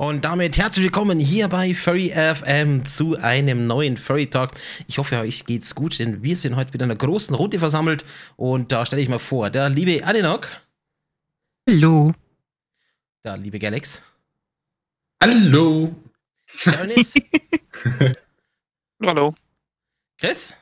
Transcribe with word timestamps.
Und 0.00 0.24
damit 0.24 0.56
herzlich 0.56 0.84
willkommen 0.84 1.18
hier 1.18 1.48
bei 1.48 1.74
Furry 1.74 2.10
FM 2.10 2.84
zu 2.84 3.16
einem 3.16 3.66
neuen 3.66 3.96
Furry 3.96 4.30
Talk. 4.30 4.52
Ich 4.86 4.96
hoffe, 4.98 5.18
euch 5.18 5.44
geht's 5.44 5.74
gut, 5.74 5.98
denn 5.98 6.22
wir 6.22 6.36
sind 6.36 6.54
heute 6.54 6.72
wieder 6.72 6.84
in 6.84 6.92
einer 6.92 6.98
großen 6.98 7.34
Runde 7.34 7.58
versammelt. 7.58 8.04
Und 8.36 8.70
da 8.70 8.86
stelle 8.86 9.02
ich 9.02 9.08
mal 9.08 9.18
vor, 9.18 9.50
der 9.50 9.68
liebe 9.68 10.06
Adenok. 10.06 10.46
Hallo. 11.68 12.14
Der 13.24 13.36
liebe 13.38 13.58
Galax. 13.58 14.00
Hallo. 15.20 15.96
Ernest. 16.64 17.20
Hallo. 19.02 19.34
Chris. 20.16 20.54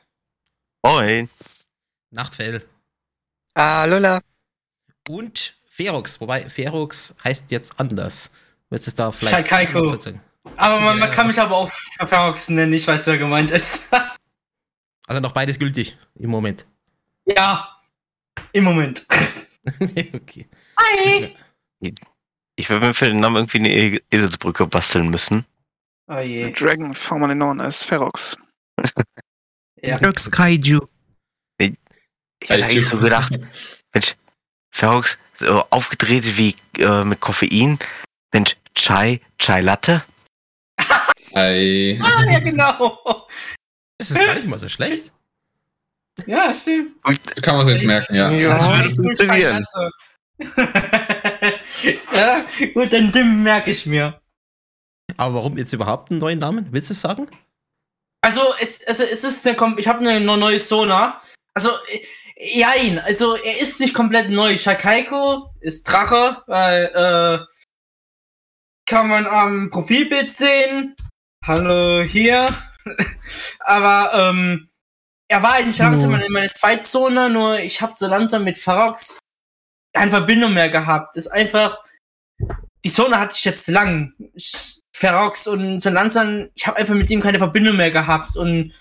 Moin. 0.81 1.29
Nachtfell. 2.09 2.65
Alola. 3.53 4.19
Und 5.07 5.53
Ferox. 5.69 6.19
Wobei, 6.19 6.49
Ferox 6.49 7.13
heißt 7.23 7.51
jetzt 7.51 7.79
anders. 7.79 8.31
Willst 8.69 8.87
du 8.87 8.91
es 8.91 8.95
da 8.95 9.11
vielleicht 9.11 9.49
sagen? 9.49 10.21
Aber 10.55 10.79
man, 10.79 10.97
Ja. 10.97 11.05
man 11.05 11.11
kann 11.11 11.27
mich 11.27 11.39
aber 11.39 11.55
auch 11.55 11.69
Verferrox 11.97 12.49
nennen, 12.49 12.73
ich 12.73 12.87
weiß, 12.87 13.07
wer 13.07 13.17
gemeint 13.17 13.51
ist. 13.51 13.83
Also 15.09 15.21
noch 15.21 15.31
beides 15.31 15.57
gültig 15.57 15.97
im 16.15 16.29
Moment. 16.29 16.65
ja, 17.25 17.79
im 18.51 18.65
Moment. 18.65 19.05
okay. 20.13 20.49
Hi! 20.77 21.33
Ich 22.57 22.69
würde 22.69 22.87
mir 22.87 22.93
für 22.93 23.05
den 23.05 23.21
Namen 23.21 23.37
irgendwie 23.37 23.59
eine 23.59 23.69
E- 23.73 24.01
Eselsbrücke 24.11 24.67
basteln 24.67 25.07
müssen. 25.09 25.45
Oh 26.09 26.17
je. 26.17 26.51
Dragon, 26.51 26.93
formerly 26.93 27.35
known 27.35 27.61
as 27.61 27.83
Ferox. 27.85 28.35
Ja. 29.81 29.95
Rux 29.97 30.29
Kaiju. 30.29 30.81
Ich 31.59 31.69
hätte 32.43 32.65
eigentlich 32.65 32.87
so 32.87 32.97
gedacht, 32.97 33.39
Mensch, 33.93 34.15
Ferox, 34.71 35.17
so 35.37 35.63
aufgedreht 35.69 36.35
wie 36.35 36.55
äh, 36.79 37.03
mit 37.05 37.21
Koffein. 37.21 37.79
Mensch, 38.33 38.57
Chai, 38.75 39.21
Chai 39.37 39.61
Latte. 39.61 40.03
Hi. 41.35 41.99
Ah, 42.01 42.23
ja, 42.31 42.39
genau. 42.39 43.27
Das 43.97 44.11
ist 44.11 44.19
gar 44.19 44.35
nicht 44.35 44.47
mal 44.47 44.59
so 44.59 44.69
schlecht. 44.69 45.11
Ja, 46.25 46.53
stimmt. 46.53 46.93
So 47.35 47.41
kann 47.41 47.57
man 47.57 47.65
sich 47.65 47.83
merken, 47.83 48.15
ja. 48.15 48.31
Ja. 48.31 48.57
Das 48.57 48.67
würde 48.67 48.95
funktionieren. 48.95 49.65
ja, 52.13 52.45
gut, 52.73 52.91
dann 52.93 53.43
merke 53.43 53.71
ich 53.71 53.85
mir. 53.85 54.19
Aber 55.15 55.35
warum 55.35 55.57
jetzt 55.57 55.73
überhaupt 55.73 56.11
einen 56.11 56.19
neuen 56.19 56.39
Namen? 56.39 56.67
Willst 56.71 56.89
du 56.89 56.93
es 56.93 57.01
sagen? 57.01 57.27
Also, 58.21 58.41
es, 58.59 58.85
also, 58.87 59.03
es 59.03 59.23
ist 59.23 59.45
eine, 59.47 59.55
kom- 59.57 59.77
ich 59.77 59.87
habe 59.87 59.99
eine 59.99 60.19
neue 60.19 60.59
Sona. 60.59 61.21
Also, 61.53 61.69
jein, 62.37 62.99
also 62.99 63.35
er 63.35 63.59
ist 63.61 63.79
nicht 63.79 63.93
komplett 63.93 64.29
neu. 64.29 64.57
Shakaiko 64.57 65.53
ist 65.59 65.83
Drache, 65.83 66.41
weil, 66.47 66.85
äh, 66.93 67.39
kann 68.87 69.09
man 69.09 69.27
am 69.27 69.69
Profilbild 69.69 70.29
sehen. 70.29 70.95
Hallo, 71.45 72.01
hier. 72.01 72.47
Aber, 73.59 74.11
ähm, 74.13 74.69
er 75.29 75.43
war 75.43 75.53
eigentlich 75.53 75.77
langsam 75.77 76.13
Hallo. 76.13 76.25
in 76.25 76.31
meine 76.31 76.47
Zweitzone, 76.47 77.29
nur 77.29 77.59
ich 77.59 77.81
habe 77.81 77.93
so 77.93 78.07
langsam 78.07 78.45
mit 78.45 78.57
Farox 78.57 79.19
keine 79.93 80.11
Verbindung 80.11 80.53
mehr 80.53 80.69
gehabt. 80.69 81.15
Das 81.15 81.25
ist 81.25 81.31
einfach, 81.31 81.83
die 82.85 82.91
Zone 82.91 83.19
hatte 83.19 83.35
ich 83.35 83.43
jetzt 83.43 83.67
lang. 83.67 84.13
Ich, 84.33 84.79
Ferox 84.95 85.47
und 85.47 85.79
so 85.79 85.89
langsam, 85.89 86.49
ich 86.55 86.65
habe 86.65 86.77
einfach 86.77 86.95
mit 86.95 87.09
ihm 87.09 87.21
keine 87.21 87.37
Verbindung 87.37 87.77
mehr 87.77 87.91
gehabt 87.91 88.35
und 88.35 88.73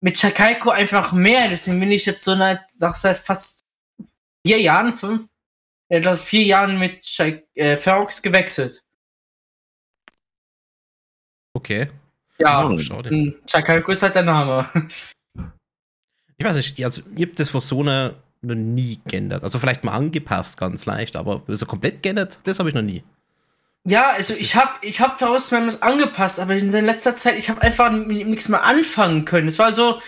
mit 0.00 0.18
Shakaiko 0.18 0.70
einfach 0.70 1.12
mehr. 1.12 1.48
Deswegen 1.48 1.80
bin 1.80 1.92
ich 1.92 2.06
jetzt 2.06 2.24
so 2.24 2.36
seit, 2.36 2.62
sag 2.70 2.94
seit 2.94 3.18
fast 3.18 3.60
vier 4.46 4.60
Jahren, 4.60 4.92
fünf, 4.92 5.28
etwas 5.88 6.22
vier 6.22 6.44
Jahren 6.44 6.78
mit 6.78 7.04
Shak 7.04 7.44
äh, 7.54 7.76
Ferox 7.76 8.22
gewechselt. 8.22 8.80
Okay. 11.54 11.88
Ja, 12.38 12.66
Oh, 12.66 12.70
und 12.70 13.34
Shakaiko 13.48 13.92
ist 13.92 14.02
halt 14.02 14.14
der 14.14 14.22
Name. 14.22 14.68
Ich 16.36 16.44
weiß 16.44 16.56
nicht, 16.56 16.84
also 16.84 17.00
ihr 17.14 17.26
habt 17.28 17.38
das 17.38 17.50
Persona 17.50 18.14
noch 18.42 18.56
nie 18.56 19.00
geändert. 19.06 19.44
Also 19.44 19.60
vielleicht 19.60 19.84
mal 19.84 19.92
angepasst, 19.92 20.56
ganz 20.58 20.84
leicht, 20.84 21.14
aber 21.14 21.42
so 21.46 21.64
komplett 21.64 22.02
geändert, 22.02 22.38
das 22.42 22.58
habe 22.58 22.68
ich 22.68 22.74
noch 22.74 22.82
nie. 22.82 23.04
Ja, 23.86 24.10
also 24.12 24.34
ich 24.34 24.56
habe 24.56 24.72
ich 24.82 25.00
hab 25.00 25.18
Faust 25.18 25.52
Members 25.52 25.82
angepasst, 25.82 26.40
aber 26.40 26.54
in 26.54 26.70
letzter 26.70 27.14
Zeit, 27.14 27.38
ich 27.38 27.50
habe 27.50 27.62
einfach 27.62 27.92
nichts 27.92 28.48
mehr 28.48 28.64
anfangen 28.64 29.24
können. 29.24 29.46
Es 29.46 29.58
war 29.58 29.72
so, 29.72 30.00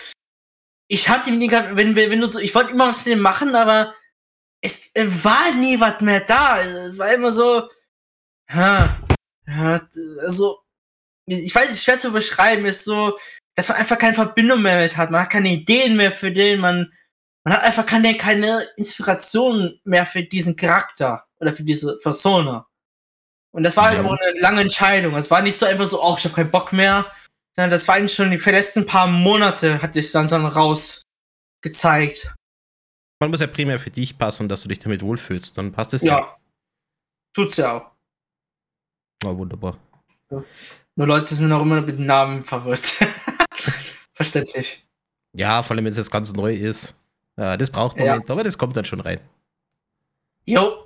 ich 0.87 1.09
hatte 1.09 1.31
nie, 1.31 1.49
wenn, 1.49 1.95
wenn 1.95 2.21
du 2.21 2.27
so, 2.27 2.39
ich 2.39 2.53
wollte 2.55 2.71
immer 2.71 2.87
was 2.87 3.05
mit 3.05 3.15
ihm 3.15 3.21
machen, 3.21 3.55
aber 3.55 3.93
es 4.61 4.91
war 4.95 5.53
nie 5.55 5.79
was 5.79 6.01
mehr 6.01 6.21
da. 6.21 6.59
Es 6.59 6.97
war 6.97 7.13
immer 7.13 7.31
so, 7.31 7.69
ha, 8.49 8.97
also, 9.45 10.59
ich 11.27 11.53
weiß 11.53 11.69
nicht, 11.69 11.83
schwer 11.83 11.97
zu 11.97 12.11
beschreiben, 12.11 12.65
ist 12.65 12.83
so, 12.85 13.17
dass 13.55 13.69
man 13.69 13.77
einfach 13.77 13.97
keine 13.97 14.13
Verbindung 14.13 14.61
mehr 14.61 14.81
mit 14.81 14.97
hat. 14.97 15.11
Man 15.11 15.21
hat 15.21 15.29
keine 15.29 15.49
Ideen 15.49 15.95
mehr 15.97 16.11
für 16.11 16.31
den, 16.31 16.59
man, 16.59 16.93
man 17.43 17.53
hat 17.55 17.63
einfach 17.63 17.85
keine, 17.85 18.15
keine 18.17 18.67
Inspiration 18.77 19.79
mehr 19.83 20.05
für 20.05 20.23
diesen 20.23 20.55
Charakter 20.55 21.25
oder 21.39 21.53
für 21.53 21.63
diese 21.63 21.97
Persona. 21.99 22.67
Und 23.51 23.63
das 23.63 23.75
war 23.77 23.91
Mhm. 23.91 23.99
aber 23.99 24.17
eine 24.21 24.39
lange 24.39 24.61
Entscheidung. 24.61 25.15
Es 25.15 25.31
war 25.31 25.41
nicht 25.41 25.57
so 25.57 25.65
einfach 25.65 25.87
so, 25.87 26.03
oh, 26.03 26.15
ich 26.17 26.23
habe 26.25 26.35
keinen 26.35 26.51
Bock 26.51 26.73
mehr, 26.73 27.11
sondern 27.55 27.71
das 27.71 27.87
war 27.87 27.95
eigentlich 27.95 28.13
schon 28.13 28.31
die 28.31 28.37
letzten 28.37 28.85
paar 28.85 29.07
Monate, 29.07 29.81
hat 29.81 29.93
sich 29.93 30.11
dann 30.11 30.27
so 30.27 30.35
raus 30.35 31.01
gezeigt. 31.63 32.33
Man 33.19 33.31
muss 33.31 33.39
ja 33.41 33.47
primär 33.47 33.79
für 33.79 33.89
dich 33.89 34.17
passen 34.17 34.43
und 34.43 34.49
dass 34.49 34.61
du 34.61 34.67
dich 34.67 34.77
damit 34.79 35.01
wohlfühlst, 35.01 35.57
dann 35.57 35.71
passt 35.71 35.93
es 35.95 36.03
Ja. 36.03 36.37
Tut's 37.33 37.57
ja 37.57 37.73
auch. 37.73 37.91
Oh, 39.25 39.35
wunderbar. 39.35 39.77
Nur 40.97 41.07
Leute 41.07 41.33
sind 41.35 41.51
auch 41.53 41.61
immer 41.61 41.79
mit 41.81 41.97
den 41.99 42.07
Namen 42.07 42.43
verwirrt. 42.43 42.93
Verständlich. 44.13 44.83
Ja, 45.33 45.61
vor 45.63 45.75
allem 45.75 45.85
wenn 45.85 45.91
es 45.91 45.97
jetzt 45.97 46.11
ganz 46.11 46.33
neu 46.33 46.53
ist. 46.55 46.95
Ja, 47.37 47.55
das 47.55 47.69
braucht 47.69 47.97
Ja. 47.97 48.13
Moment, 48.13 48.29
aber 48.31 48.43
das 48.43 48.57
kommt 48.57 48.75
dann 48.75 48.83
schon 48.85 48.99
rein. 48.99 49.19
Jo. 50.45 50.85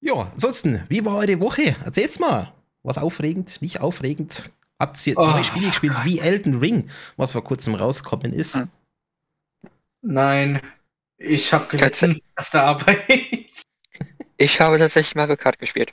Ja, 0.00 0.14
ansonsten, 0.32 0.84
wie 0.88 1.04
war 1.04 1.16
eure 1.16 1.38
Woche? 1.40 1.76
Erzähl's 1.84 2.18
mal. 2.18 2.52
Was 2.82 2.98
aufregend, 2.98 3.62
nicht 3.62 3.80
aufregend? 3.80 4.50
Habt 4.80 5.06
ihr 5.06 5.16
Oh, 5.16 5.26
neue 5.26 5.44
Spiele 5.44 5.68
gespielt 5.68 5.94
Gott. 5.94 6.04
wie 6.06 6.18
Elden 6.18 6.58
Ring, 6.58 6.90
was 7.16 7.32
vor 7.32 7.44
kurzem 7.44 7.74
rausgekommen 7.76 8.32
ist? 8.32 8.56
Hm. 8.56 8.68
Nein. 10.02 10.60
Ich 11.18 11.52
habe 11.52 11.66
gelitten 11.68 12.20
auf 12.34 12.50
der 12.50 12.62
Arbeit. 12.64 12.98
Ich 14.38 14.60
habe 14.60 14.78
tatsächlich 14.78 15.14
Mario 15.14 15.36
Kart 15.36 15.58
gespielt. 15.58 15.92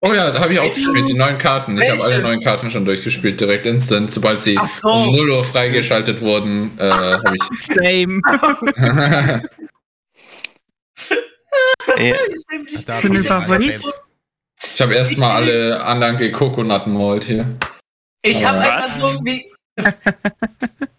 Oh 0.00 0.12
ja, 0.12 0.30
da 0.30 0.40
habe 0.40 0.52
ich 0.52 0.58
auch 0.60 0.64
Welches? 0.64 0.86
gespielt, 0.86 1.08
die 1.08 1.14
neuen 1.14 1.38
Karten. 1.38 1.76
Ich 1.76 1.90
habe 1.90 2.02
alle 2.02 2.22
neuen 2.22 2.40
Karten 2.40 2.70
schon 2.70 2.84
durchgespielt, 2.84 3.40
direkt 3.40 3.66
instant. 3.66 4.10
Sobald 4.10 4.40
sie 4.40 4.56
so. 4.68 4.88
um 4.88 5.16
0 5.16 5.30
Uhr 5.30 5.44
freigeschaltet 5.44 6.20
wurden, 6.20 6.78
äh, 6.78 6.90
habe 6.90 7.34
ich. 7.34 7.66
Same. 7.66 8.20
Äh, 11.96 12.14
Ich 12.30 12.84
der 12.86 13.24
Favorit? 13.24 13.80
Ich 14.74 14.80
habe 14.80 14.94
erstmal 14.94 15.36
alle 15.36 15.82
anderen 15.82 16.32
Kokonatten 16.32 16.92
malt 16.92 17.24
hier. 17.24 17.46
Ich 18.22 18.44
habe 18.44 18.58
einfach 18.58 18.86
so 18.86 19.08
wie. 19.24 19.50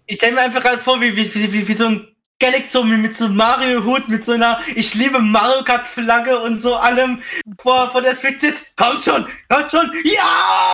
ich 0.08 0.18
stelle 0.18 0.34
mir 0.34 0.42
einfach 0.42 0.62
gerade 0.62 0.78
vor, 0.78 1.00
wie, 1.00 1.16
wie, 1.16 1.34
wie, 1.36 1.54
wie, 1.54 1.68
wie 1.68 1.74
so 1.74 1.86
ein 1.86 2.08
Galaxy 2.40 2.84
mit 2.84 3.16
so 3.16 3.26
einem 3.26 3.36
Mario-Hut, 3.36 4.08
mit 4.08 4.24
so 4.26 4.32
einer 4.34 4.60
Ich 4.76 4.94
liebe 4.96 5.20
Mario 5.20 5.64
Kart-Flagge 5.64 6.40
und 6.40 6.60
so 6.60 6.76
allem 6.76 7.22
vor, 7.62 7.90
vor 7.92 8.02
der 8.02 8.16
Street 8.16 8.40
sitzt. 8.40 8.68
Komm 8.78 8.98
schon, 8.98 9.28
komm 9.50 9.70
schon, 9.70 9.92
ja! 10.06 10.72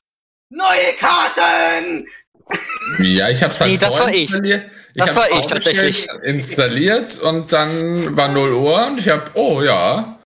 Neue 0.50 0.94
Karten! 1.00 2.06
Ja, 3.00 3.30
ich 3.30 3.42
habe 3.42 3.54
es 3.54 3.60
halt 3.62 3.72
Nee, 3.72 3.78
das 3.78 3.90
war 4.00 4.10
ich. 4.10 4.30
vorinstalliert. 4.30 4.72
Das 4.94 5.08
hab's 5.10 5.18
war 5.18 5.40
ich 5.40 5.48
tatsächlich. 5.48 6.08
Installiert 6.24 7.20
und 7.20 7.52
dann 7.52 8.16
war 8.16 8.28
0 8.30 8.54
Uhr 8.54 8.88
und 8.88 9.00
ich 9.00 9.10
habe, 9.10 9.32
oh 9.34 9.62
ja, 9.62 10.20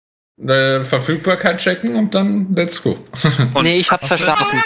äh, 0.45 0.83
Verfügbarkeit 0.83 1.59
checken 1.59 1.95
und 1.95 2.13
dann 2.13 2.53
let's 2.53 2.83
go. 2.83 3.03
nee, 3.63 3.77
ich 3.79 3.89
hab's 3.89 4.07
verschlafen. 4.09 4.61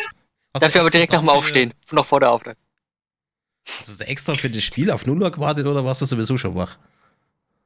Du 0.54 0.60
Dafür 0.60 0.82
aber 0.82 0.90
direkt 0.90 1.14
nach 1.14 1.20
dem 1.20 1.28
dafür- 1.28 1.38
Aufstehen. 1.38 1.74
Noch 1.92 2.06
vor 2.06 2.20
der 2.20 2.32
Aufnahme. 2.32 2.58
Hast 3.68 4.00
du 4.02 4.04
extra 4.08 4.36
für 4.36 4.50
das 4.50 4.64
Spiel 4.64 4.92
auf 4.92 5.06
0 5.06 5.22
Uhr 5.22 5.32
gewartet 5.32 5.66
oder 5.68 5.84
warst 5.86 6.02
du 6.02 6.06
sowieso 6.06 6.38
schon 6.38 6.56
wach? 6.56 6.78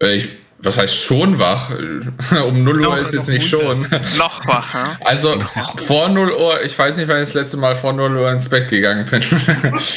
Äh, 0.01 0.17
Ich, 0.17 0.29
was 0.59 0.77
heißt 0.77 0.95
schon 0.95 1.39
wach? 1.39 1.71
um 2.47 2.63
0 2.63 2.81
Uhr 2.81 2.83
Noch- 2.83 2.97
ist 2.97 3.13
jetzt 3.13 3.27
nicht 3.29 3.47
schon. 3.49 3.81
Noch 4.17 4.45
wach, 4.47 4.73
ja? 4.75 4.97
Also 5.05 5.43
vor 5.85 6.09
0 6.09 6.31
Uhr, 6.31 6.61
ich 6.63 6.77
weiß 6.77 6.97
nicht, 6.97 7.07
wann 7.07 7.17
ich 7.17 7.23
das 7.29 7.33
letzte 7.33 7.57
Mal 7.57 7.75
vor 7.75 7.93
0 7.93 8.15
Uhr 8.15 8.31
ins 8.31 8.47
Bett 8.47 8.69
gegangen 8.69 9.05
bin. 9.09 9.23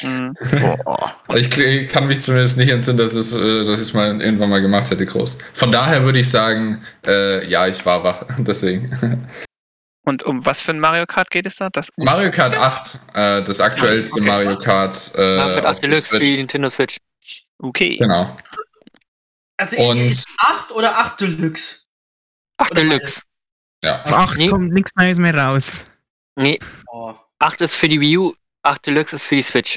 Mhm. 0.05 0.35
boah. 0.85 1.15
ich 1.35 1.51
k- 1.51 1.85
kann 1.87 2.07
mich 2.07 2.23
zumindest 2.23 2.57
nicht 2.57 2.71
entsinnen, 2.71 2.99
dass 2.99 3.13
es, 3.15 3.33
äh, 3.33 3.65
dass 3.67 3.77
ich 3.77 3.89
es 3.89 3.95
mal 3.95 4.21
irgendwann 4.23 4.49
mal 4.51 4.63
gemacht 4.63 4.91
hätte, 4.91 5.05
groß. 5.05 5.37
Von 5.53 5.71
daher 5.71 6.03
würde 6.05 6.19
ich 6.21 6.31
sagen, 6.31 6.83
äh, 7.07 7.47
ja, 7.49 7.67
ich 7.67 7.85
war 7.85 8.03
wach. 8.05 8.25
Deswegen. 8.39 9.27
Und 10.03 10.23
um 10.23 10.45
was 10.47 10.63
für 10.63 10.73
ein 10.73 10.81
Mario 10.81 11.05
Kart 11.07 11.31
geht 11.31 11.47
es 11.47 11.57
da? 11.57 11.69
Das 11.71 11.89
Mario 11.97 12.31
Kart 12.31 12.55
8, 12.55 13.01
äh, 13.15 13.43
das 13.45 13.61
aktuellste 13.61 14.21
Okay. 14.21 14.27
Mario 14.29 14.59
Kart. 14.59 15.13
Äh, 15.15 15.37
Mario 15.37 15.55
Kart 15.55 15.67
auf 15.67 15.71
8 15.73 15.83
der 15.83 15.89
Deluxe 15.91 16.09
für 16.09 16.19
die 16.21 16.37
Nintendo 16.39 16.71
Switch. 16.71 16.97
Okay. 17.59 17.97
Genau. 17.99 18.37
Also 19.59 19.77
Und- 19.77 19.99
ist 19.99 20.27
8 20.39 20.71
oder 20.73 20.97
8 20.99 21.21
Deluxe? 21.21 21.77
8 22.57 22.71
Oder 22.73 22.81
Deluxe. 22.83 23.21
Ja. 23.85 24.03
Auf 24.05 24.13
8 24.13 24.39
Nee. 24.39 24.49
kommt 24.49 24.73
nichts 24.73 24.93
Neues 24.97 25.19
mehr 25.19 25.35
raus. 25.35 25.85
Nee, 26.37 26.59
Oh. 26.91 27.15
8 27.39 27.61
ist 27.61 27.75
für 27.77 27.89
die 27.89 28.01
Wii 28.01 28.17
U, 28.19 28.33
8 28.63 28.87
Deluxe 28.87 29.17
ist 29.17 29.27
für 29.27 29.37
die 29.37 29.43
Switch. 29.43 29.77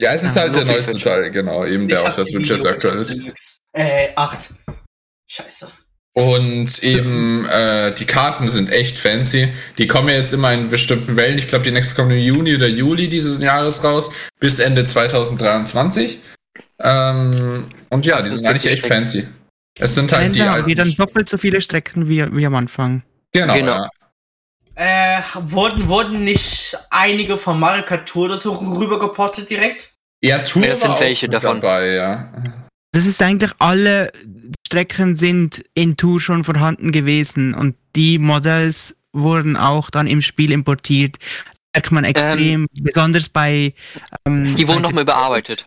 Ja, 0.00 0.12
es 0.12 0.22
ist 0.22 0.34
Ja, 0.36 0.42
halt 0.42 0.56
der 0.56 0.64
neueste 0.64 0.92
Switch. 0.92 1.04
Teil, 1.04 1.30
genau, 1.30 1.64
eben 1.66 1.88
der 1.88 1.98
Ich 1.98 2.02
auf 2.04 2.08
hab 2.10 2.16
der 2.16 2.24
Switch 2.24 2.48
jetzt 2.48 2.66
aktuell 2.66 2.98
ist. 3.02 3.60
Äh, 3.72 4.10
8. 4.16 4.54
Scheiße. 5.30 5.70
Und 6.14 6.82
eben 6.82 7.44
äh, 7.46 7.94
die 7.94 8.04
Karten 8.04 8.48
sind 8.48 8.70
echt 8.72 8.98
fancy. 8.98 9.48
Die 9.78 9.86
kommen 9.86 10.08
ja 10.08 10.16
jetzt 10.16 10.32
immer 10.32 10.52
in 10.52 10.68
bestimmten 10.68 11.16
Wellen. 11.16 11.38
Ich 11.38 11.46
glaube, 11.46 11.64
die 11.64 11.70
nächste 11.70 11.94
kommt 11.94 12.10
im 12.10 12.18
Juni 12.18 12.56
oder 12.56 12.66
Juli 12.66 13.08
dieses 13.08 13.40
Jahres 13.40 13.84
raus, 13.84 14.10
bis 14.40 14.58
Ende 14.58 14.84
2023. 14.84 16.18
Ähm, 16.80 17.66
und 17.90 18.06
ja, 18.06 18.20
die 18.22 18.30
sind 18.30 18.46
eigentlich 18.46 18.72
echt 18.72 18.86
fancy. 18.86 19.28
Es 19.78 19.94
sind 19.94 20.12
halt 20.12 20.34
die 20.34 20.42
haben 20.42 20.54
alten. 20.54 20.68
wir 20.68 20.74
dann 20.74 20.92
doppelt 20.96 21.28
so 21.28 21.38
viele 21.38 21.60
Strecken 21.60 22.08
wie, 22.08 22.24
wie 22.34 22.46
am 22.46 22.54
Anfang. 22.56 23.02
genau, 23.32 23.54
Genau. 23.54 23.76
Ja. 23.76 23.88
Äh, 24.74 25.20
wurden, 25.40 25.88
wurden 25.88 26.24
nicht 26.24 26.76
einige 26.90 27.36
von 27.36 27.58
Mario 27.58 27.84
Kart 27.84 28.08
Tour 28.08 28.26
oder 28.26 28.38
so 28.38 28.52
rübergeportet 28.52 29.50
direkt? 29.50 29.92
ja, 30.20 30.38
Tour 30.38 30.64
Ja, 30.64 30.72
es 30.72 30.80
sind 30.80 31.00
welche 31.00 31.28
davon. 31.28 31.60
dabei, 31.60 31.94
ja. 31.94 32.32
Das 32.92 33.06
ist 33.06 33.20
eigentlich 33.22 33.52
alle 33.58 34.10
Strecken 34.66 35.14
sind 35.16 35.64
in 35.74 35.96
Tour 35.96 36.20
schon 36.20 36.44
vorhanden 36.44 36.92
gewesen 36.92 37.54
und 37.54 37.76
die 37.96 38.18
Models 38.18 38.96
wurden 39.12 39.56
auch 39.56 39.90
dann 39.90 40.06
im 40.06 40.22
Spiel 40.22 40.52
importiert. 40.52 41.16
Merkt 41.74 41.92
man 41.92 42.04
extrem, 42.04 42.66
besonders 42.72 43.28
bei. 43.28 43.74
Ähm, 44.26 44.56
Die 44.56 44.66
wurden 44.66 44.82
nochmal 44.82 45.02
überarbeitet. 45.02 45.66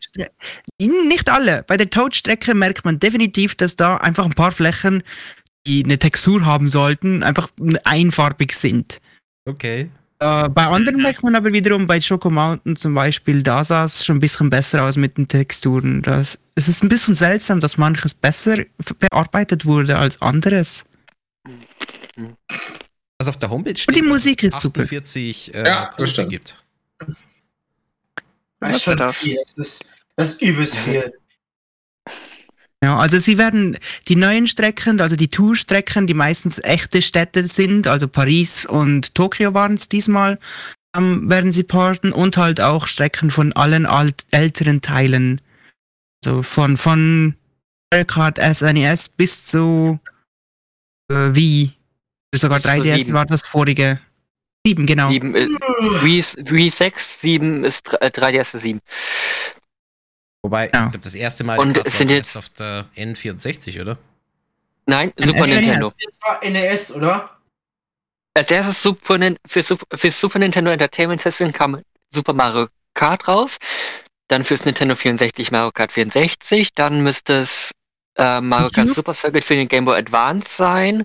Nicht 0.79 1.29
alle. 1.29 1.63
Bei 1.63 1.77
der 1.77 1.89
Toad-Strecke 1.89 2.53
merkt 2.53 2.85
man 2.85 2.99
definitiv, 2.99 3.55
dass 3.55 3.75
da 3.75 3.97
einfach 3.97 4.25
ein 4.25 4.33
paar 4.33 4.51
Flächen, 4.51 5.03
die 5.67 5.83
eine 5.83 5.99
Textur 5.99 6.45
haben 6.45 6.67
sollten, 6.67 7.23
einfach 7.23 7.49
einfarbig 7.83 8.53
sind. 8.53 8.99
Okay. 9.45 9.89
Äh, 10.21 10.49
bei 10.49 10.67
anderen 10.67 11.01
merkt 11.01 11.23
man 11.23 11.35
aber 11.35 11.51
wiederum, 11.51 11.87
bei 11.87 11.99
Choco 11.99 12.29
Mountain 12.29 12.75
zum 12.75 12.93
Beispiel, 12.93 13.41
da 13.41 13.63
sah 13.63 13.85
es 13.85 14.05
schon 14.05 14.17
ein 14.17 14.19
bisschen 14.19 14.51
besser 14.51 14.83
aus 14.83 14.95
mit 14.95 15.17
den 15.17 15.27
Texturen. 15.27 16.03
Das, 16.03 16.37
es 16.53 16.67
ist 16.67 16.83
ein 16.83 16.89
bisschen 16.89 17.15
seltsam, 17.15 17.59
dass 17.59 17.77
manches 17.77 18.13
besser 18.13 18.57
bearbeitet 18.99 19.65
wurde 19.65 19.97
als 19.97 20.21
anderes. 20.21 20.85
Was 23.17 23.27
auf 23.29 23.37
der 23.37 23.49
Homepage 23.49 23.75
steht, 23.75 23.95
die 23.95 24.01
dass 24.01 24.09
Musik 24.09 24.43
es 24.43 24.53
ist 24.53 24.61
super. 24.61 24.81
48 24.81 25.55
äh, 25.55 25.65
Ja, 25.65 25.85
das 25.87 25.95
Kurse 25.95 26.27
gibt. 26.27 26.63
Das 26.99 27.15
Was 28.59 28.77
ist 28.77 28.83
schon 28.83 28.99
war 28.99 29.07
das? 29.07 29.17
viel. 29.17 29.37
Das 29.37 29.57
ist, 29.57 29.85
das 30.17 30.29
ist 30.33 30.41
übelst 30.43 30.77
viel. 30.85 31.11
Ja, 32.83 32.97
also 32.97 33.19
sie 33.19 33.37
werden 33.37 33.77
die 34.07 34.15
neuen 34.15 34.47
Strecken, 34.47 34.99
also 35.01 35.15
die 35.15 35.27
Tourstrecken, 35.27 36.07
die 36.07 36.15
meistens 36.15 36.57
echte 36.59 37.01
Städte 37.03 37.47
sind, 37.47 37.85
also 37.85 38.07
Paris 38.07 38.65
und 38.65 39.13
Tokio 39.13 39.53
waren 39.53 39.75
es 39.75 39.87
diesmal, 39.87 40.39
ähm, 40.97 41.29
werden 41.29 41.51
sie 41.51 41.61
porten 41.63 42.11
und 42.11 42.37
halt 42.37 42.59
auch 42.59 42.87
Strecken 42.87 43.29
von 43.29 43.53
allen 43.53 43.85
alt 43.85 44.25
älteren 44.31 44.81
Teilen. 44.81 45.41
Also 46.25 46.41
von, 46.41 46.75
von 46.77 47.35
Mario 47.91 48.05
Kart 48.07 48.39
SNES 48.39 49.09
bis 49.09 49.45
zu 49.45 49.99
äh, 51.11 51.35
Wii. 51.35 51.73
Sogar 52.33 52.57
Bis 52.59 52.63
zu 52.63 52.69
3DS 52.69 52.95
sieben. 53.03 53.13
war 53.13 53.25
das 53.27 53.43
vorige. 53.43 53.99
Sieben, 54.65 54.85
genau. 54.87 55.09
7 55.11 55.35
ist, 55.35 55.49
Wii, 56.03 56.19
ist- 56.19 56.51
Wii 56.51 56.69
6, 56.69 57.21
7 57.21 57.63
ist 57.63 57.83
dr- 57.91 58.01
äh, 58.01 58.07
3DS 58.07 58.55
ist 58.55 58.61
7. 58.61 58.79
Wobei, 60.43 60.69
Ja. 60.73 60.85
ich 60.85 60.91
glaube, 60.91 60.99
das 60.99 61.13
erste 61.15 61.43
Mal 61.43 61.59
Und 61.59 61.81
sind 61.91 62.09
jetzt- 62.09 62.37
auf 62.37 62.49
der 62.49 62.85
N64, 62.95 63.79
oder? 63.81 63.97
Nein, 64.87 65.13
Ein 65.19 65.27
Super. 65.27 65.47
Nintendo. 65.47 65.91
Das 66.03 66.17
war 66.21 66.43
NES, 66.43 66.91
oder? 66.93 67.37
Als 68.33 68.49
erstes 68.49 68.81
Super, 68.81 69.19
für, 69.47 69.61
Sup- 69.61 69.85
für 69.93 70.09
Super 70.11 70.39
Nintendo 70.39 70.71
Entertainment 70.71 71.21
System 71.21 71.51
kam 71.53 71.81
Super 72.09 72.33
Mario 72.33 72.67
Kart 72.93 73.27
raus. 73.27 73.57
Dann 74.29 74.43
fürs 74.43 74.65
Nintendo 74.65 74.95
64 74.95 75.51
Mario 75.51 75.71
Kart 75.71 75.91
64. 75.91 76.73
Dann 76.73 77.03
müsste 77.03 77.41
es 77.41 77.71
äh, 78.17 78.41
Mario 78.41 78.69
Kart 78.69 78.87
Cube? 78.87 78.93
Super 78.95 79.13
Circuit 79.13 79.43
für 79.43 79.55
den 79.55 79.67
Game 79.67 79.85
Boy 79.85 79.99
Advance 79.99 80.47
sein. 80.55 81.03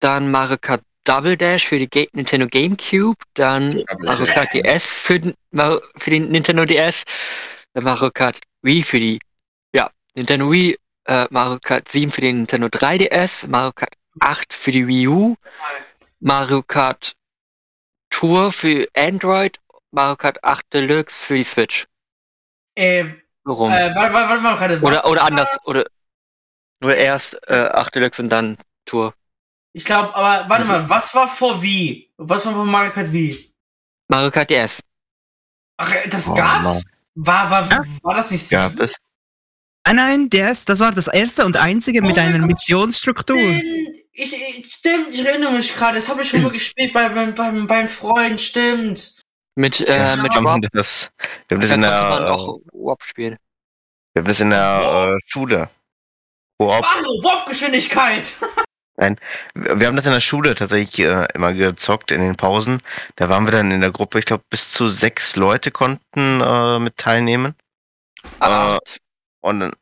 Dann 0.00 0.30
Mario 0.30 0.58
Kart 0.60 0.82
Double 1.04 1.36
Dash 1.36 1.66
für 1.66 1.78
die 1.78 1.88
Ga 1.88 2.04
Nintendo 2.12 2.46
GameCube. 2.46 3.16
Dann 3.34 3.70
Mario 4.00 4.26
Kart 4.26 4.52
DS 4.54 4.98
für 4.98 5.18
den, 5.18 5.34
für 5.96 6.10
den 6.10 6.28
Nintendo 6.30 6.64
DS. 6.66 7.02
Dann 7.78 7.84
Mario 7.84 8.10
Kart 8.10 8.40
Wii 8.62 8.82
für 8.82 8.98
die 8.98 9.20
ja, 9.72 9.88
Nintendo 10.14 10.50
Wii. 10.50 10.76
Äh, 11.04 11.26
Mario 11.30 11.60
Kart 11.62 11.88
7 11.88 12.10
für 12.10 12.20
den 12.22 12.38
Nintendo 12.38 12.66
3DS. 12.66 13.48
Mario 13.48 13.70
Kart 13.72 13.94
8 14.18 14.52
für 14.52 14.72
die 14.72 14.84
Wii 14.88 15.06
U. 15.06 15.36
Mario 16.18 16.60
Kart 16.64 17.14
Tour 18.10 18.50
für 18.50 18.88
Android, 18.96 19.60
Mario 19.92 20.16
Kart 20.16 20.42
8 20.42 20.64
Deluxe 20.72 21.24
für 21.26 21.36
die 21.36 21.44
Switch. 21.44 21.86
Äh, 22.74 23.04
Warum? 23.44 23.70
äh, 23.70 23.94
warte, 23.94 24.12
warte, 24.12 24.42
warte 24.42 24.82
was 24.82 24.88
oder 25.04 25.06
oder 25.06 25.22
anders. 25.24 25.56
Oder, 25.64 25.84
oder 26.82 26.96
erst 26.96 27.38
äh, 27.48 27.68
8 27.74 27.94
Deluxe 27.94 28.22
und 28.22 28.28
dann 28.30 28.58
Tour. 28.86 29.14
Ich 29.72 29.84
glaube, 29.84 30.12
aber 30.16 30.48
warte 30.50 30.62
Also- 30.62 30.72
mal, 30.72 30.88
was 30.88 31.14
war 31.14 31.28
vor 31.28 31.62
Wii? 31.62 32.10
Was 32.16 32.44
war 32.44 32.54
vor 32.54 32.64
Mario 32.64 32.90
Kart 32.90 33.12
Wii? 33.12 33.54
Mario 34.08 34.32
Kart 34.32 34.50
DS. 34.50 34.80
Ach, 35.76 35.94
äh, 35.94 36.08
das 36.08 36.26
Oh, 36.26 36.34
gab's? 36.34 36.62
Mann. 36.64 36.82
War, 37.20 37.50
war, 37.50 37.68
Ja. 37.70 37.84
war 38.02 38.14
das 38.14 38.30
nicht 38.30 38.50
Ja, 38.50 38.68
sieben? 38.68 38.78
das, 38.80 38.94
Nein, 39.86 39.96
nein, 39.96 40.30
DS, 40.30 40.66
das 40.66 40.80
war 40.80 40.92
das 40.92 41.06
erste 41.06 41.46
und 41.46 41.56
einzige 41.56 42.02
mit 42.02 42.12
Oh 42.12 42.14
mein 42.16 42.28
einer 42.28 42.38
Gott. 42.40 42.48
Missionsstruktur. 42.48 43.38
Stimmt, 43.38 43.96
ich, 44.12 44.32
ich, 44.34 44.72
stimmt, 44.74 45.08
ich 45.14 45.24
erinnere 45.24 45.52
mich 45.52 45.74
gerade. 45.74 45.94
Das 45.94 46.08
habe 46.10 46.20
ich 46.22 46.28
schon 46.28 46.42
mal 46.42 46.50
gespielt 46.50 46.92
bei, 46.92 47.08
beim, 47.08 47.34
beim, 47.34 47.66
beim 47.66 47.88
Freund, 47.88 48.38
stimmt. 48.40 49.14
Mit, 49.56 49.78
Ja, 49.78 50.12
äh, 50.12 50.16
mit 50.16 50.24
wir 50.26 50.32
Schwab. 50.40 50.44
haben 50.52 50.62
das, 50.72 51.10
wir 51.48 51.54
haben 51.56 51.60
das 51.62 51.70
Da 51.70 51.74
in 51.76 51.80
der, 51.82 52.34
auch 52.34 52.58
Warp 52.72 53.02
spielen. 53.02 53.36
wir 54.12 54.20
haben 54.20 54.28
das 54.28 54.40
in 54.40 54.50
der 54.50 55.16
äh, 55.16 55.18
Schule. 55.26 55.70
Koop. 56.58 56.84
Hallo, 56.84 57.08
Warpgeschwindigkeit! 57.24 58.32
Wir 58.98 59.86
haben 59.86 59.96
das 59.96 60.06
in 60.06 60.12
der 60.12 60.20
Schule 60.20 60.56
tatsächlich 60.56 60.98
äh, 60.98 61.28
immer 61.34 61.54
gezockt 61.54 62.10
in 62.10 62.20
den 62.20 62.34
Pausen. 62.34 62.82
Da 63.14 63.28
waren 63.28 63.44
wir 63.44 63.52
dann 63.52 63.70
in 63.70 63.80
der 63.80 63.92
Gruppe, 63.92 64.18
ich 64.18 64.24
glaube, 64.24 64.42
bis 64.50 64.72
zu 64.72 64.88
sechs 64.88 65.36
Leute 65.36 65.70
konnten 65.70 66.40
äh, 66.40 66.78
mit 66.80 66.96
teilnehmen. 66.96 67.54
Aber 68.40 68.54
Äh, 68.54 68.76
acht. 68.76 69.00
Und 69.40 69.60
dann, 69.60 69.72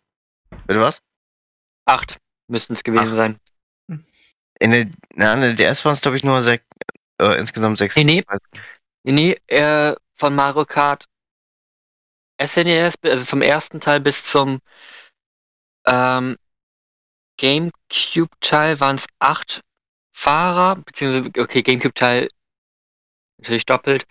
bitte 0.66 0.80
was? 0.80 1.00
Acht 1.86 2.18
müssten 2.48 2.74
es 2.74 2.84
gewesen 2.84 3.16
sein. 3.16 3.40
In 4.58 4.70
der, 4.70 4.86
na, 5.14 5.32
in 5.34 5.40
der 5.40 5.54
DS 5.54 5.84
waren 5.84 5.94
es, 5.94 6.00
glaube 6.02 6.19
ich, 6.19 6.24
nur 6.24 6.42
sech, 6.42 6.60
äh, 7.20 7.38
insgesamt 7.38 7.78
sechs. 7.78 7.96
Nee, 7.96 8.04
nee. 8.04 8.24
Nee, 9.04 9.12
nee, 9.12 9.36
äh, 9.46 9.94
von 10.14 10.34
Mario 10.34 10.64
Kart 10.67 11.06
SNES, 12.43 12.96
also 13.05 13.24
vom 13.24 13.41
ersten 13.41 13.81
Teil 13.81 14.00
bis 14.00 14.24
zum 14.24 14.58
ähm, 15.86 16.36
GameCube-Teil 17.38 18.81
waren 18.81 18.96
es 18.96 19.06
acht 19.19 19.60
Fahrer, 20.12 20.76
beziehungsweise, 20.76 21.31
okay, 21.43 21.62
GameCube-Teil 21.62 22.28
natürlich 23.38 23.66
doppelt, 23.66 24.06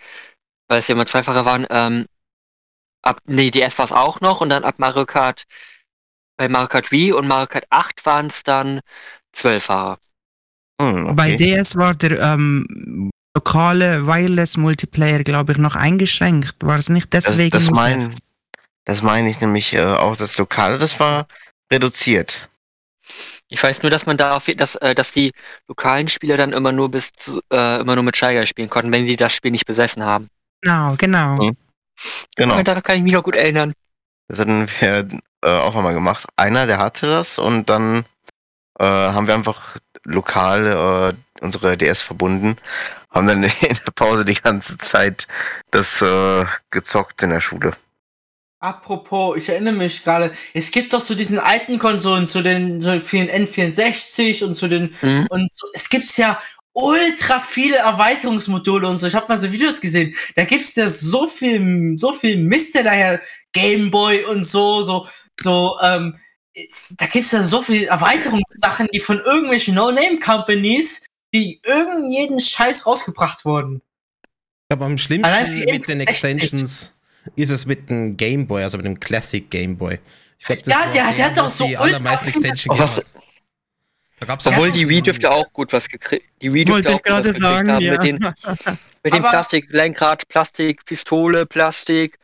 weil 0.68 0.80
es 0.80 0.88
ja 0.88 0.94
immer 0.94 1.06
Zweifahrer 1.06 1.46
waren. 1.46 1.66
Ähm, 1.70 2.06
ab, 3.02 3.20
nee, 3.26 3.50
DS 3.50 3.78
war 3.78 3.86
es 3.86 3.92
auch 3.92 4.22
noch 4.22 4.42
und 4.42 4.50
dann 4.50 4.64
ab 4.64 4.76
Mario 4.78 5.06
Kart, 5.06 5.44
bei 6.38 6.48
Mario 6.50 6.68
Kart 6.68 6.92
Wii 6.92 7.14
und 7.14 7.28
Mario 7.28 7.48
Kart 7.48 7.66
8 7.70 8.06
waren 8.06 8.28
es 8.28 8.44
dann 8.44 8.82
zwölf 9.32 9.66
Fahrer. 9.66 9.98
Hm, 10.82 11.16
Bei 11.16 11.34
okay. 11.34 11.38
DS 11.38 11.76
war 11.76 11.96
der 11.96 12.20
ähm, 12.20 13.10
lokale 13.36 14.06
Wireless 14.06 14.58
Multiplayer, 14.58 15.24
glaube 15.24 15.54
ich, 15.54 15.58
noch 15.58 15.76
eingeschränkt. 15.76 16.56
War 16.62 16.78
es 16.78 16.90
nicht 16.90 17.14
deswegen? 17.14 17.52
das 17.52 17.66
nur 17.66 17.76
mein- 17.76 18.12
sechs? 18.12 18.22
Das 18.88 19.02
meine 19.02 19.30
ich 19.32 19.42
nämlich 19.42 19.74
äh, 19.74 19.84
auch, 19.84 20.16
das 20.16 20.38
Lokale, 20.38 20.78
das 20.78 21.00
war 21.00 21.28
reduziert. 21.72 22.50
Ich 23.50 23.62
weiß 23.62 23.84
nur, 23.84 23.90
dass 23.90 24.06
man 24.06 24.18
da 24.18 24.36
auf, 24.36 24.46
dass, 24.46 24.76
äh, 24.76 24.96
dass 24.96 25.12
die 25.12 25.32
lokalen 25.68 26.08
Spieler 26.08 26.38
dann 26.38 26.54
immer 26.54 26.72
nur 26.72 26.90
bis 26.90 27.12
zu, 27.12 27.42
äh, 27.52 27.80
immer 27.82 27.96
nur 27.96 28.04
mit 28.04 28.18
Steiger 28.18 28.46
spielen 28.46 28.70
konnten, 28.70 28.92
wenn 28.92 29.06
die 29.06 29.16
das 29.16 29.34
Spiel 29.34 29.52
nicht 29.52 29.66
besessen 29.66 30.04
haben. 30.04 30.28
Genau, 30.62 30.96
genau. 30.98 31.42
Hm. 31.42 31.58
Genau. 32.36 32.62
Daran 32.62 32.84
kann 32.84 32.98
ich 32.98 33.04
mich 33.04 33.14
noch 33.14 33.24
gut 33.24 33.36
erinnern. 33.36 33.74
Das 34.28 34.40
hatten 34.40 34.68
wir 34.80 35.08
äh, 35.42 35.50
auch 35.50 35.76
einmal 35.76 35.94
gemacht. 35.94 36.26
Einer, 36.36 36.66
der 36.66 36.80
hatte 36.80 37.08
das 37.08 37.38
und 37.38 37.70
dann 37.70 38.06
äh, 38.80 38.84
haben 38.84 39.28
wir 39.28 39.36
einfach 39.36 39.78
lokal 40.04 41.14
äh, 41.16 41.44
unsere 41.44 41.78
DS 41.78 42.02
verbunden, 42.02 42.58
haben 43.12 43.28
dann 43.28 43.44
in 43.44 43.52
der 43.86 43.92
Pause 43.94 44.26
die 44.26 44.36
ganze 44.36 44.78
Zeit 44.78 45.28
das 45.72 46.02
äh, 46.02 46.46
gezockt 46.72 47.22
in 47.24 47.30
der 47.30 47.42
Schule. 47.42 47.74
Apropos, 48.60 49.38
ich 49.38 49.50
erinnere 49.50 49.74
mich 49.74 50.04
gerade, 50.04 50.32
es 50.54 50.72
gibt 50.72 50.94
doch 50.94 51.02
so 51.02 51.14
diesen 51.14 51.40
alten 51.40 51.78
Konsolen, 51.78 52.26
zu 52.26 52.42
den 52.42 52.82
so 52.82 53.00
vielen 53.00 53.30
N64 53.30 54.44
und 54.44 54.56
zu 54.56 54.68
den 54.68 54.96
Mhm. 55.02 55.28
und 55.30 55.54
so, 55.54 55.68
es 55.74 55.90
gibt 55.90 56.18
ja 56.18 56.40
ultra 56.74 57.40
viele 57.40 57.78
Erweiterungsmodule 57.78 58.88
und 58.88 58.98
so. 58.98 59.08
Ich 59.08 59.16
habe 59.16 59.28
mal 59.28 59.38
so 59.38 59.52
Videos 59.52 59.80
gesehen. 59.80 60.16
Da 60.36 60.46
gibt's 60.46 60.76
ja 60.76 60.88
so 60.88 61.28
viel, 61.28 61.94
so 61.98 62.12
viel 62.14 62.38
Mist 62.38 62.76
ja 62.76 62.84
daher, 62.84 63.22
Gameboy 63.54 64.26
und 64.26 64.44
so, 64.44 64.84
so, 64.84 65.08
so, 65.40 65.78
ähm, 65.82 66.20
da 66.92 67.06
gibt's 67.08 67.32
ja 67.32 67.44
so 67.44 67.62
viele 67.62 67.88
Erweiterungssachen, 67.88 68.88
die 68.94 69.00
von 69.00 69.20
irgendwelchen 69.20 69.76
No-Name-Companies, 69.76 71.06
die 71.34 71.62
irgend 71.66 72.14
jeden 72.14 72.40
Scheiß 72.40 72.86
rausgebracht 72.86 73.46
wurden. 73.46 73.82
glaube, 74.70 74.86
am 74.86 74.98
schlimmsten 74.98 75.54
mit 75.54 75.88
den 75.88 76.02
N64. 76.02 76.08
Extensions 76.08 76.95
ist 77.36 77.50
es 77.50 77.66
mit 77.66 77.90
dem 77.90 78.16
Game 78.18 78.48
Boy, 78.48 78.64
also 78.64 78.78
mit 78.78 78.86
dem 78.86 79.00
Classic 79.00 79.50
Game 79.50 79.78
Boy. 79.78 80.00
Ich 80.40 80.46
glaub, 80.46 80.64
das 80.64 80.74
Ja, 80.74 80.92
der- 80.92 81.14
der 81.14 81.26
hat 81.26 81.38
doch 81.38 81.50
so 81.50 81.66
die 81.66 81.72
ultra 81.74 81.84
allermeisten 81.86 82.28
Extension 82.30 82.78
gehabt. 82.78 83.14
Da 84.20 84.26
gab's 84.28 84.48
Obwohl 84.48 84.72
die 84.72 84.88
Wii 84.88 85.02
dürfte 85.02 85.30
auch 85.30 85.52
gut 85.52 85.74
was 85.74 85.90
gekriegt. 85.90 86.26
Die 86.42 86.54
Wii 86.54 86.64
dürfte 86.66 86.90
Wollte 86.94 87.10
auch 87.10 87.18
gut 87.22 87.28
was 87.28 87.38
sagen, 87.38 87.72
haben 87.72 87.84
ja. 87.84 87.92
mit 87.92 88.04
den 88.04 88.20
mit 89.04 89.14
dem 89.14 89.24
Plastik, 89.24 89.68
Lenkrad, 89.70 90.28
Plastik, 90.30 90.86
Pistole, 90.86 91.46
Plastik, 91.46 92.18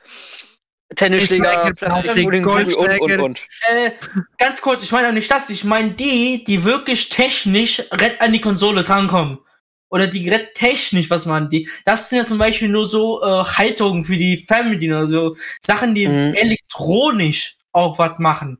Tennisschläger, 0.96 1.44
Schläger, 1.46 1.74
Plastik, 1.74 2.14
Plastik, 2.14 2.24
Bowling, 2.44 2.46
und 2.76 3.00
und 3.02 3.20
und. 3.20 3.40
Äh, 3.70 3.92
ganz 4.38 4.62
kurz, 4.62 4.84
ich 4.84 4.92
meine 4.92 5.10
auch 5.10 5.14
nicht 5.14 5.30
das, 5.30 5.50
ich 5.50 5.64
meine 5.64 5.92
die, 5.92 6.44
die 6.46 6.64
wirklich 6.64 7.10
technisch 7.10 7.82
rett 7.92 8.20
an 8.22 8.34
die 8.34 8.42
Konsole 8.42 8.84
drankommen. 8.84 9.40
Oder 9.92 10.08
die 10.08 10.30
rett 10.30 10.56
technisch, 10.56 11.10
was 11.10 11.26
man 11.26 11.50
die. 11.50 11.70
Das 11.86 12.10
sind 12.10 12.20
ja 12.20 12.26
zum 12.26 12.38
Beispiel 12.38 12.70
nur 12.70 12.86
so 12.86 13.22
äh, 13.22 13.26
Haltungen 13.44 14.06
für 14.06 14.16
die 14.16 14.38
Fernbedienung, 14.38 15.00
also 15.00 15.36
Sachen, 15.60 15.94
die 15.94 16.08
Mhm. 16.08 16.34
elektronisch 16.34 17.58
auch 17.74 18.00
was 18.00 18.18
machen. 18.18 18.58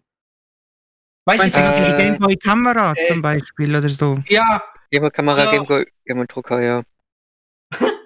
Weißt 1.26 1.40
Meinst 1.40 1.58
du, 1.58 1.62
Äh, 1.62 1.76
die 1.98 2.04
Gameboy-Kamera 2.04 2.94
äh, 2.98 3.06
zum 3.06 3.22
Beispiel 3.22 3.74
oder 3.76 3.88
so? 3.90 4.20
ja, 4.28 4.62
Gameboy-Kamera, 4.92 5.46
Ja. 5.46 5.52
Gameboy, 5.52 5.86
Gameboy-Drucker, 6.06 6.62
ja. 6.62 6.84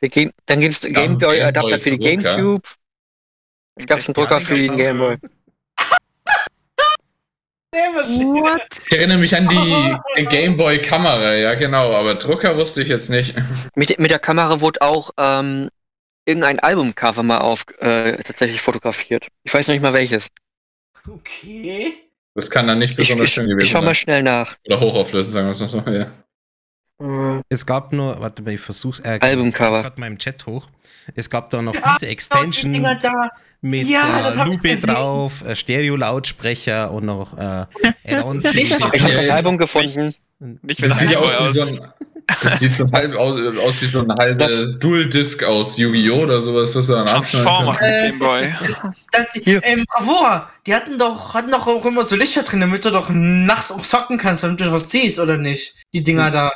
Der 0.00 0.08
Game, 0.08 0.30
dann 0.46 0.60
gibt 0.60 0.74
es 0.74 0.80
Gameboy-Adapter 0.82 1.78
für 1.80 1.90
die. 1.90 1.98
Gamecube. 1.98 2.62
Es 3.74 3.86
gab 3.86 3.98
einen 4.04 4.14
Drucker 4.14 4.40
für 4.40 4.58
den 4.58 4.76
Gameboy. 4.76 5.16
What? 7.76 8.82
Ich 8.86 8.92
erinnere 8.96 9.18
mich 9.18 9.36
an 9.36 9.48
die 10.18 10.24
Gameboy-Kamera, 10.24 11.34
ja 11.34 11.54
genau, 11.54 11.92
aber 11.94 12.14
Drucker 12.14 12.56
wusste 12.56 12.82
ich 12.82 12.88
jetzt 12.88 13.10
nicht. 13.10 13.34
Mit, 13.74 13.98
mit 13.98 14.10
der 14.10 14.18
Kamera 14.18 14.60
wurde 14.60 14.82
auch 14.82 15.10
ähm, 15.18 15.68
irgendein 16.24 16.58
Albumcover 16.60 17.22
mal 17.22 17.38
auf 17.38 17.64
äh, 17.78 18.16
tatsächlich 18.22 18.60
fotografiert. 18.60 19.28
Ich 19.44 19.52
weiß 19.54 19.68
noch 19.68 19.74
nicht 19.74 19.82
mal 19.82 19.92
welches. 19.92 20.28
okay. 21.08 21.94
Das 22.34 22.50
kann 22.50 22.66
dann 22.66 22.78
nicht 22.80 22.90
Ich, 22.90 22.96
besonders 22.96 23.28
ich, 23.28 23.34
schön 23.34 23.44
ich 23.46 23.50
gewesen 23.52 23.68
schau 23.70 23.78
mal 23.80 23.86
sein. 23.86 23.94
schnell 23.94 24.22
nach. 24.22 24.56
Oder 24.66 24.80
hochauflösend, 24.80 25.32
sagen 25.32 25.46
wir 25.46 25.52
es 25.52 25.60
mal 25.60 25.68
so. 25.68 25.78
Ja. 25.90 26.12
Äh, 27.00 27.42
Es 27.48 27.66
gab 27.66 27.92
nur, 27.92 28.20
warte 28.20 28.42
mal, 28.42 28.54
ich 28.54 28.60
versuch's. 28.60 29.00
Äh, 29.00 29.18
Albumcover. 29.20 29.76
Ich 29.76 29.82
gerade 29.82 30.00
mal 30.00 30.06
im 30.06 30.18
Chat 30.18 30.46
hoch. 30.46 30.66
Es 31.14 31.30
gab 31.30 31.50
da 31.50 31.62
noch 31.62 31.74
Ah, 31.82 31.94
diese 31.94 32.06
die 32.06 32.12
Extension 32.12 32.72
Dinger 32.72 32.96
da. 32.96 33.30
mit 33.60 33.86
Ja, 33.88 34.22
das 34.22 34.34
äh, 34.34 34.38
hab 34.38 34.48
ich 34.48 34.54
Lupe 34.54 34.76
drauf, 34.76 35.32
äh, 35.46 35.54
Stereo-Lautsprecher 35.54 36.90
und 36.90 37.04
noch 37.06 37.36
äh, 37.38 37.66
Add-ons. 38.06 38.44
die 38.50 38.60
Ich 38.62 38.80
hab 38.80 38.94
ich 38.94 39.02
habe 39.02 39.14
das 39.14 39.28
Album 39.28 39.56
gefunden. 39.58 40.12
Nicht 40.62 40.80
mit 40.80 40.90
Das 40.90 40.98
sieht 40.98 41.10
ja 41.10 41.18
aus 41.18 41.40
wie 41.40 41.52
so 41.58 41.62
ein. 41.62 41.80
Das 42.42 42.58
sieht 42.58 42.74
so 42.74 42.84
halb 42.92 43.14
aus, 43.14 43.38
aus 43.60 43.80
wie 43.82 43.86
so 43.86 44.00
eine 44.00 44.12
halbe 44.18 44.38
Das- 44.38 44.76
Dual-Disc 44.80 45.44
aus 45.44 45.76
Yu-Gi-Oh! 45.78 46.22
oder 46.24 46.42
sowas, 46.42 46.74
was 46.74 46.86
du 46.88 46.94
dann 46.94 47.06
Transformer 47.06 47.70
abschneiden 47.70 48.04
Äh, 48.04 48.10
Gameboy. 48.10 48.52
Das, 49.12 49.26
die, 49.36 49.52
ähm, 49.62 49.84
Bravura, 49.86 50.50
die 50.66 50.74
hatten 50.74 50.98
doch, 50.98 51.34
hatten 51.34 51.52
doch 51.52 51.68
auch 51.68 51.86
immer 51.86 52.02
so 52.02 52.16
Lichter 52.16 52.42
drin, 52.42 52.60
damit 52.60 52.84
du 52.84 52.90
doch 52.90 53.10
nachts 53.10 53.70
auch 53.70 53.82
zocken 53.82 54.18
kannst, 54.18 54.42
damit 54.42 54.60
du 54.60 54.72
was 54.72 54.90
siehst, 54.90 55.20
oder 55.20 55.36
nicht? 55.36 55.76
Die 55.94 56.02
Dinger 56.02 56.32
da. 56.32 56.50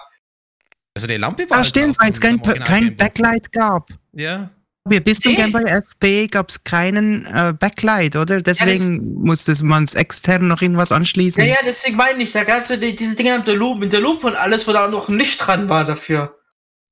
Also 1.00 1.06
die 1.08 1.16
Lampe 1.16 1.48
war 1.48 1.56
Ah, 1.56 1.60
halt 1.60 1.66
stimmt, 1.66 1.96
weil 2.00 2.10
es 2.10 2.20
kein, 2.20 2.40
kein 2.42 2.84
Game. 2.84 2.96
Backlight 2.96 3.52
gab. 3.52 3.88
Ja. 4.12 4.50
Wir- 4.84 5.00
Bis 5.02 5.20
zum 5.20 5.32
Nee. 5.32 5.38
Game 5.38 5.52
Boy 5.52 5.64
SP 5.64 6.26
gab 6.26 6.48
es 6.48 6.64
keinen 6.64 7.26
äh, 7.26 7.54
Backlight, 7.58 8.16
oder? 8.16 8.40
Deswegen 8.42 9.22
musste 9.22 9.52
man 9.64 9.84
es 9.84 9.94
extern 9.94 10.48
noch 10.48 10.62
irgendwas 10.62 10.90
anschließen. 10.92 11.42
Ja, 11.44 11.50
ja, 11.50 11.56
deswegen 11.64 11.96
meine 11.96 12.22
ich, 12.22 12.32
da 12.32 12.44
gab's 12.44 12.68
so 12.68 12.76
die, 12.76 12.94
diese 12.94 13.14
Dinger 13.16 13.38
mit 13.38 13.46
der 13.46 13.56
Lupe, 13.56 13.80
mit 13.80 13.92
der 13.92 14.00
Lupe 14.00 14.26
und 14.26 14.36
alles, 14.36 14.66
wo 14.66 14.72
da 14.72 14.88
noch 14.88 15.08
ein 15.08 15.18
Licht 15.18 15.46
dran 15.46 15.68
war 15.68 15.84
dafür. 15.84 16.36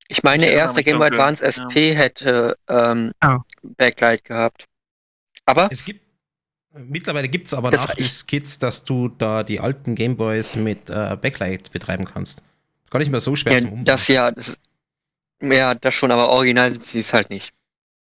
Ich 0.08 0.22
meine, 0.22 0.36
Ich 0.36 0.40
der 0.42 0.48
erinnere 0.52 0.66
erste 0.66 0.76
mich 0.78 0.86
Game 0.86 0.98
Boy 0.98 1.08
Advance 1.08 1.44
SP 1.44 1.92
hätte 1.94 2.56
ähm, 2.68 3.12
Ah. 3.20 3.38
Backlight 3.62 4.24
gehabt. 4.24 4.64
Aber 5.46 5.68
Es 5.72 5.84
gibt, 5.84 6.02
mittlerweile 6.74 7.28
gibt 7.28 7.46
es 7.46 7.54
aber 7.54 7.70
Das- 7.70 7.88
Nachrüstkits, 7.88 8.58
dass 8.58 8.84
du 8.84 9.08
da 9.08 9.42
die 9.42 9.60
alten 9.60 9.94
Gameboys 9.94 10.56
mit 10.56 10.90
äh, 10.90 11.16
Backlight 11.20 11.72
betreiben 11.72 12.04
kannst. 12.04 12.42
Gar 12.90 13.00
nicht 13.00 13.10
mehr 13.10 13.20
so 13.20 13.36
schwer 13.36 13.52
ja, 13.54 13.58
zum 13.60 13.68
Umbauen. 13.68 13.84
das 13.84 14.08
ja, 14.08 14.30
das, 14.30 14.48
ist- 14.50 14.60
ja, 15.42 15.74
das 15.74 15.94
schon, 15.94 16.10
aber 16.10 16.28
original 16.30 16.72
sind 16.72 16.84
sie 16.86 17.00
es 17.00 17.12
halt 17.12 17.30
nicht. 17.30 17.52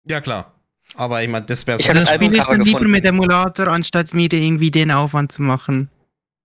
Ja, 0.06 0.22
klar. 0.22 0.54
Aber 0.96 1.24
ich 1.24 1.30
meine, 1.30 1.46
das 1.46 1.66
wäre 1.66 1.80
so. 1.80 1.92
das 1.92 2.10
spiele 2.10 2.36
ich 2.36 2.42
Albumcover 2.42 2.52
dann 2.58 2.62
lieber 2.66 2.80
gefunden. 2.80 2.92
mit 2.92 3.06
Emulator, 3.06 3.68
anstatt 3.70 4.14
mir 4.14 4.32
irgendwie 4.32 4.70
den 4.70 4.92
Aufwand 4.92 5.32
zu 5.32 5.42
machen. 5.42 5.90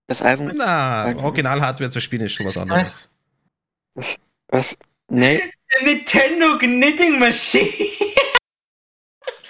Das 0.07 0.23
Album, 0.23 0.53
Na, 0.55 1.15
Original-Hardware 1.17 1.91
zu 1.91 2.01
spielen 2.01 2.23
ist 2.23 2.33
schon 2.33 2.47
was 2.47 2.57
anderes. 2.57 3.11
was? 4.49 4.77
Nee, 5.11 5.43
Nintendo 5.85 6.57
Knitting 6.59 7.19
Machine. 7.19 7.69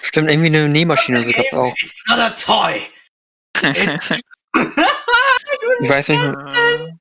stimmt, 0.01 0.29
irgendwie 0.29 0.47
eine 0.47 0.67
Nähmaschine 0.67 1.19
so 1.19 1.25
gab's 1.31 1.53
auch. 1.53 1.73
It's 1.77 2.03
not 2.07 2.19
a 2.19 2.29
toy. 2.31 2.81
Ich 5.81 5.89
weiß 5.89 6.09
nicht, 6.09 6.19
Äh, 6.23 6.93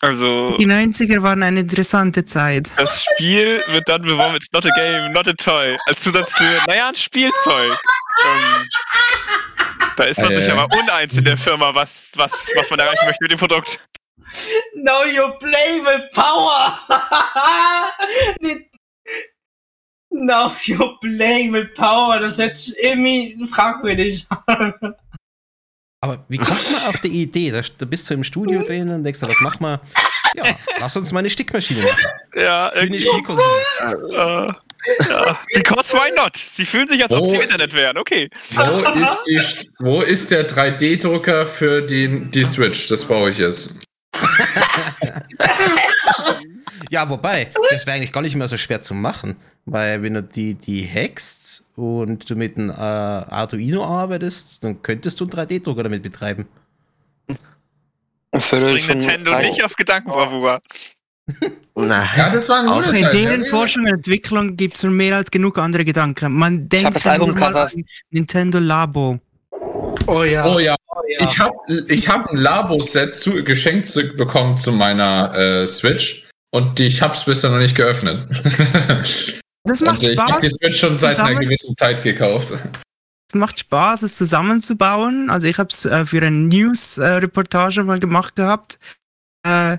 Also, 0.00 0.50
Die 0.56 0.66
90er 0.66 1.22
waren 1.22 1.42
eine 1.42 1.60
interessante 1.60 2.24
Zeit. 2.24 2.70
das 2.76 3.02
Spiel 3.04 3.62
wird 3.72 3.88
dann 3.88 4.02
beworben, 4.02 4.36
it's 4.36 4.46
not 4.52 4.64
a 4.64 4.70
game, 4.70 5.12
not 5.12 5.26
a 5.26 5.32
toy. 5.32 5.76
Als 5.86 6.00
Zusatz 6.02 6.32
für, 6.34 6.44
naja, 6.68 6.88
ein 6.88 6.94
Spielzeug. 6.94 7.76
Ähm, 8.24 8.68
da 9.96 10.04
ist 10.04 10.20
man 10.20 10.32
Ah, 10.32 10.36
sich 10.36 10.50
aber 10.52 10.68
uneins 10.80 11.16
in 11.16 11.24
der 11.24 11.36
Firma, 11.36 11.74
was, 11.74 12.12
was, 12.14 12.32
was 12.54 12.70
man 12.70 12.78
erreichen 12.78 13.06
möchte 13.06 13.24
mit 13.24 13.32
dem 13.32 13.38
Produkt. 13.40 13.80
Now 14.74 15.04
you 15.04 15.28
play 15.38 15.80
with 15.82 16.02
power. 16.12 16.78
Now 20.10 20.52
you 20.64 20.96
playing 21.00 21.52
with 21.52 21.74
power. 21.74 22.18
Das 22.20 22.38
hört 22.38 22.54
sich 22.54 22.74
irgendwie 22.82 23.36
fragwürdig 23.52 24.26
an. 24.46 24.74
Aber 26.00 26.24
wie 26.28 26.38
kommt 26.38 26.72
man 26.72 26.82
auf 26.84 27.00
die 27.00 27.08
Idee? 27.08 27.50
Da, 27.50 27.84
bist 27.84 28.08
du 28.08 28.14
im 28.14 28.22
Studio 28.22 28.62
drin 28.62 28.88
und 28.88 29.02
denkst, 29.02 29.18
du, 29.20 29.26
was 29.26 29.40
mach 29.40 29.58
mal? 29.58 29.80
Ja, 30.36 30.44
lass 30.78 30.96
uns 30.96 31.10
mal 31.10 31.20
eine 31.20 31.30
Stickmaschine 31.30 31.82
machen. 31.82 32.04
Ja, 32.36 32.70
Für 32.72 32.78
eine 32.78 32.96
irgendwie. 32.96 33.00
Spielkonsole. 33.00 33.62
Äh, 33.80 34.52
ja. 35.08 35.40
Because 35.54 35.92
why 35.94 36.14
not? 36.14 36.36
Sie 36.36 36.64
fühlen 36.64 36.88
sich, 36.88 37.02
als 37.02 37.12
ob 37.12 37.26
sie 37.26 37.34
im. 37.34 37.40
Internet 37.40 37.74
wären. 37.74 37.98
Okay. 37.98 38.28
Wo 38.50 38.80
ist, 38.80 39.18
die, 39.26 39.40
wo 39.84 40.02
ist 40.02 40.30
der 40.30 40.48
3D-Drucker 40.48 41.46
für 41.46 41.82
die, 41.82 42.26
die 42.30 42.44
Switch? 42.44 42.86
Das 42.86 43.04
brauche 43.04 43.30
ich 43.30 43.38
jetzt. 43.38 43.74
Ja, 46.90 47.08
wobei, 47.10 47.50
das 47.70 47.86
wäre 47.86 47.96
eigentlich 47.96 48.12
gar 48.12 48.22
nicht 48.22 48.34
mehr 48.34 48.48
so 48.48 48.56
schwer 48.56 48.80
zu 48.80 48.94
machen. 48.94 49.36
Weil 49.66 50.02
wenn 50.02 50.14
du 50.14 50.22
die, 50.22 50.54
die 50.54 50.88
hackst 50.88 51.64
und 51.78 52.28
du 52.28 52.34
mit 52.34 52.56
einem 52.56 52.70
äh, 52.70 52.74
Arduino 52.74 53.84
arbeitest, 53.84 54.64
dann 54.64 54.82
könntest 54.82 55.20
du 55.20 55.24
einen 55.24 55.32
3D-Drucker 55.32 55.84
damit 55.84 56.02
betreiben. 56.02 56.46
Das 58.32 58.50
bringt 58.50 58.88
Nintendo 58.88 59.38
nicht 59.38 59.64
auf 59.64 59.74
Gedankenbravura. 59.74 60.60
Na, 61.76 62.08
Ja, 62.16 62.30
das 62.30 62.48
war 62.48 62.60
ein 62.60 62.68
Auch 62.68 62.92
in 62.92 62.96
ja. 62.96 63.44
Forschung 63.44 63.84
und 63.84 63.92
Entwicklung 63.92 64.56
gibt 64.56 64.76
es 64.76 64.82
mehr 64.82 65.16
als 65.16 65.30
genug 65.30 65.56
andere 65.58 65.84
Gedanken. 65.84 66.32
Man 66.32 66.68
denkt 66.68 66.96
das 66.96 67.04
mal 67.04 67.56
an 67.56 67.84
Nintendo 68.10 68.58
Labo. 68.58 69.20
Oh 70.06 70.24
ja. 70.24 70.46
Oh 70.46 70.58
ja, 70.58 70.74
ja. 71.06 71.24
ich 71.24 71.38
habe 71.38 71.54
ich 71.86 72.08
hab 72.08 72.28
ein 72.30 72.38
Labo-Set 72.38 73.14
zu, 73.14 73.44
geschenkt 73.44 73.86
zu, 73.86 74.02
bekommen 74.16 74.56
zu 74.56 74.72
meiner 74.72 75.32
äh, 75.34 75.66
Switch 75.66 76.28
und 76.50 76.78
die, 76.78 76.88
ich 76.88 77.00
habe 77.02 77.14
es 77.14 77.24
bisher 77.24 77.50
noch 77.50 77.58
nicht 77.58 77.76
geöffnet. 77.76 78.26
Das 79.68 79.80
macht 79.80 80.02
und 80.02 80.10
ich 80.10 80.18
habe 80.18 80.42
Spaß. 80.42 80.76
Schon 80.76 80.96
seit 80.96 81.16
einer 81.18 81.28
Zusammen- 81.28 81.40
gewissen 81.44 81.76
Zeit 81.76 82.02
gekauft. 82.02 82.52
Es 83.30 83.34
macht 83.34 83.58
Spaß, 83.58 84.02
es 84.02 84.16
zusammenzubauen. 84.16 85.28
Also 85.30 85.46
ich 85.46 85.58
habe 85.58 85.68
es 85.70 85.84
äh, 85.84 86.06
für 86.06 86.18
eine 86.18 86.30
News-Reportage 86.30 87.84
mal 87.84 87.98
gemacht 88.00 88.36
gehabt. 88.36 88.78
Äh, 89.46 89.78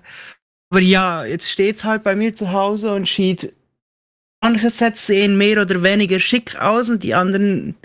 aber 0.72 0.82
ja, 0.82 1.26
jetzt 1.26 1.50
steht 1.50 1.78
es 1.78 1.84
halt 1.84 2.04
bei 2.04 2.16
mir 2.16 2.36
zu 2.36 2.52
Hause 2.52 2.94
und 2.94 3.08
sieht, 3.08 3.54
manche 4.44 4.70
Sets 4.70 5.08
sehen 5.08 5.38
mehr 5.38 5.62
oder 5.62 5.82
weniger 5.82 6.20
schick 6.20 6.56
aus 6.58 6.90
und 6.92 7.02
die 7.02 7.16
anderen, 7.16 7.76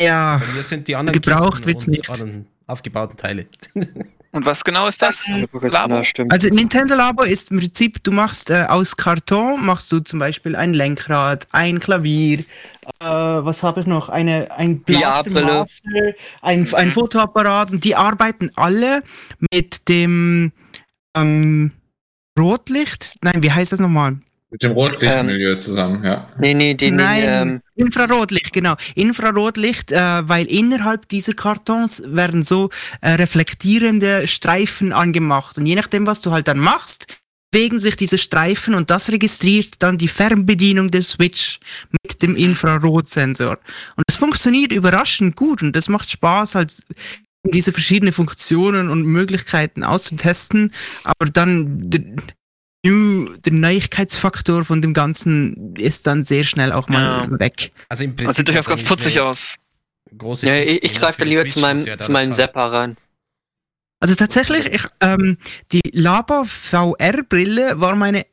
ja, 0.00 0.42
Bei 0.54 0.62
sind 0.62 0.88
die 0.88 0.96
anderen 0.96 1.20
Gebraucht 1.20 1.64
wird's 1.64 1.86
nicht. 1.86 2.10
anderen 2.10 2.46
aufgebauten 2.66 3.16
Teile. 3.16 3.46
Und 4.34 4.46
was 4.46 4.64
genau 4.64 4.88
ist 4.88 5.02
das? 5.02 5.26
Labo? 5.52 5.96
Ja, 5.96 6.04
stimmt. 6.04 6.32
Also 6.32 6.48
Nintendo 6.48 6.94
Labo 6.94 7.22
ist 7.22 7.50
im 7.50 7.58
Prinzip, 7.58 8.02
du 8.02 8.12
machst 8.12 8.48
äh, 8.48 8.64
aus 8.66 8.96
Karton, 8.96 9.64
machst 9.64 9.92
du 9.92 10.00
zum 10.00 10.18
Beispiel 10.18 10.56
ein 10.56 10.72
Lenkrad, 10.72 11.46
ein 11.52 11.78
Klavier, 11.80 12.38
äh, 12.38 13.04
was 13.04 13.62
habe 13.62 13.82
ich 13.82 13.86
noch, 13.86 14.08
eine, 14.08 14.50
ein 14.52 14.80
Blaster 14.80 15.66
ein, 16.40 16.72
ein 16.72 16.88
Mhm. 16.88 16.92
Fotoapparat 16.92 17.72
und 17.72 17.84
die 17.84 17.94
arbeiten 17.94 18.50
alle 18.56 19.02
mit 19.52 19.88
dem 19.88 20.52
ähm, 21.14 21.72
Rotlicht, 22.38 23.16
nein, 23.20 23.42
wie 23.42 23.52
heißt 23.52 23.72
das 23.72 23.80
nochmal? 23.80 24.16
Mit 24.52 24.62
dem 24.62 24.72
Rotlichtmilieu 24.72 25.54
zusammen, 25.56 26.04
ja. 26.04 26.28
Nee, 26.38 26.52
nee, 26.52 26.74
die, 26.74 26.90
Nein, 26.90 27.22
ähm, 27.26 27.60
Infrarotlicht, 27.74 28.52
genau. 28.52 28.76
Infrarotlicht, 28.94 29.92
äh, 29.92 30.28
weil 30.28 30.44
innerhalb 30.44 31.08
dieser 31.08 31.32
Kartons 31.32 32.02
werden 32.04 32.42
so 32.42 32.68
äh, 33.00 33.12
reflektierende 33.12 34.28
Streifen 34.28 34.92
angemacht. 34.92 35.56
Und 35.56 35.64
je 35.64 35.74
nachdem, 35.74 36.06
was 36.06 36.20
du 36.20 36.32
halt 36.32 36.48
dann 36.48 36.58
machst, 36.58 37.06
bewegen 37.50 37.78
sich 37.78 37.96
diese 37.96 38.18
Streifen 38.18 38.74
und 38.74 38.90
das 38.90 39.10
registriert 39.10 39.76
dann 39.78 39.96
die 39.96 40.08
Fernbedienung 40.08 40.90
der 40.90 41.02
Switch 41.02 41.58
mit 42.02 42.20
dem 42.20 42.36
Infrarotsensor. 42.36 43.58
Und 43.96 44.04
es 44.06 44.16
funktioniert 44.16 44.72
überraschend 44.72 45.34
gut 45.34 45.62
und 45.62 45.74
es 45.74 45.88
macht 45.88 46.10
Spaß, 46.10 46.56
halt 46.56 46.74
diese 47.44 47.72
verschiedenen 47.72 48.12
Funktionen 48.12 48.90
und 48.90 49.06
Möglichkeiten 49.06 49.82
auszutesten, 49.82 50.72
aber 51.04 51.30
dann 51.30 51.90
der, 52.84 52.92
der 53.38 53.52
Neuigkeitsfaktor 53.52 54.64
von 54.64 54.82
dem 54.82 54.94
Ganzen 54.94 55.76
ist 55.76 56.06
dann 56.06 56.24
sehr 56.24 56.44
schnell 56.44 56.72
auch 56.72 56.88
mal 56.88 57.28
Ja. 57.30 57.38
weg. 57.38 57.72
Also 57.88 58.04
im 58.04 58.16
Das 58.16 58.36
sieht 58.36 58.48
durchaus 58.48 58.66
ganz 58.66 58.82
putzig 58.84 59.20
aus. 59.20 59.56
Große 60.16 60.46
Ja, 60.46 60.56
ich, 60.56 60.82
ich 60.82 60.94
greife 60.94 61.24
lieber 61.24 61.40
Switch, 61.42 61.54
zu 61.54 61.60
meinem, 61.60 61.84
ja 61.86 61.96
zu 61.96 62.10
meinem. 62.12 62.34
Zapper 62.34 62.72
ran. 62.72 62.96
Also 64.00 64.14
tatsächlich, 64.16 64.66
ich, 64.66 64.84
ähm, 65.00 65.38
die 65.70 65.80
Labo 65.92 66.44
VR-Brille 66.44 67.80
war 67.80 67.94
meine, 67.94 68.26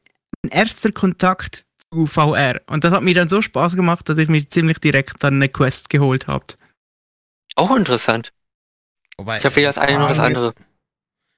mein 0.43 0.51
erster 0.51 0.91
Kontakt 0.91 1.63
zu 1.93 2.07
VR. 2.07 2.59
Und 2.67 2.83
das 2.83 2.91
hat 2.91 3.03
mir 3.03 3.13
dann 3.13 3.29
so 3.29 3.41
Spaß 3.41 3.75
gemacht, 3.75 4.09
dass 4.09 4.17
ich 4.17 4.27
mir 4.29 4.47
ziemlich 4.49 4.79
direkt 4.79 5.23
dann 5.23 5.35
eine 5.35 5.47
Quest 5.47 5.89
geholt 5.89 6.27
habe. 6.27 6.45
Auch 7.55 7.75
interessant. 7.75 8.33
Wobei, 9.17 9.37
Ich 9.37 9.45
habe 9.45 9.55
weder 9.57 9.69
das 9.69 9.77
eine 9.77 9.99
noch 9.99 10.09
das 10.09 10.19
andere. 10.19 10.53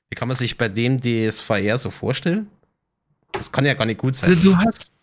Wie 0.09 0.15
kann 0.15 0.27
man 0.29 0.37
sich 0.37 0.57
bei 0.57 0.69
dem 0.69 0.99
das 0.99 1.41
VR 1.41 1.77
so 1.77 1.89
vorstellen? 1.91 2.49
Das 3.33 3.51
kann 3.51 3.65
ja 3.65 3.73
gar 3.73 3.85
nicht 3.85 3.99
gut 3.99 4.15
sein. 4.15 4.29
Also 4.29 4.41
du 4.41 4.57
hast 4.57 4.93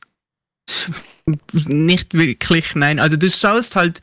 nicht 1.66 2.14
wirklich, 2.14 2.74
nein. 2.74 2.98
Also 2.98 3.16
du 3.16 3.28
schaust 3.28 3.76
halt, 3.76 4.00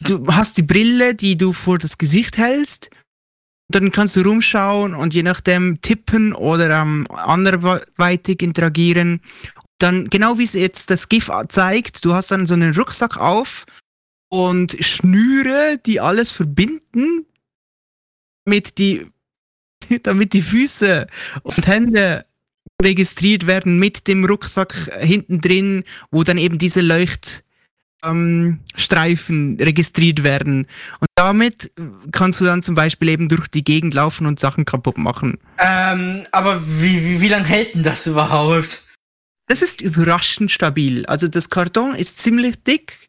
du 0.00 0.26
hast 0.28 0.56
die 0.56 0.62
Brille, 0.62 1.14
die 1.14 1.36
du 1.36 1.52
vor 1.52 1.78
das 1.78 1.98
Gesicht 1.98 2.36
hältst. 2.38 2.90
Dann 3.70 3.92
kannst 3.92 4.16
du 4.16 4.22
rumschauen 4.22 4.94
und 4.94 5.12
je 5.12 5.22
nachdem 5.22 5.80
tippen 5.82 6.32
oder 6.32 6.70
ähm, 6.80 7.06
anderweitig 7.10 8.42
interagieren. 8.42 9.20
Dann, 9.78 10.08
genau 10.08 10.38
wie 10.38 10.44
es 10.44 10.54
jetzt 10.54 10.90
das 10.90 11.08
GIF 11.08 11.30
zeigt, 11.48 12.04
du 12.04 12.14
hast 12.14 12.30
dann 12.30 12.46
so 12.46 12.54
einen 12.54 12.74
Rucksack 12.74 13.18
auf 13.18 13.66
und 14.30 14.76
Schnüre, 14.84 15.78
die 15.84 16.00
alles 16.00 16.30
verbinden, 16.30 17.26
mit 18.46 18.78
die, 18.78 19.06
damit 20.02 20.32
die 20.32 20.42
Füße 20.42 21.06
und 21.42 21.66
Hände 21.66 22.24
registriert 22.80 23.46
werden 23.46 23.78
mit 23.78 24.06
dem 24.06 24.24
Rucksack 24.24 24.74
hinten 25.00 25.40
drin, 25.40 25.84
wo 26.10 26.22
dann 26.22 26.38
eben 26.38 26.58
diese 26.58 26.80
Leuchtstreifen 26.80 27.44
ähm, 28.04 28.60
Streifen 28.76 29.58
registriert 29.60 30.22
werden. 30.22 30.66
Und 31.00 31.08
damit 31.16 31.72
kannst 32.12 32.40
du 32.40 32.44
dann 32.44 32.62
zum 32.62 32.74
Beispiel 32.74 33.08
eben 33.08 33.28
durch 33.28 33.48
die 33.48 33.64
Gegend 33.64 33.94
laufen 33.94 34.26
und 34.26 34.38
Sachen 34.38 34.64
kaputt 34.64 34.98
machen. 34.98 35.38
Ähm, 35.58 36.22
aber 36.30 36.60
wie, 36.62 37.04
wie, 37.04 37.20
wie 37.20 37.28
lange 37.28 37.46
hält 37.46 37.74
denn 37.74 37.82
das 37.82 38.06
überhaupt? 38.06 38.84
Das 39.48 39.62
ist 39.62 39.80
überraschend 39.80 40.50
stabil. 40.50 41.06
Also 41.06 41.26
das 41.26 41.50
Karton 41.50 41.94
ist 41.94 42.18
ziemlich 42.18 42.62
dick 42.62 43.08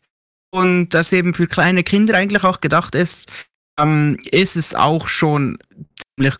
und 0.51 0.89
das 0.89 1.11
eben 1.11 1.33
für 1.33 1.47
kleine 1.47 1.83
Kinder 1.83 2.15
eigentlich 2.15 2.43
auch 2.43 2.61
gedacht 2.61 2.95
ist, 2.95 3.31
ähm, 3.79 4.17
ist 4.31 4.55
es 4.55 4.73
auch 4.73 5.07
schon 5.07 5.59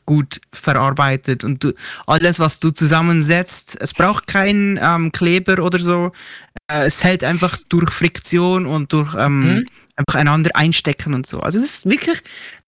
gut 0.05 0.41
verarbeitet 0.53 1.43
und 1.43 1.63
du, 1.63 1.73
alles, 2.07 2.39
was 2.39 2.59
du 2.59 2.71
zusammensetzt, 2.71 3.77
es 3.79 3.93
braucht 3.93 4.27
keinen 4.27 4.77
ähm, 4.81 5.11
Kleber 5.11 5.63
oder 5.63 5.79
so. 5.79 6.11
Äh, 6.71 6.85
es 6.85 7.03
hält 7.03 7.23
einfach 7.23 7.57
durch 7.69 7.91
Friktion 7.91 8.65
und 8.65 8.93
durch 8.93 9.15
ähm, 9.15 9.39
Mhm. 9.59 9.65
einfach 9.95 10.19
einander 10.19 10.51
einstecken 10.55 11.13
und 11.13 11.25
so. 11.27 11.39
Also 11.39 11.57
es 11.59 11.65
ist 11.65 11.85
wirklich 11.89 12.21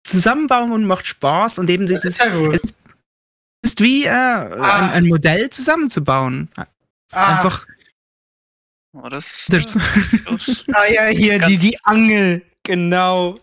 zusammenbauen 0.04 0.72
und 0.72 0.86
macht 0.86 1.06
Spaß 1.08 1.60
und 1.60 1.70
eben 1.70 1.88
Das 1.88 2.02
dieses 2.02 2.20
ist 2.20 2.20
ja 2.20 2.52
es 2.52 2.74
ist 3.72 3.82
wie 3.82 4.06
äh, 4.06 4.10
ein, 4.10 4.90
ein 4.92 5.06
Modell 5.08 5.50
zusammenzubauen. 5.50 6.50
Ah, 7.12 7.36
Einfach 7.38 7.66
Oh, 8.94 9.10
das, 9.10 9.46
das, 9.50 9.78
das, 10.26 10.66
ah, 10.74 10.86
ja, 10.92 11.06
hier, 11.08 11.38
die, 11.40 11.58
die 11.58 11.78
Angel. 11.84 12.42
Genau. 12.64 13.40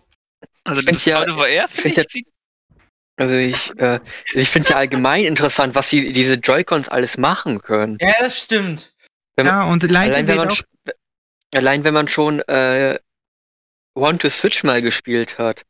also 0.64 0.80
das 0.82 1.04
ja- 1.04 1.20
Auto 1.20 1.34
VR 1.36 1.66
ich 1.66 1.70
finde 1.70 2.00
ich, 2.12 2.24
Also 3.16 3.34
ich, 3.34 3.70
äh, 3.78 4.00
ich 4.34 4.48
finde 4.48 4.70
ja 4.70 4.76
allgemein 4.76 5.24
interessant, 5.24 5.74
was 5.74 5.88
die, 5.90 6.12
diese 6.12 6.34
Joy-Cons 6.34 6.88
alles 6.88 7.16
machen 7.16 7.60
können. 7.62 7.96
Ja, 8.00 8.12
das 8.20 8.40
stimmt. 8.40 8.94
ja, 9.38 9.64
und 9.64 9.84
Allein 9.84 10.26
wenn 10.26 10.36
man, 10.36 10.54
allein 11.54 11.84
wenn 11.84 11.94
man 11.94 12.08
schon 12.08 12.40
äh, 12.40 12.98
One 13.94 14.18
to 14.18 14.28
Switch 14.30 14.64
mal 14.64 14.82
gespielt 14.82 15.38
hat, 15.38 15.62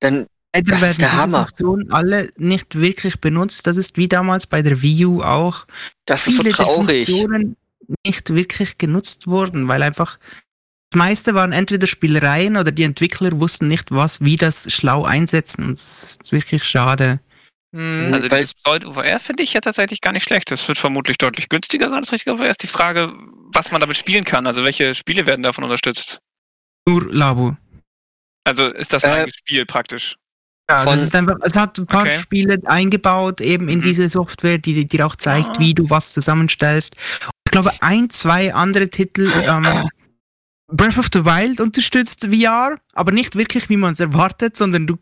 dann 0.00 0.26
Leider 0.54 0.70
Das 0.70 0.76
ist 0.76 0.82
werden 0.82 0.98
der 0.98 1.08
diese 1.10 1.22
Hammer. 1.22 1.38
Funktionen 1.46 1.92
alle 1.92 2.30
nicht 2.36 2.74
wirklich 2.80 3.20
benutzt. 3.20 3.66
Das 3.66 3.76
ist 3.76 3.96
wie 3.96 4.08
damals 4.08 4.46
bei 4.46 4.62
der 4.62 4.80
Wii 4.82 5.04
U 5.04 5.22
auch. 5.22 5.66
das 6.06 6.26
ist 6.26 6.36
so 6.36 6.42
Viele 6.42 6.56
der 6.56 6.64
traurig. 6.64 7.04
Funktionen 7.04 7.56
nicht 8.04 8.34
wirklich 8.34 8.78
genutzt 8.78 9.26
wurden, 9.26 9.68
weil 9.68 9.82
einfach 9.82 10.18
das 10.90 10.98
meiste 10.98 11.34
waren 11.34 11.52
entweder 11.52 11.86
Spielereien 11.86 12.56
oder 12.56 12.72
die 12.72 12.82
Entwickler 12.82 13.38
wussten 13.40 13.68
nicht, 13.68 13.90
was, 13.90 14.20
wie 14.22 14.36
das 14.36 14.72
schlau 14.72 15.04
einsetzen. 15.04 15.64
Und 15.64 15.78
das 15.78 16.18
ist 16.22 16.32
wirklich 16.32 16.64
schade. 16.64 17.20
Mhm. 17.72 18.10
Also 18.14 18.30
Weil- 18.30 18.38
dieses 18.40 18.54
Pseudo 18.54 18.92
VR 18.94 19.20
finde 19.20 19.42
ich 19.42 19.52
ja 19.52 19.60
tatsächlich 19.60 20.00
gar 20.00 20.12
nicht 20.12 20.24
schlecht. 20.24 20.50
Das 20.50 20.66
wird 20.66 20.78
vermutlich 20.78 21.18
deutlich 21.18 21.48
günstiger 21.50 21.88
sein 21.90 21.98
als 21.98 22.12
richtiger 22.12 22.38
VR. 22.38 22.48
Ist 22.48 22.62
die 22.62 22.66
Frage, 22.68 23.12
was 23.52 23.70
man 23.72 23.80
damit 23.82 23.96
spielen 23.96 24.24
kann. 24.24 24.46
Also 24.46 24.64
welche 24.64 24.94
Spiele 24.94 25.26
werden 25.26 25.42
davon 25.42 25.64
unterstützt? 25.64 26.20
Nur 26.88 27.12
Labo. 27.12 27.56
Also 28.44 28.72
ist 28.72 28.92
das 28.94 29.04
ein 29.04 29.10
Äh, 29.10 29.14
eigenes 29.20 29.36
Spiel 29.36 29.66
praktisch? 29.66 30.16
Ja, 30.70 30.84
das 30.86 31.02
ist 31.02 31.14
einfach, 31.14 31.36
es 31.42 31.56
hat 31.56 31.78
ein 31.78 31.86
paar 31.86 32.02
Okay. 32.02 32.18
Spiele 32.20 32.58
eingebaut, 32.64 33.40
eben 33.42 33.68
in 33.68 33.78
Mhm. 33.78 33.82
diese 33.82 34.08
Software, 34.08 34.56
die 34.58 34.86
dir 34.86 35.06
auch 35.06 35.16
zeigt, 35.16 35.56
Ah. 35.56 35.60
wie 35.60 35.74
du 35.74 35.90
was 35.90 36.12
zusammenstellst. 36.14 36.94
Ich 37.46 37.52
glaube, 37.52 37.72
ein, 37.80 38.08
zwei 38.10 38.54
andere 38.54 38.88
Titel, 38.88 39.30
ähm, 39.46 39.64
Breath 40.70 40.98
of 40.98 41.08
the 41.12 41.24
Wild 41.24 41.60
unterstützt 41.60 42.26
VR, 42.26 42.78
aber 42.92 43.12
nicht 43.12 43.34
wirklich, 43.36 43.68
wie 43.68 43.76
man 43.76 43.94
es 43.94 44.00
erwartet, 44.00 44.56
sondern 44.56 44.86
du 44.86 44.98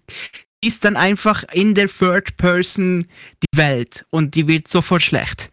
siehst 0.62 0.84
dann 0.84 0.96
einfach 0.96 1.44
in 1.52 1.74
der 1.74 1.88
Third 1.88 2.36
Person 2.36 3.06
die 3.42 3.58
Welt 3.58 4.06
und 4.10 4.34
die 4.34 4.46
wird 4.46 4.68
sofort 4.68 5.02
schlecht. 5.02 5.50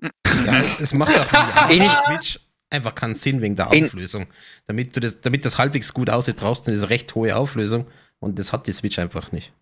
Ja, 0.00 0.62
es 0.80 0.94
macht 0.94 1.16
auch 1.18 1.26
die 1.68 1.74
Ähnlich- 1.76 1.92
Switch 2.06 2.40
einfach 2.70 2.94
keinen 2.94 3.14
Sinn 3.16 3.40
wegen 3.40 3.56
der 3.56 3.68
Auflösung. 3.68 4.26
Damit, 4.66 4.94
du 4.94 5.00
das, 5.00 5.20
damit 5.20 5.44
das 5.44 5.58
halbwegs 5.58 5.92
gut 5.94 6.10
aussieht, 6.10 6.36
brauchst 6.36 6.66
du 6.66 6.70
eine 6.70 6.90
recht 6.90 7.14
hohe 7.14 7.34
Auflösung 7.34 7.86
und 8.20 8.38
das 8.38 8.52
hat 8.52 8.66
die 8.66 8.72
Switch 8.72 8.98
einfach 8.98 9.32
nicht. 9.32 9.52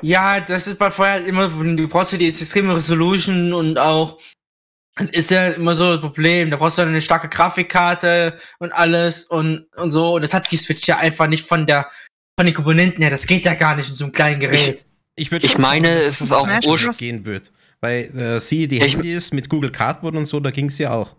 Ja, 0.00 0.40
das 0.40 0.66
ist 0.66 0.78
bei 0.78 0.90
vorher 0.90 1.24
immer, 1.24 1.48
du 1.48 1.88
brauchst 1.88 2.12
ja 2.12 2.18
die 2.18 2.28
extreme 2.28 2.74
Resolution 2.76 3.52
und 3.52 3.78
auch 3.78 4.18
ist 5.12 5.30
ja 5.30 5.48
immer 5.48 5.74
so 5.74 5.92
ein 5.92 6.00
Problem. 6.00 6.50
Da 6.50 6.56
brauchst 6.56 6.78
du 6.78 6.82
eine 6.82 7.00
starke 7.02 7.28
Grafikkarte 7.28 8.36
und 8.58 8.72
alles 8.72 9.24
und, 9.24 9.66
und 9.76 9.90
so. 9.90 10.14
Und 10.14 10.22
das 10.22 10.34
hat 10.34 10.50
die 10.50 10.56
Switch 10.56 10.86
ja 10.86 10.98
einfach 10.98 11.26
nicht 11.26 11.44
von 11.46 11.66
der 11.66 11.88
von 12.38 12.46
den 12.46 12.54
Komponenten 12.54 13.00
her. 13.02 13.10
Das 13.10 13.26
geht 13.26 13.44
ja 13.44 13.54
gar 13.54 13.76
nicht 13.76 13.88
in 13.88 13.94
so 13.94 14.04
einem 14.04 14.12
kleinen 14.12 14.40
Gerät. 14.40 14.86
Ich, 15.16 15.30
würde 15.30 15.46
Ich 15.46 15.52
schon 15.52 15.60
meine, 15.62 15.94
dass 15.94 16.04
es 16.06 16.20
ist 16.22 16.32
auch 16.32 16.46
Bros. 16.62 16.98
gehen 16.98 17.24
wird. 17.24 17.52
Weil 17.80 18.04
äh, 18.18 18.40
sie, 18.40 18.66
die 18.66 18.80
Ich- 18.82 18.94
Handys 18.94 19.32
mit 19.32 19.48
Google 19.48 19.70
Cardboard 19.70 20.14
und 20.16 20.26
so, 20.26 20.40
da 20.40 20.50
ging 20.50 20.66
es 20.66 20.78
ja 20.78 20.92
auch. 20.92 21.14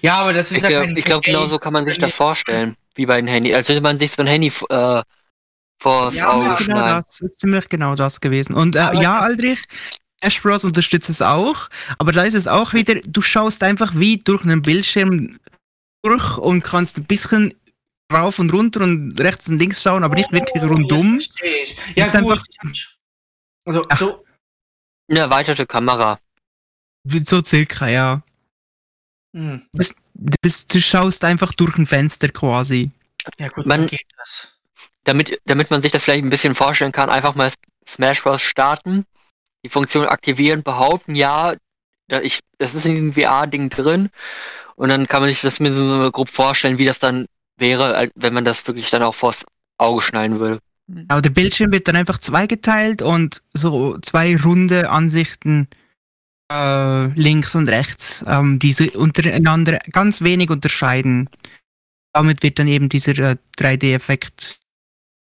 Ja, 0.00 0.14
aber 0.20 0.32
das 0.32 0.50
ist 0.50 0.58
Ich 0.58 0.62
ja 0.62 0.68
glaube, 0.70 0.86
kein 0.86 0.96
ich 0.96 1.04
glaub, 1.04 1.22
genau 1.22 1.46
so 1.46 1.58
kann 1.58 1.72
man 1.74 1.84
sich 1.84 1.98
das 1.98 2.12
vorstellen, 2.14 2.76
wie 2.94 3.04
bei 3.06 3.16
den 3.16 3.26
Handy. 3.26 3.54
Als 3.54 3.68
würde 3.68 3.80
man 3.82 3.98
sich 3.98 4.12
so 4.12 4.22
ein 4.22 4.28
Handy 4.28 4.50
äh, 4.70 5.02
vors 5.82 6.14
Ja, 6.14 6.32
Auge 6.32 6.46
ja, 6.46 6.54
genau 6.54 6.78
schneiden. 6.78 7.04
das 7.06 7.20
ist 7.20 7.40
ziemlich 7.40 7.68
genau 7.68 7.94
das 7.96 8.20
gewesen. 8.20 8.54
Und 8.54 8.76
äh, 8.76 8.78
ja, 9.02 9.18
Aldrich, 9.20 9.60
Smash 10.22 10.42
Bros. 10.42 10.64
unterstützt 10.64 11.08
es 11.08 11.22
auch, 11.22 11.68
aber 11.98 12.12
da 12.12 12.24
ist 12.24 12.34
es 12.34 12.46
auch 12.46 12.72
wieder, 12.74 12.96
du 12.96 13.22
schaust 13.22 13.62
einfach 13.62 13.94
wie 13.94 14.18
durch 14.18 14.42
einen 14.42 14.62
Bildschirm 14.62 15.38
durch 16.02 16.36
und 16.38 16.62
kannst 16.62 16.98
ein 16.98 17.04
bisschen 17.04 17.54
rauf 18.12 18.38
und 18.38 18.52
runter 18.52 18.80
und 18.82 19.18
rechts 19.20 19.48
und 19.48 19.58
links 19.58 19.82
schauen, 19.82 20.02
aber 20.04 20.16
nicht 20.16 20.32
wirklich 20.32 20.62
rundum. 20.62 21.14
Jetzt. 21.18 21.38
Ja, 21.96 22.06
Ist 22.06 22.12
gut. 22.12 22.32
einfach- 22.32 22.44
Also, 23.66 23.84
Ach. 23.88 23.98
so, 23.98 24.24
Eine 25.08 25.20
erweiterte 25.20 25.66
Kamera. 25.66 26.18
So 27.04 27.42
circa, 27.42 27.88
ja. 27.88 28.22
hm. 29.34 29.66
Du, 29.72 30.34
bist, 30.42 30.74
du 30.74 30.80
schaust 30.80 31.24
einfach 31.24 31.52
durch 31.54 31.76
ein 31.78 31.86
Fenster 31.86 32.28
quasi. 32.28 32.90
ja 33.38 33.48
gut, 33.48 33.66
Man- 33.66 33.80
dann 33.80 33.86
geht 33.88 34.06
das. 34.18 34.54
Damit, 35.04 35.40
damit 35.46 35.70
man 35.70 35.80
sich 35.82 35.90
das 35.92 36.02
vielleicht 36.04 36.24
ein 36.24 36.30
bisschen 36.30 36.54
vorstellen 36.54 36.92
kann, 36.92 37.08
einfach 37.10 37.34
mal 37.34 37.50
Smash 37.88 38.22
Bros. 38.22 38.40
starten, 38.42 39.04
die 39.64 39.68
Funktion 39.68 40.06
aktivieren, 40.06 40.62
behaupten, 40.62 41.14
ja, 41.14 41.54
da 42.08 42.20
ich, 42.20 42.40
das 42.58 42.74
ist 42.74 42.86
in 42.86 42.94
dem 42.94 43.12
VR-Ding 43.12 43.70
drin. 43.70 44.10
Und 44.76 44.88
dann 44.88 45.06
kann 45.06 45.22
man 45.22 45.30
sich 45.30 45.42
das 45.42 45.60
mir 45.60 45.72
so 45.72 46.10
grob 46.10 46.28
vorstellen, 46.28 46.78
wie 46.78 46.86
das 46.86 46.98
dann 46.98 47.26
wäre, 47.58 48.08
wenn 48.14 48.32
man 48.32 48.44
das 48.44 48.66
wirklich 48.66 48.90
dann 48.90 49.02
auch 49.02 49.14
vors 49.14 49.44
Auge 49.78 50.00
schneiden 50.00 50.40
würde. 50.40 50.58
Aber 51.08 51.22
der 51.22 51.30
Bildschirm 51.30 51.72
wird 51.72 51.86
dann 51.86 51.96
einfach 51.96 52.18
zweigeteilt 52.18 53.02
und 53.02 53.42
so 53.52 53.98
zwei 53.98 54.36
runde 54.36 54.90
Ansichten 54.90 55.68
äh, 56.50 57.06
links 57.14 57.54
und 57.54 57.68
rechts, 57.68 58.24
ähm, 58.26 58.58
diese 58.58 58.98
untereinander 58.98 59.78
ganz 59.92 60.20
wenig 60.20 60.50
unterscheiden. 60.50 61.28
Damit 62.12 62.42
wird 62.42 62.58
dann 62.58 62.66
eben 62.66 62.88
dieser 62.88 63.16
äh, 63.18 63.36
3D-Effekt 63.56 64.58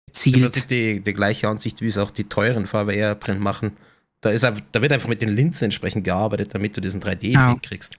Im 0.01 0.09
erzielt. 0.09 0.41
Prinzip 0.41 0.67
die, 0.67 0.99
die 0.99 1.13
gleiche 1.13 1.47
Ansicht, 1.47 1.81
wie 1.81 1.87
es 1.87 1.97
auch 1.97 2.11
die 2.11 2.25
teuren 2.25 2.67
VR-Brillen 2.67 3.41
machen. 3.41 3.77
Da, 4.23 4.29
ist, 4.31 4.43
da 4.43 4.81
wird 4.81 4.91
einfach 4.91 5.09
mit 5.09 5.21
den 5.21 5.35
Linsen 5.35 5.65
entsprechend 5.65 6.05
gearbeitet, 6.05 6.53
damit 6.55 6.75
du 6.77 6.81
diesen 6.81 7.01
3D 7.01 7.27
Ja. 7.33 7.49
hinkriegst. 7.49 7.97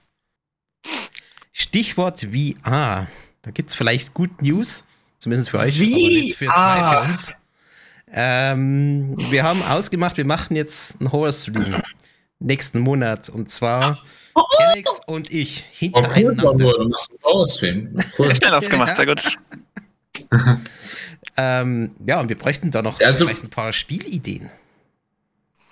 Stichwort 1.53 2.21
VR. 2.21 3.07
Da 3.43 3.51
gibt 3.51 3.69
es 3.69 3.75
vielleicht 3.75 4.13
Good 4.13 4.41
News, 4.41 4.83
zumindest 5.19 5.51
für 5.51 5.59
euch, 5.59 5.75
aber 5.79 5.85
nicht 5.85 6.35
für 6.35 6.45
zwei 6.47 7.03
für 7.05 7.09
uns. 7.11 7.33
Ähm, 8.11 9.15
wir 9.29 9.43
haben 9.43 9.61
ausgemacht, 9.63 10.17
wir 10.17 10.25
machen 10.25 10.55
jetzt 10.55 10.99
einen 10.99 11.11
Horror-Stream 11.11 11.81
nächsten 12.39 12.79
Monat 12.79 13.29
und 13.29 13.49
zwar 13.49 13.99
Alex 14.59 14.99
und 15.07 15.31
ich 15.31 15.63
Oh, 15.63 15.99
cool, 15.99 16.13
hintereinander. 16.13 16.43
Bambur, 16.43 16.73
du 16.79 16.89
machst 16.89 17.11
einen 17.11 17.19
Power-Stream. 17.19 17.97
Cool. 18.17 18.25
Sehr 18.27 18.35
schnell 18.35 18.53
ausgemacht, 18.53 18.95
sehr 18.95 19.05
gut. 19.05 19.37
Ähm, 21.37 21.91
ja, 22.05 22.21
und 22.21 22.29
wir 22.29 22.37
bräuchten 22.37 22.71
da 22.71 22.81
noch 22.81 23.01
Also- 23.01 23.25
vielleicht 23.27 23.43
ein 23.43 23.49
paar 23.49 23.73
Spielideen. 23.73 24.49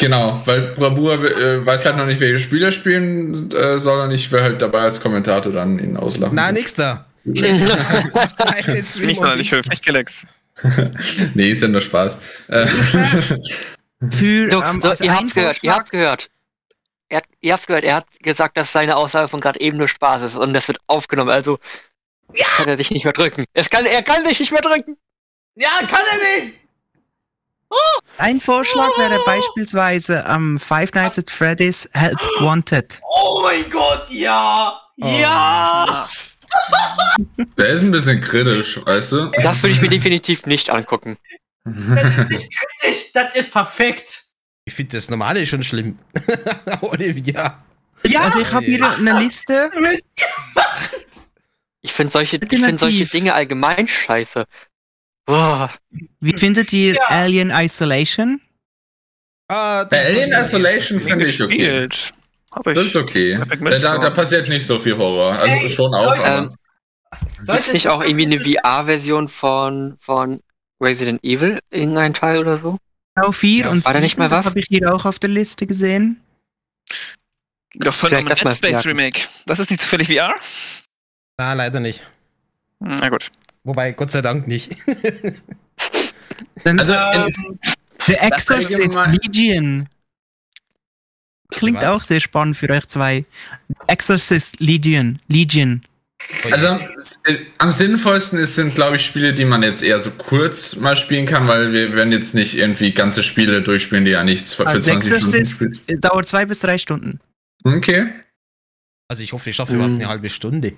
Genau, 0.04 0.42
weil 0.46 0.74
Bravour 0.76 1.14
äh, 1.24 1.66
weiß 1.66 1.86
halt 1.86 1.96
noch 1.96 2.06
nicht, 2.06 2.20
welche 2.20 2.38
Spieler 2.40 2.74
spielen 2.74 3.50
äh, 3.54 3.80
soll 3.80 4.02
und 4.02 4.12
ich 4.12 4.30
will 4.34 4.42
halt 4.42 4.62
dabei 4.62 4.82
als 4.82 5.00
Kommentator 5.00 5.54
dann 5.54 5.80
ihn 5.80 5.96
auslachen. 5.96 6.36
Na, 6.36 6.52
nix 6.52 6.74
da. 6.76 7.06
Nicht 7.24 9.16
sonderlich 9.16 9.50
höflich, 9.54 9.82
Galax. 9.82 10.26
nee, 11.34 11.48
ist 11.52 11.62
ja 11.62 11.70
nur 11.70 11.80
Spaß. 11.80 12.22
Äh, 12.50 12.66
Für, 14.12 14.52
So, 14.52 14.62
ähm, 14.62 14.82
so, 14.82 14.90
ihr 14.90 15.12
ein 15.12 15.16
habt's 15.18 15.34
gehört, 15.34 15.64
ihr 15.64 15.74
habt's 15.74 15.90
gehört. 15.92 16.30
Er, 17.08 17.18
hat- 17.20 17.26
ihr 17.40 17.54
habt's 17.54 17.66
gehört, 17.68 17.86
er 17.86 17.96
hat 17.96 18.06
gesagt, 18.22 18.58
dass 18.58 18.74
seine 18.74 18.98
Aussage 18.98 19.30
von 19.30 19.40
gerade 19.40 19.62
eben 19.62 19.78
nur 19.78 19.88
Spaß 19.88 20.24
ist 20.24 20.36
und 20.36 20.54
das 20.54 20.68
wird 20.68 20.80
aufgenommen, 20.88 21.30
also 21.30 21.60
kann 22.58 22.68
er 22.68 22.76
sich 22.76 22.92
nicht 22.92 23.06
mehr 23.06 23.14
drücken. 23.14 23.46
Es 23.54 23.70
kann, 23.70 23.86
er 23.86 24.02
kann 24.04 24.26
sich 24.26 24.42
nicht 24.42 24.52
mehr 24.52 24.62
drücken. 24.62 24.98
Ja, 25.56 25.70
kann 25.88 26.02
er 26.12 26.42
nicht! 26.42 26.56
Ein 28.18 28.40
Vorschlag 28.40 28.90
wäre 28.98 29.20
beispielsweise 29.26 30.26
am 30.26 30.60
Five 30.60 30.94
Nights 30.94 31.18
at 31.18 31.32
Freddy's 31.32 31.90
Help 31.94 32.20
Wanted. 32.40 33.00
Oh 33.02 33.42
mein 33.44 33.70
Gott, 33.70 34.06
ja! 34.10 34.80
Ja! 34.98 36.08
der 37.58 37.68
ist 37.68 37.82
ein 37.82 37.92
bisschen 37.92 38.22
kritisch, 38.22 38.80
weißt 38.86 39.12
du? 39.14 39.32
Das 39.42 39.62
würde 39.64 39.76
ich 39.76 39.82
mir 39.82 39.90
definitiv 39.90 40.46
nicht 40.46 40.70
angucken. 40.70 41.18
Das 41.66 42.18
ist 42.20 42.30
nicht 42.30 42.50
kritisch, 42.52 43.12
das 43.14 43.36
ist 43.36 43.52
perfekt! 43.52 44.26
Ich 44.66 44.74
finde 44.74 44.96
das 44.98 45.10
normale 45.10 45.46
schon 45.46 45.64
schlimm. 45.64 45.98
Olivia. 46.82 47.64
Ja! 48.04 48.22
Also 48.22 48.40
ich 48.40 48.52
habe 48.52 48.66
hier 48.66 48.86
eine 48.86 49.20
Liste. 49.20 49.72
Ich 51.86 51.92
finde 51.92 52.14
solche, 52.14 52.38
ich 52.38 52.62
find 52.62 52.80
solche. 52.80 53.06
Dinge 53.06 53.34
allgemein 53.34 53.90
scheiße. 53.90 54.46
Boah. 55.26 55.70
Wie 56.20 56.38
findet 56.38 56.74
ihr 56.74 56.96
Ja. 56.96 57.02
Alien 57.08 57.50
Isolation? 57.50 58.42
Ah, 59.48 59.84
Bei 59.86 60.06
Alien 60.06 60.32
Isolation 60.34 61.00
finde 61.00 61.26
ich 61.26 61.42
okay. 61.42 61.86
Ich. 61.92 62.14
Das 62.66 62.78
ist 62.86 62.96
okay. 62.96 63.40
Da, 63.82 63.98
da, 63.98 64.10
passiert 64.12 64.48
nicht 64.48 64.66
so 64.66 64.80
viel 64.80 64.96
Horror. 64.96 65.34
Also 65.34 65.56
Ey, 65.56 65.72
schon 65.72 65.94
auch, 65.94 66.16
Leute, 66.16 66.26
aber. 66.26 66.38
Ähm, 66.44 66.56
Gibt's 67.48 67.74
nicht 67.74 67.88
auch 67.88 68.04
irgendwie 68.04 68.26
eine 68.26 68.40
VR-Version 68.40 69.28
von, 69.28 69.98
von 70.00 70.42
Resident 70.82 71.24
Evil, 71.24 71.60
irgendein 71.72 72.14
Teil 72.14 72.40
oder 72.40 72.58
so? 72.58 72.78
Genau 73.16 73.32
4 73.32 73.66
Ja, 73.66 73.70
und 73.70 73.86
war 73.86 73.94
da 73.94 74.00
nicht 74.00 74.18
mal 74.18 74.32
was? 74.32 74.46
habe 74.46 74.60
ich 74.60 74.66
hier 74.68 74.94
auch 74.94 75.06
auf 75.06 75.20
der 75.20 75.30
Liste 75.30 75.68
gesehen. 75.68 76.22
Doch 77.76 77.94
von 77.94 78.14
einem 78.14 78.28
das 78.28 78.40
Dead 78.40 78.56
Space. 78.56 78.86
Remake. 78.86 79.22
Das 79.46 79.60
ist 79.60 79.70
nicht 79.72 79.82
zufällig 79.82 80.08
VR? 80.08 80.36
Na, 81.38 81.54
leider 81.54 81.80
nicht. 81.80 82.06
Na 82.80 83.10
gut. 83.10 83.32
Wobei, 83.64 83.92
Gott 83.94 84.12
sei 84.12 84.22
Dank 84.22 84.48
nicht. 84.48 84.76
Also, 86.66 86.94
Ähm, 86.94 87.60
The 88.06 88.16
Exorcist 88.16 88.74
allgemein- 88.98 89.12
Legion. 89.14 89.90
Klingt 91.50 91.78
Was? 91.82 91.86
auch 91.86 92.04
sehr 92.04 92.20
spannend 92.20 92.58
für 92.58 92.70
euch 92.70 92.88
zwei. 92.88 93.26
Exorcist 93.88 94.60
Legion. 94.60 95.20
Legion. 95.28 95.84
also 96.52 96.68
äh, 97.26 97.38
am 97.60 97.72
sinnvollsten 97.72 98.40
ist, 98.40 98.56
sind, 98.56 98.76
glaube 98.76 98.96
ich, 98.96 99.06
Spiele, 99.06 99.34
die 99.34 99.46
man 99.46 99.62
jetzt 99.64 99.84
eher 99.84 100.00
so 100.00 100.12
kurz 100.12 100.76
mal 100.78 100.98
spielen 100.98 101.26
kann, 101.26 101.48
weil 101.48 101.72
wir 101.74 101.94
werden 101.96 102.12
jetzt 102.12 102.34
nicht 102.34 102.56
irgendwie 102.58 102.92
ganze 102.94 103.24
Spiele 103.24 103.62
durchspielen, 103.62 104.06
die 104.06 104.12
ja 104.12 104.24
nichts 104.24 104.54
für, 104.54 104.66
Also 104.68 104.80
20 104.80 105.06
Stunden 105.12 105.26
Exorcist 105.26 105.56
spielst. 105.56 105.90
äh, 105.90 105.96
dauert 105.96 106.26
zwei 106.28 106.46
bis 106.46 106.60
drei 106.60 106.78
Stunden. 106.78 107.20
Okay. 107.64 108.08
Also 109.10 109.22
ich 109.24 109.32
hoffe, 109.34 109.50
ich 109.50 109.56
schaffe 109.56 109.76
überhaupt 109.76 109.94
eine 109.96 110.08
halbe 110.08 110.30
Stunde. 110.30 110.74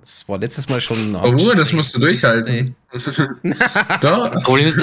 Das 0.00 0.26
war 0.28 0.38
letztes 0.38 0.68
Mal 0.68 0.80
schon. 0.80 1.14
Oh, 1.14 1.30
Ruhe, 1.30 1.54
das 1.54 1.72
musst 1.72 1.94
du 1.94 2.00
durchhalten. 2.00 2.74
Doch. 4.00 4.42
Problem 4.42 4.66
ist, 4.66 4.82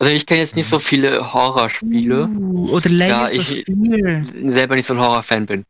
also 0.00 0.12
ich 0.12 0.26
kenne 0.26 0.40
jetzt 0.40 0.56
nicht 0.56 0.68
so 0.68 0.78
viele 0.78 1.32
Horrorspiele, 1.32 2.26
Uh, 2.26 2.70
oder 2.70 2.90
Layers 2.90 3.36
Ja, 3.36 3.40
of 3.42 3.50
ich- 3.50 3.64
Fear. 3.64 4.50
selber 4.50 4.74
nicht 4.76 4.86
so 4.86 4.94
ein 4.94 5.00
Horrorfan 5.00 5.46
bin. 5.46 5.64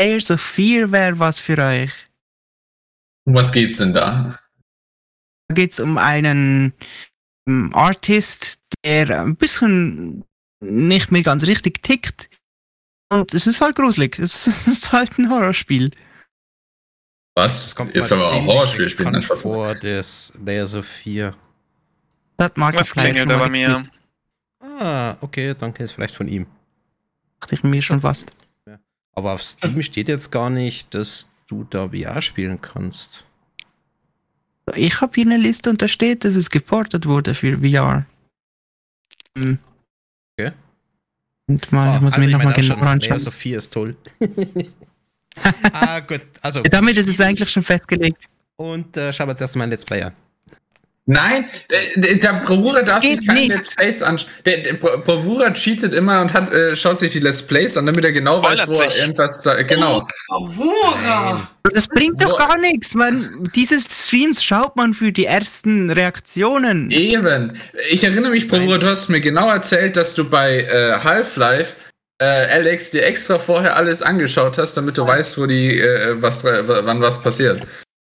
Layers 0.00 0.30
of 0.30 0.40
Fear 0.40 0.90
wäre 0.92 1.18
was 1.18 1.38
für 1.40 1.58
euch. 1.58 1.92
Um 3.26 3.34
was 3.34 3.52
geht's 3.52 3.78
denn 3.78 3.92
da? 3.92 4.38
Da 5.48 5.54
geht 5.54 5.72
es 5.72 5.80
um 5.80 5.98
einen 5.98 6.72
ähm, 7.48 7.70
Artist, 7.74 8.58
der 8.84 9.20
ein 9.22 9.36
bisschen 9.36 10.24
nicht 10.60 11.10
mehr 11.10 11.22
ganz 11.22 11.44
richtig 11.44 11.82
tickt. 11.82 12.28
Und 13.12 13.34
es 13.34 13.46
ist 13.46 13.60
halt 13.60 13.76
gruselig. 13.76 14.18
Es 14.18 14.46
ist 14.66 14.92
halt 14.92 15.18
ein 15.18 15.28
Horrorspiel. 15.30 15.90
Was? 17.34 17.64
Das 17.64 17.74
kommt 17.74 17.94
Jetzt 17.94 18.12
aber 18.12 18.22
auch 18.24 18.30
ziemlich 18.30 18.46
Horrorspiel 18.46 18.88
spielen. 18.88 19.22
Spaß. 19.22 19.42
vor 19.42 19.74
des 19.74 20.32
Layers 20.44 20.74
of 20.74 20.86
4. 20.86 21.34
Das 22.36 22.52
mag 22.56 22.74
Was 22.76 22.94
klingelt 22.94 23.28
da 23.28 23.38
bei 23.38 23.48
mir? 23.48 23.82
Ah, 24.60 25.16
okay, 25.20 25.54
dann 25.58 25.74
kennt 25.74 25.88
es 25.88 25.94
vielleicht 25.94 26.14
von 26.14 26.28
ihm. 26.28 26.46
Dachte 27.40 27.54
ich 27.56 27.62
mir 27.62 27.82
schon 27.82 28.00
fast. 28.00 28.30
Aber 29.16 29.32
auf 29.32 29.42
Steam 29.42 29.80
steht 29.82 30.08
jetzt 30.08 30.30
gar 30.32 30.50
nicht, 30.50 30.92
dass 30.94 31.30
du 31.46 31.64
da 31.64 31.88
VR 31.90 32.20
spielen 32.22 32.60
kannst. 32.60 33.24
Ich 34.74 35.00
habe 35.00 35.12
hier 35.14 35.26
eine 35.26 35.36
Liste 35.36 35.70
und 35.70 35.82
da 35.82 35.88
steht, 35.88 36.24
dass 36.24 36.34
es 36.34 36.50
geportet 36.50 37.06
wurde 37.06 37.34
für 37.34 37.58
VR. 37.58 38.06
Hm. 39.36 39.58
Okay. 40.36 40.52
Und 41.46 41.70
mal, 41.70 41.90
Ah, 41.90 41.96
ich 41.96 42.00
muss 42.00 42.14
also 42.14 42.26
mir 42.26 42.32
nochmal 42.32 42.54
auch 42.54 42.62
schon, 42.62 42.72
anschauen. 42.80 43.10
Layers 43.10 43.26
of 43.26 43.34
4 43.34 43.58
ist 43.58 43.72
toll. 43.72 43.96
ah, 45.72 46.00
gut. 46.00 46.20
Also, 46.42 46.60
Ja, 46.62 46.68
damit 46.70 46.96
ist 46.96 47.08
es 47.08 47.20
eigentlich 47.20 47.50
schon 47.50 47.62
festgelegt. 47.62 48.24
Und 48.56 48.96
äh, 48.96 49.12
schauen 49.12 49.28
wir 49.28 49.32
uns 49.32 49.40
erstmal 49.40 49.66
ein 49.66 49.70
Let's 49.70 49.84
Play 49.84 50.02
an. 50.02 50.12
Nein, 51.06 51.44
der, 51.68 51.80
der, 51.96 52.14
der 52.16 52.32
Bravura 52.46 52.80
darf 52.80 53.04
sich 53.04 53.26
keine 53.26 53.38
nicht. 53.40 53.48
Let's 53.50 53.74
Plays 53.76 54.02
anschauen. 54.02 54.30
Der, 54.46 54.58
der 54.62 54.72
Bra- 54.74 54.96
Bravura 54.96 55.50
cheatet 55.52 55.92
immer 55.92 56.22
und 56.22 56.32
hat, 56.32 56.50
äh, 56.50 56.74
schaut 56.74 56.98
sich 56.98 57.12
die 57.12 57.18
Let's 57.20 57.42
Plays 57.42 57.76
an, 57.76 57.84
damit 57.84 58.06
er 58.06 58.12
genau 58.12 58.42
weiß, 58.42 58.60
Spoilert 58.60 58.68
wo 58.68 58.82
er 58.82 58.90
sich. 58.90 59.00
irgendwas 59.02 59.42
da. 59.42 59.62
Genau. 59.64 60.06
Bravura! 60.28 61.50
Das 61.74 61.88
bringt 61.88 62.22
doch 62.22 62.38
gar 62.38 62.56
nichts. 62.58 62.94
Man, 62.94 63.50
diese 63.54 63.78
Streams 63.80 64.42
schaut 64.42 64.76
man 64.76 64.94
für 64.94 65.12
die 65.12 65.26
ersten 65.26 65.90
Reaktionen. 65.90 66.90
Eben. 66.90 67.58
Ich 67.90 68.02
erinnere 68.04 68.30
mich, 68.30 68.48
Bravura, 68.48 68.78
du 68.78 68.86
hast 68.88 69.08
mir 69.10 69.20
genau 69.20 69.50
erzählt, 69.50 69.96
dass 69.96 70.14
du 70.14 70.28
bei 70.28 70.60
äh, 70.62 70.92
Half-Life 71.04 71.76
äh, 72.18 72.24
Alex 72.24 72.90
dir 72.90 73.04
extra 73.04 73.38
vorher 73.38 73.76
alles 73.76 74.02
angeschaut 74.02 74.58
hast, 74.58 74.74
damit 74.76 74.96
du 74.96 75.06
weißt, 75.06 75.38
wo 75.38 75.46
die, 75.46 75.78
äh, 75.80 76.20
was, 76.20 76.44
wann 76.44 77.00
was 77.00 77.22
passiert. 77.22 77.66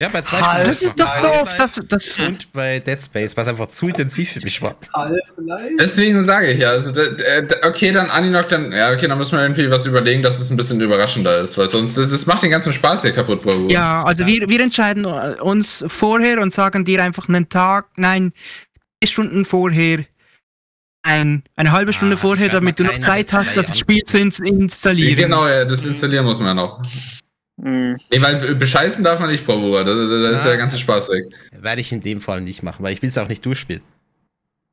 Ja, 0.02 0.08
bei 0.08 0.22
zwei 0.22 0.38
Halt, 0.40 0.66
Das 0.70 0.80
ist 0.80 0.98
doch 0.98 1.20
doof. 1.20 1.54
Das, 1.58 1.78
das, 1.86 2.18
Und 2.20 2.50
bei 2.54 2.78
Dead 2.78 2.98
Space, 3.02 3.36
was 3.36 3.46
einfach 3.48 3.66
zu 3.66 3.88
intensiv 3.88 4.32
für 4.32 4.40
mich 4.40 4.62
war. 4.62 4.74
Half-Life? 4.94 5.76
Deswegen 5.78 6.22
sage 6.22 6.52
ich 6.52 6.58
ja, 6.58 6.70
also, 6.70 6.90
d- 6.90 7.44
okay, 7.64 7.92
dann 7.92 8.08
Aninok, 8.08 8.48
dann, 8.48 8.72
ja, 8.72 8.92
okay, 8.94 9.08
dann 9.08 9.18
muss 9.18 9.30
man 9.30 9.42
irgendwie 9.42 9.70
was 9.70 9.84
überlegen, 9.84 10.22
dass 10.22 10.40
es 10.40 10.48
ein 10.48 10.56
bisschen 10.56 10.80
überraschender 10.80 11.40
ist, 11.42 11.58
weil 11.58 11.68
sonst, 11.68 11.98
das, 11.98 12.24
macht 12.24 12.42
den 12.42 12.50
ganzen 12.50 12.72
Spaß 12.72 13.02
hier 13.02 13.12
kaputt, 13.12 13.42
Bravura. 13.42 13.70
ja, 13.70 14.02
also 14.02 14.24
wir, 14.24 14.48
wir 14.48 14.60
entscheiden 14.60 15.04
uns 15.04 15.84
vorher 15.86 16.40
und 16.40 16.50
sagen 16.54 16.86
dir 16.86 17.02
einfach 17.02 17.28
einen 17.28 17.50
Tag, 17.50 17.88
nein, 17.96 18.32
vier 19.02 19.08
Stunden 19.10 19.44
vorher, 19.44 20.06
ein, 21.02 21.42
eine 21.56 21.72
halbe 21.72 21.92
Stunde 21.92 22.16
Ah, 22.16 22.18
vorher, 22.18 22.48
damit 22.48 22.78
du 22.78 22.84
noch 22.84 22.98
Zeit 22.98 23.32
hast, 23.32 23.56
das 23.56 23.78
Spiel 23.78 24.02
zu 24.04 24.18
ins 24.18 24.38
installieren. 24.38 25.16
Genau, 25.16 25.46
ja, 25.48 25.64
das 25.64 25.84
installieren 25.86 26.24
muss 26.26 26.38
man 26.40 26.48
ja 26.48 26.54
noch. 26.54 26.82
Hm. 27.62 27.96
Nee, 28.10 28.22
weil 28.22 28.36
be- 28.36 28.54
bescheißen 28.54 29.04
darf 29.04 29.20
man 29.20 29.30
nicht, 29.30 29.46
Bravura, 29.46 29.84
da, 29.84 29.94
da, 29.94 30.06
da 30.06 30.30
ist 30.30 30.40
Ah. 30.40 30.44
ja 30.44 30.48
der 30.50 30.58
ganze 30.58 30.78
Spaß 30.78 31.10
weg. 31.10 31.24
Werde 31.60 31.80
ich 31.80 31.92
in 31.92 32.00
dem 32.00 32.20
Fall 32.20 32.40
nicht 32.40 32.62
machen, 32.62 32.82
weil 32.82 32.92
ich 32.92 33.02
will 33.02 33.08
es 33.08 33.18
auch 33.18 33.28
nicht 33.28 33.44
durchspielen. 33.44 33.82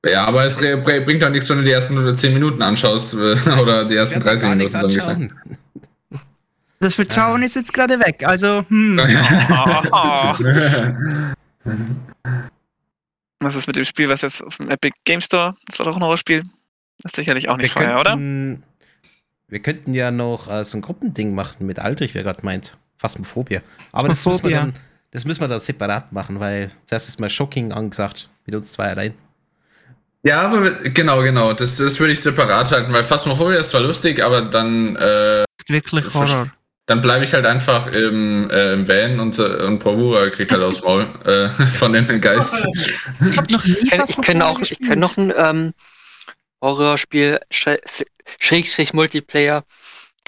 Ja, 0.05 0.25
aber 0.25 0.45
es 0.45 0.57
bringt 0.57 1.21
doch 1.23 1.29
nichts, 1.29 1.49
wenn 1.49 1.57
du 1.57 1.63
die 1.63 1.71
ersten 1.71 2.15
10 2.15 2.33
Minuten 2.33 2.61
anschaust 2.61 3.15
äh, 3.15 3.35
oder 3.61 3.83
die 3.85 3.95
ersten 3.95 4.23
werd 4.23 4.41
30 4.41 4.71
gar 4.71 4.87
Minuten. 4.87 5.33
Das 6.79 6.93
Vertrauen 6.93 7.41
ist 7.41 7.55
jetzt 7.55 7.73
gerade 7.73 7.99
weg. 7.99 8.23
Also, 8.23 8.63
hm. 8.69 8.99
Was 13.39 13.56
ist 13.56 13.67
mit 13.67 13.76
dem 13.76 13.84
Spiel, 13.84 14.10
was 14.10 14.21
jetzt 14.21 14.43
auf 14.43 14.58
dem 14.58 14.69
Epic 14.69 14.95
Game 15.06 15.21
Store? 15.21 15.54
Das 15.67 15.80
war 15.80 15.86
doch 15.86 15.95
ein 15.95 16.04
Horrorspiel. 16.04 16.43
Das 17.04 17.12
ist 17.12 17.15
sicherlich 17.17 17.50
auch 17.50 17.58
nicht 17.58 17.76
Wir 17.76 17.82
vorher, 17.82 18.00
oder? 18.00 18.12
könnten, 18.12 18.63
wir 19.47 19.60
könnten 19.60 19.93
ja 19.93 20.12
noch 20.12 20.50
äh, 20.50 20.63
so 20.63 20.78
ein 20.78 20.82
Gruppending 20.82 21.36
machen 21.36 21.65
mit 21.65 21.80
Aldrich, 21.80 22.15
wer 22.15 22.23
gerade 22.23 22.43
meint. 22.43 22.78
Phasmophobia. 22.97 23.62
Aber 23.91 24.08
das 24.08 24.26
müssen, 24.26 24.50
wir 24.50 24.58
dann, 24.58 24.76
das 25.12 25.26
müssen 25.26 25.41
wir 25.41 25.47
dann 25.47 25.60
separat 25.60 26.12
machen, 26.12 26.39
weil 26.39 26.71
zuerst 26.86 27.08
ist 27.08 27.19
mal 27.19 27.30
Shocking 27.30 27.71
angesagt, 27.71 28.30
mit 28.45 28.56
uns 28.56 28.71
zwei 28.71 28.89
allein. 28.89 29.13
Ja, 30.23 30.41
aber 30.41 30.71
genau, 30.89 31.21
genau. 31.21 31.54
Das, 31.54 31.78
das 31.78 32.00
würde 32.00 32.13
ich 32.13 32.21
separat 32.21 32.71
halten, 32.71 32.91
weil 32.91 33.04
Phasmophobia 33.04 33.60
ist 33.60 33.69
zwar 33.69 33.82
lustig, 33.82 34.23
aber 34.23 34.41
dann, 34.41 34.95
äh, 34.95 35.45
Wirklich 35.67 36.13
Horror. 36.13 36.52
Dann 36.88 37.02
bleibe 37.02 37.26
ich 37.26 37.34
halt 37.34 37.45
einfach 37.45 37.88
im, 37.88 38.50
äh, 38.50 38.73
im 38.73 38.88
Van 38.88 39.19
und, 39.19 39.38
äh, 39.39 39.43
und 39.65 39.80
Bravura 39.80 40.30
kriegt 40.30 40.52
halt 40.52 40.63
aus 40.63 40.78
dem 40.78 40.86
Maul 40.86 41.08
äh, 41.26 41.50
von 41.78 41.93
den 41.93 42.19
Geist. 42.21 42.56
Ich 43.21 43.38
hab 43.38 43.50
noch 43.52 43.63
nie 43.65 43.73
Ich 43.84 43.91
kenne 43.91 44.06
ich 44.08 44.21
kenn 44.21 44.41
auch, 44.41 44.60
ich 44.62 44.69
gespielt. 44.69 44.89
kenn 44.89 45.00
noch 45.00 45.17
ein 45.17 45.34
ähm, 45.36 45.73
Horrorspiel, 46.63 47.39
Sch- 47.52 48.06
Schrägstrich 48.39 48.93
Multiplayer, 48.93 49.63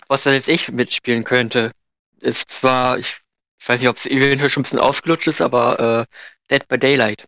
was 0.09 0.23
da 0.23 0.31
jetzt 0.33 0.47
ich 0.49 0.69
mitspielen 0.69 1.23
könnte. 1.23 1.71
Ist 2.19 2.51
zwar, 2.51 2.97
ich, 2.99 3.17
ich 3.59 3.69
weiß 3.69 3.79
nicht, 3.79 3.89
ob 3.89 3.95
es 3.95 4.05
eventuell 4.05 4.49
schon 4.49 4.61
ein 4.61 4.63
bisschen 4.63 4.79
ausgelutscht 4.79 5.27
ist, 5.27 5.41
aber 5.41 6.05
äh, 6.09 6.15
Dead 6.51 6.67
by 6.67 6.77
Daylight. 6.77 7.25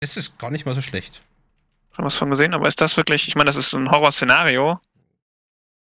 Das 0.00 0.16
ist 0.16 0.38
gar 0.38 0.50
nicht 0.50 0.64
mal 0.64 0.74
so 0.74 0.80
schlecht. 0.80 1.20
Schon 1.94 2.04
was 2.04 2.16
von 2.16 2.30
gesehen, 2.30 2.54
aber 2.54 2.66
ist 2.68 2.80
das 2.80 2.96
wirklich, 2.96 3.28
ich 3.28 3.34
meine, 3.34 3.48
das 3.48 3.56
ist 3.56 3.74
ein 3.74 3.90
Horrorszenario. 3.90 4.80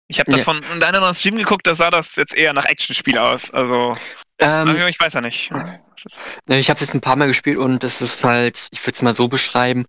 Ich 0.07 0.19
habe 0.19 0.31
Ja. 0.31 0.37
davon 0.37 0.57
in 0.57 0.83
einem 0.83 0.95
anderen 0.95 1.15
Stream 1.15 1.35
geguckt, 1.37 1.65
da 1.65 1.73
sah 1.75 1.89
das 1.89 2.15
jetzt 2.15 2.33
eher 2.35 2.53
nach 2.53 2.65
Actionspiel 2.65 3.17
aus. 3.17 3.51
Also, 3.51 3.95
Ähm, 4.37 4.75
ich 4.89 4.99
weiß 4.99 5.13
ja 5.13 5.21
nicht. 5.21 5.49
Ne, 5.51 6.59
Ich 6.59 6.69
habe 6.69 6.75
es 6.77 6.81
jetzt 6.87 6.93
ein 6.93 6.99
paar 7.01 7.15
Mal 7.15 7.27
gespielt 7.27 7.57
und 7.57 7.83
es 7.85 8.01
ist 8.01 8.23
halt, 8.23 8.67
ich 8.71 8.81
würde 8.85 8.95
es 8.95 9.01
mal 9.01 9.15
so 9.15 9.27
beschreiben, 9.29 9.85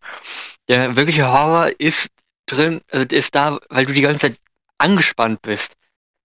der 0.68 0.94
wirkliche 0.94 1.26
Horror 1.26 1.70
ist 1.79 2.09
drin, 2.46 2.81
also 2.92 3.05
ist 3.11 3.35
da, 3.35 3.59
weil 3.70 3.87
du 3.87 3.92
die 3.92 4.02
ganze 4.02 4.20
Zeit 4.20 4.37
angespannt 4.79 5.42
bist. 5.42 5.74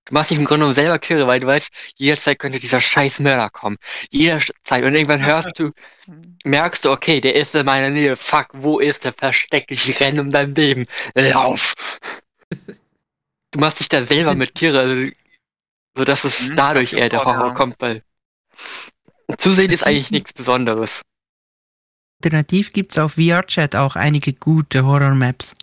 Du 0.05 0.13
machst 0.13 0.29
dich 0.29 0.37
im 0.37 0.45
Grunde 0.45 0.61
genommen 0.65 0.75
selber 0.75 0.99
kirre, 0.99 1.25
weil 1.27 1.39
du 1.39 1.47
weißt, 1.47 1.71
jederzeit 1.97 2.37
könnte 2.39 2.59
dieser 2.59 2.79
scheiß 2.79 3.19
Mörder 3.19 3.49
kommen. 3.49 3.77
Jederzeit. 4.11 4.83
Und 4.83 4.93
irgendwann 4.93 5.25
hörst 5.25 5.57
du, 5.57 5.71
merkst 6.43 6.85
du, 6.85 6.91
okay, 6.91 7.21
der 7.21 7.35
ist 7.35 7.55
in 7.55 7.65
meiner 7.65 7.89
Nähe. 7.89 8.15
Fuck, 8.15 8.49
wo 8.53 8.79
ist 8.79 9.03
der? 9.03 9.13
Versteck 9.13 9.67
dich, 9.67 9.89
ich 9.89 9.99
renne 9.99 10.21
um 10.21 10.29
dein 10.29 10.53
Leben. 10.53 10.85
Lauf! 11.15 11.73
Du 13.51 13.59
machst 13.59 13.79
dich 13.79 13.89
da 13.89 14.03
selber 14.03 14.35
mit 14.35 14.55
kirre, 14.55 14.79
also, 14.79 15.11
sodass 15.97 16.23
es 16.23 16.49
Mhm, 16.49 16.55
dadurch 16.55 16.93
eher 16.93 17.09
der 17.09 17.23
Horror 17.25 17.49
ja. 17.49 17.53
kommt, 17.53 17.75
weil 17.79 18.03
Zusehen 19.37 19.71
ist 19.71 19.85
eigentlich 19.85 20.11
nichts 20.11 20.33
Besonderes. 20.33 21.01
Alternativ 22.23 22.71
gibt's 22.73 22.97
auf 22.97 23.13
VR-Chat 23.13 23.75
auch 23.75 23.95
einige 23.95 24.33
gute 24.33 24.85
Horror-Maps. 24.85 25.55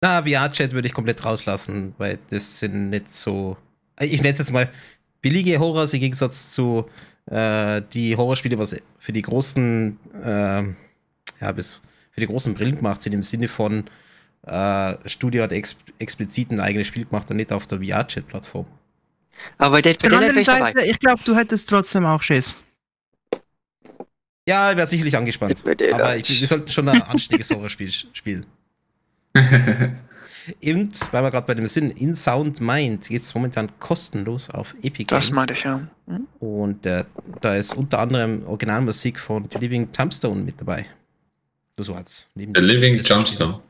Na, 0.00 0.22
VR-Chat 0.22 0.72
würde 0.72 0.88
ich 0.88 0.94
komplett 0.94 1.24
rauslassen, 1.24 1.94
weil 1.98 2.18
das 2.30 2.58
sind 2.58 2.90
nicht 2.90 3.12
so. 3.12 3.56
Ich 4.00 4.22
nenne 4.22 4.32
es 4.32 4.38
jetzt 4.38 4.52
mal 4.52 4.70
billige 5.20 5.58
Horrors 5.58 5.92
im 5.94 6.00
Gegensatz 6.00 6.52
zu 6.52 6.88
äh, 7.26 7.82
die 7.92 8.16
Horrorspiele, 8.16 8.58
was 8.58 8.76
für 8.98 9.12
die 9.12 9.22
großen, 9.22 9.98
ähm, 10.22 10.76
ja, 11.40 11.52
bis 11.52 11.80
für 12.12 12.20
die 12.20 12.26
großen 12.26 12.54
Brillen 12.54 12.76
gemacht 12.76 13.02
sind, 13.02 13.14
im 13.14 13.22
Sinne 13.22 13.48
von 13.48 13.84
äh, 14.42 15.08
Studio 15.08 15.42
hat 15.42 15.52
ex 15.52 15.76
explizit 15.98 16.50
ein 16.50 16.60
eigenes 16.60 16.86
Spiel 16.86 17.04
gemacht 17.04 17.30
und 17.30 17.36
nicht 17.38 17.52
auf 17.52 17.66
der 17.66 17.78
VR-Chat-Plattform. 17.78 18.66
Aber 19.58 19.76
bei 19.76 19.82
der 19.82 19.94
Daylight 19.94 20.10
wäre 20.12 20.24
anderen 20.24 20.38
ich 20.40 20.46
dabei. 20.46 20.72
Seite, 20.72 20.86
ich 20.86 20.98
glaube, 20.98 21.20
du 21.24 21.34
hättest 21.34 21.68
trotzdem 21.68 22.04
auch 22.04 22.22
Schiss. 22.22 22.56
Ja, 24.48 24.70
ich 24.70 24.76
wäre 24.76 24.86
sicherlich 24.86 25.16
angespannt. 25.16 25.64
Daylight. 25.64 25.94
Aber 25.94 26.16
ich, 26.16 26.40
wir 26.40 26.46
sollten 26.46 26.70
schon 26.70 26.88
ein 26.88 27.02
anständiges 27.02 27.50
Horrorspiel 27.50 27.90
spielen. 27.90 28.46
Und, 30.62 31.12
weil 31.12 31.22
wir 31.24 31.30
gerade 31.30 31.46
bei 31.46 31.54
dem 31.54 31.66
sind, 31.66 32.00
In 32.00 32.14
Sound 32.14 32.60
Mind 32.60 33.08
gibt 33.08 33.24
es 33.24 33.34
momentan 33.34 33.68
kostenlos 33.80 34.48
auf 34.48 34.74
Epic 34.82 35.06
Das 35.08 35.26
Games. 35.26 35.36
meinte 35.36 35.54
ich, 35.54 35.64
ja. 35.64 35.80
Hm? 36.06 36.26
Und 36.38 36.86
äh, 36.86 37.04
da 37.40 37.56
ist 37.56 37.74
unter 37.74 37.98
anderem 37.98 38.46
Originalmusik 38.46 39.18
von 39.18 39.48
The 39.52 39.58
Living 39.58 39.90
Tombstone 39.90 40.42
mit 40.42 40.60
dabei. 40.60 40.86
Nur 41.78 41.84
so 41.84 41.94
als 41.94 42.26
neben 42.34 42.54
The 42.54 42.60
Living 42.62 42.94
Jumpstone. 43.02 43.60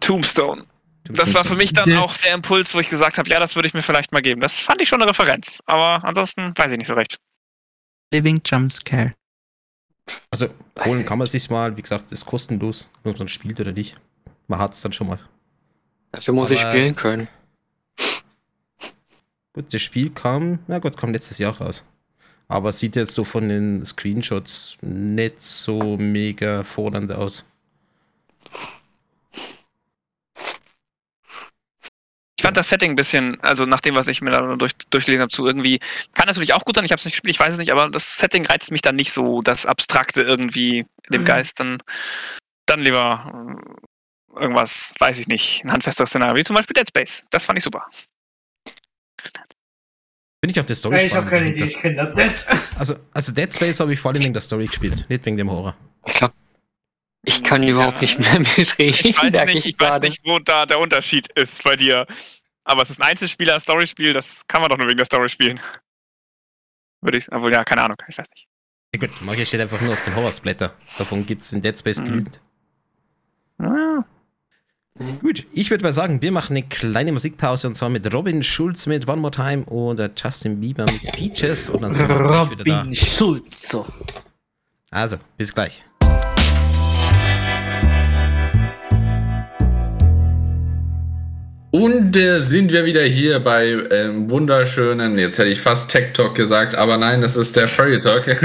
Tombstone. 0.00 0.64
Das 1.04 1.32
war 1.34 1.44
für 1.44 1.54
mich 1.56 1.72
dann 1.72 1.92
auch 1.94 2.16
der 2.18 2.34
Impuls, 2.34 2.74
wo 2.74 2.80
ich 2.80 2.88
gesagt 2.88 3.18
habe, 3.18 3.28
ja, 3.28 3.38
das 3.40 3.54
würde 3.56 3.66
ich 3.68 3.74
mir 3.74 3.82
vielleicht 3.82 4.12
mal 4.12 4.22
geben. 4.22 4.40
Das 4.40 4.58
fand 4.58 4.80
ich 4.82 4.88
schon 4.88 5.00
eine 5.00 5.10
Referenz. 5.10 5.62
Aber 5.66 6.04
ansonsten 6.04 6.52
weiß 6.56 6.72
ich 6.72 6.78
nicht 6.78 6.86
so 6.86 6.94
recht. 6.94 7.18
Living 8.12 8.40
Jumpscare. 8.44 9.14
Also 10.30 10.48
holen 10.84 11.04
kann 11.06 11.18
man 11.18 11.26
sich 11.28 11.48
mal, 11.50 11.76
wie 11.76 11.82
gesagt, 11.82 12.10
ist 12.12 12.26
kostenlos, 12.26 12.90
ob 13.04 13.18
man 13.18 13.28
spielt 13.28 13.60
oder 13.60 13.72
nicht. 13.72 13.96
Man 14.48 14.58
hat 14.58 14.74
es 14.74 14.80
dann 14.80 14.92
schon 14.92 15.06
mal. 15.08 15.18
Dafür 16.10 16.34
muss 16.34 16.50
ich 16.50 16.60
Aber- 16.60 16.70
spielen 16.70 16.94
können. 16.96 17.28
Gut, 19.54 19.72
das 19.72 19.82
Spiel 19.82 20.10
kam, 20.10 20.60
na 20.66 20.78
gut, 20.78 20.96
kam 20.96 21.12
letztes 21.12 21.38
Jahr 21.38 21.56
raus. 21.60 21.84
Aber 22.48 22.72
sieht 22.72 22.96
jetzt 22.96 23.14
so 23.14 23.24
von 23.24 23.48
den 23.48 23.84
Screenshots 23.84 24.76
nicht 24.82 25.40
so 25.42 25.96
mega 25.96 26.64
fordernd 26.64 27.12
aus. 27.12 27.44
Ich 32.42 32.44
fand 32.44 32.56
das 32.56 32.70
Setting 32.70 32.90
ein 32.90 32.96
bisschen, 32.96 33.40
also 33.40 33.66
nach 33.66 33.78
dem, 33.78 33.94
was 33.94 34.08
ich 34.08 34.20
mir 34.20 34.32
da 34.32 34.56
durch, 34.56 34.72
durchgelesen 34.90 35.22
habe, 35.22 35.30
zu 35.30 35.46
irgendwie, 35.46 35.78
kann 36.12 36.26
natürlich 36.26 36.54
auch 36.54 36.64
gut 36.64 36.74
sein, 36.74 36.84
ich 36.84 36.90
habe 36.90 36.98
es 36.98 37.04
nicht 37.04 37.12
gespielt, 37.12 37.32
ich 37.32 37.38
weiß 37.38 37.52
es 37.52 37.58
nicht, 37.60 37.70
aber 37.70 37.88
das 37.88 38.16
Setting 38.16 38.44
reizt 38.46 38.72
mich 38.72 38.82
dann 38.82 38.96
nicht 38.96 39.12
so, 39.12 39.42
das 39.42 39.64
Abstrakte 39.64 40.22
irgendwie 40.22 40.78
in 40.78 41.12
dem 41.12 41.20
Mhm. 41.20 41.26
Geist, 41.26 41.60
dann, 41.60 41.78
dann 42.66 42.80
lieber 42.80 43.56
äh, 44.34 44.40
irgendwas, 44.40 44.92
weiß 44.98 45.20
ich 45.20 45.28
nicht, 45.28 45.62
ein 45.64 45.70
handfesteres 45.70 46.10
Szenario, 46.10 46.34
wie 46.34 46.42
zum 46.42 46.56
Beispiel 46.56 46.74
Dead 46.74 46.88
Space. 46.88 47.22
Das 47.30 47.46
fand 47.46 47.60
ich 47.60 47.64
super. 47.64 47.86
Bin 50.40 50.50
ich 50.50 50.58
auf 50.58 50.66
der 50.66 50.74
Story 50.74 50.96
Nein, 50.96 51.06
ich 51.06 51.14
habe 51.14 51.30
keine 51.30 51.48
Idee, 51.48 51.66
ich 51.66 51.78
kenne 51.78 52.12
das. 52.16 52.48
Also, 52.76 52.96
also 53.14 53.30
Dead 53.30 53.54
Space 53.54 53.78
habe 53.78 53.92
ich 53.92 54.00
vor 54.00 54.10
allem 54.10 54.20
wegen 54.20 54.32
der 54.32 54.42
Story 54.42 54.66
gespielt, 54.66 55.06
nicht 55.08 55.24
wegen 55.24 55.36
dem 55.36 55.48
Horror. 55.48 55.76
Ich 56.06 56.14
glaube, 56.14 56.34
ich 57.24 57.42
kann 57.42 57.62
überhaupt 57.62 58.00
nicht 58.00 58.18
mehr 58.18 58.38
mitreden. 58.56 58.74
Ich 59.04 59.16
weiß 59.22 59.46
nicht, 59.46 59.66
ich 59.66 59.78
weiß 59.78 59.88
gerade. 59.90 60.08
nicht, 60.08 60.20
wo 60.24 60.38
da 60.38 60.66
der 60.66 60.78
Unterschied 60.78 61.28
ist 61.32 61.62
bei 61.64 61.76
dir. 61.76 62.06
Aber 62.64 62.82
es 62.82 62.90
ist 62.90 63.00
ein 63.00 63.08
Einzelspieler, 63.08 63.58
Storyspiel, 63.58 64.12
das 64.12 64.46
kann 64.46 64.60
man 64.60 64.70
doch 64.70 64.78
nur 64.78 64.86
wegen 64.86 64.96
der 64.98 65.06
Story 65.06 65.28
spielen. 65.28 65.58
Würde 67.00 67.18
ich, 67.18 67.30
obwohl, 67.32 67.52
ja, 67.52 67.64
keine 67.64 67.82
Ahnung, 67.82 67.96
ich 68.08 68.16
weiß 68.18 68.28
nicht. 68.30 68.46
Ja 68.94 69.00
gut, 69.00 69.10
manche 69.22 69.44
steht 69.46 69.60
einfach 69.60 69.80
nur 69.80 69.92
auf 69.94 70.04
den 70.04 70.14
Horrorsplatter. 70.14 70.74
Davon 70.98 71.26
gibt 71.26 71.42
es 71.42 71.52
in 71.52 71.62
Dead 71.62 71.76
Space 71.78 71.98
Mhm. 71.98 72.04
genügend. 72.04 72.40
Ah, 73.58 74.04
Gut, 75.22 75.46
ich 75.52 75.70
würde 75.70 75.82
mal 75.84 75.92
sagen, 75.92 76.20
wir 76.20 76.30
machen 76.30 76.54
eine 76.54 76.66
kleine 76.68 77.12
Musikpause 77.12 77.66
und 77.66 77.74
zwar 77.74 77.88
mit 77.88 78.12
Robin 78.12 78.42
Schulz 78.42 78.86
mit 78.86 79.08
One 79.08 79.20
More 79.22 79.30
Time 79.32 79.64
und 79.64 79.98
äh, 79.98 80.10
Justin 80.16 80.60
Bieber 80.60 80.84
mit 80.84 81.12
Peaches 81.12 81.70
und 81.70 81.80
dann 81.80 81.92
sind 81.94 82.08
wir 82.08 82.16
wieder 82.50 82.62
da. 82.64 82.78
Robin 82.80 82.94
Schulze. 82.94 83.84
Also, 84.90 85.16
bis 85.38 85.52
gleich. 85.54 85.82
Und 91.72 92.14
äh, 92.18 92.42
sind 92.42 92.70
wir 92.70 92.84
wieder 92.84 93.00
hier 93.00 93.40
bei 93.40 93.68
ähm, 93.90 94.30
wunderschönen, 94.30 95.18
jetzt 95.18 95.38
hätte 95.38 95.48
ich 95.48 95.58
fast 95.62 95.90
Tech 95.90 96.12
Talk 96.12 96.34
gesagt, 96.34 96.74
aber 96.74 96.98
nein, 96.98 97.22
das 97.22 97.34
ist 97.34 97.56
der 97.56 97.66
Furry 97.66 97.96
Talk. 97.96 98.24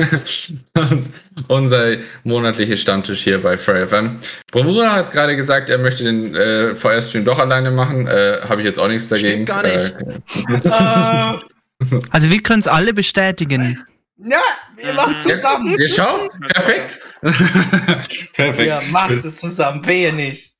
Unser 1.49 1.97
monatlicher 2.23 2.77
Stammtisch 2.77 3.23
hier 3.23 3.41
bei 3.41 3.57
Furry 3.57 3.85
FM. 3.85 4.19
Bravura 4.49 4.93
hat 4.93 5.11
gerade 5.11 5.35
gesagt, 5.35 5.69
er 5.69 5.77
möchte 5.77 6.05
den 6.05 6.33
äh, 6.35 6.73
VR-Stream 6.73 7.25
doch 7.25 7.37
alleine 7.37 7.69
machen. 7.69 8.07
Äh, 8.07 8.39
Habe 8.43 8.61
ich 8.61 8.65
jetzt 8.65 8.79
auch 8.79 8.87
nichts 8.87 9.09
dagegen. 9.09 9.45
Stimmt 9.45 9.47
gar 9.47 9.63
nicht. 9.63 9.95
Äh, 9.99 11.39
Also 12.09 12.31
wir 12.31 12.41
können 12.41 12.61
es 12.61 12.67
alle 12.67 12.91
bestätigen. 12.91 13.85
Ja, 14.17 14.39
wir 14.77 14.93
machen 14.93 15.15
zusammen. 15.21 15.77
wir 15.77 15.89
schauen. 15.89 16.29
Perfekt. 16.47 17.01
Perfekt. 18.33 18.67
Ja, 18.67 18.81
macht 18.89 19.11
es 19.11 19.37
zusammen. 19.37 19.85
Wehe 19.85 20.11
nicht. 20.11 20.56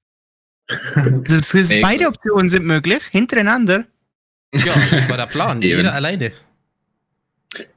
Das 1.28 1.54
ist, 1.54 1.70
Nee. 1.70 1.82
beide 1.82 2.08
Optionen 2.08 2.50
sind 2.50 2.66
möglich, 2.66 3.04
hintereinander. 3.12 3.86
Ja, 4.54 4.74
das 4.90 5.10
war 5.10 5.18
der 5.18 5.26
Plan. 5.28 5.62
Eben. 5.62 5.78
Jeder 5.78 5.94
alleine. 5.94 6.32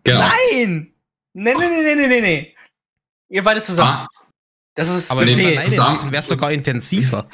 Genau. 0.04 0.18
Nein! 0.18 0.92
Nee, 1.32 1.54
nee, 1.54 1.68
nee, 1.68 1.94
nee, 1.94 2.06
nee, 2.06 2.20
nee. 2.20 2.54
Ihr 3.28 3.42
beide 3.44 3.60
zusammen. 3.62 3.90
Ah, 3.90 4.08
Das 4.74 4.88
ist 4.88 5.10
Aber 5.10 5.24
Nee, 5.24 5.36
wir 5.36 5.58
alleine 5.60 5.76
machen, 5.76 6.10
wäre 6.12 6.20
es 6.20 6.26
sogar 6.28 6.52
intensiver. 6.52 7.26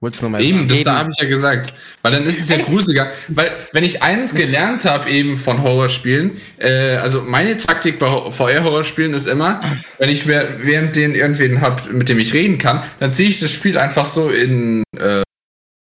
Wolltest 0.00 0.22
du 0.22 0.26
nochmal 0.26 0.42
Eben, 0.42 0.68
das 0.68 0.84
da 0.84 0.98
habe 0.98 1.10
ich 1.10 1.20
ja 1.20 1.28
gesagt. 1.28 1.72
Weil 2.02 2.12
dann 2.12 2.24
ist 2.24 2.38
es 2.38 2.48
ja 2.48 2.58
gruseliger. 2.58 3.10
Weil, 3.28 3.50
wenn 3.72 3.82
ich 3.82 4.00
eins 4.00 4.32
gelernt 4.32 4.84
habe 4.84 5.10
eben 5.10 5.36
von 5.36 5.62
Horrorspielen, 5.62 6.36
äh, 6.58 6.96
also 6.96 7.22
meine 7.22 7.58
Taktik 7.58 7.98
bei 7.98 8.30
VR-Horrorspielen 8.30 9.12
ist 9.14 9.26
immer, 9.26 9.60
wenn 9.98 10.08
ich 10.08 10.24
mir 10.24 10.58
während 10.62 10.94
den 10.94 11.16
irgendwen 11.16 11.60
hab, 11.60 11.90
mit 11.90 12.08
dem 12.08 12.20
ich 12.20 12.32
reden 12.32 12.58
kann, 12.58 12.84
dann 13.00 13.10
ziehe 13.10 13.28
ich 13.28 13.40
das 13.40 13.50
Spiel 13.50 13.76
einfach 13.76 14.06
so 14.06 14.30
in, 14.30 14.84
äh, 14.96 15.22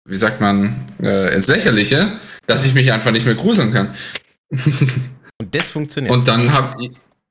wie 0.10 0.16
sagt 0.16 0.42
man, 0.42 0.84
äh, 1.02 1.36
ins 1.36 1.46
Lächerliche, 1.46 2.14
dass 2.48 2.66
ich 2.66 2.74
mich 2.74 2.92
einfach 2.92 3.12
nicht 3.12 3.26
mehr 3.26 3.36
gruseln 3.36 3.72
kann. 3.72 3.94
Und 5.40 5.54
das 5.54 5.70
funktioniert. 5.70 6.12
Und 6.12 6.28
dann 6.28 6.52
hab 6.52 6.80
ich, 6.82 6.90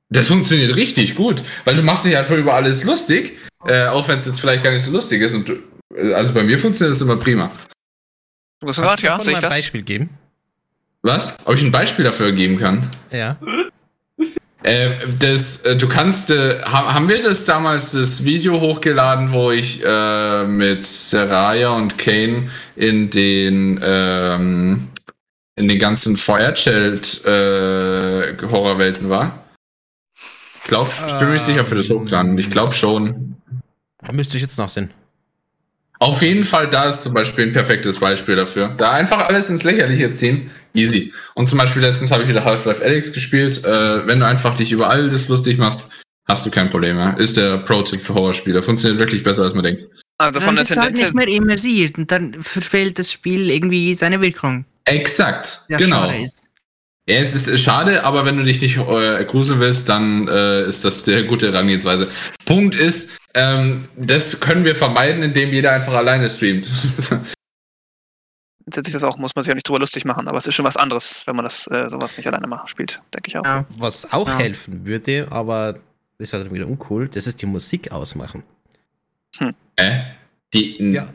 das 0.08 0.28
funktioniert 0.28 0.76
richtig 0.76 1.16
gut, 1.16 1.42
weil 1.64 1.74
du 1.74 1.82
machst 1.82 2.04
dich 2.04 2.16
einfach 2.16 2.36
über 2.36 2.54
alles 2.54 2.84
lustig, 2.84 3.36
äh, 3.66 3.86
auch 3.86 4.06
wenn 4.06 4.18
es 4.18 4.26
jetzt 4.26 4.40
vielleicht 4.40 4.62
gar 4.62 4.70
nicht 4.70 4.84
so 4.84 4.92
lustig 4.92 5.20
ist. 5.20 5.34
Und 5.34 5.48
du, 5.48 5.56
also 6.14 6.32
bei 6.34 6.42
mir 6.42 6.58
funktioniert 6.58 6.94
das 6.94 7.00
immer 7.02 7.16
prima. 7.16 7.50
du 8.60 8.66
bist 8.66 8.80
Kannst 8.80 9.00
gerade, 9.02 9.02
du 9.02 9.06
ja, 9.06 9.20
sehe 9.20 9.32
mal 9.32 9.38
ich 9.38 9.44
ein 9.44 9.50
das? 9.50 9.58
Beispiel 9.58 9.82
geben? 9.82 10.10
Was? 11.02 11.36
Ob 11.44 11.54
ich 11.54 11.62
ein 11.62 11.70
Beispiel 11.72 12.04
dafür 12.04 12.32
geben 12.32 12.58
kann? 12.58 12.88
Ja. 13.12 13.36
Äh, 14.62 14.90
das, 15.20 15.60
äh, 15.60 15.76
du 15.76 15.86
kannst, 15.88 16.30
äh, 16.30 16.60
ha- 16.62 16.92
haben 16.94 17.08
wir 17.08 17.22
das 17.22 17.44
damals 17.44 17.92
das 17.92 18.24
Video 18.24 18.60
hochgeladen, 18.60 19.30
wo 19.32 19.52
ich 19.52 19.80
äh, 19.84 20.44
mit 20.44 20.82
Seraya 20.82 21.68
und 21.70 21.96
Kane 21.98 22.50
in 22.74 23.08
den 23.10 23.78
ähm, 23.84 24.88
in 25.54 25.68
den 25.68 25.78
ganzen 25.78 26.16
Feuerschild 26.16 27.24
äh, 27.24 28.36
Horrorwelten 28.50 29.08
war? 29.08 29.44
Ich 30.16 30.64
glaube, 30.68 30.90
ich 30.90 31.18
bin 31.18 31.28
mir 31.28 31.34
nicht 31.34 31.44
sicher 31.46 31.64
für 31.64 31.76
das 31.76 31.88
Hochladen. 31.88 32.36
Ich 32.36 32.50
glaube 32.50 32.72
schon. 32.72 33.36
Müsste 34.10 34.36
ich 34.36 34.42
jetzt 34.42 34.58
nachsehen. 34.58 34.90
Auf 35.98 36.20
jeden 36.22 36.44
Fall, 36.44 36.68
da 36.68 36.84
ist 36.88 37.02
zum 37.02 37.14
Beispiel 37.14 37.46
ein 37.46 37.52
perfektes 37.52 37.98
Beispiel 37.98 38.36
dafür. 38.36 38.74
Da 38.76 38.92
einfach 38.92 39.28
alles 39.28 39.48
ins 39.48 39.64
Lächerliche 39.64 40.12
ziehen, 40.12 40.50
easy. 40.74 41.12
Und 41.34 41.48
zum 41.48 41.58
Beispiel 41.58 41.82
letztens 41.82 42.10
habe 42.10 42.22
ich 42.22 42.28
wieder 42.28 42.44
Half-Life 42.44 42.84
Alyx 42.84 43.12
gespielt. 43.12 43.64
Äh, 43.64 44.06
wenn 44.06 44.20
du 44.20 44.26
einfach 44.26 44.56
dich 44.56 44.72
über 44.72 44.90
alles 44.90 45.28
lustig 45.28 45.56
machst, 45.58 45.90
hast 46.28 46.44
du 46.44 46.50
kein 46.50 46.68
Problem 46.68 46.96
mehr. 46.96 47.16
Ist 47.18 47.36
der 47.36 47.58
Pro-Tipp 47.58 48.00
für 48.00 48.14
Horrorspieler. 48.14 48.62
Funktioniert 48.62 48.98
wirklich 48.98 49.22
besser, 49.22 49.42
als 49.42 49.54
man 49.54 49.64
denkt. 49.64 49.84
Also 50.18 50.40
von 50.40 50.56
dann 50.56 50.56
der 50.56 50.64
ist 50.64 50.70
es 50.70 50.76
halt 50.76 50.94
Tendenz 50.94 51.14
nicht 51.14 51.14
mehr 51.14 51.28
immersiert 51.28 51.98
und 51.98 52.10
dann 52.10 52.42
verfehlt 52.42 52.98
das 52.98 53.12
Spiel 53.12 53.50
irgendwie 53.50 53.94
seine 53.94 54.20
Wirkung. 54.20 54.64
Exakt, 54.84 55.62
Ja, 55.68 55.78
genau. 55.78 56.04
schade 56.04 56.24
ist. 56.24 56.45
Ja, 57.08 57.16
es 57.18 57.34
ist 57.34 57.46
äh, 57.48 57.56
schade, 57.58 58.02
aber 58.04 58.24
wenn 58.24 58.36
du 58.36 58.44
dich 58.44 58.60
nicht 58.60 58.76
äh, 58.78 59.24
gruseln 59.24 59.60
willst, 59.60 59.88
dann 59.88 60.26
äh, 60.28 60.62
ist 60.64 60.84
das 60.84 61.04
der 61.04 61.22
gute 61.22 61.52
Herangehensweise. 61.52 62.10
Punkt 62.44 62.74
ist, 62.74 63.12
ähm, 63.34 63.88
das 63.96 64.40
können 64.40 64.64
wir 64.64 64.74
vermeiden, 64.74 65.22
indem 65.22 65.52
jeder 65.52 65.72
einfach 65.72 65.92
alleine 65.92 66.28
streamt. 66.28 66.66
setze 68.68 68.88
ich 68.88 68.92
das 68.94 69.04
auch, 69.04 69.16
muss 69.18 69.36
man 69.36 69.44
sich 69.44 69.48
ja 69.50 69.54
nicht 69.54 69.68
drüber 69.68 69.78
lustig 69.78 70.04
machen, 70.04 70.26
aber 70.26 70.38
es 70.38 70.46
ist 70.48 70.54
schon 70.56 70.64
was 70.64 70.76
anderes, 70.76 71.22
wenn 71.26 71.36
man 71.36 71.44
das 71.44 71.68
äh, 71.68 71.88
sowas 71.88 72.16
nicht 72.16 72.26
alleine 72.26 72.48
macht, 72.48 72.68
spielt, 72.70 73.00
denke 73.14 73.28
ich 73.28 73.36
auch. 73.38 73.44
Ja. 73.44 73.64
Was 73.78 74.12
auch 74.12 74.28
Ja. 74.28 74.38
helfen 74.38 74.84
würde, 74.84 75.28
aber 75.30 75.78
ist 76.18 76.32
halt 76.32 76.52
wieder 76.52 76.66
uncool, 76.66 77.08
das 77.08 77.28
ist 77.28 77.40
die 77.42 77.46
Musik 77.46 77.92
ausmachen. 77.92 78.42
äh? 79.76 80.00
Die, 80.52 80.92
Ja. 80.92 81.08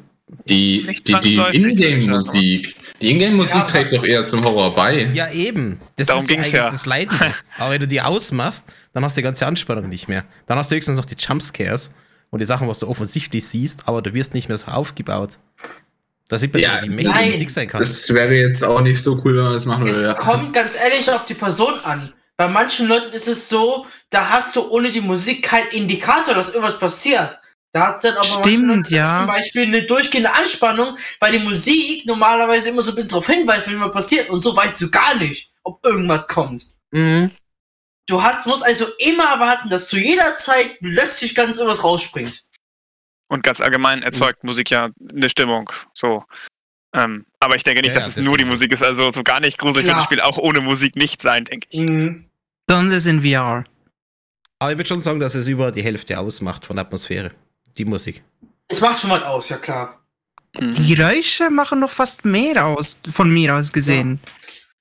Die, 0.47 0.87
die, 1.05 1.15
die 1.21 1.37
Ingame-Musik. 1.37 2.75
Die 3.01 3.11
Ingame-Musik 3.11 3.55
Ja, 3.55 3.61
trägt 3.61 3.93
doch 3.93 4.03
eher 4.03 4.25
zum 4.25 4.43
Horror 4.43 4.73
bei. 4.73 5.09
Ja, 5.13 5.29
eben. 5.31 5.79
Das 5.95 6.07
Darum 6.07 6.21
ist 6.21 6.27
ging's 6.29 6.45
eigentlich 6.45 6.53
ja. 6.53 6.69
das 6.69 6.85
Leiden. 6.85 7.17
Aber 7.57 7.71
wenn 7.71 7.79
du 7.81 7.87
die 7.87 8.01
ausmachst, 8.01 8.65
dann 8.93 9.03
hast 9.03 9.17
du 9.17 9.21
die 9.21 9.23
ganze 9.23 9.45
Anspannung 9.47 9.89
nicht 9.89 10.07
mehr. 10.07 10.23
Dann 10.47 10.57
hast 10.57 10.71
du 10.71 10.75
höchstens 10.75 10.97
noch 10.97 11.05
die 11.05 11.15
Jumpscares 11.17 11.93
und 12.29 12.39
die 12.39 12.45
Sachen, 12.45 12.67
was 12.67 12.79
du 12.79 12.87
offensichtlich 12.87 13.45
siehst, 13.45 13.87
aber 13.87 14.01
du 14.01 14.13
wirst 14.13 14.33
nicht 14.33 14.47
mehr 14.49 14.57
so 14.57 14.67
aufgebaut. 14.67 15.37
Da 16.29 16.37
sieht 16.37 16.53
man, 16.53 16.61
Ja, 16.61 16.81
wie 16.83 16.89
mächtig 16.89 17.13
die 17.13 17.29
Musik 17.31 17.49
sein 17.49 17.67
kann. 17.67 17.79
Das 17.79 18.13
wäre 18.13 18.33
jetzt 18.33 18.63
auch 18.63 18.81
nicht 18.81 19.01
so 19.01 19.19
cool, 19.25 19.35
wenn 19.35 19.43
man 19.43 19.53
das 19.53 19.65
machen 19.65 19.85
Es 19.87 19.97
würde. 19.97 20.07
Ja. 20.09 20.13
kommt 20.13 20.53
ganz 20.53 20.75
ehrlich 20.75 21.11
auf 21.11 21.25
die 21.25 21.33
Person 21.33 21.73
an. 21.83 22.13
Bei 22.37 22.47
manchen 22.47 22.87
Leuten 22.87 23.13
ist 23.13 23.27
es 23.27 23.49
so, 23.49 23.85
da 24.09 24.29
hast 24.29 24.55
du 24.55 24.61
ohne 24.69 24.91
die 24.91 25.01
Musik 25.01 25.43
keinen 25.43 25.67
Indikator, 25.71 26.33
dass 26.33 26.49
irgendwas 26.49 26.79
passiert. 26.79 27.37
Da 27.73 27.87
hast 27.87 28.03
du 28.03 28.09
dann 28.09 28.17
aber 28.17 28.25
Stimmt, 28.25 28.85
ist 28.87 28.91
ja. 28.91 29.19
zum 29.19 29.27
Beispiel 29.27 29.63
eine 29.63 29.85
durchgehende 29.85 30.33
Anspannung, 30.33 30.97
weil 31.19 31.31
die 31.31 31.39
Musik 31.39 32.05
normalerweise 32.05 32.69
immer 32.69 32.81
so 32.81 32.91
ein 32.91 32.95
bisschen 32.95 33.09
darauf 33.09 33.27
hinweist, 33.27 33.69
wenn 33.69 33.79
was 33.79 33.93
passiert. 33.93 34.29
Und 34.29 34.39
so 34.39 34.55
weißt 34.55 34.81
du 34.81 34.91
gar 34.91 35.15
nicht, 35.15 35.53
ob 35.63 35.83
irgendwas 35.85 36.27
kommt. 36.27 36.67
Mhm. 36.91 37.31
Du 38.07 38.21
hast, 38.21 38.45
musst 38.45 38.63
also 38.65 38.85
immer 38.99 39.23
erwarten, 39.23 39.69
dass 39.69 39.87
zu 39.87 39.97
jeder 39.97 40.35
Zeit 40.35 40.79
plötzlich 40.79 41.33
ganz 41.33 41.57
irgendwas 41.57 41.83
rausspringt. 41.83 42.43
Und 43.29 43.43
ganz 43.43 43.61
allgemein 43.61 44.03
erzeugt 44.03 44.43
Musik 44.43 44.69
ja 44.69 44.89
eine 45.09 45.29
Stimmung. 45.29 45.71
So. 45.93 46.25
Ähm, 46.93 47.25
aber 47.39 47.55
ich 47.55 47.63
denke 47.63 47.81
nicht, 47.81 47.95
Ja, 47.95 48.01
dass 48.01 48.15
ja, 48.15 48.21
es 48.21 48.27
nur 48.27 48.37
die. 48.37 48.43
Musik 48.43 48.73
ist. 48.73 48.83
Also 48.83 49.11
so 49.11 49.23
gar 49.23 49.39
nicht 49.39 49.57
gruselig 49.57 49.85
wird 49.85 49.93
Klar. 49.93 49.99
das 49.99 50.05
Spiel 50.05 50.19
auch 50.19 50.37
ohne 50.37 50.59
Musik 50.59 50.97
nicht 50.97 51.21
sein, 51.21 51.45
denke 51.45 51.67
ich. 51.69 51.79
Mhm. 51.79 52.29
Besonders 52.67 53.05
in 53.05 53.21
VR. 53.21 53.63
Aber 54.59 54.71
ich 54.71 54.77
würde 54.77 54.89
schon 54.89 54.99
sagen, 54.99 55.21
dass 55.21 55.33
es 55.35 55.47
über 55.47 55.71
die 55.71 55.81
Hälfte 55.81 56.19
ausmacht 56.19 56.65
von 56.65 56.75
der 56.75 56.85
Atmosphäre. 56.85 57.31
Die 57.81 57.85
Musik. 57.85 58.21
Es 58.67 58.79
macht 58.79 58.99
schon 58.99 59.09
was 59.09 59.23
aus, 59.23 59.49
ja 59.49 59.57
klar. 59.57 59.99
Mhm. 60.59 60.69
Die 60.71 60.93
Geräusche 60.93 61.49
machen 61.49 61.79
noch 61.79 61.89
fast 61.89 62.23
mehr 62.25 62.63
aus, 62.63 62.99
von 63.11 63.27
mir 63.33 63.55
aus 63.55 63.71
gesehen. 63.73 64.19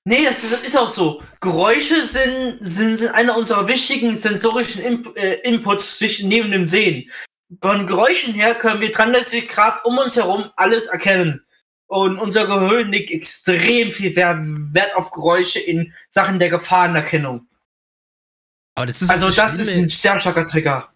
Nee, 0.05 0.23
das 0.25 0.43
ist, 0.43 0.53
das 0.53 0.61
ist 0.63 0.77
auch 0.77 0.87
so. 0.87 1.23
Geräusche 1.39 2.03
sind, 2.05 2.57
sind, 2.59 2.97
sind 2.97 3.09
einer 3.15 3.35
unserer 3.35 3.67
wichtigen 3.67 4.15
sensorischen 4.15 4.81
Imp 4.83 5.17
äh, 5.17 5.33
Inputs 5.49 5.97
zwischen 5.97 6.29
neben 6.29 6.51
dem 6.51 6.63
Sehen. 6.65 7.09
Von 7.59 7.87
Geräuschen 7.87 8.35
her 8.35 8.53
können 8.53 8.81
wir 8.81 8.91
360 8.91 9.47
Grad 9.47 9.83
um 9.83 9.97
uns 9.97 10.15
herum 10.15 10.51
alles 10.57 10.85
erkennen. 10.85 11.43
Und 11.87 12.19
unser 12.19 12.45
Gehirn 12.45 12.91
legt 12.91 13.09
extrem 13.09 13.91
viel 13.91 14.15
Wer- 14.15 14.37
Wert 14.43 14.95
auf 14.95 15.09
Geräusche 15.09 15.59
in 15.59 15.91
Sachen 16.07 16.37
der 16.37 16.51
Gefahrenerkennung. 16.51 17.47
Aber 18.75 18.85
das 18.85 19.01
ist 19.01 19.09
Also 19.09 19.31
das 19.31 19.55
ist 19.55 19.75
ein 19.75 19.87
sehr 19.87 20.19
starker 20.19 20.45
Trigger. 20.45 20.90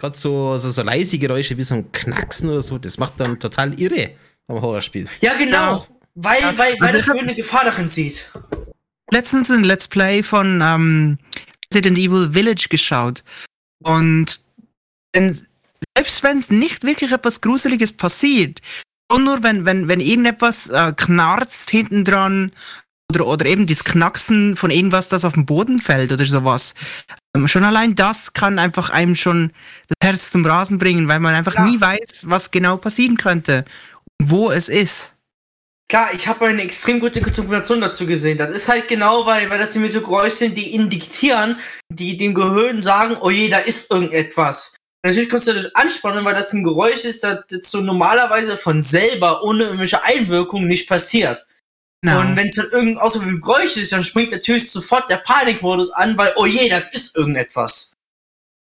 Gerade 0.00 0.16
so, 0.16 0.56
so, 0.56 0.70
so 0.70 0.82
leise 0.82 1.18
Geräusche 1.18 1.56
wie 1.58 1.62
so 1.62 1.74
ein 1.74 1.92
Knacksen 1.92 2.48
oder 2.48 2.62
so, 2.62 2.78
das 2.78 2.96
macht 2.96 3.20
dann 3.20 3.38
total 3.38 3.78
irre 3.78 4.12
am 4.48 4.60
Horrorspiel. 4.60 5.06
Ja, 5.20 5.34
genau. 5.34 5.86
Weil, 6.14 6.40
Ja, 6.40 6.58
weil, 6.58 6.74
weil 6.80 6.88
also 6.88 6.96
das 6.96 7.06
Gehirn 7.06 7.28
eine 7.28 7.34
Gefahr 7.34 7.64
darin 7.64 7.86
sieht. 7.86 8.30
Letztens 9.10 9.50
ein 9.50 9.62
Let's 9.62 9.86
Play 9.86 10.22
von 10.22 10.60
ähm, 10.62 11.18
Resident 11.72 11.98
Evil 11.98 12.30
Village 12.32 12.68
geschaut. 12.70 13.22
Und 13.82 14.40
wenn, 15.12 15.32
selbst 15.96 16.22
wenn 16.22 16.38
es 16.38 16.50
nicht 16.50 16.82
wirklich 16.82 17.12
etwas 17.12 17.40
Gruseliges 17.40 17.92
passiert, 17.92 18.60
und 19.12 19.24
nur 19.24 19.42
wenn, 19.42 19.64
wenn, 19.66 19.88
wenn 19.88 20.00
irgendetwas 20.00 20.68
äh, 20.68 20.92
knarzt 20.96 21.70
hinten 21.70 22.04
dran 22.04 22.52
oder, 23.12 23.26
oder 23.26 23.46
eben 23.46 23.66
das 23.66 23.82
Knacksen 23.82 24.56
von 24.56 24.70
irgendwas, 24.70 25.08
das 25.08 25.24
auf 25.24 25.34
den 25.34 25.46
Boden 25.46 25.80
fällt 25.80 26.12
oder 26.12 26.24
sowas. 26.24 26.74
Schon 27.46 27.64
allein 27.64 27.94
das 27.94 28.32
kann 28.32 28.58
einfach 28.58 28.90
einem 28.90 29.14
schon 29.14 29.52
das 29.88 29.96
Herz 30.08 30.30
zum 30.30 30.44
Rasen 30.44 30.78
bringen, 30.78 31.06
weil 31.08 31.20
man 31.20 31.34
einfach 31.34 31.54
Ja. 31.54 31.64
nie 31.64 31.80
weiß, 31.80 32.24
was 32.24 32.50
genau 32.50 32.76
passieren 32.76 33.16
könnte 33.16 33.64
und 34.20 34.30
wo 34.30 34.50
es 34.50 34.68
ist. 34.68 35.12
Klar, 35.88 36.08
ich 36.14 36.28
habe 36.28 36.46
eine 36.46 36.62
extrem 36.62 37.00
gute 37.00 37.20
Dokumentation 37.20 37.80
dazu 37.80 38.06
gesehen. 38.06 38.38
Das 38.38 38.50
ist 38.50 38.68
halt 38.68 38.86
genau, 38.86 39.26
weil, 39.26 39.50
weil 39.50 39.58
das 39.58 39.74
nämlich 39.74 39.92
so 39.92 40.00
Geräusche 40.00 40.36
sind, 40.36 40.56
die 40.56 40.74
indiktieren, 40.74 41.56
die 41.88 42.16
dem 42.16 42.34
Gehirn 42.34 42.80
sagen, 42.80 43.16
oh 43.20 43.30
je, 43.30 43.48
da 43.48 43.58
ist 43.58 43.90
irgendetwas. 43.90 44.72
Natürlich 45.04 45.28
kannst 45.28 45.48
du 45.48 45.54
das 45.54 45.74
anspannen, 45.74 46.24
weil 46.24 46.34
das 46.34 46.52
ein 46.52 46.62
Geräusch 46.62 47.04
ist, 47.04 47.24
das 47.24 47.40
so 47.62 47.80
normalerweise 47.80 48.56
von 48.56 48.82
selber, 48.82 49.42
ohne 49.42 49.64
irgendwelche 49.64 50.02
Einwirkung, 50.04 50.66
nicht 50.66 50.88
passiert. 50.88 51.44
Genau. 52.02 52.20
Und 52.20 52.36
wenn 52.36 52.48
es 52.48 52.56
dann 52.56 52.70
irgendein 52.70 52.98
außergewöhnliches 52.98 53.42
Geräusch 53.46 53.76
ist, 53.76 53.92
dann 53.92 54.04
springt 54.04 54.32
natürlich 54.32 54.70
sofort 54.70 55.10
der 55.10 55.18
Panikmodus 55.18 55.90
an, 55.90 56.16
weil, 56.16 56.32
oh 56.36 56.46
je, 56.46 56.68
da 56.68 56.78
ist 56.78 57.16
irgendetwas. 57.16 57.92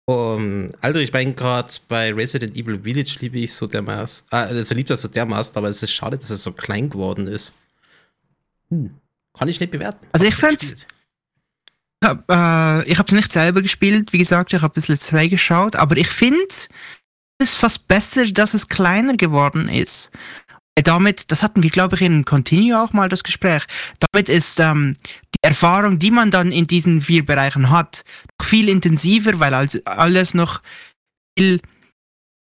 Um, 0.08 0.72
Alter, 0.80 1.00
ich 1.00 1.12
meine 1.12 1.34
gerade 1.34 1.74
bei 1.88 2.12
Resident 2.12 2.54
Evil 2.54 2.80
Village 2.80 3.16
liebe 3.18 3.38
ich 3.40 3.52
so 3.52 3.66
dermaßen. 3.66 4.24
Ah, 4.30 4.44
also 4.44 4.74
liebt 4.76 4.88
das 4.88 5.00
so 5.00 5.08
dermaßen, 5.08 5.56
aber 5.56 5.68
es 5.68 5.82
ist 5.82 5.90
schade, 5.92 6.16
dass 6.16 6.30
es 6.30 6.44
so 6.44 6.52
klein 6.52 6.88
geworden 6.88 7.26
ist. 7.26 7.52
Hm. 8.70 8.94
Kann 9.36 9.48
ich 9.48 9.58
nicht 9.58 9.72
bewerten. 9.72 10.06
Also 10.12 10.26
ich 10.26 10.36
fand's- 10.36 10.70
gespielt. 10.70 10.86
Ich 12.00 12.08
hab, 12.08 12.30
äh, 12.30 12.88
ich 12.88 12.98
habe 12.98 13.08
es 13.08 13.14
nicht 13.14 13.32
selber 13.32 13.62
gespielt, 13.62 14.12
wie 14.12 14.18
gesagt, 14.18 14.52
ich 14.52 14.62
habe 14.62 14.74
das 14.74 14.86
Let's 14.86 15.08
Play 15.08 15.28
geschaut, 15.28 15.74
aber 15.74 15.96
ich 15.96 16.08
finde 16.08 16.44
es 16.50 16.68
ist 17.38 17.54
fast 17.56 17.88
besser, 17.88 18.26
dass 18.26 18.54
es 18.54 18.68
kleiner 18.68 19.16
geworden 19.16 19.68
ist. 19.68 20.10
Damit, 20.84 21.30
das 21.30 21.42
hatten 21.42 21.62
wir, 21.62 21.70
glaube 21.70 21.96
ich, 21.96 22.02
in 22.02 22.26
Continue 22.26 22.78
auch 22.78 22.92
mal 22.92 23.08
das 23.08 23.24
Gespräch. 23.24 23.64
Damit 23.98 24.28
ist 24.28 24.60
ähm, 24.60 24.94
die 25.34 25.38
Erfahrung, 25.42 25.98
die 25.98 26.10
man 26.10 26.30
dann 26.30 26.52
in 26.52 26.66
diesen 26.66 27.00
vier 27.00 27.24
Bereichen 27.24 27.70
hat, 27.70 28.04
noch 28.38 28.46
viel 28.46 28.68
intensiver, 28.68 29.40
weil 29.40 29.54
alles 29.54 30.34
noch 30.34 30.60
viel 31.38 31.60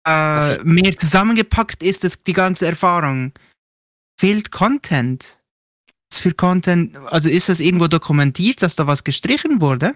äh, 0.06 0.62
mehr 0.64 0.96
zusammengepackt 0.96 1.82
ist, 1.82 2.04
das, 2.04 2.22
die 2.22 2.32
ganze 2.32 2.66
Erfahrung. 2.66 3.32
Fehlt 4.18 4.50
Content. 4.50 5.38
Was 6.10 6.20
für 6.20 6.32
Content, 6.32 6.96
also 6.96 7.28
ist 7.28 7.48
das 7.48 7.60
irgendwo 7.60 7.88
dokumentiert, 7.88 8.62
dass 8.62 8.76
da 8.76 8.86
was 8.86 9.04
gestrichen 9.04 9.60
wurde? 9.60 9.94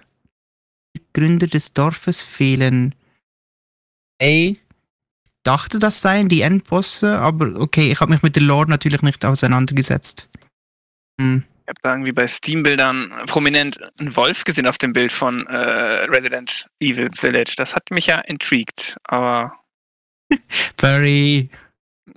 Die 0.95 1.01
Gründer 1.13 1.47
des 1.47 1.73
Dorfes 1.73 2.21
fehlen. 2.21 2.93
Ey, 4.19 4.59
dachte 5.49 5.79
das 5.79 5.99
seien 5.99 6.29
die 6.29 6.41
Endbosse, 6.41 7.17
aber 7.17 7.59
okay, 7.59 7.91
ich 7.91 7.99
habe 8.01 8.13
mich 8.13 8.21
mit 8.21 8.35
der 8.35 8.43
Lore 8.43 8.69
natürlich 8.69 9.01
nicht 9.01 9.25
auseinandergesetzt. 9.25 10.29
Hm. 11.19 11.43
Ich 11.63 11.69
habe 11.69 11.79
da 11.81 11.91
irgendwie 11.93 12.11
bei 12.11 12.27
Steam-Bildern 12.27 13.11
prominent 13.25 13.79
einen 13.97 14.15
Wolf 14.15 14.43
gesehen 14.43 14.67
auf 14.67 14.77
dem 14.77 14.93
Bild 14.93 15.11
von 15.11 15.47
äh, 15.47 15.55
Resident 16.05 16.67
Evil 16.79 17.09
Village. 17.15 17.55
Das 17.57 17.75
hat 17.75 17.89
mich 17.89 18.05
ja 18.05 18.19
intrigued. 18.19 18.95
Aber 19.05 19.55
Very. 20.77 21.49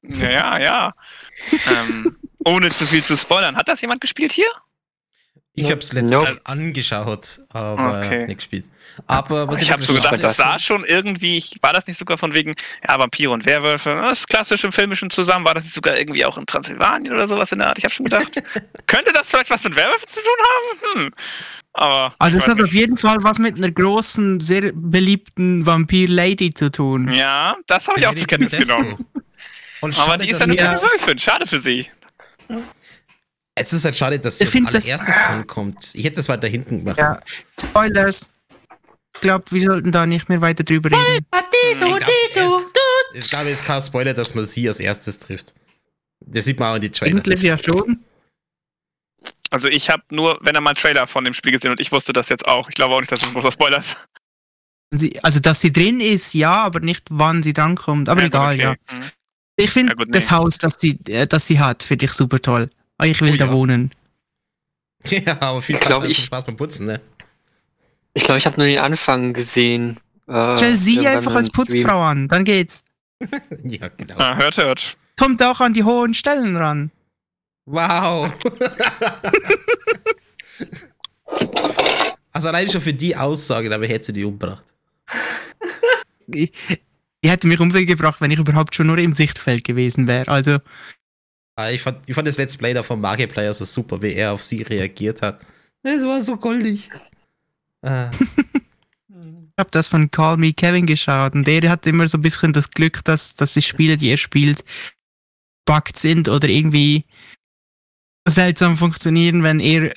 ja, 0.03 0.31
ja, 0.31 0.59
ja. 0.59 0.95
ähm, 1.71 2.15
ohne 2.45 2.71
zu 2.71 2.87
viel 2.87 3.03
zu 3.03 3.17
spoilern. 3.17 3.57
Hat 3.57 3.69
das 3.69 3.81
jemand 3.81 4.03
gespielt 4.03 4.33
hier? 4.33 4.51
Ich 5.55 5.71
habe 5.71 5.81
es 5.81 5.93
letztens 5.93 6.13
Nope. 6.13 6.41
angeschaut, 6.45 7.41
aber 7.51 7.99
Okay. 7.99 8.27
nicht 8.27 8.37
gespielt. 8.39 8.65
Aber 9.07 9.49
was 9.49 9.61
ich 9.61 9.71
habe 9.71 9.83
so 9.83 9.93
gedacht, 9.93 10.15
es 10.23 10.37
sah 10.37 10.59
schon 10.59 10.83
irgendwie, 10.85 11.37
ich- 11.37 11.57
war 11.61 11.75
das 11.75 11.87
nicht 11.87 11.99
sogar 11.99 12.17
von 12.17 12.33
wegen, 12.33 12.55
ja, 12.89 12.99
Vampire 12.99 13.31
und 13.33 13.45
Werwölfe, 13.45 13.99
das 14.03 14.21
ist 14.21 14.29
klassisch 14.29 14.65
im 14.65 14.73
Filmischen 14.73 15.11
zusammen, 15.11 15.45
war 15.45 15.53
das 15.55 15.65
nicht 15.65 15.75
sogar 15.75 15.99
irgendwie 15.99 16.25
auch 16.25 16.39
in 16.39 16.47
Transsilvanien 16.47 17.13
oder 17.13 17.27
sowas 17.29 17.53
in 17.53 17.59
der 17.59 17.69
Art? 17.69 17.77
Ich 17.79 17.85
habe 17.85 17.93
schon 17.93 18.05
gedacht, 18.05 18.29
könnte 18.87 19.13
das 19.13 19.29
vielleicht 19.29 19.51
was 19.51 19.63
mit 19.65 19.77
Werwölfen 19.77 20.09
zu 20.09 20.21
tun 20.21 20.95
haben? 20.95 21.05
Hm. 21.05 21.15
Aber 21.75 22.15
Also 22.19 22.39
ich 22.39 22.45
es 22.45 22.51
hat 22.51 22.61
auf 22.63 22.73
jeden 22.73 22.97
Fall 22.97 23.19
was 23.23 23.39
mit 23.39 23.57
einer 23.59 23.71
großen, 23.71 24.41
sehr 24.41 24.73
beliebten 24.75 25.67
Vampir-Lady 25.67 26.55
zu 26.55 26.71
tun. 26.71 27.07
nicht. 27.07 27.19
ja, 27.19 27.57
das 27.67 27.89
habe 27.89 27.99
ich 28.01 28.07
auch 28.07 28.15
zur 28.15 28.27
Kenntnis 28.27 28.53
genommen. 28.57 29.05
Und 29.83 29.99
Aber 29.99 30.17
die 30.17 30.31
ist 30.31 30.41
ja 30.41 30.47
sie- 30.47 30.61
eine 30.61 30.81
Wölfin. 30.81 31.19
Schade 31.19 31.47
für 31.47 31.59
sie. 31.59 31.91
Es 33.55 33.73
ist 33.73 33.85
halt 33.85 33.97
schade, 33.97 34.19
dass 34.19 34.39
sie 34.39 34.45
Ich 34.45 34.51
das- 34.51 34.85
allererstes 34.87 35.15
dran 35.15 35.47
kommt. 35.47 35.95
Ich 35.95 36.05
hätte 36.05 36.17
das 36.17 36.29
weiter 36.29 36.49
hinten 36.49 36.79
gemacht. 36.79 36.99
Ja. 36.99 37.21
Spoilers. 37.61 38.31
Ich 39.15 39.21
glaube, 39.21 39.45
wir 39.51 39.67
sollten 39.67 39.93
da 39.93 40.07
nicht 40.07 40.29
mehr 40.29 40.41
weiter 40.41 40.65
drüber 40.65 40.91
reden. 40.91 41.27
Ich 41.71 41.77
glaub, 41.77 42.01
es- 42.35 42.73
Ich 43.15 43.29
glaube, 43.31 43.51
es 43.51 43.61
ist 43.61 43.67
kein 43.67 43.83
Spoiler, 43.83 44.15
dass 44.15 44.35
man 44.35 44.47
sie 44.47 44.67
als 44.69 44.81
erstes 44.81 45.19
trifft. 45.19 45.55
Das 46.21 46.45
sieht 46.47 46.59
man 46.59 46.71
auch 46.73 46.77
in 46.77 46.83
die 46.83 46.91
Trailer. 46.91 47.17
Eigentlich 47.19 47.43
ja 47.43 47.59
schon. 47.59 48.03
Also 49.51 49.69
ich 49.69 49.91
habe 49.91 50.03
nur, 50.11 50.39
wenn 50.41 50.55
er 50.55 50.63
mal 50.63 50.71
einen 50.71 50.77
Trailer 50.77 51.07
von 51.07 51.25
dem 51.25 51.35
Spiel 51.35 51.53
gesehen 51.53 51.71
und 51.73 51.81
ich 51.81 51.93
wusste 51.93 52.13
das 52.15 52.31
jetzt 52.31 52.47
auch. 52.49 52.69
Ich 52.71 52.75
glaube 52.75 52.95
auch 52.95 53.01
nicht, 53.01 53.13
dass 53.13 53.21
das 53.21 53.29
ein 53.29 53.35
großer 53.35 53.53
Spoiler 53.53 53.79
ist. 53.79 53.99
Sie, 54.95 55.23
also, 55.23 55.41
dass 55.41 55.61
sie 55.61 55.73
drin 55.73 56.01
ist, 56.01 56.33
ja, 56.35 56.53
aber 56.55 56.81
nicht, 56.81 57.05
wann 57.11 57.43
sie 57.43 57.53
drankommt. 57.53 58.09
Aber 58.09 58.23
Ja, 58.23 58.29
gut, 58.29 58.35
egal, 58.35 58.55
okay. 58.55 58.63
ja. 58.63 58.97
Mhm. 58.99 59.05
Ich 59.57 59.71
finde 59.71 59.95
Ja, 59.99 60.05
das. 60.07 60.31
Haus, 60.31 60.59
das 60.59 60.81
sie, 60.81 60.99
äh, 61.09 61.27
das 61.27 61.47
sie 61.47 61.61
hat, 61.61 61.83
finde 61.83 62.07
ich 62.07 62.13
super 62.13 62.41
toll. 62.41 62.71
Ah, 63.03 63.07
Ich 63.07 63.21
will 63.21 63.33
Oh, 63.35 63.37
da 63.37 63.47
ja. 63.47 63.53
wohnen. 63.53 63.91
Ja, 65.09 65.37
aber 65.41 65.61
viel, 65.63 65.75
Ich 65.77 65.81
glaub, 65.81 66.03
Spaß, 66.03 66.11
ich- 66.11 66.17
viel 66.19 66.27
Spaß 66.27 66.45
beim 66.45 66.57
Putzen, 66.57 66.87
ne? 66.87 67.01
Ich 68.15 68.23
glaube, 68.25 68.39
ich 68.39 68.47
habe 68.47 68.57
nur 68.59 68.67
den 68.67 68.79
Anfang 68.79 69.33
gesehen. 69.33 69.99
Äh, 70.29 70.57
Stell 70.57 70.77
sie 70.79 71.07
einfach 71.09 71.35
als. 71.35 71.51
Putzfrau 71.51 72.01
an, 72.03 72.29
dann 72.29 72.45
geht's. 72.45 72.85
Ja, 73.65 73.89
genau. 73.89 74.17
Ah, 74.19 74.37
hört, 74.37 74.57
hört. 74.59 74.97
Kommt 75.19 75.43
auch 75.43 75.61
an 75.61 75.73
die 75.73 75.83
hohen 75.85 76.13
Stellen 76.15 76.57
ran. 76.57 76.91
Wow. 77.67 78.33
also 82.33 82.49
allein 82.49 82.69
schon 82.69 82.81
für 82.81 82.93
die 82.95 83.17
Aussage, 83.17 83.73
aber 83.75 83.87
hätte 83.87 84.07
sie 84.07 84.13
die 84.13 84.25
umgebracht. 84.25 84.65
Ich, 86.29 86.53
ich 87.21 87.31
hätte 87.31 87.47
mich 87.47 87.61
umgebracht, 87.61 88.21
wenn 88.21 88.31
ich 88.31 88.39
überhaupt 88.39 88.75
schon 88.75 88.87
nur 88.89 88.99
im 88.99 89.13
Sichtfeld 89.13 89.65
gewesen 89.65 90.07
wäre. 90.09 90.29
Also, 90.31 90.59
Ich 91.71 91.83
fand, 91.83 92.09
ich 92.09 92.15
fand 92.15 92.27
das 92.27 92.39
Let's 92.39 92.57
Play 92.57 92.73
da 92.73 92.83
vom 92.83 93.01
Markiplier 93.01 93.53
so 93.53 93.65
super, 93.65 94.01
wie 94.01 94.15
er 94.15 94.33
auf 94.33 94.43
sie 94.43 94.63
reagiert 94.63 95.21
hat. 95.23 95.41
Es 95.83 96.03
war 96.03 96.23
so 96.23 96.37
goldig. 96.37 96.91
Ah. 97.83 98.11
ich 99.11 99.59
habe 99.59 99.71
das 99.71 99.89
von 99.89 100.11
Call 100.11 100.37
Me 100.39 100.53
Kevin 100.53 100.87
geschaut 100.87 101.35
und 101.35 101.47
der 101.47 101.69
hat 101.69 101.87
immer 101.87 102.09
so 102.09 102.19
ein 102.19 102.23
bisschen 102.23 102.53
das 102.53 102.71
Glück, 102.71 103.05
dass, 103.05 103.35
dass 103.35 103.55
die 103.55 103.63
Spiele, 103.63 103.97
die 103.97 104.09
er 104.09 104.17
spielt, 104.17 104.65
buggt 105.65 105.99
sind 105.99 106.29
oder 106.29 106.49
irgendwie 106.49 107.05
seltsam 108.27 108.77
funktionieren, 108.77 109.43
wenn 109.43 109.61
er 109.61 109.95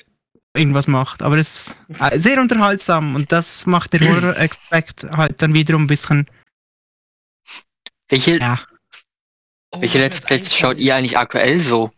irgendwas 0.54 0.88
macht. 0.88 1.22
Aber 1.22 1.38
es 1.38 1.76
ist 1.88 2.22
sehr 2.22 2.40
unterhaltsam 2.40 3.14
und 3.14 3.32
das 3.32 3.66
macht 3.66 3.92
der 3.92 4.00
Horror-Aspekt 4.00 5.04
halt 5.04 5.40
dann 5.40 5.54
wiederum 5.54 5.84
ein 5.84 5.86
bisschen, 5.86 6.26
Welche, 8.08 8.38
ja. 8.38 8.60
Oh, 9.76 9.80
welche 9.82 9.98
Let's 9.98 10.20
Plays 10.20 10.54
schaut 10.54 10.78
ihr 10.78 10.94
eigentlich 10.94 11.18
aktuell 11.18 11.60
so? 11.60 11.90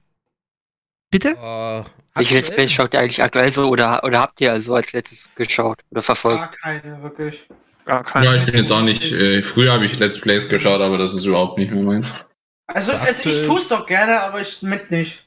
Bitte? 1.10 1.30
äh, 1.30 1.84
Welche 2.14 2.34
Let's? 2.34 2.50
Plays 2.50 2.72
schaut 2.72 2.92
ihr 2.94 3.00
eigentlich 3.00 3.22
aktuell 3.22 3.52
so 3.52 3.68
oder, 3.68 4.02
oder 4.04 4.20
habt 4.20 4.40
ihr 4.40 4.52
also 4.52 4.74
als 4.74 4.92
letztes 4.92 5.30
geschaut 5.34 5.80
oder 5.90 6.02
verfolgt? 6.02 6.40
Gar 6.40 6.80
keine, 6.80 7.02
wirklich. 7.02 7.48
Gar 7.84 8.04
kein. 8.04 8.24
Ja, 8.24 8.34
ich 8.34 8.44
bin 8.46 8.56
jetzt 8.56 8.70
auch 8.72 8.82
nicht. 8.82 9.12
Äh, 9.12 9.42
früher 9.42 9.72
habe 9.72 9.84
ich 9.84 9.98
Let's 9.98 10.20
Plays 10.20 10.48
geschaut, 10.48 10.80
aber 10.80 10.98
das 10.98 11.14
ist 11.14 11.24
überhaupt 11.24 11.58
nicht 11.58 11.72
mehr 11.72 11.82
meins. 11.82 12.24
Also, 12.66 12.92
also 12.92 13.28
ich 13.28 13.46
tue 13.46 13.58
es 13.58 13.68
doch 13.68 13.86
gerne, 13.86 14.20
aber 14.22 14.40
ich 14.40 14.60
mit 14.62 14.90
nicht. 14.90 15.26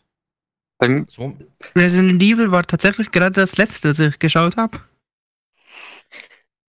So, 1.07 1.37
Resident 1.75 2.21
Evil 2.21 2.51
war 2.51 2.63
tatsächlich 2.65 3.11
gerade 3.11 3.31
das 3.31 3.57
letzte, 3.57 3.89
das 3.89 3.99
ich 3.99 4.17
geschaut 4.17 4.57
habe. 4.57 4.79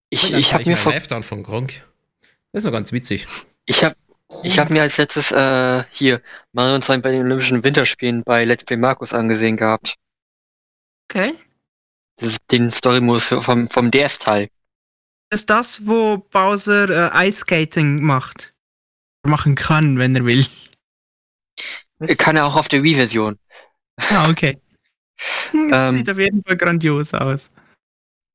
ich 0.10 0.34
ich 0.34 0.54
habe 0.54 0.70
mir 0.70 0.76
Live 0.76 1.08
Down 1.08 1.24
von 1.24 1.44
Gronk. 1.44 1.82
Das 2.52 2.62
ist 2.62 2.66
noch 2.66 2.74
ganz 2.74 2.92
witzig. 2.92 3.26
ich 3.66 3.84
habe 3.86 3.96
ich 4.44 4.60
habe 4.60 4.74
mir 4.74 4.82
als 4.82 4.98
letztes 4.98 5.32
äh, 5.32 5.84
hier 5.92 6.22
Mario 6.54 6.76
und 6.76 6.84
Sonic 6.84 7.04
bei 7.04 7.12
den 7.12 7.22
Olympischen 7.22 7.64
Winterspielen 7.64 8.24
bei 8.24 8.46
Let's 8.46 8.66
Play 8.66 8.78
Markus 8.78 9.14
angesehen 9.14 9.58
gehabt. 9.58 9.96
Okay. 11.10 11.36
Das 12.18 12.34
ist 12.34 12.40
den 12.52 12.70
Story-Modus 12.70 13.26
vom, 13.26 13.70
vom 13.70 13.92
DS-Teil. 13.92 14.50
Das 15.30 15.42
ist 15.42 15.50
das, 15.50 15.88
wo 15.88 16.18
Bowser 16.18 17.14
äh, 17.14 17.28
Ice 17.28 17.40
Skating 17.42 18.02
macht. 18.02 18.54
Machen 19.24 19.56
kann, 19.56 19.98
wenn 19.98 20.16
er 20.16 20.26
will. 20.26 20.46
Kann 22.18 22.36
er 22.36 22.46
auch 22.46 22.56
auf 22.56 22.68
der 22.68 22.84
Wii-Version. 22.84 23.38
Ah, 24.10 24.30
okay. 24.30 24.60
Das 25.70 25.90
Ähm. 25.90 25.98
sieht 25.98 26.10
auf 26.10 26.18
jeden 26.18 26.44
Fall 26.44 26.58
grandios 26.58 27.14
aus. 27.14 27.52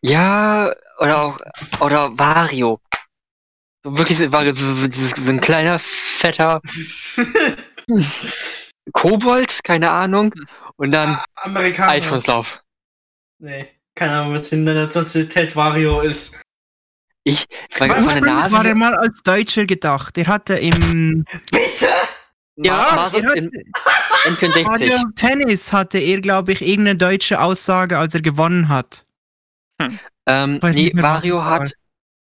Ja, 0.02 0.72
oder 0.98 1.24
auch, 1.24 1.38
oder 1.80 2.16
Wario. 2.16 2.80
So 3.86 3.96
wirklich 3.96 4.18
so- 4.18 4.32
Wario, 4.32 4.52
so, 4.52 4.64
so, 4.90 5.30
ein 5.30 5.40
kleiner, 5.40 5.78
fetter 5.78 6.60
Kobold, 8.92 9.60
keine 9.62 9.90
Ahnung. 9.90 10.34
Und 10.76 10.90
dann 10.90 11.20
Amerikaner. 11.36 11.92
Eiskunstlauf. 11.92 12.60
Nee, 13.38 13.68
keine 13.94 14.12
Ahnung, 14.12 14.34
was 14.34 14.50
in 14.50 14.66
der 14.66 14.74
Nationalität 14.74 15.54
Wario 15.54 16.00
ist. 16.00 16.36
Ich, 17.22 17.44
meine, 17.78 17.92
Was? 17.94 18.12
von 18.14 18.24
der 18.24 18.34
Nase 18.34 18.52
war 18.56 18.66
er 18.66 18.74
mal 18.74 18.94
als 18.96 19.22
Deutscher 19.22 19.66
gedacht. 19.66 20.18
Er 20.18 20.26
hatte 20.26 20.54
im 20.54 21.24
Bitte! 21.52 21.86
Ma- 22.56 22.66
er 22.66 22.96
Maris 22.96 23.24
hatte, 23.24 23.38
in 23.38 23.50
N64. 24.34 24.64
Mario 24.64 24.98
Tennis 25.14 25.72
hatte 25.72 25.98
er, 25.98 26.20
glaube 26.20 26.52
ich, 26.52 26.60
irgendeine 26.62 26.96
deutsche 26.96 27.40
Aussage, 27.40 27.98
als 27.98 28.14
er 28.14 28.22
gewonnen 28.22 28.68
hat. 28.68 29.04
Ähm, 30.26 30.60
weiß 30.60 30.74
nee, 30.74 30.90
was 30.94 31.22
war. 31.30 31.44
hat, 31.44 31.72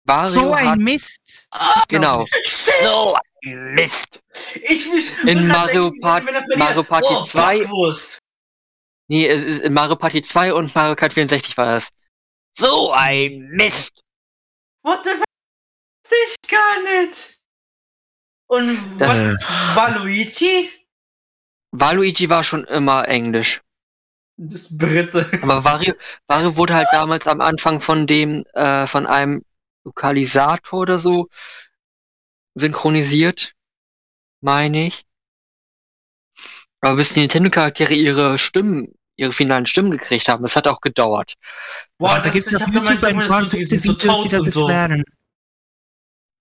Wario 0.06 0.28
so 0.28 0.52
ein 0.52 0.68
hat, 0.68 0.78
Mist. 0.78 1.48
genau. 1.88 2.26
Stimmt! 2.44 2.76
So 2.82 3.16
ein 3.44 3.74
Mist. 3.74 4.20
Ich 4.62 4.86
mich. 4.92 5.12
In 5.24 5.48
Mario 5.48 5.90
Part-. 6.02 6.24
Mario 6.56 6.82
Party 6.82 7.08
oh, 7.10 7.24
2 7.24 7.58
Bockwurst. 7.60 8.18
Nee, 9.08 9.26
in 9.26 9.72
Mario 9.72 9.96
Party 9.96 10.22
2 10.22 10.52
und 10.54 10.74
Mario 10.74 10.96
Kart 10.96 11.12
64 11.12 11.56
war 11.56 11.66
das. 11.66 11.88
So 12.56 12.92
ein 12.92 13.48
Mist. 13.50 14.02
What 14.82 15.04
the 15.04 15.10
fuck? 15.10 15.24
Ich 16.08 16.48
gar 16.48 16.82
nicht. 16.82 17.38
Und 18.48 18.78
Das- 18.98 19.08
was 19.40 19.76
war 19.76 19.98
Luigi? 19.98 20.70
Waluigi 21.72 22.28
war 22.30 22.44
schon 22.44 22.64
immer 22.64 23.06
Englisch. 23.08 23.60
Das 24.38 24.76
Brite. 24.76 25.28
Aber 25.42 25.64
Wario, 25.64 25.94
Wario 26.26 26.56
wurde 26.56 26.74
halt 26.74 26.88
damals 26.92 27.26
am 27.26 27.40
Anfang 27.40 27.80
von 27.80 28.06
dem, 28.06 28.44
äh, 28.54 28.86
von 28.86 29.06
einem 29.06 29.42
Lokalisator 29.86 30.80
oder 30.80 30.98
so 30.98 31.28
synchronisiert. 32.54 33.52
Meine 34.40 34.88
ich. 34.88 35.06
Aber 36.80 36.96
bis 36.96 37.14
die 37.14 37.20
Nintendo-Charaktere 37.20 37.94
ihre 37.94 38.38
Stimmen, 38.38 38.94
ihre 39.16 39.32
finalen 39.32 39.66
Stimmen 39.66 39.90
gekriegt 39.90 40.28
haben, 40.28 40.42
das 40.42 40.56
hat 40.56 40.68
auch 40.68 40.80
gedauert. 40.80 41.34
Boah, 41.98 42.16
da 42.16 42.20
das 42.20 42.34
gibt 42.34 42.46
es 42.46 42.52
ich 42.52 42.56
auf 42.56 42.62
hab 42.66 42.72
da 42.74 42.80
mal 42.82 42.94
YouTube 42.94 43.04
ein 43.04 43.18
das 43.18 43.28
paar 43.28 43.44
so 43.46 43.48
so 43.48 43.56
Videos, 43.58 43.82
die 43.82 44.06
Toad 44.06 44.32
das 44.32 44.40
und 44.42 44.50
so. 44.50 44.68
erklären. 44.68 45.04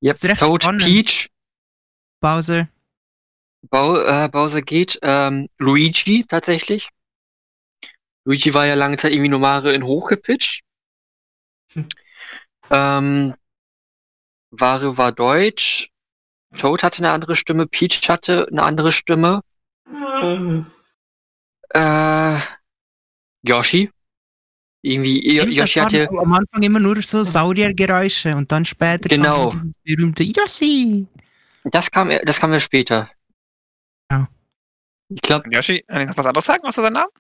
Yep. 0.04 0.24
ist 0.24 0.40
Toad. 0.40 0.78
Peach, 0.80 1.30
Bowser. 2.20 2.68
Bau, 3.70 3.98
äh, 3.98 4.30
Bowser 4.30 4.62
geht, 4.62 5.00
ähm, 5.02 5.50
Luigi 5.58 6.26
tatsächlich. 6.28 6.90
Luigi 8.26 8.54
war 8.54 8.66
ja 8.66 8.76
lange 8.76 8.98
Zeit 8.98 9.12
irgendwie 9.12 9.30
nur 9.30 9.40
Mario 9.40 9.72
in 9.72 9.84
hochgepitcht. 9.84 10.64
Hm. 11.74 11.88
Ähm, 12.70 13.34
Wario 14.52 14.98
war 14.98 15.12
Deutsch. 15.12 15.90
Toad 16.58 16.84
hatte 16.84 17.00
eine 17.00 17.12
andere 17.12 17.36
Stimme. 17.36 17.68
Peach 17.68 18.08
hatte 18.10 18.48
eine 18.50 18.64
andere 18.64 18.92
Stimme. 18.92 19.42
Äh, 21.70 22.38
Yoshi. 23.44 23.92
Irgendwie, 24.82 25.38
das 25.38 25.74
Yoshi 25.74 25.80
hatte, 25.80 26.10
am 26.10 26.34
Anfang 26.34 26.62
immer 26.62 26.80
nur 26.80 27.02
so 27.02 27.24
Sauriergeräusche 27.24 28.36
und 28.36 28.52
dann 28.52 28.66
später 28.66 29.10
Genau. 29.10 29.52
berühmte 29.84 30.24
Yoshi. 30.24 31.08
das 31.64 31.90
kam, 31.90 32.10
das 32.24 32.40
kam 32.40 32.54
ja 32.54 32.60
später. 32.60 33.10
Ja. 34.12 34.28
Ich 35.10 35.22
glaube, 35.22 35.50
Yoshi, 35.52 35.82
kann 35.88 36.02
ich 36.02 36.08
noch 36.08 36.18
was 36.18 36.26
anderes 36.28 36.46
sagen 36.46 36.64
außer 36.66 36.84
seinen 36.84 36.94
Namen? 36.94 37.12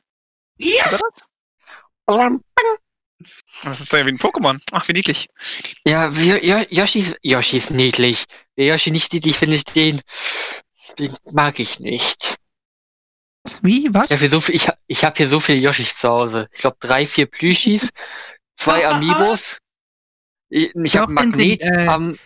Ja! 0.57 0.85
Er 2.07 2.39
das? 3.63 3.81
Ist 3.81 3.91
ja 3.93 4.05
wie 4.05 4.09
ein 4.09 4.17
Pokémon. 4.17 4.61
Ach, 4.71 4.87
wie 4.87 4.93
niedlich. 4.93 5.27
Ja, 5.85 6.07
Yoshi, 6.09 6.99
ist- 6.99 7.17
Yoshi 7.21 7.57
ist 7.57 7.71
niedlich. 7.71 8.25
Der 8.57 8.67
Yoshi 8.67 8.91
nicht 8.91 9.11
niedlich, 9.13 9.35
finde 9.37 9.55
ich 9.55 9.63
den, 9.65 10.01
den 10.99 11.15
mag 11.31 11.59
ich 11.59 11.79
nicht. 11.79 12.35
Wie? 13.61 13.87
Was? 13.93 14.09
Ich 14.11 14.13
habe 14.17 14.21
hier 14.21 14.29
so 14.31 14.41
viel, 14.41 14.55
ich, 14.55 14.67
ich 14.87 15.03
hab 15.05 15.17
hier 15.17 15.29
so 15.29 15.39
viele 15.39 15.59
Yoshis 15.59 15.97
zu 15.97 16.09
Hause. 16.09 16.49
Ich 16.53 16.59
glaube 16.59 16.77
drei, 16.79 17.05
vier 17.05 17.25
Plüschis, 17.27 17.89
zwei 18.55 18.87
Amiibos. 18.87 19.57
Ich, 20.49 20.73
ich 20.75 20.97
habe 20.97 21.07
den- 21.07 21.15
Magnet 21.15 21.63
den, 21.63 21.73
äh, 21.73 21.87
am 21.87 22.17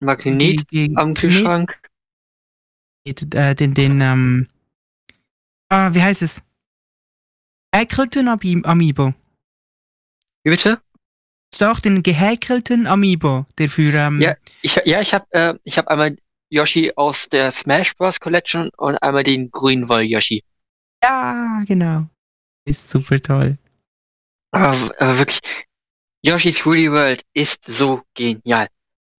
Magnet 0.00 0.40
Die- 0.40 0.56
die- 0.88 0.96
am 0.96 1.14
Kühlschrank. 1.14 1.80
äh, 3.06 3.54
den, 3.54 3.74
den, 3.74 4.00
ähm, 4.00 4.48
ah, 5.70 5.92
wie 5.94 6.02
heißt 6.02 6.22
es? 6.22 6.42
Eckleton 7.72 8.28
Ami- 8.28 8.64
Amiibo. 8.64 9.14
Wie 10.48 10.52
bitte? 10.52 10.80
Hast 11.52 11.60
du 11.60 11.70
auch 11.70 11.78
den 11.78 12.02
gehäkelten 12.02 12.86
Amiibo, 12.86 13.44
der 13.58 13.68
für 13.68 13.92
ähm, 13.92 14.18
Ja. 14.18 14.34
Ich, 14.62 14.80
ja, 14.86 14.98
ich 15.02 15.12
habe 15.12 15.26
äh, 15.32 15.54
ich 15.62 15.76
hab 15.76 15.88
einmal 15.88 16.16
Yoshi 16.48 16.90
aus 16.96 17.28
der 17.28 17.50
Smash 17.52 17.94
Bros. 17.96 18.18
Collection 18.18 18.70
und 18.78 18.96
einmal 19.02 19.24
den 19.24 19.50
grünen 19.50 19.90
Woll 19.90 20.04
Yoshi. 20.04 20.42
ja, 21.04 21.60
genau. 21.66 22.06
Ist 22.64 22.88
super 22.88 23.20
toll. 23.20 23.58
Aber, 24.52 24.70
aber 25.00 25.18
wirklich, 25.18 25.40
Yoshi's 26.24 26.64
Woolly 26.64 26.90
World 26.90 27.20
ist 27.34 27.66
so 27.66 28.00
genial. 28.14 28.68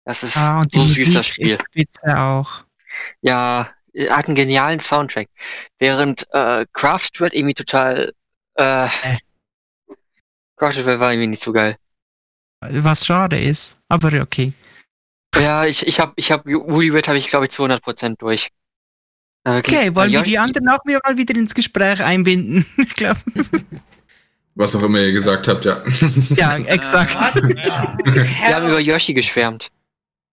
Das 0.07 0.23
ist 0.23 0.35
Ah, 0.39 0.63
und 0.63 0.73
so 0.73 0.81
ein 0.81 0.89
süßer 0.89 1.19
Musik 1.19 1.25
Spiel. 1.27 1.59
spitze 1.59 2.19
auch. 2.19 2.65
Ja, 3.21 3.69
hat 4.09 4.29
einen 4.29 4.35
genialen 4.35 4.81
Soundtrack. 4.81 5.29
Während 5.79 6.27
äh, 6.33 6.65
Craft 6.73 7.11
World 7.19 7.35
irgendwie 7.35 7.53
total 7.55 8.15
äh, 8.55 8.87
Äh. 8.87 9.19
World 10.61 11.01
war 11.01 11.13
irgendwie 11.13 11.29
nicht 11.29 11.43
so 11.43 11.53
geil. 11.53 11.77
Was 12.61 13.07
schade 13.07 13.41
ist, 13.41 13.79
aber 13.89 14.21
okay. 14.21 14.53
Ja, 15.37 15.65
ich, 15.65 15.87
ich 15.87 16.01
hab, 16.01 16.13
ich 16.17 16.33
hab, 16.33 16.47
Woolly 16.47 16.93
World 16.93 17.09
habe 17.09 17.19
ich 17.19 17.29
glaube 17.29 17.47
ich 17.47 17.53
zu 17.53 17.65
100% 17.65 18.17
durch. 18.19 18.49
Äh, 19.45 19.59
Okay, 19.59 19.95
wollen 19.95 20.11
äh, 20.11 20.15
wir 20.15 20.23
die 20.23 20.39
anderen 20.39 20.69
auch 20.69 20.85
wieder 20.85 21.01
mal 21.05 21.17
wieder 21.17 21.35
ins 21.37 21.55
Gespräch 21.55 22.03
einbinden? 22.03 22.67
Ich 22.79 22.95
glaube. 22.95 23.21
Was 24.55 24.75
auch 24.75 24.83
immer 24.83 24.99
ihr 24.99 25.13
gesagt 25.13 25.47
habt, 25.47 25.65
ja. 25.65 25.85
Ja, 26.31 26.57
exakt. 26.57 27.15
Wir 27.37 28.57
haben 28.57 28.67
über 28.67 28.81
Yoshi 28.81 29.15
geschwärmt. 29.15 29.71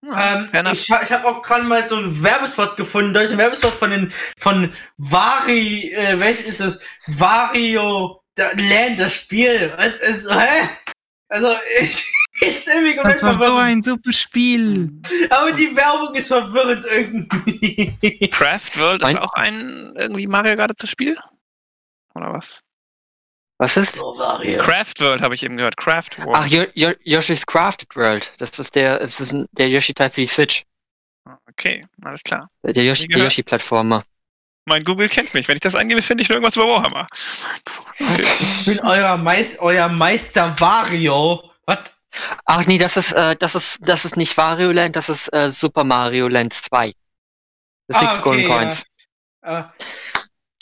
Ähm, 0.04 0.46
ich 0.72 0.88
ich 0.88 1.12
habe 1.12 1.26
auch 1.26 1.42
gerade 1.42 1.64
mal 1.64 1.84
so 1.84 1.96
einen 1.96 2.22
Werbespot 2.22 2.76
gefunden, 2.76 3.14
deutschen 3.14 3.38
Werbespot 3.38 3.72
von 3.72 3.90
den 3.90 4.12
von 4.38 4.72
Vari, 4.98 5.92
äh, 5.92 6.18
welches 6.18 6.46
ist 6.46 6.60
das? 6.60 6.80
Vario 7.06 8.20
da- 8.36 8.52
Land, 8.52 9.00
das 9.00 9.14
Spiel. 9.16 9.72
Was 9.76 9.98
ist, 10.00 10.30
hä? 10.32 10.68
Also, 11.28 11.52
ich, 11.80 12.04
ist 12.40 12.68
irgendwie 12.68 12.94
komplett 12.94 13.16
Das 13.16 13.22
war 13.24 13.32
so 13.32 13.38
verwirrend. 13.38 13.60
ein 13.78 13.82
super 13.82 14.12
Spiel. 14.12 14.92
Aber 15.30 15.50
die 15.52 15.74
Werbung 15.76 16.14
ist 16.14 16.28
verwirrend 16.28 16.84
irgendwie. 16.88 18.28
Craft 18.30 18.76
World 18.78 19.02
ist 19.02 19.12
Mein- 19.12 19.18
auch 19.18 19.32
ein 19.34 19.92
irgendwie 19.96 20.26
Mario 20.28 20.54
gerade 20.54 20.76
zu 20.76 20.86
Spiel? 20.86 21.18
Oder 22.14 22.32
was? 22.32 22.60
Was 23.58 23.76
ist? 23.76 23.98
Oh. 23.98 24.14
Craft 24.58 25.00
World 25.00 25.22
habe 25.22 25.34
ich 25.34 25.42
eben 25.42 25.56
gehört. 25.56 25.76
Craft 25.78 26.18
World. 26.18 26.30
Ach, 26.34 26.46
Yo 26.46 26.64
Yo 26.74 26.90
Yoshi's 27.02 27.44
Crafted 27.46 27.96
World. 27.96 28.32
Das 28.38 28.56
ist 28.58 28.74
der, 28.74 29.00
ist 29.00 29.18
ein, 29.32 29.46
der 29.52 29.68
Yoshi-Teil 29.70 30.10
für 30.10 30.20
die 30.20 30.26
Switch. 30.26 30.62
Okay, 31.50 31.86
alles 32.02 32.22
klar. 32.22 32.50
Der 32.62 32.84
Yoshi, 32.84 33.08
Mein 34.66 34.82
Google 34.84 35.08
kennt 35.08 35.32
mich. 35.32 35.46
Wenn 35.46 35.54
ich 35.54 35.60
das 35.60 35.76
eingebe, 35.76 36.02
finde 36.02 36.22
ich 36.22 36.28
nur 36.28 36.36
irgendwas 36.36 36.56
über 36.56 36.66
Warhammer. 36.68 37.06
Okay. 38.00 38.24
Ich 38.40 38.64
bin 38.66 38.80
euer, 38.80 39.16
Meis 39.16 39.58
euer 39.60 39.88
Meister 39.88 40.54
Vario. 40.58 41.50
Was? 41.66 41.78
Ach 42.46 42.66
nee, 42.66 42.76
das 42.78 42.96
ist, 42.96 43.12
äh, 43.12 43.36
das 43.36 43.54
ist, 43.54 43.78
das 43.82 44.04
ist 44.04 44.16
nicht 44.16 44.36
Wario 44.36 44.72
Land, 44.72 44.96
das 44.96 45.08
ist 45.08 45.32
äh, 45.32 45.50
Super 45.50 45.84
Mario 45.84 46.28
Land 46.28 46.52
2. 46.54 46.92
Das 47.88 48.00
Six 48.00 48.22
Golden 48.22 48.42
ja. 48.42 48.58
Coins. 48.58 48.84
Äh, 49.42 49.62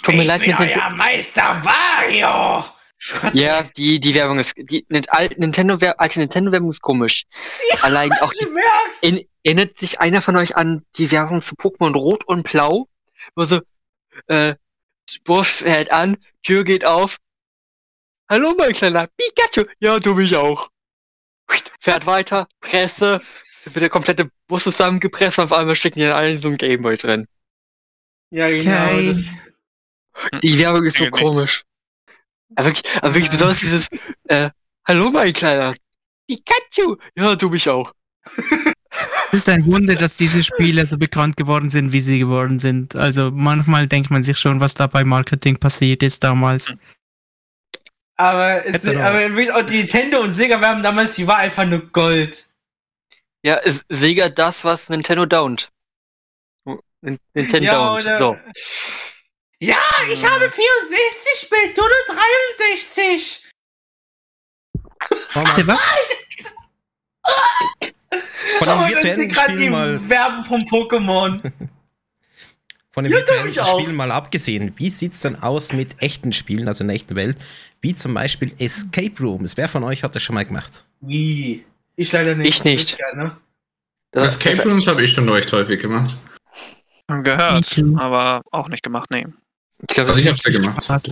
Tut 0.02 0.14
mir 0.16 0.22
ich 0.22 0.28
leid, 0.28 0.40
bin 0.40 0.48
Nintendo. 0.50 0.80
euer 0.80 0.90
Meister 0.90 1.62
Vario. 1.64 2.64
Ja, 3.32 3.62
die, 3.62 4.00
die 4.00 4.14
Werbung 4.14 4.38
ist, 4.38 4.54
die 4.56 4.84
Nintendo, 4.88 5.80
Wer- 5.80 5.98
alte 6.00 6.20
Nintendo-Werbung 6.20 6.70
ist 6.70 6.82
komisch. 6.82 7.24
Allein 7.82 8.10
auch 8.20 8.30
die, 8.32 8.46
merkst. 8.46 9.02
in, 9.02 9.26
erinnert 9.42 9.78
sich 9.78 10.00
einer 10.00 10.20
von 10.22 10.36
euch 10.36 10.56
an 10.56 10.84
die 10.96 11.10
Werbung 11.10 11.40
zu 11.40 11.54
Pokémon 11.54 11.94
Rot 11.94 12.24
und 12.24 12.42
Blau? 12.50 12.88
Wo 13.36 13.44
so, 13.44 13.60
äh, 14.26 14.54
Bursch 15.24 15.50
fährt 15.50 15.90
an, 15.92 16.16
Tür 16.42 16.64
geht 16.64 16.84
auf. 16.84 17.18
Hallo, 18.28 18.54
mein 18.56 18.72
kleiner 18.72 19.06
Pikachu. 19.16 19.68
Ja, 19.80 19.98
du 19.98 20.14
mich 20.14 20.34
auch. 20.36 20.68
Fährt 21.80 22.06
weiter, 22.06 22.48
Presse, 22.60 23.20
wird 23.64 23.82
der 23.82 23.90
komplette 23.90 24.30
Bus 24.46 24.64
zusammengepresst 24.64 25.38
und 25.38 25.44
auf 25.44 25.52
einmal 25.52 25.76
stecken 25.76 25.98
die 25.98 26.06
alle 26.06 26.32
in 26.32 26.40
so 26.40 26.48
einem 26.48 26.56
Gameboy 26.56 26.96
drin. 26.96 27.26
Ja, 28.30 28.48
genau. 28.48 28.86
Okay. 28.86 29.06
Das, 29.08 30.40
Die 30.42 30.58
Werbung 30.58 30.84
ist 30.84 30.96
so 30.96 31.04
nicht. 31.04 31.12
komisch. 31.12 31.64
Aber 32.56 32.66
wirklich, 32.68 32.96
aber 32.96 33.14
wirklich 33.14 33.30
besonders 33.30 33.60
dieses, 33.60 33.88
äh, 34.24 34.50
hallo 34.88 35.10
mein 35.10 35.32
kleiner 35.34 35.74
Pikachu. 36.26 36.96
Ja, 37.16 37.36
du 37.36 37.50
mich 37.50 37.68
auch. 37.68 37.92
Es 39.32 39.40
ist 39.40 39.48
ein 39.48 39.66
Wunder, 39.66 39.96
dass 39.96 40.16
diese 40.16 40.44
Spiele 40.44 40.86
so 40.86 40.96
bekannt 40.98 41.36
geworden 41.36 41.68
sind, 41.70 41.92
wie 41.92 42.00
sie 42.00 42.18
geworden 42.20 42.58
sind. 42.58 42.94
Also 42.94 43.30
manchmal 43.32 43.86
denkt 43.88 44.10
man 44.10 44.22
sich 44.22 44.38
schon, 44.38 44.60
was 44.60 44.74
da 44.74 44.86
bei 44.86 45.02
Marketing 45.04 45.56
passiert 45.58 46.02
ist 46.02 46.22
damals. 46.22 46.72
aber, 48.16 48.64
es, 48.64 48.86
aber 48.86 49.62
die 49.64 49.78
Nintendo 49.78 50.20
und 50.20 50.30
Sega 50.30 50.60
Werbung 50.60 50.82
damals, 50.82 51.16
die 51.16 51.26
war 51.26 51.38
einfach 51.38 51.64
nur 51.66 51.80
Gold. 51.90 52.46
Ja, 53.44 53.56
ist 53.56 53.84
Sega 53.88 54.28
das, 54.28 54.64
was 54.64 54.88
Nintendo 54.88 55.24
don't. 55.24 55.68
Nin- 57.02 57.18
Nintendo 57.34 57.66
Ja, 57.66 57.94
oder- 57.94 58.18
So. 58.18 58.38
Ja, 59.60 59.76
ich 60.12 60.24
habe 60.24 60.50
64 60.50 61.50
Bit, 61.50 61.76
du 61.76 61.82
nur 61.82 62.16
63. 62.16 63.44
Warte 65.34 65.64
mal, 65.64 65.74
Was? 65.74 65.82
von 68.58 68.68
dem 68.68 68.78
Oh, 68.78 68.88
virtuellen 68.88 69.28
gerade 69.28 69.52
Spiel 69.52 69.58
die 69.64 69.70
mal, 69.70 70.08
Werbung 70.08 70.42
vom 70.42 70.60
Pokémon. 70.62 71.40
von 72.92 73.04
dem 73.04 73.12
Ja, 73.12 73.18
virtuellen 73.18 73.44
tu 73.46 73.50
ich 73.50 73.60
auch. 73.60 73.80
Spiel 73.80 73.92
mal 73.92 74.10
abgesehen, 74.12 74.72
wie 74.76 74.90
sieht's 74.90 75.20
denn 75.20 75.42
aus 75.42 75.72
mit 75.72 76.02
echten 76.02 76.32
Spielen, 76.32 76.68
also 76.68 76.84
in 76.84 76.88
der 76.88 76.96
echten 76.96 77.14
Welt, 77.16 77.36
wie 77.80 77.94
zum 77.94 78.14
Beispiel 78.14 78.54
Escape 78.58 79.14
Rooms? 79.20 79.56
Wer 79.56 79.68
von 79.68 79.84
euch 79.84 80.02
hat 80.02 80.14
das 80.14 80.22
schon 80.22 80.34
mal 80.34 80.44
gemacht? 80.44 80.84
Wie? 81.00 81.64
Ich 81.96 82.12
leider 82.12 82.34
nicht. 82.34 82.48
Ich 82.48 82.64
nicht. 82.64 82.96
Gerne. 82.96 83.36
Das, 84.10 84.36
Escape 84.36 84.68
Rooms 84.68 84.86
habe 84.86 85.02
ich 85.02 85.12
schon 85.12 85.28
recht 85.28 85.52
häufig 85.52 85.80
gemacht. 85.80 86.16
Gehört, 87.08 87.68
too. 87.68 87.96
aber 87.98 88.40
auch 88.50 88.68
nicht 88.68 88.82
gemacht, 88.82 89.10
nee. 89.10 89.26
ich 89.82 89.94
glaube, 89.94 90.08
Also 90.08 90.20
ich 90.20 90.26
habe 90.28 90.38
sie 90.38 90.52
gemacht. 90.52 90.88
Was? 90.88 91.02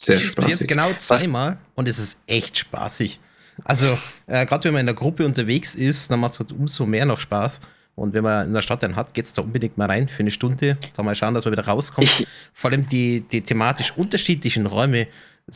Sehr 0.00 0.16
Bis 0.16 0.24
jetzt 0.24 0.32
spaßig. 0.32 0.68
genau 0.68 0.92
zweimal 0.94 1.58
und 1.74 1.88
es 1.88 1.98
ist 1.98 2.18
echt 2.26 2.56
spaßig. 2.58 3.20
Also, 3.62 3.96
äh, 4.26 4.46
gerade 4.46 4.64
wenn 4.64 4.72
man 4.72 4.80
in 4.80 4.86
der 4.86 4.94
Gruppe 4.94 5.24
unterwegs 5.24 5.74
ist, 5.74 6.10
dann 6.10 6.20
macht 6.20 6.34
es 6.34 6.40
halt 6.40 6.52
umso 6.52 6.86
mehr 6.86 7.06
noch 7.06 7.20
Spaß. 7.20 7.60
Und 7.96 8.12
wenn 8.12 8.24
man 8.24 8.48
in 8.48 8.54
der 8.54 8.62
Stadt 8.62 8.82
einen 8.82 8.96
hat, 8.96 9.14
geht's 9.14 9.34
da 9.34 9.42
unbedingt 9.42 9.78
mal 9.78 9.86
rein 9.86 10.08
für 10.08 10.20
eine 10.20 10.32
Stunde. 10.32 10.78
Da 10.96 11.02
mal 11.02 11.14
schauen, 11.14 11.34
dass 11.34 11.44
man 11.44 11.52
wieder 11.52 11.66
rauskommt. 11.66 12.08
ich, 12.08 12.26
Vor 12.52 12.70
allem 12.70 12.88
die, 12.88 13.20
die 13.20 13.40
thematisch 13.42 13.92
unterschiedlichen 13.96 14.66
Räume 14.66 15.06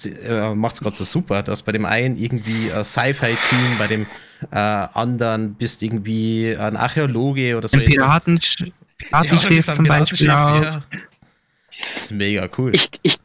äh, 0.04 0.54
macht 0.54 0.74
es 0.74 0.80
gerade 0.80 0.94
so 0.94 1.04
super, 1.04 1.42
dass 1.42 1.62
bei 1.62 1.72
dem 1.72 1.84
einen 1.84 2.16
irgendwie 2.16 2.70
ein 2.72 2.84
Sci-Fi-Team, 2.84 3.78
bei 3.78 3.86
dem 3.86 4.06
äh, 4.52 4.56
anderen 4.56 5.54
bist 5.54 5.82
irgendwie 5.82 6.54
ein 6.56 6.76
Archäologe 6.76 7.56
oder 7.56 7.68
so. 7.68 7.76
Ein. 7.76 7.86
Piraten, 7.86 8.38
Ja, 8.58 8.66
Piratenschiff 8.98 9.48
das 9.48 9.58
ist 9.58 9.68
ein 9.70 9.74
zum 9.76 9.84
Beispiel 9.86 10.26
ja. 10.26 10.82
Das 11.68 11.96
ist 11.96 12.12
mega 12.12 12.48
cool. 12.58 12.72
ich, 12.74 12.90
ich, 13.02 13.18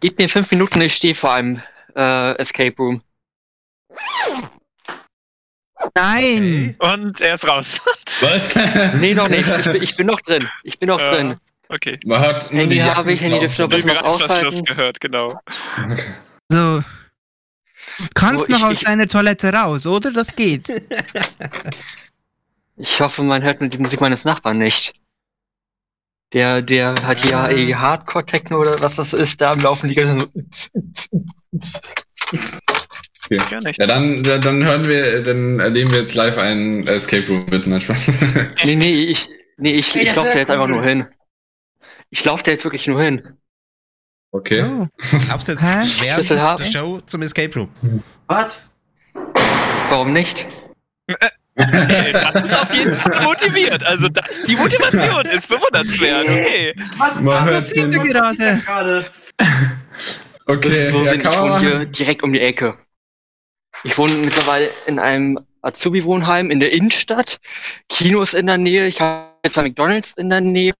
gib 0.00 0.18
mir 0.18 0.28
fünf 0.28 0.50
Minuten, 0.50 0.80
ich 0.80 0.94
stehe 0.94 1.14
vor 1.14 1.34
einem 1.34 1.60
äh, 1.94 2.36
Escape 2.38 2.74
Room. 2.78 3.02
Nein! 5.94 6.76
Und 6.78 7.20
er 7.20 7.34
ist 7.34 7.46
raus. 7.48 7.80
Was? 8.20 8.54
Nee, 9.00 9.14
noch 9.14 9.28
nicht. 9.28 9.46
Ich 9.48 9.64
bin, 9.72 9.82
ich 9.82 9.96
bin 9.96 10.06
noch 10.06 10.20
drin. 10.20 10.48
Ich 10.62 10.78
bin 10.78 10.88
noch 10.88 11.00
Ja. 11.00 11.10
drin. 11.12 11.36
Okay. 11.68 11.98
Man 12.04 12.20
hat 12.20 12.50
nur 12.52 12.60
Handy 12.62 12.76
die 12.76 12.82
habe 12.84 13.12
ich, 13.12 13.20
Handy 13.20 13.38
dürfte 13.40 13.62
noch 13.62 13.70
das 13.70 13.80
Schluss 13.80 14.02
aushalten. 14.02 14.64
gehört, 14.64 15.00
genau. 15.00 15.40
So. 16.50 16.80
Du 17.98 18.06
kannst 18.14 18.46
So, 18.46 18.52
noch 18.52 18.58
ich- 18.58 18.64
aus 18.64 18.72
ich- 18.78 18.84
deiner 18.84 19.08
Toilette 19.08 19.52
raus, 19.52 19.86
oder? 19.86 20.12
Das 20.12 20.34
geht. 20.36 20.66
Ich 22.78 23.00
hoffe, 23.00 23.22
man 23.22 23.42
hört 23.42 23.60
nur 23.60 23.68
die 23.68 23.78
Musik 23.78 24.00
meines 24.00 24.24
Nachbarn 24.24 24.58
nicht. 24.58 24.94
Der, 26.32 26.62
der 26.62 26.94
hat 27.06 27.18
hier 27.18 27.48
eh 27.50 27.74
Hardcore-Techno 27.74 28.58
oder 28.58 28.80
was 28.80 28.94
das 28.96 29.12
ist, 29.12 29.40
da 29.40 29.52
am 29.52 29.60
Laufen 29.60 29.88
die 29.88 29.94
ganze 33.28 33.68
Ja. 33.68 33.72
Ja, 33.78 33.86
dann, 33.86 34.22
dann 34.22 34.64
hören 34.64 34.86
wir, 34.86 35.22
dann 35.22 35.60
erleben 35.60 35.90
wir 35.90 36.00
jetzt 36.00 36.14
live 36.14 36.38
einen 36.38 36.86
Escape 36.86 37.26
Room 37.28 37.46
mit, 37.50 37.66
nein, 37.66 37.80
Spaß. 37.80 38.10
Nee, 38.64 38.76
nee, 38.76 38.92
ich, 38.92 39.28
nee, 39.56 39.72
ich, 39.72 39.94
Ey, 39.96 40.02
ich 40.02 40.14
laufe 40.14 40.30
da 40.32 40.38
jetzt 40.38 40.50
einfach 40.50 40.68
nur 40.68 40.82
hin. 40.82 41.06
Ich 42.10 42.24
laufe 42.24 42.42
da 42.44 42.50
jetzt 42.50 42.64
wirklich 42.64 42.86
nur 42.86 43.02
hin. 43.02 43.22
Okay. 44.32 44.64
Jetzt 44.98 45.28
Hä? 45.48 45.84
während 46.00 46.30
der 46.60 46.64
Show 46.66 47.00
zum 47.06 47.22
Escape 47.22 47.54
Room? 47.58 48.02
Was? 48.28 48.62
Warum 49.88 50.12
nicht? 50.12 50.46
Okay, 51.54 52.12
das 52.12 52.34
ist 52.46 52.58
auf 52.62 52.74
jeden 52.74 52.94
Fall 52.96 53.22
motiviert. 53.24 53.84
Also 53.84 54.08
das, 54.08 54.24
die 54.48 54.56
Motivation 54.56 55.26
ist 55.26 55.48
bewundernswert. 55.48 56.24
Okay. 56.24 56.72
Was, 56.96 57.10
was 57.24 57.44
hört 57.44 57.54
passiert 57.54 57.92
den- 57.92 57.92
da 57.92 58.02
gerade? 58.32 58.58
gerade? 58.64 59.06
Das 59.36 60.16
Okay, 60.46 60.68
ist 60.68 60.90
so 60.92 61.02
ja, 61.04 61.10
sind, 61.10 61.24
wohne 61.24 61.58
hier 61.60 61.84
direkt 61.84 62.22
um 62.22 62.32
die 62.32 62.40
Ecke. 62.40 62.78
Ich 63.84 63.98
wohne 63.98 64.14
mittlerweile 64.14 64.70
in 64.86 64.98
einem 64.98 65.38
Azubi-Wohnheim 65.62 66.50
in 66.50 66.60
der 66.60 66.72
Innenstadt. 66.72 67.38
Kinos 67.88 68.34
in 68.34 68.46
der 68.46 68.58
Nähe. 68.58 68.86
Ich 68.86 69.00
habe 69.00 69.30
jetzt 69.44 69.58
ein 69.58 69.64
McDonalds 69.64 70.12
in 70.16 70.30
der 70.30 70.40
Nähe. 70.40 70.72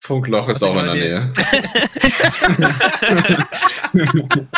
Funkloch 0.00 0.48
ist 0.48 0.62
Also 0.62 0.78
auch 0.78 0.84
in 0.84 0.86
der 0.86 0.94
Nähe. 0.94 1.32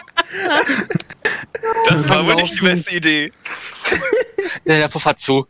Das 1.88 2.08
war 2.08 2.26
wohl 2.26 2.34
nicht 2.36 2.56
die 2.56 2.60
beste 2.64 2.96
Idee. 2.96 3.32
Ja, 4.64 4.78
der 4.78 4.88
Puff 4.88 5.04
hat 5.04 5.20
zu. 5.20 5.46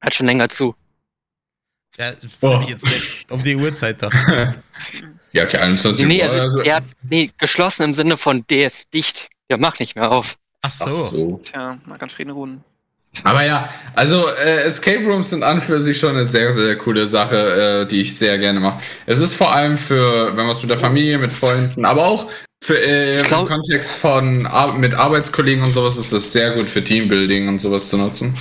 Hat 0.00 0.14
schon 0.14 0.26
länger 0.26 0.48
zu. 0.48 0.74
Ja, 1.96 2.12
Oh. 2.40 2.60
ich 2.62 2.68
jetzt 2.68 2.84
nicht 2.84 3.30
um 3.30 3.42
die 3.42 3.56
Uhrzeit 3.56 4.02
da. 4.02 4.10
Ja, 5.32 5.44
okay, 5.44 5.58
21 5.58 6.06
Nee, 6.06 6.22
Uhr. 6.24 6.30
also, 6.40 6.60
er 6.62 6.76
hat, 6.76 6.84
nee, 7.02 7.30
geschlossen 7.36 7.82
im 7.82 7.92
Sinne 7.92 8.16
von, 8.16 8.46
der 8.48 8.66
ist 8.68 8.94
dicht. 8.94 9.28
Der 9.50 9.58
macht 9.58 9.78
nicht 9.78 9.94
mehr 9.94 10.10
auf. 10.10 10.38
Ach 10.62 10.72
so. 10.72 10.84
Ach 10.86 10.90
so. 10.90 11.40
Tja, 11.42 11.78
man 11.86 11.98
kann 11.98 12.10
Frieden 12.10 12.30
ruhen. 12.30 12.64
Aber 13.24 13.44
ja, 13.44 13.68
also 13.94 14.28
äh, 14.28 14.62
Escape 14.62 15.04
Rooms 15.04 15.30
sind 15.30 15.42
an 15.42 15.60
für 15.60 15.80
sich 15.80 15.98
schon 15.98 16.10
eine 16.10 16.26
sehr, 16.26 16.52
sehr 16.52 16.76
coole 16.76 17.06
Sache, 17.06 17.82
äh, 17.82 17.86
die 17.86 18.02
ich 18.02 18.16
sehr 18.16 18.38
gerne 18.38 18.60
mache. 18.60 18.80
Es 19.06 19.18
ist 19.18 19.34
vor 19.34 19.52
allem 19.52 19.76
für, 19.76 20.28
wenn 20.36 20.46
man 20.46 20.50
es 20.50 20.60
mit 20.60 20.70
der 20.70 20.78
Familie, 20.78 21.18
mit 21.18 21.32
Freunden, 21.32 21.84
aber 21.84 22.06
auch 22.06 22.30
für 22.62 22.78
äh, 22.78 23.18
im 23.18 23.46
Kontext 23.46 23.92
von 23.92 24.46
Ar 24.46 24.74
mit 24.74 24.94
Arbeitskollegen 24.94 25.62
und 25.62 25.72
sowas 25.72 25.96
ist 25.96 26.12
das 26.12 26.32
sehr 26.32 26.52
gut 26.52 26.68
für 26.68 26.82
Teambuilding 26.82 27.48
und 27.48 27.60
sowas 27.60 27.88
zu 27.88 27.96
nutzen. 27.96 28.34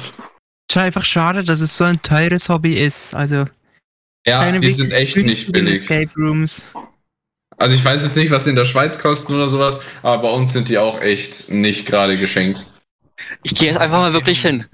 Es 0.70 0.76
ist 0.76 0.78
einfach 0.78 1.06
schade, 1.06 1.44
dass 1.44 1.62
es 1.62 1.76
so 1.78 1.84
ein 1.84 2.02
teures 2.02 2.50
Hobby 2.50 2.74
ist. 2.74 3.14
Also 3.14 3.46
Ja, 4.28 4.52
die 4.52 4.72
sind 4.72 4.92
echt 4.92 5.16
nicht 5.18 5.52
billig. 5.52 5.84
Escape 5.84 6.12
Rooms. 6.18 6.72
Also 7.58 7.76
ich 7.76 7.84
weiß 7.84 8.04
jetzt 8.04 8.16
nicht, 8.16 8.32
was 8.32 8.44
die 8.44 8.52
in 8.52 8.56
der 8.56 8.66
Schweiz 8.66 9.00
kosten 9.00 9.34
oder 9.34 9.50
sowas, 9.50 9.82
aber 10.04 10.22
bei 10.24 10.30
uns 10.30 10.54
sind 10.54 10.70
die 10.70 10.78
auch 10.78 11.02
echt 11.02 11.50
nicht 11.50 11.86
gerade 11.88 12.16
geschenkt. 12.18 12.66
Ich 13.44 13.56
gehe 13.56 13.68
jetzt 13.70 13.80
einfach 13.80 13.98
mal 14.00 14.14
wirklich 14.14 14.40
hin. 14.42 14.66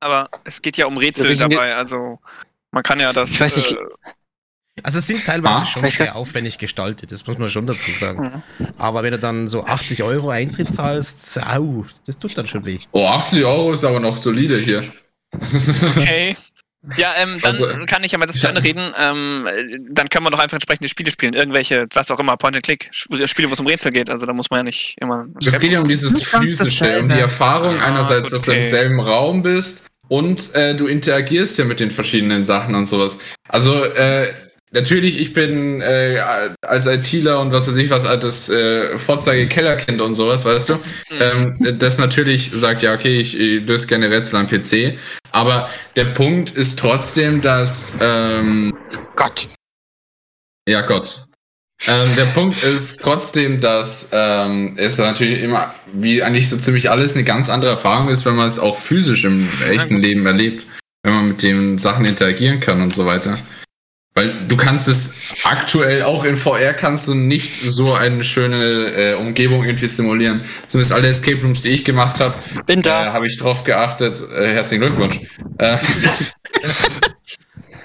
Aber 0.00 0.28
es 0.44 0.60
geht 0.62 0.76
ja 0.76 0.86
um 0.86 0.96
Rätsel 0.98 1.32
Ja, 1.38 1.48
dabei, 1.48 1.74
also 1.74 2.18
man 2.70 2.82
kann 2.82 3.00
ja 3.00 3.12
das. 3.12 3.30
Ich 3.32 3.40
weiß 3.40 3.56
nicht. 3.56 3.72
Äh, 3.72 3.76
Also 4.82 4.98
es 5.00 5.06
sind 5.06 5.24
teilweise 5.24 5.62
Ah, 5.62 5.66
schon 5.66 5.88
sehr 5.90 6.14
aufwendig 6.14 6.58
gestaltet, 6.58 7.10
das 7.10 7.26
muss 7.26 7.38
man 7.38 7.48
schon 7.48 7.66
dazu 7.66 7.90
sagen. 7.90 8.42
mhm. 8.58 8.68
Aber 8.78 9.02
wenn 9.02 9.10
du 9.12 9.18
dann 9.18 9.48
so 9.48 9.64
80 9.64 10.02
Euro 10.04 10.28
Eintritt 10.30 10.72
zahlst, 10.74 11.40
au, 11.44 11.84
das 12.06 12.18
tut 12.18 12.36
dann 12.38 12.46
schon 12.46 12.64
weh. 12.64 12.78
Oh, 12.92 13.06
80 13.06 13.44
Euro 13.44 13.72
ist 13.72 13.84
aber 13.84 13.98
noch 14.00 14.18
solide 14.18 14.58
hier. 14.58 14.84
Okay. 15.32 16.36
Ja, 16.96 17.12
ähm, 17.20 17.38
dann 17.42 17.50
Also, 17.50 17.66
kann 17.86 18.04
ich 18.04 18.12
ja 18.12 18.18
mal 18.18 18.26
das 18.26 18.40
zu 18.40 18.46
Ende 18.48 18.62
reden. 18.62 18.92
Ähm, 18.98 19.46
äh, 19.46 19.78
dann 19.90 20.08
können 20.08 20.24
wir 20.24 20.30
doch 20.30 20.38
einfach 20.38 20.54
entsprechende 20.54 20.88
Spiele 20.88 21.10
spielen. 21.10 21.34
Irgendwelche, 21.34 21.86
was 21.92 22.10
auch 22.10 22.20
immer, 22.20 22.36
Point-and-Click, 22.36 22.90
Sp- 22.94 23.26
Spiele, 23.26 23.48
wo 23.48 23.54
es 23.54 23.60
um 23.60 23.66
Rätsel 23.66 23.90
geht. 23.90 24.08
Also 24.08 24.26
da 24.26 24.32
muss 24.32 24.48
man 24.50 24.60
ja 24.60 24.64
nicht 24.64 24.94
immer. 25.00 25.26
Es 25.44 25.58
geht 25.58 25.72
ja 25.72 25.80
um 25.80 25.88
dieses 25.88 26.22
physische, 26.22 27.00
um 27.00 27.08
die 27.08 27.18
Erfahrung 27.18 27.80
Ah, 27.80 27.86
einerseits, 27.86 28.30
gut, 28.30 28.32
dass 28.34 28.42
du 28.42 28.52
im 28.52 28.58
okay. 28.58 28.68
selben 28.68 29.00
Raum 29.00 29.42
bist 29.42 29.86
und 30.06 30.54
äh, 30.54 30.74
du 30.76 30.86
interagierst 30.86 31.58
ja 31.58 31.64
mit 31.64 31.80
den 31.80 31.90
verschiedenen 31.90 32.44
Sachen 32.44 32.74
und 32.76 32.86
sowas. 32.86 33.18
Also 33.48 33.84
äh, 33.84 34.28
natürlich, 34.72 35.18
ich 35.18 35.32
bin 35.34 35.80
äh, 35.80 36.20
als 36.62 36.86
ITler 36.86 37.40
und 37.40 37.52
was 37.52 37.68
weiß 37.68 37.76
ich 37.76 37.90
was, 37.90 38.04
altes 38.04 38.48
äh, 38.48 38.96
Vorzeige-Kellerkind 38.98 40.00
und 40.00 40.14
sowas, 40.14 40.44
weißt 40.44 40.68
du, 40.70 40.74
Mhm. 40.74 41.56
ähm, 41.60 41.78
das 41.78 41.98
natürlich 41.98 42.50
sagt, 42.52 42.82
ja, 42.82 42.94
okay, 42.94 43.20
ich, 43.20 43.38
ich 43.38 43.66
löse 43.66 43.86
gerne 43.86 44.10
Rätsel 44.10 44.36
am 44.36 44.48
PC, 44.48 44.98
aber 45.32 45.68
der 45.96 46.06
Punkt 46.06 46.50
ist 46.50 46.78
trotzdem, 46.78 47.40
dass 47.40 47.94
ähm, 48.00 48.76
Gott. 49.16 49.48
ja, 50.68 50.80
Gott. 50.82 51.24
Ähm, 51.86 52.08
der 52.16 52.24
Punkt 52.24 52.60
ist 52.64 53.00
trotzdem, 53.02 53.60
dass 53.60 54.08
ähm, 54.12 54.74
es 54.76 54.98
natürlich 54.98 55.40
immer, 55.42 55.72
wie 55.92 56.22
eigentlich 56.24 56.50
so 56.50 56.56
ziemlich 56.56 56.90
alles, 56.90 57.14
eine 57.14 57.22
ganz 57.22 57.48
andere 57.48 57.70
Erfahrung 57.70 58.08
ist, 58.08 58.24
wenn 58.26 58.34
man 58.34 58.48
es 58.48 58.58
auch 58.58 58.76
physisch 58.76 59.22
im 59.24 59.48
echten. 59.70 59.98
Leben 59.98 60.26
erlebt, 60.26 60.66
wenn 61.04 61.14
man 61.14 61.28
mit 61.28 61.42
den 61.42 61.78
Sachen 61.78 62.04
interagieren 62.04 62.58
kann 62.58 62.82
und 62.82 62.94
so 62.96 63.06
weiter. 63.06 63.38
Weil 64.18 64.34
du 64.48 64.56
kannst 64.56 64.88
es 64.88 65.14
aktuell 65.44 66.02
auch 66.02 66.24
in 66.24 66.34
VR 66.34 66.72
kannst 66.72 67.06
du 67.06 67.14
nicht 67.14 67.62
so 67.62 67.94
eine 67.94 68.24
schöne 68.24 68.56
äh, 68.56 69.14
Umgebung 69.14 69.62
irgendwie 69.62 69.86
simulieren. 69.86 70.40
Zumindest 70.66 70.92
alle 70.92 71.06
Escape 71.06 71.40
Rooms, 71.40 71.62
die 71.62 71.68
ich 71.68 71.84
gemacht 71.84 72.18
habe, 72.18 72.34
äh, 72.66 72.82
da. 72.82 73.12
habe 73.12 73.28
ich 73.28 73.36
drauf 73.36 73.62
geachtet. 73.62 74.20
Äh, 74.36 74.54
herzlichen 74.54 74.80
Glückwunsch. 74.82 75.20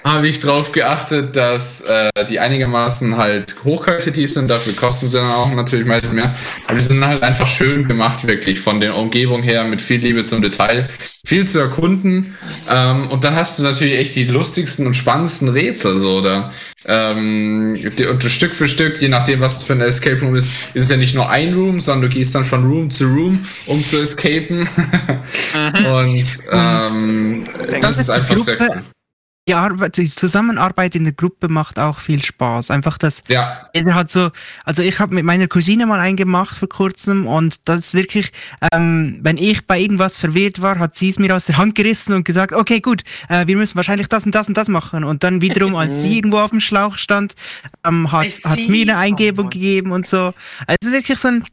Habe 0.04 0.28
ich 0.28 0.38
drauf 0.38 0.72
geachtet, 0.72 1.34
dass 1.34 1.80
äh, 1.80 2.10
die 2.28 2.38
einigermaßen 2.38 3.16
halt 3.16 3.56
hochqualitativ 3.64 4.34
sind. 4.34 4.50
Dafür 4.50 4.74
kosten 4.74 5.08
sie 5.08 5.16
dann 5.16 5.30
auch 5.30 5.50
natürlich 5.54 5.86
meist 5.86 6.12
mehr. 6.12 6.30
Aber 6.66 6.74
die 6.74 6.84
sind 6.84 7.02
halt 7.06 7.22
einfach 7.22 7.46
schön 7.46 7.88
gemacht, 7.88 8.26
wirklich 8.26 8.60
von 8.60 8.80
der 8.80 8.96
Umgebung 8.96 9.42
her, 9.42 9.64
mit 9.64 9.80
viel 9.80 10.00
Liebe 10.00 10.26
zum 10.26 10.42
Detail, 10.42 10.86
viel 11.26 11.48
zu 11.48 11.58
erkunden. 11.58 12.36
Ähm, 12.70 13.08
und 13.10 13.24
dann 13.24 13.34
hast 13.34 13.58
du 13.58 13.62
natürlich 13.62 13.94
echt 13.94 14.14
die 14.14 14.24
lustigsten 14.24 14.86
und 14.86 14.92
spannendsten 14.92 15.48
Rätsel 15.48 15.98
so 15.98 16.20
da. 16.20 16.52
Ähm, 16.84 17.74
und 18.10 18.22
Stück 18.24 18.54
für 18.54 18.68
Stück, 18.68 19.00
je 19.00 19.08
nachdem, 19.08 19.40
was 19.40 19.62
für 19.62 19.72
ein 19.72 19.80
Escape 19.80 20.20
Room 20.20 20.36
ist, 20.36 20.50
ist 20.74 20.84
es 20.84 20.90
ja 20.90 20.98
nicht 20.98 21.14
nur 21.14 21.30
ein 21.30 21.54
Room, 21.54 21.80
sondern 21.80 22.10
du 22.10 22.14
gehst 22.14 22.34
dann 22.34 22.44
von 22.44 22.62
Room 22.66 22.90
zu 22.90 23.06
Room, 23.06 23.46
um 23.64 23.82
zu 23.82 24.02
escapen. 24.02 24.68
und 25.86 26.28
ähm, 26.52 27.44
das, 27.70 27.80
Das 27.80 27.98
ist 27.98 28.10
einfach 28.10 28.38
sehr 28.38 28.60
cool. 28.60 28.84
Die, 29.46 29.54
Arbeit, 29.54 29.98
die 29.98 30.10
Zusammenarbeit 30.10 30.94
in 30.94 31.04
der 31.04 31.12
Gruppe 31.12 31.48
macht 31.48 31.78
auch 31.78 31.98
viel 31.98 32.22
Spaß. 32.22 32.70
Einfach 32.70 32.96
das, 32.96 33.22
Ja, 33.28 33.68
jeder 33.74 33.94
hat 33.94 34.10
so, 34.10 34.30
also 34.64 34.82
ich 34.82 35.00
habe 35.00 35.14
mit 35.14 35.24
meiner 35.24 35.48
Cousine 35.48 35.84
mal 35.84 36.00
einen 36.00 36.16
gemacht 36.16 36.56
vor 36.56 36.68
kurzem 36.68 37.26
und 37.26 37.68
das 37.68 37.80
ist 37.80 37.94
wirklich, 37.94 38.32
ähm, 38.72 39.18
wenn 39.20 39.36
ich 39.36 39.66
bei 39.66 39.78
irgendwas 39.78 40.16
verwirrt 40.16 40.62
war, 40.62 40.78
hat 40.78 40.94
sie 40.94 41.10
es 41.10 41.18
mir 41.18 41.34
aus 41.36 41.44
der 41.44 41.58
Hand 41.58 41.74
gerissen 41.74 42.14
und 42.14 42.24
gesagt, 42.24 42.54
okay, 42.54 42.80
gut, 42.80 43.02
äh, 43.28 43.46
wir 43.46 43.56
müssen 43.56 43.76
wahrscheinlich 43.76 44.08
das 44.08 44.24
und 44.24 44.34
das 44.34 44.48
und 44.48 44.56
das 44.56 44.68
machen. 44.68 45.04
Und 45.04 45.24
dann 45.24 45.42
wiederum, 45.42 45.76
als 45.76 46.00
sie 46.00 46.16
irgendwo 46.16 46.38
auf 46.38 46.50
dem 46.50 46.60
Schlauch 46.60 46.96
stand, 46.96 47.34
ähm, 47.86 48.10
hat 48.12 48.26
es 48.26 48.68
mir 48.68 48.82
eine 48.82 48.96
Eingebung 48.96 49.50
gegeben 49.50 49.92
und 49.92 50.06
so. 50.06 50.32
Also 50.66 50.90
wirklich 50.90 51.18
so 51.18 51.28
ein 51.28 51.44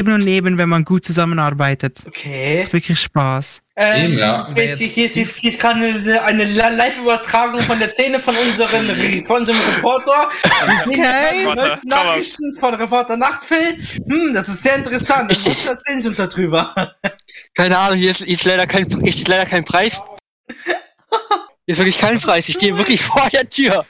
Geben 0.00 0.14
und 0.14 0.24
Nehmen, 0.24 0.56
wenn 0.56 0.70
man 0.70 0.86
gut 0.86 1.04
zusammenarbeitet. 1.04 1.98
Okay. 2.06 2.62
Macht 2.62 2.72
wirklich 2.72 2.98
Spaß. 2.98 3.60
Ähm, 3.76 4.04
Eben, 4.12 4.18
ja. 4.18 4.46
Hier, 4.54 4.64
ist- 4.72 4.78
hier, 4.78 5.04
ist- 5.04 5.12
hier, 5.14 5.22
ist- 5.24 5.36
hier 5.36 5.50
ist 5.50 5.60
gerade 5.60 5.78
eine, 5.78 6.22
eine 6.22 6.44
Live-Übertragung 6.44 7.60
von 7.60 7.78
der 7.78 7.88
Szene 7.90 8.18
von, 8.18 8.34
unseren, 8.34 8.88
Re- 8.88 9.22
von 9.26 9.36
unserem 9.40 9.58
Reporter. 9.74 10.30
Wir 10.42 10.74
sehen 10.90 11.00
Okay. 11.04 11.38
die 11.40 11.54
neuesten. 11.54 11.88
Nachrichten 11.88 12.54
von 12.58 12.74
Reporter 12.76 13.18
Nachtfell. 13.18 13.76
Hm, 14.08 14.32
das 14.32 14.48
ist 14.48 14.62
sehr 14.62 14.76
interessant. 14.76 15.30
Ich- 15.32 15.44
Was 15.46 15.66
erzählen 15.66 16.00
Sie 16.00 16.08
uns 16.08 16.16
darüber? 16.16 16.94
Keine 17.54 17.76
Ahnung, 17.76 17.98
hier 17.98 18.12
ist, 18.12 18.24
hier 18.24 18.32
ist 18.36 18.44
leider 18.46 18.66
kein, 18.66 18.86
hier 19.02 19.12
steht 19.12 19.28
leider 19.28 19.44
kein 19.44 19.66
Preis. 19.66 20.00
Hier 20.48 21.74
ist 21.74 21.78
wirklich 21.78 21.98
kein 21.98 22.18
Preis. 22.18 22.48
Ich 22.48 22.54
stehe 22.54 22.74
wirklich 22.78 23.02
vor 23.02 23.28
der 23.30 23.46
Tür. 23.50 23.84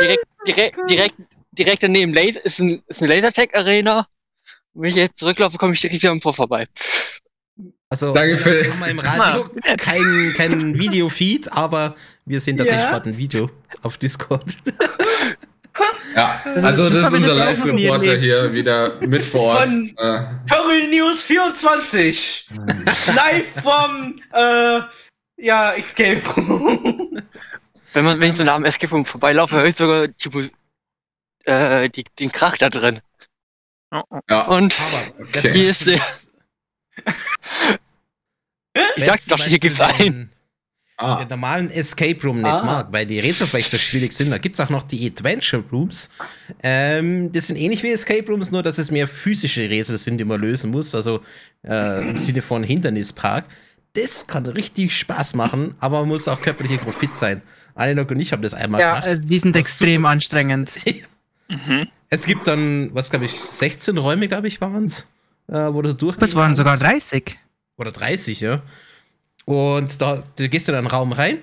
Direkt, 0.00 0.24
direkt, 0.48 0.76
direkt, 0.90 1.14
direkt 1.52 1.82
daneben 1.84 2.12
Laser, 2.12 2.44
ist, 2.44 2.58
ein, 2.58 2.82
ist 2.88 3.00
eine 3.02 3.14
Lasertech-Arena. 3.14 4.04
Und 4.76 4.82
Wenn 4.82 4.90
ich 4.90 4.96
jetzt 4.96 5.18
zurücklaufe, 5.18 5.56
komme 5.56 5.72
ich 5.72 5.80
direkt 5.80 6.02
wieder 6.02 6.12
am 6.12 6.20
Tor 6.20 6.34
vorbei. 6.34 6.68
Also 7.88 8.12
Danke, 8.12 8.44
wir 8.44 8.72
haben 8.74 8.84
im 8.90 8.98
Radio 8.98 9.48
kein, 9.78 10.34
kein 10.36 10.78
Videofeed, 10.78 11.50
aber 11.52 11.94
wir 12.26 12.40
sehen 12.40 12.58
tatsächlich 12.58 12.84
Ja. 12.84 12.90
gerade 12.90 13.08
ein 13.10 13.16
Video 13.16 13.48
auf 13.82 13.96
Discord. 13.96 14.44
ja. 16.14 16.40
Also 16.44 16.90
das 16.90 17.00
das 17.00 17.08
ist 17.08 17.14
unser 17.14 17.34
Live-Reporter 17.34 18.16
hier 18.18 18.52
wieder 18.52 19.00
mit 19.00 19.24
vor 19.24 19.52
Ort. 19.56 19.68
Von- 19.70 19.88
Äh, 19.96 20.24
Pearl 20.46 20.88
News 20.90 21.22
24. 21.22 22.48
Live 23.14 23.62
vom, 23.62 24.14
äh, 24.34 24.80
ja, 25.38 25.72
Escape 25.72 26.20
Room. 26.36 27.22
Wenn 27.94 28.04
man, 28.04 28.20
wenn 28.20 28.28
ich 28.28 28.36
so 28.36 28.44
nah 28.44 28.56
am 28.56 28.66
Escape 28.66 28.92
Room 28.92 29.06
vorbeilaufe, 29.06 29.56
höre 29.56 29.64
ich 29.64 29.76
sogar 29.76 30.06
die, 30.06 30.50
äh, 31.44 31.88
die, 31.88 32.04
den 32.18 32.30
Krach 32.30 32.58
da 32.58 32.68
drin. 32.68 33.00
Oh, 33.92 34.00
oh. 34.10 34.18
ja. 34.28 34.42
Und 34.48 34.74
Aber 34.80 35.40
Hier 35.52 35.70
ist 35.70 35.86
der- 35.86 36.00
ich 38.96 39.04
sag's 39.04 39.26
doch, 39.26 39.42
hier 39.42 39.58
gibt's 39.58 39.80
einen. 39.80 40.30
Ah. 40.98 41.16
den 41.18 41.28
normalen 41.28 41.70
Escape 41.70 42.18
Room 42.22 42.38
nicht 42.38 42.46
Ah. 42.50 42.64
mag, 42.64 42.88
weil 42.90 43.04
die 43.04 43.20
Rätsel 43.20 43.46
vielleicht 43.46 43.70
so 43.70 43.76
schwierig 43.76 44.14
sind. 44.14 44.30
Da 44.30 44.38
gibt 44.38 44.58
es 44.58 44.60
auch 44.64 44.70
noch 44.70 44.82
die 44.82 45.06
Adventure 45.06 45.62
Rooms. 45.70 46.08
Ähm, 46.62 47.30
das 47.32 47.48
sind 47.48 47.56
ähnlich 47.56 47.82
wie 47.82 47.90
Escape 47.92 48.24
Rooms, 48.26 48.50
nur 48.50 48.62
dass 48.62 48.78
es 48.78 48.90
mehr 48.90 49.06
physische 49.06 49.68
Rätsel 49.68 49.98
sind, 49.98 50.16
die 50.16 50.24
man 50.24 50.40
lösen 50.40 50.70
muss. 50.70 50.94
Also 50.94 51.20
äh, 51.68 52.00
im 52.08 52.16
Sinne 52.16 52.40
von 52.40 52.62
Hindernispark. 52.62 53.44
Das 53.92 54.26
kann 54.26 54.46
richtig 54.46 54.96
Spaß 54.96 55.34
machen, 55.34 55.74
aber 55.80 56.00
man 56.00 56.08
muss 56.08 56.26
auch 56.28 56.40
körperlich 56.40 56.72
irgendwo 56.72 56.92
fit 56.92 57.14
sein. 57.16 57.42
Anilog 57.74 58.10
und 58.10 58.20
ich 58.20 58.32
haben 58.32 58.40
das 58.40 58.54
einmal 58.54 58.80
Ja, 58.80 58.92
gemacht. 58.94 59.06
also 59.06 59.22
die 59.22 59.38
sind 59.38 59.54
Das 59.54 59.66
extrem 59.66 60.06
anstrengend. 60.06 60.70
Mhm. 61.48 61.86
Es 62.10 62.26
gibt 62.26 62.46
dann, 62.46 62.94
was 62.94 63.10
glaube 63.10 63.24
ich, 63.24 63.32
16 63.32 63.98
Räume, 63.98 64.28
glaube 64.28 64.48
ich, 64.48 64.60
waren 64.60 64.84
es, 64.84 65.06
äh, 65.48 65.54
wo 65.54 65.82
du 65.82 65.94
durch. 65.94 66.16
Das 66.16 66.34
waren 66.34 66.54
sogar 66.54 66.76
30. 66.76 67.38
Oder 67.76 67.92
30, 67.92 68.40
ja. 68.40 68.62
Und 69.44 70.00
da 70.00 70.22
du 70.36 70.48
gehst 70.48 70.68
in 70.68 70.74
einen 70.74 70.86
Raum 70.86 71.12
rein. 71.12 71.38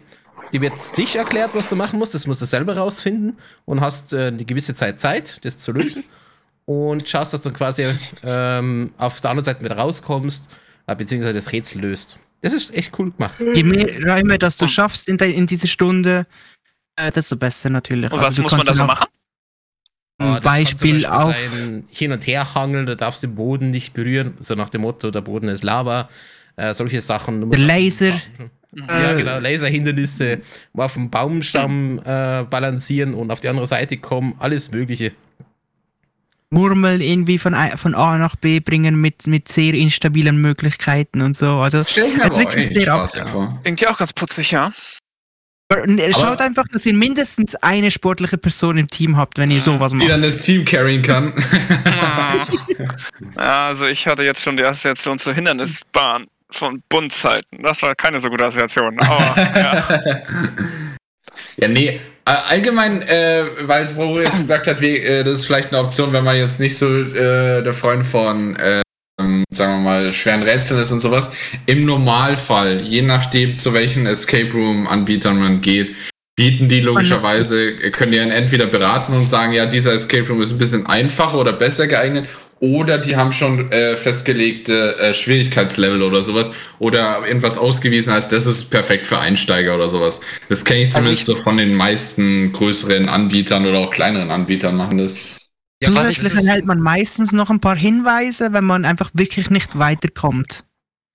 Dir 0.52 0.62
wird 0.62 0.74
nicht 0.98 1.16
erklärt, 1.16 1.52
was 1.54 1.68
du 1.68 1.76
machen 1.76 1.98
musst. 2.00 2.14
Das 2.14 2.28
musst 2.28 2.42
du 2.42 2.46
selber 2.46 2.78
rausfinden 2.78 3.38
und 3.66 3.82
hast 3.82 4.14
äh, 4.14 4.28
eine 4.28 4.46
gewisse 4.46 4.76
Zeit 4.76 5.02
Zeit, 5.02 5.44
das 5.44 5.58
zu 5.58 5.72
lösen. 5.72 6.04
Und 6.66 7.08
schaust, 7.10 7.34
dass 7.34 7.42
du 7.42 7.52
quasi 7.52 7.88
ähm, 8.24 8.94
auf 8.98 9.20
der 9.20 9.32
anderen 9.32 9.44
Seite 9.46 9.66
wieder 9.66 9.78
rauskommst, 9.78 10.50
äh, 10.88 10.96
beziehungsweise 10.96 11.34
das 11.34 11.52
Rätsel 11.52 11.82
löst. 11.82 12.20
Das 12.42 12.54
ist 12.54 12.74
echt 12.76 12.98
cool 13.00 13.12
gemacht. 13.12 13.36
Je 13.40 13.64
mehr 13.64 13.88
Räume, 14.06 14.38
das 14.38 14.58
du 14.58 14.68
schaffst 14.68 15.08
in, 15.08 15.18
de, 15.18 15.32
in 15.32 15.48
dieser 15.48 15.68
Stunde, 15.68 16.28
äh, 16.98 17.12
desto 17.12 17.36
besser 17.36 17.70
natürlich. 17.70 18.12
Und 18.12 18.20
Also 18.20 18.28
was 18.28 18.36
du 18.36 18.42
muss 18.44 18.52
man 18.52 18.60
kannst 18.60 18.70
da 18.70 18.74
so 18.76 18.86
machen? 18.86 19.08
Ah, 20.20 20.40
das 20.40 20.44
kann 20.54 20.66
zum 20.78 20.90
Beispiel 20.92 21.06
auch. 21.08 21.32
sein, 21.34 21.84
hin 21.90 22.12
und 22.12 22.26
her 22.28 22.54
hangeln, 22.56 22.86
da 22.86 22.96
darfst 22.96 23.24
du 23.24 23.28
den 23.28 23.36
Boden 23.36 23.72
nicht 23.72 23.94
berühren, 23.94 24.36
so 24.40 24.56
nach 24.56 24.70
dem 24.70 24.82
Motto, 24.82 25.12
der 25.12 25.22
Boden 25.22 25.48
ist 25.50 25.64
Lava. 25.64 26.08
Äh, 26.56 26.74
solche 26.74 27.02
Sachen. 27.02 27.42
Du 27.42 27.48
musst 27.48 27.60
Der 27.60 27.68
auf 27.68 27.74
Laser. 27.76 28.14
Ja, 28.90 29.12
Äh, 29.12 29.18
genau, 29.18 29.40
Laserhindernisse, 29.40 30.40
mal 30.74 30.86
auf 30.86 30.94
dem 30.96 31.10
Baumstamm 31.10 32.00
äh, 32.06 32.44
balancieren 32.44 33.14
und 33.14 33.30
auf 33.32 33.40
die 33.42 33.48
andere 33.48 33.68
Seite 33.68 33.98
kommen, 33.98 34.36
alles 34.40 34.72
Mögliche. 34.72 35.12
Murmeln 36.50 37.02
irgendwie 37.02 37.40
von, 37.40 37.54
A- 37.56 37.78
von 37.78 37.96
A 37.96 38.18
nach 38.20 38.36
B 38.36 38.60
bringen 38.60 39.00
mit, 39.02 39.26
mit 39.28 39.48
sehr 39.52 39.74
instabilen 39.74 40.38
Möglichkeiten 40.38 41.22
und 41.22 41.36
so. 41.36 41.54
Also 41.60 41.84
Stell 41.88 42.16
mir 42.16 42.26
aber 42.26 42.36
wirklich 42.38 42.68
sehr 42.68 43.08
vor. 43.28 43.60
Klingt 43.64 43.82
ja 43.82 43.90
auch 43.90 43.98
ganz 43.98 44.14
putzig, 44.14 44.52
ja. 44.52 44.72
Schaut 46.14 46.40
einfach, 46.40 46.66
dass 46.72 46.86
ihr 46.86 46.94
mindestens 46.94 47.56
eine 47.56 47.92
sportliche 47.92 48.38
Person 48.38 48.78
im 48.78 48.88
Team 48.88 49.18
habt, 49.18 49.38
wenn 49.38 49.52
ihr 49.52 49.62
sowas 49.62 49.92
Die 49.92 49.98
macht. 50.00 50.10
dann 50.10 50.22
das 50.22 50.42
Team 50.42 50.64
carryen 50.66 51.02
kann. 51.02 51.34
Ja, 53.38 53.68
also 53.68 53.86
ich 53.88 54.06
hatte 54.08 54.24
jetzt 54.24 54.42
schon 54.44 54.58
die 54.58 54.64
Assoziation 54.64 55.18
zur 55.20 55.34
Hindernisbahn 55.34 56.26
von 56.52 56.82
Bundzeiten. 56.90 57.62
Das 57.64 57.82
war 57.82 57.96
keine 57.96 58.20
so 58.20 58.30
gute 58.30 58.46
Assoziation. 58.46 59.00
Aber 59.00 59.36
ja. 59.60 60.02
Ja, 61.58 61.68
nee. 61.68 62.00
All- 62.26 62.44
Allgemein, 62.50 63.02
äh, 63.02 63.46
weil 63.62 63.86
Bro 63.88 64.20
jetzt 64.22 64.38
gesagt 64.38 64.68
hat, 64.68 64.80
wie, 64.82 64.98
äh, 65.00 65.24
das 65.24 65.40
ist 65.40 65.46
vielleicht 65.46 65.70
eine 65.74 65.82
Option, 65.82 66.14
wenn 66.14 66.24
man 66.24 66.36
jetzt 66.38 66.60
nicht 66.60 66.78
so 66.78 66.86
äh, 66.88 67.64
der 67.64 67.74
Freund 67.74 68.06
von, 68.06 68.56
äh, 68.56 68.83
ähm, 69.24 69.44
sagen 69.52 69.74
wir 69.76 69.90
mal, 69.90 70.14
schweren 70.14 70.44
Rätseln 70.44 70.82
ist 70.82 70.92
und 70.92 71.00
sowas. 71.00 71.32
Im 71.66 71.86
Normalfall, 71.86 72.82
je 72.82 73.02
nachdem, 73.02 73.56
zu 73.56 73.74
welchen 73.74 74.06
Escape 74.06 74.52
Room-Anbietern 74.52 75.40
man 75.40 75.62
geht, 75.62 75.96
bieten 76.36 76.68
die 76.68 76.80
logischerweise, 76.80 77.76
können 77.92 78.12
die 78.12 78.18
dann 78.18 78.32
entweder 78.32 78.66
beraten 78.66 79.14
und 79.14 79.30
sagen, 79.30 79.54
ja, 79.54 79.66
dieser 79.66 79.94
Escape 79.94 80.28
Room 80.28 80.42
ist 80.42 80.52
ein 80.52 80.58
bisschen 80.58 80.86
einfacher 80.88 81.38
oder 81.38 81.54
besser 81.54 81.88
geeignet, 81.88 82.28
oder 82.60 82.98
die 82.98 83.18
haben 83.18 83.34
schon 83.34 83.70
äh, 83.74 83.98
festgelegte 83.98 84.98
äh, 84.98 85.14
Schwierigkeitslevel 85.14 86.02
oder 86.02 86.24
sowas, 86.24 86.52
oder 86.80 87.22
irgendwas 87.28 87.58
ausgewiesen 87.58 88.14
als 88.14 88.30
das 88.30 88.46
ist 88.46 88.72
perfekt 88.72 89.06
für 89.06 89.20
Einsteiger 89.20 89.76
oder 89.76 89.90
sowas. 89.90 90.22
Das 90.50 90.64
kenne 90.64 90.84
ich 90.84 90.88
Also 90.88 91.00
zumindest 91.00 91.26
so 91.26 91.36
von 91.36 91.58
den 91.58 91.76
meisten 91.76 92.54
größeren 92.54 93.10
Anbietern 93.10 93.66
oder 93.66 93.80
auch 93.80 93.92
kleineren 93.92 94.32
Anbietern 94.32 94.78
machen 94.78 94.98
das. 94.98 95.26
Ja, 95.84 95.90
Zusätzlich 95.90 96.34
erhält 96.34 96.66
man 96.66 96.80
meistens 96.80 97.32
noch 97.32 97.50
ein 97.50 97.60
paar 97.60 97.76
Hinweise, 97.76 98.54
wenn 98.54 98.64
man 98.64 98.86
einfach 98.86 99.12
wirklich 99.14 99.50
nicht 99.50 99.78
weiterkommt. 99.78 100.64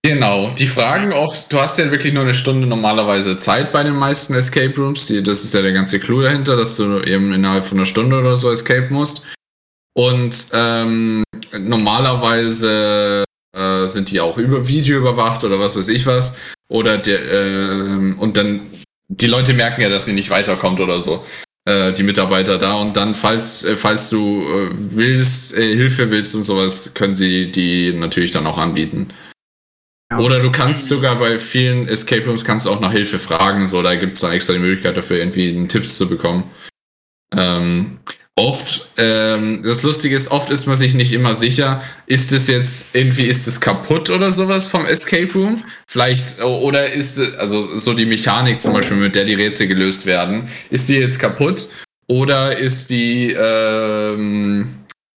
Genau, 0.04 0.50
die 0.50 0.66
fragen 0.66 1.12
oft, 1.12 1.52
du 1.52 1.58
hast 1.58 1.78
ja 1.78 1.90
wirklich 1.90 2.14
nur 2.14 2.22
eine 2.22 2.34
Stunde 2.34 2.66
normalerweise 2.66 3.36
Zeit 3.36 3.72
bei 3.72 3.82
den 3.82 3.96
meisten 3.96 4.34
Escape 4.34 4.74
Rooms. 4.76 5.06
Die, 5.06 5.22
das 5.22 5.42
ist 5.42 5.54
ja 5.54 5.62
der 5.62 5.72
ganze 5.72 5.98
Clou 5.98 6.22
dahinter, 6.22 6.56
dass 6.56 6.76
du 6.76 7.00
eben 7.00 7.32
innerhalb 7.32 7.64
von 7.64 7.78
einer 7.78 7.86
Stunde 7.86 8.18
oder 8.18 8.36
so 8.36 8.52
escape 8.52 8.92
musst. 8.92 9.22
Und 9.94 10.46
ähm, 10.52 11.24
normalerweise 11.58 13.24
äh, 13.56 13.88
sind 13.88 14.10
die 14.12 14.20
auch 14.20 14.38
über 14.38 14.68
Video 14.68 14.98
überwacht 14.98 15.42
oder 15.42 15.58
was 15.58 15.76
weiß 15.76 15.88
ich 15.88 16.06
was. 16.06 16.38
Oder 16.68 16.98
der, 16.98 17.20
ähm, 17.32 18.18
und 18.18 18.36
dann, 18.36 18.70
die 19.08 19.26
Leute 19.26 19.54
merken 19.54 19.80
ja, 19.80 19.88
dass 19.88 20.04
sie 20.04 20.12
nicht 20.12 20.30
weiterkommt 20.30 20.78
oder 20.78 21.00
so. 21.00 21.24
Äh, 21.68 21.92
die 21.92 22.02
Mitarbeiter 22.02 22.56
da. 22.56 22.72
Und 22.76 22.96
dann, 22.96 23.14
falls, 23.14 23.62
äh, 23.62 23.76
falls 23.76 24.08
du 24.08 24.40
äh, 24.40 24.70
willst, 24.72 25.54
äh, 25.54 25.76
Hilfe 25.76 26.10
willst 26.10 26.34
und 26.34 26.42
sowas, 26.42 26.94
können 26.94 27.14
sie 27.14 27.50
die 27.50 27.92
natürlich 27.92 28.30
dann 28.30 28.46
auch 28.46 28.56
anbieten. 28.56 29.08
Ja. 30.10 30.18
Oder 30.18 30.40
du 30.40 30.50
kannst 30.50 30.88
sogar 30.88 31.18
bei 31.18 31.38
vielen 31.38 31.86
Escape 31.86 32.24
Rooms 32.24 32.42
kannst 32.42 32.64
du 32.64 32.70
auch 32.70 32.80
nach 32.80 32.92
Hilfe 32.92 33.18
fragen, 33.18 33.66
so 33.66 33.82
da 33.82 33.96
gibt 33.96 34.14
es 34.14 34.22
dann 34.22 34.32
extra 34.32 34.54
die 34.54 34.60
Möglichkeit 34.60 34.96
dafür, 34.96 35.18
irgendwie 35.18 35.50
einen 35.50 35.68
Tipps 35.68 35.98
zu 35.98 36.08
bekommen. 36.08 36.44
Ähm, 37.36 37.98
oft, 38.38 38.88
ähm, 38.96 39.62
das 39.62 39.82
Lustige 39.82 40.14
ist, 40.16 40.30
oft 40.30 40.50
ist 40.50 40.66
man 40.66 40.76
sich 40.76 40.94
nicht 40.94 41.12
immer 41.12 41.34
sicher, 41.34 41.82
ist 42.06 42.32
es 42.32 42.46
jetzt 42.46 42.94
irgendwie, 42.94 43.26
ist 43.26 43.46
es 43.46 43.60
kaputt 43.60 44.10
oder 44.10 44.32
sowas 44.32 44.66
vom 44.66 44.86
Escape 44.86 45.32
Room? 45.34 45.62
Vielleicht, 45.86 46.40
oder 46.42 46.92
ist 46.92 47.20
also 47.38 47.76
so 47.76 47.94
die 47.94 48.06
Mechanik 48.06 48.62
zum 48.62 48.72
Beispiel, 48.72 48.96
mit 48.96 49.14
der 49.14 49.24
die 49.24 49.34
Rätsel 49.34 49.66
gelöst 49.66 50.06
werden, 50.06 50.48
ist 50.70 50.88
die 50.88 50.94
jetzt 50.94 51.18
kaputt? 51.18 51.66
Oder 52.06 52.56
ist 52.56 52.88
die, 52.90 53.32
ähm, 53.32 54.68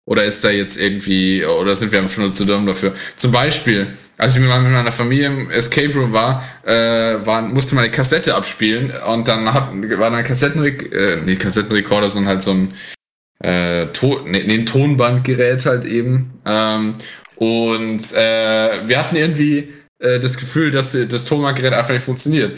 oder 0.06 0.26
ist 0.26 0.44
da 0.44 0.50
jetzt 0.50 0.78
irgendwie, 0.78 1.46
oder 1.46 1.74
sind 1.74 1.92
wir 1.92 2.00
einfach 2.00 2.18
nur 2.18 2.34
zu 2.34 2.44
dumm 2.44 2.66
dafür? 2.66 2.94
Zum 3.16 3.32
Beispiel, 3.32 3.94
als 4.18 4.36
ich 4.36 4.42
mit 4.42 4.50
meiner- 4.50 4.92
Familie 4.92 5.28
im 5.28 5.50
Escape 5.52 5.94
Room 5.94 6.12
war, 6.12 6.44
äh, 6.66 7.26
war 7.26 7.42
musste 7.42 7.76
man 7.76 7.86
eine 7.86 7.94
Kassette 7.94 8.36
abspielen 8.36 8.92
und 9.08 9.28
dann 9.28 9.52
hat, 9.54 9.72
war 9.98 10.10
da 10.12 10.18
ein 10.18 10.24
Kassettenrek 10.24 10.92
äh, 10.92 11.22
nee, 11.26 11.36
Kassettenrekorder, 11.36 12.10
sondern 12.10 12.30
halt 12.30 12.44
so 12.44 12.52
ein, 12.52 12.74
äh, 13.42 13.88
to 13.88 14.22
nee, 14.26 14.42
ein 14.42 14.66
Tonbandgerät 14.66 15.66
halt 15.66 15.86
eben. 15.86 16.40
Ähm, 16.46 16.94
und 17.36 18.14
äh, 18.14 18.88
wir 18.88 19.00
hatten 19.00 19.16
irgendwie 19.16 19.74
äh, 20.00 20.20
das 20.20 20.38
Gefühl, 20.38 20.72
dass 20.72 20.92
das 20.92 21.26
Tonbandgerät 21.26 21.74
einfach 21.74 21.94
nicht 21.94 22.06
funktioniert. 22.06 22.58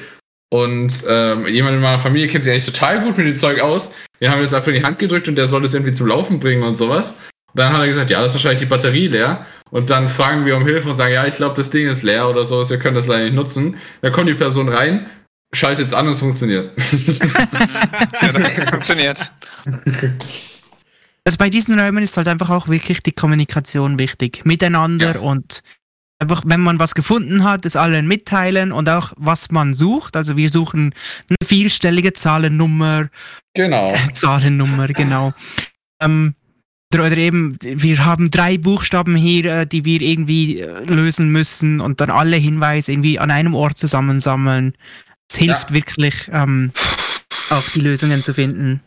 Und 0.54 1.04
ähm, 1.08 1.48
jemand 1.48 1.76
in 1.76 1.82
meiner 1.82 1.98
Familie 1.98 2.28
kennt 2.28 2.44
sich 2.44 2.54
eigentlich 2.54 2.66
total 2.66 3.02
gut 3.02 3.18
mit 3.18 3.26
dem 3.26 3.36
Zeug 3.36 3.60
aus. 3.60 3.94
Den 4.22 4.30
haben 4.30 4.38
wir 4.38 4.44
das 4.44 4.54
einfach 4.54 4.68
in 4.68 4.76
die 4.76 4.84
Hand 4.84 5.00
gedrückt 5.00 5.28
und 5.28 5.36
der 5.36 5.48
soll 5.48 5.64
das 5.64 5.74
irgendwie 5.74 5.94
zum 5.94 6.08
Laufen 6.08 6.40
bringen 6.40 6.62
und 6.62 6.76
sowas. 6.76 7.20
Und 7.54 7.60
dann 7.60 7.74
hat 7.74 7.82
er 7.82 7.88
gesagt, 7.88 8.12
ja, 8.12 8.22
das 8.22 8.32
ist 8.32 8.36
wahrscheinlich 8.36 8.62
die 8.62 8.68
Batterie 8.68 9.08
leer. 9.08 9.46
Und 9.72 9.90
dann 9.90 10.10
fragen 10.10 10.46
wir 10.46 10.56
um 10.56 10.66
Hilfe 10.66 10.90
und 10.90 10.96
sagen, 10.96 11.14
ja, 11.14 11.26
ich 11.26 11.36
glaube, 11.36 11.56
das 11.56 11.72
Ding 11.72 11.88
ist 11.88 12.04
leer 12.04 12.30
oder 12.30 12.46
sowas, 12.46 12.70
wir 12.70 12.78
können 12.78 12.96
das 12.96 13.08
leider 13.08 13.24
nicht 13.24 13.34
nutzen. 13.34 13.78
Dann 14.02 14.12
kommt 14.12 14.30
die 14.30 14.36
Person 14.36 14.70
rein, 14.70 15.08
schaltet 15.56 15.88
es 15.88 15.94
an 15.96 16.06
und 16.06 16.12
es 16.12 16.20
funktioniert. 16.20 16.72
ja, 18.22 18.32
das 18.32 18.70
funktioniert. 18.70 19.32
Also 21.26 21.38
bei 21.38 21.50
diesen 21.50 21.80
Räumen 21.80 22.04
ist 22.04 22.18
halt 22.18 22.28
einfach 22.28 22.50
auch 22.50 22.68
wirklich 22.68 23.02
die 23.02 23.14
Kommunikation 23.14 23.98
wichtig. 23.98 24.46
Miteinander 24.46 25.16
Ja. 25.16 25.20
und 25.22 25.64
einfach, 26.20 26.44
wenn 26.46 26.62
man 26.62 26.80
was 26.80 26.96
gefunden 26.96 27.44
hat, 27.44 27.66
es 27.66 27.76
allen 27.76 28.08
mitteilen 28.08 28.72
und 28.72 28.90
auch 28.90 29.14
was 29.18 29.52
man 29.52 29.74
sucht. 29.74 30.16
Also 30.18 30.36
wir 30.38 30.50
suchen 30.50 30.94
eine 31.30 31.38
vierstellige 31.48 32.14
Zahlennummer, 32.14 33.10
genau. 33.54 33.94
Zahlennummer, 34.14 34.88
genau. 34.90 35.34
Ähm, 36.02 36.36
oder 36.94 37.18
eben, 37.18 37.58
wir 37.62 38.06
haben 38.06 38.30
drei 38.30 38.58
Buchstaben 38.58 39.16
hier, 39.16 39.46
äh, 39.46 39.68
die 39.68 39.84
wir 39.84 40.02
irgendwie 40.02 40.60
äh, 40.60 40.84
lösen 40.84 41.30
müssen 41.30 41.80
und 41.80 42.02
dann 42.02 42.12
alle 42.12 42.36
Hinweise 42.36 42.92
irgendwie 42.92 43.18
an 43.18 43.32
einem 43.32 43.56
Ort 43.56 43.78
zusammensammeln. 43.80 44.76
Es 45.32 45.38
hilft 45.38 45.74
wirklich, 45.74 46.30
ähm, 46.32 46.72
auch 47.50 47.68
die 47.74 47.80
Lösungen 47.80 48.22
zu 48.22 48.34
finden. 48.36 48.82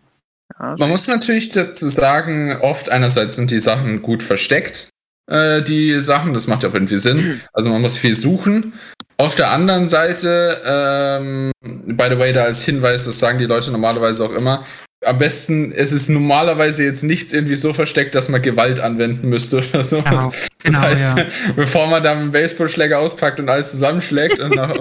Ja, 0.58 0.76
Man 0.78 0.88
muss 0.90 1.06
natürlich 1.08 1.50
dazu 1.50 1.88
sagen, 1.88 2.56
oft 2.60 2.88
einerseits 2.88 3.36
sind 3.36 3.50
die 3.50 3.58
Sachen 3.58 4.02
gut 4.02 4.22
versteckt, 4.22 4.88
äh, 5.30 5.62
die 5.62 6.00
Sachen, 6.00 6.34
das 6.34 6.46
macht 6.46 6.62
ja 6.62 6.68
auch 6.68 6.74
irgendwie 6.74 6.98
Sinn. 6.98 7.40
Also 7.52 7.70
man 7.70 7.82
muss 7.82 7.96
viel 7.96 8.14
suchen. 8.14 8.74
Auf 9.18 9.34
der 9.34 9.50
anderen 9.50 9.88
Seite, 9.88 10.60
ähm, 10.64 11.50
by 11.62 12.06
the 12.10 12.18
way, 12.18 12.32
da 12.32 12.44
als 12.44 12.62
Hinweis, 12.62 13.06
das 13.06 13.18
sagen 13.18 13.38
die 13.38 13.46
Leute 13.46 13.70
normalerweise 13.70 14.24
auch 14.24 14.32
immer, 14.32 14.64
am 15.04 15.18
besten, 15.18 15.72
es 15.72 15.92
ist 15.92 16.08
normalerweise 16.08 16.84
jetzt 16.84 17.02
nichts 17.02 17.32
irgendwie 17.32 17.56
so 17.56 17.72
versteckt, 17.72 18.14
dass 18.14 18.28
man 18.28 18.42
Gewalt 18.42 18.80
anwenden 18.80 19.28
müsste 19.28 19.58
oder 19.58 19.82
sowas. 19.82 20.30
Genau, 20.62 20.78
Das 20.78 20.80
heißt, 20.80 21.18
ja. 21.18 21.24
bevor 21.56 21.86
man 21.86 22.02
dann 22.02 22.18
einen 22.18 22.32
Baseballschläger 22.32 22.98
auspackt 22.98 23.40
und 23.40 23.48
alles 23.48 23.70
zusammenschlägt, 23.70 24.38
und 24.38 24.54
nach, 24.56 24.74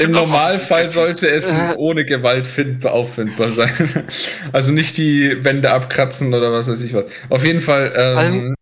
im 0.00 0.10
Normalfall 0.10 0.88
sollte 0.90 1.28
es 1.28 1.52
ohne 1.76 2.04
Gewalt 2.04 2.46
find, 2.46 2.84
auffindbar 2.86 3.48
sein. 3.48 4.06
Also 4.52 4.72
nicht 4.72 4.96
die 4.96 5.44
Wände 5.44 5.70
abkratzen 5.72 6.32
oder 6.34 6.52
was 6.52 6.68
weiß 6.68 6.82
ich 6.82 6.94
was. 6.94 7.06
Auf 7.28 7.44
jeden 7.44 7.60
Fall, 7.60 7.92
ähm, 7.96 8.18
Also- 8.18 8.54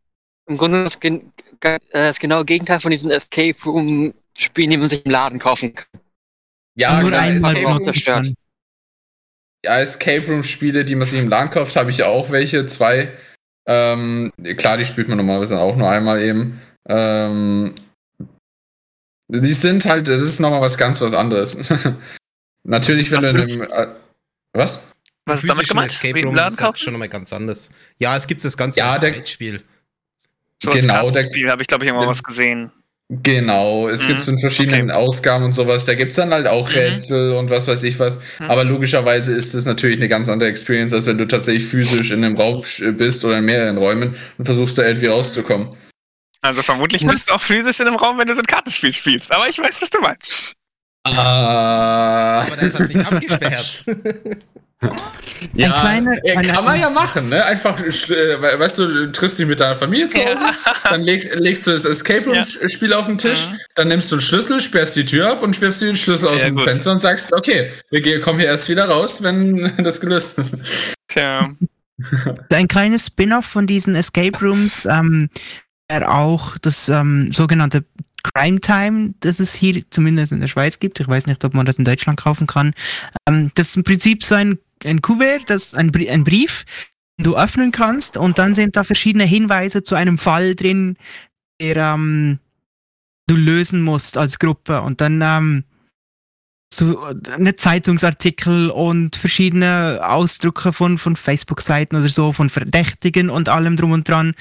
Im 0.48 0.56
Grunde 0.56 0.84
das, 0.84 0.98
gen 1.00 1.32
äh, 1.62 1.78
das 1.92 2.18
genaue 2.18 2.44
Gegenteil 2.44 2.80
von 2.80 2.90
diesen 2.90 3.10
Escape 3.10 3.56
Room 3.66 4.14
Spielen, 4.36 4.70
die 4.70 4.76
man 4.76 4.88
sich 4.88 5.04
im 5.04 5.10
Laden 5.10 5.38
kaufen 5.40 5.74
kann. 5.74 6.00
ja, 6.76 7.00
nur 7.00 7.10
klar, 7.10 7.22
einmal 7.22 7.56
Escape, 7.56 7.82
zerstört. 7.82 8.32
ja, 9.64 9.80
Escape 9.80 10.26
Room 10.28 10.44
Spiele, 10.44 10.84
die 10.84 10.94
man 10.94 11.06
sich 11.08 11.20
im 11.20 11.28
Laden 11.28 11.50
kauft, 11.50 11.74
habe 11.76 11.90
ich 11.90 11.98
ja 11.98 12.06
auch 12.06 12.30
welche, 12.30 12.64
zwei. 12.66 13.12
Ähm, 13.66 14.32
klar, 14.56 14.76
die 14.76 14.84
spielt 14.84 15.08
man 15.08 15.18
normalerweise 15.18 15.58
auch 15.60 15.76
nur 15.76 15.90
einmal 15.90 16.22
eben. 16.22 16.60
Ähm, 16.88 17.74
die 19.28 19.52
sind 19.52 19.84
halt, 19.86 20.08
das 20.08 20.22
ist 20.22 20.40
nochmal 20.40 20.60
was 20.60 20.76
ganz 20.78 21.00
was 21.00 21.14
anderes. 21.14 21.70
Natürlich, 22.64 23.10
wenn 23.10 23.22
du 23.22 23.28
in 23.28 23.36
einem, 23.36 23.62
äh, 23.62 23.86
was? 24.52 24.82
Was 25.26 25.40
ist 25.44 25.48
damit 25.48 25.68
gemeint? 25.68 25.90
Escape 25.90 26.22
Room 26.22 26.34
Laden 26.34 26.54
ist 26.54 26.62
halt 26.62 26.78
schon 26.78 26.92
nochmal 26.94 27.08
ganz 27.08 27.32
anders. 27.32 27.70
Ja, 27.98 28.16
es 28.16 28.26
gibt 28.26 28.44
das 28.44 28.56
ganze 28.56 28.78
Ja, 28.78 28.98
der- 28.98 29.14
Zeitspiel. 29.14 29.62
So 30.62 30.70
Genau, 30.70 31.10
der- 31.10 31.22
Kartenspiel 31.22 31.50
habe 31.50 31.62
ich, 31.62 31.68
glaube 31.68 31.84
ich, 31.84 31.90
immer 31.90 32.00
der- 32.00 32.08
was 32.08 32.22
gesehen. 32.22 32.72
Genau, 33.10 33.88
es 33.88 34.02
Mhm, 34.02 34.08
gibt 34.08 34.28
in 34.28 34.38
verschiedenen 34.38 34.90
Ausgaben 34.90 35.44
und 35.44 35.52
sowas. 35.52 35.86
Da 35.86 35.94
gibt's 35.94 36.16
dann 36.16 36.30
halt 36.30 36.46
auch 36.46 36.68
Mhm. 36.68 36.74
Rätsel 36.76 37.32
und 37.36 37.48
was 37.48 37.66
weiß 37.66 37.82
ich 37.84 37.98
was. 37.98 38.20
Mhm. 38.38 38.50
Aber 38.50 38.64
logischerweise 38.64 39.32
ist 39.32 39.54
es 39.54 39.64
natürlich 39.64 39.96
eine 39.96 40.08
ganz 40.08 40.28
andere 40.28 40.50
Experience, 40.50 40.92
als 40.92 41.06
wenn 41.06 41.16
du 41.16 41.26
tatsächlich 41.26 41.64
physisch 41.64 42.10
in 42.10 42.22
einem 42.22 42.36
Raum 42.36 42.62
bist 42.98 43.24
oder 43.24 43.38
in 43.38 43.46
mehreren 43.46 43.78
Räumen 43.78 44.14
und 44.36 44.44
versuchst 44.44 44.76
da 44.76 44.84
irgendwie 44.86 45.06
rauszukommen. 45.06 45.68
Also 46.40 46.62
vermutlich 46.62 47.06
bist 47.06 47.28
du 47.30 47.34
auch 47.34 47.40
physisch 47.40 47.80
in 47.80 47.88
einem 47.88 47.96
Raum, 47.96 48.18
wenn 48.18 48.28
du 48.28 48.34
so 48.34 48.40
ein 48.40 48.46
Kartenspiel 48.46 48.92
spielst. 48.92 49.32
Aber 49.32 49.48
ich 49.48 49.58
weiß, 49.58 49.82
was 49.82 49.90
du 49.90 50.00
meinst. 50.00 50.52
Ah. 51.04 52.42
Aber 52.46 52.56
der 52.56 52.68
ist 52.68 52.78
halt 52.78 52.94
nicht 52.94 53.06
abgesperrt. 53.12 53.84
Ja, 55.54 55.74
ein- 55.82 56.20
kann 56.46 56.64
man 56.64 56.78
ja 56.80 56.88
machen, 56.88 57.28
ne? 57.30 57.44
Einfach, 57.44 57.80
äh, 57.80 57.90
we- 57.90 58.58
weißt 58.60 58.78
du, 58.78 58.86
du 58.86 59.12
triffst 59.12 59.38
dich 59.38 59.46
mit 59.46 59.58
deiner 59.58 59.74
Familie 59.74 60.06
zu 60.08 60.18
Hause, 60.18 60.44
dann 60.84 61.02
leg, 61.02 61.28
legst 61.34 61.66
du 61.66 61.72
das 61.72 61.84
Escape 61.84 62.24
Room-Spiel 62.30 62.92
auf 62.92 63.06
den 63.06 63.18
Tisch, 63.18 63.46
Mhm. 63.48 63.56
dann 63.74 63.88
nimmst 63.88 64.10
du 64.12 64.16
einen 64.16 64.22
Schlüssel, 64.22 64.60
sperrst 64.60 64.94
die 64.94 65.04
Tür 65.04 65.32
ab 65.32 65.42
und 65.42 65.60
wirfst 65.60 65.82
dir 65.82 65.86
den 65.86 65.96
Schlüssel 65.96 66.28
aus 66.28 66.40
Sehr 66.40 66.50
dem 66.50 66.54
gut. 66.56 66.64
Fenster 66.64 66.92
und 66.92 67.00
sagst, 67.00 67.32
okay, 67.32 67.72
wir 67.90 68.00
gehen- 68.02 68.20
kommen 68.22 68.38
hier 68.38 68.48
erst 68.48 68.68
wieder 68.68 68.88
raus, 68.88 69.20
wenn 69.22 69.74
das 69.82 70.00
gelöst 70.00 70.38
ist. 70.38 70.52
Tja. 71.08 71.48
Ein 72.52 72.68
kleines 72.68 73.06
Spin-off 73.06 73.46
von 73.46 73.66
diesen 73.66 73.96
Escape 73.96 74.38
Rooms 74.40 74.86
ähm, 74.88 75.28
wäre 75.88 76.10
auch 76.10 76.58
das 76.58 76.88
ähm, 76.88 77.32
sogenannte 77.32 77.84
Crime 78.22 78.60
Time, 78.60 79.14
das 79.20 79.40
es 79.40 79.54
hier 79.54 79.82
zumindest 79.90 80.32
in 80.32 80.40
der 80.40 80.48
Schweiz 80.48 80.78
gibt. 80.78 81.00
Ich 81.00 81.08
weiß 81.08 81.26
nicht, 81.26 81.44
ob 81.44 81.54
man 81.54 81.66
das 81.66 81.78
in 81.78 81.84
Deutschland 81.84 82.20
kaufen 82.20 82.46
kann. 82.46 82.74
Ähm, 83.26 83.50
das 83.54 83.68
ist 83.68 83.76
im 83.76 83.84
Prinzip 83.84 84.24
so 84.24 84.34
ein, 84.34 84.58
ein 84.84 85.02
Kuvert, 85.02 85.48
das 85.48 85.66
ist 85.66 85.76
ein, 85.76 85.92
ein 86.08 86.24
Brief, 86.24 86.64
den 87.18 87.24
du 87.24 87.36
öffnen 87.36 87.72
kannst 87.72 88.16
und 88.16 88.38
dann 88.38 88.54
sind 88.54 88.76
da 88.76 88.84
verschiedene 88.84 89.24
Hinweise 89.24 89.82
zu 89.82 89.94
einem 89.94 90.18
Fall 90.18 90.54
drin, 90.54 90.96
der 91.60 91.76
ähm, 91.76 92.38
du 93.26 93.36
lösen 93.36 93.82
musst 93.82 94.16
als 94.16 94.38
Gruppe 94.38 94.82
und 94.82 95.00
dann 95.00 95.20
ähm, 95.22 95.64
so 96.72 97.02
eine 97.02 97.56
Zeitungsartikel 97.56 98.70
und 98.70 99.16
verschiedene 99.16 100.00
Ausdrücke 100.02 100.72
von, 100.72 100.98
von 100.98 101.16
Facebook-Seiten 101.16 101.96
oder 101.96 102.08
so, 102.08 102.32
von 102.32 102.50
Verdächtigen 102.50 103.30
und 103.30 103.48
allem 103.48 103.76
drum 103.76 103.92
und 103.92 104.08
dran. 104.08 104.34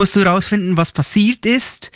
Musst 0.00 0.16
du 0.16 0.20
herausfinden, 0.20 0.76
was 0.76 0.92
passiert 0.92 1.46
ist, 1.46 1.90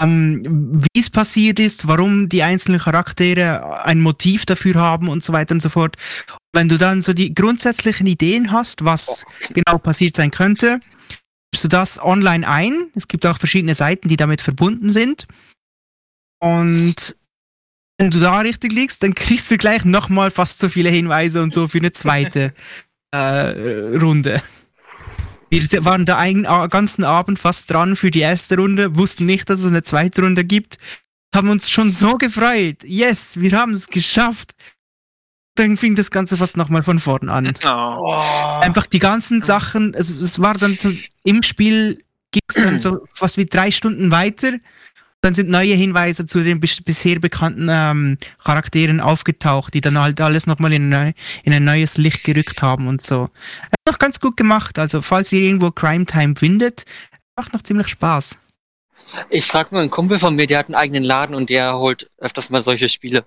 ähm, 0.00 0.82
wie 0.82 1.00
es 1.00 1.10
passiert 1.10 1.58
ist, 1.58 1.86
warum 1.86 2.28
die 2.28 2.42
einzelnen 2.42 2.80
Charaktere 2.80 3.84
ein 3.84 4.00
Motiv 4.00 4.46
dafür 4.46 4.74
haben 4.74 5.08
und 5.08 5.24
so 5.24 5.32
weiter 5.32 5.54
und 5.54 5.62
so 5.62 5.68
fort. 5.68 5.96
Wenn 6.52 6.68
du 6.68 6.76
dann 6.76 7.00
so 7.00 7.12
die 7.12 7.32
grundsätzlichen 7.32 8.06
Ideen 8.06 8.52
hast, 8.52 8.84
was 8.84 9.24
genau 9.54 9.78
passiert 9.78 10.16
sein 10.16 10.30
könnte, 10.30 10.80
gibst 11.50 11.64
du 11.64 11.68
das 11.68 12.02
online 12.02 12.46
ein. 12.46 12.90
Es 12.94 13.08
gibt 13.08 13.24
auch 13.26 13.38
verschiedene 13.38 13.74
Seiten, 13.74 14.08
die 14.08 14.16
damit 14.16 14.42
verbunden 14.42 14.90
sind. 14.90 15.26
Und 16.40 17.16
wenn 17.98 18.10
du 18.10 18.20
da 18.20 18.40
richtig 18.40 18.72
liegst, 18.72 19.02
dann 19.02 19.14
kriegst 19.14 19.50
du 19.50 19.56
gleich 19.56 19.84
nochmal 19.84 20.30
fast 20.30 20.58
so 20.58 20.68
viele 20.68 20.90
Hinweise 20.90 21.42
und 21.42 21.52
so 21.52 21.68
für 21.68 21.78
eine 21.78 21.92
zweite 21.92 22.52
äh, 23.12 23.96
Runde. 23.98 24.42
Wir 25.50 25.84
waren 25.84 26.06
da 26.06 26.16
einen 26.16 26.44
ganzen 26.70 27.04
Abend 27.04 27.38
fast 27.38 27.70
dran 27.70 27.94
für 27.94 28.10
die 28.10 28.20
erste 28.20 28.56
Runde, 28.56 28.96
wussten 28.96 29.26
nicht, 29.26 29.50
dass 29.50 29.60
es 29.60 29.66
eine 29.66 29.82
zweite 29.82 30.22
Runde 30.22 30.44
gibt, 30.44 30.78
haben 31.34 31.50
uns 31.50 31.70
schon 31.70 31.90
so 31.90 32.16
gefreut. 32.16 32.84
Yes, 32.84 33.38
wir 33.38 33.52
haben 33.52 33.72
es 33.72 33.88
geschafft. 33.88 34.52
Dann 35.54 35.76
fing 35.76 35.94
das 35.94 36.10
Ganze 36.10 36.38
fast 36.38 36.56
nochmal 36.56 36.82
von 36.82 36.98
vorn 36.98 37.28
an. 37.28 37.52
Oh. 37.64 38.18
Einfach 38.60 38.86
die 38.86 38.98
ganzen 38.98 39.42
Sachen, 39.42 39.94
also 39.94 40.14
es 40.14 40.40
war 40.40 40.54
dann 40.54 40.76
so, 40.76 40.90
im 41.24 41.42
Spiel 41.42 42.02
ging 42.30 42.42
es 42.48 42.54
dann 42.54 42.80
so 42.80 43.06
fast 43.12 43.36
wie 43.36 43.44
drei 43.44 43.70
Stunden 43.70 44.10
weiter. 44.10 44.54
Dann 45.24 45.34
sind 45.34 45.48
neue 45.48 45.74
Hinweise 45.74 46.26
zu 46.26 46.42
den 46.42 46.58
bis 46.58 46.82
bisher 46.82 47.20
bekannten 47.20 47.68
ähm, 47.70 48.18
Charakteren 48.42 49.00
aufgetaucht, 49.00 49.72
die 49.72 49.80
dann 49.80 49.96
halt 49.96 50.20
alles 50.20 50.48
nochmal 50.48 50.72
in, 50.72 50.88
neu- 50.88 51.12
in 51.44 51.52
ein 51.52 51.64
neues 51.64 51.96
Licht 51.96 52.24
gerückt 52.24 52.60
haben 52.60 52.88
und 52.88 53.02
so. 53.02 53.30
Hat 53.60 53.78
noch 53.88 53.98
ganz 54.00 54.18
gut 54.18 54.36
gemacht. 54.36 54.80
Also, 54.80 55.00
falls 55.00 55.32
ihr 55.32 55.42
irgendwo 55.42 55.70
Crime 55.70 56.06
Time 56.06 56.34
findet, 56.36 56.84
macht 57.36 57.52
noch 57.52 57.62
ziemlich 57.62 57.86
Spaß. 57.86 58.36
Ich 59.30 59.46
frage 59.46 59.74
mal 59.74 59.82
einen 59.82 59.90
Kumpel 59.90 60.18
von 60.18 60.34
mir, 60.34 60.48
der 60.48 60.58
hat 60.58 60.66
einen 60.66 60.74
eigenen 60.74 61.04
Laden 61.04 61.36
und 61.36 61.50
der 61.50 61.76
holt 61.76 62.10
öfters 62.18 62.50
mal 62.50 62.62
solche 62.62 62.88
Spiele. 62.88 63.24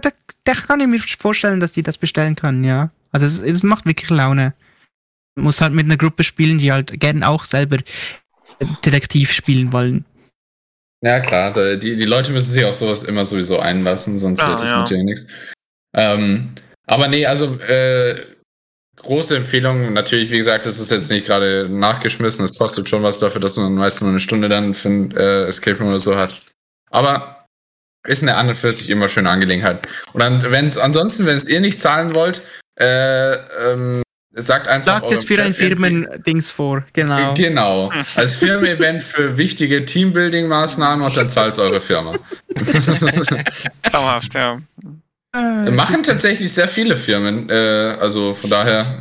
Da, 0.00 0.10
da 0.44 0.54
kann 0.54 0.80
ich 0.80 0.86
mir 0.86 1.00
vorstellen, 1.00 1.60
dass 1.60 1.72
die 1.72 1.82
das 1.82 1.98
bestellen 1.98 2.36
können, 2.36 2.64
ja. 2.64 2.90
Also, 3.12 3.26
es, 3.26 3.42
es 3.42 3.62
macht 3.62 3.84
wirklich 3.84 4.08
Laune. 4.08 4.54
Man 5.34 5.44
muss 5.44 5.60
halt 5.60 5.74
mit 5.74 5.84
einer 5.84 5.98
Gruppe 5.98 6.24
spielen, 6.24 6.56
die 6.56 6.72
halt 6.72 6.98
gerne 6.98 7.28
auch 7.28 7.44
selber 7.44 7.76
Detektiv 8.84 9.32
spielen 9.32 9.72
wollen. 9.72 10.06
Ja, 11.02 11.20
klar, 11.20 11.52
die, 11.78 11.96
die 11.96 12.04
Leute 12.04 12.32
müssen 12.32 12.52
sich 12.52 12.64
auf 12.64 12.74
sowas 12.74 13.02
immer 13.04 13.24
sowieso 13.24 13.58
einlassen, 13.58 14.18
sonst 14.18 14.40
Ja, 14.40 14.50
wird 14.50 14.62
das 14.62 14.70
ja. 14.70 14.80
natürlich 14.80 15.04
nichts. 15.04 15.26
Ähm, 15.96 16.54
aber 16.86 17.08
nee, 17.08 17.24
also 17.24 17.58
äh, 17.60 18.20
große 18.96 19.36
Empfehlung. 19.36 19.92
Natürlich, 19.92 20.30
wie 20.30 20.38
gesagt, 20.38 20.66
das 20.66 20.78
ist 20.78 20.90
jetzt 20.90 21.10
nicht 21.10 21.26
gerade 21.26 21.68
nachgeschmissen. 21.70 22.44
Es 22.44 22.58
kostet 22.58 22.88
schon 22.88 23.02
was 23.02 23.18
dafür, 23.18 23.40
dass 23.40 23.56
man 23.56 23.74
meist 23.74 24.02
nur 24.02 24.10
eine 24.10 24.20
Stunde 24.20 24.48
dann 24.48 24.74
für 24.74 24.88
ein 24.88 25.16
äh, 25.16 25.44
Escape 25.44 25.78
Room 25.78 25.88
oder 25.88 25.98
so 25.98 26.16
hat. 26.16 26.42
Aber 26.90 27.46
ist 28.06 28.22
eine 28.22 28.36
an 28.36 28.48
und 28.48 28.54
für 28.56 28.70
sich 28.70 28.90
immer 28.90 29.08
schöne 29.08 29.30
Angelegenheit. 29.30 29.86
Und 30.12 30.20
dann, 30.22 30.42
wenn's, 30.42 30.78
ansonsten, 30.78 31.26
wenn 31.26 31.36
es 31.36 31.48
ihr 31.48 31.60
nicht 31.60 31.80
zahlen 31.80 32.14
wollt, 32.14 32.42
äh, 32.78 33.34
ähm, 33.34 34.02
sagt 34.32 34.68
einfach. 34.68 35.00
Sagt 35.00 35.10
jetzt 35.10 35.26
für 35.26 35.42
ein 35.42 35.52
Firmen-Dings 35.52 36.50
vor, 36.50 36.84
genau. 36.92 37.34
Genau. 37.34 37.92
Als 38.16 38.36
Firmen-Event 38.36 39.02
für 39.02 39.36
wichtige 39.36 39.84
Teambuilding-Maßnahmen 39.84 41.04
und 41.04 41.16
dann 41.16 41.30
zahlt 41.30 41.58
eure 41.58 41.80
Firma. 41.80 42.12
Traumhaft, 43.82 44.34
ja. 44.34 44.60
Äh, 45.34 45.70
Machen 45.70 46.02
tatsächlich 46.02 46.52
sehr 46.52 46.68
viele 46.68 46.96
Firmen. 46.96 47.48
Äh, 47.48 47.96
also 48.00 48.34
von 48.34 48.50
daher. 48.50 48.98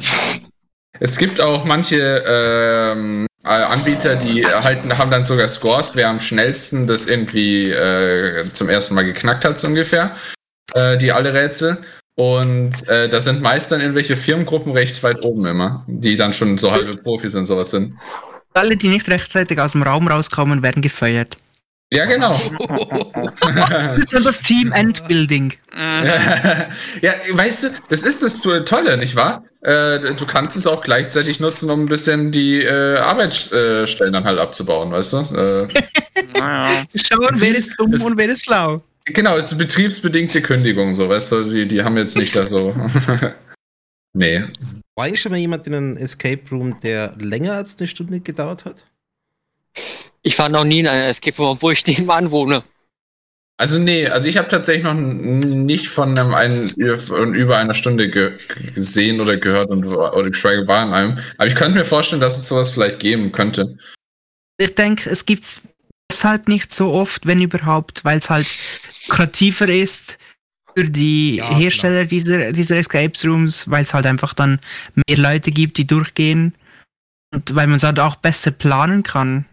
Es 1.02 1.18
gibt 1.18 1.40
auch 1.40 1.64
manche 1.64 2.24
ähm, 2.28 3.26
äh, 3.44 3.48
Anbieter, 3.48 4.16
die 4.16 4.42
erhalten, 4.42 4.98
haben 4.98 5.10
dann 5.10 5.24
sogar 5.24 5.48
Scores, 5.48 5.96
wer 5.96 6.10
am 6.10 6.20
schnellsten 6.20 6.88
das 6.88 7.08
irgendwie 7.08 7.72
äh, 7.72 8.52
zum 8.52 8.68
ersten 8.68 8.96
Mal 8.96 9.06
geknackt 9.06 9.46
hat, 9.46 9.58
so 9.58 9.68
ungefähr. 9.68 10.16
Äh, 10.74 10.98
die 10.98 11.12
alle 11.12 11.34
Rätsel. 11.34 11.78
Und 12.20 12.86
äh, 12.90 13.08
da 13.08 13.22
sind 13.22 13.42
meist 13.42 13.72
dann 13.72 13.80
irgendwelche 13.80 14.18
Firmengruppen 14.18 14.74
recht 14.74 15.02
weit 15.04 15.24
oben 15.24 15.46
immer, 15.46 15.86
die 15.88 16.18
dann 16.18 16.34
schon 16.34 16.58
so 16.58 16.70
halbe 16.70 16.98
Profis 16.98 17.34
und 17.34 17.46
sowas 17.46 17.72
sind. 17.72 17.94
Alle, 18.54 18.76
die 18.76 18.90
nicht 18.90 19.08
rechtzeitig 19.08 19.58
aus 19.58 19.72
dem 19.72 19.84
Raum 19.84 20.06
rauskommen, 20.06 20.62
werden 20.62 20.82
gefeuert. 20.82 21.38
Ja, 21.94 22.04
genau. 22.04 22.34
Das 22.34 23.98
ist 24.00 24.12
dann 24.14 24.24
das 24.26 24.42
Team 24.42 24.72
Endbuilding. 24.76 25.54
Ja, 27.02 27.14
weißt 27.32 27.64
du, 27.64 27.68
das 27.88 28.04
ist 28.04 28.22
das 28.22 28.42
Tolle, 28.66 28.98
nicht 28.98 29.16
wahr? 29.16 29.46
Äh, 29.62 30.00
du 30.00 30.26
kannst 30.26 30.58
es 30.58 30.68
auch 30.68 30.84
gleichzeitig 30.84 31.40
nutzen, 31.40 31.70
um 31.70 31.84
ein 31.84 31.88
bisschen 31.88 32.34
die 32.34 32.62
äh, 32.62 32.98
Arbeitsstellen 32.98 34.12
dann 34.12 34.26
halt 34.26 34.40
abzubauen, 34.40 34.92
weißt 34.92 35.14
du? 35.14 35.18
Äh, 35.18 35.68
Naja. 36.38 36.84
Schauen, 36.96 37.36
wer 37.40 37.56
ist 37.56 37.72
dumm 37.78 37.92
Das- 37.94 38.04
und 38.04 38.18
wer 38.18 38.30
ist 38.30 38.44
schlau. 38.44 38.84
Genau, 39.14 39.38
es 39.38 39.48
ist 39.48 39.54
eine 39.54 39.66
betriebsbedingte 39.66 40.42
Kündigung, 40.42 40.94
so, 40.94 41.10
weißt 41.10 41.32
du? 41.32 41.44
Die, 41.44 41.68
die 41.68 41.84
haben 41.84 41.98
jetzt 41.98 42.18
nicht 42.18 42.36
da 42.36 42.46
so. 42.46 42.76
nee. 44.14 44.44
War 44.96 45.06
eigentlich 45.06 45.22
schon 45.22 45.32
mal 45.32 45.38
jemand 45.38 45.68
in 45.68 45.76
einem 45.76 45.98
Escape 45.98 46.42
Room, 46.52 46.80
der 46.82 47.16
länger 47.18 47.54
als 47.54 47.78
eine 47.78 47.88
Stunde 47.88 48.20
gedauert 48.20 48.66
hat? 48.66 48.86
Ich 50.22 50.38
war 50.38 50.50
noch 50.50 50.66
nie 50.66 50.80
in 50.80 50.88
einer 50.88 51.08
Escape 51.08 51.38
Room, 51.38 51.52
obwohl 51.52 51.74
ich 51.74 51.86
nebenan 51.86 52.32
wohne. 52.32 52.64
Also 53.60 53.78
nee, 53.78 54.08
also 54.08 54.30
ich 54.30 54.38
habe 54.38 54.48
tatsächlich 54.48 54.86
noch 54.86 54.94
nicht 54.94 55.90
von 55.90 56.18
einem 56.18 56.34
einen, 56.34 56.70
über 57.36 57.58
einer 57.58 57.74
Stunde 57.74 58.10
ge 58.10 58.38
gesehen 58.74 59.20
oder 59.20 59.36
gehört 59.36 59.70
und 59.70 59.86
oder 59.86 60.30
geschweige 60.30 60.66
war 60.66 60.88
in 60.88 60.94
einem. 60.94 61.20
Aber 61.38 61.46
ich 61.46 61.56
könnte 61.56 61.78
mir 61.78 61.84
vorstellen, 61.84 62.22
dass 62.22 62.38
es 62.38 62.48
sowas 62.48 62.70
vielleicht 62.70 63.02
geben 63.02 63.34
könnte. 63.34 63.78
Ich 64.58 64.76
denke, 64.76 65.10
es 65.10 65.26
gibt 65.26 65.44
es 65.44 65.62
deshalb 66.10 66.48
nicht 66.48 66.72
so 66.72 66.94
oft, 66.94 67.26
wenn 67.26 67.42
überhaupt, 67.42 68.06
weil 68.06 68.20
es 68.20 68.30
halt 68.30 68.48
kreativer 69.10 69.68
ist 69.68 70.18
für 70.76 70.86
die 70.86 71.38
Ja, 71.38 71.56
Hersteller 71.58 72.06
dieser, 72.06 72.52
dieser 72.52 72.78
Escape 72.78 73.12
Rooms, 73.26 73.70
weil 73.70 73.84
es 73.84 73.94
halt 73.94 74.06
einfach 74.06 74.34
dann 74.34 74.60
mehr 75.08 75.18
Leute 75.18 75.52
gibt, 75.52 75.78
die 75.78 75.86
durchgehen 75.88 76.54
und 77.34 77.56
weil 77.56 77.68
man 77.68 77.78
es 77.78 77.84
halt 77.84 78.00
auch 78.00 78.16
besser 78.16 78.52
planen 78.52 79.04
kann. 79.04 79.46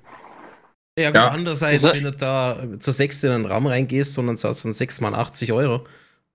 Ja, 0.98 1.08
gut, 1.10 1.16
Ja. 1.16 1.28
andererseits, 1.28 1.84
Also- 1.84 1.96
wenn 1.96 2.04
du 2.04 2.12
da 2.12 2.56
zu 2.80 2.90
sechs 2.92 3.22
in 3.22 3.30
einen 3.30 3.46
Raum 3.46 3.66
reingehst 3.66 4.16
und 4.18 4.26
dann 4.28 4.38
zahlst 4.38 4.64
du 4.64 4.68
dann 4.68 4.72
sechs 4.74 5.00
mal 5.00 5.14
80 5.14 5.52
Euro, 5.52 5.86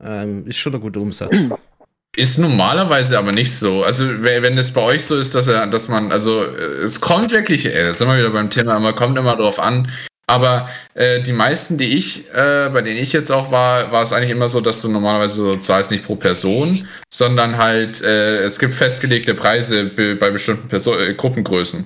ähm, 0.03 0.45
ist 0.47 0.57
schon 0.57 0.74
ein 0.76 0.82
guter 0.82 0.99
Umsatz. 0.99 1.36
Ist 2.15 2.38
normalerweise 2.39 3.17
aber 3.17 3.32
nicht 3.32 3.53
so. 3.53 3.84
Also 3.84 4.05
we- 4.22 4.41
wenn 4.41 4.57
es 4.57 4.72
bei 4.74 4.82
euch 4.82 5.05
so 5.05 5.17
ist, 5.17 5.34
dass 5.34 5.47
er, 5.47 5.65
dass 5.67 5.88
man, 5.88 6.11
also 6.11 6.43
äh, 6.43 6.82
es 6.84 6.99
kommt 7.01 7.32
wirklich, 7.32 7.65
äh, 7.65 7.86
da 7.86 7.93
sind 7.93 8.07
wir 8.09 8.17
wieder 8.17 8.30
beim 8.32 8.49
Thema, 8.49 8.80
man 8.80 8.93
kommt 8.95 9.17
immer 9.17 9.36
drauf 9.38 9.59
an. 9.59 9.89
Aber 10.32 10.69
äh, 10.93 11.21
die 11.21 11.34
meisten, 11.34 11.77
die 11.77 11.97
ich, 11.97 12.29
äh, 12.34 12.69
bei 12.71 12.82
denen 12.82 12.97
ich 12.97 13.11
jetzt 13.13 13.32
auch 13.32 13.51
war, 13.51 13.91
war 13.91 14.01
es 14.01 14.13
eigentlich 14.13 14.32
immer 14.32 14.47
so, 14.47 14.61
dass 14.61 14.82
du 14.82 14.89
normalerweise 14.89 15.36
so 15.36 15.55
zahlst 15.57 15.91
nicht 15.91 16.05
pro 16.05 16.15
Person, 16.15 16.88
sondern 17.13 17.57
halt 17.57 18.01
äh, 18.01 18.38
es 18.43 18.57
gibt 18.59 18.73
festgelegte 18.73 19.34
Preise 19.34 19.86
be- 19.86 20.15
bei 20.15 20.29
bestimmten 20.32 20.67
Perso 20.67 20.97
äh, 20.97 21.13
Gruppengrößen. 21.13 21.86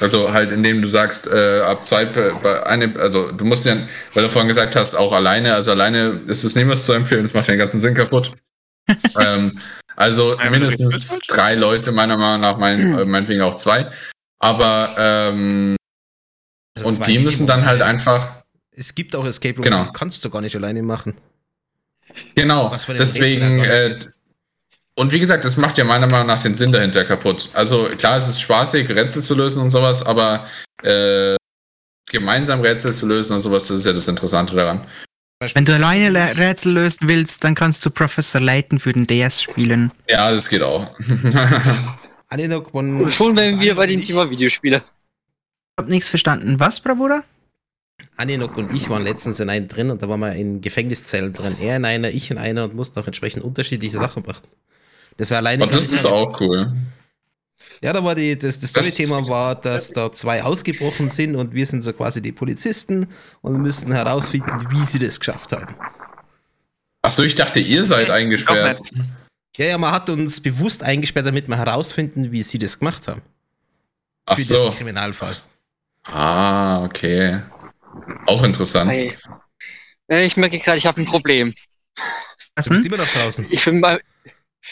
Also 0.00 0.32
halt, 0.32 0.50
indem 0.50 0.82
du 0.82 0.88
sagst, 0.88 1.28
äh, 1.28 1.60
ab 1.60 1.84
zwei, 1.84 2.08
eine, 2.64 2.98
also 2.98 3.30
du 3.30 3.44
musst 3.44 3.64
ja, 3.64 3.76
weil 4.14 4.24
du 4.24 4.28
vorhin 4.28 4.48
gesagt 4.48 4.74
hast, 4.74 4.94
auch 4.96 5.12
alleine, 5.12 5.54
also 5.54 5.70
alleine 5.70 6.20
ist 6.26 6.42
es 6.42 6.56
niemals 6.56 6.84
zu 6.84 6.92
empfehlen, 6.94 7.22
das 7.22 7.34
macht 7.34 7.48
den 7.48 7.58
ganzen 7.58 7.78
Sinn 7.80 7.94
kaputt. 7.94 8.32
ähm, 9.20 9.58
also 9.96 10.36
mindestens 10.50 11.20
drei 11.28 11.54
Leute, 11.54 11.92
meiner 11.92 12.16
Meinung 12.16 12.40
nach, 12.40 12.58
mein, 12.58 12.98
äh, 12.98 13.04
meinetwegen 13.04 13.42
auch 13.42 13.54
zwei. 13.56 13.86
Aber 14.40 14.88
ähm, 14.98 15.76
Also 16.76 16.88
und 16.88 17.06
die 17.06 17.18
müssen 17.18 17.46
dann 17.46 17.64
halt 17.66 17.82
einfach, 17.82 18.42
Es 18.72 18.94
gibt 18.94 19.14
auch 19.14 19.24
Escape 19.24 19.56
Rooms, 19.56 19.68
Genau. 19.70 19.84
die 19.84 19.90
kannst 19.92 20.24
du 20.24 20.30
gar 20.30 20.40
nicht 20.40 20.56
alleine 20.56 20.82
machen. 20.82 21.14
genau, 22.34 22.74
deswegen, 22.88 23.60
äh. 23.64 23.96
Und 24.96 25.12
wie 25.12 25.18
gesagt, 25.18 25.44
das 25.44 25.56
macht 25.56 25.76
ja 25.78 25.84
meiner 25.84 26.06
Meinung 26.06 26.28
nach 26.28 26.38
den 26.38 26.54
Sinn 26.54 26.70
dahinter 26.70 27.04
kaputt. 27.04 27.48
Also 27.52 27.88
klar, 27.98 28.16
es 28.16 28.28
ist 28.28 28.40
spaßig, 28.40 28.88
Rätsel 28.90 29.22
zu 29.22 29.34
lösen 29.34 29.60
und 29.62 29.70
sowas, 29.70 30.04
aber 30.06 30.46
äh, 30.82 31.34
gemeinsam 32.08 32.60
Rätsel 32.60 32.92
zu 32.92 33.06
lösen 33.06 33.32
und 33.34 33.40
sowas, 33.40 33.66
das 33.66 33.78
ist 33.80 33.86
ja 33.86 33.92
das 33.92 34.06
Interessante 34.06 34.54
daran. 34.54 34.86
Wenn 35.54 35.64
du 35.64 35.74
alleine 35.74 36.10
Le- 36.10 36.36
Rätsel 36.38 36.72
lösen 36.74 37.08
willst, 37.08 37.42
dann 37.42 37.56
kannst 37.56 37.84
du 37.84 37.90
Professor 37.90 38.40
Layton 38.40 38.78
für 38.78 38.92
den 38.92 39.06
DS 39.06 39.42
spielen. 39.42 39.90
Ja, 40.08 40.30
das 40.30 40.48
geht 40.48 40.62
auch. 40.62 40.88
Schon 43.08 43.36
wären 43.36 43.60
wir 43.60 43.74
bei 43.74 43.86
dem 43.86 44.04
Thema 44.04 44.28
Videospiele. 44.30 44.82
Ich 45.76 45.82
hab 45.82 45.88
nichts 45.88 46.08
verstanden. 46.08 46.60
Was, 46.60 46.78
Bravura? 46.78 47.24
Aninok 48.16 48.56
und 48.56 48.72
ich 48.72 48.88
waren 48.88 49.02
letztens 49.02 49.40
in 49.40 49.50
einem 49.50 49.66
drin 49.66 49.90
und 49.90 50.00
da 50.02 50.08
waren 50.08 50.20
wir 50.20 50.32
in 50.32 50.60
Gefängniszellen 50.60 51.32
drin. 51.32 51.56
Er 51.60 51.76
in 51.76 51.84
einer, 51.84 52.10
ich 52.10 52.30
in 52.30 52.38
einer 52.38 52.64
und 52.64 52.76
mussten 52.76 53.00
auch 53.00 53.06
entsprechend 53.08 53.42
unterschiedliche 53.42 53.96
Sachen 53.96 54.24
machen. 54.24 54.46
Das 55.16 55.30
war 55.30 55.38
alleine. 55.38 55.64
Und 55.64 55.72
das 55.72 55.90
ist 55.90 56.06
auch 56.06 56.40
cool. 56.40 56.72
Ja, 57.82 57.92
da 57.92 58.04
war 58.04 58.14
die, 58.14 58.38
das, 58.38 58.60
das 58.60 58.70
Story-Thema 58.70 59.28
war, 59.28 59.60
dass 59.60 59.90
da 59.90 60.12
zwei 60.12 60.44
ausgebrochen 60.44 61.10
sind 61.10 61.34
und 61.34 61.54
wir 61.54 61.66
sind 61.66 61.82
so 61.82 61.92
quasi 61.92 62.22
die 62.22 62.32
Polizisten 62.32 63.08
und 63.42 63.52
wir 63.52 63.58
müssten 63.58 63.92
herausfinden, 63.92 64.68
wie 64.70 64.84
sie 64.84 65.00
das 65.00 65.18
geschafft 65.18 65.50
haben. 65.52 65.74
Achso, 67.02 67.22
ich 67.22 67.34
dachte, 67.34 67.58
ihr 67.58 67.84
seid 67.84 68.10
eingesperrt. 68.10 68.80
Ja, 69.56 69.66
ja, 69.66 69.78
man 69.78 69.92
hat 69.92 70.08
uns 70.08 70.40
bewusst 70.40 70.84
eingesperrt, 70.84 71.26
damit 71.26 71.48
wir 71.48 71.58
herausfinden, 71.58 72.32
wie 72.32 72.42
sie 72.42 72.58
das 72.58 72.78
gemacht 72.78 73.08
haben. 73.08 73.22
Ach 74.26 74.36
Für 74.36 74.42
so. 74.42 74.54
diesen 74.54 74.70
Kriminalfall. 74.70 75.34
Ah, 76.04 76.84
okay. 76.84 77.42
Auch 78.26 78.42
interessant. 78.42 78.90
Hey. 78.90 79.16
Ich 80.08 80.36
merke 80.36 80.58
gerade, 80.58 80.78
ich 80.78 80.86
habe 80.86 81.00
ein 81.00 81.06
Problem. 81.06 81.54
Was 82.56 82.66
Du 82.66 82.70
bist 82.72 82.84
denn? 82.84 82.92
immer 82.92 83.02
noch 83.02 83.10
draußen. 83.10 83.46
Ich 83.50 83.64
bin, 83.64 83.80
mal, 83.80 84.00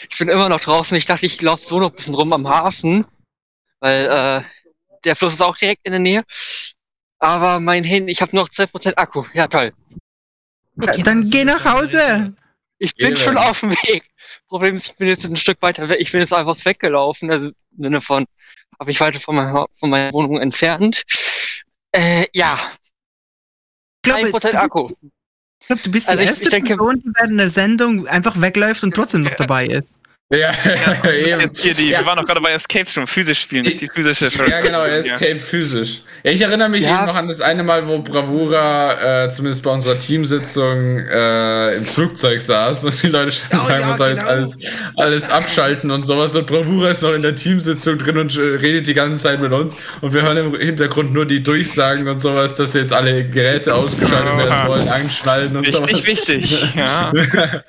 ich 0.09 0.17
bin 0.17 0.29
immer 0.29 0.49
noch 0.49 0.59
draußen. 0.59 0.95
Ich 0.95 1.05
dachte, 1.05 1.25
ich 1.25 1.41
laufe 1.41 1.63
so 1.65 1.79
noch 1.79 1.89
ein 1.89 1.95
bisschen 1.95 2.13
rum 2.13 2.31
am 2.33 2.47
Hafen, 2.47 3.05
weil 3.79 4.05
äh, 4.05 4.41
der 5.03 5.15
Fluss 5.15 5.33
ist 5.33 5.41
auch 5.41 5.57
direkt 5.57 5.85
in 5.85 5.91
der 5.91 5.99
Nähe. 5.99 6.23
Aber 7.19 7.59
mein 7.59 7.83
Handy, 7.83 8.11
ich 8.11 8.21
habe 8.21 8.35
nur 8.35 8.43
noch 8.43 8.49
12% 8.49 8.95
Akku. 8.95 9.25
Ja, 9.33 9.47
toll. 9.47 9.73
Dann 10.75 11.29
geh 11.29 11.43
nach 11.45 11.63
Hause. 11.65 12.35
Ich 12.79 12.93
bin 12.95 13.11
Ehre. 13.11 13.17
schon 13.17 13.37
auf 13.37 13.61
dem 13.61 13.71
Weg. 13.71 14.03
Problem 14.47 14.75
ist, 14.75 14.87
ich 14.87 14.95
bin 14.95 15.07
jetzt 15.07 15.25
ein 15.25 15.37
Stück 15.37 15.61
weiter 15.61 15.87
weg. 15.89 15.97
Ich 15.99 16.11
bin 16.11 16.21
jetzt 16.21 16.33
einfach 16.33 16.57
weggelaufen. 16.63 17.31
Also 17.31 17.49
im 17.77 17.83
Sinne 17.83 18.01
von, 18.01 18.25
habe 18.79 18.91
ich 18.91 18.99
weiter 18.99 19.19
von 19.19 19.35
meiner, 19.35 19.65
von 19.79 19.89
meiner 19.89 20.11
Wohnung 20.13 20.39
entfernt. 20.39 21.03
Äh, 21.91 22.25
ja, 22.33 22.57
Ich 24.05 24.11
glaube, 24.11 24.27
1% 24.27 24.51
du, 24.51 24.59
Akku. 24.59 24.89
ich 25.61 25.67
glaube, 25.67 25.81
du 25.83 25.91
bist 25.91 26.07
Also 26.09 26.17
die 26.19 26.23
ich- 26.23 26.29
erste 26.29 26.43
ich 26.45 26.49
denke- 26.49 26.75
Person, 26.75 27.01
die 27.01 27.09
während 27.15 27.39
der 27.39 27.49
Sendung 27.49 28.07
einfach 28.07 28.39
wegläuft 28.41 28.83
und 28.83 28.93
trotzdem 28.95 29.21
noch 29.23 29.35
dabei 29.35 29.67
ist. 29.67 29.95
Ja, 30.31 30.51
Ja, 30.65 31.03
eben. 31.13 31.41
jetzt 31.41 31.61
hier 31.61 31.73
die, 31.75 31.89
Ja. 31.89 31.99
Wir 31.99 32.05
waren 32.07 32.17
doch 32.17 32.25
gerade 32.25 32.41
bei 32.41 32.51
Escapes 32.51 32.93
schon, 32.93 33.05
physisch 33.05 33.39
spielen, 33.41 33.63
nicht 33.65 33.79
die 33.81 33.87
physische 33.87 34.29
Ja, 34.49 34.61
genau, 34.61 34.83
Escape 34.83 35.39
physisch. 35.39 36.01
Ja, 36.25 36.31
ich 36.31 36.41
erinnere 36.41 36.69
mich 36.69 36.85
Ja. 36.85 36.99
eben 36.99 37.07
noch 37.07 37.15
an 37.15 37.27
das 37.27 37.41
eine 37.41 37.63
Mal, 37.63 37.85
wo 37.85 37.99
Bravura 37.99 39.23
äh, 39.25 39.29
zumindest 39.29 39.61
bei 39.61 39.71
unserer 39.71 39.99
Teamsitzung 39.99 40.99
äh, 40.99 41.75
im 41.75 41.83
Flugzeug 41.83 42.39
saß 42.39 42.85
und 42.85 43.03
die 43.03 43.07
Leute 43.07 43.33
schon 43.33 43.59
Oh, 43.59 43.65
sagen, 43.65 43.81
ja, 43.81 43.87
man 43.87 43.97
soll 43.97 44.07
jetzt 44.09 44.19
genau. 44.21 44.31
alles, 44.31 44.57
alles 44.95 45.29
abschalten 45.29 45.91
und 45.91 46.05
sowas. 46.05 46.33
Und 46.35 46.47
Bravura 46.47 46.89
ist 46.91 47.03
noch 47.03 47.13
in 47.13 47.23
der 47.23 47.35
Teamsitzung 47.35 47.97
drin 47.97 48.17
und 48.17 48.37
äh, 48.37 48.39
redet 48.41 48.87
die 48.87 48.93
ganze 48.93 49.21
Zeit 49.23 49.41
mit 49.41 49.51
uns. 49.51 49.75
Und 49.99 50.13
wir 50.13 50.21
hören 50.21 50.37
im 50.37 50.55
Hintergrund 50.57 51.13
nur 51.13 51.25
die 51.25 51.43
Durchsagen 51.43 52.07
und 52.07 52.21
sowas, 52.21 52.55
dass 52.55 52.73
jetzt 52.73 52.93
alle 52.93 53.25
Geräte 53.29 53.75
ausgeschaltet 53.75 54.37
werden 54.37 54.57
sollen, 54.65 54.87
anschnallen 54.87 55.57
und 55.57 55.69
sowas. 55.69 55.89
Wichtig, 55.89 56.07
wichtig. 56.41 56.75
Ja. 56.75 57.11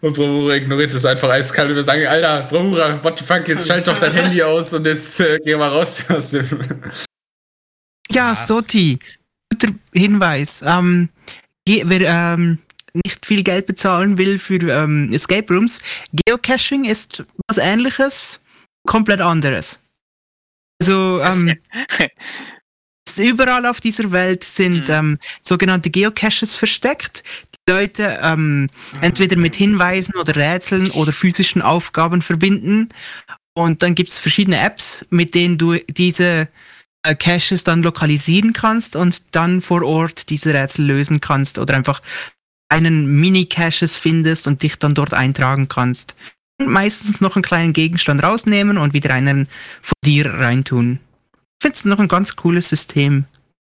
Und 0.00 0.14
Bravura 0.14 0.54
ignoriert 0.54 0.94
das 0.94 1.04
einfach 1.04 1.28
eiskalt 1.30 1.70
und 1.70 1.76
wir 1.76 1.82
sagen, 1.82 2.06
Alter, 2.06 2.44
Bravura, 2.44 3.02
what 3.02 3.18
the 3.18 3.24
fuck, 3.24 3.48
jetzt 3.48 3.66
schalt 3.66 3.86
doch 3.88 3.98
dein 3.98 4.12
Handy 4.12 4.42
aus 4.42 4.72
und 4.72 4.86
jetzt 4.86 5.18
äh, 5.20 5.38
geh 5.44 5.56
mal 5.56 5.68
raus 5.68 6.02
aus 6.08 6.30
dem. 6.30 6.46
Ja. 8.10 8.36
Soti, 8.36 8.98
guter 9.50 9.74
Hinweis. 9.92 10.62
Ähm, 10.64 11.08
wer 11.66 12.00
ähm, 12.02 12.58
nicht 13.04 13.26
viel 13.26 13.42
Geld 13.42 13.66
bezahlen 13.66 14.16
will 14.16 14.38
für 14.38 14.60
ähm, 14.70 15.12
Escape 15.12 15.52
Rooms, 15.52 15.80
Geocaching 16.24 16.84
ist 16.84 17.24
was 17.48 17.58
ähnliches, 17.58 18.40
komplett 18.86 19.20
anderes. 19.20 19.80
Also, 20.80 21.20
ähm, 21.20 21.54
überall 23.18 23.66
auf 23.66 23.80
dieser 23.80 24.10
Welt 24.12 24.44
sind 24.44 24.88
Mhm. 24.88 24.94
ähm, 24.94 25.18
sogenannte 25.42 25.90
Geocaches 25.90 26.54
versteckt. 26.54 27.22
Leute 27.68 28.18
ähm, 28.22 28.68
entweder 29.00 29.36
mit 29.36 29.54
Hinweisen 29.54 30.14
oder 30.16 30.36
Rätseln 30.36 30.90
oder 30.90 31.12
physischen 31.12 31.62
Aufgaben 31.62 32.22
verbinden. 32.22 32.90
Und 33.54 33.82
dann 33.82 33.94
gibt 33.94 34.10
es 34.10 34.18
verschiedene 34.18 34.60
Apps, 34.60 35.06
mit 35.10 35.34
denen 35.34 35.58
du 35.58 35.78
diese 35.88 36.48
äh, 37.04 37.14
Caches 37.14 37.64
dann 37.64 37.82
lokalisieren 37.82 38.52
kannst 38.52 38.96
und 38.96 39.34
dann 39.34 39.60
vor 39.60 39.82
Ort 39.82 40.30
diese 40.30 40.52
Rätsel 40.52 40.86
lösen 40.86 41.20
kannst 41.20 41.58
oder 41.58 41.74
einfach 41.74 42.02
einen 42.68 43.20
Mini-Caches 43.20 43.96
findest 43.96 44.46
und 44.46 44.62
dich 44.62 44.78
dann 44.78 44.94
dort 44.94 45.14
eintragen 45.14 45.68
kannst. 45.68 46.16
Und 46.58 46.68
meistens 46.68 47.20
noch 47.20 47.36
einen 47.36 47.42
kleinen 47.42 47.72
Gegenstand 47.72 48.22
rausnehmen 48.22 48.78
und 48.78 48.94
wieder 48.94 49.12
einen 49.14 49.48
von 49.80 49.94
dir 50.04 50.32
reintun. 50.34 50.98
Ich 51.32 51.62
finde 51.62 51.76
es 51.76 51.84
noch 51.84 51.98
ein 51.98 52.08
ganz 52.08 52.36
cooles 52.36 52.68
System. 52.68 53.26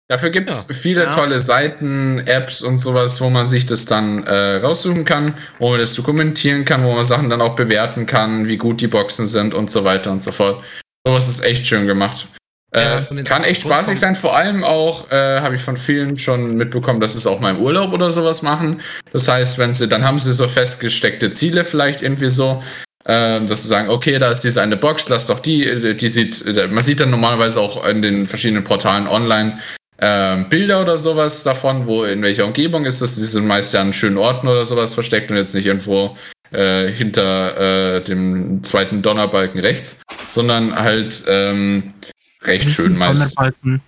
Dafür 0.08 0.30
gibt 0.30 0.48
es 0.50 0.66
Ja. 0.68 0.74
viele 0.74 1.02
Ja. 1.04 1.10
tolle 1.10 1.40
Seiten, 1.40 2.18
Apps 2.26 2.62
und 2.62 2.78
sowas, 2.78 3.20
wo 3.20 3.28
man 3.28 3.48
sich 3.48 3.66
das 3.66 3.86
dann 3.86 4.22
äh, 4.24 4.56
raussuchen 4.56 5.04
kann, 5.04 5.34
wo 5.58 5.70
man 5.70 5.80
das 5.80 5.94
dokumentieren 5.94 6.64
kann, 6.64 6.84
wo 6.84 6.92
man 6.94 7.02
Sachen 7.04 7.28
dann 7.28 7.40
auch 7.40 7.56
bewerten 7.56 8.06
kann, 8.06 8.46
wie 8.46 8.56
gut 8.56 8.80
die 8.80 8.86
Boxen 8.86 9.26
sind 9.26 9.52
und 9.52 9.70
so 9.70 9.82
weiter 9.84 10.12
und 10.12 10.22
so 10.22 10.30
fort. 10.30 10.62
Sowas 11.04 11.28
ist 11.28 11.42
echt 11.44 11.66
schön 11.66 11.86
gemacht. 11.86 12.28
Ja, 12.74 12.98
Äh, 13.00 13.06
und 13.10 13.18
in 13.18 13.24
kann 13.24 13.42
echt 13.44 13.62
spaßig 13.62 13.98
sein, 13.98 14.14
vor 14.14 14.36
allem 14.36 14.62
auch, 14.62 15.10
äh, 15.10 15.40
habe 15.40 15.54
ich 15.56 15.60
von 15.62 15.76
vielen 15.76 16.18
schon 16.18 16.56
mitbekommen, 16.56 17.00
dass 17.00 17.12
sie 17.12 17.18
es 17.18 17.26
auch 17.26 17.40
mal 17.40 17.50
im 17.50 17.60
Urlaub 17.60 17.92
oder 17.92 18.12
sowas 18.12 18.42
machen. 18.42 18.80
Das 19.12 19.26
heißt, 19.28 19.58
wenn 19.58 19.72
sie, 19.72 19.88
dann 19.88 20.04
haben 20.04 20.18
sie 20.18 20.32
so 20.34 20.46
festgesteckte 20.46 21.30
Ziele 21.32 21.64
vielleicht 21.64 22.02
irgendwie 22.02 22.28
so, 22.30 22.62
ähm, 23.06 23.46
dass 23.46 23.62
sie 23.62 23.68
sagen, 23.68 23.88
okay, 23.88 24.18
da 24.18 24.30
ist 24.30 24.40
diese 24.42 24.60
eine 24.62 24.76
Box, 24.76 25.08
lass 25.08 25.26
doch 25.26 25.40
die, 25.40 25.64
äh, 25.66 25.94
die 25.94 26.08
sieht, 26.08 26.44
äh, 26.44 26.66
man 26.68 26.82
sieht 26.84 27.00
dann 27.00 27.10
normalerweise 27.10 27.60
auch 27.60 27.84
in 27.86 28.02
den 28.02 28.26
verschiedenen 28.26 28.62
Portalen 28.64 29.06
online 29.08 29.58
ähm, 29.98 30.48
Bilder 30.48 30.82
oder 30.82 30.98
sowas 30.98 31.42
davon, 31.42 31.86
wo 31.86 32.04
in 32.04 32.22
welcher 32.22 32.44
Umgebung 32.46 32.84
ist 32.84 33.00
das, 33.00 33.14
die 33.14 33.22
sind 33.22 33.46
meist 33.46 33.72
ja 33.72 33.80
an 33.80 33.92
schönen 33.92 34.18
Orten 34.18 34.46
oder 34.48 34.64
sowas 34.64 34.94
versteckt 34.94 35.30
und 35.30 35.36
jetzt 35.36 35.54
nicht 35.54 35.66
irgendwo 35.66 36.16
äh, 36.52 36.88
hinter 36.88 37.96
äh, 37.96 38.00
dem 38.02 38.62
zweiten 38.62 39.02
Donnerbalken 39.02 39.60
rechts, 39.60 40.02
sondern 40.28 40.74
halt 40.74 41.24
ähm, 41.26 41.94
recht 42.42 42.68
schön 42.70 42.96
meist. 42.96 43.36
Donnerbalken. 43.36 43.82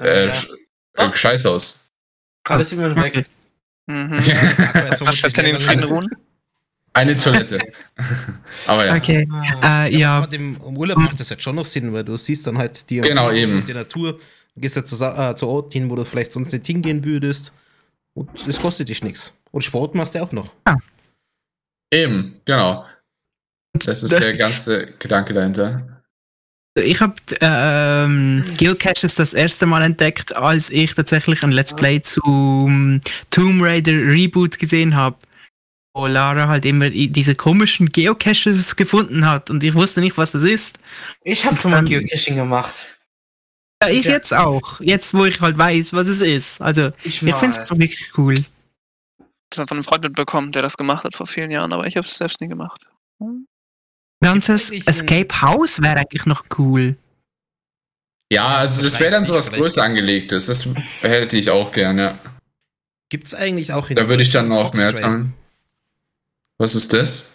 Äh, 0.00 0.26
ja. 0.26 0.32
Äh, 0.96 1.14
Scheißhaus. 1.14 1.88
Gerade 2.44 2.62
ist 2.62 2.72
jemand 2.72 2.96
weg. 2.96 3.24
Mhm. 3.86 4.10
Was 4.18 5.32
denn 5.32 5.44
den 5.44 5.60
Frieden 5.60 5.84
ruhen? 5.84 6.08
Eine 6.92 7.14
Toilette. 7.14 7.58
Aber 8.66 8.86
ja. 8.86 8.96
Okay. 8.96 9.28
Äh, 9.62 9.96
Ja, 9.96 10.20
ja, 10.20 10.24
im 10.32 10.56
Urlaub 10.60 10.98
macht 10.98 11.20
das 11.20 11.30
halt 11.30 11.42
schon 11.42 11.54
noch 11.54 11.64
Sinn, 11.64 11.92
weil 11.92 12.02
du 12.02 12.16
siehst 12.16 12.46
dann 12.46 12.58
halt 12.58 12.90
die, 12.90 13.00
Genau, 13.00 13.30
eben. 13.30 13.64
die 13.64 13.74
Natur, 13.74 14.18
gehst 14.60 14.76
ja 14.76 14.84
zu, 14.84 14.96
äh, 15.04 15.34
zu 15.34 15.46
Orten 15.48 15.72
hin, 15.72 15.90
wo 15.90 15.96
du 15.96 16.04
vielleicht 16.04 16.32
sonst 16.32 16.52
nicht 16.52 16.66
hingehen 16.66 17.04
würdest. 17.04 17.52
Und 18.14 18.46
es 18.46 18.58
kostet 18.60 18.88
dich 18.88 19.02
nichts. 19.02 19.32
Und 19.50 19.62
Sport 19.62 19.94
machst 19.94 20.14
du 20.14 20.22
auch 20.22 20.32
noch. 20.32 20.50
Eben, 21.92 22.40
genau. 22.44 22.86
Das 23.74 24.02
ist 24.02 24.12
Das- 24.12 24.20
der 24.22 24.34
ganze 24.36 24.92
Gedanke 24.98 25.32
dahinter. 25.34 26.02
ich 26.76 27.00
habe 27.00 27.14
ähm, 27.40 28.44
Geocaches 28.56 29.14
das 29.16 29.34
erste 29.34 29.66
Mal 29.66 29.82
entdeckt, 29.82 30.34
als 30.36 30.70
ich 30.70 30.94
tatsächlich 30.94 31.42
ein 31.42 31.50
Let's 31.52 31.74
Play 31.74 32.00
zum 32.02 33.00
Tomb 33.30 33.62
Raider 33.62 33.92
Reboot 33.92 34.58
gesehen 34.58 34.94
habe. 34.96 35.16
Wo 35.94 36.06
Lara 36.06 36.46
halt 36.46 36.64
immer 36.64 36.90
diese 36.90 37.34
komischen 37.34 37.90
Geocaches 37.90 38.76
gefunden 38.76 39.26
hat 39.28 39.50
und 39.50 39.64
ich 39.64 39.74
wusste 39.74 40.00
nicht, 40.00 40.16
was 40.16 40.30
das 40.32 40.44
ist. 40.44 40.78
Ich 41.24 41.44
habe 41.44 41.56
schon 41.56 41.72
mal 41.72 41.82
Geocaching 41.84 42.36
gemacht. 42.36 42.97
Ja, 43.82 43.88
ich 43.90 44.04
Ja. 44.04 44.12
jetzt 44.12 44.34
auch. 44.34 44.80
Jetzt, 44.80 45.14
wo 45.14 45.24
ich 45.24 45.40
halt 45.40 45.56
weiß, 45.56 45.92
was 45.92 46.06
es 46.08 46.20
ist. 46.20 46.60
Also, 46.60 46.90
Ich, 47.04 47.22
ich 47.22 47.34
finde 47.34 47.56
es 47.56 47.68
wirklich 47.70 48.10
cool. 48.18 48.34
Das 49.50 49.60
hat 49.60 49.68
von 49.68 49.78
einem 49.78 49.84
Freund 49.84 50.04
mitbekommen, 50.04 50.52
der 50.52 50.62
das 50.62 50.76
gemacht 50.76 51.04
hat 51.04 51.14
vor 51.14 51.26
vielen 51.26 51.50
Jahren, 51.50 51.72
aber 51.72 51.86
ich 51.86 51.96
habe 51.96 52.06
es 52.06 52.16
selbst 52.16 52.40
nie 52.40 52.48
gemacht. 52.48 52.82
Ganzes 54.20 54.70
Gibt's 54.70 54.88
eigentlich 54.88 54.88
einen- 54.88 55.08
Escape 55.28 55.42
House 55.42 55.80
wäre 55.82 55.96
eigentlich 56.00 56.26
noch 56.26 56.44
cool. 56.58 56.96
Ja, 58.30 58.46
also 58.56 58.82
das 58.82 58.98
wäre 59.00 59.12
dann 59.12 59.24
sowas 59.24 59.48
Vielleicht 59.48 59.62
größer 59.62 59.82
gibt's- 59.82 59.86
angelegtes. 59.98 60.46
Das 60.46 60.68
hätte 61.02 61.36
ich 61.38 61.48
auch 61.50 61.72
gern, 61.72 61.98
ja. 61.98 62.18
Gibt 63.08 63.28
es 63.28 63.34
eigentlich 63.34 63.72
auch 63.72 63.88
in 63.88 63.96
Da 63.96 64.06
würde 64.08 64.22
ich 64.22 64.30
dann 64.30 64.52
auch 64.52 64.66
Fox 64.66 64.78
mehr 64.78 64.92
Trail? 64.92 65.00
zahlen. 65.02 65.32
Was 66.58 66.74
ist 66.74 66.92
das? 66.92 67.30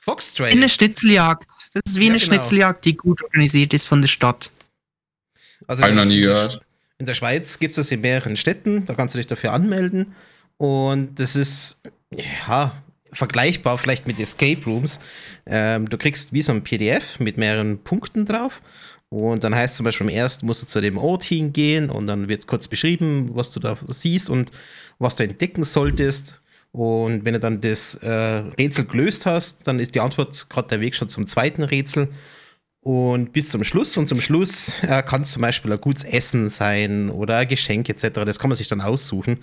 Fox 0.00 0.36
Wie 0.38 0.44
eine 0.44 0.60
Trail. 0.62 0.68
Schnitzeljagd. 0.68 1.46
Das 1.74 1.82
ist 1.86 1.94
wie 1.96 2.06
Ja, 2.06 2.10
eine 2.10 2.18
genau. 2.18 2.26
Schnitzeljagd, 2.32 2.84
die 2.86 2.96
gut 2.96 3.22
organisiert 3.22 3.72
ist 3.72 3.86
von 3.86 4.00
der 4.02 4.08
Stadt. 4.08 4.50
Also 5.66 5.82
Hab 5.82 5.90
ich 5.90 5.96
noch 5.96 6.02
in- 6.02 6.08
nie 6.08 6.20
gehört. 6.20 6.60
In 6.98 7.06
der 7.06 7.14
Schweiz 7.14 7.58
gibt 7.58 7.70
es 7.70 7.76
das 7.76 7.90
in 7.90 8.00
mehreren 8.00 8.36
Städten, 8.36 8.86
da 8.86 8.94
kannst 8.94 9.14
du 9.14 9.18
dich 9.18 9.26
dafür 9.26 9.52
anmelden. 9.52 10.14
Und 10.58 11.18
das 11.18 11.34
ist, 11.34 11.82
ja, 12.46 12.72
vergleichbar 13.12 13.78
vielleicht 13.78 14.06
mit 14.06 14.18
Escape 14.20 14.64
Rooms. 14.64 15.00
Ähm, 15.46 15.88
du 15.88 15.98
kriegst 15.98 16.32
wie 16.32 16.42
so 16.42 16.52
ein 16.52 16.62
PDF 16.62 17.18
mit 17.18 17.36
mehreren 17.36 17.78
Punkten 17.82 18.26
drauf. 18.26 18.62
Und 19.08 19.44
dann 19.44 19.54
heißt 19.54 19.76
zum 19.76 19.84
Beispiel, 19.84 20.06
am 20.06 20.12
ersten 20.12 20.46
musst 20.46 20.62
du 20.62 20.66
zu 20.66 20.80
dem 20.80 20.98
Ort 20.98 21.24
hingehen 21.24 21.90
und 21.90 22.06
dann 22.06 22.28
wird 22.28 22.46
kurz 22.46 22.66
beschrieben, 22.68 23.30
was 23.34 23.50
du 23.50 23.60
da 23.60 23.76
siehst 23.88 24.28
und 24.30 24.50
was 24.98 25.14
du 25.16 25.24
entdecken 25.24 25.64
solltest. 25.64 26.40
Und 26.72 27.24
wenn 27.24 27.34
du 27.34 27.40
dann 27.40 27.60
das 27.60 27.94
äh, 27.96 28.10
Rätsel 28.10 28.84
gelöst 28.86 29.26
hast, 29.26 29.66
dann 29.66 29.78
ist 29.78 29.94
die 29.94 30.00
Antwort 30.00 30.48
gerade 30.48 30.68
der 30.68 30.80
Weg 30.80 30.96
schon 30.96 31.08
zum 31.08 31.26
zweiten 31.26 31.62
Rätsel. 31.62 32.08
Und 32.84 33.32
bis 33.32 33.48
zum 33.48 33.64
Schluss. 33.64 33.96
Und 33.96 34.08
zum 34.08 34.20
Schluss 34.20 34.74
äh, 34.82 35.02
kann 35.02 35.22
es 35.22 35.32
zum 35.32 35.40
Beispiel 35.42 35.72
ein 35.72 35.80
gutes 35.80 36.04
Essen 36.04 36.48
sein 36.50 37.08
oder 37.10 37.38
ein 37.38 37.48
Geschenk 37.48 37.88
etc. 37.88 38.10
Das 38.26 38.38
kann 38.38 38.50
man 38.50 38.56
sich 38.58 38.68
dann 38.68 38.82
aussuchen. 38.82 39.38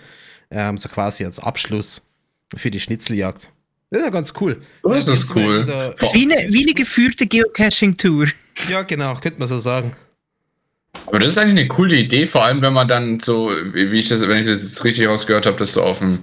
Ähm, 0.51 0.77
so 0.77 0.87
quasi 0.89 1.25
als 1.25 1.39
Abschluss 1.39 2.07
für 2.55 2.69
die 2.69 2.79
Schnitzeljagd. 2.79 3.49
Das 3.89 3.99
ist 3.99 4.05
ja 4.05 4.11
ganz 4.11 4.33
cool. 4.39 4.61
Das 4.83 5.07
Ja, 5.07 5.13
ist 5.13 5.35
cool. 5.35 5.65
der- 5.65 5.91
Das 5.93 6.07
ist 6.07 6.13
wie 6.13 6.31
eine, 6.31 6.53
wie 6.53 6.63
eine 6.63 6.73
geführte 6.75 7.25
Geocaching-Tour. 7.25 8.27
Ja, 8.69 8.83
genau, 8.83 9.15
könnte 9.15 9.39
man 9.39 9.47
so 9.47 9.57
sagen. 9.59 9.93
Aber 11.07 11.17
das 11.19 11.29
ist 11.29 11.37
eigentlich 11.39 11.59
eine 11.61 11.67
coole 11.67 11.95
Idee, 11.95 12.25
vor 12.27 12.43
allem 12.43 12.61
wenn 12.61 12.73
man 12.73 12.87
dann 12.87 13.19
so, 13.19 13.51
wie 13.73 13.91
wie 13.91 13.99
ich 14.01 14.09
das, 14.09 14.21
wenn 14.21 14.37
ich 14.41 14.47
das 14.47 14.61
jetzt 14.61 14.83
richtig 14.83 15.07
rausgehört 15.07 15.45
habe, 15.47 15.57
dass 15.57 15.73
du 15.73 15.81
auf 15.81 15.99
dem 15.99 16.19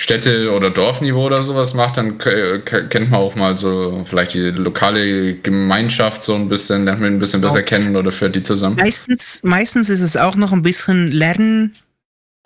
Städte- 0.00 0.50
oder 0.50 0.70
Dorfniveau 0.70 1.26
oder 1.26 1.42
sowas 1.42 1.74
macht, 1.74 1.98
dann 1.98 2.16
kennt 2.16 3.10
man 3.10 3.20
auch 3.20 3.34
mal 3.34 3.58
so 3.58 4.02
vielleicht 4.06 4.32
die 4.32 4.50
lokale 4.50 5.34
Gemeinschaft 5.34 6.22
so 6.22 6.34
ein 6.34 6.48
bisschen, 6.48 6.86
lernt 6.86 7.02
man 7.02 7.12
ein 7.12 7.18
bisschen 7.18 7.42
besser 7.42 7.58
Auch. 7.58 7.64
kennen 7.66 7.94
oder 7.94 8.10
führt 8.10 8.34
die 8.34 8.42
zusammen. 8.42 8.76
Meistens, 8.76 9.42
meistens 9.42 9.90
ist 9.90 10.00
es 10.00 10.16
auch 10.16 10.36
noch 10.36 10.52
ein 10.52 10.62
bisschen 10.62 11.10
Lerninhalt 11.10 11.84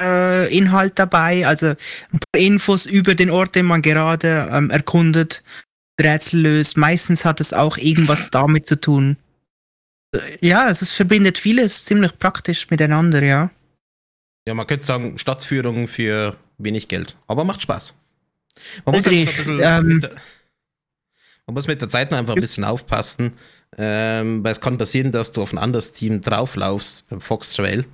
äh, 0.03 0.53
Inhalt 0.53 0.99
dabei, 0.99 1.47
also 1.47 1.69
ein 1.69 2.19
paar 2.19 2.41
Infos 2.41 2.87
über 2.87 3.15
den 3.15 3.31
Ort, 3.31 3.55
den 3.55 3.67
man 3.67 3.83
gerade 3.83 4.49
ähm, 4.51 4.71
erkundet, 4.71 5.45
Rätsel 6.01 6.41
löst. 6.41 6.77
Meistens 6.77 7.25
hat 7.25 7.41
es 7.41 7.53
auch 7.53 7.77
irgendwas 7.77 8.31
damit 8.33 8.67
zu 8.67 8.81
tun. 8.81 9.17
Ja, 10.41 10.69
es 10.69 10.83
ist, 10.83 10.93
verbindet 10.93 11.39
vieles 11.39 11.85
ziemlich 11.85 12.19
praktisch 12.19 12.69
miteinander, 12.69 13.23
ja. 13.23 13.51
Ja, 14.45 14.55
man 14.55 14.67
könnte 14.67 14.85
sagen, 14.85 15.19
Stadtführung 15.19 15.87
für 15.87 16.37
wenig 16.59 16.89
Geld. 16.89 17.17
Aber 17.27 17.45
macht 17.45 17.63
Spaß. 17.63 17.95
Man 18.85 18.95
muss, 18.95 19.07
ein 19.07 19.25
bisschen 19.25 19.61
ähm, 19.61 19.87
mit 19.87 20.03
der, 20.05 20.11
man 21.47 21.55
muss 21.55 21.67
mit 21.67 21.81
der 21.81 21.89
Zeit 21.89 22.11
noch 22.11 22.19
einfach 22.19 22.35
ein 22.37 22.41
bisschen 22.41 22.65
aufpassen, 22.65 23.33
ähm, 23.77 24.45
weil 24.45 24.53
es 24.53 24.61
kann 24.61 24.79
passieren, 24.79 25.11
dass 25.13 25.33
du 25.33 25.43
auf 25.43 25.53
ein 25.53 25.59
anderes 25.59 25.93
Team 25.93 26.21
drauflaufst 26.21 27.09
beim 27.09 27.21
Fox 27.21 27.53
Trail. 27.55 27.85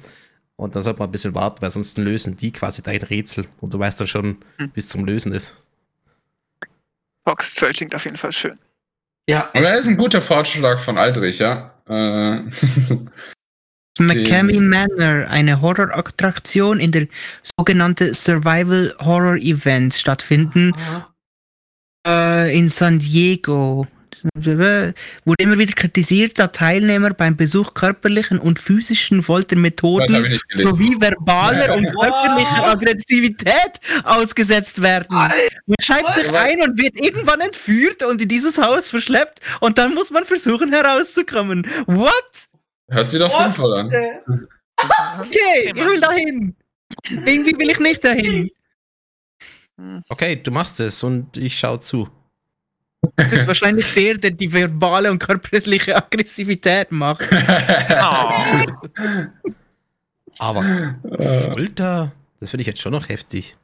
Und 0.56 0.76
dann 0.76 0.82
sollte 0.82 0.98
man 0.98 1.08
ein 1.08 1.12
bisschen 1.12 1.34
warten, 1.34 1.62
weil 1.62 1.70
sonst 1.70 1.96
lösen 1.96 2.36
die 2.36 2.52
quasi 2.52 2.82
dein 2.82 3.00
Rätsel. 3.02 3.46
Und 3.62 3.72
du 3.72 3.78
weißt 3.78 3.98
dann 3.98 4.06
schon, 4.06 4.36
Hm. 4.58 4.70
bis 4.70 4.88
zum 4.88 5.06
Lösen 5.06 5.32
ist. 5.32 5.54
Fox 7.24 7.54
Trail 7.54 7.72
klingt 7.72 7.94
auf 7.94 8.04
jeden 8.04 8.18
Fall 8.18 8.32
schön. 8.32 8.58
Ja, 9.28 9.48
Aber 9.54 9.60
das 9.62 9.80
ist 9.80 9.86
ein 9.88 9.96
guter 9.96 10.20
Vorschlag 10.20 10.78
von 10.78 10.98
Aldrich, 10.98 11.38
ja. 11.38 11.72
Äh, 11.88 12.42
McCamey 13.98 14.60
Manor, 14.60 15.28
eine 15.28 15.60
Horrorattraktion 15.60 16.80
in 16.80 16.92
der 16.92 17.06
sogenannte 17.58 18.14
Survival 18.14 18.94
Horror 19.00 19.36
Event 19.36 19.94
stattfinden 19.94 20.72
äh, 22.06 22.56
in 22.56 22.68
San 22.68 22.98
Diego. 22.98 23.86
Wurde 24.34 24.94
immer 25.38 25.56
wieder 25.56 25.72
kritisiert, 25.72 26.38
da 26.38 26.48
Teilnehmer 26.48 27.10
beim 27.14 27.36
Besuch 27.36 27.72
körperlichen 27.72 28.38
und 28.38 28.58
physischen 28.58 29.22
Foltermethoden 29.22 30.38
sowie 30.52 30.94
verbaler 31.00 31.74
und 31.74 31.84
körperlicher 31.86 32.68
Aggressivität 32.70 33.80
ausgesetzt 34.04 34.82
werden. 34.82 35.06
Man 35.16 35.76
schreibt 35.80 36.12
sich 36.14 36.30
ein 36.34 36.60
und 36.60 36.78
wird 36.78 37.00
irgendwann 37.00 37.40
entführt 37.40 38.02
und 38.04 38.20
in 38.20 38.28
dieses 38.28 38.58
Haus 38.58 38.90
verschleppt 38.90 39.40
und 39.60 39.78
dann 39.78 39.94
muss 39.94 40.10
man 40.10 40.24
versuchen 40.24 40.70
herauszukommen. 40.70 41.66
What? 41.86 42.49
Hört 42.90 43.08
sich 43.08 43.20
doch 43.20 43.30
sinnvoll 43.30 43.74
an. 43.74 43.90
Okay, 45.20 45.72
ich 45.74 45.74
will 45.74 46.00
dahin. 46.00 46.56
Irgendwie 47.10 47.58
will 47.58 47.70
ich 47.70 47.78
nicht 47.80 48.02
dahin. 48.02 48.50
Okay, 50.10 50.36
du 50.36 50.50
machst 50.50 50.78
es 50.80 51.02
und 51.02 51.38
ich 51.38 51.58
schaue 51.58 51.80
zu. 51.80 52.06
Das 53.16 53.32
ist 53.32 53.46
wahrscheinlich 53.46 53.94
der, 53.94 54.18
der 54.18 54.30
die 54.30 54.52
verbale 54.52 55.10
und 55.10 55.18
körperliche 55.18 55.96
Aggressivität 55.96 56.92
macht. 56.92 57.26
Oh. 57.32 58.66
Aber 60.38 60.96
Folter, 61.54 62.12
das 62.40 62.50
finde 62.50 62.60
ich 62.60 62.66
jetzt 62.66 62.82
schon 62.82 62.92
noch 62.92 63.08
heftig. 63.08 63.56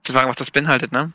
Zu 0.00 0.12
fragen, 0.12 0.28
was 0.28 0.34
das 0.34 0.50
beinhaltet, 0.50 0.90
ne? 0.90 1.12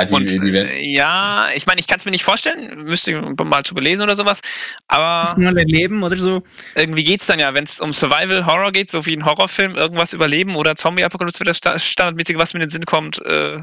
Ah, 0.00 0.04
die, 0.06 0.14
Und 0.14 0.30
die, 0.30 0.36
äh, 0.56 0.92
ja, 0.94 1.46
ich 1.54 1.66
meine, 1.66 1.80
ich 1.80 1.86
kann 1.86 1.98
es 1.98 2.04
mir 2.04 2.10
nicht 2.10 2.24
vorstellen, 2.24 2.84
müsste 2.84 3.12
ich 3.12 3.44
mal 3.44 3.62
zu 3.64 3.74
belesen 3.74 4.02
oder 4.02 4.16
sowas, 4.16 4.40
Das 4.88 5.32
aber 5.32 5.40
mal 5.40 5.56
erleben 5.58 6.02
oder 6.02 6.16
so. 6.18 6.42
irgendwie 6.74 7.04
geht's 7.04 7.26
dann 7.26 7.38
ja, 7.38 7.54
wenn 7.54 7.64
es 7.64 7.80
um 7.80 7.92
Survival 7.92 8.46
Horror 8.46 8.72
geht, 8.72 8.90
so 8.90 9.04
wie 9.06 9.16
ein 9.16 9.24
Horrorfilm, 9.24 9.74
irgendwas 9.76 10.12
überleben 10.12 10.56
oder 10.56 10.76
Zombie-Apokalypse, 10.76 11.44
das 11.44 11.56
Sta- 11.58 11.78
Standardmäßige, 11.78 12.36
was 12.36 12.52
mir 12.54 12.58
in 12.60 12.66
den 12.66 12.70
Sinn 12.70 12.84
kommt, 12.86 13.20
äh, 13.24 13.58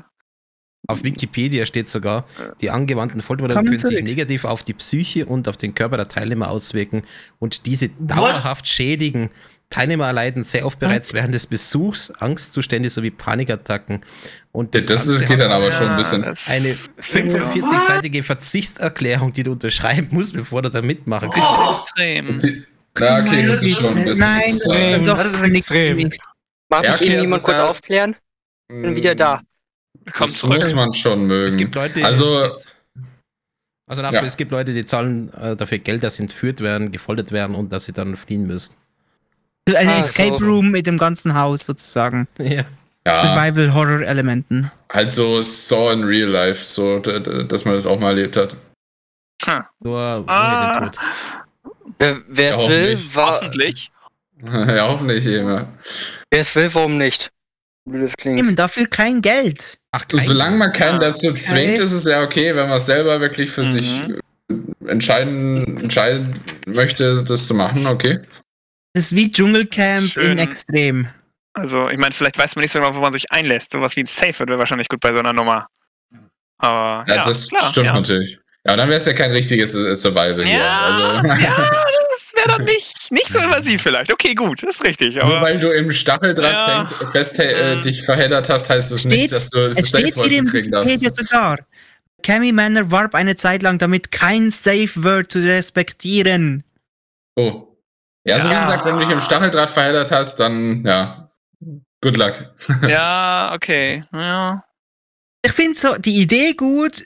Auf 0.87 1.03
Wikipedia 1.03 1.65
steht 1.65 1.89
sogar, 1.89 2.25
die 2.61 2.69
angewandten 2.69 3.21
Foltermethoden 3.21 3.65
können 3.65 3.77
sich 3.77 3.89
zurück. 3.89 4.03
negativ 4.03 4.45
auf 4.45 4.63
die 4.63 4.73
Psyche 4.73 5.25
und 5.25 5.47
auf 5.49 5.57
den 5.57 5.75
Körper 5.75 5.97
der 5.97 6.07
Teilnehmer 6.07 6.49
auswirken 6.49 7.03
und 7.39 7.65
diese 7.65 7.89
dauerhaft 7.99 8.67
schädigen. 8.67 9.29
Teilnehmer 9.69 10.07
erleiden 10.07 10.43
sehr 10.43 10.65
oft 10.65 10.79
bereits 10.79 11.13
während 11.13 11.33
des 11.33 11.45
Besuchs 11.45 12.09
Angstzustände 12.11 12.89
sowie 12.89 13.11
Panikattacken. 13.11 13.99
Und 14.53 14.73
das, 14.73 14.85
das 14.85 15.07
ist, 15.07 15.27
geht 15.27 15.39
dann 15.39 15.51
aber 15.51 15.71
schon 15.73 15.89
ein 15.89 15.97
bisschen. 15.97 16.21
das- 16.21 16.47
eine 16.49 16.69
45-seitige 17.01 18.23
Verzichtserklärung, 18.23 19.33
die 19.33 19.43
du 19.43 19.51
unterschreiben 19.51 20.07
musst, 20.11 20.33
bevor 20.33 20.61
du 20.61 20.69
da 20.69 20.81
mitmachen 20.81 21.29
Das 21.29 21.35
kannst. 21.35 21.61
ist 21.71 21.79
extrem. 21.81 22.27
Das 22.27 22.41
sieht- 22.41 22.67
Ja, 22.97 23.19
okay, 23.23 23.45
das 23.45 23.61
ist 23.61 23.75
schon. 23.77 24.05
Das 24.05 24.19
Nein, 24.19 24.41
ist, 24.49 24.65
das 24.65 24.73
äh, 24.73 24.97
ist 24.99 25.07
doch 25.07 25.17
das 25.17 25.33
ist 25.33 25.43
extrem. 25.43 25.97
mich. 25.97 26.19
Mag 26.69 26.83
Ja, 26.83 26.91
mich 26.91 27.01
okay, 27.01 27.05
Ihnen 27.05 27.13
also 27.15 27.25
jemand 27.25 27.43
kurz 27.43 27.57
aufklären? 27.57 28.15
Bin 28.69 28.95
wieder 28.95 29.15
da. 29.15 29.41
Kommt 30.13 30.29
das 30.31 30.37
zurück. 30.37 30.57
muss 30.63 30.73
man 30.73 30.93
schon 30.93 31.25
mögen. 31.27 31.47
Es 31.49 31.57
gibt 31.57 31.75
Leute, 31.75 32.03
also, 32.05 32.55
also 33.85 34.01
nach, 34.01 34.11
Ja. 34.13 34.23
es 34.23 34.37
gibt 34.37 34.51
Leute, 34.51 34.73
die 34.73 34.85
zahlen 34.85 35.31
äh, 35.33 35.55
dafür 35.55 35.77
Geld, 35.79 36.03
dass 36.03 36.15
sie 36.15 36.23
entführt 36.23 36.61
werden, 36.61 36.91
gefoltert 36.91 37.31
werden 37.31 37.55
und 37.55 37.71
dass 37.71 37.85
sie 37.85 37.93
dann 37.93 38.15
fliehen 38.17 38.47
müssen. 38.47 38.73
Ein 39.75 39.89
Ah, 39.89 39.99
Escape 39.99 40.33
so. 40.33 40.45
Room 40.45 40.71
mit 40.71 40.87
dem 40.87 40.97
ganzen 40.97 41.33
Haus 41.33 41.65
sozusagen. 41.65 42.27
Ja. 42.37 42.63
ja, 43.05 43.15
Survival 43.15 43.73
Horror 43.73 44.01
Elementen. 44.01 44.71
halt 44.91 45.11
so 45.13 45.41
Saw 45.41 45.91
in 45.93 46.03
Real 46.03 46.29
Life, 46.29 46.63
so, 46.63 46.99
dass 46.99 47.65
man 47.65 47.73
das 47.73 47.85
auch 47.85 47.99
mal 47.99 48.09
erlebt 48.17 48.37
hat. 48.37 48.55
Nur 49.79 49.95
ohne 50.19 50.23
Ah. 50.27 50.79
den 50.79 50.91
Tod. 50.91 50.99
Wer, 51.99 52.17
wer 52.27 52.49
Ja, 52.49 52.55
es 52.55 52.67
will, 52.69 52.95
hoffentlich. 52.97 53.15
war, 53.15 53.27
Hoffentlich. 53.31 53.91
ja, 54.43 54.87
hoffentlich 54.87 55.25
eben. 55.25 55.47
ja. 55.49 55.67
wer 56.31 56.41
es 56.41 56.55
will, 56.55 56.69
warum 56.73 56.97
nicht? 56.97 57.29
Wie 57.85 58.01
das 58.01 58.15
klingt. 58.17 58.35
Nehmen 58.35 58.55
dafür 58.55 58.85
kein 58.87 59.21
Geld. 59.21 59.77
Ach, 59.91 60.05
kein- 60.07 60.19
Solange 60.25 60.57
man 60.57 60.73
keinen 60.73 61.01
Ja. 61.01 61.09
dazu 61.09 61.33
zwingt, 61.33 61.79
ist 61.79 61.93
es 61.93 62.03
ja 62.05 62.21
okay, 62.23 62.53
wenn 62.55 62.67
man 62.69 62.79
selber 62.81 63.19
wirklich 63.21 63.49
für 63.49 63.63
Mhm. 63.63 63.73
sich 63.73 64.01
entscheiden, 64.85 65.77
entscheiden 65.81 66.33
möchte, 66.65 67.23
das 67.23 67.47
zu 67.47 67.53
machen, 67.53 67.87
okay. 67.87 68.19
Das 68.97 69.05
ist 69.05 69.15
wie 69.15 69.31
Dschungelcamp 69.31 70.01
Schön. 70.09 70.31
in 70.31 70.39
Extrem. 70.39 71.07
Also, 71.53 71.87
ich 71.89 71.97
meine, 71.99 72.13
vielleicht 72.13 72.37
weiß 72.39 72.55
man 72.55 72.63
nicht 72.63 72.71
so 72.71 72.79
genau, 72.79 72.95
wo 72.95 72.99
man 72.99 73.13
sich 73.13 73.25
einlässt. 73.31 73.71
Sowas 73.71 73.95
wie 73.95 74.01
ein 74.01 74.05
Safe 74.07 74.47
wäre 74.47 74.57
wahrscheinlich 74.57 74.87
gut 74.89 74.99
bei 75.01 75.13
so 75.13 75.19
einer 75.19 75.33
Nummer. 75.33 75.67
Aber. 76.57 77.05
Ja, 77.07 77.15
Ja, 77.17 77.25
das 77.25 77.47
klar, 77.49 77.69
stimmt 77.69 77.85
ja. 77.85 77.93
natürlich. 77.93 78.39
Ja, 78.65 78.75
dann 78.75 78.89
wäre 78.89 78.97
es 78.99 79.05
ja 79.05 79.13
kein 79.13 79.31
richtiges 79.31 79.75
äh, 79.75 79.93
Survival 79.95 80.43
hier. 80.43 80.57
Ja, 80.57 80.79
Also, 81.21 81.27
ja, 81.27 81.35
das 82.15 82.33
wäre 82.35 82.57
dann 82.57 82.63
nicht, 82.65 83.11
nicht 83.11 83.27
so 83.31 83.37
invasiv 83.39 83.83
vielleicht. 83.83 84.11
Okay, 84.11 84.33
gut, 84.33 84.63
das 84.63 84.75
ist 84.77 84.83
richtig. 84.83 85.13
Nur 85.15 85.25
Aber 85.25 85.41
weil 85.41 85.59
du 85.59 85.69
im 85.71 85.91
Stacheldraht 85.91 86.51
Ja. 86.53 86.85
fest 87.11 87.37
äh, 87.39 87.79
dich 87.81 88.01
verheddert 88.03 88.49
hast, 88.49 88.69
heißt 88.71 88.91
es 88.91 89.01
Steht- 89.01 89.11
nicht, 89.11 89.31
dass 89.31 89.51
du 89.51 89.67
das 89.69 89.77
Es 89.77 89.89
Safe 89.91 90.05
hier 90.27 90.39
im 90.39 90.47
kriegen 90.47 90.71
darfst. 90.71 90.99
sogar. 91.15 91.59
Cammy 92.23 92.51
Manor 92.51 92.89
warb 92.89 93.13
eine 93.13 93.35
Zeit 93.35 93.61
lang 93.61 93.77
damit, 93.77 94.11
kein 94.11 94.49
Safe 94.49 94.89
Word 94.95 95.31
zu 95.31 95.39
respektieren. 95.45 96.63
Oh. 97.35 97.66
Ja, 98.27 98.39
so 98.39 98.49
wie 98.49 98.53
Ja. 98.53 98.63
gesagt, 98.65 98.85
wenn 98.85 98.95
du 98.95 99.01
dich 99.05 99.09
im 99.09 99.21
Stacheldraht 99.21 99.69
verheddert 99.69 100.11
hast, 100.11 100.37
dann 100.39 100.83
ja. 100.85 101.29
Good 102.01 102.17
luck. 102.17 102.33
ja, 102.87 103.51
okay. 103.53 104.03
Ja, 104.13 104.63
Ich 105.43 105.51
finde 105.51 105.79
so 105.79 105.95
die 105.97 106.17
Idee 106.21 106.53
gut, 106.53 107.03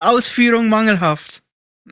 Ausführung 0.00 0.68
mangelhaft. 0.68 1.42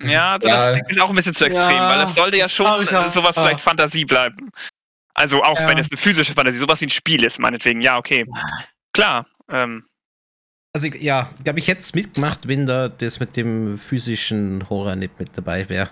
ja 0.02 0.32
also 0.32 0.48
Ja. 0.48 0.70
das 0.70 0.80
ist 0.88 1.00
auch 1.00 1.10
ein 1.10 1.16
bisschen 1.16 1.34
zu 1.34 1.44
extrem, 1.44 1.76
Ja. 1.76 1.88
weil 1.90 2.00
es 2.00 2.14
sollte 2.14 2.36
ja 2.38 2.48
schon 2.48 2.86
äh, 2.86 3.10
sowas 3.10 3.36
Ah. 3.36 3.42
vielleicht 3.42 3.60
Fantasie 3.60 4.04
bleiben. 4.04 4.50
Also 5.14 5.42
auch 5.42 5.58
Ja. 5.58 5.68
wenn 5.68 5.78
es 5.78 5.90
eine 5.90 5.98
physische 5.98 6.32
Fantasie, 6.32 6.58
sowas 6.58 6.80
wie 6.80 6.86
ein 6.86 6.90
Spiel 6.90 7.24
ist, 7.24 7.38
meinetwegen. 7.38 7.80
Ja, 7.82 7.98
okay. 7.98 8.24
Klar. 8.94 9.26
Ähm, 9.50 9.84
Also 10.74 10.86
ja, 10.88 11.30
glaube, 11.42 11.58
ich 11.58 11.66
hätte 11.68 11.80
es 11.80 11.94
mitgemacht, 11.94 12.46
wenn 12.46 12.66
da 12.66 12.88
das 12.88 13.18
mit 13.20 13.36
dem 13.36 13.78
physischen 13.78 14.68
Horror 14.70 14.94
nicht 14.96 15.18
mit 15.18 15.30
dabei 15.36 15.68
wäre. 15.68 15.90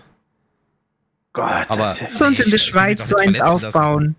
Gott, 1.36 1.68
Aber- 1.70 1.82
das 1.82 1.92
ist 1.96 2.00
heftig. 2.00 2.18
Sonst 2.18 2.40
in 2.40 2.50
der 2.50 2.58
Schweiz 2.58 3.08
so 3.08 3.16
eins 3.16 3.36
verletzen 3.36 3.62
lassen. 3.62 3.66
aufbauen. 3.66 4.16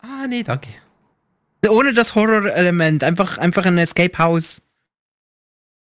Ah, 0.00 0.26
nee, 0.28 0.44
danke. 0.44 0.68
Ohne 1.68 1.92
das 1.92 2.14
Horror-Element. 2.14 3.02
Einfach, 3.02 3.38
einfach 3.38 3.66
ein 3.66 3.78
Escape 3.78 4.16
House. 4.18 4.62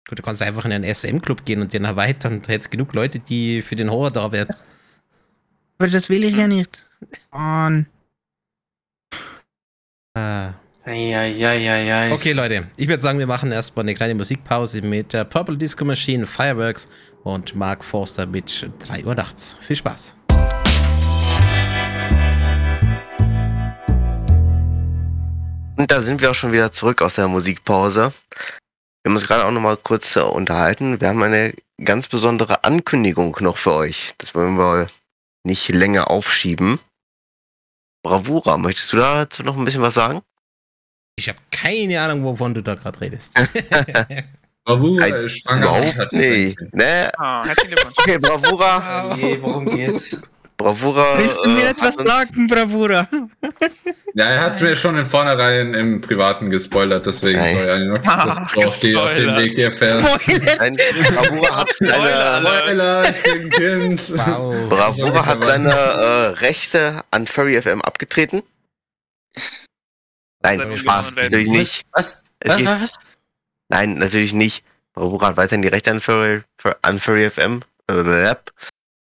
Gut, 0.08 0.20
du 0.20 0.24
kannst 0.24 0.42
einfach 0.42 0.64
in 0.66 0.72
einen 0.72 0.84
SM-Club 0.86 1.44
gehen 1.44 1.60
und 1.62 1.74
den 1.74 1.84
erweitern. 1.84 2.42
Da 2.44 2.54
hättest 2.54 2.72
genug 2.72 2.94
Leute, 2.94 3.20
die 3.20 3.62
für 3.62 3.76
den 3.76 3.90
Horror 3.92 4.12
da 4.12 4.32
wären. 4.32 4.48
Aber 5.80 5.90
das 5.90 6.08
will 6.10 6.24
ich 6.24 6.34
ja 6.36 6.48
nicht. 6.48 6.88
Mann. 7.32 7.88
Äh, 10.14 10.50
Eieieiei. 10.86 12.14
Okay, 12.14 12.32
Leute, 12.32 12.68
ich 12.78 12.88
würde 12.88 13.02
sagen, 13.02 13.20
wir 13.20 13.28
machen 13.28 13.52
erstmal 13.52 13.84
eine 13.84 13.96
kleine 13.96 14.16
Musikpause 14.16 14.82
mit 14.82 15.12
der 15.14 15.26
Purple 15.26 15.58
Disco 15.58 15.84
Machine, 15.84 16.26
Fireworks 16.28 16.88
und 17.26 17.56
Mark 17.56 17.84
Forster 17.84 18.28
mit 18.28 18.70
3 18.80 19.04
Uhr 19.04 19.16
nachts. 19.16 19.58
Viel 19.62 19.76
Spaß. 19.76 20.16
Und 25.78 25.92
da 25.92 26.02
sind 26.02 26.22
wir 26.22 26.32
auch 26.32 26.36
schon 26.36 26.54
wieder 26.54 26.72
zurück 26.72 27.02
aus 27.02 27.16
der 27.16 27.28
Musikpause. 27.28 28.14
Wir 29.04 29.10
haben 29.10 29.16
uns 29.16 29.28
gerade 29.28 29.44
auch 29.44 29.52
noch 29.52 29.62
mal 29.62 29.76
kurz 29.76 30.16
äh, 30.16 30.22
unterhalten. 30.22 31.02
Wir 31.02 31.10
haben 31.10 31.22
eine 31.22 31.54
ganz 31.84 32.08
besondere 32.08 32.64
Ankündigung 32.64 33.36
noch 33.42 33.58
für 33.58 33.74
euch. 33.74 34.14
Das 34.20 34.34
wollen 34.36 34.58
wir 34.58 34.88
nicht 35.44 35.68
länger 35.70 36.10
aufschieben. 36.10 36.80
Bravura, 38.04 38.58
möchtest 38.58 38.94
du 38.94 38.98
dazu 38.98 39.44
noch 39.44 39.58
ein 39.58 39.66
bisschen 39.66 39.82
was 39.82 39.96
sagen? 39.96 40.22
Ich 41.18 41.28
habe 41.28 41.40
keine 41.50 42.00
Ahnung, 42.00 42.24
wovon 42.24 42.54
du 42.54 42.62
da 42.62 42.76
gerade 42.76 43.02
redest. 43.02 43.36
Bravura 44.66 45.08
Nein, 45.08 45.26
ist 45.26 45.42
schwanger. 45.42 45.62
Überhaupt 45.78 45.98
Hat 45.98 46.14
nicht. 46.14 46.58
Ne? 46.74 47.12
Ah. 47.18 47.46
Okay, 48.00 48.18
Bravura. 48.18 49.12
Oh 49.12 49.16
je, 49.16 49.42
worum 49.42 49.66
geht's? 49.66 50.18
Bravura. 50.58 51.18
Willst 51.18 51.44
du 51.44 51.50
mir 51.50 51.66
äh, 51.66 51.70
etwas 51.72 51.96
sagen, 51.96 52.48
Bravura? 52.48 53.08
Ja, 54.14 54.26
er 54.26 54.42
hat 54.42 54.54
es 54.54 54.62
mir 54.62 54.76
schon 54.76 54.98
in 54.98 55.04
vornherein 55.06 55.74
im 55.74 56.00
Privaten 56.00 56.50
gespoilert, 56.50 57.06
deswegen 57.06 57.40
Nein. 57.40 57.54
soll 57.56 57.66
er 57.66 57.80
noch, 57.80 58.00
Ah, 58.06 58.26
dass 58.26 58.54
du 58.54 58.62
auf, 58.62 58.80
die, 58.80 58.96
auf 58.96 59.14
den. 59.14 59.36
Weg 59.36 59.54
hier 59.54 59.72
fährst. 59.72 60.28
Nein, 60.58 60.78
Bravura 61.14 61.56
hat 61.58 61.70
seine, 61.76 62.62
Spoiler, 62.62 63.10
ich 63.10 63.24
bin 63.24 63.50
Kind. 63.50 64.18
Wow. 64.18 64.70
Bravura 64.70 65.26
hat 65.26 65.44
seine 65.44 65.70
äh, 65.72 66.28
Rechte 66.40 67.04
an 67.12 67.28
Furry 67.28 67.62
FM 67.62 67.82
abgetreten. 67.82 68.42
Nein, 70.42 70.78
Spaß, 70.78 71.12
natürlich 71.16 71.50
nicht. 71.50 71.82
Was? 71.92 72.24
Was, 72.46 72.66
was, 72.66 72.82
was? 72.82 73.00
Nein, 73.70 73.98
natürlich 73.98 74.34
nicht. 74.34 74.64
Hat 74.96 75.38
weiterhin 75.38 75.62
die 75.62 75.68
Rechte 75.68 75.92
an 75.92 76.00
Furry, 76.02 76.42
für- 76.58 76.78
an 76.82 77.00
Furry 77.00 77.30
FM. 77.30 77.64
Äh, 77.90 78.30
äh, 78.30 78.34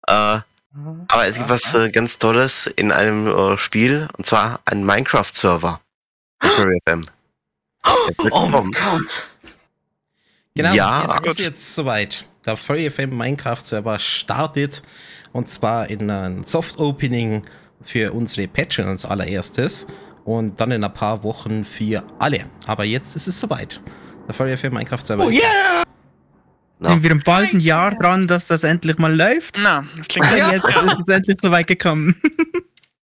aber 0.08 1.28
es 1.28 1.38
gibt 1.38 1.50
was 1.50 1.74
äh, 1.74 1.90
ganz 1.90 2.18
Tolles 2.20 2.68
in 2.68 2.92
einem 2.92 3.28
äh, 3.28 3.58
Spiel, 3.58 4.08
und 4.18 4.26
zwar 4.26 4.60
einen 4.66 4.86
Minecraft-Server. 4.86 5.80
Furry 6.42 6.80
FM. 6.88 7.06
Wird 8.18 8.32
Oh 8.34 8.48
mein. 8.48 8.72
Gott. 8.72 9.28
Genau, 10.56 10.74
Ja. 10.74 11.20
es 11.24 11.32
ist 11.32 11.40
jetzt 11.40 11.76
soweit. 11.76 12.26
Der 12.46 12.56
Furry 12.56 12.90
FM 12.90 13.16
Minecraft 13.18 13.64
Server 13.64 13.98
startet 14.00 14.82
und 15.34 15.50
zwar 15.50 15.90
in 15.90 16.10
einem 16.10 16.44
Soft 16.46 16.78
Opening 16.78 17.42
für 17.82 18.14
unsere 18.14 18.48
Patreons 18.48 19.04
als 19.04 19.06
allererstes 19.06 19.88
und 20.24 20.60
dann 20.62 20.72
in 20.72 20.84
ein 20.84 20.94
paar 20.94 21.24
Wochen 21.24 21.66
für 21.66 22.04
alle. 22.20 22.46
Aber 22.68 22.84
jetzt 22.86 23.16
ist 23.16 23.28
es 23.28 23.40
soweit. 23.40 23.82
Der 24.28 24.34
Furry 24.34 24.58
FM 24.58 24.74
Minecraft 24.74 25.06
Server 25.06 25.26
Oh 25.26 25.30
yeah! 25.30 25.84
Ja. 26.80 26.90
Sind 26.90 27.04
wir 27.04 27.18
bald 27.20 27.54
ein 27.54 27.60
Jahr 27.60 27.92
dran, 27.92 28.28
dass 28.28 28.46
das 28.46 28.64
endlich 28.64 28.98
mal 28.98 29.16
läuft? 29.16 29.58
Na, 29.62 29.86
das 29.98 30.08
klingt 30.08 30.30
ja. 30.32 30.52
jetzt 30.52 30.66
ist 30.66 30.76
es 30.76 31.14
endlich 31.14 31.38
so 31.42 31.52
weit 31.52 31.68
gekommen. 31.68 32.20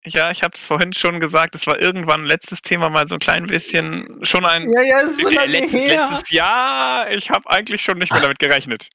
Ja, 0.09 0.31
ich 0.31 0.45
habe 0.45 0.53
es 0.55 0.65
vorhin 0.65 0.93
schon 0.93 1.19
gesagt, 1.19 1.57
es 1.57 1.67
war 1.67 1.81
irgendwann 1.81 2.25
letztes 2.27 2.63
Thema 2.63 2.89
mal 2.89 3.09
so 3.09 3.17
ein 3.17 3.19
klein 3.19 3.49
bisschen 3.49 4.21
schon 4.23 4.45
ein 4.45 4.71
Ja, 4.71 4.81
ja, 4.81 5.01
ist 5.01 5.21
so 5.21 5.29
äh, 5.29 5.47
letztes, 5.47 5.85
letztes 5.85 6.31
Jahr. 6.31 7.11
Ich 7.11 7.29
habe 7.29 7.51
eigentlich 7.51 7.83
schon 7.83 7.99
nicht 7.99 8.13
mehr 8.13 8.21
damit 8.21 8.39
gerechnet. 8.39 8.89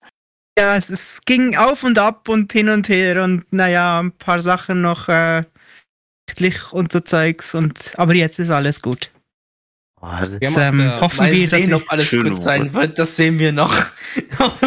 Ja, 0.57 0.77
es, 0.77 0.89
es 0.89 1.19
ging 1.25 1.57
auf 1.57 1.83
und 1.83 1.99
ab 1.99 2.29
und 2.29 2.53
hin 2.53 2.69
und 2.69 2.87
her 2.87 3.23
und 3.25 3.43
naja, 3.51 3.99
ein 3.99 4.13
paar 4.13 4.41
Sachen 4.41 4.81
noch 4.81 5.09
äh, 5.09 5.43
rechtlich 6.29 6.71
und 6.71 6.93
so 6.93 7.01
Zeugs 7.01 7.55
und 7.55 7.93
aber 7.97 8.13
jetzt 8.13 8.39
ist 8.39 8.49
alles 8.49 8.81
gut. 8.81 9.11
Oh, 10.03 10.07
das- 10.19 10.41
Wir 10.41 10.57
ähm, 10.57 10.77
der- 10.77 10.99
hoffen 11.01 11.17
Mal 11.17 11.31
wir, 11.31 11.47
dass 11.47 11.59
sehen, 11.59 11.69
wir, 11.69 11.75
ob 11.77 11.91
alles 11.91 12.07
Schön 12.07 12.23
gut 12.23 12.35
sein 12.35 12.73
wohl. 12.73 12.81
wird, 12.81 12.97
das 12.99 13.15
sehen 13.15 13.37
wir 13.39 13.51
noch. 13.51 13.73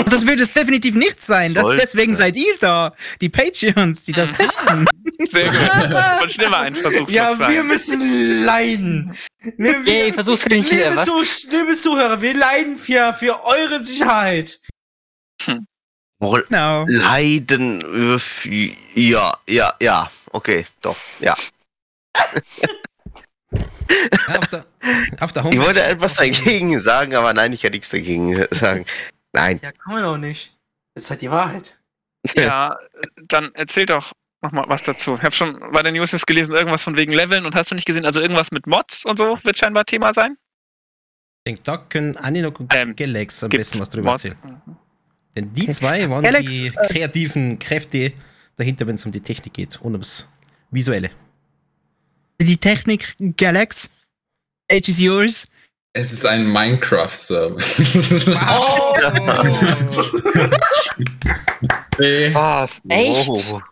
Das 0.08 0.24
wird 0.26 0.38
es 0.40 0.52
definitiv 0.52 0.94
nicht 0.94 1.20
sein. 1.20 1.52
Das, 1.54 1.66
deswegen 1.76 2.14
seid 2.14 2.36
ihr 2.36 2.56
da, 2.60 2.94
die 3.20 3.28
Patreons, 3.28 4.04
die 4.04 4.12
das 4.12 4.32
testen. 4.32 4.86
Sehr 5.24 5.50
gut. 5.50 6.22
Und 6.22 6.30
schnell 6.30 6.48
mal 6.50 6.60
ein 6.62 6.74
Versuch 6.74 7.08
ja, 7.10 7.34
sein. 7.34 7.52
wir 7.52 7.64
müssen 7.64 8.44
leiden. 8.44 9.16
Wir, 9.56 9.80
Yay, 9.84 10.12
Versuch 10.12 10.38
für 10.38 10.48
den 10.48 10.64
Kinder, 10.64 10.90
liebe, 10.90 10.96
was? 10.96 11.04
Zuh 11.06 11.48
liebe 11.50 11.74
Zuhörer, 11.74 12.22
wir 12.22 12.34
leiden 12.34 12.76
für, 12.76 13.12
für 13.14 13.42
eure 13.44 13.82
Sicherheit. 13.82 14.60
Wohl 16.20 16.44
Genau. 16.48 16.84
Leiden. 16.88 18.20
Ja, 18.94 19.36
ja, 19.48 19.74
ja. 19.80 20.08
Okay, 20.30 20.66
doch, 20.80 20.96
ja. 21.20 21.34
Ja, 24.28 24.38
auf, 24.38 24.46
der, 24.48 24.66
auf 25.20 25.32
der 25.32 25.44
Ich 25.46 25.58
wollte 25.58 25.82
etwas 25.82 26.14
dagegen 26.14 26.78
sagen, 26.80 27.14
aber 27.14 27.32
nein, 27.34 27.52
ich 27.52 27.62
kann 27.62 27.72
nichts 27.72 27.90
dagegen 27.90 28.46
sagen. 28.50 28.84
Nein. 29.32 29.60
Ja, 29.62 29.72
kann 29.72 29.94
man 29.94 30.02
doch 30.02 30.16
nicht. 30.16 30.56
Das 30.94 31.04
ist 31.04 31.10
halt 31.10 31.22
die 31.22 31.30
Wahrheit. 31.30 31.76
Ja, 32.36 32.78
dann 33.28 33.50
erzähl 33.54 33.86
doch 33.86 34.12
noch 34.42 34.52
mal 34.52 34.64
was 34.68 34.82
dazu. 34.82 35.14
Ich 35.16 35.22
habe 35.22 35.34
schon 35.34 35.58
bei 35.72 35.82
den 35.82 35.94
News 35.94 36.12
jetzt 36.12 36.26
gelesen, 36.26 36.54
irgendwas 36.54 36.82
von 36.84 36.96
wegen 36.96 37.12
Leveln 37.12 37.44
und 37.46 37.54
hast 37.54 37.70
du 37.70 37.74
nicht 37.74 37.86
gesehen, 37.86 38.06
also 38.06 38.20
irgendwas 38.20 38.50
mit 38.50 38.66
Mods 38.66 39.04
und 39.04 39.18
so 39.18 39.38
wird 39.42 39.56
scheinbar 39.58 39.84
Thema 39.84 40.14
sein? 40.14 40.36
Ich 41.46 41.50
denke, 41.52 41.62
da 41.64 41.76
können 41.76 42.16
Aninok 42.16 42.60
und 42.60 42.74
Ähm, 42.74 42.94
Galax 42.96 43.44
am 43.44 43.50
besten 43.50 43.80
was 43.80 43.90
drüber 43.90 44.12
Mod- 44.12 44.24
erzählen. 44.24 44.62
Denn 45.36 45.52
die 45.52 45.68
zwei 45.72 46.08
waren 46.08 46.22
Galax, 46.22 46.46
die 46.46 46.68
äh, 46.68 46.88
kreativen 46.88 47.58
Kräfte 47.58 48.12
dahinter, 48.56 48.86
wenn 48.86 48.94
es 48.94 49.04
um 49.04 49.12
die 49.12 49.20
Technik 49.20 49.52
geht 49.52 49.80
und 49.80 49.92
ums 49.92 50.28
Visuelle. 50.70 51.10
Die 52.44 52.58
Technik 52.58 53.14
Galax. 53.38 53.88
Age 54.70 54.88
is 54.88 55.00
yours. 55.00 55.46
Es 55.94 56.12
ist 56.12 56.26
ein 56.26 56.46
Minecraft-Server. 56.46 57.56
nee. 61.98 62.34
Was? 62.34 62.82
Echt? 62.88 63.30
Oh, 63.30 63.62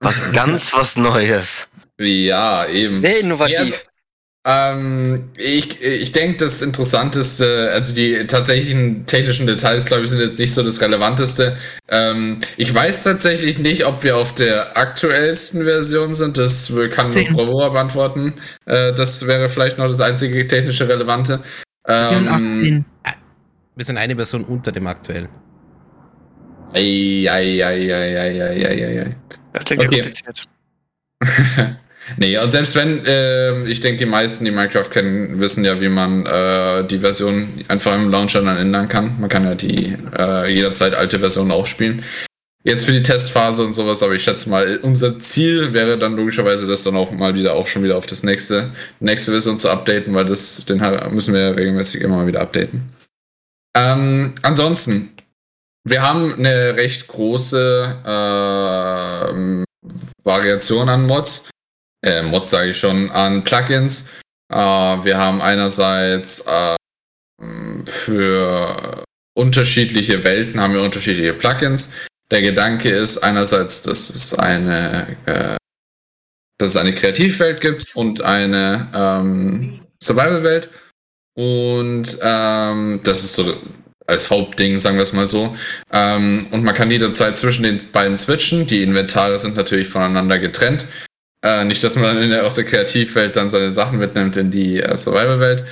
was 0.00 0.32
ganz 0.32 0.72
was 0.72 0.96
Neues. 0.96 1.68
Ja, 1.98 2.66
eben. 2.66 3.00
Sehr 3.00 3.20
innovativ. 3.20 3.58
also, 3.58 3.76
ähm, 4.46 5.30
ich 5.36 5.82
ich 5.82 6.12
denke, 6.12 6.38
das 6.38 6.62
Interessanteste, 6.62 7.70
also 7.72 7.94
die 7.94 8.26
tatsächlichen 8.26 9.04
technischen 9.04 9.46
Details, 9.46 9.84
glaube 9.84 10.04
ich, 10.04 10.10
sind 10.10 10.20
jetzt 10.20 10.38
nicht 10.38 10.54
so 10.54 10.62
das 10.62 10.80
Relevanteste. 10.80 11.56
Ähm, 11.88 12.38
ich 12.56 12.74
weiß 12.74 13.02
tatsächlich 13.02 13.58
nicht, 13.58 13.84
ob 13.84 14.02
wir 14.02 14.16
auf 14.16 14.34
der 14.34 14.76
aktuellsten 14.78 15.64
Version 15.64 16.14
sind. 16.14 16.38
Das 16.38 16.72
kann 16.92 17.10
nur. 17.10 17.24
Bravura 17.24 17.68
beantworten. 17.68 18.32
Äh, 18.64 18.92
das 18.94 19.26
wäre 19.26 19.48
vielleicht 19.50 19.76
noch 19.76 19.88
das 19.88 20.00
einzige 20.00 20.46
technische 20.46 20.88
Relevante. 20.88 21.40
Ähm, 21.86 22.28
18. 22.28 22.84
Wir 23.76 23.84
sind 23.84 23.98
eine 23.98 24.16
Version 24.16 24.44
unter 24.44 24.72
dem 24.72 24.86
aktuellen. 24.86 25.28
ei, 26.72 27.26
ei, 27.28 27.64
ei, 27.64 27.94
ei, 27.94 28.20
ei, 28.20 28.42
ei, 28.42 28.64
ei, 28.66 29.00
ei. 29.02 29.16
Das 29.52 29.64
klingt 29.64 29.82
Okay. 29.84 29.96
ja 29.96 30.02
kompliziert. 30.04 30.48
nee, 32.16 32.38
und 32.38 32.50
selbst 32.50 32.74
wenn, 32.74 33.02
ähm, 33.06 33.66
ich 33.66 33.80
denke, 33.80 33.98
die 33.98 34.10
meisten, 34.10 34.44
die 34.44 34.50
Minecraft 34.50 34.88
kennen, 34.90 35.40
wissen 35.40 35.64
ja, 35.64 35.80
wie 35.80 35.88
man 35.88 36.26
äh, 36.26 36.84
die 36.84 36.98
Version 36.98 37.48
einfach 37.68 37.94
im 37.94 38.10
Launcher 38.10 38.42
dann 38.42 38.56
ändern 38.56 38.88
kann. 38.88 39.16
Man 39.20 39.28
kann 39.28 39.44
ja 39.44 39.54
die 39.54 39.96
äh, 40.18 40.52
jederzeit 40.52 40.94
alte 40.94 41.18
Version 41.18 41.50
auch 41.50 41.66
spielen. 41.66 42.02
Jetzt 42.62 42.84
für 42.84 42.92
die 42.92 43.02
Testphase 43.02 43.64
und 43.64 43.72
sowas, 43.72 44.02
aber 44.02 44.12
ich 44.12 44.22
schätze 44.22 44.50
mal, 44.50 44.78
unser 44.82 45.18
Ziel 45.18 45.72
wäre 45.72 45.98
dann 45.98 46.14
logischerweise, 46.14 46.66
das 46.66 46.82
dann 46.82 46.94
auch 46.94 47.10
mal 47.10 47.34
wieder 47.34 47.54
auch 47.54 47.66
schon 47.66 47.82
wieder 47.82 47.96
auf 47.96 48.04
das 48.04 48.22
nächste, 48.22 48.70
nächste 49.00 49.32
Version 49.32 49.56
zu 49.56 49.70
updaten, 49.70 50.12
weil 50.12 50.26
das, 50.26 50.66
den 50.66 50.82
müssen 51.10 51.32
wir 51.32 51.56
regelmäßig 51.56 52.02
immer 52.02 52.16
mal 52.16 52.26
wieder 52.26 52.42
updaten. 52.42 52.92
Ähm, 53.74 54.34
ansonsten, 54.42 55.10
wir 55.84 56.02
haben 56.02 56.34
eine 56.34 56.76
recht 56.76 57.08
große 57.08 57.96
ähm, 58.04 59.64
Variation 60.22 60.88
an 60.90 61.06
Mods. 61.06 61.48
Äh, 62.04 62.22
Mods 62.22 62.50
sage 62.50 62.70
ich 62.70 62.78
schon, 62.78 63.10
an 63.10 63.44
Plugins. 63.44 64.08
Äh, 64.50 64.56
wir 64.56 65.18
haben 65.18 65.40
einerseits 65.40 66.40
äh, 66.46 66.76
für 67.86 69.04
unterschiedliche 69.36 70.22
Welten 70.24 70.60
haben 70.60 70.74
wir 70.74 70.82
unterschiedliche 70.82 71.34
Plugins. 71.34 71.92
Der 72.30 72.42
Gedanke 72.42 72.90
ist 72.90 73.18
einerseits, 73.18 73.82
dass 73.82 74.10
es 74.10 74.34
eine, 74.34 75.16
äh, 75.26 75.56
dass 76.58 76.70
es 76.70 76.76
eine 76.76 76.94
Kreativwelt 76.94 77.60
gibt 77.60 77.94
und 77.96 78.20
eine 78.20 78.88
ähm, 78.94 79.80
Survival-Welt. 80.02 80.68
Und 81.36 82.18
ähm, 82.22 83.00
das 83.02 83.24
ist 83.24 83.34
so 83.34 83.56
als 84.06 84.28
Hauptding, 84.28 84.78
sagen 84.78 84.96
wir 84.96 85.02
es 85.02 85.12
mal 85.12 85.24
so. 85.24 85.56
Ähm, 85.92 86.46
und 86.50 86.64
man 86.64 86.74
kann 86.74 86.90
jederzeit 86.90 87.36
zwischen 87.36 87.62
den 87.62 87.80
beiden 87.92 88.16
switchen. 88.16 88.66
Die 88.66 88.82
Inventare 88.82 89.38
sind 89.38 89.56
natürlich 89.56 89.88
voneinander 89.88 90.38
getrennt. 90.38 90.86
Äh, 91.42 91.64
nicht, 91.64 91.82
dass 91.82 91.96
man 91.96 92.28
der, 92.28 92.44
aus 92.44 92.56
der 92.56 92.64
Kreativwelt 92.64 93.36
dann 93.36 93.50
seine 93.50 93.70
Sachen 93.70 93.98
mitnimmt 93.98 94.36
in 94.36 94.50
die 94.50 94.80
äh, 94.80 94.96
Survival-Welt. 94.96 95.64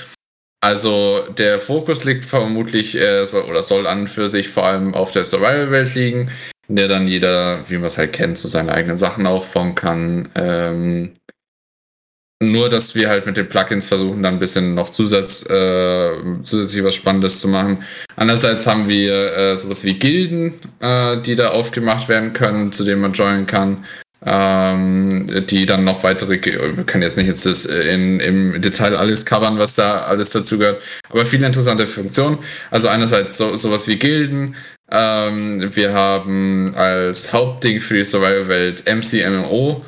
Also 0.61 1.25
der 1.37 1.59
Fokus 1.59 2.05
liegt 2.05 2.25
vermutlich 2.25 2.97
äh, 2.97 3.25
so, 3.25 3.45
oder 3.45 3.63
soll 3.63 3.87
an 3.87 4.01
und 4.01 4.09
für 4.09 4.29
sich 4.29 4.49
vor 4.49 4.67
allem 4.67 4.95
auf 4.95 5.13
der 5.13 5.25
Survival-Welt 5.25 5.95
liegen, 5.95 6.31
in 6.69 6.77
der 6.77 6.89
dann 6.89 7.07
jeder, 7.07 7.69
wie 7.69 7.77
man 7.77 7.87
es 7.87 7.99
halt 7.99 8.13
kennt, 8.13 8.39
so 8.39 8.49
seine 8.49 8.73
eigenen 8.73 8.97
Sachen 8.97 9.27
aufbauen 9.27 9.75
kann. 9.75 10.31
Ähm, 10.35 11.13
nur, 12.41 12.69
dass 12.69 12.95
wir 12.95 13.09
halt 13.09 13.27
mit 13.27 13.37
den 13.37 13.49
Plugins 13.49 13.87
versuchen, 13.87 14.23
dann 14.23 14.35
ein 14.35 14.39
bisschen 14.39 14.75
noch 14.75 14.91
Zusatz, 14.91 15.45
äh, 15.51 16.13
zusätzlich 16.43 16.85
was 16.85 16.95
Spannendes 16.95 17.41
zu 17.41 17.49
machen. 17.49 17.83
Andererseits 18.15 18.67
haben 18.67 18.89
wir 18.89 19.37
äh, 19.37 19.57
sowas 19.57 19.85
wie 19.85 19.99
Gilden, 19.99 20.55
äh, 20.81 21.21
die 21.21 21.35
da 21.35 21.51
aufgemacht 21.51 22.09
werden 22.09 22.33
können, 22.33 22.73
zu 22.73 22.85
denen 22.85 23.01
man 23.01 23.13
joinen 23.13 23.47
kann. 23.47 23.85
Ähm, 24.27 25.47
die 25.47 25.65
dann 25.65 25.85
noch 25.85 26.03
weitere, 26.03 26.41
wir 26.45 26.85
können 26.85 27.05
jetzt 27.05 27.17
nicht 27.17 27.29
jetzt 27.29 27.47
das 27.47 27.67
in, 27.67 28.19
im 28.19 28.61
Detail 28.61 28.97
alles 28.97 29.25
covern, 29.25 29.61
was 29.61 29.77
da 29.77 30.03
alles 30.03 30.31
dazu 30.31 30.59
gehört, 30.59 30.83
aber 31.09 31.25
viele 31.25 31.47
interessante 31.47 31.87
Funktionen. 31.87 32.39
Also 32.73 32.89
einerseits 32.89 33.37
so, 33.37 33.55
sowas 33.55 33.87
wie 33.87 33.97
Gilden, 33.97 34.57
ähm, 34.91 35.75
wir 35.77 35.93
haben 35.93 36.73
als 36.75 37.33
Hauptding 37.33 37.81
für 37.81 37.99
die 37.99 38.05
Survival-Welt 38.05 38.85
MCMMO, 38.87 39.85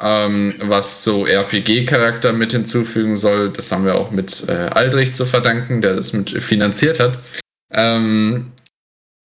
ähm, 0.00 0.54
was 0.60 1.04
so 1.04 1.26
RPG-Charakter 1.26 2.32
mit 2.32 2.52
hinzufügen 2.52 3.16
soll. 3.16 3.50
Das 3.50 3.72
haben 3.72 3.84
wir 3.84 3.94
auch 3.94 4.10
mit 4.10 4.44
äh, 4.48 4.52
Aldrich 4.52 5.12
zu 5.12 5.26
verdanken, 5.26 5.80
der 5.80 5.96
das 5.96 6.12
mit 6.12 6.30
finanziert 6.30 7.00
hat. 7.00 7.18
Ähm, 7.72 8.52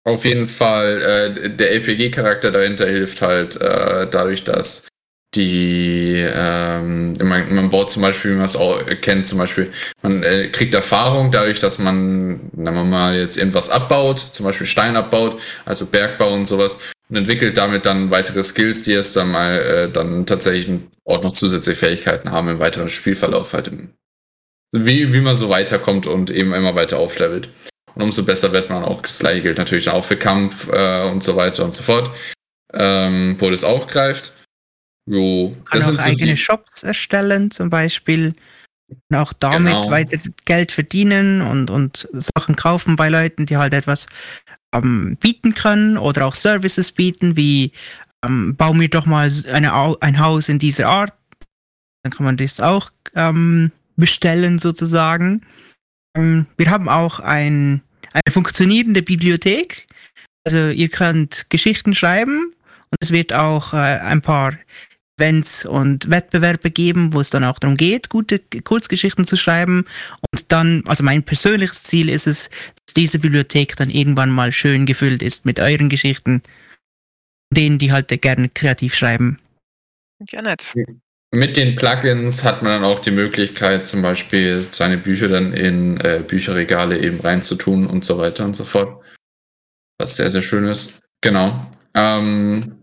auf 0.08 0.24
jeden 0.24 0.48
Fall, 0.48 1.02
äh, 1.02 1.50
der 1.50 1.74
RPG-Charakter 1.74 2.52
dahinter 2.52 2.88
hilft 2.88 3.22
halt 3.22 3.60
äh, 3.60 4.08
dadurch, 4.10 4.44
dass 4.46 4.88
die, 5.36 6.26
ähm, 6.26 7.14
man, 7.22 7.54
man 7.54 7.70
baut 7.70 7.92
zum 7.92 8.04
Beispiel, 8.04 8.32
wie 8.32 8.36
man 8.36 8.46
es 8.46 8.56
auch 8.56 8.82
kennt, 9.02 9.28
zum 9.28 9.38
Beispiel, 9.38 9.70
man 10.02 10.24
äh, 10.24 10.48
kriegt 10.48 10.74
Erfahrung 10.74 11.30
dadurch, 11.32 11.60
dass 11.60 11.78
man, 11.78 12.50
wenn 12.54 12.74
man 12.74 12.90
mal 12.90 13.18
jetzt 13.18 13.38
irgendwas 13.38 13.70
abbaut, 13.70 14.20
zum 14.20 14.46
Beispiel 14.46 14.66
Stein 14.66 14.96
abbaut, 14.96 15.42
also 15.66 15.86
Bergbau 15.86 16.34
und 16.34 16.46
sowas, 16.46 16.80
und 17.10 17.18
entwickelt 17.18 17.58
damit 17.58 17.86
dann 17.86 18.10
weitere 18.10 18.44
Skills, 18.44 18.84
die 18.84 18.94
es 18.94 19.12
dann 19.12 19.32
mal 19.32 19.60
äh, 19.60 19.92
dann 19.92 20.26
tatsächlich 20.26 20.80
auch 21.04 21.22
noch 21.22 21.34
zusätzliche 21.34 21.78
Fähigkeiten 21.78 22.32
haben 22.32 22.48
im 22.48 22.60
weiteren 22.60 22.90
Spielverlauf 22.90 23.52
halt. 23.52 23.68
Im, 23.68 23.90
wie, 24.72 25.14
wie 25.14 25.22
man 25.22 25.36
so 25.36 25.50
weiterkommt 25.50 26.08
und 26.08 26.30
eben 26.30 26.54
immer 26.54 26.76
weiter 26.76 26.98
auflevelt. 27.00 27.50
Und 27.98 28.04
umso 28.04 28.24
besser 28.24 28.52
wird 28.52 28.70
man 28.70 28.84
auch. 28.84 29.02
Das 29.02 29.18
gleiche 29.18 29.42
gilt 29.42 29.58
natürlich 29.58 29.90
auch 29.90 30.06
für 30.06 30.18
Kampf 30.18 30.70
äh, 30.72 31.10
und 31.10 31.24
so 31.24 31.36
weiter 31.36 31.66
und 31.66 31.74
so 31.74 31.82
fort. 31.82 32.12
Ähm, 32.72 33.38
wo 33.40 33.50
das 33.50 33.64
auch 33.64 33.88
greift. 33.88 34.34
Jo, 35.10 35.56
kann 35.66 35.80
das 35.80 35.86
auch 35.86 35.92
sind 35.92 36.02
so 36.02 36.06
eigene 36.06 36.32
die, 36.32 36.38
Shops 36.38 36.84
erstellen, 36.84 37.50
zum 37.50 37.72
Beispiel. 37.72 38.36
Und 39.10 39.18
auch 39.18 39.34
damit 39.34 39.74
Genau. 39.74 39.90
weiter 39.90 40.20
Geld 40.46 40.72
verdienen 40.72 41.42
und, 41.42 41.72
und 41.72 42.08
Sachen 42.14 42.56
kaufen 42.56 42.98
bei 42.98 43.10
Leuten, 43.10 43.48
die 43.48 43.58
halt 43.58 43.74
etwas 43.74 44.06
ähm, 44.76 45.18
bieten 45.20 45.56
können 45.56 45.98
oder 45.98 46.28
auch 46.28 46.36
Services 46.36 46.92
bieten, 46.92 47.36
wie 47.36 47.72
ähm, 48.24 48.56
bau 48.56 48.74
mir 48.74 48.90
doch 48.90 49.08
mal 49.08 49.32
eine, 49.52 49.74
ein 50.02 50.20
Haus 50.20 50.50
in 50.50 50.60
dieser 50.60 50.88
Art. 50.88 51.14
Dann 52.04 52.12
kann 52.14 52.26
man 52.26 52.38
das 52.38 52.60
auch 52.60 52.92
ähm, 53.16 53.72
bestellen 53.96 54.60
sozusagen. 54.60 55.46
Ähm, 56.16 56.46
wir 56.58 56.70
haben 56.70 56.90
auch 56.90 57.20
ein, 57.20 57.82
eine 58.14 58.32
funktionierende 58.32 59.02
Bibliothek. 59.02 59.88
Also 60.46 60.70
ihr 60.70 60.90
könnt 60.90 61.50
Geschichten 61.50 61.94
schreiben 61.94 62.54
und 62.90 62.98
es 63.02 63.12
wird 63.12 63.34
auch 63.34 63.74
äh, 63.74 63.78
ein 63.78 64.22
paar 64.22 64.58
Events 65.18 65.66
und 65.66 66.10
Wettbewerbe 66.10 66.72
geben, 66.72 67.14
wo 67.14 67.20
es 67.20 67.30
dann 67.30 67.44
auch 67.44 67.60
darum 67.60 67.76
geht, 67.76 68.10
gute 68.10 68.40
Kurzgeschichten 68.40 69.26
zu 69.26 69.36
schreiben. 69.36 69.86
Und 70.32 70.52
dann, 70.52 70.84
also 70.86 71.04
mein 71.04 71.24
persönliches 71.24 71.84
Ziel 71.84 72.10
ist 72.10 72.28
es, 72.28 72.50
dass 72.86 72.94
diese 72.96 73.20
Bibliothek 73.20 73.76
dann 73.76 73.90
irgendwann 73.90 74.30
mal 74.30 74.52
schön 74.52 74.86
gefüllt 74.86 75.22
ist 75.22 75.46
mit 75.46 75.60
euren 75.60 75.90
Geschichten, 75.90 76.44
denen, 77.54 77.80
die 77.80 77.92
halt 77.92 78.10
gerne 78.22 78.50
kreativ 78.50 78.96
schreiben. 78.96 79.40
Ja, 80.30 80.42
nett. 80.42 80.74
Mit 81.32 81.58
den 81.58 81.76
Plugins 81.76 82.44
hat 82.44 82.62
man 82.62 82.72
dann 82.72 82.90
auch 82.90 83.00
die 83.00 83.12
Möglichkeit, 83.12 83.86
zum 83.86 84.02
Beispiel 84.02 84.66
seine 84.72 84.98
Bücher 84.98 85.28
dann 85.28 85.54
in 85.54 86.00
äh, 86.00 86.24
Bücherregale 86.26 87.00
eben 87.00 87.20
reinzutun 87.20 87.88
und 87.88 88.06
so 88.06 88.18
weiter 88.18 88.46
und 88.46 88.56
so 88.56 88.64
fort. 88.64 89.04
Was 90.00 90.16
sehr, 90.16 90.30
sehr 90.30 90.42
schön 90.42 90.66
ist. 90.66 91.00
Genau. 91.22 91.70
Ähm, 91.94 92.78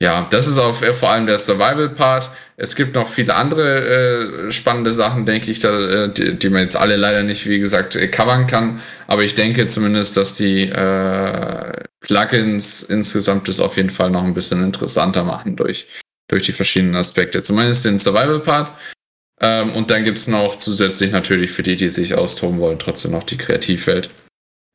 ja, 0.00 0.26
das 0.30 0.46
ist 0.46 0.58
auf, 0.58 0.82
äh, 0.82 0.92
vor 0.92 1.10
allem 1.10 1.26
der 1.26 1.38
Survival-Part. 1.38 2.30
Es 2.56 2.76
gibt 2.76 2.94
noch 2.94 3.08
viele 3.08 3.34
andere 3.34 4.46
äh, 4.46 4.52
spannende 4.52 4.92
Sachen, 4.92 5.26
denke 5.26 5.50
ich, 5.50 5.58
da, 5.58 5.78
äh, 5.78 6.12
die, 6.12 6.38
die 6.38 6.48
man 6.50 6.62
jetzt 6.62 6.76
alle 6.76 6.96
leider 6.96 7.22
nicht, 7.22 7.46
wie 7.48 7.58
gesagt, 7.58 7.96
äh, 7.96 8.08
covern 8.08 8.46
kann. 8.46 8.80
Aber 9.06 9.24
ich 9.24 9.34
denke 9.34 9.68
zumindest, 9.68 10.16
dass 10.16 10.36
die 10.36 10.68
äh, 10.68 11.72
Plugins 12.00 12.82
insgesamt 12.82 13.48
das 13.48 13.60
auf 13.60 13.76
jeden 13.76 13.90
Fall 13.90 14.10
noch 14.10 14.24
ein 14.24 14.34
bisschen 14.34 14.62
interessanter 14.62 15.24
machen 15.24 15.56
durch, 15.56 15.86
durch 16.28 16.42
die 16.42 16.52
verschiedenen 16.52 16.96
Aspekte. 16.96 17.42
Zumindest 17.42 17.84
den 17.84 17.98
Survival-Part. 17.98 18.72
Ähm, 19.40 19.74
und 19.74 19.90
dann 19.90 20.04
gibt's 20.04 20.28
noch 20.28 20.56
zusätzlich 20.56 21.12
natürlich 21.12 21.50
für 21.50 21.62
die, 21.62 21.76
die 21.76 21.90
sich 21.90 22.14
austoben 22.14 22.58
wollen, 22.58 22.78
trotzdem 22.78 23.12
noch 23.12 23.24
die 23.24 23.36
Kreativwelt. 23.36 24.08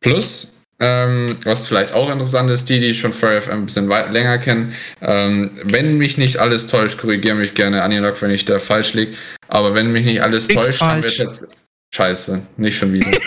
Plus, 0.02 0.54
ähm, 0.80 1.38
was 1.44 1.68
vielleicht 1.68 1.94
auch 1.94 2.12
interessant 2.12 2.50
ist, 2.52 2.70
die, 2.70 2.80
die 2.80 2.94
schon 2.94 3.14
Fire 3.14 3.42
FM 3.42 3.52
ein 3.52 3.66
bisschen 3.66 3.90
weit, 3.90 4.12
länger 4.12 4.38
kennen, 4.38 4.74
ähm, 5.02 5.52
wenn 5.64 5.98
mich 5.98 6.18
nicht 6.18 6.38
alles 6.38 6.68
täuscht, 6.68 7.00
korrigiere 7.00 7.36
mich 7.36 7.54
gerne, 7.54 7.82
Anilog, 7.84 8.22
wenn 8.22 8.32
ich 8.32 8.46
da 8.46 8.60
falsch 8.60 8.94
liege, 8.94 9.14
aber 9.48 9.74
wenn 9.74 9.92
mich 9.92 10.06
nicht 10.06 10.22
alles 10.22 10.48
Liegst 10.48 10.68
täuscht, 10.68 10.82
dann 10.82 11.02
falsch. 11.02 11.18
wird 11.18 11.28
jetzt. 11.28 11.56
Scheiße, 11.94 12.42
nicht 12.58 12.78
schon 12.78 12.94
wieder. 12.94 13.12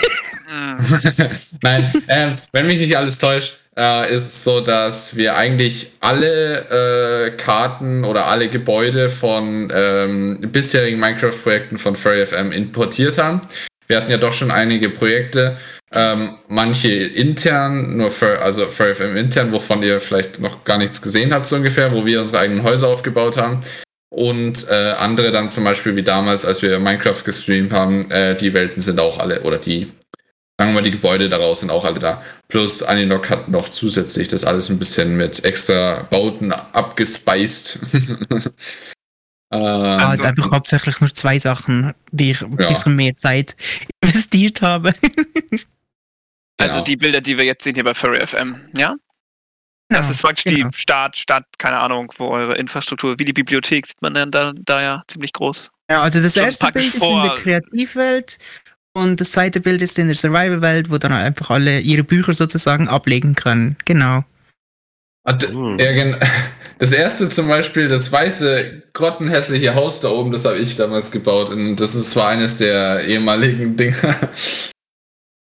Nein, 1.62 1.92
ähm, 2.08 2.36
wenn 2.52 2.66
mich 2.66 2.78
nicht 2.78 2.96
alles 2.96 3.18
täuscht, 3.18 3.58
äh, 3.76 4.14
ist 4.14 4.22
es 4.22 4.44
so, 4.44 4.60
dass 4.60 5.16
wir 5.16 5.36
eigentlich 5.36 5.92
alle 6.00 7.26
äh, 7.26 7.30
Karten 7.32 8.04
oder 8.04 8.26
alle 8.26 8.48
Gebäude 8.48 9.08
von 9.08 9.72
ähm, 9.74 10.40
bisherigen 10.52 11.00
Minecraft-Projekten 11.00 11.78
von 11.78 11.96
Furry 11.96 12.26
FM 12.26 12.52
importiert 12.52 13.18
haben. 13.18 13.40
Wir 13.86 13.98
hatten 13.98 14.10
ja 14.10 14.16
doch 14.16 14.32
schon 14.32 14.50
einige 14.50 14.90
Projekte, 14.90 15.56
ähm, 15.92 16.36
manche 16.48 16.92
intern, 16.92 17.96
nur 17.96 18.10
für, 18.10 18.40
also 18.40 18.66
Furry 18.66 18.94
FM 18.94 19.16
intern, 19.16 19.52
wovon 19.52 19.82
ihr 19.82 20.00
vielleicht 20.00 20.40
noch 20.40 20.64
gar 20.64 20.78
nichts 20.78 21.02
gesehen 21.02 21.32
habt, 21.32 21.46
so 21.46 21.56
ungefähr, 21.56 21.92
wo 21.92 22.06
wir 22.06 22.20
unsere 22.20 22.40
eigenen 22.40 22.62
Häuser 22.62 22.88
aufgebaut 22.88 23.36
haben. 23.36 23.60
Und 24.10 24.68
äh, 24.70 24.92
andere 24.92 25.32
dann 25.32 25.50
zum 25.50 25.64
Beispiel 25.64 25.96
wie 25.96 26.04
damals, 26.04 26.44
als 26.44 26.62
wir 26.62 26.78
Minecraft 26.78 27.24
gestreamt 27.24 27.72
haben, 27.72 28.10
äh, 28.10 28.36
die 28.36 28.54
Welten 28.54 28.80
sind 28.80 29.00
auch 29.00 29.18
alle, 29.18 29.40
oder 29.42 29.58
die 29.58 29.90
sagen 30.58 30.70
wir 30.70 30.74
mal, 30.74 30.82
die 30.82 30.90
Gebäude 30.92 31.28
daraus 31.28 31.60
sind 31.60 31.70
auch 31.70 31.84
alle 31.84 31.98
da. 31.98 32.22
Plus 32.48 32.82
Aninok 32.82 33.28
hat 33.30 33.48
noch 33.48 33.68
zusätzlich 33.68 34.28
das 34.28 34.44
alles 34.44 34.68
ein 34.70 34.78
bisschen 34.78 35.16
mit 35.16 35.44
extra 35.44 36.02
Bauten 36.10 36.52
abgespeist. 36.52 37.80
äh, 39.50 39.56
Ah, 39.56 40.12
jetzt 40.12 40.24
einfach 40.24 40.50
hauptsächlich 40.50 41.00
nur 41.00 41.14
zwei 41.14 41.38
Sachen, 41.38 41.94
die 42.12 42.32
ich 42.32 42.42
ein 42.42 42.56
Ja. 42.58 42.68
bisschen 42.68 42.96
mehr 42.96 43.16
Zeit 43.16 43.56
investiert 44.02 44.62
habe. 44.62 44.94
Also 46.56 46.74
Genau. 46.74 46.84
die 46.84 46.96
Bilder, 46.96 47.20
die 47.20 47.36
wir 47.36 47.44
jetzt 47.44 47.64
sehen 47.64 47.74
hier 47.74 47.82
bei 47.82 47.94
Furry 47.94 48.24
FM, 48.24 48.68
ja? 48.76 48.94
Das 49.88 50.06
Ja, 50.06 50.12
ist 50.12 50.22
praktisch 50.22 50.44
genau. 50.44 50.68
die 50.68 50.76
Start, 50.76 51.18
Stadt, 51.18 51.44
keine 51.58 51.78
Ahnung, 51.80 52.12
wo 52.16 52.28
eure 52.28 52.54
Infrastruktur, 52.54 53.18
wie 53.18 53.24
die 53.24 53.32
Bibliothek 53.32 53.84
sieht 53.88 54.00
man 54.00 54.14
dann 54.14 54.30
da, 54.30 54.52
da 54.54 54.80
ja 54.80 55.02
ziemlich 55.08 55.32
groß. 55.32 55.72
Ja, 55.90 56.02
also 56.02 56.22
das 56.22 56.34
Schon 56.34 56.44
erste 56.44 56.64
praktisch 56.64 56.92
Bild 56.92 57.02
ist 57.02 57.10
in 57.10 57.22
der 57.22 57.30
Kreativwelt 57.42 58.38
und 58.94 59.20
das 59.20 59.32
zweite 59.32 59.60
Bild 59.60 59.82
ist 59.82 59.98
in 59.98 60.06
der 60.06 60.16
Survival-Welt, 60.16 60.90
wo 60.90 60.98
dann 60.98 61.12
einfach 61.12 61.50
alle 61.50 61.80
ihre 61.80 62.04
Bücher 62.04 62.32
sozusagen 62.34 62.88
ablegen 62.88 63.34
können. 63.34 63.76
Genau. 63.84 64.24
Ah, 65.26 65.36
Hm. 65.40 65.78
Das 66.78 66.90
erste 66.90 67.28
zum 67.30 67.46
Beispiel, 67.46 67.86
das 67.86 68.10
weiße, 68.10 68.82
grottenhässliche 68.94 69.76
Haus 69.76 70.00
da 70.00 70.08
oben, 70.08 70.32
das 70.32 70.44
habe 70.44 70.58
ich 70.58 70.74
damals 70.76 71.12
gebaut. 71.12 71.50
Und 71.50 71.76
das 71.76 71.94
ist 71.94 72.10
zwar 72.10 72.28
eines 72.30 72.56
der 72.58 73.04
ehemaligen 73.04 73.76
Dinger. 73.78 74.28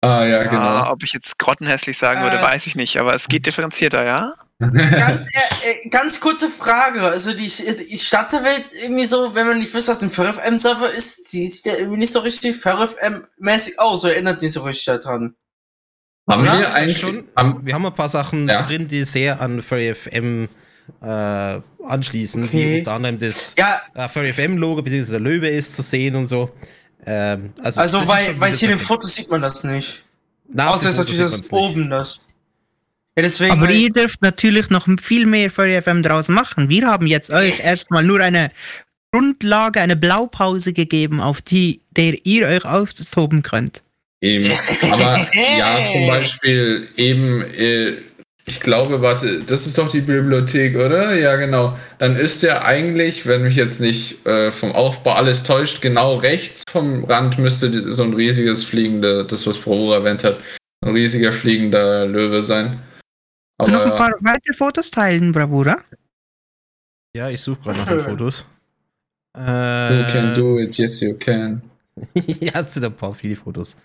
ah, 0.01 0.23
ja, 0.23 0.27
Ja, 0.27 0.43
genau. 0.43 0.91
ob 0.91 1.03
ich 1.03 1.11
jetzt 1.11 1.37
grottenhässlich 1.37 1.97
sagen 1.97 2.21
würde, 2.23 2.37
Äh. 2.37 2.41
weiß 2.41 2.67
ich 2.67 2.75
nicht, 2.77 2.97
aber 2.97 3.13
es 3.13 3.27
geht 3.27 3.45
differenzierter, 3.45 4.05
ja? 4.05 4.33
Ganz, 4.59 5.25
äh, 5.25 5.85
äh, 5.85 5.89
ganz 5.89 6.19
kurze 6.19 6.49
Frage. 6.49 7.01
Also 7.03 7.33
die, 7.33 7.47
die 7.49 7.97
Stadtwelt 7.97 8.65
irgendwie 8.83 9.05
so, 9.05 9.33
wenn 9.33 9.47
man 9.47 9.59
nicht 9.59 9.73
wüsste, 9.73 9.91
was 9.91 10.03
ein 10.03 10.09
FurFM-Server 10.09 10.91
ist, 10.93 11.31
die 11.31 11.47
sieht 11.47 11.65
ja 11.65 11.77
irgendwie 11.77 11.99
nicht 11.99 12.11
so 12.11 12.19
richtig 12.19 12.57
FurFM-mäßig 12.57 13.79
aus, 13.79 14.03
oder 14.03 14.13
erinnert 14.13 14.41
nicht 14.41 14.51
so 14.51 14.61
richtig 14.63 14.85
daran. 14.85 15.33
haben 16.29 16.45
Ja, 16.45 16.59
wir 16.59 16.73
eigentlich 16.73 16.99
schon. 16.99 17.23
Haben, 17.37 17.65
Wir 17.65 17.73
haben 17.73 17.85
ein 17.85 17.95
paar 17.95 18.09
Sachen 18.09 18.49
Ja. 18.49 18.61
drin, 18.63 18.87
die 18.89 19.05
sehr 19.05 19.39
an 19.39 19.61
Furry 19.61 19.95
FM 19.95 20.49
äh, 21.01 21.05
anschließen, 21.87 22.43
Okay. 22.43 22.73
wie 22.75 22.79
unter 22.79 22.91
anderem 22.93 23.17
das 23.17 23.55
Ja, 23.57 23.79
äh, 23.93 24.09
Furry 24.09 24.33
FM-Logo, 24.33 24.81
beziehungsweise 24.81 25.13
der 25.13 25.21
Löwe 25.21 25.47
ist 25.47 25.73
zu 25.73 25.81
sehen 25.81 26.15
und 26.17 26.27
so. 26.27 26.51
Ähm, 27.05 27.53
also, 27.63 27.79
also 27.79 28.07
weil, 28.09 28.37
weil 28.41 28.51
hier 28.51 28.69
in 28.71 28.75
den 28.77 28.85
Fotos 28.85 29.15
sieht 29.15 29.29
man 29.29 29.41
das 29.41 29.63
nicht. 29.63 30.03
Na, 30.51 30.71
Außer 30.71 30.89
ist 30.89 30.97
natürlich 30.97 31.21
das 31.21 31.49
oben 31.51 31.89
das. 31.89 32.19
Ja, 33.17 33.23
deswegen. 33.23 33.51
Aber 33.51 33.71
ihr 33.71 33.89
dürft 33.89 34.21
natürlich 34.21 34.69
noch 34.69 34.87
viel 35.01 35.25
mehr 35.25 35.49
für 35.49 35.81
FM 35.81 36.03
draus 36.03 36.29
machen. 36.29 36.69
Wir 36.69 36.87
haben 36.87 37.07
jetzt 37.07 37.31
euch 37.31 37.59
erstmal 37.59 38.03
nur 38.03 38.19
eine 38.21 38.49
Grundlage, 39.11 39.81
eine 39.81 39.95
Blaupause 39.95 40.73
gegeben, 40.73 41.19
auf 41.19 41.41
die 41.41 41.81
der 41.91 42.25
ihr 42.25 42.47
euch 42.47 42.65
austoben 42.65 43.43
könnt. 43.43 43.83
Eben. 44.21 44.51
Aber 44.91 45.27
ja, 45.57 45.77
zum 45.91 46.07
Beispiel 46.07 46.87
eben, 46.97 47.41
äh, 47.41 47.93
ich 48.47 48.59
glaube, 48.59 49.01
warte, 49.01 49.41
das 49.41 49.67
ist 49.67 49.77
doch 49.77 49.91
die 49.91 50.01
Bibliothek, 50.01 50.75
oder? 50.75 51.15
Ja, 51.15 51.35
genau. 51.35 51.77
Dann 51.99 52.15
ist 52.15 52.43
der 52.43 52.65
eigentlich, 52.65 53.25
wenn 53.25 53.43
mich 53.43 53.55
jetzt 53.55 53.79
nicht 53.79 54.25
äh, 54.25 54.51
vom 54.51 54.71
Aufbau 54.71 55.13
alles 55.13 55.43
täuscht, 55.43 55.81
genau 55.81 56.15
rechts 56.15 56.63
vom 56.69 57.03
Rand 57.05 57.37
müsste 57.37 57.91
so 57.91 58.03
ein 58.03 58.13
riesiges 58.13 58.63
fliegender, 58.63 59.23
das 59.23 59.45
was 59.45 59.57
Pro 59.57 59.93
erwähnt 59.93 60.23
hat, 60.23 60.37
ein 60.85 60.93
riesiger 60.93 61.31
fliegender 61.31 62.05
Löwe 62.05 62.43
sein. 62.43 62.79
Kannst 63.59 63.71
du 63.73 63.77
noch 63.77 63.85
ein 63.85 63.97
paar 63.97 64.13
weitere 64.21 64.53
Fotos 64.53 64.89
teilen, 64.89 65.31
Bravura? 65.33 65.79
Ja, 67.13 67.29
ich 67.29 67.41
suche 67.41 67.59
gerade 67.61 67.79
nach 67.79 67.87
den 67.87 67.99
Fotos. 68.01 68.45
you 69.35 69.43
can 69.43 70.31
Äh, 70.31 70.33
do 70.35 70.59
it, 70.59 70.77
yes 70.77 71.01
you 71.01 71.13
can. 71.15 71.61
ja, 72.39 72.61
es 72.61 72.73
sind 72.73 72.85
ein 72.85 72.93
paar 72.95 73.13
viele 73.13 73.35
Fotos. 73.35 73.75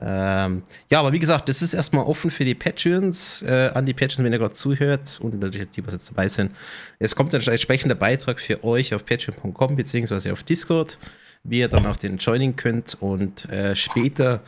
Ähm, 0.00 0.62
ja, 0.90 1.00
aber 1.00 1.12
wie 1.12 1.18
gesagt, 1.18 1.48
das 1.50 1.60
ist 1.60 1.74
erstmal 1.74 2.06
offen 2.06 2.30
für 2.30 2.46
die 2.46 2.54
Patreons, 2.54 3.42
äh, 3.42 3.70
an 3.74 3.84
die 3.84 3.92
Patreons, 3.92 4.24
wenn 4.24 4.32
ihr 4.32 4.38
gerade 4.38 4.54
zuhört 4.54 5.18
und 5.20 5.38
natürlich 5.38 5.68
die, 5.70 5.86
was 5.86 5.92
jetzt 5.92 6.08
dabei 6.08 6.28
sind. 6.28 6.50
Es 6.98 7.14
kommt 7.14 7.34
ein 7.34 7.42
entsprechender 7.42 7.94
Beitrag 7.94 8.40
für 8.40 8.64
euch 8.64 8.94
auf 8.94 9.04
patreon.com 9.04 9.76
beziehungsweise 9.76 10.32
auf 10.32 10.42
Discord, 10.42 10.98
wie 11.44 11.58
ihr 11.58 11.68
dann 11.68 11.84
auch 11.84 11.96
den 11.98 12.16
joinen 12.16 12.56
könnt 12.56 12.96
und 13.02 13.48
äh, 13.50 13.76
später, 13.76 14.42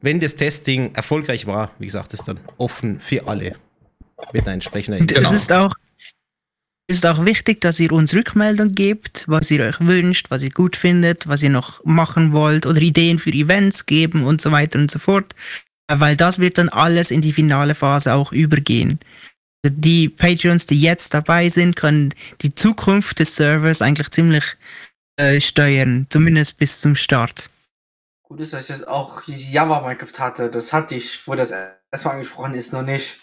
wenn 0.00 0.20
das 0.20 0.36
Testing 0.36 0.94
erfolgreich 0.94 1.46
war, 1.46 1.70
wie 1.78 1.86
gesagt, 1.86 2.12
ist 2.12 2.28
dann 2.28 2.38
offen 2.58 3.00
für 3.00 3.26
alle 3.26 3.56
mit 4.32 4.42
einer 4.42 4.54
entsprechenden 4.54 5.00
Und 5.02 5.14
Genau. 5.14 5.28
es 5.28 5.34
ist 5.34 5.52
auch, 5.52 5.74
ist 6.88 7.06
auch 7.06 7.24
wichtig, 7.24 7.60
dass 7.60 7.80
ihr 7.80 7.92
uns 7.92 8.12
Rückmeldung 8.14 8.72
gebt, 8.72 9.24
was 9.28 9.50
ihr 9.50 9.64
euch 9.64 9.80
wünscht, 9.80 10.30
was 10.30 10.42
ihr 10.42 10.50
gut 10.50 10.76
findet, 10.76 11.26
was 11.28 11.42
ihr 11.42 11.50
noch 11.50 11.82
machen 11.84 12.32
wollt 12.32 12.66
oder 12.66 12.80
Ideen 12.80 13.18
für 13.18 13.30
Events 13.30 13.86
geben 13.86 14.24
und 14.24 14.40
so 14.40 14.52
weiter 14.52 14.78
und 14.78 14.90
so 14.90 14.98
fort. 14.98 15.34
Äh, 15.88 16.00
Weil 16.00 16.16
das 16.16 16.38
wird 16.38 16.58
dann 16.58 16.68
alles 16.68 17.10
in 17.10 17.20
die 17.22 17.32
finale 17.32 17.74
Phase 17.74 18.12
auch 18.14 18.32
übergehen. 18.32 18.98
Also 19.64 19.76
Die 19.78 20.08
Patreons, 20.08 20.66
die 20.66 20.80
jetzt 20.80 21.14
dabei 21.14 21.48
sind, 21.48 21.76
können 21.76 22.14
die 22.42 22.54
Zukunft 22.54 23.20
des 23.20 23.36
Servers 23.36 23.80
eigentlich 23.80 24.10
ziemlich 24.10 24.44
äh, 25.16 25.40
steuern, 25.40 26.06
zumindest 26.10 26.58
bis 26.58 26.80
zum 26.80 26.96
Start. 26.96 27.48
Gut 28.24 28.40
ist, 28.40 28.52
dass 28.52 28.62
ich 28.64 28.68
jetzt 28.70 28.88
auch 28.88 29.22
Java 29.26 29.80
Minecraft 29.82 30.18
hatte. 30.18 30.50
Das 30.50 30.72
hatte 30.72 30.94
ich, 30.96 31.26
wo 31.28 31.34
das 31.36 31.52
erstmal 31.92 32.14
angesprochen 32.14 32.54
ist, 32.54 32.72
noch 32.72 32.82
nicht. 32.82 33.20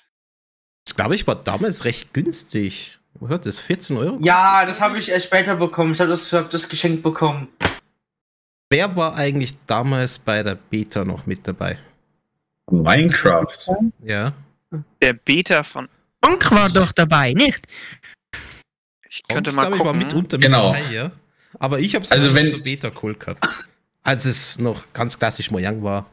Das 0.89 0.95
glaube 0.95 1.13
ich 1.13 1.27
war 1.27 1.35
damals 1.35 1.85
recht 1.85 2.15
günstig. 2.15 2.97
Was 3.19 3.29
hat 3.29 3.45
das? 3.45 3.59
14 3.59 3.95
Euro? 3.97 4.17
Ja, 4.23 4.65
das 4.65 4.81
habe 4.81 4.97
ich 4.97 5.09
erst 5.11 5.27
später 5.27 5.55
bekommen. 5.55 5.91
Ich 5.93 5.99
habe 5.99 6.09
das, 6.09 6.33
hab 6.33 6.49
das 6.49 6.67
geschenkt 6.67 7.03
bekommen. 7.03 7.47
Wer 8.71 8.95
war 8.95 9.13
eigentlich 9.15 9.53
damals 9.67 10.17
bei 10.17 10.41
der 10.41 10.55
Beta 10.55 11.05
noch 11.05 11.27
mit 11.27 11.47
dabei? 11.47 11.77
Minecraft. 12.71 13.45
Ja. 14.03 14.33
Der 14.99 15.13
Beta 15.13 15.61
von. 15.61 15.87
Monk 16.25 16.49
war 16.49 16.69
doch 16.69 16.91
dabei, 16.91 17.33
nicht? 17.33 17.67
Ich 19.07 19.21
könnte 19.27 19.51
mal 19.51 19.67
glaub 19.67 19.73
ich, 19.73 19.79
war 19.81 19.93
gucken. 19.93 19.99
mitunter 19.99 20.37
Genau. 20.39 20.71
mit 20.71 20.81
dabei, 20.81 20.91
ja. 20.93 21.11
Aber 21.59 21.79
ich 21.79 21.93
habe 21.93 22.03
es 22.03 22.11
Also 22.11 22.33
wenn- 22.33 22.47
zur 22.47 22.63
Beta 22.63 22.89
cool 23.03 23.13
gehabt. 23.13 23.45
Als 24.01 24.25
es 24.25 24.57
noch 24.57 24.91
ganz 24.93 25.19
klassisch 25.19 25.51
Mojang 25.51 25.83
war. 25.83 26.07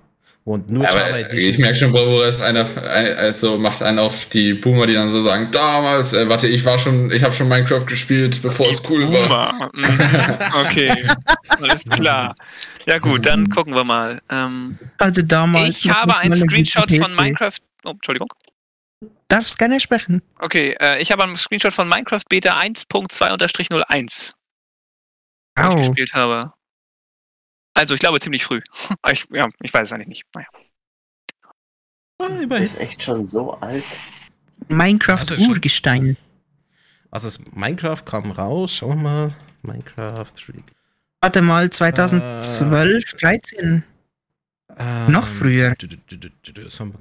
Und 0.47 0.71
nur 0.71 0.85
Java 0.85 1.01
Aber 1.01 1.19
Edition. 1.19 1.39
ich 1.51 1.59
merke 1.59 1.75
schon, 1.75 1.91
Bravura 1.91 2.27
ist 2.29 2.41
einer, 2.41 2.65
ein- 2.89 3.17
also 3.17 3.59
macht 3.59 3.83
einen 3.83 3.99
auf 3.99 4.27
die 4.27 4.55
Boomer, 4.55 4.87
die 4.87 4.95
dann 4.95 5.09
so 5.09 5.21
sagen, 5.21 5.49
damals, 5.51 6.13
äh, 6.13 6.29
warte, 6.29 6.47
ich 6.47 6.65
war 6.65 6.79
schon, 6.79 7.11
ich 7.11 7.25
habe 7.25 7.35
schon 7.35 7.49
Minecraft 7.49 7.85
gespielt, 7.85 8.41
bevor 8.43 8.71
es 8.71 8.81
cool 8.89 9.13
war. 9.13 9.53
Boomer. 9.59 9.71
Mhm. 9.75 10.39
Okay, 10.67 11.07
alles 11.49 11.83
klar. 11.85 12.37
Ja 12.87 12.99
gut, 13.01 13.27
dann 13.27 13.51
gucken 13.51 13.75
wir 13.75 13.83
mal. 13.83 14.23
Ähm, 14.31 14.79
Also 14.99 15.21
damals. 15.23 15.85
ich 15.85 15.91
habe 15.91 16.17
einen 16.17 16.37
Screenshot 16.37 16.93
von. 16.93 17.13
Minecraft. 17.17 17.59
Oh, 17.85 17.91
Entschuldigung. 17.91 18.29
Darfst 19.27 19.59
gerne 19.59 19.81
sprechen. 19.81 20.23
Okay, 20.39 20.77
äh, 20.79 21.03
ich 21.03 21.11
habe 21.11 21.25
einen 21.25 21.35
Screenshot 21.35 21.75
von 21.75 21.89
Minecraft 21.89 22.21
Beta 22.29 22.57
1.2-01, 22.61 24.31
wo 25.57 25.63
ich 25.63 25.67
Au. 25.67 25.75
gespielt 25.77 26.13
habe. 26.15 26.53
Also, 27.77 27.95
ich 27.95 28.01
glaube 28.01 28.19
ziemlich 28.21 28.43
früh. 28.43 28.63
Ich, 29.11 29.27
ja, 29.31 29.49
ich 29.63 29.73
weiß 29.73 29.89
es 29.89 29.93
eigentlich 29.93 30.09
nicht. 30.09 30.25
Naja. 30.35 30.49
Ah, 32.19 32.57
ist 32.57 32.81
echt 32.81 33.03
schon 33.03 33.27
so 33.27 33.53
alt. 33.53 33.85
Minecraft 34.69 35.21
Also 35.31 35.37
Urgestein. 35.37 36.17
Also 37.11 37.29
das 37.29 37.39
Minecraft 37.53 38.03
kam 38.05 38.31
raus, 38.31 38.77
schauen 38.77 39.03
wir 39.03 39.03
mal. 39.03 39.35
Minecraft. 39.63 40.33
Warte 41.21 41.43
mal, 41.43 41.69
2012, 41.69 43.13
13. 43.21 43.85
Ähm, 44.79 45.13
Noch 45.13 45.29
früher. 45.29 45.75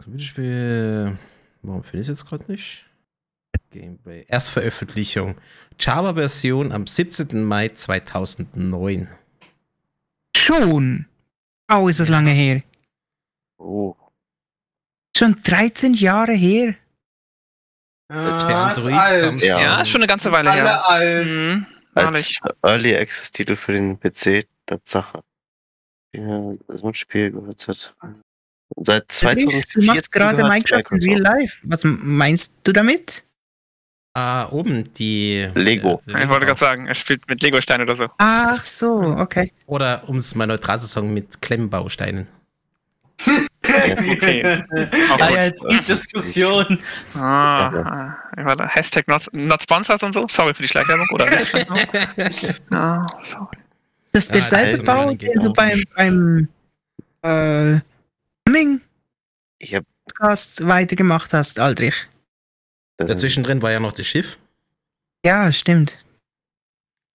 Videospiel. 0.07 1.17
Warum 1.61 1.83
finde 1.83 1.97
ich 1.97 2.01
es 2.01 2.07
jetzt 2.07 2.25
gerade 2.25 2.51
nicht? 2.51 2.85
Gameplay. 3.71 4.25
Erstveröffentlichung. 4.27 5.35
Java-Version 5.79 6.73
am 6.73 6.85
17. 6.85 7.43
Mai 7.43 7.69
2009. 7.69 9.07
Schon. 10.35 11.07
Oh, 11.71 11.87
ist 11.87 11.99
das 11.99 12.09
lange 12.09 12.31
her. 12.31 12.61
Oh. 13.57 13.95
Schon 15.17 15.41
13 15.41 15.93
Jahre 15.93 16.33
her. 16.33 16.75
Ja, 18.11 18.21
Per 18.21 18.23
ist 18.23 18.33
Android 18.33 18.93
alt. 18.93 19.41
Ja. 19.41 19.61
Ja, 19.61 19.85
schon 19.85 20.01
eine 20.01 20.07
ganze 20.07 20.31
Weile 20.31 20.51
her. 20.51 20.87
Alle 20.87 20.87
alt. 20.87 21.27
Mhm, 21.27 21.65
Als. 21.95 22.39
Early 22.61 22.95
Access 22.95 23.31
Titel 23.31 23.55
für 23.55 23.71
den 23.71 23.99
PC, 23.99 24.45
Tatsache. 24.65 25.23
Ja, 26.13 26.53
ein 26.69 26.93
Spiel 26.93 27.31
gehört 27.31 27.67
hat. 27.67 27.95
Seit 28.77 29.11
Friedrich, 29.11 29.45
2014 29.47 29.81
Du 29.81 29.85
machst 29.85 30.11
gerade 30.11 30.43
Minecraft 30.43 30.91
in 30.91 31.03
Real 31.03 31.21
Life. 31.21 31.61
Was 31.63 31.83
meinst 31.83 32.59
du 32.63 32.71
damit? 32.71 33.24
Ah, 34.17 34.47
oben 34.49 34.93
die. 34.93 35.49
Lego. 35.55 36.01
äh, 36.07 36.23
Ich 36.23 36.29
wollte 36.29 36.45
gerade 36.45 36.57
sagen, 36.59 36.87
er 36.87 36.95
spielt 36.95 37.27
mit 37.27 37.41
Lego-Steinen 37.41 37.85
oder 37.85 37.97
so. 37.97 38.07
Ach 38.17 38.63
so, 38.63 39.01
okay. 39.17 39.51
Oder 39.65 40.03
um 40.07 40.17
es 40.17 40.33
mal 40.35 40.47
neutral 40.47 40.79
zu 40.79 40.85
sagen, 40.87 41.13
mit 41.13 41.41
Klemmbausteinen. 41.41 42.25
Okay. 43.67 44.63
Ah, 45.19 45.29
ja, 45.31 45.49
die 45.69 45.79
Diskussion. 45.85 46.79
Ah, 47.13 47.67
ah, 47.67 48.17
warte, 48.37 48.67
Hashtag 48.67 49.07
not, 49.07 49.23
not 49.33 49.61
sponsors 49.61 50.01
und 50.03 50.13
so. 50.13 50.25
Sorry 50.29 50.53
für 50.53 50.61
die 50.63 50.67
Schleichwerbung. 50.69 51.07
Oder 51.13 51.25
ja, 51.31 51.45
sorry. 53.23 53.57
Das 54.11 54.23
ist 54.23 54.33
der 54.33 54.41
Ja, 54.41 54.47
selbe 54.47 54.65
also 54.71 54.83
Bau, 54.83 55.13
den 55.13 55.41
du 55.41 55.51
Gag. 55.53 55.55
beim, 55.55 55.83
beim 55.95 56.47
äh, 57.23 57.79
Humming 58.47 58.81
Ich 59.59 59.73
hab 59.75 59.83
Podcast 60.07 60.65
weitergemacht 60.67 61.33
hast, 61.33 61.59
Aldrich. 61.59 61.95
Das 62.97 63.07
Dazwischen 63.09 63.43
drin 63.43 63.61
war 63.61 63.71
ja 63.71 63.79
noch 63.79 63.93
das 63.93 64.05
Schiff. 64.07 64.37
Ja, 65.25 65.51
stimmt. 65.51 66.03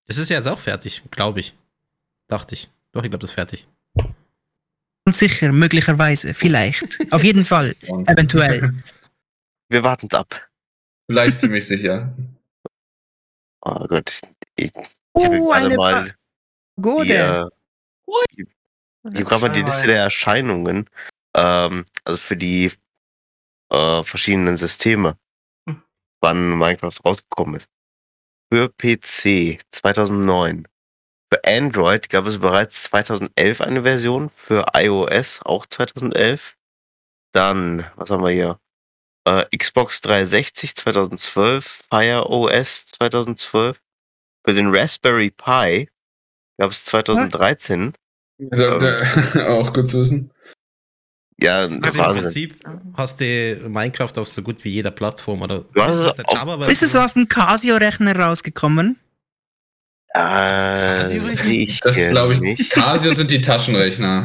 Das 0.07 0.19
ist 0.19 0.29
ja 0.29 0.37
jetzt 0.37 0.47
auch 0.49 0.59
fertig, 0.59 1.03
glaube 1.11 1.41
ich. 1.41 1.57
Dachte 2.29 2.55
ich. 2.55 2.71
Doch, 2.93 3.03
ich 3.05 3.11
glaube, 3.11 3.21
das 3.21 3.31
ist 3.31 3.35
fertig. 3.35 3.67
Und 5.07 5.15
sicher, 5.15 5.53
möglicherweise, 5.53 6.35
vielleicht. 6.35 6.99
Auf 7.13 7.25
jeden 7.25 7.45
Fall, 7.45 7.75
eventuell. 7.83 8.75
Wir 9.69 9.83
warten 9.83 10.09
ab. 10.15 10.49
Vielleicht 11.09 11.39
ziemlich 11.41 11.67
sicher. 11.67 12.13
Oh 13.63 13.87
Gott. 13.87 14.21
Ich, 14.57 14.73
ich 14.75 15.25
habe 15.25 15.39
Oh, 15.41 15.49
gerade 15.51 15.67
eine 15.67 15.77
mal 15.77 16.05
die, 16.05 16.13
Pagode. 16.77 17.09
äh, 17.15 17.45
die, 18.37 18.47
die, 19.05 19.25
gerade 19.25 19.41
mal 19.43 19.49
die 19.51 19.63
Liste 19.63 19.87
der 19.87 20.03
Erscheinungen, 20.03 20.89
ähm, 21.35 21.87
also 22.05 22.19
für 22.19 22.37
die 22.37 22.73
äh, 23.71 24.03
verschiedenen 24.05 24.57
Systeme. 24.57 25.17
Wann 26.21 26.59
Minecraft 26.59 26.95
rausgekommen 27.05 27.57
ist. 27.57 27.69
Für 28.53 28.69
PC 28.69 29.61
2009. 29.71 30.67
Für 31.33 31.45
Android 31.45 32.09
gab 32.09 32.27
es 32.27 32.39
bereits 32.39 32.83
2011 32.85 33.61
eine 33.61 33.83
Version, 33.83 34.31
für 34.31 34.67
iOS 34.75 35.41
auch 35.45 35.67
2011. 35.67 36.57
Dann, 37.33 37.87
was 37.95 38.11
haben 38.11 38.25
wir 38.25 38.33
hier? 38.33 38.59
Äh, 39.25 39.45
Xbox 39.57 40.01
360 40.01 40.75
2012, 40.75 41.85
Fire 41.89 42.29
OS 42.29 42.87
2012. 42.87 43.81
Für 44.45 44.55
den 44.55 44.75
Raspberry 44.75 45.31
Pi 45.31 45.89
gab 46.59 46.73
es 46.73 46.85
2013. 46.87 47.95
Da, 48.39 48.79
da, 48.79 49.49
auch 49.49 49.73
gut 49.73 49.89
zu 49.89 50.01
wissen. 50.01 50.33
Ja, 51.43 51.61
Also 51.63 51.75
im. 52.03 52.21
Prinzip 52.21 52.55
hast 52.97 53.21
du 53.21 53.69
Minecraft 53.69 54.13
auf 54.19 54.29
so 54.29 54.43
gut 54.43 54.63
wie 54.65 54.71
jeder 54.71 54.91
Plattform. 54.91 55.43
Oder 55.43 55.65
Du 55.75 55.83
hast 55.83 55.97
es 55.97 56.05
auf 56.05 56.17
der 56.17 56.29
auf- 56.29 56.35
Java 56.35 56.67
Ist 56.67 56.83
es 56.83 56.95
auf 56.97 57.13
dem 57.15 57.29
Casio-Rechner 57.29 58.17
rausgekommen? 58.17 58.99
Äh, 60.15 61.17
ich 61.53 61.81
Das 61.81 61.97
glaube 62.09 62.35
ich 62.35 62.41
nicht. 62.41 62.71
Casio 62.71 63.13
sind 63.13 63.31
die 63.31 63.41
Taschenrechner. 63.41 64.25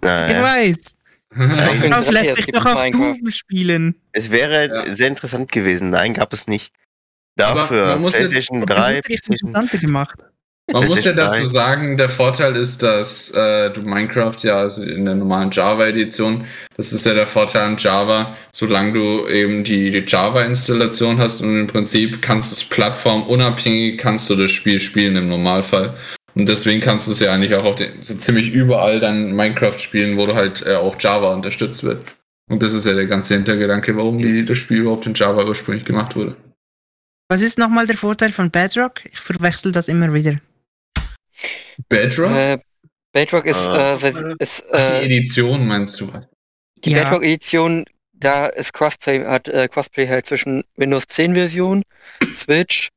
Ich 0.00 0.06
Naja. 0.06 0.42
weiß. 0.42 0.96
Nein, 1.34 1.90
Darauf 1.90 2.10
lässt 2.10 2.34
sich 2.34 2.46
doch 2.46 2.64
es 2.64 2.72
auf 2.72 2.82
Minecraft. 2.82 3.18
Doom 3.20 3.30
spielen. 3.30 3.94
Es 4.12 4.30
wäre 4.30 4.68
Ja. 4.86 4.94
sehr 4.94 5.08
interessant 5.08 5.52
gewesen. 5.52 5.90
Nein, 5.90 6.14
gab 6.14 6.32
es 6.32 6.46
nicht. 6.46 6.72
Dafür 7.36 7.96
PlayStation 7.98 8.60
Das 8.60 8.66
3, 8.76 8.98
ist 8.98 9.08
richtig 9.10 9.26
PlayStation 9.28 9.48
interessanter 9.50 9.78
gemacht. 9.78 10.18
Man 10.72 10.86
muss 10.88 11.04
ja 11.04 11.12
dazu 11.12 11.44
sagen, 11.46 11.96
der 11.96 12.08
Vorteil 12.08 12.56
ist, 12.56 12.82
dass 12.82 13.30
äh, 13.30 13.70
du 13.70 13.82
Minecraft 13.82 14.36
ja 14.42 14.58
also 14.58 14.82
in 14.82 15.04
der 15.04 15.14
normalen 15.14 15.50
Java-Edition, 15.52 16.44
das 16.76 16.92
ist 16.92 17.06
ja 17.06 17.14
der 17.14 17.28
Vorteil 17.28 17.62
an 17.62 17.76
Java, 17.78 18.34
solange 18.50 18.92
du 18.92 19.28
eben 19.28 19.62
die, 19.62 19.92
die 19.92 20.04
Java-Installation 20.04 21.18
hast 21.18 21.40
und 21.42 21.60
im 21.60 21.66
Prinzip 21.68 22.20
kannst 22.20 22.50
du 22.50 22.54
es 22.56 22.64
plattformunabhängig, 22.64 23.96
kannst 23.96 24.28
du 24.28 24.34
das 24.34 24.50
Spiel 24.50 24.80
spielen 24.80 25.14
im 25.14 25.28
Normalfall. 25.28 25.94
Und 26.34 26.48
deswegen 26.48 26.80
kannst 26.80 27.06
du 27.06 27.12
es 27.12 27.20
ja 27.20 27.32
eigentlich 27.32 27.54
auch 27.54 27.64
auf 27.64 27.76
den, 27.76 28.02
so 28.02 28.14
ziemlich 28.16 28.52
überall 28.52 28.98
dann 28.98 29.32
Minecraft 29.32 29.78
spielen, 29.78 30.16
wo 30.16 30.26
du 30.26 30.34
halt 30.34 30.66
äh, 30.66 30.74
auch 30.74 31.00
Java 31.00 31.32
unterstützt 31.32 31.84
wird. 31.84 32.02
Und 32.50 32.62
das 32.62 32.74
ist 32.74 32.86
ja 32.86 32.94
der 32.94 33.06
ganze 33.06 33.34
Hintergedanke, 33.34 33.96
warum 33.96 34.18
die, 34.18 34.44
das 34.44 34.58
Spiel 34.58 34.80
überhaupt 34.80 35.06
in 35.06 35.14
Java 35.14 35.44
ursprünglich 35.44 35.84
gemacht 35.84 36.16
wurde. 36.16 36.36
Was 37.28 37.40
ist 37.40 37.58
nochmal 37.58 37.86
der 37.86 37.96
Vorteil 37.96 38.32
von 38.32 38.50
Bedrock? 38.50 39.04
Ich 39.10 39.18
verwechsel 39.18 39.72
das 39.72 39.88
immer 39.88 40.12
wieder. 40.12 40.40
Bedrock? 41.88 42.30
Äh, 42.30 42.58
Bedrock 43.12 43.46
ist, 43.46 43.66
Ah. 43.68 43.94
äh, 44.02 44.34
ist 44.38 44.62
die 44.70 44.74
äh, 44.76 45.04
Edition 45.06 45.66
meinst 45.66 46.00
du? 46.00 46.10
die 46.84 46.90
Ja. 46.90 47.04
Bedrock 47.04 47.22
Edition, 47.24 47.84
da 48.12 48.46
ist 48.46 48.72
Crossplay, 48.72 49.24
hat 49.24 49.48
äh, 49.48 49.68
Crossplay 49.68 50.06
halt 50.08 50.26
zwischen 50.26 50.62
Windows 50.76 51.06
10 51.06 51.34
Version, 51.34 51.82
Switch, 52.34 52.88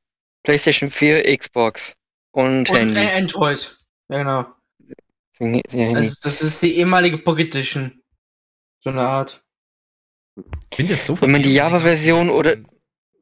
PlayStation 0.44 0.90
4, 0.90 1.38
Xbox 1.38 1.94
und, 2.32 2.70
Und 2.70 2.76
Handy. 2.76 2.96
äh, 2.96 3.18
Android. 3.18 3.78
Ja, 4.10 4.18
genau. 4.18 4.56
Also, 5.96 6.16
das 6.24 6.42
ist 6.42 6.62
die 6.64 6.78
ehemalige 6.78 7.18
Pocket 7.18 7.54
Edition. 7.56 8.02
So 8.82 8.90
eine 8.90 9.02
Art. 9.02 9.42
Ich 10.72 10.76
finde 10.78 10.94
das 10.94 11.06
so 11.06 11.20
Wenn 11.22 11.32
man 11.32 11.44
die 11.44 11.54
Java-Version 11.54 12.30
oder-. 12.30 12.58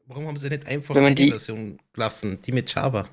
Warum 0.06 0.28
haben 0.28 0.38
sie 0.38 0.50
nicht 0.50 0.66
einfach 0.68 0.96
Wenn 0.96 1.04
man 1.04 1.16
die 1.16 1.26
die- 1.26 1.30
Version 1.32 1.80
gelassen? 1.94 2.42
Die 2.44 2.52
mit 2.52 2.74
Java. 2.74 3.08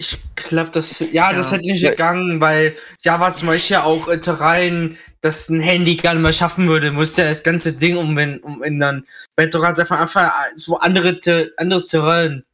Ich 0.00 0.16
glaube, 0.36 0.70
das, 0.70 1.00
ja, 1.00 1.32
das 1.32 1.50
Ja. 1.50 1.56
hätte 1.56 1.66
nicht 1.66 1.82
Ja. 1.82 1.90
gegangen, 1.90 2.40
weil 2.40 2.76
Java 3.02 3.32
zum 3.32 3.48
Beispiel 3.48 3.78
auch 3.78 4.06
äh, 4.06 4.20
Terrain, 4.20 4.96
das 5.20 5.48
ein 5.48 5.58
Handy 5.58 5.96
gar 5.96 6.14
nicht 6.14 6.22
mehr 6.22 6.32
schaffen 6.32 6.68
würde, 6.68 6.92
musste 6.92 7.22
ja 7.22 7.28
das 7.30 7.42
ganze 7.42 7.72
Ding 7.72 7.96
umwen- 7.96 8.38
umändern. 8.40 9.04
Bedrock 9.34 9.66
hat 9.66 9.80
einfach, 9.80 9.98
einfach 10.00 10.32
so 10.56 10.78
andere, 10.78 11.18
anderes 11.56 11.88
Terrain. 11.88 12.44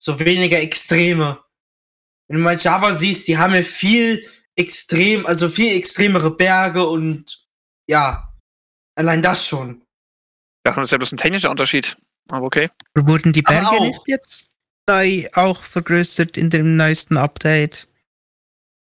So 0.00 0.18
weniger 0.18 0.58
Extreme. 0.60 1.38
Wenn 2.28 2.38
du 2.38 2.42
mal 2.42 2.56
Java 2.56 2.92
siehst, 2.92 3.28
die 3.28 3.38
haben 3.38 3.54
ja 3.54 3.62
viel 3.62 4.26
extrem, 4.56 5.24
also 5.26 5.48
viel 5.48 5.76
extremere 5.76 6.34
Berge 6.36 6.84
und 6.84 7.46
ja, 7.88 8.32
allein 8.96 9.22
das 9.22 9.46
schon. 9.46 9.82
Ja, 10.66 10.72
das 10.74 10.88
ist 10.88 10.90
ja 10.92 10.98
bloß 10.98 11.12
ein 11.12 11.16
technischer 11.18 11.50
Unterschied. 11.50 11.96
Aber 12.28 12.46
okay. 12.46 12.70
Wurden 12.96 13.32
die 13.32 13.42
Berge 13.42 13.68
auch. 13.68 13.80
nicht 13.80 14.00
jetzt 14.06 14.48
neu 14.88 15.28
auch 15.34 15.62
vergrößert 15.62 16.36
in 16.36 16.50
dem 16.50 16.76
neuesten 16.76 17.16
Update? 17.16 17.88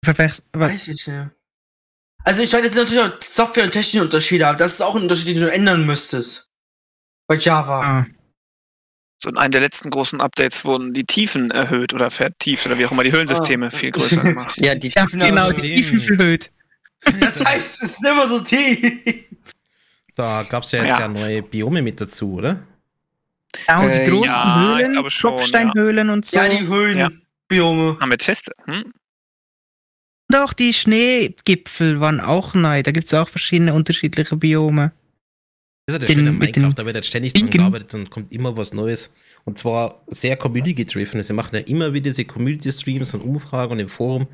Verwechsel, 0.05 0.44
aber 0.52 0.66
Weiß 0.69 0.89
ich 0.89 1.06
nicht. 1.06 1.28
Also 2.24 2.43
ich 2.43 2.52
weiß 2.52 2.62
jetzt 2.65 2.77
natürlich 2.77 3.02
auch 3.02 3.20
Software- 3.23 3.65
und 3.65 3.70
technische 3.73 4.02
Unterschiede, 4.02 4.47
aber 4.47 4.59
das 4.59 4.74
ist 4.74 4.81
auch 4.82 4.94
ein 4.97 5.02
Unterschied, 5.02 5.28
den 5.36 5.43
du 5.43 5.51
ändern 5.52 5.86
müsstest. 5.86 6.51
Bei 7.27 7.36
Java. 7.36 7.81
ah, 8.01 8.06
So 9.19 9.31
in 9.31 9.39
einem 9.39 9.52
der 9.52 9.60
letzten 9.60 9.90
großen 9.90 10.20
Updates 10.20 10.65
wurden 10.65 10.94
die 10.94 11.05
Tiefen 11.05 11.51
erhöht 11.51 11.93
oder 11.94 12.10
vertieft 12.10 12.66
oder 12.66 12.78
wie 12.78 12.86
auch 12.86 12.93
immer 12.93 13.05
die 13.05 13.12
Höhlensysteme 13.12 13.66
Ah. 13.66 13.70
viel 13.70 13.90
größer 13.93 14.16
gemacht. 14.20 14.56
ja, 14.60 14.74
die 14.74 14.89
ja, 14.89 15.05
Tiefen 15.05 15.19
genau, 15.20 15.43
aber 15.44 15.55
die. 15.55 15.77
Tiefen 15.82 16.01
verhöht. 16.01 16.51
Das 17.20 17.44
heißt, 17.44 17.81
es 17.82 17.90
ist 17.93 18.05
immer 18.05 18.27
so 18.28 18.40
tief. 18.40 19.24
Da 20.16 20.43
gab 20.51 20.65
es 20.65 20.73
ja 20.73 20.81
jetzt 20.82 20.94
Ja. 20.98 21.01
ja. 21.02 21.09
neue 21.09 21.43
Biome 21.44 21.81
mit 21.81 22.01
dazu, 22.01 22.32
oder? 22.35 22.60
Ja, 23.66 23.80
und 23.80 23.90
Äh, 23.90 24.04
die 24.04 24.10
großen 24.10 24.24
ja, 24.24 24.78
ich 24.78 24.86
Höhlen, 24.86 25.10
schon, 25.10 25.36
Tropfsteinhöhlen 25.36 26.10
und 26.10 26.24
so. 26.24 26.38
Ja, 26.38 26.48
die 26.48 26.66
Höhlenbiome. 26.66 27.98
Haben 28.00 28.10
wir 28.10 28.18
Teste? 28.18 28.52
Hm? 28.64 28.92
Und 30.30 30.36
auch 30.36 30.52
die 30.52 30.74
Schneegipfel 30.74 32.00
waren 32.00 32.20
auch 32.20 32.54
neu. 32.54 32.82
Da 32.82 32.90
gibt 32.90 33.06
es 33.06 33.14
auch 33.14 33.28
verschiedene 33.28 33.72
unterschiedliche 33.72 34.36
Biome. 34.36 34.92
Das 35.86 35.96
ist 35.96 36.02
ja 36.02 36.06
der 36.06 36.14
Schöne 36.14 36.32
Minecraft, 36.32 36.74
da 36.74 36.84
wird 36.84 36.96
jetzt 36.96 37.08
ständig 37.08 37.32
dran 37.32 37.48
gearbeitet 37.48 37.94
und 37.94 38.10
kommt 38.10 38.30
immer 38.30 38.54
was 38.54 38.74
Neues. 38.74 39.10
Und 39.44 39.58
zwar 39.58 40.02
sehr 40.08 40.36
community-driven. 40.36 41.22
Sie 41.22 41.32
machen 41.32 41.56
ja 41.56 41.62
immer 41.62 41.94
wieder 41.94 42.10
diese 42.10 42.26
Community-Streams 42.26 43.14
und 43.14 43.22
Umfragen 43.22 43.72
und 43.72 43.78
im 43.78 43.88
Forum 43.88 44.26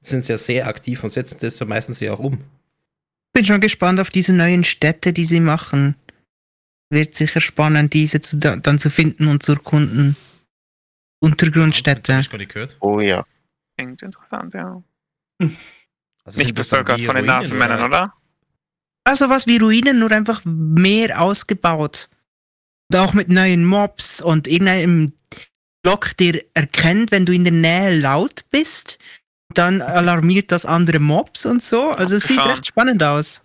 sind 0.00 0.24
sie 0.24 0.32
ja 0.32 0.38
sehr 0.38 0.66
aktiv 0.66 1.04
und 1.04 1.10
setzen 1.10 1.38
das 1.40 1.60
ja 1.60 1.66
meistens 1.66 2.00
ja 2.00 2.12
auch 2.12 2.18
um. 2.18 2.40
Bin 3.32 3.44
schon 3.44 3.60
gespannt 3.60 4.00
auf 4.00 4.10
diese 4.10 4.32
neuen 4.32 4.64
Städte, 4.64 5.12
die 5.12 5.24
sie 5.24 5.38
machen. 5.38 5.94
Wird 6.90 7.14
sicher 7.14 7.40
spannend, 7.40 7.92
diese 7.94 8.20
zu, 8.20 8.36
da- 8.36 8.56
dann 8.56 8.78
zu 8.78 8.90
finden 8.90 9.26
und 9.28 9.42
zu 9.42 9.52
erkunden. 9.52 10.16
Untergrundstädte. 11.20 12.18
ich 12.20 12.30
gar 12.30 12.38
nicht 12.38 12.52
gehört. 12.52 12.76
Oh 12.80 13.00
ja. 13.00 13.24
Klingt 13.76 14.02
interessant, 14.02 14.54
ja. 14.54 14.82
Also 16.24 16.40
Nicht 16.40 16.56
bevölkert 16.56 17.00
von 17.02 17.14
den 17.14 17.26
Nasenmännern, 17.26 17.82
oder? 17.84 18.12
Also 19.04 19.28
was 19.30 19.46
wie 19.46 19.58
Ruinen, 19.58 20.00
nur 20.00 20.10
einfach 20.10 20.42
mehr 20.44 21.22
ausgebaut. 21.22 22.08
Und 22.90 22.98
auch 22.98 23.12
mit 23.12 23.28
neuen 23.28 23.64
Mobs 23.64 24.20
und 24.20 24.48
irgendeinem 24.48 25.12
Block, 25.84 26.16
der 26.16 26.44
erkennt, 26.54 27.12
wenn 27.12 27.26
du 27.26 27.32
in 27.32 27.44
der 27.44 27.52
Nähe 27.52 28.00
laut 28.00 28.44
bist. 28.50 28.98
Dann 29.54 29.80
alarmiert 29.80 30.50
das 30.50 30.66
andere 30.66 30.98
Mobs 30.98 31.46
und 31.46 31.62
so. 31.62 31.90
Also 31.92 32.16
es 32.16 32.24
sieht 32.24 32.40
recht 32.40 32.66
spannend 32.66 33.00
aus. 33.04 33.44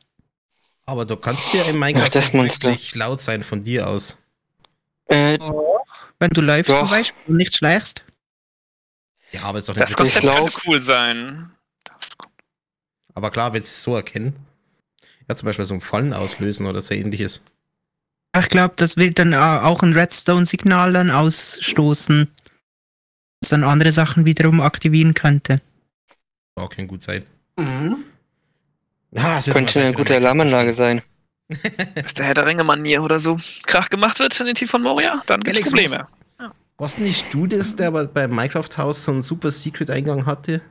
Aber 0.91 1.05
du 1.05 1.15
kannst 1.15 1.53
ja 1.53 1.63
im 1.69 1.79
Minecraft 1.79 2.09
das 2.11 2.25
nicht 2.25 2.33
Monster. 2.33 2.67
wirklich 2.67 2.93
laut 2.95 3.21
sein 3.21 3.43
von 3.45 3.63
dir 3.63 3.87
aus. 3.87 4.17
äh, 5.05 5.37
Wenn 6.19 6.29
du 6.31 6.41
läufst 6.41 6.69
Doch. 6.69 6.79
zum 6.79 6.89
Beispiel 6.89 7.23
und 7.27 7.37
nicht 7.37 7.55
schleichst. 7.55 8.03
Ja, 9.31 9.43
aber 9.43 9.59
ist 9.59 9.69
doch 9.69 9.73
nicht 9.73 9.83
Das. 9.87 9.95
Konzept 9.95 10.25
könnte 10.25 10.51
cool 10.67 10.81
sein. 10.81 11.51
Aber 13.13 13.31
klar, 13.31 13.53
wenn 13.53 13.63
sie 13.63 13.69
es 13.69 13.83
so 13.83 13.95
erkennen. 13.95 14.35
Ja, 15.29 15.35
zum 15.37 15.45
Beispiel 15.45 15.63
so 15.63 15.73
ein 15.75 15.79
Fallen 15.81 16.11
auslösen 16.13 16.65
oder 16.65 16.81
so 16.81 16.93
ähnliches. 16.93 17.41
Ich 18.37 18.49
glaube, 18.49 18.73
das 18.75 18.97
wird 18.97 19.17
dann 19.17 19.31
äh, 19.31 19.37
auch 19.37 19.83
ein 19.83 19.93
Redstone-Signal 19.93 20.91
dann 20.91 21.09
ausstoßen. 21.09 22.27
Das 23.39 23.49
dann 23.49 23.63
andere 23.63 23.93
Sachen 23.93 24.25
wiederum 24.25 24.59
aktivieren 24.59 25.13
könnte. 25.13 25.61
Auch 26.55 26.69
kann 26.69 26.87
gut 26.87 27.01
sein. 27.01 27.25
Mhm. 27.55 28.03
Ah, 29.15 29.37
es 29.37 29.47
wird 29.47 29.57
könnte 29.57 29.81
eine 29.81 29.93
gute 29.93 30.15
Alarmanlage 30.15 30.73
Minecraft 30.73 30.73
sein. 30.73 31.01
Dass 31.95 32.13
der 32.13 32.25
Herr 32.25 32.33
der 32.33 32.45
Ringe-Manier 32.45 33.03
oder 33.03 33.19
so 33.19 33.37
Krach 33.65 33.89
gemacht 33.89 34.19
wird 34.19 34.39
in 34.39 34.45
den 34.45 34.55
Tief 34.55 34.71
von 34.71 34.81
Moria, 34.81 35.21
dann 35.25 35.41
gibt's 35.41 35.59
Alex, 35.59 35.71
Probleme. 35.71 36.07
Was 36.77 36.97
nicht 36.97 37.33
du 37.33 37.45
das, 37.45 37.75
der 37.75 37.89
aber 37.89 38.05
beim 38.05 38.31
Minecraft-Haus 38.31 39.03
so 39.03 39.11
einen 39.11 39.21
super 39.21 39.51
Secret-Eingang 39.51 40.25
hatte? 40.25 40.61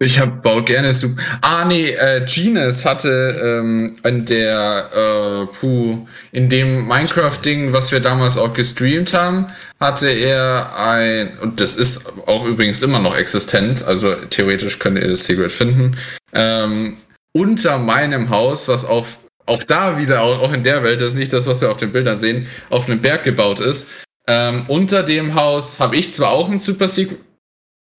Ich 0.00 0.18
hab 0.18 0.42
bau 0.42 0.60
gerne 0.60 0.92
super. 0.92 1.22
Ah 1.40 1.64
nee, 1.64 1.90
äh, 1.90 2.26
Genius 2.26 2.84
hatte 2.84 3.60
ähm, 3.62 3.96
in 4.02 4.24
der 4.26 4.90
äh, 4.92 5.54
puh, 5.54 6.06
in 6.32 6.48
dem 6.50 6.86
Minecraft-Ding, 6.88 7.72
was 7.72 7.92
wir 7.92 8.00
damals 8.00 8.36
auch 8.36 8.52
gestreamt 8.52 9.14
haben, 9.14 9.46
hatte 9.80 10.08
er 10.08 10.76
ein 10.76 11.38
und 11.38 11.60
das 11.60 11.76
ist 11.76 12.06
auch 12.26 12.44
übrigens 12.44 12.82
immer 12.82 12.98
noch 12.98 13.16
existent. 13.16 13.84
Also 13.86 14.14
theoretisch 14.28 14.80
könnt 14.80 14.98
ihr 14.98 15.08
das 15.08 15.24
Secret 15.24 15.52
finden. 15.52 15.96
Ähm, 16.32 16.98
unter 17.34 17.78
meinem 17.78 18.30
Haus, 18.30 18.68
was 18.68 18.84
auf 18.84 19.18
auch 19.46 19.62
da 19.62 19.98
wieder 19.98 20.22
auch, 20.22 20.54
in 20.54 20.64
der 20.64 20.82
Welt, 20.82 21.02
das 21.02 21.08
ist 21.08 21.18
nicht 21.18 21.32
das, 21.34 21.46
was 21.46 21.60
wir 21.60 21.70
auf 21.70 21.76
den 21.76 21.92
Bildern 21.92 22.18
sehen, 22.18 22.46
auf 22.70 22.88
einem 22.88 23.02
Berg 23.02 23.24
gebaut 23.24 23.60
ist. 23.60 23.90
Ähm, 24.26 24.64
unter 24.68 25.02
dem 25.02 25.34
Haus 25.34 25.78
habe 25.78 25.96
ich 25.96 26.14
zwar 26.14 26.30
auch 26.30 26.48
ein 26.48 26.56
Super 26.56 26.88
Secret 26.88 27.18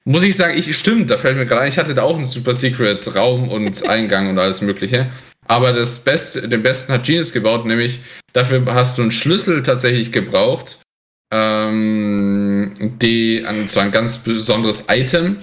muss 0.05 0.23
ich 0.23 0.35
sagen, 0.35 0.57
ich 0.57 0.77
stimmt, 0.77 1.09
da 1.09 1.17
fällt 1.17 1.35
mir 1.35 1.47
gerade 1.47 1.61
ein, 1.61 1.69
ich 1.69 1.79
hatte 1.79 1.95
da 1.95 2.03
auch 2.03 2.15
einen 2.15 2.25
Super 2.25 2.53
Secret 2.53 3.15
Raum 3.15 3.49
und 3.49 3.85
Eingang 3.89 4.29
und 4.29 4.37
alles 4.37 4.61
Mögliche. 4.61 5.07
Aber 5.47 5.73
das 5.73 6.03
Beste, 6.03 6.47
den 6.47 6.63
besten 6.63 6.93
hat 6.93 7.05
Genius 7.05 7.33
gebaut, 7.33 7.65
nämlich 7.65 7.99
dafür 8.33 8.63
hast 8.73 8.97
du 8.97 9.01
einen 9.01 9.11
Schlüssel 9.11 9.63
tatsächlich 9.63 10.11
gebraucht. 10.11 10.79
Ähm, 11.33 12.71
die, 13.01 13.43
an 13.45 13.67
zwar 13.67 13.83
ein 13.83 13.91
ganz 13.91 14.19
besonderes 14.19 14.85
Item, 14.89 15.37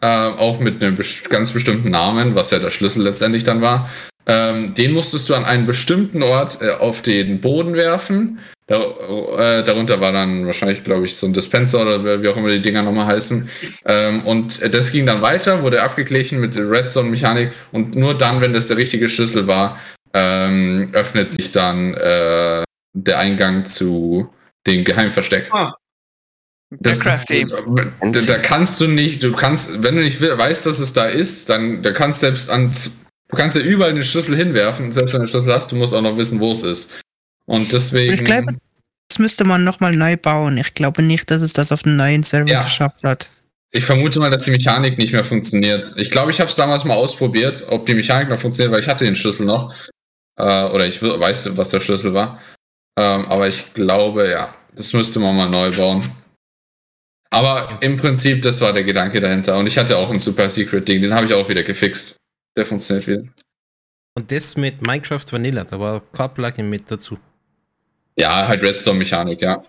äh, 0.00 0.06
auch 0.06 0.60
mit 0.60 0.82
einem 0.82 0.96
ganz 1.28 1.52
bestimmten 1.52 1.90
Namen, 1.90 2.34
was 2.34 2.50
ja 2.50 2.58
der 2.58 2.70
Schlüssel 2.70 3.02
letztendlich 3.02 3.44
dann 3.44 3.60
war. 3.60 3.88
Ähm, 4.26 4.74
den 4.74 4.92
musstest 4.92 5.28
du 5.28 5.34
an 5.34 5.44
einen 5.44 5.66
bestimmten 5.66 6.22
Ort 6.22 6.58
äh, 6.60 6.70
auf 6.70 7.00
den 7.00 7.40
Boden 7.40 7.74
werfen. 7.74 8.40
Da, 8.66 8.76
äh, 8.78 9.64
darunter 9.64 10.00
war 10.00 10.12
dann 10.12 10.44
wahrscheinlich, 10.44 10.84
glaube 10.84 11.06
ich, 11.06 11.16
so 11.16 11.26
ein 11.26 11.32
Dispenser 11.32 11.80
oder 11.80 12.22
wie 12.22 12.28
auch 12.28 12.36
immer 12.36 12.50
die 12.50 12.60
Dinger 12.60 12.82
nochmal 12.82 13.06
heißen. 13.06 13.48
Ähm, 13.86 14.26
und 14.26 14.60
äh, 14.60 14.68
das 14.68 14.92
ging 14.92 15.06
dann 15.06 15.22
weiter, 15.22 15.62
wurde 15.62 15.82
abgeglichen 15.82 16.40
mit 16.40 16.54
der 16.54 16.70
Redstone-Mechanik 16.70 17.52
und 17.72 17.96
nur 17.96 18.16
dann, 18.16 18.42
wenn 18.42 18.52
das 18.52 18.68
der 18.68 18.76
richtige 18.76 19.08
Schlüssel 19.08 19.46
war, 19.46 19.78
ähm, 20.12 20.90
öffnet 20.92 21.32
sich 21.32 21.50
dann 21.50 21.94
äh, 21.94 22.62
der 22.92 23.18
Eingang 23.18 23.64
zu 23.64 24.28
dem 24.66 24.84
Geheimversteck. 24.84 25.48
Ah, 25.52 25.72
Das. 26.70 26.98
Ist, 27.06 27.30
da, 27.30 28.20
da 28.20 28.38
kannst 28.38 28.80
du 28.80 28.88
nicht, 28.88 29.22
du 29.22 29.32
kannst, 29.32 29.82
wenn 29.82 29.96
du 29.96 30.02
nicht 30.02 30.20
we- 30.20 30.36
weißt, 30.36 30.66
dass 30.66 30.78
es 30.78 30.92
da 30.92 31.06
ist, 31.06 31.48
dann 31.48 31.82
da 31.82 31.92
kannst 31.92 32.20
selbst 32.20 32.50
an, 32.50 32.70
du 33.28 33.36
kannst 33.36 33.56
ja 33.56 33.62
überall 33.62 33.94
den 33.94 34.04
Schlüssel 34.04 34.36
hinwerfen, 34.36 34.92
selbst 34.92 35.14
wenn 35.14 35.20
du 35.20 35.26
den 35.26 35.30
Schlüssel 35.30 35.54
hast, 35.54 35.72
du 35.72 35.76
musst 35.76 35.94
auch 35.94 36.02
noch 36.02 36.18
wissen, 36.18 36.40
wo 36.40 36.52
es 36.52 36.62
ist. 36.62 36.92
Und 37.46 37.72
deswegen. 37.72 38.14
Ich 38.14 38.24
glaube, 38.24 38.58
das 39.08 39.18
müsste 39.18 39.44
man 39.44 39.64
nochmal 39.64 39.96
neu 39.96 40.18
bauen. 40.18 40.58
Ich 40.58 40.74
glaube 40.74 41.00
nicht, 41.00 41.30
dass 41.30 41.40
es 41.40 41.54
das 41.54 41.72
auf 41.72 41.84
den 41.84 41.96
neuen 41.96 42.22
Server 42.22 42.50
Ja. 42.50 42.64
geschafft 42.64 43.02
hat. 43.02 43.30
Ich 43.70 43.84
vermute 43.84 44.18
mal, 44.18 44.30
dass 44.30 44.42
die 44.42 44.50
Mechanik 44.50 44.98
nicht 44.98 45.12
mehr 45.12 45.24
funktioniert. 45.24 45.92
Ich 45.96 46.10
glaube, 46.10 46.30
ich 46.30 46.40
habe 46.40 46.50
es 46.50 46.56
damals 46.56 46.84
mal 46.84 46.94
ausprobiert, 46.94 47.64
ob 47.70 47.86
die 47.86 47.94
Mechanik 47.94 48.28
noch 48.28 48.38
funktioniert, 48.38 48.72
weil 48.72 48.80
ich 48.80 48.88
hatte 48.88 49.04
den 49.04 49.16
Schlüssel 49.16 49.46
noch. 49.46 49.74
Äh, 50.38 50.64
oder 50.64 50.86
ich 50.86 51.00
weiß, 51.02 51.56
was 51.56 51.70
der 51.70 51.80
Schlüssel 51.80 52.12
war. 52.12 52.40
Ähm, 52.98 53.24
aber 53.26 53.48
ich 53.48 53.72
glaube, 53.72 54.28
ja, 54.30 54.54
das 54.74 54.92
müsste 54.92 55.18
man 55.20 55.34
mal 55.34 55.48
neu 55.48 55.70
bauen. 55.74 56.02
Aber 57.30 57.78
im 57.80 57.96
Prinzip, 57.96 58.42
das 58.42 58.60
war 58.60 58.72
der 58.72 58.84
Gedanke 58.84 59.20
dahinter. 59.20 59.58
Und 59.58 59.66
ich 59.66 59.76
hatte 59.76 59.96
auch 59.96 60.10
ein 60.10 60.18
Super 60.18 60.48
Secret 60.48 60.88
Ding, 60.88 61.02
den 61.02 61.12
habe 61.12 61.26
ich 61.26 61.34
auch 61.34 61.48
wieder 61.48 61.62
gefixt. 61.62 62.16
Der 62.56 62.64
funktioniert 62.64 63.06
wieder. 63.06 63.22
Und 64.14 64.32
das 64.32 64.56
mit 64.56 64.82
Minecraft 64.82 65.24
Vanilla, 65.30 65.64
da 65.64 65.78
war 65.78 66.02
kein 66.12 66.32
Plugin 66.34 66.68
mit 66.68 66.90
dazu. 66.90 67.18
Ja, 68.18 68.48
halt 68.48 68.62
Redstone-Mechanik, 68.62 69.40
ja. 69.40 69.62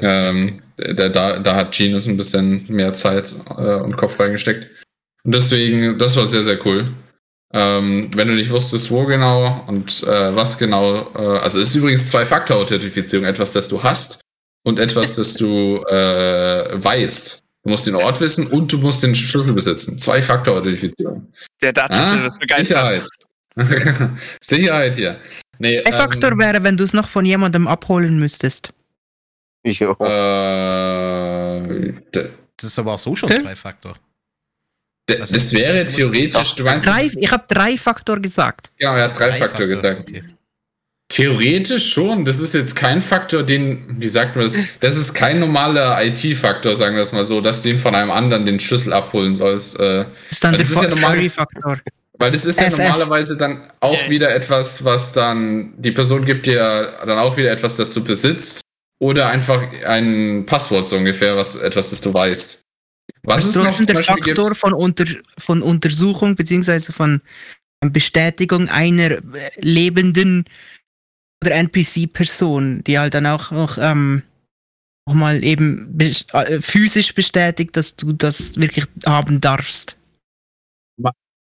Ähm, 0.00 0.62
da, 0.76 1.08
da, 1.08 1.38
da 1.40 1.54
hat 1.56 1.72
Genius 1.72 2.06
ein 2.06 2.16
bisschen 2.16 2.64
mehr 2.68 2.92
Zeit 2.92 3.34
äh, 3.56 3.76
und 3.80 3.96
Kopf 3.96 4.20
reingesteckt. 4.20 4.68
Und 5.24 5.34
deswegen, 5.34 5.98
das 5.98 6.16
war 6.16 6.26
sehr, 6.26 6.44
sehr 6.44 6.64
cool. 6.64 6.92
Ähm, 7.52 8.10
wenn 8.14 8.28
du 8.28 8.34
nicht 8.34 8.50
wusstest, 8.50 8.90
wo 8.90 9.06
genau 9.06 9.64
und 9.66 10.02
äh, 10.04 10.36
was 10.36 10.58
genau, 10.58 11.12
äh, 11.14 11.38
also 11.38 11.60
es 11.60 11.70
ist 11.70 11.74
übrigens 11.76 12.10
Zwei-Faktor-Authentifizierung, 12.10 13.24
etwas, 13.26 13.54
das 13.54 13.68
du 13.68 13.82
hast 13.82 14.20
und 14.66 14.78
etwas, 14.80 15.14
das 15.14 15.34
du 15.34 15.82
äh, 15.88 16.82
weißt. 16.82 17.42
Du 17.62 17.70
musst 17.70 17.86
den 17.86 17.94
Ort 17.94 18.20
wissen 18.20 18.48
und 18.48 18.72
du 18.72 18.78
musst 18.78 19.02
den 19.02 19.14
Schlüssel 19.14 19.52
besitzen. 19.54 19.98
Zwei-Faktor-Authentifizierung. 19.98 21.32
Der 21.62 21.72
Datenschlüssel 21.72 22.18
Ah, 22.18 22.22
wird 22.24 22.38
begeistert. 22.40 23.02
Sicherheit. 23.56 24.10
Sicherheit 24.42 24.96
hier. 24.96 25.20
Nee, 25.58 25.82
Ein 25.82 25.92
Faktor 25.92 26.32
ähm, 26.32 26.38
wäre, 26.40 26.62
wenn 26.64 26.76
du 26.76 26.84
es 26.84 26.92
noch 26.92 27.08
von 27.08 27.24
jemandem 27.24 27.66
abholen 27.66 28.18
müsstest. 28.18 28.70
Jo. 29.64 29.92
äh, 30.00 31.92
Das 32.12 32.64
ist 32.64 32.78
aber 32.78 32.92
auch 32.94 32.98
so 32.98 33.14
schon 33.16 33.30
Okay. 33.30 33.42
zwei 33.42 33.56
Faktor. 33.56 33.96
das 35.06 35.30
ist- 35.30 35.52
wäre 35.52 35.86
theoretisch, 35.86 36.54
du 36.56 36.64
meinst, 36.64 36.86
Drei, 36.86 37.10
ich 37.16 37.30
habe 37.32 37.44
drei 37.48 37.76
Faktor 37.78 38.18
gesagt. 38.20 38.70
genau, 38.76 38.94
er 38.94 39.04
hat 39.04 39.18
drei 39.18 39.32
Faktor 39.32 39.66
gesagt. 39.68 40.00
Okay. 40.08 40.22
Theoretisch 41.08 41.92
schon. 41.92 42.24
Das 42.24 42.40
ist 42.40 42.52
jetzt 42.54 42.74
kein 42.74 43.00
Faktor, 43.00 43.42
den, 43.44 43.84
wie 44.00 44.08
sagt 44.08 44.34
man 44.34 44.44
das? 44.44 44.56
Das 44.80 44.96
ist 44.96 45.14
kein 45.14 45.38
normaler 45.38 46.04
IT-Faktor, 46.04 46.74
sagen 46.76 46.96
wir 46.96 47.02
es 47.02 47.12
mal 47.12 47.24
so, 47.24 47.40
dass 47.40 47.62
du 47.62 47.68
ihn 47.70 47.78
von 47.78 47.94
einem 47.94 48.10
anderen 48.10 48.44
den 48.44 48.58
Schlüssel 48.58 48.92
abholen 48.92 49.34
sollst. 49.34 49.78
Äh, 49.78 50.04
Das 50.04 50.06
ist 50.30 50.44
dann 50.44 50.52
Das 50.58 50.68
ist 50.70 50.74
ja 50.82 50.88
normal- 50.88 51.14
Furry-Faktor. 51.14 51.78
weil 52.18 52.32
das 52.32 52.44
ist 52.44 52.60
ja 52.60 52.66
FF. 52.70 52.78
normalerweise 52.78 53.36
dann 53.36 53.70
auch 53.80 53.92
Yeah. 53.96 54.10
wieder 54.10 54.34
etwas, 54.34 54.84
was 54.84 55.12
dann 55.12 55.74
die 55.76 55.92
Person 55.92 56.24
gibt 56.24 56.46
dir 56.46 56.94
dann 57.06 57.18
auch 57.18 57.36
wieder 57.36 57.50
etwas, 57.52 57.76
das 57.76 57.92
du 57.94 58.02
besitzt. 58.02 58.62
Oder 58.98 59.28
einfach 59.28 59.62
ein 59.86 60.44
Passwort 60.46 60.88
so 60.88 60.96
ungefähr, 60.96 61.36
was 61.36 61.54
etwas, 61.56 61.90
das 61.90 62.00
du 62.00 62.12
weißt. 62.14 62.62
Was 63.24 63.44
ist 63.44 63.54
noch 63.56 63.76
der 63.76 64.02
Faktor 64.02 64.46
gibt, 64.48 64.56
von, 64.58 64.72
unter, 64.72 65.04
von 65.38 65.60
Untersuchung 65.62 66.34
beziehungsweise 66.34 66.92
von 66.92 67.20
Bestätigung 67.82 68.68
einer 68.68 69.10
äh, 69.12 69.20
lebenden 69.60 70.46
oder 71.46 71.54
NPC-Person, 71.54 72.82
die 72.84 72.98
halt 72.98 73.14
dann 73.14 73.26
auch 73.26 73.50
noch, 73.50 73.78
ähm, 73.78 74.22
auch 75.08 75.14
mal 75.14 75.42
eben 75.42 75.98
äh, 75.98 76.60
physisch 76.60 77.14
bestätigt, 77.14 77.76
dass 77.76 77.96
du 77.96 78.12
das 78.12 78.60
wirklich 78.60 78.86
haben 79.04 79.40
darfst. 79.40 79.96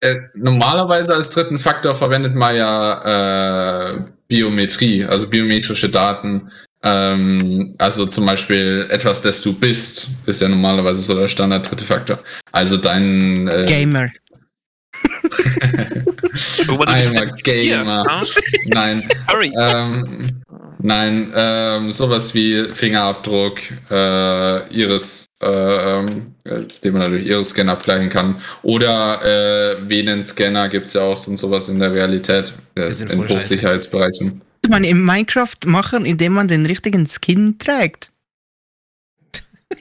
äh, 0.01 0.17
normalerweise 0.35 1.15
als 1.15 1.29
dritten 1.29 1.57
Faktor 1.57 1.95
verwendet 1.95 2.35
man 2.35 2.55
ja 2.55 3.93
äh, 3.93 4.03
Biometrie, 4.27 5.05
also 5.05 5.29
biometrische 5.29 5.89
Daten. 5.89 6.51
Ähm, 6.83 7.75
also 7.77 8.05
zum 8.05 8.25
Beispiel 8.25 8.85
etwas, 8.89 9.21
das 9.21 9.41
du 9.41 9.53
bist, 9.53 10.09
ist 10.25 10.41
ja 10.41 10.49
normalerweise 10.49 11.01
so 11.01 11.17
der 11.17 11.29
Standard 11.29 11.69
dritte 11.69 11.85
Faktor. 11.85 12.19
Also 12.51 12.75
dein 12.75 13.47
äh, 13.47 13.65
Gamer. 13.65 14.11
Einmal 16.85 17.31
Gamer. 17.43 18.23
Nein, 18.67 19.07
Sorry. 19.29 19.51
ähm, 19.59 20.27
nein, 20.79 21.31
ähm, 21.35 21.91
sowas 21.91 22.33
wie 22.33 22.71
Fingerabdruck, 22.71 23.59
äh, 23.89 24.67
Iris, 24.73 25.25
äh, 25.41 25.47
ähm, 25.47 26.25
äh, 26.43 26.61
den 26.83 26.93
man 26.93 27.03
natürlich 27.03 27.27
Iris-Scan 27.27 27.69
abgleichen 27.69 28.09
kann. 28.09 28.41
Oder 28.61 29.21
äh, 29.23 29.89
Venenscanner 29.89 30.69
gibt 30.69 30.87
es 30.87 30.93
ja 30.93 31.01
auch 31.01 31.27
und 31.27 31.37
sowas 31.37 31.69
in 31.69 31.79
der 31.79 31.93
Realität, 31.93 32.53
äh, 32.75 32.89
in. 32.89 33.27
Hochsicherheitsbereichen. 33.27 34.41
Kann 34.63 34.71
man 34.71 34.83
in 34.83 35.03
Minecraft 35.03 35.57
machen, 35.65 36.05
indem 36.05 36.33
man 36.33 36.47
den 36.47 36.65
richtigen 36.65 37.07
Skin 37.07 37.57
trägt. 37.59 38.11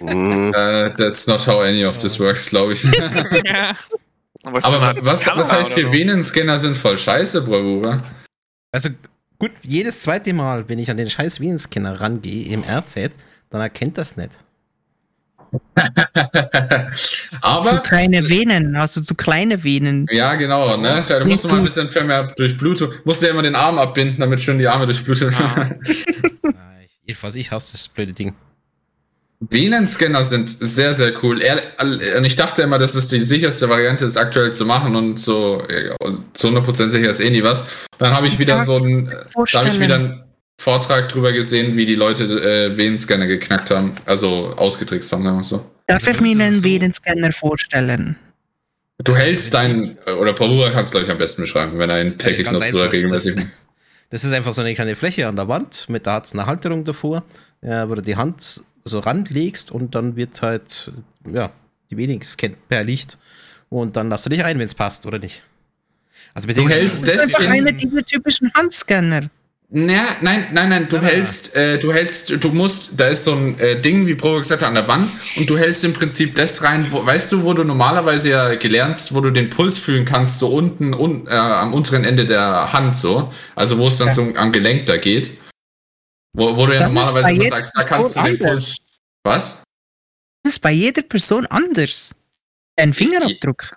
Äh, 0.00 0.90
that's 0.96 1.26
not 1.26 1.46
how 1.46 1.60
any 1.60 1.84
of 1.84 1.98
this 1.98 2.18
works, 2.18 2.48
glaube 2.48 2.72
ich. 2.72 2.84
Ja. 4.44 4.52
Aber, 4.62 5.04
was, 5.04 5.26
was 5.26 5.52
heißt 5.52 5.74
hier, 5.74 5.84
so? 5.86 5.92
Venenscanner 5.92 6.58
sind 6.58 6.76
voll 6.76 6.98
scheiße, 6.98 7.42
Bravura? 7.42 8.02
Also 8.72 8.88
gut, 9.38 9.52
jedes 9.62 10.00
zweite 10.00 10.32
Mal, 10.32 10.68
wenn 10.68 10.78
ich 10.78 10.90
an 10.90 10.96
den 10.96 11.08
scheiß 11.10 11.40
Venenscanner 11.40 12.00
rangehe 12.00 12.46
im 12.52 12.64
RZ, 12.64 13.10
dann 13.50 13.60
erkennt 13.60 13.98
das 13.98 14.16
nicht. 14.16 14.30
Zu 16.96 17.22
Aber 17.42 17.78
kleine 17.80 18.26
Venen, 18.28 18.74
also 18.74 19.02
zu 19.02 19.14
kleine 19.14 19.62
Venen. 19.62 20.06
Ja, 20.10 20.34
genau, 20.34 20.76
ne? 20.78 21.04
Da 21.06 21.24
musst 21.24 21.44
du 21.44 21.48
mal 21.48 21.58
ein 21.58 21.64
bisschen 21.64 21.88
mehr 22.06 22.24
Durchblutung. 22.36 22.92
Musst 23.04 23.20
du 23.20 23.26
ja 23.26 23.32
immer 23.32 23.42
den 23.42 23.54
Arm 23.54 23.78
abbinden, 23.78 24.18
damit 24.20 24.40
schön 24.40 24.58
die 24.58 24.66
Arme 24.66 24.86
durchblutet 24.86 25.32
Ja. 25.32 25.56
werden. 25.56 25.80
Ah, 26.56 26.72
ich, 27.04 27.22
was 27.22 27.34
ich 27.34 27.50
hasse, 27.50 27.72
das 27.72 27.88
blöde 27.88 28.14
Ding. 28.14 28.34
Venenscanner 29.50 30.22
sind 30.24 30.48
sehr, 30.48 30.94
sehr 30.94 31.12
cool. 31.22 31.42
Er, 31.42 31.60
und 32.16 32.24
ich 32.24 32.36
dachte 32.36 32.62
immer, 32.62 32.78
das 32.78 32.94
ist 32.94 33.10
die 33.12 33.20
sicherste 33.20 33.68
Variante, 33.68 34.04
das 34.04 34.16
aktuell 34.16 34.52
zu 34.52 34.64
machen 34.64 34.94
und 34.94 35.18
so 35.18 35.62
ja, 35.68 35.94
und 36.00 36.36
zu 36.36 36.48
100% 36.48 36.88
sicher 36.88 37.10
ist 37.10 37.20
eh 37.20 37.30
nie 37.30 37.42
was. 37.42 37.66
Dann 37.98 38.14
habe 38.14 38.26
ich 38.28 38.38
wieder 38.38 38.58
Ja, 38.58 38.64
so 38.64 38.76
einen, 38.76 39.06
da 39.06 39.58
habe 39.60 39.68
ich 39.68 39.80
wieder 39.80 39.96
einen 39.96 40.24
Vortrag 40.60 41.08
drüber 41.08 41.32
gesehen, 41.32 41.76
wie 41.76 41.86
die 41.86 41.96
Leute 41.96 42.24
äh, 42.24 42.76
Venenscanner 42.76 43.26
geknackt 43.26 43.70
haben, 43.70 43.92
also 44.06 44.54
ausgetrickst 44.56 45.10
haben, 45.12 45.24
sagen 45.24 45.36
wir 45.38 45.44
so. 45.44 45.56
Darf 45.88 46.06
Also 46.06 46.10
ich 46.12 46.20
mir 46.20 46.44
einen 46.44 46.54
so- 46.54 46.62
Venenscanner 46.64 47.32
vorstellen? 47.32 48.16
Du 49.02 49.16
hältst 49.16 49.52
deinen, 49.54 49.96
oder 50.20 50.32
Bravura 50.32 50.70
kannst 50.70 50.92
glaube 50.92 51.06
ich 51.06 51.10
am 51.10 51.18
besten 51.18 51.42
beschreiben, 51.42 51.76
wenn 51.78 51.90
er 51.90 52.00
ihn 52.00 52.16
täglich 52.18 52.44
ganz 52.46 52.60
nutzt 52.60 52.74
oder 52.74 52.92
regelmäßig. 52.92 53.34
Das, 53.34 53.44
das 54.10 54.24
ist 54.24 54.32
einfach 54.32 54.52
so 54.52 54.60
eine 54.60 54.74
kleine 54.76 54.94
Fläche 54.94 55.26
an 55.26 55.34
der 55.34 55.48
Wand, 55.48 55.88
mit 55.88 56.06
da 56.06 56.14
hat 56.14 56.26
es 56.26 56.32
eine 56.32 56.46
Halterung 56.46 56.84
davor, 56.84 57.24
äh, 57.62 57.88
wo 57.88 57.96
du 57.96 58.02
die 58.02 58.14
Hand 58.14 58.62
so 58.84 58.98
ranlegst 59.00 59.70
und 59.70 59.94
dann 59.94 60.16
wird 60.16 60.42
halt, 60.42 60.90
ja, 61.32 61.50
die 61.90 61.96
wenigsten 61.96 62.36
kennt 62.36 62.68
per 62.68 62.84
Licht 62.84 63.18
und 63.68 63.96
dann 63.96 64.08
lass 64.08 64.24
du 64.24 64.30
dich 64.30 64.44
ein, 64.44 64.58
wenn 64.58 64.66
es 64.66 64.74
passt, 64.74 65.06
oder 65.06 65.18
nicht? 65.18 65.42
Also 66.34 66.48
Du 66.48 66.68
hältst 66.68 67.02
Das 67.04 67.10
ist 67.16 67.20
einfach 67.22 67.38
Deswegen- 67.40 67.52
einer 67.68 67.72
dieser 67.72 68.04
typischen 68.04 68.50
Handscanner. 68.54 69.28
Ja, 69.74 70.16
nein, 70.20 70.48
nein, 70.52 70.68
nein, 70.68 70.86
du 70.90 70.96
Nein, 70.96 71.04
nein, 71.04 71.14
hältst, 71.14 71.56
äh, 71.56 71.78
du 71.78 71.94
hältst, 71.94 72.30
du 72.44 72.48
musst, 72.50 73.00
da 73.00 73.06
ist 73.08 73.24
so 73.24 73.32
ein 73.32 73.58
äh, 73.58 73.80
Ding, 73.80 74.06
wie 74.06 74.14
Pro 74.14 74.36
gesagt 74.36 74.60
hat, 74.60 74.68
an 74.68 74.74
der 74.74 74.86
Wand 74.86 75.08
und 75.36 75.48
du 75.48 75.56
hältst 75.56 75.82
im 75.84 75.94
Prinzip 75.94 76.34
das 76.34 76.62
rein, 76.62 76.86
wo, 76.90 77.06
weißt 77.06 77.32
du, 77.32 77.42
wo 77.42 77.54
du 77.54 77.64
normalerweise 77.64 78.28
ja 78.28 78.54
gelernst, 78.56 79.14
wo 79.14 79.22
du 79.22 79.30
den 79.30 79.48
Puls 79.48 79.78
fühlen 79.78 80.04
kannst, 80.04 80.38
so 80.40 80.48
unten 80.48 80.92
un, 80.92 81.26
äh, 81.26 81.30
am 81.30 81.72
unteren 81.72 82.04
Ende 82.04 82.26
der 82.26 82.70
Hand 82.74 82.98
so, 82.98 83.32
also 83.56 83.78
wo 83.78 83.88
es 83.88 83.96
dann 83.96 84.08
Ja. 84.08 84.12
so 84.14 84.32
am 84.36 84.52
Gelenk 84.52 84.84
da 84.84 84.98
geht, 84.98 85.30
wo, 86.32 86.56
wo 86.56 86.66
du 86.66 86.74
ja 86.74 86.88
normalerweise 86.88 87.32
immer 87.32 87.48
sagst, 87.48 87.76
da 87.76 87.84
kannst 87.84 88.16
du 88.16 88.22
den 88.22 88.38
Puls, 88.38 88.76
was? 89.22 89.62
Das 90.42 90.54
ist 90.54 90.60
bei 90.60 90.72
jeder 90.72 91.02
Person 91.02 91.46
anders. 91.46 92.14
Ein 92.76 92.94
Fingerabdruck. 92.94 93.76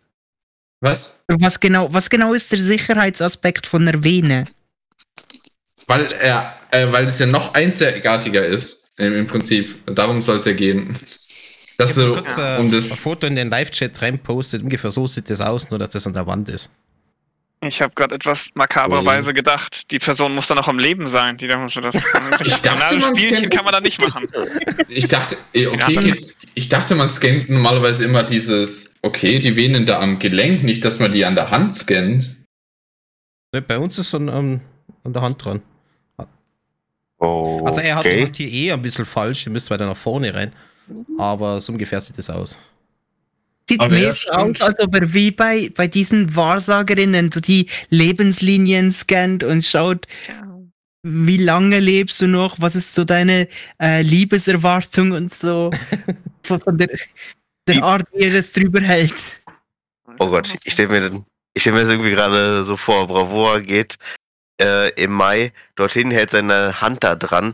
Was? 0.82 1.24
Was 1.28 1.60
genau, 1.60 1.94
was 1.94 2.10
genau 2.10 2.34
ist 2.34 2.52
der 2.52 2.60
Sicherheitsaspekt 2.60 3.68
von 3.68 3.88
einer 3.88 4.04
Vene? 4.04 4.46
Weil 5.88 6.06
er, 6.14 6.56
äh, 6.72 6.92
weil 6.92 7.06
es 7.06 7.20
ja 7.20 7.26
noch 7.26 7.54
einzigartiger 7.54 8.46
ist, 8.46 8.92
im, 8.98 9.14
im 9.14 9.28
Prinzip, 9.28 9.86
darum 9.96 10.22
soll 10.22 10.38
es 10.38 10.46
ja 10.46 10.54
gehen. 10.54 10.96
Dass 11.78 11.92
Ich 11.92 11.96
du, 11.98 12.14
kurz 12.14 12.38
äh, 12.38 12.58
um 12.58 12.68
ein 12.68 12.72
das, 12.72 12.98
Foto 13.00 13.28
in 13.28 13.36
den 13.36 13.50
Live-Chat 13.50 14.02
reinpostet, 14.02 14.64
ungefähr 14.64 14.92
so 14.92 15.08
sieht 15.08 15.30
das 15.30 15.42
aus, 15.42 15.70
nur 15.70 15.80
dass 15.80 15.90
das 15.90 16.08
an 16.08 16.14
der 16.14 16.26
Wand 16.26 16.50
ist. 16.50 16.70
Ich 17.62 17.82
habe 17.82 17.94
gerade 17.96 18.14
etwas 18.16 18.50
makabererweise 18.54 19.34
gedacht, 19.34 19.90
die 19.92 19.98
Person 19.98 20.36
muss 20.36 20.46
dann 20.48 20.58
auch 20.60 20.68
am 20.68 20.78
Leben 20.78 21.08
sein, 21.08 21.38
die 21.38 21.48
da 21.48 21.58
muss 21.58 21.74
das. 21.74 21.96
Ich 22.46 22.62
dachte, 22.62 23.00
Spielchen 23.02 23.50
kann 23.50 23.64
man 23.66 23.74
da 23.74 23.82
nicht 23.82 24.00
machen. 24.00 24.28
Ich 24.88 25.08
dachte, 25.08 25.36
eh, 25.54 25.68
okay, 25.68 25.94
Ja. 25.94 26.02
geht's. 26.02 26.38
Ich 26.54 26.70
dachte, 26.70 26.94
man 26.96 27.10
scannt 27.10 27.50
normalerweise 27.50 28.06
immer 28.06 28.24
dieses, 28.24 28.94
okay, 29.02 29.40
die 29.40 29.56
Venen 29.56 29.86
da 29.86 30.00
am 30.00 30.20
Gelenk, 30.20 30.64
nicht, 30.64 30.86
dass 30.86 31.00
man 31.00 31.12
die 31.12 31.26
an 31.26 31.36
der 31.36 31.50
Hand 31.50 31.74
scannt. 31.74 32.36
Ne, 33.52 33.62
Bei 33.62 33.80
uns 33.80 33.98
ist 33.98 34.12
so 34.12 34.18
ein, 34.18 34.28
ähm, 34.28 34.62
an 35.04 35.14
der 35.14 35.22
Hand 35.24 35.44
dran. 35.44 35.62
Okay. 37.18 37.62
Also 37.66 37.82
er 37.82 37.96
hat 37.96 38.06
die 38.06 38.22
Hand 38.24 38.36
hier 38.38 38.48
eh 38.52 38.72
ein 38.74 38.82
bisschen 38.82 39.06
falsch, 39.06 39.46
ihr 39.48 39.52
müsst 39.52 39.70
weiter 39.72 39.88
nach 39.88 39.98
vorne 39.98 40.34
rein. 40.36 40.54
Aber 41.18 41.60
so 41.62 41.72
ungefähr 41.72 42.00
sieht 42.00 42.18
das 42.18 42.30
aus. 42.30 42.60
Sieht 43.68 43.80
Aber 43.82 43.96
mehr 43.96 44.14
so 44.14 44.30
aus, 44.30 44.62
als 44.62 44.80
ob 44.80 44.94
er 44.96 45.14
wie 45.14 45.32
bei, 45.32 45.72
bei 45.76 45.88
diesen 45.88 46.36
Wahrsagerinnen 46.36 47.32
so 47.32 47.40
die 47.40 47.68
Lebenslinien 47.90 48.92
scannt 48.92 49.44
und 49.44 49.66
schaut, 49.66 50.06
wie 51.04 51.38
lange 51.38 51.80
lebst 51.80 52.22
du 52.22 52.28
noch, 52.28 52.60
was 52.60 52.76
ist 52.76 52.94
so 52.94 53.04
deine 53.04 53.48
äh, 53.82 54.02
Liebeserwartung 54.02 55.12
und 55.12 55.32
so. 55.34 55.72
von, 56.44 56.60
von 56.60 56.78
der, 56.78 56.90
der 57.68 57.84
Art, 57.84 58.08
wie 58.14 58.26
er 58.26 58.34
das 58.34 58.52
drüber 58.52 58.82
hält. 58.82 59.16
Oh 60.20 60.28
Gott, 60.28 60.54
ich 60.64 60.74
stelle 60.74 60.90
mir, 60.90 61.10
den- 61.10 61.26
ich 61.56 61.64
stell 61.64 61.74
mir 61.74 61.82
das 61.82 61.90
irgendwie 61.90 62.12
gerade 62.12 62.64
so 62.64 62.78
vor. 62.78 63.08
Bravoa 63.08 63.60
geht 63.60 63.98
äh, 64.62 64.92
im 65.02 65.12
Mai 65.12 65.52
dorthin, 65.76 66.12
hält 66.12 66.32
seine 66.32 66.82
Hand 66.82 67.04
da 67.04 67.16
dran. 67.16 67.54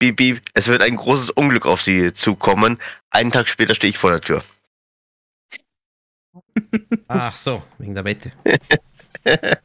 Piep, 0.00 0.42
es 0.54 0.66
wird 0.66 0.82
ein 0.82 0.96
großes 0.96 1.30
Unglück 1.30 1.66
auf 1.66 1.80
sie 1.80 2.12
zukommen. 2.12 2.78
Einen 3.10 3.30
Tag 3.32 3.48
später 3.48 3.74
stehe 3.74 3.90
ich 3.90 3.98
vor 3.98 4.10
der 4.10 4.20
Tür. 4.20 4.44
Ach 7.08 7.36
so, 7.36 7.62
wegen 7.78 7.94
der 7.94 8.04
Wette. 8.04 8.32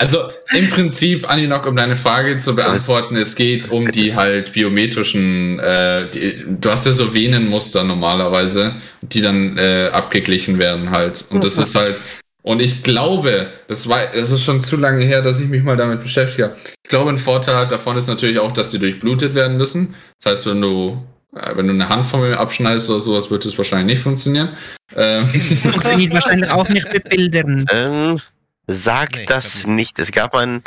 Also 0.00 0.30
im 0.56 0.70
Prinzip, 0.70 1.28
Aninok, 1.28 1.66
um 1.66 1.76
deine 1.76 1.94
Frage 1.94 2.38
zu 2.38 2.56
beantworten, 2.56 3.16
es 3.16 3.34
geht 3.34 3.70
um 3.70 3.92
die 3.92 4.14
halt 4.14 4.54
biometrischen, 4.54 5.58
äh, 5.58 6.08
die, 6.08 6.42
du 6.58 6.70
hast 6.70 6.86
ja 6.86 6.92
so 6.92 7.12
Venenmuster 7.12 7.84
normalerweise, 7.84 8.76
die 9.02 9.20
dann 9.20 9.58
äh, 9.58 9.90
abgeglichen 9.92 10.58
werden 10.58 10.90
halt. 10.90 11.26
Und 11.28 11.44
das 11.44 11.58
ist 11.58 11.74
halt, 11.74 12.00
und 12.40 12.62
ich 12.62 12.82
glaube, 12.82 13.50
das 13.68 13.90
war, 13.90 14.06
das 14.06 14.30
ist 14.30 14.42
schon 14.42 14.62
zu 14.62 14.78
lange 14.78 15.04
her, 15.04 15.20
dass 15.20 15.38
ich 15.38 15.48
mich 15.48 15.62
mal 15.62 15.76
damit 15.76 16.00
beschäftigt 16.00 16.48
habe. 16.48 16.56
Ich 16.82 16.88
glaube, 16.88 17.10
ein 17.10 17.18
Vorteil 17.18 17.56
halt 17.56 17.70
davon 17.70 17.98
ist 17.98 18.06
natürlich 18.06 18.38
auch, 18.38 18.52
dass 18.52 18.70
die 18.70 18.78
durchblutet 18.78 19.34
werden 19.34 19.58
müssen. 19.58 19.94
Das 20.22 20.32
heißt, 20.32 20.46
wenn 20.46 20.62
du, 20.62 21.04
wenn 21.32 21.66
du 21.66 21.72
eine 21.72 21.88
Hand 21.88 22.06
von 22.06 22.20
mir 22.20 22.38
abschneidest 22.38 22.90
oder 22.90 23.00
sowas, 23.00 23.30
wird 23.30 23.44
es 23.44 23.56
wahrscheinlich 23.56 23.96
nicht 23.96 24.02
funktionieren. 24.02 24.50
Ähm, 24.96 25.26
Funktioniert 25.62 26.12
wahrscheinlich 26.12 26.50
auch 26.50 26.68
nicht 26.68 26.92
mit 26.92 27.08
Bildern. 27.08 27.66
Ähm, 27.70 28.20
sagt 28.66 29.16
Nee, 29.16 29.26
das 29.26 29.66
nicht. 29.66 29.98
Es 29.98 30.10
gab 30.10 30.34
ein 30.34 30.62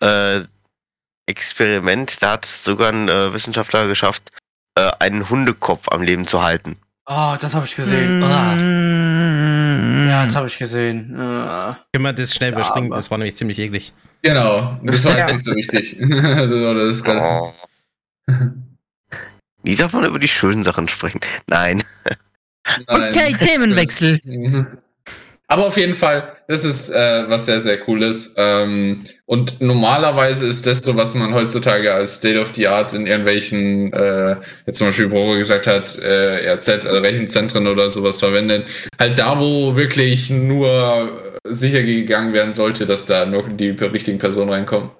äh, 0.00 0.40
Experiment, 1.26 2.22
da 2.22 2.32
hat 2.32 2.44
es 2.44 2.64
sogar 2.64 2.92
ein 2.92 3.08
äh, 3.08 3.32
Wissenschaftler 3.34 3.86
geschafft, 3.88 4.30
äh, 4.76 4.90
einen 5.00 5.28
Hundekopf 5.28 5.88
am 5.88 6.02
Leben 6.02 6.26
zu 6.26 6.42
halten. 6.42 6.76
Oh, 7.06 7.34
das 7.40 7.54
habe 7.54 7.66
ich 7.66 7.76
gesehen. 7.76 8.22
Ah. 8.22 8.54
Mm. 8.56 10.08
Ja, 10.08 10.24
das 10.24 10.34
habe 10.34 10.46
ich 10.48 10.58
gesehen. 10.58 11.14
Ah. 11.18 11.76
Können 11.92 12.04
wir 12.04 12.12
das 12.12 12.34
schnell 12.34 12.50
Ja, 12.52 12.56
überspringen? 12.58 12.88
aber- 12.90 12.96
das 12.96 13.10
war 13.10 13.18
nämlich 13.18 13.36
ziemlich 13.36 13.58
eklig. 13.58 13.92
genau, 14.22 14.78
das 14.82 15.04
war 15.04 15.16
jetzt 15.16 15.32
nicht 15.32 15.44
so 15.44 15.54
wichtig. 15.54 15.98
das 16.00 16.96
ist 16.96 17.04
gerade. 17.04 17.20
Oh. 17.22 17.52
Nie 19.66 19.74
darf 19.74 19.92
man 19.92 20.04
über 20.04 20.20
die 20.20 20.28
schönen 20.28 20.62
Sachen 20.62 20.86
sprechen. 20.86 21.20
Nein. 21.48 21.82
Nein. 22.88 23.10
Okay, 23.10 23.34
Themenwechsel. 23.38 24.20
Aber 25.48 25.66
auf 25.66 25.76
jeden 25.76 25.94
Fall, 25.94 26.36
das 26.48 26.64
ist 26.64 26.90
äh, 26.90 27.28
was 27.28 27.46
sehr, 27.46 27.60
sehr 27.60 27.78
cooles. 27.78 28.34
Ähm, 28.36 29.04
und 29.26 29.60
normalerweise 29.60 30.46
ist 30.48 30.66
das 30.66 30.82
so, 30.82 30.96
was 30.96 31.14
man 31.14 31.34
heutzutage 31.34 31.92
als 31.92 32.16
State 32.16 32.40
of 32.40 32.52
the 32.54 32.66
Art 32.66 32.92
in 32.94 33.06
irgendwelchen, 33.06 33.92
äh, 33.92 34.36
jetzt 34.66 34.78
zum 34.78 34.88
Beispiel 34.88 35.08
Bro 35.08 35.36
gesagt 35.36 35.68
hat, 35.68 35.98
äh, 36.00 36.52
RZ, 36.52 36.86
also 36.86 37.00
Rechenzentren 37.00 37.66
oder 37.68 37.88
sowas 37.88 38.18
verwendet. 38.18 38.66
Halt 38.98 39.18
da, 39.18 39.38
wo 39.38 39.76
wirklich 39.76 40.30
nur 40.30 41.38
sicher 41.44 41.82
gegangen 41.82 42.32
werden 42.32 42.52
sollte, 42.52 42.86
dass 42.86 43.06
da 43.06 43.24
nur 43.26 43.48
die 43.48 43.70
richtigen 43.70 44.18
Personen 44.18 44.50
reinkommen. 44.50 44.90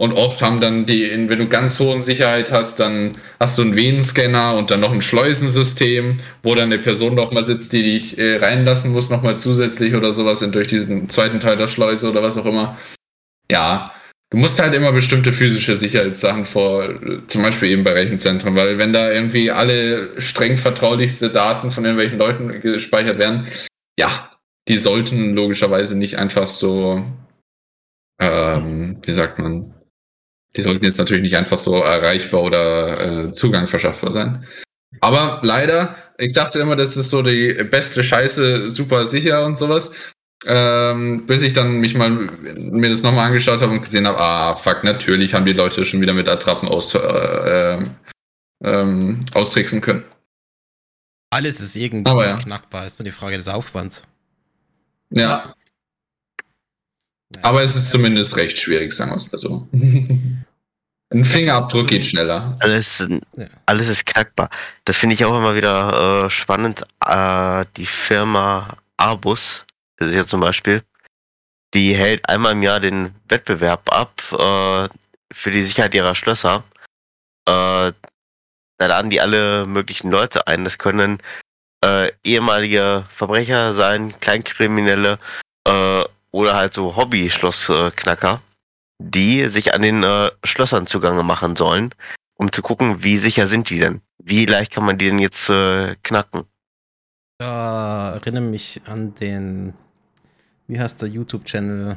Und 0.00 0.12
oft 0.12 0.40
haben 0.42 0.60
dann 0.60 0.86
die, 0.86 1.10
wenn 1.10 1.38
du 1.40 1.48
ganz 1.48 1.80
hohen 1.80 2.02
Sicherheit 2.02 2.52
hast, 2.52 2.78
dann 2.78 3.12
hast 3.40 3.58
du 3.58 3.62
einen 3.62 3.74
Venenscanner 3.74 4.56
und 4.56 4.70
dann 4.70 4.78
noch 4.78 4.92
ein 4.92 5.02
Schleusensystem, 5.02 6.18
wo 6.44 6.54
dann 6.54 6.66
eine 6.72 6.78
Person 6.78 7.16
noch 7.16 7.32
mal 7.32 7.42
sitzt, 7.42 7.72
die 7.72 7.82
dich 7.82 8.16
äh, 8.16 8.36
reinlassen 8.36 8.92
muss, 8.92 9.10
noch 9.10 9.22
mal 9.22 9.36
zusätzlich 9.36 9.94
oder 9.96 10.12
sowas 10.12 10.40
in- 10.42 10.52
durch 10.52 10.68
diesen 10.68 11.10
zweiten 11.10 11.40
Teil 11.40 11.56
der 11.56 11.66
Schleuse 11.66 12.08
oder 12.10 12.22
was 12.22 12.38
auch 12.38 12.46
immer. 12.46 12.78
Ja, 13.50 13.92
du 14.30 14.38
musst 14.38 14.60
halt 14.60 14.72
immer 14.72 14.92
bestimmte 14.92 15.32
physische 15.32 15.76
Sicherheitssachen 15.76 16.44
vor, 16.44 16.88
zum 17.26 17.42
Beispiel 17.42 17.70
eben 17.70 17.82
bei 17.82 17.94
Rechenzentren, 17.94 18.54
weil 18.54 18.78
wenn 18.78 18.92
da 18.92 19.10
irgendwie 19.10 19.50
alle 19.50 20.20
streng 20.20 20.58
vertraulichste 20.58 21.30
Daten 21.30 21.72
von 21.72 21.84
irgendwelchen 21.84 22.20
Leuten 22.20 22.60
gespeichert 22.60 23.18
werden, 23.18 23.48
ja, 23.98 24.30
die 24.68 24.78
sollten 24.78 25.34
logischerweise 25.34 25.98
nicht 25.98 26.18
einfach 26.18 26.46
so, 26.46 27.04
ähm, 28.20 28.98
wie 29.04 29.12
sagt 29.12 29.40
man, 29.40 29.74
die 30.58 30.62
sollten 30.62 30.84
jetzt 30.84 30.98
natürlich 30.98 31.22
nicht 31.22 31.36
einfach 31.36 31.56
so 31.56 31.76
erreichbar 31.76 32.42
oder 32.42 33.26
äh, 33.28 33.32
Zugang 33.32 33.68
verschaffbar 33.68 34.10
sein. 34.10 34.44
Aber 35.00 35.38
leider, 35.44 35.94
ich 36.18 36.32
dachte 36.32 36.58
immer, 36.58 36.74
das 36.74 36.96
ist 36.96 37.10
so 37.10 37.22
die 37.22 37.54
beste 37.70 38.02
Scheiße, 38.02 38.68
super 38.68 39.06
sicher 39.06 39.46
und 39.46 39.56
sowas. 39.56 39.94
Ähm, 40.46 41.26
bis 41.26 41.42
ich 41.42 41.52
dann 41.52 41.78
mich 41.78 41.94
mal 41.94 42.10
mir 42.10 42.90
das 42.90 43.04
nochmal 43.04 43.26
angeschaut 43.28 43.60
habe 43.60 43.72
und 43.72 43.82
gesehen 43.82 44.08
habe, 44.08 44.18
ah 44.18 44.56
fuck, 44.56 44.82
natürlich 44.82 45.32
haben 45.34 45.46
die 45.46 45.52
Leute 45.52 45.84
schon 45.84 46.00
wieder 46.00 46.12
mit 46.12 46.28
Attrappen 46.28 46.68
aus, 46.68 46.92
äh, 46.94 46.98
ähm, 46.98 47.90
ähm, 48.64 49.20
austricksen 49.34 49.80
können. 49.80 50.02
Alles 51.30 51.60
ist 51.60 51.76
irgendwie 51.76 52.10
ja. 52.10 52.36
knackbar, 52.36 52.86
ist 52.86 52.98
nur 52.98 53.04
die 53.04 53.12
Frage 53.12 53.36
des 53.36 53.46
Aufwands. 53.46 54.02
Ja, 55.10 55.44
Ja. 57.32 57.42
aber 57.42 57.62
es 57.62 57.76
ist 57.76 57.90
zumindest 57.90 58.36
recht 58.36 58.58
schwierig, 58.58 58.92
sagen 58.92 59.12
wir 59.12 59.16
es 59.18 59.30
mal 59.30 59.38
so. 59.38 59.68
Ein 61.10 61.24
Fingerabdruck 61.24 61.88
geht 61.88 62.04
schneller. 62.04 62.56
Alles, 62.60 63.06
alles 63.64 63.88
ist 63.88 64.04
knackbar. 64.04 64.50
Das 64.84 64.96
finde 64.96 65.14
ich 65.14 65.24
auch 65.24 65.36
immer 65.36 65.54
wieder 65.54 66.26
äh, 66.26 66.30
spannend. 66.30 66.82
Äh, 67.04 67.64
die 67.76 67.86
Firma 67.86 68.76
Arbus, 68.98 69.64
das 69.96 70.08
ist 70.08 70.14
ja 70.14 70.26
zum 70.26 70.40
Beispiel, 70.40 70.82
die 71.72 71.94
hält 71.94 72.28
einmal 72.28 72.52
im 72.52 72.62
Jahr 72.62 72.80
den 72.80 73.14
Wettbewerb 73.28 73.90
ab 73.90 74.22
äh, 74.32 74.88
für 75.32 75.50
die 75.50 75.64
Sicherheit 75.64 75.94
ihrer 75.94 76.14
Schlösser. 76.14 76.64
Äh, 77.46 77.92
da 78.78 78.86
laden 78.86 79.10
die 79.10 79.20
alle 79.20 79.66
möglichen 79.66 80.10
Leute 80.10 80.46
ein. 80.46 80.64
Das 80.64 80.78
können 80.78 81.22
äh, 81.84 82.10
ehemalige 82.22 83.06
Verbrecher 83.16 83.72
sein, 83.74 84.18
Kleinkriminelle 84.20 85.18
äh, 85.64 86.04
oder 86.30 86.56
halt 86.56 86.74
so 86.74 86.96
Hobby-Schlossknacker, 86.96 88.40
die 88.98 89.46
sich 89.48 89.74
an 89.74 89.82
den 89.82 90.02
äh, 90.02 90.28
Schlössern 90.44 90.86
zugange 90.86 91.22
machen 91.22 91.56
sollen, 91.56 91.94
um 92.34 92.52
zu 92.52 92.62
gucken, 92.62 93.02
wie 93.02 93.16
sicher 93.18 93.46
sind 93.46 93.70
die 93.70 93.78
denn? 93.78 94.00
Wie 94.18 94.46
leicht 94.46 94.72
kann 94.72 94.84
man 94.84 94.98
die 94.98 95.06
denn 95.06 95.18
jetzt 95.18 95.48
äh, 95.48 95.94
knacken? 96.02 96.44
Da 97.38 98.14
erinnere 98.14 98.42
mich 98.42 98.80
an 98.86 99.14
den, 99.14 99.74
wie 100.66 100.78
heißt 100.80 101.00
der 101.02 101.08
YouTube-Channel? 101.08 101.96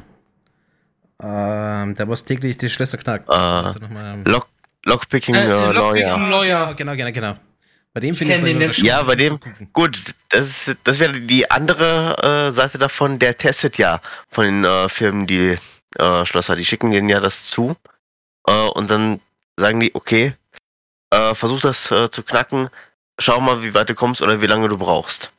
Ähm, 1.22 1.94
der 1.94 2.08
was 2.08 2.24
täglich 2.24 2.56
die 2.58 2.68
Schlösser 2.68 2.98
knackt. 2.98 3.28
Mal? 3.28 4.22
Lock, 4.24 4.48
Lockpicking 4.84 5.34
Äh, 5.34 5.44
äh, 5.44 5.72
Lockpicking 5.72 6.06
Lawyer. 6.30 6.30
Lawyer. 6.30 6.74
Genau, 6.74 6.94
genau, 6.96 7.12
genau. 7.12 7.36
Bei 7.94 8.00
dem 8.00 8.12
Ich 8.12 8.18
finde 8.18 8.34
ich 8.34 8.40
der- 8.42 8.68
spannend 8.68 8.78
Ja, 8.88 9.02
bei 9.02 9.14
dem-. 9.14 9.38
Gut, 9.72 10.00
das, 10.30 10.68
ist, 10.68 10.76
das 10.84 10.98
wäre 10.98 11.12
die 11.20 11.48
andere 11.50 12.48
äh, 12.48 12.52
Seite 12.52 12.78
davon, 12.78 13.18
der 13.18 13.36
testet 13.36 13.78
ja 13.78 14.00
von 14.30 14.44
den 14.46 14.64
äh, 14.64 14.88
Firmen 14.88 15.26
die 15.26 15.56
äh, 15.98 16.24
Schlösser. 16.24 16.56
Die 16.56 16.64
schicken 16.64 16.90
denen 16.90 17.08
ja 17.08 17.20
das 17.20 17.46
zu 17.46 17.76
äh, 18.46 18.68
und 18.70 18.90
dann 18.90 19.20
sagen 19.56 19.80
die, 19.80 19.94
okay, 19.94 20.34
äh, 21.10 21.34
versuch 21.34 21.60
das 21.60 21.90
äh, 21.90 22.10
zu 22.10 22.22
knacken, 22.22 22.68
schau 23.18 23.40
mal, 23.40 23.62
wie 23.62 23.74
weit 23.74 23.88
du 23.88 23.94
kommst 23.94 24.22
oder 24.22 24.40
wie 24.40 24.46
lange 24.46 24.68
du 24.68 24.78
brauchst. 24.78 25.32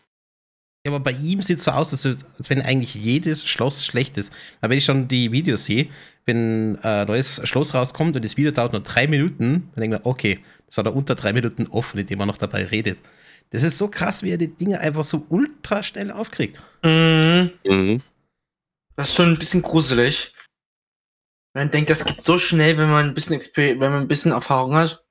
Ja, 0.86 0.92
aber 0.92 1.00
bei 1.00 1.12
ihm 1.12 1.42
sieht 1.42 1.60
es 1.60 1.64
so 1.64 1.72
aus, 1.72 1.92
als, 1.92 2.26
als 2.38 2.50
wenn 2.50 2.62
eigentlich 2.62 2.94
jedes 2.94 3.48
Schloss 3.48 3.86
schlecht 3.86 4.18
ist. 4.18 4.34
Weil 4.60 4.70
wenn 4.70 4.78
ich 4.78 4.86
schon 4.86 5.08
die 5.08 5.32
Videos 5.32 5.66
sehe, 5.66 5.88
wenn 6.26 6.78
äh, 6.84 7.02
ein 7.02 7.08
neues 7.08 7.42
Schloss 7.46 7.74
rauskommt 7.74 8.16
und 8.16 8.26
das 8.26 8.36
Video 8.36 8.52
dauert 8.52 8.74
nur 8.74 8.82
drei 8.82 9.08
Minuten, 9.08 9.70
dann 9.74 9.82
denke 9.82 9.98
ich 9.98 10.04
mir, 10.04 10.10
okay, 10.10 10.40
das 10.68 10.78
hat 10.78 10.86
er 10.86 10.96
unter 10.96 11.16
drei 11.16 11.32
Minuten 11.32 11.68
offen, 11.68 12.00
indem 12.00 12.20
er 12.20 12.26
noch 12.26 12.38
dabei 12.38 12.66
redet. 12.66 13.00
Das 13.52 13.64
ist 13.64 13.78
so 13.78 13.88
krass, 13.88 14.24
wie 14.24 14.32
er 14.32 14.38
die 14.38 14.54
Dinge 14.54 14.80
einfach 14.80 15.04
so 15.04 15.26
ultra 15.30 15.84
schnell 15.84 16.12
aufkriegt. 16.12 16.62
Mhm. 16.84 17.52
Mhm. 17.64 18.02
Das 18.96 19.10
ist 19.10 19.16
schon 19.16 19.30
ein 19.30 19.40
bisschen 19.40 19.62
gruselig. 19.62 20.34
Man 21.54 21.70
denkt, 21.72 21.90
das 21.90 22.04
geht 22.04 22.20
so 22.22 22.38
schnell, 22.38 22.78
wenn 22.78 22.90
man 22.90 23.06
ein 23.10 23.14
bisschen 23.14 23.36
Exper 23.36 23.80
wenn 23.80 23.92
man 23.92 24.02
ein 24.02 24.08
bisschen 24.08 24.32
Erfahrung 24.32 24.76
hat. 24.76 25.04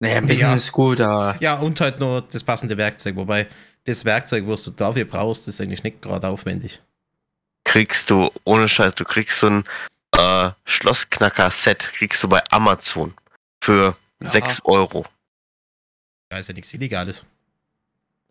Naja, 0.00 0.16
ein 0.16 0.26
bisschen 0.26 0.48
Ja. 0.48 0.54
ist 0.54 0.72
gut, 0.72 1.00
aber. 1.00 1.36
Ja, 1.40 1.54
und 1.56 1.80
halt 1.80 2.00
nur 2.00 2.22
das 2.22 2.42
passende 2.42 2.76
Werkzeug. 2.76 3.16
Wobei 3.16 3.46
das 3.84 4.04
Werkzeug, 4.04 4.44
was 4.46 4.64
du 4.64 4.70
dafür 4.70 5.04
brauchst, 5.04 5.46
ist 5.48 5.60
eigentlich 5.60 5.82
nicht 5.82 6.02
gerade 6.02 6.26
aufwendig. 6.28 6.80
Kriegst 7.64 8.10
du, 8.10 8.30
ohne 8.44 8.68
Scheiß, 8.68 8.94
du 8.94 9.04
kriegst 9.04 9.38
so 9.38 9.48
ein 9.48 9.64
äh, 10.16 10.50
Schlossknacker-Set, 10.64 11.92
kriegst 11.96 12.22
du 12.22 12.28
bei 12.28 12.42
Amazon 12.50 13.14
für 13.60 13.96
Ja. 14.22 14.30
6 14.30 14.60
Euro. 14.64 15.04
Ja, 16.30 16.38
ist 16.38 16.48
ja 16.48 16.54
nichts 16.54 16.72
Illegales. 16.74 17.24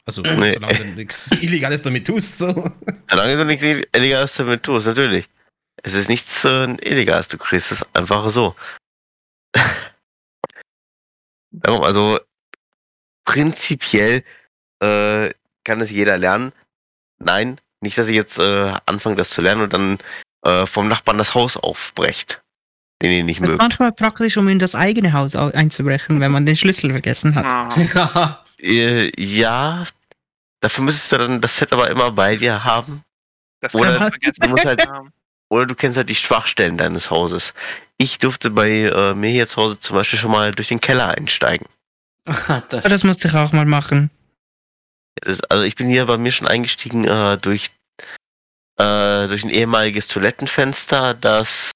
Also, 0.05 0.21
Nee. 0.21 0.53
solange 0.53 0.79
du 0.79 0.85
nichts 0.95 1.31
Illegales 1.31 1.81
damit 1.81 2.05
tust, 2.07 2.37
so. 2.37 2.47
Solange 3.09 3.37
du 3.37 3.45
nichts 3.45 3.63
Illegales 3.63 4.35
damit 4.35 4.63
tust, 4.63 4.87
natürlich. 4.87 5.27
Es 5.81 5.93
ist 5.93 6.07
nichts 6.09 6.45
äh, 6.45 6.65
Illegales, 6.81 7.27
du 7.27 7.37
kriegst 7.37 7.71
es 7.71 7.83
einfach 7.93 8.29
so. 8.29 8.55
Darum, 11.51 11.83
also 11.83 12.19
prinzipiell 13.25 14.23
äh, 14.81 15.29
kann 15.63 15.81
es 15.81 15.91
jeder 15.91 16.17
lernen. 16.17 16.51
Nein, 17.19 17.59
nicht, 17.81 17.97
dass 17.97 18.07
ich 18.07 18.15
jetzt 18.15 18.37
äh, 18.39 18.73
anfange, 18.85 19.15
das 19.15 19.29
zu 19.29 19.41
lernen 19.41 19.61
und 19.63 19.73
dann 19.73 19.97
äh, 20.45 20.65
vom 20.67 20.87
Nachbarn 20.87 21.17
das 21.17 21.35
Haus 21.35 21.55
aufbrecht, 21.57 22.41
den 23.01 23.11
ihr 23.11 23.23
nicht 23.23 23.41
Das 23.41 23.47
mögt. 23.49 23.61
manchmal 23.61 23.91
praktisch, 23.91 24.35
um 24.37 24.47
in 24.49 24.59
das 24.59 24.75
eigene 24.75 25.13
Haus 25.13 25.35
au- 25.35 25.51
einzubrechen, 25.51 26.19
wenn 26.19 26.31
man 26.31 26.45
den 26.45 26.55
Schlüssel 26.55 26.91
vergessen 26.91 27.35
hat. 27.35 27.45
Ah. 27.45 27.69
Ja. 27.93 28.39
Äh, 28.59 29.11
ja, 29.21 29.85
dafür 30.61 30.85
müsstest 30.85 31.11
du 31.11 31.17
dann 31.17 31.41
das 31.41 31.57
Set 31.57 31.73
aber 31.73 31.89
immer 31.89 32.11
bei 32.11 32.35
dir 32.37 32.63
haben. 32.63 33.03
Das 33.59 33.75
Oder 33.75 33.91
kann 33.91 33.99
man 34.03 34.09
vergessen. 34.11 34.39
du 34.41 34.49
musst 34.49 34.65
halt-. 34.65 34.87
Oder 35.53 35.67
du 35.67 35.75
kennst 35.75 35.97
halt 35.97 36.09
die 36.09 36.15
Schwachstellen 36.15 36.79
deines 36.79 37.11
Hauses. 37.11 37.53
Ich 37.97 38.17
durfte 38.17 38.49
bei 38.49 38.69
äh, 38.85 39.13
mir 39.13 39.29
hier 39.29 39.47
zu 39.47 39.57
Hause 39.61 39.79
zum 39.79 39.95
Beispiel 39.95 40.17
schon 40.17 40.31
mal 40.31 40.51
durch 40.51 40.69
den 40.69 40.81
Keller 40.81 41.09
einsteigen. 41.09 41.67
das, 42.25 42.37
Ja, 42.83 42.89
das 42.89 43.03
musste 43.03 43.27
ich 43.27 43.35
auch 43.35 43.51
mal 43.51 43.65
machen. 43.67 44.09
Das, 45.21 45.41
also 45.41 45.63
ich 45.63 45.75
bin 45.75 45.87
hier 45.89 46.07
bei 46.07 46.17
mir 46.17 46.31
schon 46.31 46.47
eingestiegen 46.47 47.05
äh, 47.05 47.37
durch, 47.37 47.69
äh, 48.79 49.27
durch 49.27 49.43
ein 49.43 49.51
ehemaliges 49.51 50.07
Toilettenfenster, 50.07 51.13
das, 51.13 51.69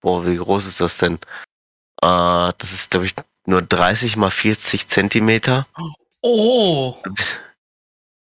boah, 0.00 0.26
wie 0.26 0.36
groß 0.36 0.64
ist 0.64 0.80
das 0.80 0.96
denn? 0.96 1.16
Äh, 2.00 2.52
das 2.56 2.72
ist, 2.72 2.90
glaube 2.90 3.04
ich, 3.04 3.14
nur 3.44 3.60
30 3.60 4.16
mal 4.16 4.30
40 4.30 4.88
Zentimeter. 4.88 5.66
oh! 6.22 6.96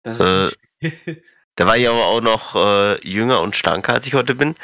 Das 0.02 0.20
Äh, 0.20 0.48
ist 0.48 0.58
nicht- 0.82 1.22
Da 1.58 1.66
war 1.66 1.76
ich 1.76 1.90
aber 1.90 2.06
auch 2.06 2.22
noch 2.22 2.56
äh, 2.56 3.08
jünger 3.08 3.42
und 3.42 3.56
schlanker, 3.56 3.96
als 3.96 4.08
ich 4.08 4.14
heute 4.14 4.36
bin. 4.36 4.56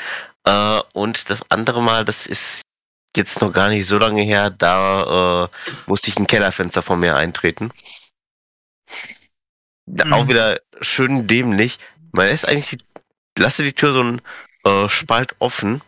Äh, 0.45 0.79
und 0.93 1.29
das 1.29 1.41
andere 1.49 1.81
Mal, 1.81 2.05
das 2.05 2.27
ist 2.27 2.61
jetzt 3.17 3.41
noch 3.41 3.51
gar 3.51 3.69
nicht 3.69 3.87
so 3.87 3.97
lange 3.97 4.21
her, 4.21 4.49
da 4.49 5.45
äh, 5.45 5.47
musste 5.87 6.09
ich 6.09 6.17
ein 6.17 6.27
Kellerfenster 6.27 6.81
von 6.81 6.99
mir 6.99 7.15
eintreten. 7.15 7.71
Mhm. 9.87 10.13
Auch 10.13 10.27
wieder 10.27 10.59
schön 10.81 11.27
dämlich. 11.27 11.79
Man 12.11 12.27
lässt 12.27 12.47
eigentlich, 12.47 12.79
lasse 13.37 13.63
die 13.63 13.73
Tür 13.73 13.93
so 13.93 13.99
einen 13.99 14.21
äh, 14.63 14.87
Spalt 14.87 15.35
offen, 15.39 15.81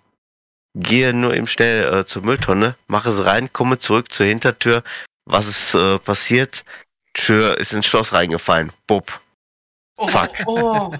gehe 0.73 1.13
nur 1.13 1.35
eben 1.35 1.47
schnell 1.47 1.93
äh, 1.93 2.05
zur 2.05 2.23
Mülltonne, 2.23 2.75
mache 2.87 3.09
es 3.09 3.23
rein, 3.23 3.53
komme 3.53 3.77
zurück 3.77 4.11
zur 4.11 4.25
Hintertür. 4.25 4.83
Was 5.25 5.47
ist 5.47 5.75
äh, 5.75 5.99
passiert? 5.99 6.65
Tür 7.13 7.57
ist 7.59 7.73
ins 7.73 7.85
Schloss 7.85 8.11
reingefallen. 8.11 8.71
Bub. 8.87 9.21
Oh, 9.97 10.07
fuck. 10.07 10.31
Oh. 10.45 10.93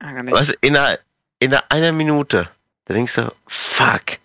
Weißt 0.00 0.50
du, 0.50 0.54
in 0.60 0.76
einer, 0.76 0.98
in 1.38 1.54
einer 1.54 1.92
Minute, 1.92 2.50
da 2.84 2.94
denkst 2.94 3.14
du, 3.14 3.32
fuck, 3.46 4.18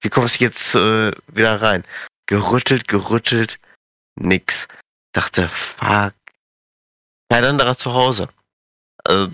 wie 0.00 0.08
kommst 0.08 0.40
du 0.40 0.44
jetzt 0.44 0.74
äh, 0.74 1.12
wieder 1.28 1.60
rein? 1.62 1.84
Gerüttelt, 2.26 2.88
gerüttelt, 2.88 3.60
nix. 4.16 4.68
Dachte, 5.12 5.48
fuck. 5.48 6.14
Kein 7.28 7.44
anderer 7.44 7.76
zu 7.76 7.92
Hause. 7.92 8.28
Also, 9.04 9.32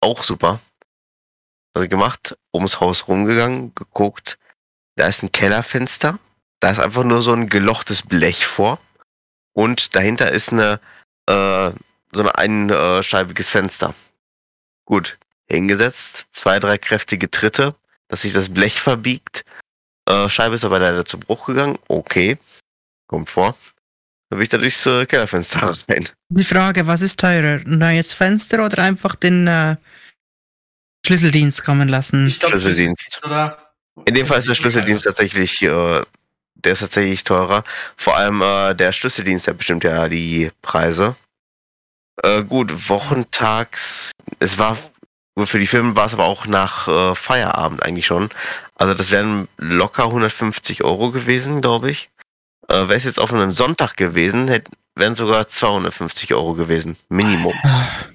auch 0.00 0.22
super. 0.22 0.60
Also 1.74 1.88
gemacht, 1.88 2.36
ums 2.52 2.80
Haus 2.80 3.08
rumgegangen, 3.08 3.74
geguckt. 3.74 4.38
Da 4.96 5.06
ist 5.06 5.22
ein 5.22 5.32
Kellerfenster. 5.32 6.18
Da 6.60 6.70
ist 6.70 6.80
einfach 6.80 7.04
nur 7.04 7.22
so 7.22 7.32
ein 7.32 7.48
gelochtes 7.48 8.02
Blech 8.02 8.46
vor. 8.46 8.80
Und 9.52 9.94
dahinter 9.94 10.30
ist 10.30 10.52
eine, 10.52 10.80
äh, 11.28 11.70
so 12.12 12.22
ein 12.22 12.70
einscheibiges 12.70 13.48
Fenster. 13.48 13.94
Gut, 14.84 15.18
hingesetzt, 15.46 16.28
zwei, 16.32 16.58
drei 16.58 16.78
kräftige 16.78 17.30
Tritte, 17.30 17.74
dass 18.08 18.22
sich 18.22 18.32
das 18.32 18.48
Blech 18.48 18.80
verbiegt. 18.80 19.44
Äh, 20.06 20.28
Scheibe 20.28 20.54
ist 20.54 20.64
aber 20.64 20.78
leider 20.78 21.04
zu 21.04 21.18
Bruch 21.18 21.46
gegangen. 21.46 21.78
Okay, 21.88 22.38
kommt 23.06 23.30
vor. 23.30 23.54
Dann 24.30 24.38
bin 24.38 24.42
ich 24.42 24.48
da 24.48 24.58
durchs 24.58 24.84
äh, 24.86 25.06
Kellerfenster 25.06 25.72
rein. 25.88 26.08
Die 26.28 26.44
Frage, 26.44 26.86
was 26.86 27.02
ist 27.02 27.20
teurer? 27.20 27.60
Ein 27.64 27.78
neues 27.78 28.12
Fenster 28.12 28.64
oder 28.64 28.82
einfach 28.82 29.14
den 29.14 29.46
äh, 29.46 29.76
Schlüsseldienst 31.06 31.64
kommen 31.64 31.88
lassen? 31.88 32.26
Ich 32.26 32.38
glaub, 32.38 32.50
Schlüsseldienst. 32.52 33.20
Oder? 33.24 33.72
In 34.04 34.14
dem 34.14 34.26
Fall 34.26 34.38
ist 34.38 34.48
der 34.48 34.54
Schlüsseldienst 34.54 35.04
tatsächlich, 35.04 35.62
äh, 35.62 36.02
der 36.54 36.72
ist 36.72 36.80
tatsächlich 36.80 37.24
teurer. 37.24 37.64
Vor 37.96 38.16
allem 38.16 38.42
äh, 38.42 38.74
der 38.74 38.92
Schlüsseldienst, 38.92 39.46
der 39.46 39.54
bestimmt 39.54 39.84
ja 39.84 40.08
die 40.08 40.50
Preise. 40.62 41.16
Äh, 42.22 42.42
gut, 42.44 42.88
wochentags, 42.88 44.10
es 44.38 44.58
war, 44.58 44.76
für 45.44 45.58
die 45.58 45.66
Filme 45.66 45.94
war 45.94 46.06
es 46.06 46.14
aber 46.14 46.24
auch 46.24 46.46
nach 46.46 46.88
äh, 46.88 47.14
Feierabend 47.14 47.82
eigentlich 47.82 48.06
schon. 48.06 48.30
Also 48.74 48.94
das 48.94 49.10
wären 49.10 49.48
locker 49.56 50.04
150 50.04 50.84
Euro 50.84 51.10
gewesen, 51.10 51.60
glaube 51.60 51.90
ich. 51.90 52.10
Äh, 52.68 52.74
Wäre 52.74 52.94
es 52.94 53.04
jetzt 53.04 53.20
auf 53.20 53.32
einem 53.32 53.52
Sonntag 53.52 53.96
gewesen, 53.96 54.48
hätten 54.48 54.72
wären 54.98 55.14
sogar 55.14 55.48
250 55.48 56.34
Euro 56.34 56.54
gewesen. 56.54 56.96
Minimum. 57.08 57.54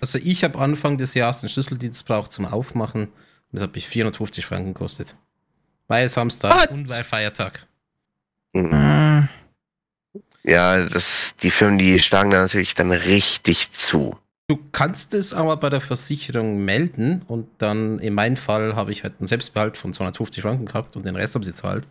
Also 0.01 0.19
ich 0.21 0.43
habe 0.43 0.59
Anfang 0.59 0.97
des 0.97 1.13
Jahres 1.13 1.39
den 1.39 1.49
Schlüsseldienst 1.49 2.05
braucht 2.05 2.33
zum 2.33 2.45
Aufmachen 2.45 3.03
und 3.03 3.13
das 3.53 3.63
hat 3.63 3.73
mich 3.73 3.87
450 3.87 4.45
Franken 4.45 4.73
gekostet. 4.73 5.15
Weil 5.87 6.09
Samstag 6.09 6.53
What? 6.53 6.71
und 6.71 6.89
weil 6.89 7.05
Feiertag. 7.05 7.65
Mhm. 8.51 9.29
Ja, 10.43 10.77
das, 10.77 11.35
die 11.41 11.51
Firmen, 11.51 11.79
die 11.79 11.99
schlagen 11.99 12.31
da 12.31 12.41
natürlich 12.41 12.75
dann 12.75 12.91
richtig 12.91 13.71
zu. 13.71 14.17
Du 14.47 14.59
kannst 14.73 15.13
es 15.13 15.33
aber 15.33 15.55
bei 15.55 15.69
der 15.69 15.79
Versicherung 15.79 16.65
melden 16.65 17.21
und 17.27 17.47
dann 17.59 17.99
in 17.99 18.13
meinem 18.13 18.35
Fall 18.35 18.75
habe 18.75 18.91
ich 18.91 19.03
halt 19.03 19.15
einen 19.19 19.27
Selbstbehalt 19.27 19.77
von 19.77 19.93
250 19.93 20.43
Franken 20.43 20.65
gehabt 20.65 20.97
und 20.97 21.05
den 21.05 21.15
Rest 21.15 21.35
haben 21.35 21.43
sie 21.43 21.53
zahlt. 21.53 21.87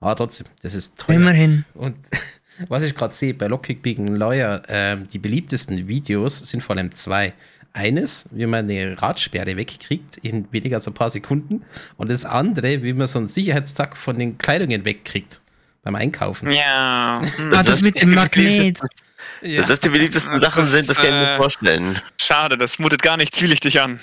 Aber 0.00 0.16
trotzdem, 0.16 0.48
das 0.62 0.74
ist 0.74 0.98
teuer. 0.98 1.16
immerhin. 1.16 1.64
Und 1.74 1.94
was 2.68 2.82
ich 2.82 2.96
gerade 2.96 3.14
sehe, 3.14 3.34
bei 3.34 3.46
Lockpick 3.46 3.82
Being 3.82 4.16
Lawyer, 4.16 4.62
ähm, 4.68 5.06
die 5.12 5.20
beliebtesten 5.20 5.86
Videos 5.86 6.40
sind 6.40 6.62
vor 6.62 6.76
allem 6.76 6.92
zwei. 6.92 7.34
Eines, 7.72 8.28
wie 8.32 8.44
man 8.44 8.68
eine 8.68 9.00
Radsperre 9.00 9.56
wegkriegt 9.56 10.18
in 10.18 10.52
weniger 10.52 10.76
als 10.76 10.88
ein 10.88 10.92
paar 10.92 11.08
Sekunden. 11.08 11.62
Und 11.96 12.10
das 12.10 12.26
andere, 12.26 12.82
wie 12.82 12.92
man 12.92 13.06
so 13.06 13.18
einen 13.20 13.28
Sicherheitstag 13.28 13.96
von 13.96 14.18
den 14.18 14.36
Kleidungen 14.36 14.84
wegkriegt 14.84 15.40
beim 15.82 15.94
Einkaufen. 15.94 16.50
Ja. 16.50 17.20
hm. 17.36 17.54
Ah, 17.54 17.62
das 17.62 17.82
mit 17.82 18.00
dem 18.00 18.14
Magnet. 18.14 18.78
Ja. 19.42 19.60
Dass 19.60 19.68
das 19.68 19.80
die 19.80 19.88
beliebtesten 19.88 20.34
Das 20.34 20.42
Sachen 20.42 20.62
ist, 20.62 20.70
sind, 20.70 20.88
das 20.88 20.96
kann 20.96 21.06
ich 21.06 21.10
mir 21.10 21.34
äh, 21.34 21.36
vorstellen. 21.36 22.00
Schade, 22.20 22.56
das 22.56 22.78
mutet 22.78 23.02
gar 23.02 23.16
nicht 23.16 23.34
zwielichtig 23.34 23.80
an. 23.80 23.98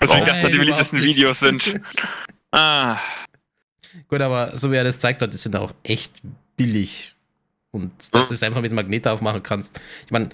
Deswegen, 0.00 0.24
dass 0.24 0.40
da 0.42 0.48
die 0.48 0.58
beliebtesten. 0.58 1.02
Videos 1.02 1.40
sind. 1.40 1.80
Ah, 2.52 2.98
Gut, 4.08 4.20
aber 4.20 4.56
so 4.56 4.70
wie 4.70 4.76
er 4.76 4.84
das 4.84 4.98
zeigt 4.98 5.22
hat, 5.22 5.32
die 5.32 5.36
sind 5.36 5.56
auch 5.56 5.72
echt 5.82 6.14
billig. 6.56 7.14
Und 7.70 8.14
dass 8.14 8.28
du 8.28 8.34
es 8.34 8.42
einfach 8.42 8.60
mit 8.60 8.72
Magnet 8.72 9.06
aufmachen 9.06 9.42
kannst. 9.42 9.80
Ich 10.04 10.12
meine, 10.12 10.30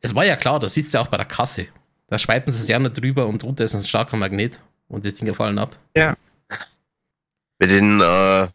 es 0.00 0.14
war 0.14 0.24
ja 0.24 0.36
klar, 0.36 0.60
das 0.60 0.74
siehst 0.74 0.92
du 0.92 0.98
ja 0.98 1.04
auch 1.04 1.08
bei 1.08 1.16
der 1.16 1.26
Kasse. 1.26 1.66
Da 2.08 2.18
schweipen 2.18 2.52
sie 2.52 2.62
es 2.62 2.68
ja 2.68 2.78
nicht 2.78 3.00
drüber 3.00 3.26
und 3.26 3.42
drunter 3.42 3.64
ist 3.64 3.74
ein 3.74 3.82
starker 3.82 4.16
Magnet 4.16 4.60
und 4.88 5.04
das 5.04 5.14
Ding 5.14 5.32
fallen 5.34 5.58
ab. 5.58 5.78
Mit 7.58 7.70
den 7.70 8.00
äh, 8.00 8.48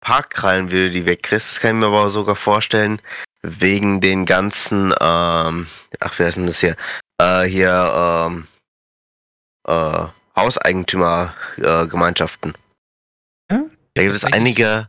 Parkkrallen, 0.00 0.70
wie 0.70 0.74
du 0.86 0.90
die 0.90 1.06
wegkriegst, 1.06 1.50
das 1.50 1.60
kann 1.60 1.76
ich 1.76 1.80
mir 1.80 1.86
aber 1.86 2.10
sogar 2.10 2.36
vorstellen, 2.36 3.00
wegen 3.42 4.00
den 4.00 4.26
ganzen, 4.26 4.92
ähm, 5.00 5.66
ach, 6.00 6.14
wer 6.18 6.28
ist 6.28 6.36
denn 6.36 6.46
das 6.46 6.60
hier? 6.60 6.76
Äh, 7.18 7.42
hier, 7.44 8.26
ähm, 8.28 8.46
äh, 9.66 10.06
Hauseigentümergemeinschaften. 10.36 11.84
Äh, 11.84 11.86
Gemeinschaften. 11.88 12.54
Ja? 13.50 13.62
Da 13.94 14.02
gibt 14.02 14.14
es 14.16 14.24
einige, 14.24 14.88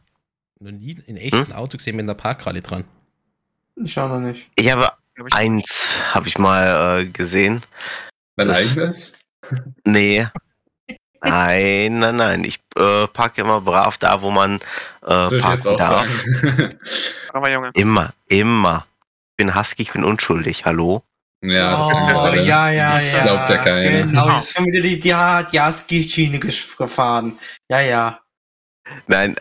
Noch 0.60 0.72
nie 0.72 0.98
ein 1.08 1.18
echten 1.18 1.48
Hm? 1.48 1.52
Auto 1.54 1.78
gesehen 1.78 1.96
mit 1.96 2.04
einer 2.04 2.14
Parkkralle 2.16 2.62
dran. 2.62 2.84
Ich 3.76 3.94
schau 3.94 4.08
noch 4.08 4.20
nicht. 4.20 4.50
ich 4.56 4.72
habe 4.72 4.90
ich- 5.28 5.34
eins, 5.34 5.98
habe 6.14 6.28
ich 6.28 6.38
mal 6.38 7.02
äh, 7.02 7.06
gesehen. 7.06 7.64
Dein 8.38 8.48
Das- 8.50 8.58
eigenes? 8.58 9.20
Nee. 9.84 10.28
Nein, 11.22 11.99
nein, 11.99 12.15
nein. 12.15 12.43
Ich 12.43 12.60
äh, 12.76 13.07
parke 13.07 13.41
immer 13.41 13.61
brav 13.61 13.98
da, 13.98 14.22
wo 14.22 14.31
man 14.31 14.56
äh, 15.06 15.39
parken 15.39 15.77
darf. 15.77 16.07
aber 17.34 17.52
Junge. 17.52 17.72
Immer, 17.73 18.14
immer. 18.27 18.85
Ich 19.31 19.38
bin 19.38 19.56
Husky, 19.56 19.84
ich 19.84 19.93
bin 19.93 20.03
unschuldig. 20.03 20.65
Hallo? 20.65 21.03
ja, 21.43 21.77
das 21.77 21.93
oh, 21.93 22.35
ja, 22.35 22.69
ja, 22.69 22.99
ja. 22.99 23.23
Glaubt 23.23 23.49
ja 23.49 23.57
keiner. 23.57 23.89
Genau, 23.89 24.30
jetzt 24.35 24.56
haben 24.56 24.65
wir 24.65 24.73
wieder 24.73 24.84
die, 24.84 24.99
die, 24.99 25.52
die 25.52 25.60
ASG-Schiene 25.60 26.39
gefahren. 26.39 27.38
Ja, 27.69 27.81
ja. 27.81 28.19
Nein, 29.07 29.35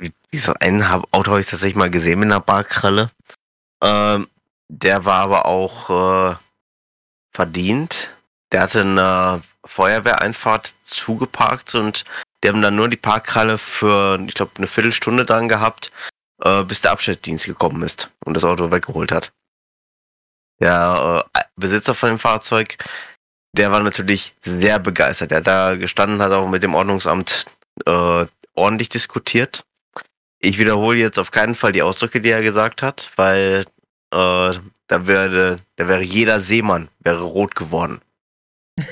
äh, 0.00 0.10
wie 0.30 0.38
so 0.38 0.54
ein 0.60 0.82
Auto 0.82 1.30
habe 1.30 1.40
ich 1.40 1.48
tatsächlich 1.48 1.76
mal 1.76 1.90
gesehen 1.90 2.20
mit 2.20 2.30
einer 2.30 2.40
Barkralle. 2.40 3.10
Ähm, 3.82 4.28
der 4.68 5.04
war 5.04 5.20
aber 5.20 5.46
auch 5.46 6.32
äh, 6.32 6.36
verdient. 7.32 8.10
Der 8.52 8.62
hatte 8.62 8.82
eine 8.82 9.42
Feuerwehreinfahrt 9.68 10.74
zugeparkt 10.84 11.74
und 11.74 12.04
die 12.42 12.48
haben 12.48 12.62
dann 12.62 12.76
nur 12.76 12.88
die 12.88 12.96
Parkkralle 12.96 13.58
für, 13.58 14.18
ich 14.26 14.34
glaube, 14.34 14.52
eine 14.56 14.66
Viertelstunde 14.66 15.24
dran 15.24 15.48
gehabt, 15.48 15.92
äh, 16.42 16.62
bis 16.62 16.80
der 16.80 16.92
Abschnittdienst 16.92 17.46
gekommen 17.46 17.82
ist 17.82 18.10
und 18.24 18.34
das 18.34 18.44
Auto 18.44 18.70
weggeholt 18.70 19.12
hat. 19.12 19.32
Der 20.60 21.26
äh, 21.34 21.40
Besitzer 21.56 21.94
von 21.94 22.10
dem 22.10 22.18
Fahrzeug, 22.18 22.76
der 23.52 23.72
war 23.72 23.80
natürlich 23.80 24.34
sehr 24.42 24.78
begeistert. 24.78 25.32
Er 25.32 25.38
hat 25.38 25.46
da 25.46 25.74
gestanden, 25.76 26.22
hat 26.22 26.32
auch 26.32 26.48
mit 26.48 26.62
dem 26.62 26.74
Ordnungsamt 26.74 27.46
äh, 27.86 28.26
ordentlich 28.54 28.88
diskutiert. 28.88 29.64
Ich 30.40 30.58
wiederhole 30.58 30.98
jetzt 30.98 31.18
auf 31.18 31.30
keinen 31.30 31.54
Fall 31.54 31.72
die 31.72 31.82
Ausdrücke, 31.82 32.20
die 32.20 32.30
er 32.30 32.42
gesagt 32.42 32.82
hat, 32.82 33.10
weil 33.16 33.66
äh, 34.12 34.58
da 34.88 35.06
wäre, 35.06 35.58
da 35.76 35.88
wäre 35.88 36.02
jeder 36.02 36.40
Seemann 36.40 36.88
wäre 37.00 37.22
rot 37.22 37.54
geworden. 37.54 38.00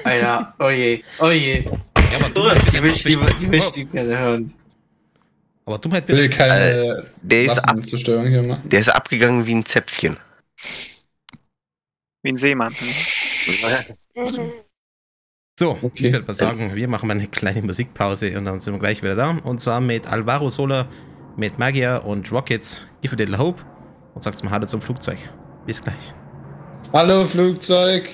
Alter, 0.05 0.55
oh 0.59 0.71
je, 0.71 1.03
oh 1.21 1.31
je. 1.31 1.63
Ja, 1.63 1.71
aber 2.19 2.29
Die 2.29 2.35
Dummheit 2.35 2.73
will 2.83 2.91
ich, 2.91 3.03
die, 3.03 3.17
die 3.41 3.51
will 3.51 3.59
ich 3.59 3.71
die 3.73 3.85
gerne 3.85 4.19
hören. 4.19 4.55
Aber 5.65 5.79
Dummheit 5.79 6.05
Ich 6.05 6.09
will 6.17 6.29
bitte. 6.29 6.37
keine 6.37 7.05
Der 7.23 7.45
ist, 7.45 7.59
ab, 7.59 7.77
hier 7.85 8.47
machen. 8.47 8.69
der 8.69 8.81
ist 8.81 8.89
abgegangen 8.89 9.47
wie 9.47 9.55
ein 9.55 9.65
Zäpfchen. 9.67 10.17
Wie 12.23 12.31
ein 12.33 12.37
Seemann. 12.37 12.73
So, 15.59 15.71
Okay. 15.81 16.09
ich 16.09 16.13
würde 16.13 16.27
mal 16.27 16.35
sagen, 16.35 16.75
wir 16.75 16.87
machen 16.87 17.07
mal 17.07 17.15
eine 17.15 17.29
kleine 17.29 17.63
Musikpause 17.63 18.37
und 18.37 18.45
dann 18.45 18.61
sind 18.61 18.75
wir 18.75 18.79
gleich 18.79 19.03
wieder 19.03 19.17
da. 19.17 19.39
Und 19.43 19.63
zwar 19.63 19.81
mit 19.81 20.07
Alvaro 20.07 20.51
Sola, 20.51 20.87
mit 21.39 21.59
Magia 21.59 21.97
und 21.97 22.31
Rockets, 22.31 22.85
Give 23.01 23.15
a 23.15 23.17
Little 23.17 23.39
Hope. 23.39 23.63
Und 24.15 24.23
sagst 24.23 24.45
mal 24.45 24.51
Hallo 24.51 24.67
zum 24.67 24.83
Flugzeug. 24.83 25.17
Bis 25.65 25.83
gleich. 25.83 26.13
Hallo 26.93 27.25
Flugzeug. 27.27 28.11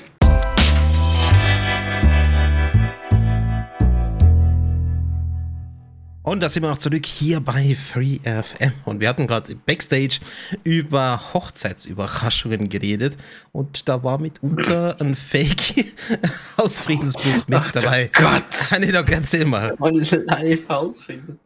Und 6.24 6.40
da 6.40 6.48
sind 6.48 6.62
wir 6.62 6.70
noch 6.70 6.76
zurück 6.76 7.04
hier 7.04 7.40
bei 7.40 7.74
FreeFM. 7.74 8.72
Und 8.84 9.00
wir 9.00 9.08
hatten 9.08 9.26
gerade 9.26 9.56
Backstage 9.56 10.20
über 10.62 11.20
Hochzeitsüberraschungen 11.34 12.68
geredet. 12.68 13.16
Und 13.50 13.88
da 13.88 14.04
war 14.04 14.18
mitunter 14.18 14.96
ein 15.00 15.16
Fake 15.16 15.92
aus 16.56 16.78
Friedensbuch 16.78 17.48
mit 17.48 17.62
dabei. 17.74 18.08
Gott. 18.12 18.44
Kann 18.68 18.82
doch 18.92 19.08
erzähl 19.08 19.44
mal. 19.44 19.72
Und 19.72 20.10
live 20.10 20.70
ausfinden. 20.70 21.40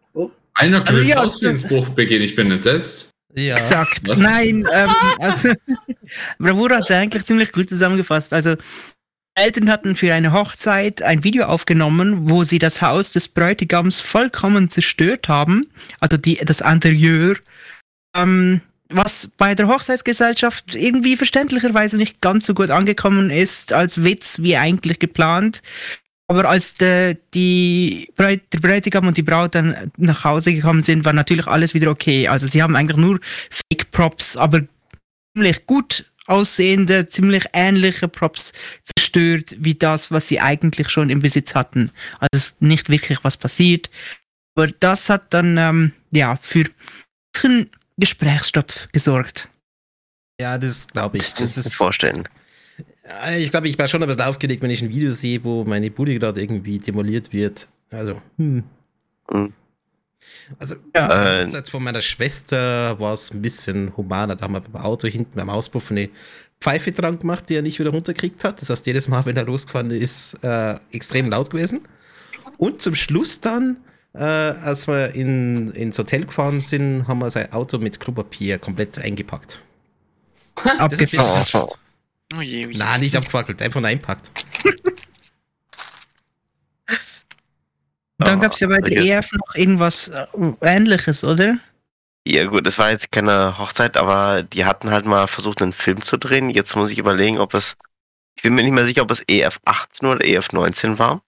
Einer 0.53 0.83
Also 0.83 1.09
ja, 1.09 1.21
Ausbildungsbruch 1.21 1.91
begehen, 1.91 2.23
ich 2.23 2.35
bin 2.35 2.51
entsetzt. 2.51 3.11
Ja. 3.35 3.57
Exakt. 3.57 4.09
Was? 4.09 4.19
Nein, 4.19 4.67
ähm, 4.73 4.91
also, 5.19 5.53
Bravura 6.39 6.77
hat 6.77 6.85
es 6.85 6.91
eigentlich 6.91 7.25
ziemlich 7.27 7.53
gut 7.53 7.69
zusammengefasst. 7.69 8.33
Also, 8.33 8.57
Eltern 9.37 9.71
hatten 9.71 9.97
für 9.97 10.13
eine 10.15 10.33
Hochzeit 10.33 11.03
ein 11.03 11.23
Video 11.23 11.45
aufgenommen, 11.45 12.31
wo 12.31 12.43
sie 12.43 12.59
das 12.59 12.81
Haus 12.81 13.13
des 13.13 13.29
Bräutigams 13.29 14.01
vollkommen 14.01 14.71
zerstört 14.71 15.29
haben. 15.29 15.67
Also 16.01 16.17
die, 16.17 16.37
das 16.37 16.63
Interieur. 16.63 17.37
Ähm, 18.17 18.63
was 18.89 19.29
bei 19.37 19.55
der 19.55 19.69
Hochzeitsgesellschaft 19.69 20.75
irgendwie 20.75 21.17
verständlicherweise 21.17 21.97
nicht 21.97 22.21
ganz 22.21 22.47
so 22.47 22.55
gut 22.55 22.71
angekommen 22.71 23.31
ist 23.31 23.73
als 23.73 24.03
Witz 24.05 24.41
wie 24.41 24.57
eigentlich 24.57 24.99
geplant. 24.99 25.61
Aber 26.29 26.49
als 26.49 26.75
der, 26.75 27.15
die 27.35 28.09
Bräut, 28.17 28.41
der 28.53 28.61
Bräutigam 28.61 29.07
und 29.07 29.17
die 29.17 29.23
Braut 29.23 29.55
dann 29.55 29.93
nach 29.97 30.25
Hause 30.25 30.55
gekommen 30.55 30.83
sind, 30.83 31.05
war 31.05 31.13
natürlich 31.13 31.47
alles 31.47 31.75
wieder 31.75 31.91
okay. 31.91 32.27
Also 32.27 32.47
sie 32.47 32.63
haben 32.63 32.75
eigentlich 32.75 32.97
nur 32.97 33.21
Fake 33.51 33.91
Props, 33.91 34.37
aber 34.37 34.63
ziemlich 35.35 35.67
gut 35.67 36.05
aussehende, 36.27 37.07
ziemlich 37.07 37.45
ähnliche 37.53 38.09
Props 38.09 38.53
zerstört, 39.17 39.57
wie 39.59 39.75
das, 39.75 40.11
was 40.11 40.29
sie 40.29 40.41
eigentlich 40.41 40.89
schon 40.89 41.11
im 41.11 41.21
Besitz 41.21 41.55
hatten. 41.55 41.91
Also 42.19 42.29
es 42.33 42.45
ist 42.47 42.63
nicht 42.63 42.89
wirklich 42.89 43.19
was 43.23 43.37
passiert. 43.37 43.91
Aber 44.55 44.69
das 44.69 45.09
hat 45.09 45.33
dann 45.33 45.57
ähm, 45.59 45.93
ja 46.11 46.37
für 46.41 46.65
einen 47.43 47.71
Gesprächsstopp 47.97 48.73
gesorgt. 48.93 49.49
Ja, 50.41 50.59
das 50.59 50.87
glaube 50.89 51.19
ich. 51.19 51.25
Das 51.25 51.35
kann 51.35 51.45
Das 51.45 51.51
ich 51.57 51.65
mir 51.65 51.67
ist, 51.67 51.75
vorstellen. 51.75 52.29
Äh, 53.27 53.43
ich 53.43 53.51
glaube, 53.51 53.69
ich 53.69 53.79
war 53.79 53.89
schon 53.89 54.03
ein 54.03 54.09
bisschen 54.09 54.23
aufgeregt, 54.23 54.63
wenn 54.63 54.71
ich 54.71 54.83
ein 54.83 54.91
Video 54.91 55.11
sehe, 55.11 55.43
wo 55.45 55.65
meine 55.65 55.91
Bude 55.91 56.19
gerade 56.19 56.41
irgendwie 56.41 56.79
demoliert 56.79 57.33
wird. 57.33 57.69
Also, 57.91 58.21
hm. 58.37 58.65
Hm. 59.31 59.53
Also, 60.59 60.77
Ja. 60.95 61.43
Äh, 61.43 61.65
von 61.65 61.83
meiner 61.83 62.03
Schwester 62.03 62.99
war 62.99 63.13
es 63.13 63.31
ein 63.33 63.41
bisschen 63.43 63.97
humaner. 63.97 64.37
Da 64.37 64.45
haben 64.45 64.53
wir 64.53 64.61
beim 64.61 64.83
Auto 64.83 65.09
hinten 65.09 65.37
beim 65.37 65.51
Auspuff 65.51 65.91
eine 65.91 66.09
Pfeife 66.61 66.93
dran 66.93 67.19
gemacht, 67.19 67.49
die 67.49 67.55
er 67.55 67.63
nicht 67.63 67.79
wieder 67.79 67.91
runterkriegt 67.91 68.45
hat. 68.45 68.61
Das 68.61 68.71
heißt, 68.71 68.87
jedes 68.87 69.09
Mal, 69.09 69.25
wenn 69.27 69.37
er 69.37 69.45
losgefahren 69.45 69.91
ist, 69.91 70.35
äh, 70.43 70.77
extrem 70.93 71.29
laut 71.31 71.51
gewesen. 71.51 71.81
Und 72.59 72.81
zum 72.81 72.95
Schluss 72.95 73.41
dann, 73.41 73.77
äh, 74.15 74.21
als 74.21 74.89
wir 74.89 75.15
in, 75.15 75.73
ins 75.73 75.99
Hotel 75.99 76.25
gefahren 76.25 76.61
sind, 76.61 77.07
haben 77.07 77.19
wir 77.19 77.31
sein 77.31 77.53
Auto 77.53 77.79
mit 77.79 78.01
Klopapier 78.01 78.59
komplett 78.59 78.99
eingepackt. 78.99 79.61
Abgefahren. 80.79 81.45
Oh, 81.55 81.73
Oh 82.35 82.41
je, 82.41 82.67
oh 82.67 82.71
je. 82.71 82.79
Nein, 82.79 83.01
nicht 83.01 83.17
abgefackelt, 83.17 83.63
einfach 83.63 83.81
nur 83.81 83.89
einpackt. 83.89 84.31
Dann 88.19 88.41
gab 88.41 88.53
es 88.53 88.61
ja 88.61 88.69
bei 88.69 88.81
der. 88.81 89.19
EF 89.19 89.31
noch 89.33 89.55
irgendwas 89.55 90.09
äh, 90.09 90.27
Ähnliches, 90.63 91.23
oder? 91.23 91.59
Ja 92.29 92.45
gut, 92.47 92.67
es 92.67 92.77
war 92.77 92.91
jetzt 92.91 93.13
keine 93.13 93.57
Hochzeit, 93.57 93.97
aber 93.97 94.43
die 94.43 94.65
hatten 94.65 94.91
halt 94.91 95.07
mal 95.07 95.29
versucht, 95.29 95.63
einen 95.63 95.73
Film 95.73 96.03
zu 96.03 96.17
drehen. 96.17 96.51
Jetzt 96.51 96.75
muss 96.75 96.91
ich 96.91 96.99
überlegen, 96.99 97.39
ob 97.39 97.55
es, 97.55 97.77
ich 98.35 98.43
bin 98.43 98.55
mir 98.55 98.65
nicht 98.65 98.73
mehr 98.73 98.85
sicher, 98.85 99.03
ob 99.03 99.13
es 99.13 99.23
EF 99.29 99.61
18 99.65 100.09
oder 100.09 100.25
EF 100.25 100.51
19 100.51 100.99
war. 100.99 101.23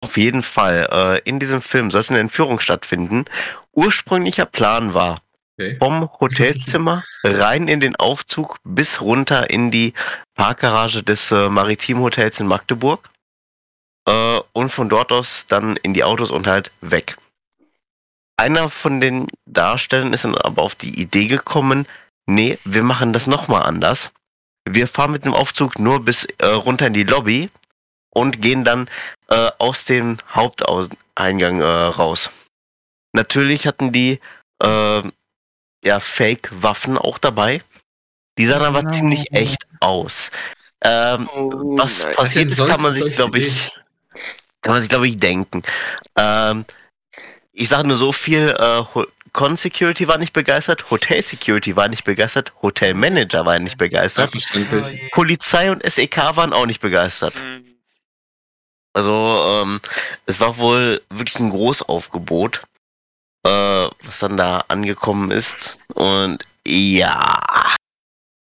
Auf 0.00 0.16
jeden 0.16 0.42
Fall, 0.42 0.88
äh, 0.90 1.28
in 1.28 1.40
diesem 1.40 1.60
Film 1.60 1.90
sollte 1.90 2.10
eine 2.10 2.20
Entführung 2.20 2.58
stattfinden. 2.58 3.26
Ursprünglicher 3.72 4.46
Plan 4.46 4.94
war, 4.94 5.20
Okay. 5.56 5.76
vom 5.78 6.10
Hotelzimmer 6.20 7.04
rein 7.22 7.68
in 7.68 7.78
den 7.78 7.94
Aufzug 7.94 8.56
bis 8.64 9.00
runter 9.00 9.50
in 9.50 9.70
die 9.70 9.92
Parkgarage 10.34 11.02
des 11.04 11.30
äh, 11.30 11.48
Maritimhotels 11.50 12.40
in 12.40 12.46
Magdeburg. 12.46 13.10
Äh, 14.08 14.40
und 14.52 14.72
von 14.72 14.88
dort 14.88 15.12
aus 15.12 15.44
dann 15.48 15.76
in 15.76 15.94
die 15.94 16.02
Autos 16.02 16.30
und 16.30 16.46
halt 16.46 16.70
weg. 16.80 17.16
Einer 18.36 18.68
von 18.68 19.00
den 19.00 19.28
Darstellern 19.46 20.12
ist 20.12 20.24
dann 20.24 20.36
aber 20.36 20.62
auf 20.62 20.74
die 20.74 21.00
Idee 21.00 21.28
gekommen, 21.28 21.86
nee, 22.26 22.58
wir 22.64 22.82
machen 22.82 23.12
das 23.12 23.26
nochmal 23.26 23.62
anders. 23.62 24.10
Wir 24.68 24.88
fahren 24.88 25.12
mit 25.12 25.24
dem 25.24 25.34
Aufzug 25.34 25.78
nur 25.78 26.04
bis 26.04 26.24
äh, 26.38 26.46
runter 26.46 26.86
in 26.86 26.94
die 26.94 27.04
Lobby 27.04 27.50
und 28.10 28.40
gehen 28.42 28.64
dann 28.64 28.88
äh, 29.28 29.50
aus 29.58 29.84
dem 29.84 30.18
Haupteingang 30.34 31.60
äh, 31.60 31.64
raus. 31.64 32.30
Natürlich 33.12 33.66
hatten 33.66 33.92
die 33.92 34.20
äh, 34.62 35.02
ja 35.84 36.00
Fake-Waffen 36.00 36.98
auch 36.98 37.18
dabei. 37.18 37.62
Die 38.38 38.46
sahen 38.46 38.62
aber 38.62 38.80
Genau. 38.80 38.94
ziemlich 38.94 39.32
echt 39.32 39.66
aus. 39.80 40.30
Ähm, 40.82 41.28
Oh, 41.34 41.50
was 41.78 42.02
nein. 42.02 42.14
passiert 42.16 42.50
ist, 42.50 42.58
kann 42.58 42.82
man 42.82 42.92
sich, 42.92 43.14
glaube 43.14 43.38
ich, 43.38 43.72
kann 44.60 44.72
man 44.72 44.80
sich, 44.82 44.88
glaube 44.88 45.06
ich, 45.06 45.18
denken. 45.18 45.62
Ähm, 46.16 46.64
ich 47.54 47.68
sage 47.68 47.88
nur 47.88 47.96
so 47.96 48.12
viel, 48.12 48.54
äh, 48.58 48.82
Con-Security 49.32 50.06
war 50.06 50.18
nicht 50.18 50.32
begeistert, 50.32 50.90
Hotel-Security 50.90 51.74
war 51.76 51.88
nicht 51.88 52.04
begeistert, 52.04 52.52
Hotel-Manager 52.62 53.46
war 53.46 53.58
nicht 53.58 53.72
Ja, 53.72 53.78
begeistert, 53.78 54.30
verständlich. 54.30 55.10
Polizei 55.12 55.70
und 55.70 55.82
SEK 55.82 56.36
waren 56.36 56.52
auch 56.52 56.66
nicht 56.66 56.80
begeistert. 56.80 57.34
Hm. 57.34 57.64
Also, 58.92 59.48
ähm, 59.50 59.80
es 60.26 60.38
war 60.38 60.56
wohl 60.56 61.02
wirklich 61.10 61.40
ein 61.40 61.50
Großaufgebot, 61.50 62.62
äh, 63.44 63.48
was 63.48 64.18
dann 64.20 64.36
da 64.36 64.64
angekommen 64.68 65.32
ist. 65.32 65.78
Und 65.94 66.44
ja, 66.64 67.32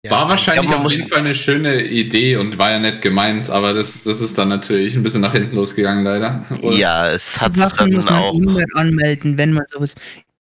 Ja. 0.04 0.12
War 0.12 0.30
wahrscheinlich 0.30 0.74
auf 0.74 0.84
muss- 0.84 0.96
jeden 0.96 1.10
Fall 1.10 1.20
eine 1.20 1.36
schöne 1.36 1.84
Idee 1.84 2.38
und 2.38 2.58
war 2.58 2.72
ja 2.72 2.80
nett 2.80 3.02
gemeint, 3.02 3.50
aber 3.50 3.74
das, 3.74 4.04
das 4.04 4.22
ist 4.22 4.38
dann 4.38 4.48
natürlich 4.48 4.96
ein 4.96 5.04
bisschen 5.04 5.20
nach 5.20 5.34
hinten 5.34 5.56
losgegangen, 5.58 6.06
leider. 6.06 6.46
Oder? 6.62 6.76
ja, 6.78 7.12
es 7.12 7.40
hat 7.42 7.54
Sachen 7.56 7.78
dann 7.78 7.94
muss 7.94 8.06
man 8.06 8.14
auch, 8.14 8.34
immer 8.34 8.64
anmelden, 8.76 9.38
wenn 9.38 9.52
man 9.52 9.66
sowas 9.70 9.96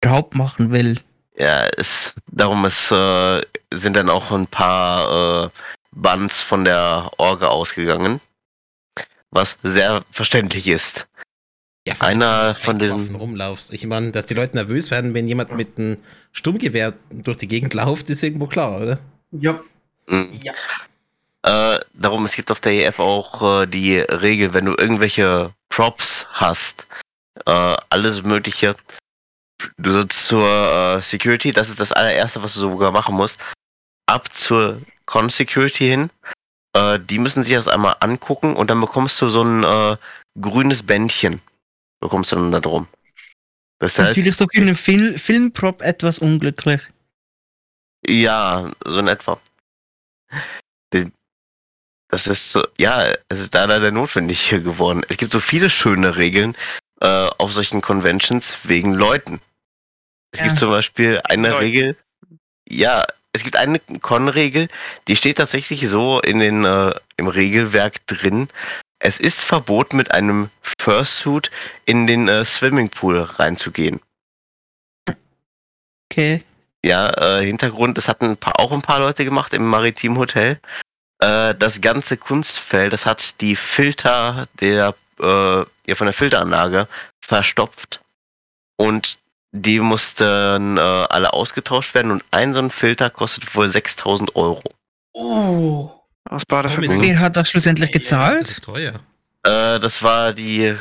überhaupt 0.05 0.37
machen 0.37 0.71
will. 0.71 1.01
ja, 1.37 1.67
es, 1.77 2.15
darum 2.29 2.65
es, 2.65 2.93
äh, 2.93 3.43
sind 3.75 3.97
dann 3.97 4.09
auch 4.09 4.31
ein 4.31 4.47
paar 4.47 5.47
äh, 5.47 5.49
Bands 5.93 6.41
von 6.41 6.65
der 6.65 7.11
Orga 7.17 7.49
ausgegangen, 7.49 8.21
was 9.33 9.57
sehr 9.65 10.05
verständlich 10.13 10.69
ist. 10.69 11.09
Ja, 11.89 11.95
Einer 11.99 12.55
von 12.55 12.81
Waffen 12.81 13.15
rumlaufst. 13.17 13.73
Ich 13.73 13.85
meine, 13.87 14.13
dass 14.13 14.27
die 14.27 14.35
Leute 14.35 14.55
nervös 14.55 14.93
werden, 14.93 15.13
wenn 15.15 15.27
jemand 15.27 15.57
mit 15.57 15.77
einem 15.77 15.97
Sturmgewehr 16.31 16.93
durch 17.11 17.39
die 17.39 17.49
Gegend 17.49 17.75
läuft, 17.75 18.11
ist 18.11 18.23
irgendwo 18.23 18.47
klar, 18.47 18.81
oder? 18.81 18.99
Ja. 19.33 19.61
Mhm. 20.07 20.31
Ja. 20.43 20.53
Äh, 21.43 21.81
darum, 21.95 22.25
es 22.25 22.35
gibt 22.35 22.51
auf 22.51 22.61
der 22.61 22.73
EF 22.73 22.99
auch 22.99 23.63
äh, 23.63 23.67
die 23.67 23.99
Regel, 23.99 24.53
wenn 24.53 24.67
du 24.67 24.75
irgendwelche 24.77 25.53
Props 25.71 26.27
hast, 26.33 26.87
äh, 27.47 27.77
alles 27.89 28.23
Mögliche, 28.23 28.77
du 29.79 29.93
sollst 29.93 30.27
zur 30.27 30.47
äh, 30.47 31.01
Security, 31.01 31.53
das 31.53 31.71
ist 31.71 31.81
das 31.81 31.93
allererste, 31.93 32.43
was 32.43 32.55
du 32.55 32.61
sogar 32.61 32.93
machen 32.93 33.15
musst, 33.15 33.39
ab 34.07 34.35
zur 34.35 34.83
Con-Security 35.07 35.87
hin, 35.87 36.11
äh, 36.75 36.99
die 36.99 37.19
müssen 37.19 37.43
sich 37.43 37.55
das 37.55 37.69
einmal 37.69 37.97
angucken 38.01 38.55
und 38.55 38.71
dann 38.71 38.81
bekommst 38.81 39.21
du 39.23 39.31
so 39.31 39.43
ein 39.43 39.65
äh, 39.65 39.97
grünes 40.39 40.83
Bändchen, 40.83 41.41
bekommst 42.01 42.33
du 42.33 42.37
dann 42.37 42.53
da 42.53 42.61
drum. 42.61 42.87
Das 43.79 43.97
heißt, 43.99 44.11
Natürlich 44.11 44.37
so 44.37 44.47
für 44.53 44.61
einen 44.61 44.75
Fil 44.75 45.19
Filmprop 45.19 45.81
etwas 45.81 46.19
unglücklich. 46.19 46.83
Ja, 48.07 48.71
so 48.85 48.99
in 48.99 49.09
etwa. 49.09 49.41
Das 52.13 52.27
ist 52.27 52.51
so, 52.51 52.67
ja, 52.77 53.05
es 53.29 53.39
ist 53.39 53.55
da 53.55 53.67
leider 53.67 53.93
notwendig 53.93 54.41
hier 54.49 54.61
geworden. 54.61 55.03
Es 55.09 55.17
gibt 55.17 55.31
so 55.31 55.39
viele 55.39 55.71
schöne 55.71 56.17
Regeln 56.17 56.57
äh, 57.01 57.29
auf 57.39 57.53
solchen 57.53 57.83
Conventions 57.83 58.57
wegen 58.65 58.95
Leuten. 58.95 59.41
Es 60.33 60.41
Ja. 60.41 60.47
gibt 60.47 60.59
zum 60.59 60.71
Beispiel 60.71 61.21
eine 61.25 61.51
Leute. 61.51 61.61
Regel, 61.63 61.97
ja, 62.69 63.07
es 63.33 63.45
gibt 63.45 63.55
eine 63.55 63.79
Con-Regel, 63.79 64.69
die 65.07 65.15
steht 65.15 65.37
tatsächlich 65.37 65.87
so 65.89 66.21
in 66.21 66.41
den, 66.41 66.65
äh, 66.65 66.93
im 67.17 67.29
Regelwerk 67.29 68.05
drin. 68.07 68.49
Es 68.99 69.21
ist 69.21 69.41
verboten, 69.41 69.97
mit 69.97 70.11
einem 70.11 70.51
Fursuit 70.81 71.51
in 71.85 72.09
den 72.09 72.29
äh, 72.29 72.45
Swimmingpool 72.45 73.21
reinzugehen. 73.21 74.01
Okay. 76.11 76.43
Ja, 76.85 77.09
äh, 77.39 77.45
Hintergrund, 77.45 77.99
das 77.99 78.09
hatten 78.09 78.25
ein 78.27 78.37
paar, 78.37 78.59
auch 78.59 78.73
ein 78.73 78.83
paar 78.83 79.01
Leute 79.01 79.25
gemacht 79.25 79.53
im 79.55 79.67
Maritim 79.67 80.17
Hotel. 80.19 80.59
äh, 81.23 81.55
das 81.55 81.81
ganze 81.83 82.17
Kunstfeld, 82.17 82.93
das 82.95 83.05
hat 83.05 83.41
die 83.43 83.55
Filter 83.57 84.47
der, 84.61 84.95
äh, 85.21 85.25
ja, 85.87 85.95
von 85.95 86.07
der 86.07 86.15
Filteranlage 86.15 86.89
verstopft. 87.21 88.01
Und 88.77 89.19
die 89.53 89.81
mussten 89.81 90.79
äh, 90.79 90.81
alle 90.81 91.33
ausgetauscht 91.35 91.95
werden 91.95 92.11
und 92.13 92.25
ein 92.31 92.55
so 92.55 92.61
ein 92.61 92.71
Filter 92.71 93.11
kostet 93.11 93.55
wohl 93.55 93.69
6000 93.69 94.35
Euro. 94.37 94.63
Oh. 95.13 95.91
Was 96.25 96.45
war 96.49 96.63
das 96.63 96.75
für 96.75 96.81
Grund? 96.83 97.03
Wer 97.03 97.19
hat 97.19 97.37
das 97.37 97.51
schlussendlich 97.51 97.91
Das 97.91 98.01
gezahlt? 98.03 98.49
ist 98.49 98.65
teuer. 98.65 99.01
Äh, 99.43 99.79
das 99.81 100.03
war 100.03 100.33
die, 100.33 100.75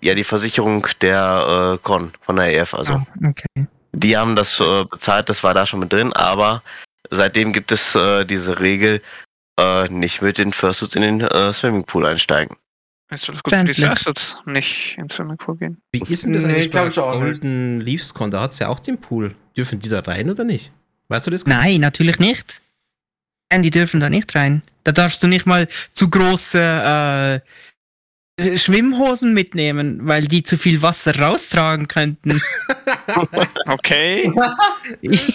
ja, 0.00 0.14
die 0.14 0.24
Versicherung 0.24 0.86
der 1.02 1.74
äh, 1.74 1.78
Con 1.82 2.12
von 2.22 2.36
der 2.36 2.54
EF, 2.56 2.72
also. 2.74 2.94
Ah, 2.94 3.06
okay. 3.28 3.66
Die 3.98 4.16
haben 4.16 4.36
das 4.36 4.60
äh, 4.60 4.84
bezahlt, 4.84 5.28
das 5.28 5.42
war 5.42 5.54
da 5.54 5.66
schon 5.66 5.80
mit 5.80 5.92
drin, 5.92 6.12
aber 6.12 6.62
seitdem 7.10 7.52
gibt 7.52 7.72
es 7.72 7.94
äh, 7.94 8.24
diese 8.24 8.60
Regel, 8.60 9.02
äh, 9.58 9.88
nicht 9.88 10.22
mit 10.22 10.38
den 10.38 10.52
Fursuits 10.52 10.94
in 10.94 11.02
den 11.02 11.20
äh, 11.20 11.52
Swimmingpool 11.52 12.06
einsteigen. 12.06 12.56
Ist 13.10 13.28
das 13.28 13.42
gut 13.42 13.54
für 13.54 13.64
die. 13.64 13.86
Assets 13.86 14.36
nicht 14.44 14.96
ins 14.98 15.14
Swimmingpool 15.14 15.56
gehen? 15.56 15.80
Wie 15.92 16.02
ist 16.02 16.24
denn 16.24 16.34
das 16.34 16.44
Nee, 16.44 16.54
eigentlich 16.54 16.70
bei. 16.70 16.88
Golden 16.90 17.80
Leafs 17.80 18.12
Con? 18.12 18.30
Da 18.30 18.42
hat 18.42 18.52
es 18.52 18.58
ja 18.58 18.68
auch 18.68 18.78
den 18.78 19.00
Pool. 19.00 19.34
Dürfen 19.56 19.80
die 19.80 19.88
da 19.88 20.00
rein 20.00 20.30
oder 20.30 20.44
nicht? 20.44 20.72
Weißt 21.08 21.26
du 21.26 21.30
das? 21.30 21.46
Nein, 21.46 21.80
natürlich 21.80 22.18
nicht. 22.18 22.60
Nein, 23.50 23.62
die 23.62 23.70
dürfen 23.70 23.98
da 23.98 24.10
nicht 24.10 24.34
rein. 24.34 24.62
Da 24.84 24.92
darfst 24.92 25.22
du 25.22 25.26
nicht 25.26 25.46
mal 25.46 25.66
zu 25.92 26.10
große 26.10 26.60
äh, 26.60 27.40
Schwimmhosen 28.38 29.34
mitnehmen, 29.34 30.00
weil 30.06 30.26
die 30.28 30.42
zu 30.42 30.56
viel 30.58 30.80
Wasser 30.82 31.18
raustragen 31.18 31.88
könnten. 31.88 32.40
Okay. 33.66 34.30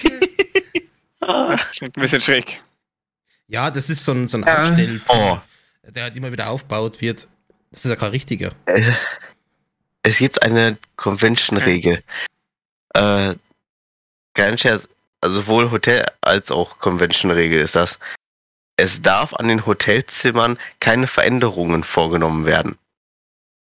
Das 1.20 1.72
klingt 1.72 1.98
ein 1.98 2.02
bisschen 2.02 2.22
schräg. 2.22 2.62
Ja, 3.48 3.72
das 3.72 3.90
ist 3.90 4.04
so 4.04 4.12
ein, 4.12 4.28
so 4.28 4.38
ein 4.38 4.44
Ja. 4.44 4.64
Aufstell, 4.64 5.02
Oh, 5.08 5.38
der 5.84 6.04
halt 6.04 6.16
immer 6.18 6.32
wieder 6.32 6.50
aufgebaut 6.50 7.00
wird. 7.02 7.28
Das 7.72 7.86
ist 7.86 7.90
ja 7.90 7.96
kein 7.96 8.12
richtiger. 8.12 8.52
es 10.04 10.18
gibt 10.18 10.42
eine 10.42 10.78
Convention-Regel. 10.98 12.04
Äh, 12.94 13.36
kein 14.34 14.58
Scherz, 14.58 14.88
also 15.22 15.42
sowohl 15.42 15.72
Hotel 15.72 16.06
als 16.22 16.52
auch 16.52 16.80
Convention-Regel 16.80 17.62
ist 17.62 17.76
das. 17.76 18.00
Es 18.76 19.02
darf 19.02 19.34
an 19.36 19.48
den 19.48 19.66
Hotelzimmern 19.66 20.58
keine 20.80 21.08
Veränderungen 21.08 21.84
vorgenommen 21.84 22.46
werden. 22.46 22.78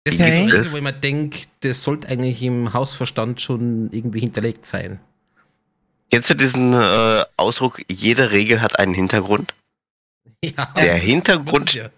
Das 0.08 0.16
Okay. 0.16 0.28
ist 0.28 0.34
so 0.34 0.58
Das- 0.58 0.58
Regel, 0.66 0.72
wo 0.72 0.78
ich 0.78 0.84
mir 0.84 0.94
denke, 0.94 1.40
das 1.62 1.84
sollte 1.84 2.08
eigentlich 2.08 2.42
im 2.44 2.74
Hausverstand 2.74 3.42
schon 3.42 3.90
irgendwie 3.92 4.20
hinterlegt 4.22 4.66
sein. 4.66 5.00
Kennst 6.10 6.30
du 6.30 6.36
diesen 6.36 6.74
äh, 6.74 7.24
Ausdruck, 7.36 7.82
jede 7.90 8.32
Regel 8.32 8.62
hat 8.62 8.80
einen 8.80 8.94
Hintergrund? 8.94 9.54
Ja, 10.46 10.66
Der 10.76 10.96
Hintergrund- 10.98 11.74
ja. 11.74 11.90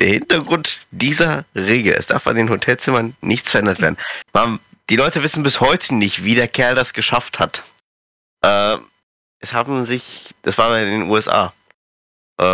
Der 0.00 0.08
Hintergrund 0.08 0.80
dieser 0.90 1.44
Regel, 1.54 1.92
es 1.94 2.06
darf 2.06 2.26
an 2.26 2.36
den 2.36 2.48
Hotelzimmern 2.50 3.14
nichts 3.20 3.50
verändert 3.50 3.80
werden. 3.80 3.96
Man, 4.32 4.58
die 4.90 4.96
Leute 4.96 5.22
wissen 5.22 5.42
bis 5.42 5.60
heute 5.60 5.94
nicht, 5.94 6.24
wie 6.24 6.34
der 6.34 6.48
Kerl 6.48 6.74
das 6.74 6.92
geschafft 6.94 7.38
hat. 7.38 7.62
Äh, 8.42 8.76
es 9.38 9.52
haben 9.52 9.84
sich, 9.84 10.30
das 10.42 10.56
war 10.58 10.78
in 10.78 11.00
den 11.00 11.10
USA, 11.10 11.52
äh, 12.38 12.44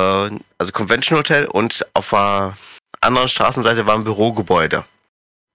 also 0.58 0.72
Convention 0.72 1.18
Hotel 1.18 1.46
und 1.46 1.86
auf 1.94 2.10
der 2.10 2.56
anderen 3.02 3.28
Straßenseite 3.28 3.86
war 3.86 3.94
ein 3.94 4.04
Bürogebäude. 4.04 4.84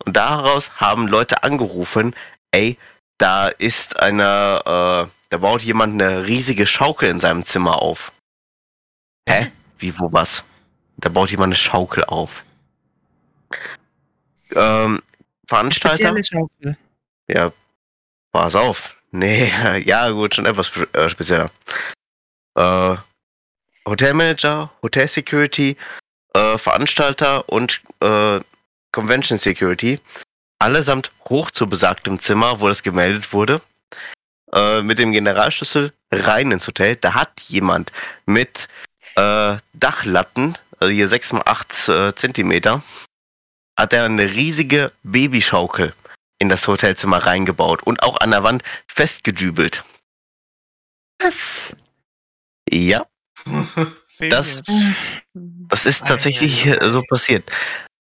Und 0.06 0.15
daraus 0.15 0.72
haben 0.80 1.07
Leute 1.07 1.44
angerufen, 1.44 2.15
ey, 2.52 2.78
da 3.18 3.48
ist 3.48 3.99
eine, 3.99 4.61
äh, 4.65 5.11
da 5.30 5.38
baut 5.38 5.61
jemand 5.64 5.94
eine 6.02 6.26
riesige 6.26 6.68
Schaukel 6.68 7.10
in 7.10 7.19
seinem 7.19 7.45
Zimmer 7.45 7.82
auf. 7.82 8.11
Hä? 9.28 9.52
Wie, 9.80 9.98
wo, 9.99 10.11
was? 10.14 10.44
Da 10.98 11.10
baut 11.10 11.32
jemand 11.32 11.48
eine 11.48 11.56
Schaukel 11.56 12.03
auf. 12.06 12.30
Ähm, 14.56 15.02
Veranstalter? 15.48 16.24
Schaukel. 16.24 16.78
Ja, 17.28 17.52
pass 18.32 18.56
auf. 18.56 18.95
Nee, 19.11 19.52
ja 19.86 20.10
gut, 20.10 20.36
schon 20.36 20.45
etwas 20.45 20.68
spe- 20.68 20.90
äh, 20.94 21.10
spezieller. 21.10 21.49
Äh, 22.56 22.95
Hotelmanager, 23.86 24.69
Hotel 24.82 25.07
Security, 25.07 25.78
äh, 26.38 26.58
Veranstalter 26.58 27.50
und 27.50 27.82
äh, 28.00 28.40
Convention 28.92 29.40
Security. 29.40 30.00
Allesamt 30.60 31.12
hoch 31.30 31.52
zu 31.52 31.68
besagtem 31.68 32.20
Zimmer, 32.20 32.60
wo 32.60 32.68
das 32.68 32.84
gemeldet 32.84 33.34
wurde. 33.34 33.62
Äh, 34.54 34.82
mit 34.82 35.00
dem 35.00 35.12
Generalschlüssel 35.12 35.94
rein 36.12 36.52
ins 36.52 36.68
Hotel. 36.68 36.96
Da 36.96 37.14
hat 37.14 37.42
jemand 37.48 37.92
mit 38.26 38.68
äh, 39.16 39.58
Dachlatten, 39.74 40.58
also 40.80 40.92
hier 40.92 41.10
6 41.10 41.34
x 41.34 41.42
8 41.46 41.90
äh, 41.90 42.16
Zentimeter, 42.16 42.82
hat 43.78 43.94
er 43.94 44.06
eine 44.06 44.26
riesige 44.26 44.92
Babyschaukel 45.04 45.94
in 46.40 46.50
das 46.50 46.68
Hotelzimmer 46.68 47.18
reingebaut 47.18 47.84
und 47.84 48.04
auch 48.04 48.20
an 48.22 48.32
der 48.32 48.44
Wand 48.44 48.64
festgedübelt. 48.88 49.84
Was? 51.20 51.76
Ja, 52.70 53.08
Das- 54.19 54.61
das 55.34 55.85
ist 55.85 56.06
tatsächlich 56.07 56.68
so 56.81 57.02
passiert. 57.03 57.49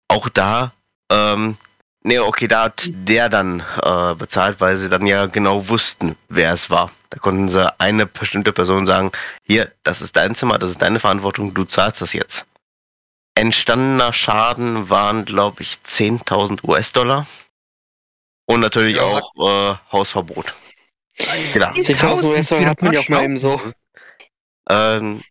Auch 0.07 0.29
da, 0.29 0.71
ähm, 1.11 1.57
nee, 2.03 2.19
okay, 2.19 2.47
da 2.47 2.63
hat 2.63 2.87
der 2.91 3.29
dann 3.29 3.61
äh, 3.83 4.15
bezahlt, 4.15 4.59
weil 4.59 4.77
sie 4.77 4.89
dann 4.89 5.05
ja 5.05 5.25
genau 5.25 5.67
wussten, 5.69 6.15
wer 6.29 6.53
es 6.53 6.69
war. 6.69 6.91
Da 7.09 7.19
konnten 7.19 7.49
sie 7.49 7.73
eine 7.79 8.05
bestimmte 8.05 8.51
Person 8.53 8.85
sagen, 8.85 9.11
hier, 9.43 9.71
das 9.83 10.01
ist 10.01 10.15
dein 10.15 10.35
Zimmer, 10.35 10.57
das 10.59 10.69
ist 10.71 10.81
deine 10.81 10.99
Verantwortung, 10.99 11.53
du 11.53 11.63
zahlst 11.65 12.01
das 12.01 12.13
jetzt. 12.13 12.45
Entstandener 13.35 14.13
Schaden 14.13 14.89
waren, 14.89 15.23
glaube 15.25 15.61
ich, 15.61 15.77
10.000 15.87 16.63
US-Dollar. 16.63 17.27
Und 18.49 18.61
natürlich 18.61 18.95
Ja. 18.95 19.03
auch 19.03 19.31
äh, 19.37 19.75
Hausverbot. 19.91 20.55
Genau. 21.53 21.67
10.000 21.73 22.23
US-Dollar 22.25 22.69
hat 22.69 22.81
man 22.81 22.93
ja 22.93 23.01
auch 23.01 23.09
mal 23.09 23.23
eben 23.23 23.37
so. 23.37 23.61
Ähm, 24.69 25.21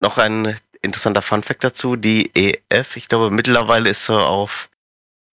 noch 0.00 0.18
ein 0.18 0.56
interessanter 0.82 1.22
Funfact 1.22 1.64
dazu, 1.64 1.96
die 1.96 2.30
EF, 2.34 2.96
ich 2.96 3.08
glaube 3.08 3.30
mittlerweile 3.30 3.88
ist 3.88 4.06
sie 4.06 4.16
auf, 4.16 4.68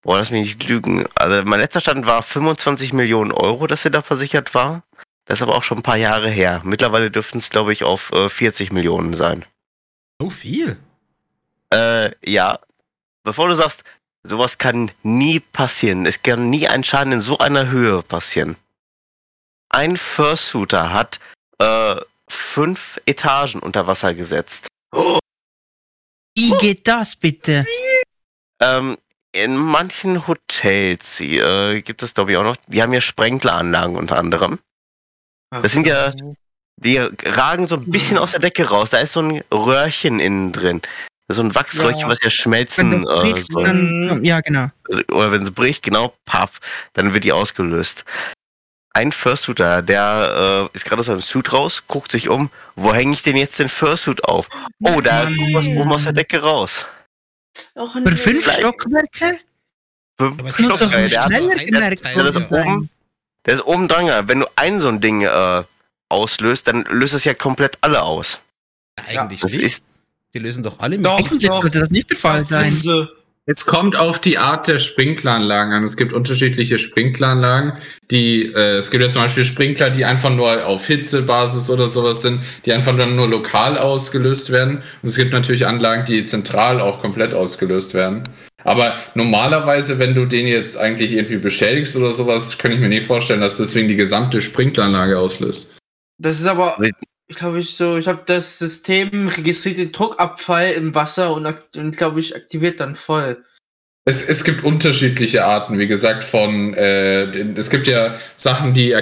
boah, 0.02 0.18
lass 0.18 0.32
mich 0.32 0.46
nicht 0.46 0.68
lügen, 0.68 1.06
also 1.16 1.44
mein 1.44 1.60
letzter 1.60 1.82
Stand 1.82 2.06
war 2.06 2.24
25 2.24 2.94
Millionen 2.94 3.32
Euro, 3.32 3.68
dass 3.68 3.84
sie 3.84 3.92
da 3.92 4.02
versichert 4.02 4.54
war. 4.54 4.84
Das 5.26 5.40
ist 5.40 5.42
aber 5.42 5.56
auch 5.56 5.64
schon 5.64 5.80
ein 5.80 5.84
paar 5.84 5.98
Jahre 5.98 6.30
her. 6.30 6.62
Mittlerweile 6.64 7.10
dürften 7.10 7.40
es, 7.40 7.50
glaube 7.50 7.74
ich, 7.74 7.84
auf 7.84 8.12
äh, 8.12 8.30
40 8.30 8.72
Millionen 8.72 9.16
sein. 9.16 9.44
So 10.20 10.30
viel. 10.30 10.78
Äh, 11.74 12.12
ja. 12.24 12.60
Bevor 13.24 13.50
du 13.50 13.56
sagst, 13.56 13.84
sowas 14.24 14.60
kann 14.60 14.92
nie 15.02 15.40
passieren. 15.40 16.06
Es 16.06 16.22
kann 16.22 16.52
nie 16.52 16.68
ein 16.68 16.84
Schaden 16.84 17.14
in 17.14 17.22
so 17.22 17.40
einer 17.40 17.70
Höhe 17.70 18.04
passieren. 18.04 18.56
Ein 19.70 19.98
Fursuiter 19.98 20.94
hat 20.94 21.20
äh, 21.58 21.96
fünf 22.30 23.00
Etagen 23.06 23.60
unter 23.60 23.88
Wasser 23.88 24.14
gesetzt. 24.14 24.68
Wie 26.38 26.52
geht 26.60 26.88
das 26.88 27.16
bitte? 27.16 27.66
Ähm, 28.62 28.98
in 29.34 29.56
manchen 29.56 30.28
Hotels 30.28 31.20
äh, 31.22 31.82
gibt 31.82 32.04
es, 32.04 32.14
glaube 32.14 32.32
ich, 32.32 32.38
auch 32.38 32.44
noch, 32.44 32.58
die 32.68 32.82
haben 32.82 32.94
ja 32.94 33.02
Sprenkleranlagen 33.02 33.96
unter 33.96 34.18
anderem. 34.18 34.60
Das 35.52 35.72
sind 35.74 35.88
ja- 35.88 36.12
Die 36.78 36.98
ragen 36.98 37.68
so 37.70 37.76
ein 37.76 37.90
bisschen 37.90 38.18
aus 38.18 38.32
der 38.32 38.42
Decke 38.42 38.66
raus. 38.68 38.90
Da 38.90 38.98
ist 38.98 39.14
so 39.14 39.22
ein 39.22 39.42
Röhrchen 39.52 40.20
innen 40.20 40.52
drin. 40.52 40.82
So 41.32 41.42
ein 41.42 41.56
Wachsröhrchen, 41.56 42.02
Ja. 42.02 42.08
was 42.10 42.20
ja 42.20 42.26
Wenn 42.26 42.32
schmelzen 42.32 43.04
äh, 43.04 43.06
brichst, 43.06 43.52
soll. 43.54 43.64
dann, 43.64 44.24
ja, 44.26 44.42
genau. 44.42 44.68
oder 45.10 45.32
wenn 45.32 45.46
sie 45.46 45.52
bricht, 45.52 45.84
genau, 45.84 46.14
paff, 46.26 46.60
dann 46.94 47.14
wird 47.14 47.24
die 47.24 47.32
ausgelöst. 47.32 48.04
Ein 48.96 49.12
Fursuiter, 49.12 49.82
der 49.82 50.70
äh, 50.74 50.76
ist 50.76 50.86
gerade 50.86 51.02
aus 51.02 51.08
seinem 51.08 51.20
Suit 51.22 51.52
raus, 51.52 51.84
guckt 51.86 52.14
sich 52.14 52.30
um, 52.30 52.50
wo 52.76 52.94
hänge 52.94 53.12
ich 53.12 53.24
denn 53.24 53.36
jetzt 53.36 53.60
den 53.60 53.68
Fursuit 53.68 54.24
auf? 54.24 54.48
Oh, 54.80 55.02
da 55.02 55.26
guckt 55.26 55.54
was 55.54 55.68
oben 55.68 55.92
aus 55.92 56.04
der 56.04 56.14
Decke 56.14 56.42
raus. 56.42 56.72
Och, 57.76 57.92
Für 57.94 58.16
fünf 58.16 58.50
Stockwerke? 58.54 59.40
Fünf 60.18 60.40
Aber 60.40 60.48
es 60.50 60.56
Das 60.56 60.60
muss 60.60 60.70
doch 60.70 60.78
Stockwerke, 60.78 61.10
der, 61.10 61.28
der, 61.28 61.42
worden 62.16 62.28
ist 62.28 62.52
oben, 62.52 62.90
der 63.46 63.54
ist 63.56 63.66
oben 63.66 63.88
dran. 63.90 64.08
ja. 64.08 64.28
Wenn 64.30 64.40
du 64.40 64.48
ein 64.56 64.80
so 64.80 64.88
ein 64.88 65.02
Ding 65.02 65.24
äh, 65.24 65.64
auslöst, 66.08 66.68
dann 66.70 66.84
löst 66.86 67.14
es 67.14 67.26
ja 67.26 67.34
komplett 67.34 67.78
alle 67.82 68.02
aus. 68.02 68.40
Eigentlich 68.96 69.42
Das 69.42 69.52
nicht. 69.52 69.62
ist, 69.62 69.84
die 70.34 70.40
lösen 70.40 70.64
doch 70.64 70.80
alle 70.80 70.96
mit. 70.98 71.06
Doch, 71.06 71.20
doch. 71.30 71.70
das 71.70 71.90
nicht 71.90 72.10
der 72.10 72.18
Fall 72.18 72.46
sein. 72.46 72.64
Diese- 72.64 73.12
Es 73.48 73.68
kommt 73.68 73.96
auf 73.96 74.20
die 74.20 74.40
Art 74.40 74.68
der 74.68 74.80
Sprinkleranlagen 74.80 75.72
an. 75.72 75.84
Es 75.84 75.98
gibt 75.98 76.14
unterschiedliche 76.14 76.80
Sprinkleranlagen. 76.80 77.74
Die, 78.10 78.52
äh, 78.52 78.78
es 78.78 78.90
gibt 78.90 79.04
ja 79.04 79.12
zum 79.12 79.22
Beispiel 79.22 79.46
Sprinkler, 79.46 79.92
die 79.92 80.04
einfach 80.04 80.32
nur 80.32 80.66
auf 80.66 80.88
Hitzebasis 80.88 81.70
oder 81.70 81.88
sowas 81.88 82.22
sind, 82.22 82.42
die 82.66 82.74
einfach 82.74 82.98
dann 82.98 83.16
nur 83.16 83.30
lokal 83.30 83.78
ausgelöst 83.78 84.52
werden. 84.52 84.78
Und 85.04 85.10
es 85.10 85.16
gibt 85.16 85.32
natürlich 85.32 85.68
Anlagen, 85.68 86.06
die 86.06 86.26
zentral 86.26 86.82
auch 86.82 87.00
komplett 87.00 87.36
ausgelöst 87.36 87.94
werden. 87.94 88.24
Aber 88.64 88.96
normalerweise, 89.14 90.00
wenn 90.00 90.16
du 90.16 90.26
den 90.26 90.48
jetzt 90.48 90.76
eigentlich 90.76 91.12
irgendwie 91.12 91.38
beschädigst 91.38 91.96
oder 91.96 92.12
sowas, 92.12 92.58
kann 92.58 92.72
ich 92.72 92.80
mir 92.80 92.90
nicht 92.90 93.06
vorstellen, 93.06 93.42
dass 93.42 93.58
deswegen 93.58 93.88
die 93.88 93.96
gesamte 93.96 94.42
Sprinkleranlage 94.42 95.20
auslöst. 95.20 95.78
Das 96.18 96.40
ist 96.40 96.48
aber. 96.48 96.76
Ich 97.28 97.38
glaube 97.38 97.60
ich 97.60 97.76
so, 97.76 97.98
ich 97.98 98.08
habe 98.08 98.22
das 98.26 98.60
System 98.60 99.28
registriert 99.28 99.78
den 99.78 99.92
Druckabfall 99.92 100.72
im 100.74 100.94
Wasser 100.94 101.34
und, 101.34 101.48
und 101.76 101.98
glaube 101.98 102.20
ich 102.20 102.36
aktiviert 102.36 102.80
dann 102.80 102.96
voll. 102.96 103.44
Es, 104.08 104.22
es 104.22 104.44
gibt 104.44 104.64
unterschiedliche 104.64 105.46
Arten, 105.46 105.80
wie 105.80 105.88
gesagt, 105.88 106.24
von 106.24 106.76
äh, 106.76 107.24
es 107.56 107.72
gibt 107.72 107.88
ja 107.88 108.16
Sachen, 108.36 108.76
die 108.76 108.96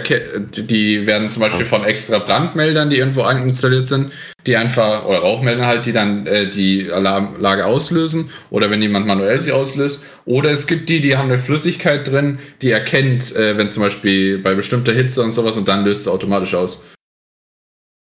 die 0.55 1.05
werden 1.05 1.29
zum 1.29 1.41
Beispiel 1.41 1.65
von 1.65 1.83
extra 1.83 2.19
Brandmeldern, 2.19 2.89
die 2.89 2.99
irgendwo 2.99 3.25
installiert 3.25 3.85
sind, 3.85 4.13
die 4.45 4.55
einfach, 4.55 5.03
oder 5.03 5.19
Rauchmelder 5.19 5.67
halt, 5.67 5.85
die 5.85 5.91
dann 5.91 6.25
äh, 6.25 6.49
die 6.49 6.89
Alarmlage 6.89 7.65
auslösen, 7.65 8.31
oder 8.49 8.71
wenn 8.71 8.81
jemand 8.81 9.05
manuell 9.05 9.41
sie 9.41 9.51
auslöst. 9.51 10.05
Oder 10.23 10.51
es 10.51 10.67
gibt 10.67 10.87
die, 10.87 11.01
die 11.01 11.17
haben 11.17 11.29
eine 11.29 11.39
Flüssigkeit 11.39 12.09
drin, 12.09 12.39
die 12.61 12.71
erkennt, 12.71 13.35
äh, 13.35 13.57
wenn 13.57 13.69
zum 13.69 13.83
Beispiel 13.83 14.37
bei 14.37 14.53
bestimmter 14.53 14.93
Hitze 14.93 15.21
und 15.21 15.33
sowas 15.33 15.57
und 15.57 15.67
dann 15.67 15.83
löst 15.83 16.05
sie 16.05 16.11
automatisch 16.13 16.55
aus. 16.55 16.85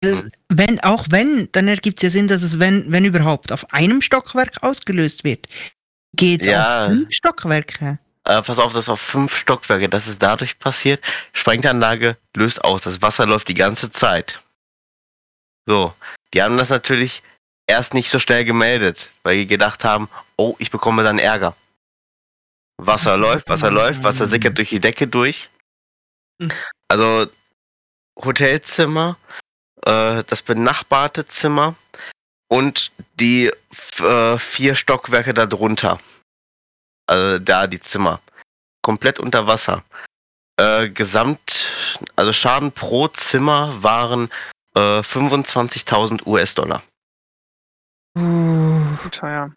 Das, 0.02 0.24
wenn, 0.48 0.81
auch 0.81 1.06
wenn, 1.10 1.51
dann 1.52 1.68
ergibt 1.68 1.98
es 1.98 2.02
ja 2.05 2.10
Sinn, 2.10 2.27
dass 2.27 2.43
es, 2.43 2.59
wenn, 2.59 2.90
wenn 2.90 3.05
überhaupt, 3.05 3.52
auf 3.52 3.72
einem 3.72 4.01
Stockwerk 4.01 4.62
ausgelöst 4.62 5.24
wird. 5.24 5.47
Geht 6.16 6.40
es 6.40 6.47
Ja. 6.48 6.85
auf 6.85 6.90
fünf 6.90 7.12
Stockwerke? 7.12 7.98
Äh, 8.24 8.43
pass 8.43 8.59
auf, 8.59 8.72
das 8.72 8.85
ist 8.85 8.89
auf 8.89 9.01
fünf 9.01 9.35
Stockwerke. 9.36 9.89
Das 9.89 10.09
ist 10.09 10.22
dadurch 10.22 10.59
passiert. 10.59 11.02
Sprengtanlage 11.32 12.16
löst 12.35 12.64
aus. 12.64 12.82
Das 12.82 13.01
Wasser 13.02 13.27
läuft 13.27 13.48
die 13.48 13.55
ganze 13.55 13.90
Zeit. 13.90 14.40
So. 15.66 15.94
Die 16.32 16.43
haben 16.43 16.56
das 16.56 16.70
natürlich 16.70 17.22
erst 17.66 17.94
nicht 17.94 18.10
so 18.10 18.18
schnell 18.18 18.44
gemeldet, 18.44 19.10
weil 19.22 19.36
die 19.39 19.47
gedacht 19.47 19.85
haben, 19.85 20.09
oh, 20.36 20.55
ich 20.59 20.70
bekomme 20.70 21.02
dann 21.02 21.18
Ärger. 21.18 21.55
Wasser 22.78 23.16
läuft, 23.16 23.48
Wasser 23.48 23.70
läuft, 23.70 24.02
Wasser 24.02 24.27
sickert 24.27 24.56
durch 24.56 24.70
die 24.70 24.81
Decke 24.81 25.06
durch. 25.06 25.51
Hm. 26.40 26.51
Also 26.89 27.27
Hotelzimmer, 28.16 29.16
äh, 29.85 30.23
das 30.27 30.43
benachbarte 30.43 31.27
Zimmer 31.28 31.74
und 32.48 32.90
die 33.19 33.51
äh, 33.98 34.39
vier 34.39 34.74
Stockwerke 34.74 35.35
darunter. 35.35 36.01
Also 37.07 37.39
da 37.39 37.66
die 37.66 37.81
Zimmer. 37.81 38.20
Komplett 38.82 39.19
unter 39.19 39.47
Wasser. 39.47 39.85
Äh, 40.57 40.90
gesamt, 40.90 41.73
also 42.16 42.32
Schaden 42.32 42.73
pro 42.73 43.09
Zimmer 43.09 43.82
waren 43.82 44.31
äh, 44.77 45.01
25.000 45.01 46.27
US-Dollar. 46.27 46.82
Gut, 48.15 49.20
ja. 49.23 49.51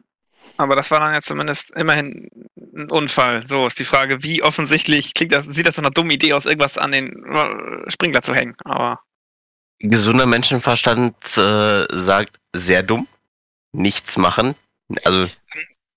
Aber 0.58 0.76
das 0.76 0.92
war 0.92 1.00
dann 1.00 1.14
ja 1.14 1.22
zumindest 1.22 1.72
immerhin 1.72 2.30
ein 2.76 2.90
Unfall. 2.90 3.44
So 3.44 3.68
ist 3.68 3.80
die 3.80 3.86
Frage, 3.86 4.24
wie 4.24 4.44
offensichtlich 4.44 5.14
klingt 5.14 5.32
das, 5.32 5.46
sieht 5.46 5.66
das 5.66 5.78
nach 5.78 5.84
einer 5.84 5.92
dummen 5.92 6.12
Idee 6.12 6.34
aus, 6.34 6.46
irgendwas 6.46 6.78
an 6.78 6.92
den 6.92 7.26
Sprinkler 7.88 8.22
zu 8.22 8.34
hängen. 8.34 8.56
Aber 8.64 9.02
Gesunder 9.84 10.26
Menschenverstand 10.26 11.16
äh, 11.38 11.86
sagt, 11.92 12.38
sehr 12.56 12.84
dumm, 12.84 13.08
nichts 13.74 14.16
machen. 14.18 14.56
Also 15.04 15.30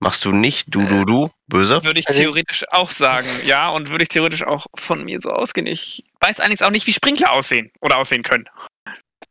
machst 0.00 0.24
du 0.24 0.32
nicht, 0.32 0.66
du, 0.74 0.84
du, 0.86 1.04
du, 1.04 1.30
böse. 1.46 1.82
würde 1.84 2.00
ich 2.00 2.08
Also- 2.08 2.20
theoretisch 2.20 2.64
auch 2.72 2.90
sagen, 2.90 3.28
ja, 3.44 3.68
und 3.68 3.90
würde 3.90 4.02
ich 4.02 4.08
theoretisch 4.08 4.42
auch 4.42 4.66
von 4.74 5.04
mir 5.04 5.20
so 5.20 5.30
ausgehen. 5.30 5.66
Ich 5.66 6.04
weiß 6.20 6.40
allerdings 6.40 6.62
auch 6.62 6.70
nicht, 6.70 6.86
wie 6.88 6.92
Sprinkler 6.92 7.32
aussehen 7.32 7.70
oder 7.80 7.96
aussehen 7.98 8.22
können. 8.22 8.46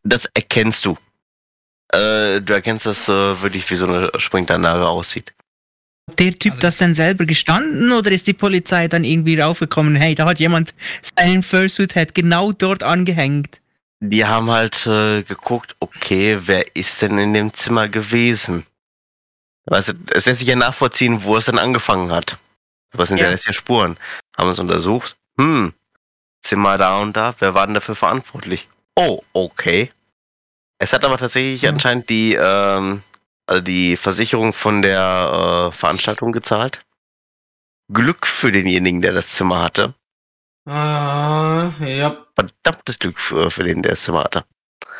Das 0.03 0.25
erkennst 0.33 0.85
du. 0.85 0.97
Äh, 1.93 2.39
du 2.41 2.53
erkennst 2.53 2.85
das 2.85 3.09
äh, 3.09 3.41
wirklich, 3.41 3.69
wie 3.69 3.75
so 3.75 3.85
eine 3.87 4.11
Springtanlage 4.17 4.87
aussieht. 4.87 5.33
Hat 6.09 6.19
der 6.19 6.33
Typ 6.33 6.53
Also 6.53 6.61
das 6.61 6.75
das- 6.75 6.77
dann 6.77 6.95
selber 6.95 7.25
gestanden 7.25 7.91
oder 7.91 8.11
ist 8.11 8.25
die 8.27 8.33
Polizei 8.33 8.87
dann 8.87 9.03
irgendwie 9.03 9.37
raufgekommen? 9.39 9.95
Hey, 9.95 10.15
da 10.15 10.25
hat 10.25 10.39
jemand 10.39 10.73
seinen 11.17 11.43
Fursuit 11.43 11.95
hat 11.95 12.15
genau 12.15 12.53
dort 12.53 12.83
angehängt. 12.83 13.59
Die 14.01 14.25
haben 14.25 14.51
halt 14.51 14.85
äh, 14.85 15.23
geguckt, 15.23 15.75
okay, 15.79 16.39
wer 16.45 16.75
ist 16.75 17.01
denn 17.01 17.17
in 17.17 17.33
dem 17.33 17.53
Zimmer 17.53 17.87
gewesen? 17.87 18.65
Weißt 19.65 19.89
du, 19.89 19.93
es 20.11 20.25
lässt 20.25 20.39
sich 20.41 20.49
ja 20.49 20.55
nachvollziehen, 20.55 21.23
wo 21.23 21.37
es 21.37 21.45
dann 21.45 21.57
angefangen 21.57 22.11
hat. 22.11 22.37
Was 22.91 23.09
sind 23.09 23.17
Ja. 23.17 23.25
ja 23.25 23.31
jetzt 23.31 23.45
ja 23.47 23.53
Spuren? 23.53 23.97
Haben 24.37 24.49
es 24.51 24.59
untersucht? 24.59 25.15
Hm, 25.39 25.73
Zimmer 26.43 26.77
da 26.77 26.99
und 26.99 27.17
da, 27.17 27.35
wer 27.39 27.53
war 27.53 27.65
denn 27.65 27.73
dafür 27.73 27.95
verantwortlich? 27.95 28.67
Oh, 28.95 29.21
okay. 29.33 29.91
Es 30.77 30.93
hat 30.93 31.03
aber 31.03 31.17
tatsächlich 31.17 31.63
Ja. 31.63 31.71
anscheinend 31.71 32.09
die, 32.09 32.35
ähm, 32.35 33.01
also 33.47 33.61
die 33.61 33.97
Versicherung 33.97 34.53
von 34.53 34.81
der 34.81 35.69
äh, 35.73 35.75
Veranstaltung 35.75 36.31
gezahlt. 36.31 36.81
Glück 37.91 38.27
für 38.27 38.51
denjenigen, 38.51 39.01
der 39.01 39.13
das 39.13 39.29
Zimmer 39.29 39.61
hatte. 39.63 39.93
Ah, 40.67 41.71
ja. 41.79 42.24
Verdammtes 42.35 42.99
Glück 42.99 43.19
für, 43.19 43.49
für 43.51 43.63
den, 43.63 43.81
der 43.81 43.91
das 43.91 44.03
Zimmer 44.03 44.23
hatte. 44.25 44.45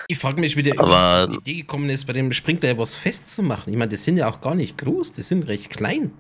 Ich 0.07 0.19
frage 0.19 0.39
mich, 0.39 0.55
wie 0.55 0.63
der 0.63 0.79
Aber- 0.79 1.27
die 1.27 1.35
Idee 1.37 1.61
gekommen 1.61 1.89
ist, 1.89 2.05
bei 2.05 2.13
dem 2.13 2.31
Sprinkler 2.33 2.77
was 2.77 2.95
festzumachen. 2.95 3.71
Ich 3.73 3.77
meine, 3.79 3.89
die 3.89 3.95
sind 3.95 4.17
ja 4.17 4.27
auch 4.29 4.39
gar 4.41 4.55
nicht 4.55 4.77
groß, 4.77 5.13
die 5.13 5.21
sind 5.23 5.47
recht 5.47 5.69
klein. 5.69 6.11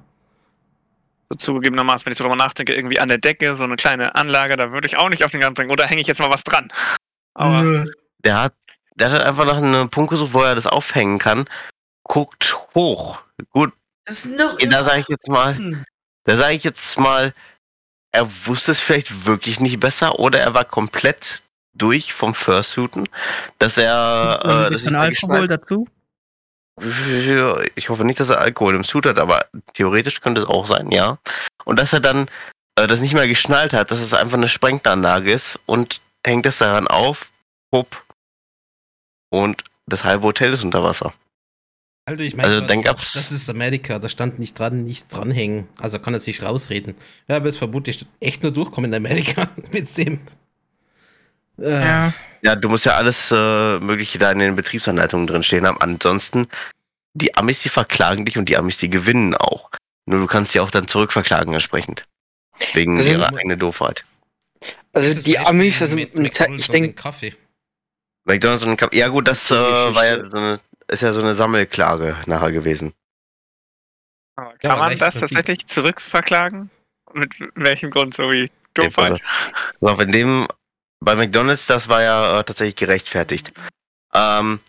So 1.29 1.35
zugegebenermaßen, 1.35 2.05
wenn 2.05 2.11
ich 2.11 2.17
so 2.17 2.23
drüber 2.23 2.35
nachdenke, 2.35 2.73
irgendwie 2.73 2.99
an 2.99 3.07
der 3.09 3.17
Decke, 3.17 3.55
so 3.55 3.63
eine 3.63 3.75
kleine 3.75 4.13
Anlage, 4.15 4.55
da 4.55 4.71
würde 4.71 4.87
ich 4.87 4.97
auch 4.97 5.09
nicht 5.09 5.23
auf 5.23 5.31
den 5.31 5.41
ganzen. 5.41 5.69
Oder 5.71 5.85
hänge 5.85 6.01
ich 6.01 6.07
jetzt 6.07 6.19
mal 6.19 6.29
was 6.29 6.43
dran? 6.43 6.67
Aber 7.33 7.61
Nö. 7.63 7.91
Der 8.23 8.41
hat, 8.41 8.53
der 8.95 9.11
hat 9.11 9.21
einfach 9.21 9.45
nach 9.45 9.57
einem 9.57 9.89
Punkt 9.89 10.11
gesucht, 10.11 10.33
wo 10.33 10.41
er 10.41 10.55
das 10.55 10.67
aufhängen 10.67 11.17
kann. 11.19 11.47
Guckt 12.03 12.55
hoch. 12.75 13.19
Gut, 13.51 13.73
Das 14.05 14.23
sind 14.23 14.39
doch. 14.39 14.57
da 14.59 14.83
sage 14.83 15.01
ich 15.01 15.07
jetzt 15.07 15.27
mal, 15.27 15.83
da 16.25 16.37
sage 16.37 16.53
ich 16.55 16.63
jetzt 16.63 16.97
mal, 16.99 17.33
er 18.15 18.29
wusste 18.45 18.71
es 18.71 18.79
vielleicht 18.79 19.25
wirklich 19.25 19.59
nicht 19.59 19.79
besser 19.79 20.19
oder 20.19 20.39
er 20.39 20.53
war 20.53 20.63
komplett 20.65 21.43
durch 21.73 22.13
vom 22.13 22.33
Fursuiten, 22.33 23.07
dass 23.59 23.77
er 23.77 24.39
äh, 24.43 24.47
ein 24.47 24.61
das 24.61 24.69
bisschen 24.69 24.95
Alkohol 24.95 25.47
dazu. 25.47 25.87
Ich 27.75 27.89
hoffe 27.89 28.03
nicht, 28.03 28.19
dass 28.19 28.29
er 28.29 28.39
Alkohol 28.39 28.75
im 28.75 28.83
Suit 28.83 29.05
hat, 29.05 29.19
aber 29.19 29.45
theoretisch 29.73 30.21
könnte 30.21 30.41
es 30.41 30.47
auch 30.47 30.65
sein, 30.65 30.91
ja. 30.91 31.19
Und 31.63 31.79
dass 31.79 31.93
er 31.93 31.99
dann 31.99 32.27
äh, 32.75 32.87
das 32.87 32.99
nicht 32.99 33.13
mehr 33.13 33.27
geschnallt 33.27 33.73
hat, 33.73 33.91
dass 33.91 34.01
es 34.01 34.13
einfach 34.13 34.37
eine 34.37 34.49
Sprengtanlage 34.49 35.31
ist 35.31 35.59
und 35.65 36.01
hängt 36.25 36.45
es 36.45 36.57
daran 36.57 36.87
auf, 36.87 37.27
hopp, 37.73 38.01
und 39.29 39.63
das 39.85 40.03
halbe 40.03 40.23
Hotel 40.23 40.53
ist 40.53 40.63
unter 40.63 40.83
Wasser. 40.83 41.13
Alter, 42.07 42.23
ich 42.23 42.35
meine, 42.35 42.49
Also, 42.49 42.61
dann 42.67 42.81
gab's- 42.83 43.13
das 43.13 43.31
ist 43.31 43.49
Amerika, 43.49 43.97
da 43.97 44.07
stand 44.09 44.37
nicht 44.37 44.57
dran, 44.59 44.83
nicht 44.85 45.11
dranhängen. 45.11 45.67
Also 45.79 45.97
kann 45.99 46.13
er 46.13 46.19
sich 46.19 46.43
rausreden. 46.43 46.95
Ja, 47.27 47.37
aber 47.37 47.47
es 47.47 47.57
vermutlich 47.57 48.05
echt 48.19 48.43
nur 48.43 48.51
durchkommen 48.51 48.91
in 48.91 48.95
Amerika 48.95 49.49
mit 49.71 49.97
dem. 49.97 50.19
Äh, 51.59 51.69
Ja. 51.71 52.13
Ja, 52.43 52.55
du 52.55 52.69
musst 52.69 52.85
ja 52.85 52.93
alles 52.95 53.31
äh, 53.31 53.79
Mögliche 53.79 54.19
da 54.19 54.31
in 54.31 54.37
den 54.37 54.55
Betriebsanleitungen 54.55 55.25
drin 55.25 55.41
stehen 55.41 55.65
haben. 55.65 55.81
Ansonsten, 55.81 56.47
die 57.15 57.33
Amis, 57.35 57.63
die 57.63 57.69
verklagen 57.69 58.23
dich 58.23 58.37
und 58.37 58.47
die 58.49 58.55
Amis, 58.57 58.77
die 58.77 58.89
gewinnen 58.89 59.33
auch. 59.33 59.71
Nur 60.05 60.19
du 60.19 60.27
kannst 60.27 60.51
sie 60.51 60.59
auch 60.59 60.69
dann 60.69 60.87
zurückverklagen 60.87 61.51
entsprechend. 61.55 62.05
Wegen 62.73 62.97
Also- 62.99 63.09
ihrer 63.09 63.35
eigenen 63.35 63.57
Doofheit. 63.57 64.05
Also 64.93 65.09
die 65.21 65.33
Beispiel 65.33 65.37
Amis, 65.47 65.81
also 65.81 65.95
mit 65.95 66.13
ich 66.13 66.19
McDonald's 66.19 66.69
und 66.69 66.73
denke, 66.73 66.93
Kaffee. 66.93 67.33
McDonalds 68.25 68.63
und 68.63 68.77
Cup. 68.77 68.93
Ja 68.93 69.07
gut, 69.07 69.27
das 69.27 69.49
äh, 69.49 69.55
war 69.55 70.05
ja 70.05 70.23
so 70.23 70.37
eine, 70.37 70.59
ist 70.87 71.01
ja 71.01 71.13
so 71.13 71.19
eine 71.21 71.33
Sammelklage 71.33 72.15
nachher 72.25 72.51
gewesen. 72.51 72.93
Ja, 74.37 74.51
kann 74.61 74.71
aber 74.71 74.81
man 74.89 74.97
das 74.97 75.19
tatsächlich 75.19 75.65
zurückverklagen? 75.67 76.69
Mit 77.13 77.33
welchem 77.55 77.91
Grund? 77.91 78.13
So 78.13 78.31
wie 78.31 78.51
Doofheit? 78.73 79.21
So, 79.79 79.87
in 80.01 80.11
dem, 80.11 80.47
bei 80.99 81.15
McDonalds, 81.15 81.65
das 81.67 81.87
war 81.87 82.01
ja 82.01 82.39
äh, 82.39 82.43
tatsächlich 82.43 82.75
gerechtfertigt. 82.75 83.53
Ähm, 84.13 84.59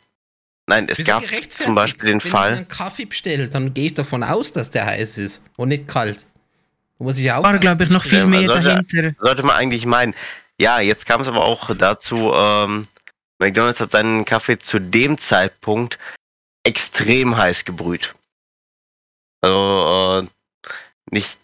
nein, 0.68 0.86
es 0.88 0.98
Wieso 0.98 1.10
gab 1.12 1.22
zum 1.51 1.74
Beispiel 1.74 2.10
den 2.10 2.20
Wenn 2.22 2.26
ich 2.28 2.32
Fall. 2.32 2.52
einen 2.52 2.68
Kaffee 2.68 3.05
bestelle, 3.06 3.48
dann 3.48 3.74
gehe 3.74 3.86
ich 3.86 3.94
davon 3.94 4.22
aus, 4.22 4.52
dass 4.52 4.70
der 4.70 4.86
heiß 4.86 5.18
ist 5.18 5.43
und 5.56 5.68
nicht 5.70 5.88
kalt. 5.88 6.26
Da 6.98 7.05
muss 7.05 7.18
ich 7.18 7.24
ja 7.24 7.38
auch. 7.38 7.43
War, 7.43 7.59
glaube 7.59 7.82
ich, 7.82 7.90
noch 7.90 8.05
viel 8.05 8.18
Ja, 8.18 8.26
mehr 8.26 8.48
sollte- 8.48 8.62
dahinter. 8.62 9.14
Sollte 9.20 9.43
man 9.43 9.56
eigentlich 9.56 9.84
meinen. 9.86 10.14
Ja, 10.59 10.80
jetzt 10.80 11.05
kam 11.05 11.20
es 11.20 11.28
aber 11.28 11.44
auch 11.44 11.74
dazu, 11.76 12.32
ähm, 12.34 12.86
McDonalds 13.39 13.81
hat 13.81 13.93
seinen 13.93 14.25
Kaffee 14.25 14.59
zu 14.59 14.79
dem 14.79 15.19
Zeitpunkt 15.19 15.99
extrem 16.65 17.37
heiß 17.37 17.65
gebrüht. 17.65 18.15
Also, 19.43 20.23
äh, 20.23 20.29
nicht, 21.11 21.39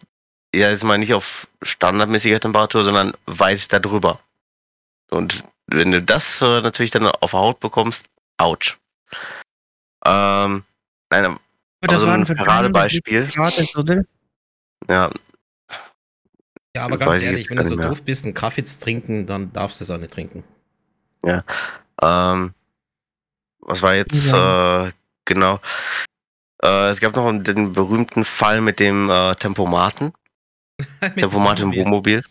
ja, 0.54 0.70
jetzt 0.70 0.84
mal 0.84 0.98
nicht 0.98 1.14
auf 1.14 1.46
standardmäßiger 1.62 2.40
Temperatur, 2.40 2.84
sondern 2.84 3.12
weit 3.26 3.72
darüber. 3.72 4.20
Und 5.10 5.44
wenn 5.66 5.92
du 5.92 6.02
das 6.02 6.40
äh, 6.40 6.60
natürlich 6.60 6.90
dann 6.90 7.06
auf 7.06 7.30
der 7.30 7.40
Haut 7.40 7.60
bekommst, 7.60 8.06
ouch. 8.38 8.78
Ähm, 10.04 10.64
nein, 11.10 11.38
Aber 11.80 11.98
so 11.98 12.06
waren 12.06 12.26
ein 12.26 12.36
Paradebeispiel. 12.36 13.28
Grades, 13.28 13.76
oder? 13.76 14.04
ja, 14.88 15.10
Ja, 16.74 16.84
aber 16.84 16.96
ganz 16.96 17.20
ich 17.20 17.26
ehrlich, 17.26 17.50
wenn 17.50 17.58
du 17.58 17.66
so 17.66 17.76
doof 17.76 18.02
bist, 18.02 18.24
einen 18.24 18.34
Kaffee 18.34 18.64
zu 18.64 18.80
trinken, 18.80 19.26
dann 19.26 19.52
darfst 19.52 19.80
du 19.80 19.84
es 19.84 19.90
auch 19.90 19.98
nicht 19.98 20.12
trinken. 20.12 20.42
Ähm, 22.00 22.54
was 23.60 23.82
war 23.82 23.94
jetzt 23.94 24.32
äh, 24.32 24.92
genau? 25.24 25.60
Äh, 26.62 26.88
es 26.90 27.00
gab 27.00 27.14
noch 27.16 27.30
den 27.42 27.72
berühmten 27.72 28.24
Fall 28.24 28.60
mit 28.60 28.80
dem 28.80 29.10
äh, 29.10 29.34
Tempomaten. 29.36 30.12
Mit 31.00 31.16
Tempomat 31.16 31.60
im 31.60 31.74
Wohnmobil. 31.74 32.24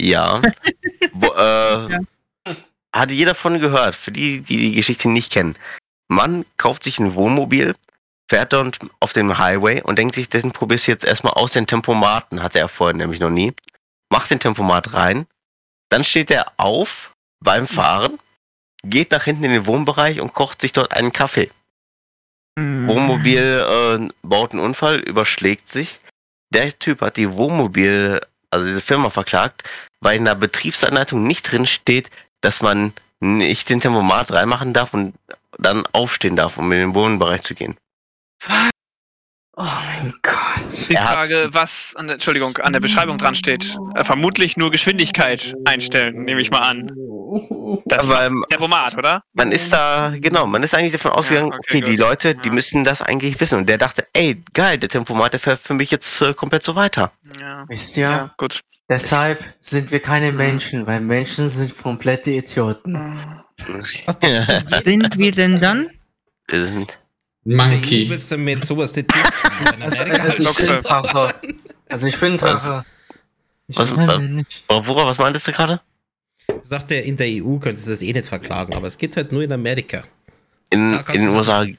Ja. 0.00 0.40
Wo, 1.12 1.26
äh, 1.34 1.92
Ja. 1.92 1.98
hat 2.92 3.10
jeder 3.10 3.34
von 3.34 3.60
gehört, 3.60 3.94
für 3.94 4.10
die, 4.10 4.40
die 4.40 4.56
die 4.56 4.72
Geschichte 4.72 5.08
nicht 5.08 5.32
kennen. 5.32 5.54
Mann 6.08 6.44
kauft 6.56 6.84
sich 6.84 6.98
ein 6.98 7.14
Wohnmobil, 7.14 7.74
fährt 8.28 8.52
dort 8.52 8.78
auf 9.00 9.12
dem 9.12 9.38
Highway 9.38 9.82
und 9.82 9.98
denkt 9.98 10.14
sich, 10.14 10.28
den 10.28 10.52
probierst 10.52 10.86
du 10.86 10.92
jetzt 10.92 11.04
erstmal 11.04 11.34
aus 11.34 11.52
den 11.52 11.66
Tempomaten, 11.66 12.42
hatte 12.42 12.58
er 12.58 12.68
vorher 12.68 12.96
nämlich 12.96 13.20
noch 13.20 13.30
nie. 13.30 13.52
Macht 14.10 14.30
den 14.30 14.40
Tempomat 14.40 14.94
rein, 14.94 15.26
dann 15.90 16.02
steht 16.02 16.30
er 16.30 16.52
auf 16.56 17.14
beim 17.40 17.68
Fahren, 17.68 18.18
geht 18.84 19.10
nach 19.10 19.24
hinten 19.24 19.44
in 19.44 19.52
den 19.52 19.66
Wohnbereich 19.66 20.20
und 20.20 20.34
kocht 20.34 20.60
sich 20.60 20.72
dort 20.72 20.92
einen 20.92 21.12
Kaffee. 21.12 21.50
Wohnmobil 22.58 23.38
äh, 23.38 24.08
baut 24.22 24.52
einen 24.52 24.62
Unfall, 24.62 24.98
überschlägt 24.98 25.70
sich. 25.70 26.00
Der 26.50 26.76
Typ 26.78 27.02
hat 27.02 27.16
die 27.16 27.32
Wohnmobil, 27.32 28.20
also 28.50 28.66
diese 28.66 28.80
Firma 28.80 29.10
verklagt, 29.10 29.62
weil 30.00 30.16
in 30.16 30.24
der 30.24 30.34
Betriebsanleitung 30.34 31.24
nicht 31.24 31.50
drin 31.50 31.66
steht, 31.66 32.10
dass 32.40 32.60
man 32.62 32.92
nicht 33.20 33.68
den 33.68 33.80
Tempomat 33.80 34.32
reinmachen 34.32 34.72
darf 34.72 34.94
und 34.94 35.14
dann 35.58 35.86
aufstehen 35.92 36.36
darf, 36.36 36.56
um 36.56 36.70
in 36.72 36.78
den 36.78 36.94
Wohnbereich 36.94 37.42
zu 37.42 37.54
gehen. 37.54 37.76
Oh 39.60 39.64
mein 39.64 40.12
Gott. 40.22 40.88
Die 40.88 40.94
Er 40.94 41.06
Frage, 41.06 41.48
was 41.52 41.94
an 41.96 42.06
der, 42.06 42.14
Entschuldigung, 42.14 42.56
an 42.58 42.72
der 42.72 42.78
Beschreibung 42.80 43.18
dran 43.18 43.34
steht. 43.34 43.76
Äh, 43.96 44.04
vermutlich 44.04 44.56
nur 44.56 44.70
Geschwindigkeit 44.70 45.54
einstellen, 45.64 46.22
nehme 46.24 46.40
ich 46.40 46.50
mal 46.52 46.60
an. 46.60 46.92
Das 47.86 48.08
Aber 48.08 48.20
ist 48.22 48.26
ähm, 48.30 48.44
Tempomat, 48.48 48.96
oder? 48.96 49.22
man 49.32 49.50
ist 49.52 49.72
da, 49.72 50.14
genau, 50.16 50.46
man 50.46 50.62
ist 50.62 50.74
eigentlich 50.74 50.92
davon 50.92 51.10
ausgegangen, 51.10 51.48
okay, 51.52 51.78
okay, 51.82 51.90
die. 51.90 51.96
Leute, 51.96 52.34
die 52.36 52.48
Ja. 52.48 52.54
müssen 52.54 52.84
das 52.84 53.02
eigentlich 53.02 53.38
wissen. 53.40 53.58
Und 53.58 53.68
der 53.68 53.78
dachte, 53.78 54.06
ey, 54.12 54.42
geil, 54.54 54.78
der 54.78 54.88
Tempomat, 54.88 55.32
der 55.32 55.40
fährt 55.40 55.60
für 55.62 55.74
mich 55.74 55.90
jetzt 55.90 56.20
äh, 56.22 56.32
komplett 56.34 56.64
so 56.64 56.76
weiter. 56.76 57.10
Ja, 57.40 57.64
Wisst 57.68 57.96
ihr, 57.96 58.02
ja 58.04 58.34
gut. 58.38 58.60
deshalb 58.88 59.42
sind 59.60 59.90
wir 59.90 60.00
keine 60.00 60.30
Menschen, 60.32 60.86
weil 60.86 61.00
Menschen 61.00 61.48
sind 61.48 61.76
komplette 61.76 62.30
Idioten. 62.30 62.94
Was, 64.06 64.16
Ja. 64.22 64.80
Sind 64.84 65.18
wir 65.18 65.32
denn 65.32 65.60
dann? 65.60 65.88
Wir 66.46 66.64
sind- 66.64 66.96
Monkey. 67.44 68.08
willst 68.08 68.30
du 68.30 68.36
mit 68.36 68.64
sowas 68.64 68.94
nicht 68.94 69.10
Also, 69.80 70.00
also 70.00 70.42
ich 70.46 70.56
bin 70.58 70.70
ein 70.70 70.78
Drache. 70.82 71.34
Also 71.88 72.06
ich 72.06 72.20
bin 72.20 72.32
ein 72.32 72.38
Drache. 72.38 72.84
Ich 73.68 73.76
Was- 73.78 73.94
kein 73.94 74.46
was- 74.68 75.18
meintest 75.18 75.46
du 75.48 75.52
gerade? 75.52 75.80
sagt 76.62 76.90
er, 76.90 77.04
in 77.04 77.16
der 77.16 77.26
EU 77.44 77.58
könnte 77.58 77.80
sie 77.80 77.90
das 77.90 78.02
eh 78.02 78.12
nicht 78.12 78.26
verklagen, 78.26 78.74
aber 78.74 78.86
es 78.86 78.96
geht 78.98 79.16
halt 79.16 79.32
nur 79.32 79.42
in 79.42 79.52
Amerika. 79.52 80.04
In, 80.70 80.92
in 80.94 81.04
den 81.20 81.26
du 81.26 81.36
USA. 81.36 81.62
In 81.62 81.76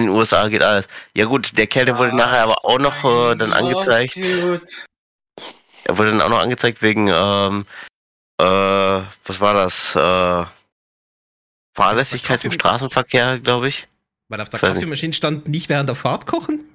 den 0.00 0.08
USA 0.08 0.48
geht 0.48 0.62
alles. 0.62 0.88
Ja 1.14 1.26
gut, 1.26 1.56
der 1.58 1.66
Kerl, 1.66 1.86
der 1.86 1.98
wurde 1.98 2.16
nachher 2.16 2.44
aber 2.44 2.64
auch 2.64 2.78
noch 2.78 3.04
äh, 3.32 3.36
dann 3.36 3.52
angezeigt. 3.52 4.16
Lawsuit. 4.16 4.86
Er 5.84 5.98
wurde 5.98 6.10
dann 6.12 6.22
auch 6.22 6.30
noch 6.30 6.40
angezeigt 6.42 6.80
wegen, 6.80 7.08
ähm, 7.08 7.66
äh, 8.40 8.44
was 8.44 9.40
war 9.40 9.54
das? 9.54 9.94
Äh, 9.94 10.46
Fahrlässigkeit 11.76 12.44
im 12.44 12.52
Straßenverkehr, 12.52 13.38
glaube 13.40 13.68
ich. 13.68 13.86
Weil 14.28 14.40
auf 14.40 14.48
der. 14.48 14.60
Kaffeemaschine 14.60 15.12
stand 15.12 15.48
nicht 15.48 15.68
während 15.68 15.88
der 15.88 15.96
Fahrt 15.96 16.26
kochen. 16.26 16.60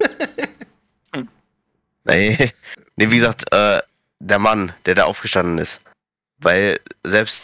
Nee, 2.04 2.50
nee 2.96 3.10
wie 3.10 3.16
gesagt, 3.18 3.52
äh, 3.52 3.80
der 4.20 4.38
Mann, 4.38 4.72
der 4.86 4.94
da 4.94 5.04
aufgestanden 5.04 5.58
ist. 5.58 5.80
Weil 6.38 6.80
selbst 7.04 7.42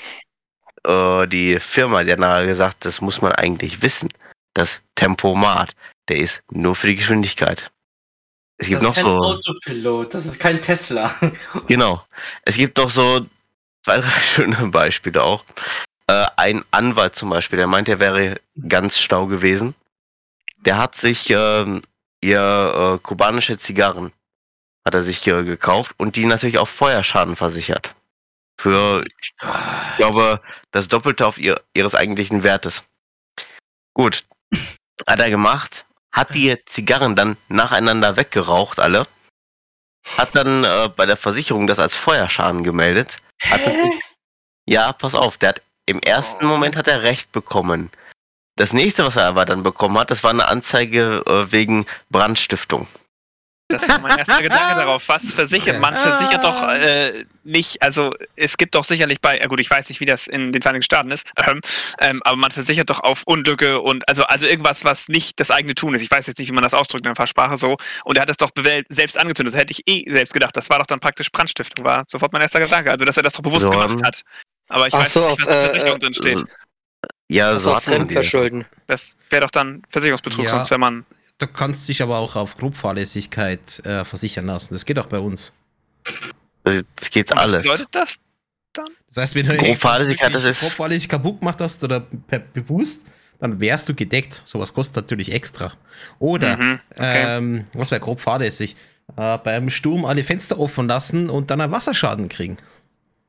äh, 0.85 1.27
die 1.27 1.61
Firma, 1.61 2.05
die 2.05 2.13
hat 2.13 2.19
nachher 2.19 2.47
gesagt, 2.47 2.85
das 2.85 3.01
muss 3.01 3.21
man 3.21 3.33
eigentlich 3.33 3.83
wissen. 3.83 4.09
Das 4.55 4.81
Tempomat, 4.95 5.75
der 6.09 6.17
ist 6.17 6.43
nur 6.51 6.75
für 6.75 6.87
die 6.87 6.97
Geschwindigkeit. 6.97 7.71
Es 8.59 8.69
gibt 8.69 8.81
Das 8.81 8.89
noch 8.89 8.97
ist 8.97 9.03
kein 9.03 9.13
so. 9.13 9.19
Autopilot, 9.19 10.15
das 10.15 10.27
ist 10.27 10.39
kein 10.41 10.63
Tesla. 10.63 11.15
Genau. 11.69 12.05
Es 12.43 12.57
gibt 12.57 12.79
noch 12.79 12.89
so 12.89 13.27
zwei, 13.85 13.99
drei 13.99 14.21
schöne 14.35 14.69
Beispiele 14.69 15.23
auch. 15.23 15.45
Äh, 16.07 16.25
ein 16.37 16.65
Anwalt 16.71 17.17
zum 17.17 17.29
Beispiel, 17.31 17.59
der 17.59 17.67
meint, 17.67 17.89
er 17.89 18.01
wäre 18.01 18.41
ganz 18.69 18.99
stau 18.99 19.27
gewesen. 19.27 19.75
Der 20.67 20.77
hat 20.77 20.97
sich 20.97 21.31
ähm, 21.31 21.83
ihr 22.21 22.97
äh, 22.97 22.99
kubanische 23.03 23.59
Zigarren 23.59 24.13
hat 24.85 24.95
er 24.95 25.03
sich 25.03 25.27
äh, 25.27 25.43
gekauft 25.43 25.93
und 25.97 26.17
die 26.17 26.27
natürlich 26.27 26.59
auf 26.59 26.71
Feuerschaden 26.71 27.37
versichert. 27.37 27.95
Für, 28.59 29.05
ich 29.05 29.35
glaube, 29.97 30.41
das 30.71 30.89
Doppelte 30.89 31.27
auf 31.27 31.39
ihr, 31.39 31.61
ihres 31.75 31.95
eigentlichen 31.95 32.43
Wertes. 32.43 32.85
Gut. 33.95 34.25
Hat 35.07 35.21
er 35.21 35.29
gemacht, 35.29 35.85
hat 36.11 36.35
die 36.35 36.57
Zigarren 36.65 37.15
dann 37.15 37.37
nacheinander 37.49 38.17
weggeraucht, 38.17 38.81
alle. 38.81 39.07
Hat 40.17 40.35
dann 40.35 40.65
äh, 40.65 40.89
bei 40.97 41.05
der 41.05 41.19
Versicherung 41.19 41.67
das 41.67 41.79
als 41.79 41.95
Feuerschaden 41.95 42.65
gemeldet. 42.65 43.19
Hat 43.43 43.61
ja, 44.65 44.91
pass 44.95 45.15
auf, 45.15 45.37
der 45.37 45.51
hat 45.51 45.63
im 45.85 46.01
ersten 46.01 46.47
Moment 46.47 46.77
hat 46.77 46.89
er 46.89 47.03
recht 47.03 47.31
bekommen. 47.31 47.91
Das 48.57 48.73
nächste, 48.73 49.07
was 49.07 49.17
er 49.17 49.27
aber 49.27 49.45
dann 49.45 49.63
bekommen 49.63 49.99
hat, 49.99 50.11
das 50.11 50.25
war 50.25 50.31
eine 50.31 50.49
Anzeige 50.49 51.23
äh, 51.27 51.53
wegen 51.53 51.87
Brandstiftung. 52.11 52.89
Das 53.69 53.89
war 53.89 54.01
mein 54.01 54.17
erster 54.17 54.43
Gedanke 54.43 54.75
darauf. 54.77 55.09
Was 55.09 55.35
versichert? 55.35 55.81
Man 55.81 55.97
versichert 55.97 56.45
doch 56.45 56.63
äh, 56.63 57.25
nicht, 57.43 57.83
also 57.83 58.15
es 58.37 58.57
gibt 58.57 58.77
doch 58.77 58.85
sicherlich 58.85 59.21
bei, 59.21 59.39
ja 59.39 59.47
gut, 59.47 59.61
ich 59.61 59.69
weiß 59.69 59.89
nicht, 59.89 60.01
wie 60.01 60.07
das 60.07 60.29
in 60.29 60.53
den 60.53 60.63
Vereinigten 60.63 60.85
Staaten 60.85 61.11
ist, 61.11 61.29
ähm, 61.47 61.61
ähm, 62.01 62.23
aber 62.25 62.37
man 62.37 62.51
versichert 62.51 62.89
doch 62.91 63.01
auf 63.01 63.25
Unglücke 63.27 63.81
und 63.81 64.09
also 64.09 64.25
also 64.25 64.47
irgendwas, 64.47 64.85
was 64.85 65.09
nicht 65.09 65.41
das 65.41 65.51
eigene 65.51 65.75
Tun 65.75 65.95
ist. 65.95 66.03
Ich 66.03 66.11
weiß 66.11 66.29
jetzt 66.29 66.39
nicht, 66.39 66.49
wie 66.49 66.55
man 66.55 66.63
das 66.63 66.75
ausdrückt 66.75 67.05
in 67.05 67.13
der 67.13 67.17
Fachsprache 67.17 67.59
so. 67.59 67.77
Und 68.05 68.17
er 68.17 68.23
hat 68.23 68.31
es 68.31 68.37
doch 68.37 68.51
selbst 68.89 69.19
angezündet. 69.19 69.55
Das 69.55 69.61
hätte 69.61 69.73
ich 69.73 69.83
eh 69.87 70.09
selbst 70.11 70.33
gedacht. 70.33 70.57
Das 70.57 70.71
war 70.71 70.79
doch 70.79 70.87
dann 70.87 71.01
praktisch 71.01 71.31
Brandstiftung, 71.31 71.85
war 71.85 72.05
sofort 72.07 72.33
mein 72.33 72.43
erster 72.43 72.61
Gedanke. 72.61 72.91
Also 72.91 73.05
dass 73.05 73.17
er 73.17 73.25
das 73.25 73.33
doch 73.33 73.43
bewusst 73.43 73.63
So, 73.63 73.71
gemacht 73.71 74.01
hat. 74.05 74.23
Aber 74.69 74.87
ich 74.87 74.95
Ach 74.95 75.01
weiß 75.01 75.13
so, 75.13 75.29
nicht, 75.29 75.31
was 75.31 75.33
auf, 75.33 75.41
in 75.41 75.47
der 75.47 75.61
äh, 75.61 75.65
Versicherung 75.65 75.97
äh, 75.97 76.01
drin 76.01 76.15
steht. 76.15 76.45
Ja, 77.29 77.49
Also 77.51 77.71
so. 77.75 77.81
Fremdverschulden. 77.81 78.65
Das 78.87 79.17
wäre 79.31 79.43
doch 79.43 79.51
dann 79.51 79.83
Versicherungsbetrug, 79.89 80.45
Ja. 80.45 80.51
sonst 80.53 80.71
wäre 80.71 80.79
man. 80.79 81.05
Du 81.39 81.47
kannst 81.47 81.89
dich 81.89 82.01
aber 82.03 82.19
auch 82.19 82.37
auf 82.37 82.57
Grobfahrlässigkeit 82.57 83.85
äh, 83.85 84.05
versichern 84.05 84.47
lassen. 84.47 84.75
Das 84.75 84.85
geht 84.85 84.99
auch 84.99 85.07
bei 85.07 85.19
uns. 85.19 85.53
Das 86.65 87.11
geht 87.11 87.31
Und 87.31 87.39
was 87.39 87.53
alles. 87.53 87.63
bedeutet 87.65 87.89
das? 87.93 88.17
Das 89.09 89.17
heißt, 89.23 89.35
wenn 89.35 89.47
du 89.47 89.57
Grobfahrlässigkeit, 89.57 90.35
das 90.35 90.45
ist- 90.45 90.61
Grobfahrlässig 90.61 91.09
kaputt 91.09 91.41
gemacht 91.41 91.61
hast 91.61 91.83
oder 91.85 92.01
bewusst, 92.53 93.05
dann 93.41 93.59
wärst 93.61 93.89
du 93.89 93.95
gedeckt. 93.95 94.43
Sowas 94.45 94.73
kostet 94.73 94.97
natürlich 94.97 95.33
extra. 95.33 95.73
Oder, 96.19 96.57
Mhm, 96.57 96.81
okay. 96.91 97.37
ähm, 97.39 97.67
was 97.73 97.91
wäre 97.91 98.01
grob 98.01 98.21
fahrlässig? 98.21 98.77
Äh, 99.17 99.39
bei 99.39 99.57
einem 99.57 99.71
Sturm 99.71 100.05
alle 100.05 100.25
Fenster 100.25 100.59
offen 100.59 100.89
lassen 100.89 101.31
und 101.31 101.51
dann 101.51 101.61
einen 101.61 101.73
Wasserschaden 101.73 102.29
kriegen. 102.29 102.57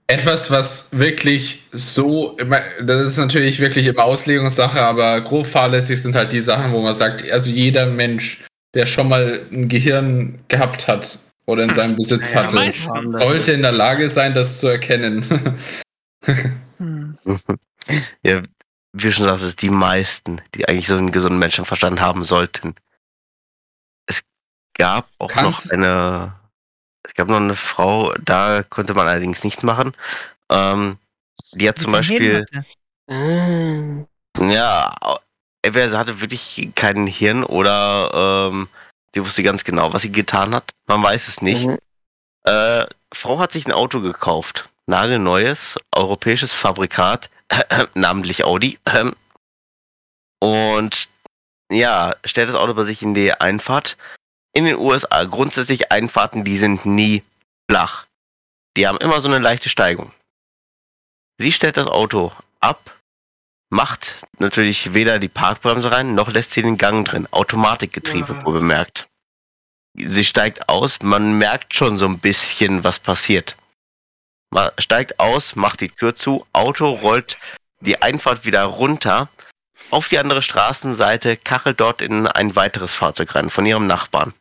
Etwas, 0.10 0.50
was 0.52 0.88
wirklich 0.98 1.66
so, 1.74 2.38
das 2.82 3.10
ist 3.10 3.18
natürlich 3.18 3.60
wirklich 3.60 3.88
immer 3.88 4.06
Auslegungssache, 4.06 4.80
aber 4.82 5.20
grob 5.22 5.46
fahrlässig 5.46 6.02
sind 6.02 6.16
halt 6.16 6.32
die 6.32 6.40
Sachen, 6.40 6.72
wo 6.72 6.82
man 6.82 6.94
sagt, 6.94 7.30
also 7.30 7.50
jeder 7.50 7.86
Mensch, 7.88 8.46
der 8.74 8.86
schon 8.86 9.10
mal 9.10 9.46
ein 9.52 9.68
Gehirn 9.68 10.40
gehabt 10.48 10.88
hat 10.88 11.20
oder 11.46 11.64
in 11.64 11.74
seinem 11.74 11.96
Besitz 11.98 12.32
Ja, 12.34 12.44
hatte, 12.44 12.72
sollte 13.18 13.52
in 13.52 13.62
der 13.64 13.74
Lage 13.74 14.10
sein, 14.10 14.34
das 14.34 14.60
zu 14.60 14.68
erkennen. 14.68 15.26
Ja, 18.24 18.44
wie 18.92 19.12
schon 19.14 19.26
sagtest, 19.26 19.62
die 19.62 19.70
meisten, 19.70 20.42
die 20.56 20.68
eigentlich 20.68 20.88
so 20.88 20.98
einen 20.98 21.12
gesunden 21.12 21.40
Menschenverstand 21.40 22.02
haben 22.02 22.24
sollten. 22.26 22.76
Es 24.08 24.22
gab 24.78 25.08
auch 25.20 25.30
Kannst- 25.30 25.68
noch 25.68 25.72
eine, 25.72 26.36
es 27.08 27.14
gab 27.14 27.30
noch 27.30 27.38
eine 27.38 27.56
Frau, 27.56 28.14
da 28.24 28.64
konnte 28.64 28.94
man 28.94 29.08
allerdings 29.08 29.44
nichts 29.44 29.64
machen. 29.64 29.94
Ähm, 30.50 30.98
die 31.54 31.68
hat 31.68 31.80
zum 31.80 31.92
Beispiel. 31.92 32.46
Ah. 33.10 34.06
ja, 34.40 34.96
entweder 35.62 35.90
sie 35.90 35.98
hatte 35.98 36.22
wirklich 36.22 36.70
kein 36.76 37.08
Hirn 37.08 37.44
oder 37.44 38.50
ähm, 38.52 38.68
sie 39.14 39.24
wusste 39.24 39.44
ganz 39.44 39.64
genau, 39.64 39.94
was 39.94 40.02
sie 40.02 40.12
getan 40.12 40.54
hat. 40.54 40.72
Man 40.88 41.02
weiß 41.02 41.28
es 41.28 41.42
nicht. 41.42 41.66
Mhm. 41.66 41.78
Äh, 42.44 42.86
Frau 43.14 43.40
hat 43.40 43.52
sich 43.52 43.66
ein 43.66 43.72
Auto 43.72 44.02
gekauft. 44.02 44.70
Nagelneues, 44.88 45.78
europäisches 45.94 46.54
Fabrikat, 46.54 47.30
namentlich 47.94 48.44
Audi. 48.44 48.80
Und 50.40 51.08
ja, 51.70 52.16
stellt 52.24 52.50
das 52.50 52.56
Auto 52.56 52.74
bei 52.74 52.84
sich 52.84 53.02
in 53.02 53.14
die 53.14 53.34
Einfahrt. 53.34 53.98
In 54.58 54.66
den 54.66 54.78
USA 54.78 55.24
grundsätzlich 55.24 55.92
Einfahrten, 55.92 56.44
die 56.44 56.58
sind 56.58 56.84
nie 56.84 57.22
flach. 57.70 58.08
Die 58.76 58.88
haben 58.88 58.98
immer 58.98 59.22
so 59.22 59.28
eine 59.28 59.38
leichte 59.38 59.70
Steigung. 59.70 60.12
Sie 61.38 61.52
stellt 61.52 61.78
das 61.78 61.86
Auto 61.86 62.32
ab, 62.60 62.98
macht 63.70 64.16
natürlich 64.40 64.96
weder 64.96 65.20
die 65.20 65.28
Parkbremse 65.28 65.92
rein, 65.92 66.16
noch 66.16 66.30
lässt 66.30 66.54
sie 66.54 66.64
den 66.64 66.80
Gang 66.80 67.08
drin. 67.08 67.28
Automatikgetriebe, 67.30 68.34
Ja. 68.34 68.46
wohl 68.46 68.54
bemerkt. 68.54 69.08
Sie 69.94 70.26
steigt 70.26 70.68
aus, 70.70 71.04
man 71.04 71.38
merkt 71.38 71.76
schon 71.76 71.96
so 71.96 72.08
ein 72.08 72.18
bisschen, 72.18 72.84
was 72.84 72.98
passiert. 72.98 73.58
Man 74.50 74.72
steigt 74.80 75.20
aus, 75.20 75.56
macht 75.56 75.82
die 75.82 75.90
Tür 75.90 76.16
zu, 76.16 76.48
Auto 76.52 76.90
rollt 76.94 77.38
die 77.82 78.02
Einfahrt 78.02 78.44
wieder 78.44 78.64
runter, 78.64 79.30
auf 79.92 80.10
die 80.10 80.18
andere 80.18 80.42
Straßenseite, 80.42 81.38
kachelt 81.38 81.80
dort 81.80 82.02
in 82.02 82.26
ein 82.26 82.56
weiteres 82.56 82.96
Fahrzeug 82.96 83.36
rein, 83.36 83.52
von 83.52 83.64
ihrem 83.68 83.86
Nachbarn. 83.86 84.34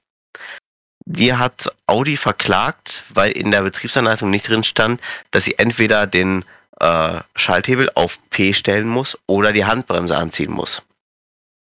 Die 1.09 1.35
hat 1.35 1.73
Audi 1.87 2.17
verklagt, 2.17 3.05
weil 3.11 3.31
in 3.33 3.53
der 3.53 3.63
Betriebsanleitung 3.63 4.29
nicht 4.31 4.49
drin 4.49 4.65
stand, 4.65 5.01
dass 5.31 5.45
sie 5.45 5.59
entweder 5.59 6.07
den 6.07 6.45
äh, 6.81 7.21
Schalthebel 7.37 7.91
auf 7.95 8.19
P 8.31 8.53
stellen 8.53 8.89
muss 8.89 9.17
oder 9.27 9.53
die 9.53 9.65
Handbremse 9.65 10.17
anziehen 10.17 10.53
muss. 10.53 10.83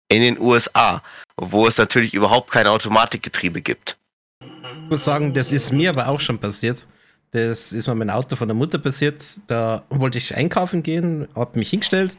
In 0.09 0.21
den 0.21 0.39
USA, 0.39 1.01
wo 1.37 1.67
es 1.67 1.77
natürlich 1.77 2.13
überhaupt 2.13 2.51
kein 2.51 2.67
Automatikgetriebe 2.67 3.61
gibt. 3.61 3.97
Ich 4.41 4.89
muss 4.89 5.05
sagen, 5.05 5.33
das 5.33 5.51
ist 5.51 5.71
mir 5.71 5.91
aber 5.91 6.07
auch 6.07 6.19
schon 6.19 6.39
passiert. 6.39 6.85
Das 7.31 7.73
ist 7.73 7.85
mal 7.87 7.93
mein 7.93 8.09
Auto 8.09 8.35
von 8.35 8.47
der 8.47 8.55
Mutter 8.55 8.79
passiert. 8.79 9.23
Da 9.45 9.83
wollte 9.89 10.17
ich 10.17 10.35
einkaufen 10.35 10.81
gehen, 10.81 11.27
habe 11.35 11.59
mich 11.59 11.69
hingestellt 11.69 12.15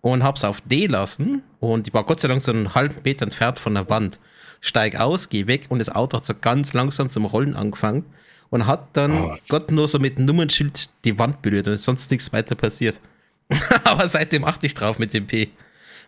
und 0.00 0.22
habe 0.22 0.36
es 0.36 0.44
auf 0.44 0.60
D 0.60 0.86
lassen. 0.86 1.42
Und 1.58 1.88
ich 1.88 1.94
war 1.94 2.04
Gott 2.04 2.20
sei 2.20 2.28
Dank 2.28 2.40
so 2.40 2.52
einen 2.52 2.74
halben 2.74 3.02
Meter 3.02 3.24
entfernt 3.24 3.58
von 3.58 3.74
der 3.74 3.88
Wand. 3.88 4.20
Steig 4.64 4.98
aus, 4.98 5.28
geh 5.28 5.46
weg 5.46 5.66
und 5.68 5.78
das 5.78 5.90
Auto 5.90 6.16
hat 6.16 6.24
so 6.24 6.32
ganz 6.40 6.72
langsam 6.72 7.10
zum 7.10 7.26
Rollen 7.26 7.54
angefangen 7.54 8.06
und 8.48 8.66
hat 8.66 8.88
dann 8.94 9.24
oh. 9.24 9.36
Gott 9.48 9.70
nur 9.70 9.88
so 9.88 9.98
mit 9.98 10.16
dem 10.16 10.24
Nummernschild 10.24 10.88
die 11.04 11.18
Wand 11.18 11.42
berührt 11.42 11.66
und 11.66 11.74
ist 11.74 11.84
sonst 11.84 12.10
nichts 12.10 12.32
weiter 12.32 12.54
passiert. 12.54 13.00
aber 13.84 14.08
seitdem 14.08 14.44
achte 14.44 14.66
ich 14.66 14.74
drauf 14.74 14.98
mit 14.98 15.12
dem 15.12 15.26
P. 15.26 15.50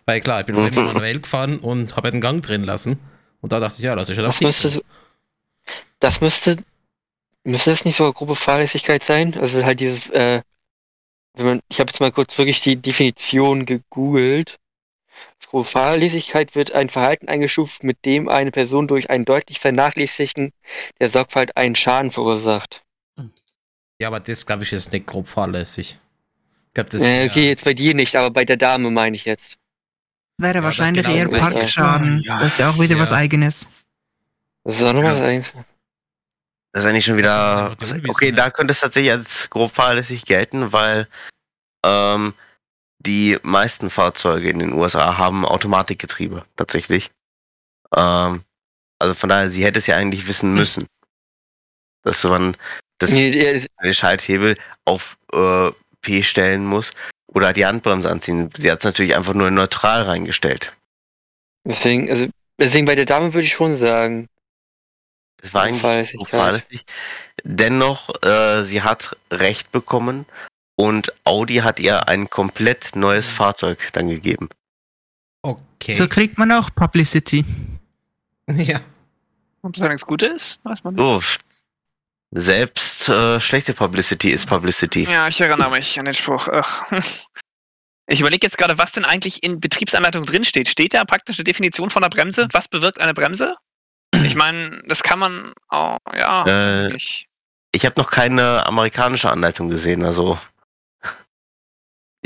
Weil 0.05 0.21
klar, 0.21 0.39
ich 0.39 0.47
bin 0.47 0.55
vorhin 0.55 0.73
manuell 0.73 1.19
gefahren 1.19 1.59
und 1.59 1.95
habe 1.95 2.09
den 2.09 2.21
Gang 2.21 2.41
drin 2.41 2.63
lassen. 2.63 2.97
Und 3.41 3.51
da 3.51 3.59
dachte 3.59 3.75
ich, 3.77 3.83
ja, 3.83 3.93
lass 3.93 4.09
ich 4.09 4.17
halt 4.17 4.27
auf 4.27 4.41
müsste, 4.41 4.81
Das 5.99 6.21
müsste 6.21 6.57
Müsste 7.43 7.69
das 7.69 7.85
nicht 7.85 7.95
sogar 7.95 8.11
grobe 8.11 8.35
Fahrlässigkeit 8.35 9.03
sein? 9.03 9.33
Also 9.39 9.63
halt 9.63 9.79
dieses, 9.79 10.09
äh, 10.09 10.41
wenn 11.35 11.45
man, 11.45 11.59
ich 11.69 11.79
habe 11.79 11.89
jetzt 11.89 12.01
mal 12.01 12.11
kurz 12.11 12.37
wirklich 12.37 12.59
die 12.59 12.75
Definition 12.75 13.65
gegoogelt. 13.65 14.57
Fahrlässigkeit 15.63 16.55
wird 16.55 16.71
ein 16.73 16.89
Verhalten 16.89 17.27
eingestuft, 17.27 17.83
mit 17.83 18.05
dem 18.05 18.27
eine 18.29 18.51
Person 18.51 18.87
durch 18.87 19.09
ein 19.09 19.25
deutlich 19.25 19.59
Vernachlässigen 19.59 20.51
der 20.99 21.09
Sorgfalt 21.09 21.55
einen 21.55 21.75
Schaden 21.75 22.11
verursacht. 22.11 22.83
Ja, 23.99 24.09
aber 24.09 24.19
das 24.19 24.45
glaube 24.45 24.63
ich 24.63 24.73
ist 24.73 24.91
nicht 24.91 25.07
grob 25.07 25.27
fahrlässig. 25.27 25.99
Ich 26.67 26.73
glaub, 26.73 26.89
das 26.89 27.01
äh, 27.01 27.27
okay, 27.29 27.47
jetzt 27.47 27.65
bei 27.65 27.73
dir 27.73 27.93
nicht, 27.93 28.15
aber 28.15 28.29
bei 28.29 28.45
der 28.45 28.57
Dame 28.57 28.91
meine 28.91 29.15
ich 29.15 29.25
jetzt. 29.25 29.57
Wäre 30.37 30.55
ja, 30.55 30.63
wahrscheinlich 30.63 31.07
eher 31.07 31.27
Parkschaden. 31.29 32.21
Ja, 32.21 32.39
das 32.39 32.49
ist 32.49 32.59
ja 32.59 32.69
auch 32.69 32.79
wieder 32.79 32.95
ja. 32.95 33.01
was 33.01 33.11
Eigenes. 33.11 33.67
Das 34.63 34.75
ist 34.75 34.83
auch 34.83 34.93
noch 34.93 35.03
was 35.03 35.21
Eigenes. 35.21 35.51
Das 36.73 36.83
ist 36.83 36.89
eigentlich 36.89 37.05
schon 37.05 37.17
wieder. 37.17 37.75
Okay, 38.07 38.31
da 38.31 38.51
könnte 38.51 38.73
es 38.73 38.81
tatsächlich 38.81 39.11
als 39.11 39.49
grob 39.49 39.73
fahrlässig 39.73 40.25
gelten, 40.25 40.71
weil 40.71 41.07
ähm, 41.83 42.35
die 43.07 43.39
meisten 43.41 43.89
Fahrzeuge 43.89 44.49
in 44.49 44.59
den 44.59 44.73
USA 44.73 45.17
haben 45.17 45.45
Automatikgetriebe, 45.45 46.45
tatsächlich. 46.57 47.09
Ähm, 47.95 48.43
also 48.99 49.13
von 49.15 49.29
daher, 49.29 49.49
sie 49.49 49.63
hätte 49.63 49.79
es 49.79 49.87
ja 49.87 49.95
eigentlich 49.95 50.27
wissen 50.27 50.49
hm. 50.49 50.55
müssen. 50.55 50.87
Dass 52.03 52.23
man 52.23 52.55
das 52.99 53.11
nee, 53.11 53.31
den 53.31 53.93
Schalthebel 53.93 54.57
auf 54.85 55.17
äh, 55.31 55.71
P 56.01 56.23
stellen 56.23 56.65
muss 56.65 56.91
oder 57.27 57.53
die 57.53 57.65
Handbremse 57.65 58.09
anziehen. 58.09 58.51
Sie 58.57 58.71
hat 58.71 58.79
es 58.79 58.85
natürlich 58.85 59.15
einfach 59.15 59.33
nur 59.33 59.51
neutral 59.51 60.03
reingestellt. 60.03 60.73
Deswegen, 61.63 62.09
also 62.09 62.27
deswegen 62.59 62.85
bei 62.85 62.95
der 62.95 63.05
Dame 63.05 63.33
würde 63.33 63.45
ich 63.45 63.53
schon 63.53 63.75
sagen, 63.75 64.27
es 65.41 65.53
war 65.53 65.63
eigentlich 65.63 66.11
so 66.11 66.25
fahrlässig. 66.25 66.85
Dennoch, 67.43 68.21
äh, 68.23 68.63
sie 68.63 68.81
hat 68.81 69.15
Recht 69.31 69.71
bekommen 69.71 70.25
und 70.77 71.11
Audi 71.25 71.55
hat 71.55 71.79
ihr 71.79 72.07
ein 72.07 72.29
komplett 72.29 72.95
neues 72.95 73.27
Fahrzeug 73.27 73.89
dann 73.93 74.07
gegeben. 74.07 74.47
Okay. 75.41 75.95
So 75.95 76.07
kriegt 76.07 76.37
man 76.37 76.51
auch 76.51 76.69
Publicity. 76.73 77.43
Ja. 78.47 78.79
Ob 79.61 79.73
das 79.73 79.89
nichts 79.89 80.05
Gutes? 80.05 80.59
Weiß 80.63 80.83
man 80.85 80.93
nicht. 80.95 81.03
So, 81.03 81.21
selbst 82.31 83.09
äh, 83.09 83.39
schlechte 83.39 83.73
Publicity 83.73 84.29
ist 84.29 84.45
Publicity. 84.45 85.03
Ja, 85.03 85.27
ich 85.27 85.41
erinnere 85.41 85.71
mich 85.71 85.99
an 85.99 86.05
den 86.05 86.13
Spruch. 86.13 86.47
Ach. 86.47 86.85
Ich 88.09 88.21
überlege 88.21 88.47
jetzt 88.47 88.57
gerade, 88.57 88.77
was 88.77 88.93
denn 88.93 89.03
eigentlich 89.03 89.43
in 89.43 89.59
Betriebsanleitung 89.59 90.23
drinsteht. 90.23 90.69
Steht 90.69 90.93
da 90.93 91.03
praktische 91.03 91.43
Definition 91.43 91.89
von 91.89 92.01
der 92.01 92.07
Bremse? 92.07 92.47
Was 92.53 92.69
bewirkt 92.69 93.01
eine 93.01 93.13
Bremse? 93.13 93.53
Ich 94.23 94.33
meine, 94.33 94.81
das 94.87 95.03
kann 95.03 95.19
man 95.19 95.51
auch, 95.67 95.97
ja. 96.15 96.45
Äh, 96.45 96.95
ich 96.95 97.27
ich 97.73 97.85
habe 97.85 97.99
noch 97.99 98.09
keine 98.09 98.65
amerikanische 98.65 99.29
Anleitung 99.29 99.69
gesehen, 99.69 100.05
also 100.05 100.39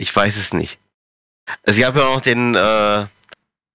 ich 0.02 0.16
weiß 0.16 0.36
es 0.38 0.52
nicht. 0.52 0.80
Es 1.62 1.78
gab 1.78 1.96
ja 1.96 2.08
auch 2.08 2.22
den, 2.22 2.56
äh, 2.56 3.06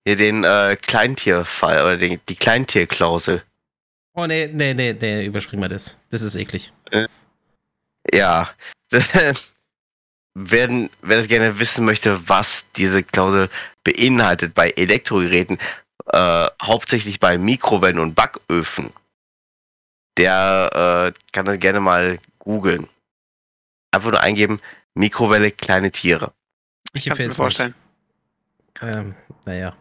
hier 0.04 0.16
den 0.16 0.42
äh, 0.42 0.76
Kleintierfall 0.80 1.82
oder 1.82 1.96
den, 1.96 2.20
die 2.28 2.34
Kleintierklausel. 2.34 3.44
Oh 4.14 4.26
nee, 4.26 4.48
nee, 4.52 4.74
nee, 4.74 4.92
nee, 4.92 5.24
überspringen 5.24 5.62
wir 5.62 5.68
das. 5.68 5.96
Das 6.10 6.22
ist 6.22 6.34
eklig. 6.34 6.72
Äh, 6.90 7.06
ja. 8.12 8.50
Wer, 10.38 10.68
wer 11.00 11.16
das 11.16 11.28
gerne 11.28 11.58
wissen 11.58 11.86
möchte, 11.86 12.28
was 12.28 12.66
diese 12.76 13.02
Klausel 13.02 13.48
beinhaltet 13.84 14.52
bei 14.52 14.68
Elektrogeräten, 14.68 15.58
äh, 16.12 16.46
hauptsächlich 16.62 17.20
bei 17.20 17.38
Mikrowellen 17.38 17.98
und 17.98 18.14
Backöfen, 18.14 18.92
der 20.18 21.14
äh, 21.16 21.32
kann 21.32 21.46
dann 21.46 21.58
gerne 21.58 21.80
mal 21.80 22.18
googeln. 22.38 22.86
Einfach 23.92 24.10
nur 24.10 24.20
eingeben, 24.20 24.60
Mikrowelle, 24.96 25.50
kleine 25.50 25.92
Tiere. 25.92 26.32
Ich 26.94 27.04
kann 27.04 27.18
mir 27.18 27.30
vorstellen. 27.30 27.74
Ähm, 28.80 29.14
naja. 29.44 29.76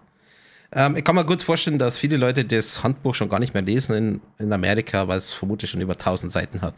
Ähm, 0.73 0.97
ich 0.97 1.05
kann 1.05 1.15
mir 1.15 1.25
gut 1.25 1.41
vorstellen, 1.41 1.79
dass 1.79 1.97
viele 1.97 2.17
Leute 2.17 2.43
das 2.43 2.83
Handbuch 2.83 3.15
schon 3.15 3.29
gar 3.29 3.39
nicht 3.39 3.53
mehr 3.53 3.63
lesen 3.63 3.95
in, 3.95 4.21
in 4.39 4.51
Amerika, 4.51 5.07
weil 5.07 5.17
es 5.17 5.31
vermutlich 5.31 5.71
schon 5.71 5.79
über 5.79 5.93
1000 5.93 6.31
Seiten 6.31 6.61
hat. 6.61 6.75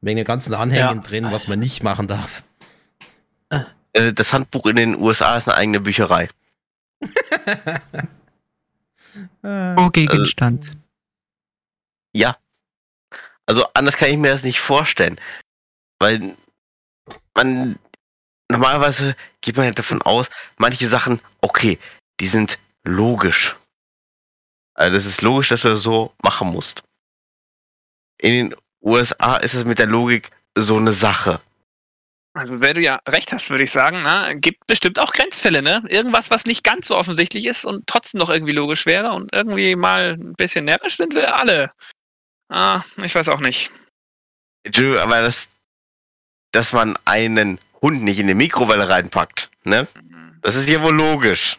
Wegen 0.00 0.16
den 0.16 0.24
ganzen 0.24 0.54
Anhängen 0.54 0.96
ja. 0.96 1.02
drin, 1.02 1.30
was 1.30 1.48
man 1.48 1.58
nicht 1.58 1.82
machen 1.82 2.08
darf. 2.08 2.42
Äh, 3.92 4.12
das 4.12 4.32
Handbuch 4.32 4.64
in 4.66 4.76
den 4.76 4.96
USA 4.96 5.36
ist 5.36 5.46
eine 5.48 5.58
eigene 5.58 5.80
Bücherei. 5.80 6.28
Pro 9.42 9.90
Gegenstand. 9.90 10.68
Also, 10.68 10.78
ja. 12.14 12.36
Also 13.44 13.66
anders 13.74 13.98
kann 13.98 14.08
ich 14.08 14.16
mir 14.16 14.32
das 14.32 14.44
nicht 14.44 14.60
vorstellen. 14.60 15.18
Weil 15.98 16.36
man 17.36 17.78
normalerweise 18.50 19.16
geht 19.40 19.56
man 19.56 19.66
halt 19.66 19.78
davon 19.78 20.02
aus, 20.02 20.28
manche 20.56 20.88
Sachen, 20.88 21.20
okay, 21.40 21.78
die 22.20 22.28
sind 22.28 22.58
logisch. 22.84 23.56
Also 24.74 24.92
das 24.92 25.06
ist 25.06 25.22
logisch, 25.22 25.48
dass 25.48 25.62
du 25.62 25.68
das 25.68 25.82
so 25.82 26.12
machen 26.22 26.48
musst. 26.48 26.82
In 28.18 28.32
den 28.32 28.56
USA 28.82 29.36
ist 29.36 29.54
es 29.54 29.64
mit 29.64 29.78
der 29.78 29.86
Logik 29.86 30.30
so 30.56 30.76
eine 30.76 30.92
Sache. 30.92 31.40
Also, 32.34 32.60
wenn 32.60 32.74
du 32.74 32.82
ja 32.82 33.00
recht 33.08 33.32
hast, 33.32 33.48
würde 33.48 33.64
ich 33.64 33.70
sagen, 33.70 34.02
ne? 34.02 34.36
gibt 34.38 34.66
bestimmt 34.66 34.98
auch 34.98 35.12
Grenzfälle, 35.12 35.62
ne? 35.62 35.82
Irgendwas, 35.88 36.30
was 36.30 36.44
nicht 36.44 36.62
ganz 36.62 36.86
so 36.86 36.96
offensichtlich 36.96 37.46
ist 37.46 37.64
und 37.64 37.86
trotzdem 37.86 38.18
noch 38.18 38.28
irgendwie 38.28 38.52
logisch 38.52 38.84
wäre 38.84 39.12
und 39.12 39.34
irgendwie 39.34 39.74
mal 39.74 40.18
ein 40.20 40.34
bisschen 40.34 40.66
närrisch 40.66 40.98
sind 40.98 41.14
wir 41.14 41.34
alle. 41.34 41.70
Ah, 42.50 42.82
ich 43.02 43.14
weiß 43.14 43.30
auch 43.30 43.40
nicht. 43.40 43.70
Aber 44.66 45.22
das, 45.22 45.48
dass 46.52 46.72
man 46.72 46.96
einen 47.04 47.58
Hund 47.82 48.02
nicht 48.02 48.18
in 48.18 48.26
die 48.26 48.34
Mikrowelle 48.34 48.88
reinpackt, 48.88 49.50
ne? 49.64 49.86
Mhm. 49.94 50.38
Das 50.42 50.54
ist 50.54 50.68
ja 50.68 50.82
wohl 50.82 50.94
logisch. 50.94 51.58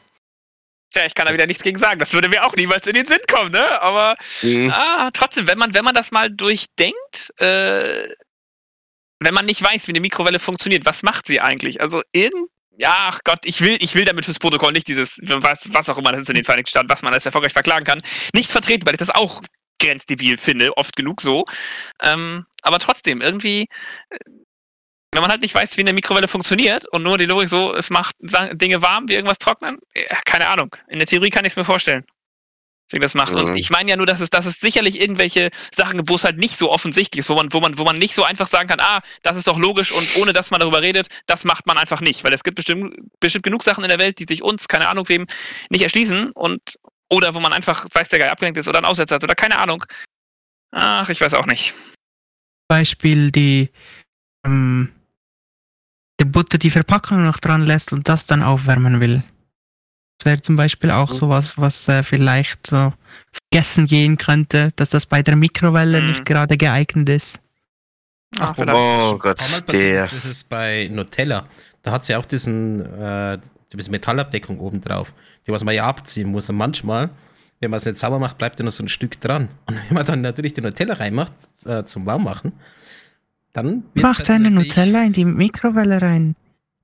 Tja, 0.92 1.06
ich 1.06 1.14
kann 1.14 1.28
da 1.28 1.34
wieder 1.34 1.48
nichts 1.48 1.64
gegen 1.64 1.80
sagen. 1.80 2.00
Das 2.00 2.14
würde 2.14 2.30
mir 2.30 2.46
auch 2.46 2.56
niemals 2.56 2.88
in 2.88 2.94
den 2.94 3.06
Sinn 3.06 3.20
kommen, 3.30 3.52
ne? 3.52 3.82
Aber 3.82 4.16
mhm. 4.42 4.72
ah, 4.72 5.10
trotzdem, 5.12 5.48
wenn 5.48 5.58
man, 5.58 5.74
wenn 5.74 5.84
man 5.84 5.94
das 5.94 6.12
mal 6.12 6.30
durchdenkt, 6.30 7.34
äh, 7.40 8.08
wenn 9.20 9.34
man 9.34 9.46
nicht 9.46 9.62
weiß, 9.62 9.88
wie 9.88 9.92
eine 9.92 10.00
Mikrowelle 10.00 10.40
funktioniert, 10.40 10.86
was 10.86 11.04
macht 11.04 11.28
sie 11.28 11.42
eigentlich? 11.42 11.82
Also 11.82 12.02
irgend, 12.14 12.50
ja, 12.78 13.10
ach 13.10 13.20
Gott, 13.24 13.40
ich 13.44 13.62
will, 13.62 13.78
ich 13.82 13.96
will 13.96 14.06
damit 14.06 14.26
fürs 14.26 14.40
Protokoll 14.40 14.72
nicht 14.72 14.88
dieses, 14.88 15.20
was, 15.24 15.74
was 15.74 15.90
auch 15.90 15.98
immer 15.98 16.12
das 16.12 16.22
ist 16.22 16.30
in 16.30 16.36
den 16.36 16.46
Vereinigten 16.46 16.70
Staaten, 16.70 16.90
was 16.90 17.02
man 17.02 17.14
als 17.14 17.26
erfolgreich 17.26 17.54
verklagen 17.54 17.84
kann, 17.84 18.02
nicht 18.34 18.52
vertreten, 18.52 18.86
weil 18.86 18.94
ich 18.94 19.00
das 19.00 19.10
auch 19.10 19.42
grenzdebil 19.80 20.38
finde, 20.38 20.76
oft 20.78 20.96
genug 20.96 21.22
so. 21.22 21.46
Ähm, 22.02 22.46
aber 22.62 22.80
trotzdem, 22.80 23.22
irgendwie, 23.22 23.68
äh, 24.10 24.18
wenn 25.18 25.23
man 25.23 25.31
halt 25.31 25.41
nicht 25.41 25.56
weiß, 25.56 25.77
wie 25.77 25.81
eine 25.81 25.94
Mikrowelle 25.94 26.27
funktioniert 26.27 26.88
und 26.89 27.02
nur 27.02 27.18
die 27.18 27.26
Logik 27.26 27.49
so, 27.49 27.73
es 27.73 27.89
macht 27.89 28.15
Dinge 28.22 28.84
warm, 28.84 29.10
wie 29.10 29.15
irgendwas 29.15 29.39
trocknen, 29.39 29.80
ja, 29.95 30.19
keine 30.26 30.48
Ahnung. 30.48 30.76
In 30.89 30.99
der 30.99 31.07
Theorie 31.07 31.31
kann 31.31 31.44
ich 31.44 31.53
es 31.53 31.56
mir 31.56 31.64
vorstellen. 31.64 32.06
Deswegen 32.85 33.02
das 33.02 33.15
macht. 33.15 33.34
Mhm. 33.34 33.39
Und 33.39 33.57
ich 33.57 33.72
meine 33.72 33.89
ja 33.89 33.98
nur, 33.98 34.06
dass 34.06 34.22
es, 34.22 34.30
dass 34.30 34.45
es 34.45 34.60
sicherlich 34.60 35.02
irgendwelche 35.02 35.49
Sachen 35.73 35.98
gibt, 35.98 36.11
wo 36.11 36.15
es 36.15 36.23
halt 36.23 36.38
nicht 36.38 36.56
so 36.56 36.72
offensichtlich 36.72 37.22
ist, 37.22 37.30
wo 37.30 37.35
man, 37.35 37.52
wo 37.52 37.60
man, 37.60 37.80
wo 37.80 37.84
man 37.84 37.95
nicht 37.95 38.14
so 38.14 38.26
einfach 38.26 38.48
sagen 38.48 38.69
kann, 38.69 38.80
ah, 38.80 38.99
das 39.23 39.38
ist 39.38 39.48
doch 39.48 39.57
logisch 39.57 39.91
und 39.91 40.18
ohne 40.18 40.34
dass 40.34 40.52
man 40.52 40.60
darüber 40.60 40.84
redet, 40.84 41.07
das 41.26 41.45
macht 41.45 41.65
man 41.65 41.80
einfach 41.80 41.99
nicht. 41.99 42.23
Weil 42.23 42.34
es 42.34 42.44
gibt 42.44 42.57
bestimmt, 42.57 42.95
bestimmt 43.19 43.44
genug 43.44 43.64
Sachen 43.64 43.84
in 43.84 43.89
der 43.89 43.98
Welt, 43.98 44.19
die 44.19 44.26
sich 44.26 44.44
uns, 44.44 44.68
keine 44.68 44.88
Ahnung 44.88 45.10
wem, 45.10 45.26
nicht 45.72 45.81
erschließen 45.81 46.31
und 46.34 46.61
oder 47.10 47.34
wo 47.34 47.39
man 47.39 47.53
einfach, 47.53 47.88
weiß 47.91 48.10
der 48.10 48.19
Geil, 48.19 48.30
abgelenkt 48.30 48.60
ist 48.60 48.68
oder 48.68 48.77
einen 48.77 48.85
Aussetzer 48.85 49.15
hat 49.15 49.23
oder 49.23 49.34
keine 49.34 49.57
Ahnung. 49.57 49.84
Ach, 50.69 51.10
ich 51.10 51.19
weiß 51.19 51.34
auch 51.34 51.48
nicht. 51.48 51.73
Beispiel 52.68 53.31
die, 53.31 53.72
ähm, 54.45 54.94
die 56.19 56.26
Butter 56.26 56.57
die 56.57 56.72
Verpackung 56.72 57.23
noch 57.23 57.39
dran 57.39 57.64
lässt 57.64 57.94
und 57.94 58.10
das 58.10 58.26
dann 58.26 58.44
aufwärmen 58.44 58.99
will. 58.99 59.23
Das 60.18 60.26
wäre 60.26 60.41
zum 60.41 60.56
Beispiel 60.56 60.91
auch 60.91 61.10
mhm. 61.10 61.15
sowas, 61.15 61.57
was 61.57 61.88
äh, 61.89 62.02
vielleicht 62.02 62.68
so 62.68 62.94
vergessen 63.31 63.85
gehen 63.85 64.18
könnte, 64.18 64.72
dass 64.76 64.89
das 64.89 65.06
bei 65.06 65.22
der 65.22 65.35
Mikrowelle 65.35 66.02
mhm. 66.02 66.07
nicht 66.10 66.26
gerade 66.26 66.57
geeignet 66.57 67.10
ist. 67.10 67.39
Ah, 68.38 68.53
vielleicht. 68.53 68.77
Oh 68.77 69.18
Gott, 69.18 69.38
paar 69.38 69.49
Mal 69.49 69.61
passiert 69.61 69.95
der. 69.95 70.06
ist, 70.06 70.14
das 70.14 70.26
ist 70.26 70.49
bei 70.49 70.89
Nutella. 70.91 71.45
Da 71.84 71.91
hat 71.91 72.06
sie 72.06 72.15
auch 72.15 72.26
diesen, 72.26 72.81
äh, 72.81 73.38
diese 73.72 73.91
Metallabdeckung 73.91 74.60
oben 74.60 74.81
drauf, 74.81 75.14
die 75.45 75.52
was 75.52 75.64
man 75.64 75.76
ja 75.76 75.85
abziehen 75.88 76.30
muss. 76.30 76.49
Und 76.49 76.57
manchmal, 76.57 77.10
wenn 77.60 77.72
man 77.72 77.77
es 77.77 77.85
nicht 77.85 77.98
sauber 77.98 78.19
macht, 78.19 78.38
bleibt 78.38 78.60
ja 78.60 78.65
noch 78.65 78.72
so 78.72 78.84
ein 78.84 78.89
Stück 78.89 79.22
dran. 79.22 79.49
Und 79.68 79.76
wenn 79.88 79.94
man 79.94 80.06
dann 80.06 80.22
natürlich 80.22 80.53
die 80.53 80.61
Nutella 80.61 80.95
reinmacht, 80.95 81.34
äh, 81.65 81.85
zum 81.85 82.06
Warmmachen, 82.06 82.53
dann 83.58 83.84
Macht 83.96 84.26
seine 84.26 84.52
Nutella 84.52 85.04
in 85.04 85.14
die 85.14 85.26
Mikrowelle 85.26 86.02
rein. 86.02 86.36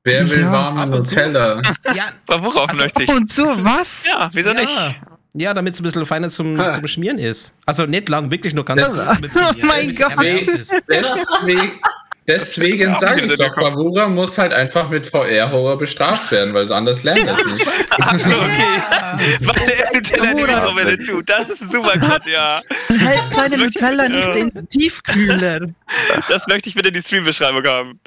Wer 0.03 0.29
will 0.29 0.41
Ja, 0.41 0.51
warme 0.51 0.81
ab 0.81 0.93
und 0.93 1.05
zu. 1.05 1.15
Nutella? 1.15 1.61
Ja, 1.93 2.03
Worauf 2.27 2.69
Also- 2.69 2.81
möchte 2.83 3.03
ich? 3.03 3.09
Und 3.09 3.31
so, 3.31 3.43
was? 3.63 4.05
Ja, 4.05 4.29
wieso 4.33 4.49
ja. 4.49 4.59
nicht? 4.61 5.01
Ja, 5.35 5.53
damit 5.53 5.73
es 5.73 5.79
ein 5.79 5.83
bisschen 5.83 6.05
feiner 6.05 6.29
zum, 6.29 6.59
Ah. 6.59 6.69
zum 6.71 6.85
Schmieren 6.87 7.17
ist. 7.17 7.55
Also 7.65 7.85
nicht 7.85 8.07
lang, 8.09 8.29
wirklich 8.29 8.53
nur 8.53 8.65
ganz 8.65 8.81
Das- 8.85 9.19
mit 9.19 9.31
Oh 9.35 9.65
mein 9.65 9.95
Gott. 9.95 10.23
ist. 10.23 10.75
Deswegen, 10.89 11.71
deswegen 12.27 12.95
sage 12.95 13.25
ich 13.25 13.35
doch, 13.35 13.55
Bravura 13.55 14.07
muss 14.07 14.37
halt 14.37 14.53
einfach 14.53 14.89
mit 14.89 15.07
VR-Horror 15.07 15.77
bestraft 15.77 16.31
werden, 16.31 16.53
weil 16.53 16.71
anders 16.71 17.03
lernen 17.03 17.25
wir 17.25 17.33
es 17.33 17.45
nicht. 17.45 17.67
Achso, 17.99 18.29
okay. 18.29 19.37
Weil 19.41 19.69
er 19.69 19.93
Nutella 19.93 20.31
in 20.31 20.37
die 20.37 20.43
Mikrowelle 20.43 21.03
tut. 21.03 21.29
Das 21.29 21.49
ist 21.49 21.61
ein 21.61 21.69
super 21.69 21.97
Grund, 21.97 22.25
ja. 22.25 22.61
Hält 22.89 23.33
seine 23.33 23.57
Nutella 23.57 24.07
nicht 24.07 24.35
in 24.35 24.53
den 24.53 24.69
Tiefkühler. 24.69 25.59
Das 26.27 26.47
möchte 26.47 26.69
ich 26.69 26.75
bitte 26.75 26.89
in 26.89 26.93
die 26.93 27.01
Stream-Beschreibung 27.01 27.63
haben. 27.65 27.99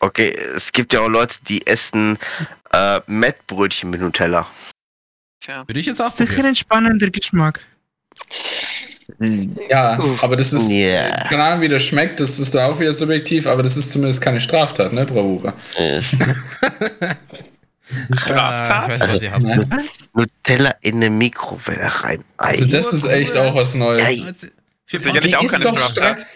Okay, 0.00 0.30
es 0.54 0.72
gibt 0.72 0.92
ja 0.92 1.00
auch 1.00 1.08
Leute, 1.08 1.36
die 1.48 1.66
essen 1.66 2.18
äh, 2.72 3.00
Mettbrötchen 3.06 3.90
mit 3.90 4.00
Nutella. 4.00 4.46
Tja. 5.40 5.64
Würde 5.66 5.80
ich 5.80 5.86
jetzt 5.86 6.02
auch 6.02 6.10
Sicher 6.10 6.26
probieren. 6.26 6.46
ein 6.46 6.56
spannender 6.56 7.10
Geschmack. 7.10 7.64
Ja, 9.70 9.98
aber 10.22 10.36
das 10.36 10.52
ist, 10.52 10.70
Ja. 10.70 11.24
keine 11.24 11.44
Ahnung, 11.44 11.60
wie 11.62 11.68
das 11.68 11.82
schmeckt, 11.82 12.20
das 12.20 12.38
ist 12.38 12.54
da 12.54 12.66
auch 12.66 12.78
wieder 12.78 12.92
subjektiv, 12.92 13.46
aber 13.46 13.62
das 13.62 13.76
ist 13.76 13.90
zumindest 13.92 14.20
keine 14.20 14.40
Straftat, 14.40 14.92
ne, 14.92 15.06
Bravura? 15.06 15.54
Äh, 15.76 16.00
Straftat? 18.16 19.00
Äh, 19.00 19.00
weiß. 19.00 19.22
Ja. 19.22 19.38
Nutella 20.14 20.74
in 20.80 20.96
eine 20.96 21.10
Mikrowelle 21.10 21.86
rein. 22.02 22.24
Also 22.36 22.66
das 22.66 22.92
ist 22.92 23.04
echt 23.04 23.36
auch 23.36 23.54
was 23.54 23.74
Neues. 23.74 24.22
Für 24.88 24.98
Sicherlich 24.98 25.30
Die 25.32 25.36
auch 25.36 25.42
ist 25.42 25.52
keine 25.52 25.64
doch 25.64 25.78
Straftat. 25.78 26.26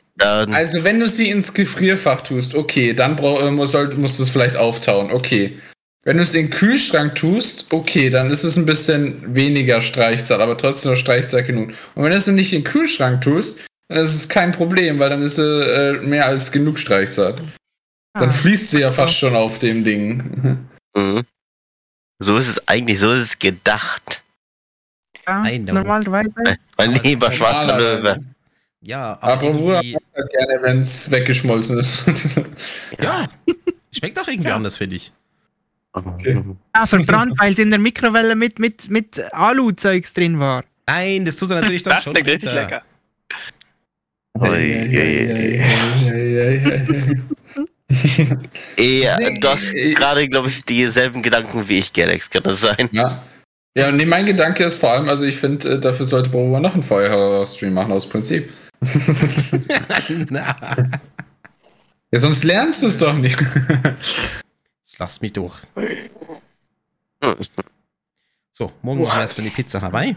Also 0.53 0.85
wenn 0.85 1.01
du 1.01 1.09
sie 1.09 1.31
ins 1.31 1.53
Gefrierfach 1.55 2.21
tust, 2.23 2.55
okay, 2.55 2.93
dann 2.95 3.17
brau- 3.17 3.41
äh, 3.41 3.51
muss, 3.51 3.73
soll- 3.73 3.95
musst 3.95 4.19
du 4.19 4.23
es 4.25 4.31
vielleicht 4.31 4.57
auftauen, 4.57 5.11
okay. 5.13 5.59
Wenn 6.03 6.17
du 6.17 6.23
es 6.23 6.35
in 6.35 6.47
den 6.47 6.51
Kühlschrank 6.51 7.15
tust, 7.15 7.67
okay, 7.73 8.09
dann 8.09 8.31
ist 8.31 8.43
es 8.43 8.57
ein 8.57 8.65
bisschen 8.65 9.35
weniger 9.35 9.83
Streichzeit, 9.83 10.41
aber 10.41 10.57
trotzdem 10.57 10.93
noch 10.93 10.99
Streichzeit 10.99 11.47
genug. 11.47 11.71
Und 11.95 12.03
wenn 12.05 12.11
du 12.11 12.17
es 12.17 12.27
nicht 12.27 12.53
in 12.55 12.63
den 12.63 12.65
Kühlschrank 12.71 13.21
tust, 13.21 13.61
dann 13.89 13.99
ist 13.99 14.15
es 14.15 14.29
kein 14.29 14.53
Problem, 14.53 14.99
weil 14.99 15.11
dann 15.11 15.23
ist 15.23 15.39
äh, 15.39 15.99
mehr 16.03 16.27
als 16.27 16.51
genug 16.53 16.79
Streichzeit. 16.79 17.37
Dann 18.15 18.29
Ah. 18.29 18.33
fließt 18.33 18.71
sie 18.71 18.81
ja 18.81 18.91
fast 18.91 19.15
schon 19.17 19.37
auf 19.37 19.59
dem 19.59 19.85
Ding. 19.85 20.59
mhm. 20.97 21.23
So 22.19 22.37
ist 22.39 22.49
es 22.49 22.69
eigentlich, 22.69 22.99
so 22.99 23.13
ist 23.13 23.25
es 23.25 23.39
gedacht. 23.39 24.23
Ja, 25.27 25.43
normalerweise. 25.59 26.31
Mein 26.77 26.95
lieber 26.95 27.31
schwarzer 27.31 27.79
Löwe. 27.79 28.25
Ja, 28.83 29.19
Aber 29.21 29.33
aber 29.35 29.43
irgendwie, 29.45 29.97
gerne, 30.15 30.63
wenn 30.63 30.81
es 30.81 31.11
weggeschmolzen 31.11 31.79
ist. 31.79 32.05
ja, 33.01 33.29
schmeckt 33.93 34.19
auch 34.19 34.27
irgendwie 34.27 34.49
Ja. 34.49 34.57
anders, 34.57 34.79
finde 34.79 34.97
ich. 34.97 35.13
Ah, 36.73 36.87
verbrannt, 36.87 37.35
weil 37.39 37.55
sie 37.55 37.63
in 37.63 37.71
der 37.71 37.81
Mikrowelle 37.81 38.35
mit, 38.37 38.59
mit, 38.59 38.89
mit 38.91 39.21
Alu-Zeugs 39.33 40.13
drin 40.15 40.39
war. 40.39 40.65
Nein, 40.87 41.25
das 41.25 41.37
tut 41.37 41.49
sie 41.49 41.55
natürlich 41.55 41.83
doch 41.83 41.93
Das 41.93 42.05
schon. 42.05 42.15
klingt 42.15 42.29
richtig 42.29 42.53
lecker. 42.53 42.83
Eh, 48.77 49.05
du 49.41 49.49
hast 49.49 49.73
gerade, 49.73 50.29
glaube 50.29 50.47
ich, 50.47 50.65
dieselben 50.65 51.23
Gedanken 51.23 51.69
wie 51.69 51.81
ich, 51.81 51.93
Galax. 51.93 52.31
Kann 52.31 52.45
das 52.45 52.61
sein? 52.61 52.89
Ja. 52.93 53.23
Ja, 53.77 53.89
und 53.89 53.97
nee, 53.97 54.05
mein 54.05 54.27
Gedanke 54.27 54.65
ist 54.65 54.77
vor 54.77 54.93
allem, 54.93 55.09
also 55.09 55.25
ich 55.25 55.37
finde, 55.37 55.75
äh, 55.75 55.81
dafür 55.81 56.07
sollte 56.07 56.31
Bravura 56.31 56.61
noch 56.61 56.75
einen 56.75 56.83
Feuerhorror-Stream 56.83 57.75
machen, 57.75 57.93
aus 57.93 58.09
Prinzip. 58.09 58.53
Ja, 62.13 62.19
sonst 62.19 62.43
lernst 62.43 62.83
du 62.83 62.89
es 62.89 62.99
doch 62.99 63.15
nicht. 63.15 63.39
Das 64.91 64.99
lasst 64.99 65.23
mich 65.23 65.33
durch. 65.33 65.55
So, 68.53 68.73
morgen 68.83 69.03
machen 69.03 69.17
wir 69.17 69.21
erstmal 69.23 69.45
die 69.49 69.55
Pizza 69.55 69.81
Hawaii. 69.81 70.17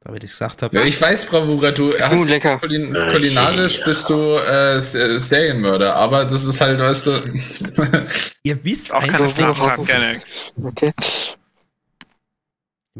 Da 0.00 0.12
wie 0.12 0.16
ich 0.16 0.22
gesagt 0.22 0.60
habe. 0.62 0.76
ja, 0.76 0.84
ich 0.84 1.00
weiß, 1.00 1.26
Bravura, 1.26 1.70
du 1.70 1.94
hast 1.98 2.28
lecker. 2.28 2.58
Kulin 2.58 2.92
kulinarisch 2.92 3.82
bist 3.84 4.10
du 4.10 4.36
äh, 4.36 4.78
Serienmörder, 4.80 5.94
aber 5.94 6.26
das 6.26 6.44
ist 6.44 6.60
halt, 6.60 6.78
weißt 6.78 7.06
du. 7.06 7.10
Ihr 8.42 8.62
wisst 8.64 8.92
Auch 8.92 9.00
keine 9.00 9.12
einfach 9.12 9.24
nicht, 9.24 9.30
Straftat, 9.36 9.78
was 9.78 9.86
gerne. 9.86 10.16
ist. 10.16 10.52
Okay. 10.62 10.92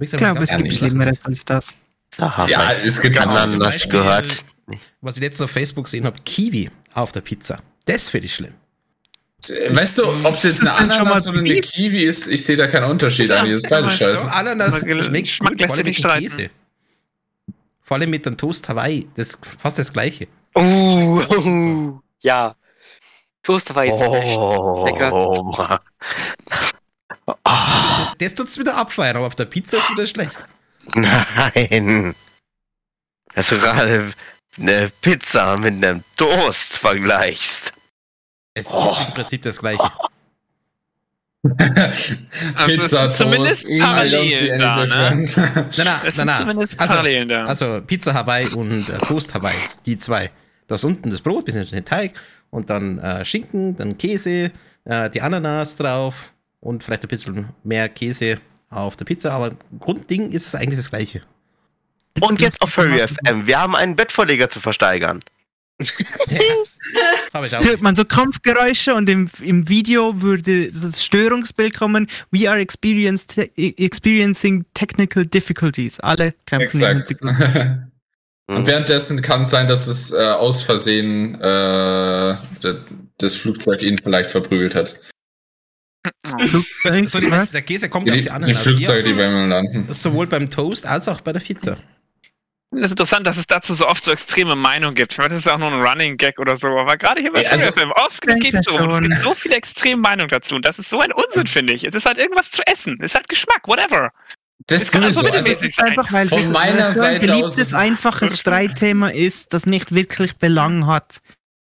Ich 0.00 0.10
glaube, 0.12 0.42
es 0.44 0.50
gar 0.50 0.59
gibt 0.59 0.68
nicht. 0.70 0.78
Schlimmeres 0.78 1.24
als 1.26 1.44
das. 1.44 1.74
ja, 2.16 2.72
es 2.84 3.00
gibt 3.00 3.16
Ja, 3.16 3.22
Ananas 3.22 3.50
zum 3.50 3.60
Beispiel, 3.60 3.90
gehört. 3.92 4.44
Was 5.02 5.16
ich 5.16 5.20
letztens 5.20 5.42
auf 5.42 5.50
Facebook 5.50 5.84
gesehen 5.84 6.06
habe, 6.06 6.16
Kiwi 6.24 6.70
auf 6.94 7.12
der 7.12 7.20
Pizza. 7.20 7.60
Das 7.84 8.09
finde 8.09 8.26
ich 8.26 8.34
schlimm. 8.34 8.55
Weißt 9.47 9.98
du, 9.98 10.09
ob 10.24 10.35
es 10.35 10.43
jetzt 10.43 10.62
Ist 10.62 10.69
eine 10.69 10.93
Ananas 10.94 11.27
mal 11.27 11.31
oder 11.31 11.39
eine? 11.40 11.60
Kiwi 11.60 12.05
ist, 12.05 12.27
ich 12.27 12.44
sehe 12.44 12.56
da 12.56 12.66
keinen 12.66 12.90
Unterschied 12.90 13.28
Ja, 13.28 13.40
eigentlich. 13.43 13.62
Das 13.62 13.81
ist 13.85 14.01
du, 14.01 14.05
scheiße. 14.05 14.12
So, 14.15 14.20
Ananas 14.20 14.81
schmeckt 14.81 14.90
lässt 14.90 15.36
vor 15.36 15.47
sich 15.47 15.60
allem 15.60 15.60
nicht 15.60 15.70
mit 15.70 15.86
dem 15.86 15.94
streiten. 15.94 16.23
Käse. 16.24 16.51
Vor 17.82 17.97
allem 17.97 18.10
mit 18.10 18.27
dem 18.27 18.36
Toast 18.36 18.69
Hawaii. 18.69 19.09
Das 19.15 19.28
ist 19.31 19.39
fast 19.59 19.78
das 19.78 19.93
gleiche. 19.93 20.27
Uh, 20.56 21.23
uh, 21.31 22.01
ja. 22.20 22.55
Toast 23.43 23.74
war 23.74 23.85
jetzt 23.85 24.01
Lecker. 24.01 25.12
Oh, 25.12 25.43
Mann. 25.44 25.78
Das 28.19 28.35
tut's 28.35 28.59
wieder 28.59 28.77
abfeiern, 28.77 29.16
aber 29.16 29.27
auf 29.27 29.35
der 29.35 29.44
Pizza 29.44 29.78
ist 29.78 29.90
wieder 29.90 30.06
schlecht. 30.06 30.39
nein. 30.94 32.15
Dass 33.35 33.48
du 33.48 33.59
gerade 33.59 34.12
eine 34.59 34.90
Pizza 35.01 35.56
mit 35.56 35.82
einem 35.85 36.02
Toast 36.16 36.78
vergleichst. 36.78 37.73
Es 38.59 38.72
Oh. 38.72 38.85
ist 38.85 39.09
im 39.09 39.14
Prinzip 39.14 39.43
das 39.43 39.59
gleiche. 39.59 39.90
Also 42.55 42.82
es 42.82 42.90
sind 42.90 43.12
zumindest 43.12 43.68
Parallelen 43.80 44.59
da, 44.59 44.85
ne? 44.86 45.20
Es 45.22 45.36
nein, 45.36 45.98
sind 46.10 46.26
nein. 46.26 46.36
zumindest 46.40 46.80
Also, 46.80 46.93
Parallelen 46.93 47.28
da. 47.28 47.44
also 47.44 47.80
Pizza 47.86 48.12
Hawaii 48.12 48.48
und 48.48 48.89
äh, 48.89 48.98
Toast 48.98 49.35
Hawaii, 49.35 49.55
die 49.86 49.97
zwei. 49.98 50.30
Du 50.66 50.74
hast 50.74 50.85
unten 50.85 51.10
das 51.10 51.20
Brot, 51.20 51.44
bisschen 51.44 51.64
den 51.64 51.85
Teig 51.85 52.14
und 52.51 52.68
dann 52.70 52.98
äh, 52.98 53.24
Schinken, 53.24 53.76
dann 53.76 53.97
Käse, 53.97 54.51
äh, 54.85 55.10
die 55.10 55.22
Ananas 55.22 55.76
drauf 55.76 56.32
und 56.60 56.82
vielleicht 56.85 57.05
ein 57.05 57.09
bisschen 57.09 57.48
mehr 57.62 57.89
Käse 57.89 58.39
auf 58.68 58.97
der 58.97 59.05
Pizza, 59.05 59.30
aber 59.32 59.52
Grundding 59.78 60.30
ist 60.32 60.47
es 60.47 60.55
eigentlich 60.55 60.78
das 60.78 60.90
gleiche. 60.90 61.22
Und 62.20 62.40
jetzt 62.40 62.60
auf 62.62 62.70
Furry 62.70 62.98
FM. 62.98 63.47
Wir 63.47 63.60
haben 63.60 63.76
einen 63.76 63.94
Bettvorleger 63.94 64.51
zu 64.51 64.60
versteigern. 64.60 65.22
Auch. 65.80 67.64
Hört 67.64 67.80
man 67.82 67.94
so 67.94 68.05
Kampfgeräusche 68.05 68.94
und 68.94 69.09
im, 69.09 69.30
im 69.40 69.68
Video 69.68 70.20
würde 70.20 70.70
das 70.70 71.05
Störungsbild 71.05 71.74
kommen. 71.76 72.09
We 72.30 72.50
are 72.50 72.59
experienced, 72.59 73.38
experiencing 73.56 74.64
technical 74.74 75.24
difficulties. 75.24 76.00
Alle 76.00 76.34
kämpfen 76.46 76.82
Exakt. 76.82 77.14
Und 78.50 78.66
währenddessen 78.66 79.20
kann 79.20 79.42
es 79.42 79.50
sein, 79.50 79.68
dass 79.68 79.86
es 79.86 80.10
äh, 80.10 80.16
aus 80.16 80.62
Versehen 80.62 81.34
äh, 81.40 82.34
das 83.18 83.34
Flugzeug 83.34 83.82
ihn 83.82 83.98
vielleicht 83.98 84.30
verprügelt 84.30 84.74
hat. 84.74 84.98
Flugzeug, 86.24 87.10
So, 87.10 87.20
die, 87.20 87.28
der 87.28 87.62
Käse 87.62 87.90
kommt 87.90 88.06
Die, 88.06 88.12
auf 88.12 88.16
die 88.16 88.22
die 88.22 88.30
Ananas. 88.30 88.62
Flugzeuge, 88.62 89.02
die 89.02 89.10
ja. 89.10 89.16
beim 89.16 89.50
Landen. 89.50 89.92
Sowohl 89.92 90.26
beim 90.26 90.48
Toast 90.48 90.86
als 90.86 91.09
auch 91.09 91.20
bei 91.20 91.32
der 91.34 91.40
Pizza. 91.40 91.76
Das 92.70 92.82
ist 92.82 92.90
interessant, 92.90 93.26
dass 93.26 93.38
es 93.38 93.46
dazu 93.46 93.72
so 93.74 93.86
oft 93.88 94.04
so 94.04 94.10
extreme 94.12 94.54
Meinungen 94.54 94.94
gibt. 94.94 95.12
Ich 95.12 95.18
meine, 95.18 95.30
das 95.30 95.38
ist 95.38 95.48
auch 95.48 95.56
nur 95.58 95.72
ein 95.72 95.80
Running 95.80 96.18
Gag 96.18 96.38
oder 96.38 96.54
so, 96.56 96.68
aber 96.78 96.98
gerade 96.98 97.20
hier 97.22 97.32
bei 97.32 97.42
Ja, 97.42 97.50
also- 97.52 97.72
Film, 97.72 97.90
oft 97.92 98.20
geht 98.20 98.52
es 98.54 98.60
darum. 98.62 98.88
Es 98.90 99.00
gibt 99.00 99.16
so 99.16 99.32
viele 99.34 99.56
extreme 99.56 100.00
Meinungen 100.02 100.28
dazu 100.28 100.54
und 100.54 100.64
das 100.64 100.78
ist 100.78 100.90
so 100.90 101.00
ein 101.00 101.10
Unsinn, 101.12 101.46
finde 101.46 101.72
ich. 101.72 101.84
Es 101.84 101.94
ist 101.94 102.04
halt 102.04 102.18
irgendwas 102.18 102.50
zu 102.50 102.62
essen. 102.66 102.98
Es 103.00 103.12
ist 103.12 103.14
halt 103.14 103.28
Geschmack, 103.28 103.66
whatever. 103.66 104.10
Das 104.66 104.82
Es 104.82 104.90
kann 104.92 105.02
also 105.04 105.20
sowieso, 105.20 105.34
also, 105.36 105.48
mittelmäßig 105.48 105.74
sein. 105.74 105.86
Einfach 105.86 106.12
weil 106.12 106.26
Von 106.28 106.52
meiner 106.52 106.92
so 106.92 107.00
ein 107.00 107.20
Seite 107.20 107.20
aus 107.20 107.26
beliebtes, 107.26 107.58
ist 107.58 107.68
es- 107.68 107.74
einfaches 107.74 108.38
Streitthema 108.40 109.08
ist, 109.08 109.54
das 109.54 109.64
nicht 109.64 109.94
wirklich 109.94 110.36
Belang 110.36 110.86
hat. 110.86 111.20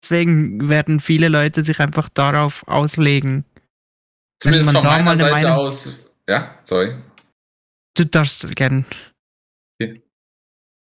Deswegen 0.03 0.67
werden 0.67 0.99
viele 0.99 1.29
Leute 1.29 1.63
sich 1.63 1.79
einfach 1.79 2.09
darauf 2.09 2.67
auslegen. 2.67 3.45
zumindest 4.39 4.71
von 4.71 4.83
meiner 4.83 5.15
Seite 5.15 5.31
Meinung- 5.35 5.51
aus. 5.51 5.99
Ja, 6.27 6.55
sorry. 6.63 6.95
Du 7.95 8.03
darfst 8.05 8.53
gern. 8.55 8.85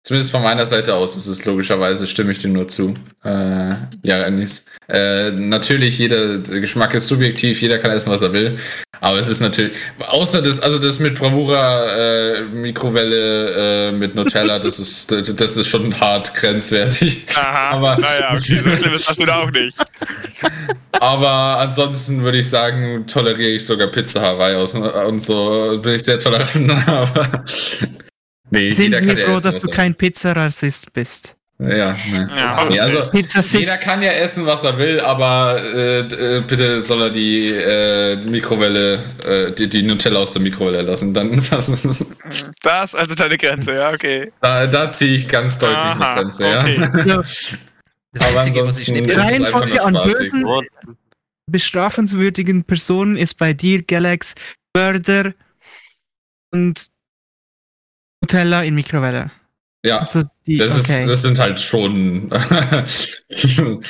Zumindest 0.04 0.32
von 0.32 0.42
meiner 0.42 0.66
Seite 0.66 0.94
aus 0.94 1.16
ist 1.16 1.28
es 1.28 1.44
logischerweise, 1.44 2.08
stimme 2.08 2.32
ich 2.32 2.38
dir 2.40 2.48
nur 2.48 2.66
zu. 2.66 2.94
Äh, 3.24 3.74
ja, 4.02 4.24
Anis. 4.26 4.66
Äh, 4.88 5.30
natürlich, 5.30 5.96
jeder 5.96 6.38
Geschmack 6.38 6.94
ist 6.96 7.06
subjektiv, 7.06 7.62
jeder 7.62 7.78
kann 7.78 7.92
essen, 7.92 8.10
was 8.10 8.20
er 8.22 8.32
will. 8.32 8.58
Aber 9.00 9.18
es 9.20 9.28
ist 9.28 9.40
natürlich, 9.40 9.72
außer 10.00 10.42
das, 10.42 10.58
also 10.60 10.80
das 10.80 10.98
mit 10.98 11.14
Bravura, 11.16 11.86
äh, 11.86 12.40
Mikrowelle 12.42 13.90
äh, 13.90 13.92
mit 13.92 14.16
Nutella, 14.16 14.58
das 14.58 14.80
ist, 14.80 15.12
das 15.12 15.56
ist 15.56 15.68
schon 15.68 15.98
hart 16.00 16.34
grenzwertig. 16.34 17.26
Aha, 17.36 17.70
Aber- 17.76 17.96
naja, 17.96 18.30
okay, 18.32 18.60
so 18.64 18.76
schlimm 18.76 18.94
ist 18.94 19.08
das 19.08 19.18
nun 19.18 19.30
auch 19.30 19.50
nicht. 19.52 19.78
Aber 20.98 21.58
ansonsten 21.60 22.22
würde 22.22 22.38
ich 22.38 22.48
sagen, 22.48 23.06
toleriere 23.06 23.52
ich 23.52 23.64
sogar 23.64 23.86
Pizza 23.88 24.20
Hawaii 24.20 24.56
aus 24.56 24.74
und 24.74 25.20
so 25.20 25.78
bin 25.80 25.94
ich 25.94 26.02
sehr 26.02 26.18
tolerant. 26.18 26.70
Aber 26.88 27.44
nee, 28.52 28.70
Sind 28.70 28.92
wir 28.92 29.02
ja 29.02 29.16
froh, 29.16 29.36
essen, 29.36 29.50
dass 29.50 29.62
du 29.62 29.68
kein 29.68 29.94
Pizzarassist 29.94 30.92
bist. 30.92 31.36
Ja, 31.58 31.92
ne. 31.92 32.30
Ja, 32.36 32.66
nee, 32.68 32.80
also 32.80 33.08
Pizza 33.10 33.40
jeder 33.56 33.76
kann 33.76 34.02
ja 34.02 34.10
essen, 34.12 34.46
was 34.46 34.64
er 34.64 34.76
will, 34.78 34.98
aber 35.00 35.62
äh, 35.62 36.00
äh, 36.00 36.40
bitte 36.40 36.80
soll 36.80 37.02
er 37.02 37.10
die 37.10 37.50
äh, 37.50 38.16
Mikrowelle, 38.16 38.98
äh, 39.24 39.52
die, 39.52 39.68
die 39.68 39.82
Nutella 39.82 40.20
aus 40.20 40.32
der 40.32 40.42
Mikrowelle 40.42 40.82
lassen. 40.82 41.14
Dann 41.14 41.40
das 41.50 41.68
ist, 41.68 42.16
Das 42.62 42.84
ist 42.86 42.94
also 42.94 43.14
deine 43.14 43.36
Grenze, 43.36 43.74
ja, 43.74 43.92
okay. 43.92 44.32
da, 44.40 44.66
da 44.66 44.90
ziehe 44.90 45.14
ich 45.14 45.28
ganz 45.28 45.58
deutlich 45.58 45.76
Aha, 45.76 46.14
eine 46.14 46.22
Grenze. 46.22 46.48
Ja. 46.48 46.60
okay. 46.60 47.22
Das 48.14 48.28
Aber 48.28 48.40
Einzige, 48.40 48.66
was 48.66 48.78
ich 48.78 48.88
ist 48.90 49.08
es 49.08 49.16
einfach 49.16 49.62
Reihenfolge 49.62 49.74
nur 49.74 49.86
an. 49.86 49.94
Bösen 50.04 50.44
bestrafenswürdigen 51.46 52.64
Personen 52.64 53.16
ist 53.16 53.38
bei 53.38 53.52
dir, 53.52 53.82
Galax, 53.82 54.34
Mörder 54.74 55.32
und 56.50 56.91
Nutella 58.22 58.62
in 58.62 58.74
Mikrowelle. 58.74 59.30
Ja. 59.84 59.98
Das, 59.98 60.08
ist 60.08 60.12
so 60.12 60.22
die, 60.46 60.56
Das, 60.58 60.78
okay. 60.80 61.02
ist, 61.02 61.08
das 61.08 61.22
sind 61.22 61.38
halt 61.38 61.60
schon. 61.60 62.30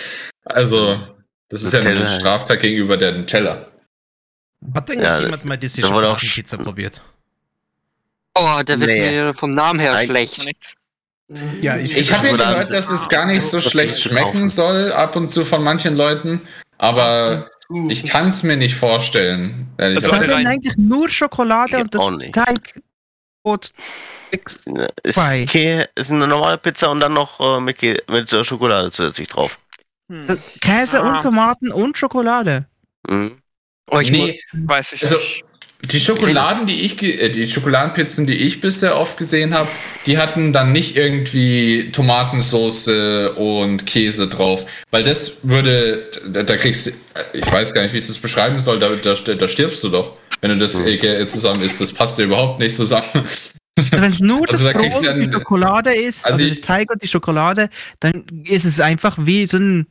also, 0.45 1.01
das 1.49 1.63
ist 1.63 1.73
ja 1.73 1.81
Nutella. 1.81 2.01
eine 2.07 2.11
Straftat 2.21 2.61
gegenüber 2.61 2.97
der 2.97 3.13
Nutella. 3.13 3.67
Hat 4.75 4.91
eigentlich 4.91 5.05
Ja, 5.05 5.21
jemand 5.21 5.45
mal 5.45 5.57
diese 5.59 5.83
Schokoladenpizza 5.83 6.57
probiert? 6.57 7.03
Oh, 8.35 8.61
der 8.67 8.81
wird 8.81 8.91
Nee. 8.91 9.11
mir 9.11 9.35
vom 9.35 9.55
Namen 9.55 9.79
her 9.81 9.93
Nein. 9.93 10.07
schlecht. 10.07 10.75
Ja, 11.61 11.77
ich, 11.77 11.97
Ich 11.97 12.13
habe 12.13 12.29
ja 12.29 12.37
gehört, 12.37 12.73
dass 12.73 12.91
es 12.91 13.09
gar 13.09 13.27
nicht 13.27 13.43
so 13.43 13.59
Das 13.59 13.71
schlecht 13.71 13.99
schmecken 13.99 14.49
soll, 14.49 14.93
ab 14.93 15.17
und 15.17 15.29
zu 15.29 15.45
von 15.45 15.63
manchen 15.63 15.97
Leuten. 15.97 16.41
Aber 16.79 17.47
ich 17.89 18.05
kann 18.07 18.29
es 18.29 18.43
mir 18.43 18.57
nicht 18.57 18.75
vorstellen. 18.75 19.69
Habe 19.79 20.33
rein- 20.33 20.47
eigentlich 20.47 20.77
nur 20.77 21.09
Schokolade 21.11 21.79
und 21.79 21.95
das 21.95 22.03
auch 22.03 22.19
nicht. 23.45 23.73
Teigbrot. 23.73 23.73
X- 24.31 24.65
Ist, 25.03 25.15
Zwei. 25.15 25.45
Kä 25.47 25.87
ist 25.95 26.11
eine 26.11 26.27
normale 26.27 26.59
Pizza 26.59 26.91
und 26.91 27.01
dann 27.01 27.13
noch 27.15 27.39
äh, 27.41 27.61
mit, 27.61 27.79
Kä 27.79 27.99
mit 28.09 28.33
äh, 28.33 28.45
Schokolade 28.45 28.91
zusätzlich 28.91 29.29
drauf. 29.29 29.59
Hm, 30.09 30.39
Käse 30.61 31.01
Ah. 31.03 31.09
und 31.19 31.23
Tomaten 31.23 31.73
und 31.73 31.97
Schokolade. 31.99 32.67
Mhm. 33.09 33.41
Oh, 33.91 33.99
ich 33.99 34.11
Nee, 34.11 34.41
weiß 34.53 34.93
ich 34.95 35.03
Also, 35.05 35.17
nicht. 35.17 35.45
Die 35.85 36.01
Schokoladen, 36.01 36.67
die 36.67 36.83
ich, 36.83 36.97
ge- 36.97 37.17
äh, 37.19 37.29
die 37.31 37.49
Schokoladenpizzen, 37.49 38.27
die 38.27 38.37
ich 38.37 38.61
bisher 38.61 38.97
oft 38.99 39.19
gesehen 39.19 39.53
habe, 39.53 39.69
die 40.07 40.17
hatten 40.19 40.53
dann 40.53 40.73
nicht 40.73 40.97
irgendwie 40.97 41.91
Tomatensauce 41.93 42.89
und 43.37 43.85
Käse 43.87 44.29
drauf, 44.29 44.65
weil 44.91 45.03
das 45.05 45.39
würde, 45.43 46.07
da, 46.29 46.45
da 46.45 46.57
kriegst 46.57 46.87
du, 46.87 46.91
ich 47.33 47.53
weiß 47.53 47.75
gar 47.75 47.83
nicht, 47.83 47.93
wie 47.95 47.99
ich 47.99 48.07
das 48.07 48.19
beschreiben 48.19 48.59
soll, 48.59 48.79
da, 48.79 48.91
da, 48.95 49.15
da 49.35 49.49
stirbst 49.49 49.83
du 49.85 49.89
doch, 49.89 50.17
wenn 50.41 50.51
du 50.51 50.57
das 50.57 50.79
Mhm. 50.79 50.87
äh, 50.87 51.27
zusammen 51.27 51.61
isst. 51.61 51.81
Das 51.81 51.93
passt 51.93 52.19
ja 52.19 52.25
überhaupt 52.27 52.61
nicht 52.61 52.77
zusammen. 52.77 53.05
Wenn 53.91 54.05
es 54.05 54.21
nur 54.21 54.47
Also 54.51 54.65
da 54.65 54.73
das 54.73 54.81
kriegst 54.83 54.99
Brot 54.99 55.03
du 55.03 55.07
ja 55.11 55.15
und 55.25 55.27
die 55.27 55.33
Schokolade 55.33 55.95
ist, 55.95 56.25
Also 56.25 56.43
also, 56.45 56.45
ich- 56.55 56.61
der 56.61 56.63
Teig 56.63 56.91
und 56.93 57.03
die 57.03 57.09
Schokolade, 57.09 57.69
dann 58.01 58.25
ist 58.45 58.65
es 58.65 58.81
einfach 58.81 59.17
wie 59.21 59.47
so 59.47 59.57
ein 59.59 59.87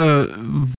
äh, 0.00 0.24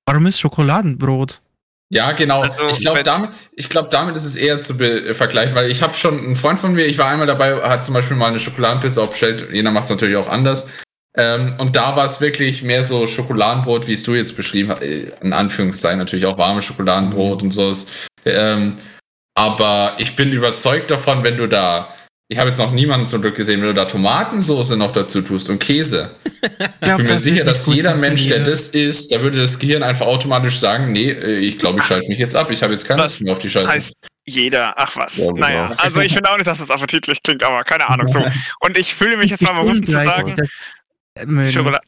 warmes 0.06 0.40
Schokoladenbrot. 0.40 1.42
Ja, 1.90 2.12
genau. 2.14 2.42
Also, 2.42 2.68
ich 2.70 2.80
glaube, 2.80 3.04
damit, 3.04 3.30
ich 3.54 3.70
glaub, 3.70 3.92
damit 3.92 4.16
ist 4.16 4.26
es 4.26 4.36
eher 4.36 4.60
zu 4.60 4.76
be- 4.76 5.14
vergleichen, 5.14 5.56
weil 5.56 5.70
ich 5.70 5.84
habe 5.84 5.94
schon 5.94 6.20
einen 6.20 6.36
Freund 6.36 6.60
von 6.60 6.74
mir, 6.74 6.86
ich 6.86 6.98
war 6.98 7.08
einmal 7.08 7.28
dabei, 7.28 7.62
hat 7.62 7.86
zum 7.86 7.94
Beispiel 7.94 8.18
mal 8.18 8.28
eine 8.28 8.40
Schokoladenpizza 8.40 9.04
aufgestellt. 9.04 9.48
Jeder 9.54 9.72
macht 9.72 9.86
es 9.86 9.92
natürlich 9.92 10.16
auch 10.16 10.28
anders. 10.28 10.70
Ähm, 11.18 11.56
und 11.60 11.76
da 11.76 11.96
war 11.96 12.06
es 12.06 12.20
wirklich 12.20 12.64
mehr 12.64 12.84
so 12.84 13.08
Schokoladenbrot, 13.08 13.88
wie 13.88 13.94
es 13.94 14.04
du 14.04 14.16
jetzt 14.16 14.36
beschrieben 14.36 14.72
hast. 14.72 14.82
Äh, 14.82 15.12
In 15.22 15.32
Anführungszeichen 15.32 16.00
natürlich 16.00 16.26
auch 16.26 16.38
warmes 16.38 16.66
Schokoladenbrot 16.66 17.44
und 17.44 17.52
so. 17.52 17.74
Ähm, 18.26 18.76
aber 19.38 19.94
ich 19.98 20.16
bin 20.16 20.34
überzeugt 20.34 20.90
davon, 20.92 21.24
wenn 21.24 21.38
du 21.38 21.48
da, 21.48 21.95
ich 22.28 22.38
habe 22.40 22.50
jetzt 22.50 22.58
noch 22.58 22.72
niemanden 22.72 23.06
zum 23.06 23.22
Glück 23.22 23.36
gesehen, 23.36 23.62
wenn 23.62 23.68
du 23.68 23.74
da 23.74 23.86
Tomatensauce 23.86 24.72
noch 24.72 24.92
dazu 24.92 25.22
tust 25.22 25.50
und 25.50 25.60
Käse. 25.60 26.12
Ich 26.80 26.96
bin 26.96 27.08
mir 27.08 27.18
sicher, 27.18 27.44
dass 27.44 27.66
jeder 27.66 27.96
Mensch, 27.96 28.28
der 28.28 28.44
das 28.44 28.70
isst, 28.70 29.12
da 29.12 29.20
würde 29.20 29.40
das 29.40 29.58
Gehirn 29.58 29.82
einfach 29.82 30.06
automatisch 30.06 30.60
sagen, 30.60 30.92
nee, 30.92 31.10
äh, 31.10 31.38
ich 31.38 31.58
glaube, 31.58 31.80
ich 31.80 31.86
schalte 31.86 32.08
mich 32.08 32.20
jetzt 32.20 32.36
ab. 32.36 32.52
Ich 32.52 32.62
habe 32.62 32.72
jetzt 32.72 32.88
keine 32.88 33.02
Lust 33.02 33.22
mehr 33.22 33.34
auf 33.34 33.40
die 33.40 33.50
Scheiße. 33.50 33.68
Heißt 33.68 33.94
jeder, 34.28 34.78
ach 34.78 34.96
was. 34.96 35.18
Ja, 35.18 35.26
genau. 35.26 35.40
naja, 35.40 35.74
also 35.78 36.02
ich 36.02 36.14
finde 36.14 36.30
auch 36.30 36.38
nicht, 36.38 36.46
dass 36.46 36.60
das 36.60 36.70
appetitlich 36.70 37.24
klingt, 37.24 37.42
aber 37.42 37.64
keine 37.64 37.90
Ahnung 37.90 38.08
so. 38.08 38.24
Und 38.60 38.78
ich 38.78 38.94
fühle 38.94 39.18
mich 39.18 39.32
jetzt 39.32 39.42
mal 39.42 39.54
berufen 39.54 39.86
zu 39.86 39.94
sagen, 39.94 40.36
die, 41.18 41.52
Schokola 41.52 41.80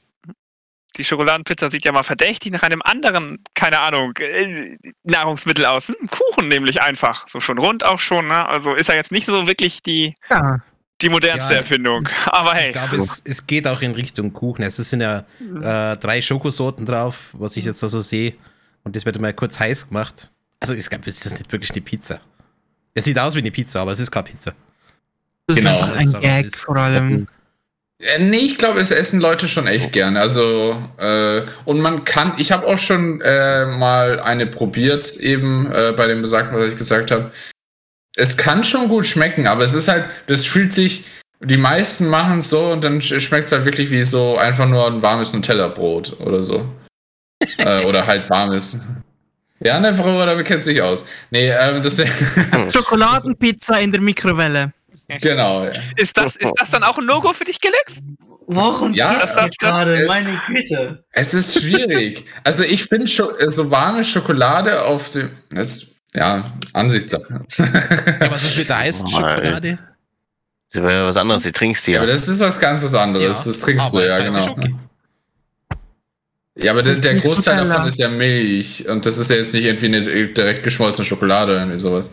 die 0.98 1.04
Schokoladenpizza 1.04 1.70
sieht 1.70 1.86
ja 1.86 1.92
mal 1.92 2.04
verdächtig 2.04 2.52
nach 2.52 2.64
einem 2.64 2.82
anderen, 2.82 3.44
keine 3.54 3.80
Ahnung, 3.80 4.14
äh, 4.18 4.76
Nahrungsmittel 5.04 5.66
aus. 5.66 5.88
Hm, 5.90 5.96
Kuchen 6.10 6.48
nämlich 6.48 6.82
einfach. 6.82 7.28
So 7.28 7.40
schon 7.40 7.58
rund 7.58 7.86
auch 7.86 8.00
schon, 8.00 8.28
ne? 8.28 8.48
Also 8.48 8.74
ist 8.74 8.90
ja 8.90 8.96
jetzt 8.96 9.12
nicht 9.12 9.26
so 9.26 9.48
wirklich 9.48 9.82
die, 9.84 10.14
Ja, 10.30 10.58
die 11.02 11.10
modernste 11.10 11.54
Ja. 11.54 11.60
Erfindung. 11.60 12.08
Aber 12.26 12.54
hey. 12.54 12.68
Ich 12.68 12.74
glaube, 12.74 12.96
es, 12.98 13.22
es 13.26 13.46
geht 13.48 13.68
auch 13.68 13.82
in 13.82 13.92
Richtung 13.92 14.34
Kuchen. 14.34 14.64
Es 14.64 14.78
sind 14.78 15.02
ja 15.02 15.20
äh, 15.40 15.96
drei 15.98 16.22
Schokosorten 16.22 16.86
drauf, 16.86 17.18
was 17.34 17.56
ich 17.58 17.66
jetzt 17.66 17.82
da 17.84 17.88
so 17.88 18.00
sehe. 18.02 18.34
Und 18.84 18.96
das 18.96 19.06
wird 19.06 19.20
mal 19.22 19.34
kurz 19.34 19.60
heiß 19.60 19.90
gemacht. 19.90 20.32
Also 20.60 20.74
ich 20.74 20.90
glaube, 20.90 21.10
es 21.10 21.26
ist 21.26 21.38
nicht 21.38 21.52
wirklich 21.52 21.72
eine 21.72 21.82
Pizza. 21.82 22.20
Es 22.94 23.06
sieht 23.06 23.20
aus 23.20 23.36
wie 23.36 23.40
eine 23.40 23.52
Pizza, 23.52 23.82
aber 23.82 23.92
es 23.92 24.00
ist 24.00 24.10
keine 24.10 24.24
Pizza. 24.24 24.54
das 25.46 25.58
Genau, 25.58 25.78
ist 25.78 25.84
einfach 25.84 26.22
ein 26.22 26.22
Gag 26.44 26.56
vor 26.58 26.76
allem. 26.78 27.28
Äh, 28.00 28.20
nee, 28.20 28.38
ich 28.38 28.58
glaube, 28.58 28.80
es 28.80 28.92
essen 28.92 29.20
Leute 29.20 29.48
schon 29.48 29.68
echt 29.68 29.92
gern. 29.92 30.18
Also, 30.18 30.82
äh, 30.98 31.42
und 31.66 31.82
man 31.82 32.04
kann, 32.04 32.34
ich 32.38 32.52
habe 32.52 32.68
auch 32.68 32.78
schon 32.78 33.22
äh, 33.22 33.66
mal 33.66 34.20
eine 34.20 34.46
probiert, 34.46 35.18
eben 35.18 35.72
äh, 35.72 35.94
bei 35.96 36.08
dem 36.08 36.22
Besagten, 36.22 36.58
was 36.58 36.72
ich 36.72 36.78
gesagt 36.78 37.12
habe. 37.12 37.32
Es 38.16 38.38
kann 38.38 38.64
schon 38.64 38.88
gut 38.88 39.06
schmecken, 39.06 39.48
aber 39.48 39.64
es 39.64 39.74
ist 39.74 39.88
halt, 39.88 40.06
das 40.28 40.46
fühlt 40.46 40.74
sich, 40.74 41.06
die 41.40 41.58
meisten 41.58 42.08
machen 42.08 42.40
es 42.40 42.50
so 42.50 42.72
und 42.72 42.84
dann 42.84 43.00
schmeckt 43.02 43.46
es 43.46 43.52
halt 43.52 43.66
wirklich 43.66 43.92
wie 43.92 44.04
so 44.04 44.38
einfach 44.38 44.68
nur 44.68 44.88
ein 44.88 45.02
warmes 45.04 45.34
Nutella-Brot 45.34 46.20
oder 46.20 46.42
so. 46.42 46.68
äh, 47.60 47.86
oder 47.86 48.06
halt 48.06 48.28
warmes. 48.30 48.82
Ja, 49.60 49.80
ne, 49.80 49.96
Frau, 49.96 50.24
da 50.26 50.42
kennt 50.44 50.64
sich 50.64 50.82
aus. 50.82 51.06
Nee, 51.32 51.50
ähm, 51.50 51.82
deswegen. 51.82 52.12
Schokoladenpizza 52.72 53.80
in 53.80 53.92
der 53.92 54.02
Mikrowelle. 54.02 54.74
Genau, 55.22 55.66
ja. 55.66 55.72
Ist 55.96 56.18
das, 56.18 56.36
ist 56.36 56.52
das 56.58 56.72
dann 56.72 56.84
auch 56.84 56.98
ein 56.98 57.06
No-Go 57.06 57.34
für 57.34 57.44
dich, 57.44 57.60
Gelex? 57.60 58.02
Warum 58.48 58.94
Ja, 58.94 59.14
das 59.14 59.34
das- 59.36 59.46
jetzt 59.46 59.60
gerade? 59.60 59.96
es- 60.02 60.08
Meine 60.08 60.42
Güte. 60.48 61.04
Es 61.12 61.34
ist 61.34 61.60
schwierig. 61.62 62.26
also 62.44 62.64
ich 62.64 62.86
finde 62.86 63.06
äh, 63.40 63.50
so 63.50 63.70
warme 63.72 64.04
Schokolade 64.04 64.84
auf 64.84 65.10
dem. 65.12 65.32
Das, 65.50 65.96
ja, 66.16 66.44
Ansichtssache. 66.74 67.42
Ja, 67.58 68.32
was 68.32 68.44
ist 68.44 68.58
mit 68.58 68.70
der 68.70 68.78
Eisschokolade? 68.78 69.80
Das 70.72 70.82
wäre 70.82 70.94
ja 70.94 71.06
was 71.08 71.18
anderes, 71.18 71.44
die 71.44 71.52
trinkst 71.52 71.86
die 71.88 71.92
ja, 71.92 71.98
ja. 71.98 72.04
aber 72.04 72.12
das 72.12 72.28
ist 72.28 72.40
was 72.40 72.60
ganz 72.60 72.84
was 72.84 72.94
anderes. 72.94 73.44
das 73.44 73.60
trinkst 73.60 73.88
aber 73.88 74.02
du, 74.02 74.08
ja, 74.08 74.18
genau. 74.24 74.56
Ja, 76.60 76.72
aber 76.72 76.80
Das 76.80 76.88
der, 76.88 76.96
ist 76.96 77.04
der 77.04 77.14
nicht 77.14 77.24
Großteil 77.24 77.66
davon 77.68 77.86
ist 77.86 78.00
ja 78.00 78.10
Milch. 78.10 78.88
Und 78.88 79.06
das 79.06 79.18
ist 79.18 79.30
ja 79.30 79.36
jetzt 79.36 79.54
nicht 79.54 79.66
irgendwie 79.66 79.86
eine 79.86 80.02
direkt 80.28 80.64
geschmolzene 80.64 81.06
Schokolade 81.06 81.52
oder 81.52 81.62
irgendwie 81.62 81.78
sowas. 81.78 82.10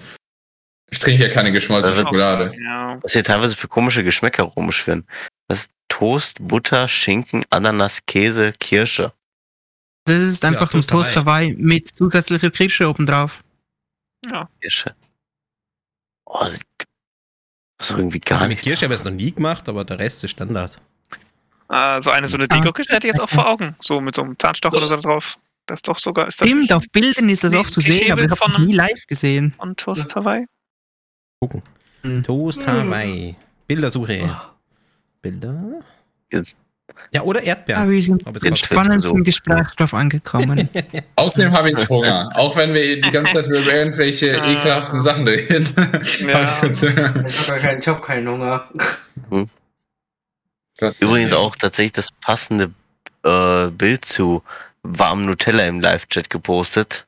Ich 0.95 1.01
trinke 1.01 1.25
ja 1.25 1.29
keine 1.29 1.51
geschmolzene 1.51 1.93
Also- 1.97 2.05
Schokolade. 2.05 2.55
Ja. 2.63 2.99
Was 3.03 3.13
hier 3.15 3.25
teilweise 3.25 3.57
für 3.57 3.67
komische 3.67 4.05
Geschmäcker 4.05 4.45
rumschwirren. 4.45 5.05
Das 5.49 5.63
ist 5.63 5.71
Toast, 5.89 6.37
Butter, 6.41 6.87
Schinken, 6.87 7.45
Ananas, 7.51 8.07
Käse, 8.07 8.53
Kirsche. 8.53 9.13
Das 10.05 10.21
ist 10.21 10.45
einfach 10.45 10.73
ein 10.73 10.83
Toast 10.83 11.17
Hawaii. 11.17 11.55
Mit 11.59 11.89
zusätzlicher 11.89 12.51
Kirsche 12.53 12.89
obendrauf. 12.89 13.43
Kirsche. 14.61 14.95
Oh, 16.27 16.45
das 16.45 16.61
ist 17.81 17.91
irgendwie 17.91 18.21
gar 18.21 18.37
Also 18.39 18.47
mit 18.49 18.57
nicht. 18.59 18.65
Kirsche 18.65 18.85
habe 18.85 18.95
ich 18.95 19.01
es 19.01 19.05
noch 19.05 19.13
nie 19.13 19.33
gemacht, 19.33 19.69
aber 19.69 19.85
der 19.85 19.99
Rest 19.99 20.23
ist 20.23 20.31
Standard. 20.31 20.81
Äh, 21.71 22.01
so 22.01 22.11
eine 22.11 22.29
so 22.29 22.37
eine 22.37 22.45
Ah. 22.51 22.57
Deko-Kiste 22.61 22.95
hätte 22.95 23.09
ich 23.09 23.15
jetzt 23.15 23.21
auch 23.21 23.29
vor 23.29 23.49
Augen. 23.49 23.75
So 23.81 24.01
mit 24.01 24.15
so 24.15 24.23
einem 24.23 24.39
Zahnstocher 24.39 24.77
oder 24.77 24.87
so 24.87 24.97
drauf. 24.97 25.39
Das 25.67 25.79
ist 25.79 25.89
doch 25.89 25.99
sogar. 25.99 26.29
Ist 26.29 26.41
das 26.41 26.47
Stimmt, 26.49 26.73
auf 26.73 26.85
Bildern 26.93 27.29
ist 27.31 27.43
das 27.43 27.53
oft 27.55 27.73
zu 27.73 27.81
sehen, 27.81 28.13
aber 28.13 28.23
ich 28.23 28.31
habe 28.31 28.63
nie 28.65 28.73
live 28.73 29.07
gesehen. 29.09 29.55
von 29.57 29.75
Toast 29.77 30.15
Hawaii? 30.15 30.47
Gucken. 31.49 31.63
Hm. 32.03 32.23
Toast 32.23 32.67
Hawaii. 32.67 33.35
Bildersuche. 33.67 34.31
Bilder. 35.23 35.55
Ja, 37.13 37.23
oder 37.23 37.43
Erdbeeren. 37.43 37.91
wir 37.91 38.03
sind 38.03 38.27
Aber 38.27 38.37
es 38.37 38.43
Jetzt 38.43 38.51
macht 38.63 38.71
im 38.73 38.79
spannendsten 38.79 39.19
so. 39.19 39.25
Gesprächsstoff 39.25 39.95
angekommen. 39.95 40.69
Außerdem 41.17 41.53
habe 41.53 41.71
ich 41.71 41.89
Hunger. 41.89 42.31
Auch 42.35 42.57
wenn 42.57 42.75
wir 42.75 43.01
die 43.01 43.11
ganze 43.11 43.35
Zeit 43.35 43.47
über 43.47 43.73
irgendwelche 43.73 44.41
Ah. 44.41 44.51
ekelhaften 44.51 45.01
Sachen 45.01 45.27
reden. 45.27 45.67
Ja. 46.21 46.45
Ich 46.45 47.51
habe 47.51 47.81
hab 47.87 48.03
keinen 48.03 48.29
Hunger. 48.29 48.69
Übrigens 51.01 51.33
auch 51.33 51.57
tatsächlich 51.57 51.93
das 51.93 52.11
passende 52.13 52.71
äh, 53.25 53.69
Bild 53.71 54.05
zu 54.05 54.43
warmem 54.83 55.27
Nutella 55.27 55.65
im 55.65 55.81
Live-Chat 55.81 56.29
gepostet. 56.31 57.07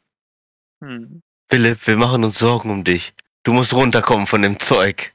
Hm. 0.81 1.21
Philipp, 1.51 1.87
wir 1.87 1.97
machen 1.97 2.25
uns 2.25 2.39
Sorgen 2.39 2.71
um 2.71 2.85
dich. 2.85 3.13
Du 3.47 3.53
musst 3.53 3.73
runterkommen 3.73 4.27
von 4.27 4.43
dem 4.43 4.59
Zeug. 4.59 5.13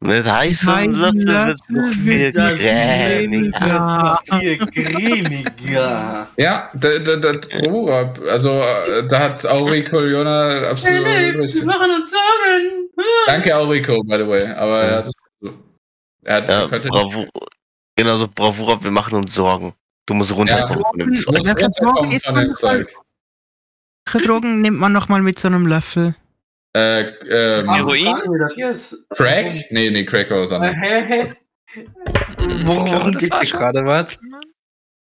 Mit 0.00 0.30
heißem 0.30 0.66
Mein 0.68 0.92
Löffel 0.92 1.26
wird's 1.26 1.68
noch 1.70 1.88
viel 1.94 2.06
wird 2.06 2.36
Das 2.36 2.60
cremiger. 2.60 4.20
viel 4.38 4.58
cremiger. 4.66 6.28
Ja, 6.36 6.70
da, 6.74 6.98
da, 6.98 7.16
da, 7.16 7.32
Bravura. 7.32 8.12
Also, 8.30 8.60
äh, 8.60 9.08
da 9.08 9.20
hat 9.20 9.46
Aurico 9.46 10.00
Jona 10.04 10.68
absolut 10.68 11.06
Hey, 11.06 11.32
wir 11.34 11.42
recht. 11.42 11.64
machen 11.64 11.90
uns 11.90 12.10
Sorgen. 12.10 12.90
Danke, 13.26 13.56
Aurico, 13.56 14.02
by 14.04 14.16
the 14.18 14.28
way. 14.28 14.46
Aber 14.52 14.82
er 14.82 14.96
hat. 14.98 15.10
Er 16.24 16.34
hat 16.36 16.48
Ja, 16.50 16.68
könnte, 16.68 16.88
Bravo. 16.88 17.26
Genau 17.96 18.18
so, 18.18 18.28
Bravura, 18.28 18.84
wir 18.84 18.90
machen 18.90 19.14
uns 19.14 19.32
Sorgen. 19.34 19.72
Du 20.04 20.12
musst 20.12 20.32
runterkommen 20.36 20.82
von 20.84 20.98
dem 20.98 21.14
Zeug. 21.14 21.26
runterkommen 21.38 22.20
von 22.20 22.34
dem 22.34 22.54
Zeug. 22.54 22.94
Welche 24.12 24.26
Drogen 24.26 24.62
nimmt 24.62 24.78
man 24.78 24.92
nochmal 24.92 25.20
mit 25.20 25.38
so 25.38 25.48
einem 25.48 25.66
Löffel? 25.66 26.14
Äh, 26.74 27.00
ähm, 27.28 27.70
Heroin? 27.70 28.16
Crack? 29.10 29.70
Nee, 29.70 29.90
nee, 29.90 30.04
Crack 30.04 30.30
war 30.30 30.40
was 30.40 30.52
anderes. 30.52 31.36
Worum 32.64 33.12
geht's 33.12 33.38
hier 33.40 33.50
gerade, 33.50 33.84
was? 33.84 34.18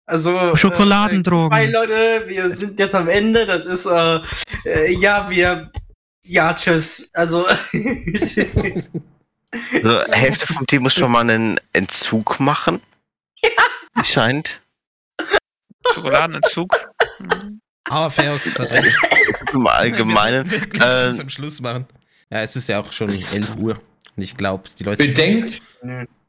Also. 0.06 0.56
Schokoladendrogen. 0.56 1.58
Hi 1.58 1.66
Leute, 1.68 2.26
wir 2.28 2.50
sind 2.52 2.80
jetzt 2.80 2.94
am 2.94 3.08
Ende. 3.08 3.48
Das 3.48 3.66
ist, 3.66 3.88
äh, 3.88 4.20
äh 4.66 4.94
ja, 5.00 5.28
wir. 5.30 5.72
Ja, 6.24 6.54
tschüss. 6.54 7.10
Also. 7.14 7.46
Also, 9.74 10.00
Hälfte 10.14 10.48
vom 10.54 10.66
Team 10.66 10.84
muss 10.84 10.94
schon 10.94 11.12
mal 11.12 11.30
einen 11.30 11.60
Entzug 11.74 12.40
machen. 12.40 12.82
Scheint. 14.02 14.62
Schokoladenentzug. 15.86 16.90
Aber 17.90 18.10
Ferox 18.12 18.58
hat 18.60 18.72
recht. 18.72 18.98
Im 19.54 19.68
Allgemeinen. 19.68 20.50
Wir 20.50 20.82
Äh, 20.82 21.20
am 21.20 21.30
Schluss 21.30 21.60
machen. 21.62 21.86
Ja, 22.30 22.42
es 22.42 22.56
ist 22.56 22.68
ja 22.70 22.80
auch 22.82 22.92
schon 22.92 23.10
11 23.10 23.56
Uhr. 23.58 23.82
Und 24.16 24.24
ich 24.24 24.38
glaube, 24.38 24.64
die 24.78 24.84
Leute. 24.84 25.04
Bedenkt, 25.06 25.62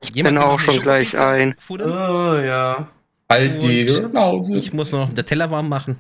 Ich 0.03 0.13
bin 0.13 0.39
auch 0.39 0.59
schon 0.59 0.81
gleich 0.81 1.19
ein. 1.19 1.55
Oh, 1.69 1.77
ja. 1.79 2.89
halt 3.29 3.63
die 3.63 3.89
Schnauze. 3.89 4.57
Ich 4.57 4.73
muss 4.73 4.93
noch 4.93 5.13
den 5.13 5.27
Teller 5.27 5.51
warm 5.51 5.69
machen. 5.69 5.99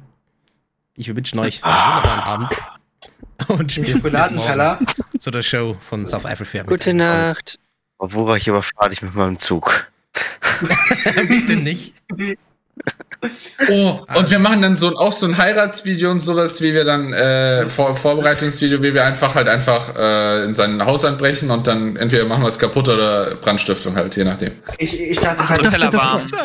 Ich 0.94 1.14
wünsche 1.14 1.38
euch 1.38 1.62
einen 1.64 1.74
wunderbaren 1.74 2.20
Abend. 2.20 2.50
Und 3.48 3.72
Schokoladenteller. 3.72 4.78
zu 5.18 5.30
der 5.30 5.42
Show 5.42 5.76
von 5.88 6.06
South 6.06 6.24
Africa. 6.24 6.62
Gute 6.62 6.94
Nacht. 6.94 7.58
Bravura, 7.98 8.36
ich 8.36 8.46
überfahre 8.48 8.90
dich 8.90 9.02
mit 9.02 9.14
meinem 9.14 9.38
Zug. 9.38 9.90
Bitte 11.28 11.56
nicht. 11.56 11.94
Oh, 13.70 14.00
und 14.16 14.30
wir 14.32 14.40
machen 14.40 14.62
dann 14.62 14.74
so 14.74 14.96
auch 14.96 15.12
so 15.12 15.26
ein 15.26 15.38
Heiratsvideo 15.38 16.10
und 16.10 16.18
sowas, 16.18 16.60
wie 16.60 16.74
wir 16.74 16.84
dann 16.84 17.12
äh, 17.12 17.66
Vor 17.66 17.94
Vorbereitungsvideo, 17.94 18.82
wie 18.82 18.92
wir 18.94 19.04
einfach 19.04 19.36
halt 19.36 19.46
einfach 19.48 19.94
äh, 19.94 20.44
in 20.44 20.52
sein 20.54 20.84
Haus 20.84 21.04
anbrechen 21.04 21.48
und 21.52 21.68
dann 21.68 21.94
entweder 21.94 22.24
machen 22.24 22.42
wir 22.42 22.48
es 22.48 22.58
kaputt 22.58 22.88
oder 22.88 23.36
Brandstiftung 23.36 23.94
halt, 23.94 24.16
je 24.16 24.24
nachdem. 24.24 24.52
Ich, 24.78 25.00
ich 25.00 25.20
dachte 25.20 25.48
halt, 25.48 25.62
das- 25.64 25.92
warm. 25.92 26.18
So. 26.20 26.36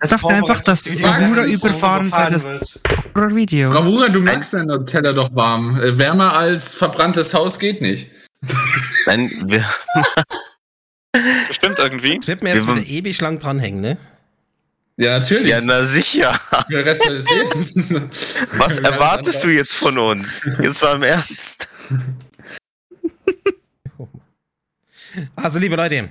das 0.00 0.10
Sagt 0.10 0.24
einfach, 0.26 0.60
dass 0.60 0.80
Vorbereitungsvideo 0.82 1.08
Bravura 1.08 1.44
überfahren 1.46 2.10
sei 2.12 2.30
das. 2.30 2.78
Video. 3.14 3.70
Bravura, 3.70 4.08
du 4.10 4.20
magst 4.20 4.52
deinen 4.52 4.66
Nutella 4.66 5.14
doch 5.14 5.34
warm. 5.34 5.80
Äh, 5.80 5.96
Wärmer 5.96 6.34
als 6.36 6.74
verbranntes 6.74 7.32
Haus 7.32 7.58
geht 7.58 7.80
nicht. 7.80 8.10
Nein, 9.06 9.30
wir, 9.46 9.64
Bestimmt 11.48 11.78
irgendwie. 11.78 12.12
Jetzt 12.14 12.28
wird 12.28 12.42
mir 12.42 12.54
jetzt 12.54 12.66
Wir- 12.68 12.76
wieder 12.76 12.86
ewig 12.86 13.20
lang 13.22 13.38
dranhängen, 13.38 13.80
ne? 13.80 13.96
Ja, 15.00 15.20
natürlich. 15.20 15.52
ja, 15.52 15.60
na 15.60 15.84
sicher. 15.84 16.40
Für 16.66 16.76
den 16.76 16.84
Rest 16.84 17.06
des 17.06 17.24
Lebens. 17.30 17.94
Was 18.54 18.78
erwartest 18.78 19.44
du 19.44 19.48
jetzt 19.48 19.74
von 19.74 19.96
uns? 19.96 20.44
Jetzt 20.60 20.82
mal 20.82 20.96
im 20.96 21.02
Ernst. 21.04 21.68
Also, 25.34 25.58
liebe 25.58 25.74
Leute, 25.74 26.10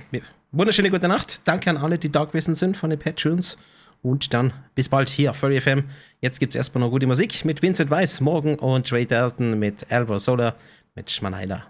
wunderschöne 0.50 0.90
gute 0.90 1.08
Nacht. 1.08 1.40
Danke 1.46 1.70
an 1.70 1.78
alle, 1.78 1.98
die 1.98 2.12
da 2.12 2.24
gewesen 2.24 2.54
sind 2.54 2.76
von 2.76 2.90
den 2.90 2.98
Patreons. 2.98 3.56
Und 4.02 4.34
dann 4.34 4.52
bis 4.74 4.90
bald 4.90 5.08
hier 5.08 5.30
auf 5.30 5.38
Furry 5.38 5.58
FM. 5.60 5.84
Jetzt 6.20 6.40
gibt 6.40 6.54
es 6.54 6.56
erstmal 6.56 6.84
noch 6.84 6.90
gute 6.90 7.06
Musik 7.06 7.42
mit 7.44 7.62
Vincent 7.62 7.90
Weiss 7.90 8.20
morgen 8.20 8.56
und 8.56 8.86
Trey 8.86 9.06
Dalton 9.06 9.58
mit 9.58 9.90
Alvaro 9.90 10.18
Sola 10.18 10.56
mit 10.94 11.10
Schmanheiler. 11.10 11.68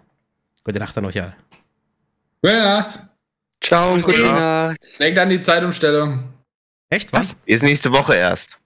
Gute 0.65 0.81
Nacht 0.81 0.99
an 0.99 1.05
euch 1.05 1.21
alle. 1.21 1.37
Gute 2.43 2.57
Nacht. 2.57 2.99
Ciao 3.61 3.93
und 3.93 4.03
gute 4.03 4.23
Nacht. 4.23 4.79
Denkt 4.99 5.19
an 5.19 5.31
die 5.31 5.41
Zeitumstellung. 5.41 6.38
Echt? 6.91 7.12
Was? 7.12 7.36
Ist 7.44 7.62
nächste 7.62 7.92
Woche 7.92 8.15
erst. 8.15 8.58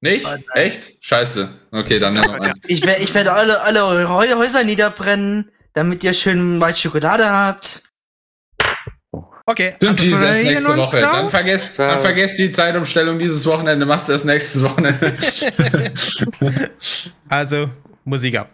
Nicht? 0.00 0.26
Echt? 0.54 1.04
Scheiße. 1.04 1.48
Okay, 1.72 1.98
dann 1.98 2.14
nehmen 2.14 2.24
wir 2.26 2.38
mal. 2.38 2.54
Ich, 2.66 2.84
wer- 2.86 3.00
ich 3.00 3.14
werde 3.14 3.32
alle, 3.32 3.60
alle 3.62 3.84
eure 3.84 4.08
Häu- 4.08 4.34
Häuser 4.36 4.64
niederbrennen, 4.64 5.50
damit 5.74 6.02
ihr 6.02 6.12
schön 6.14 6.60
White 6.60 6.78
Schokolade 6.78 7.28
habt. 7.30 7.82
Okay. 9.46 9.74
Stimmt, 9.76 9.90
Also, 9.98 10.02
die 10.04 10.10
ist 10.10 10.20
erst 10.22 10.40
freuen 10.40 10.54
nächste 10.54 10.76
Woche. 10.76 11.00
drauf. 11.00 11.12
Dann 11.12 11.28
vergesst, 11.30 11.78
dann 11.78 12.00
vergesst 12.00 12.38
die 12.38 12.52
Zeitumstellung 12.52 13.18
dieses 13.18 13.44
Wochenende, 13.46 13.84
macht's 13.84 14.08
erst 14.08 14.24
nächstes 14.24 14.62
Wochenende. 14.62 15.16
also 17.28 17.68
Musik 18.04 18.38
ab. 18.38 18.50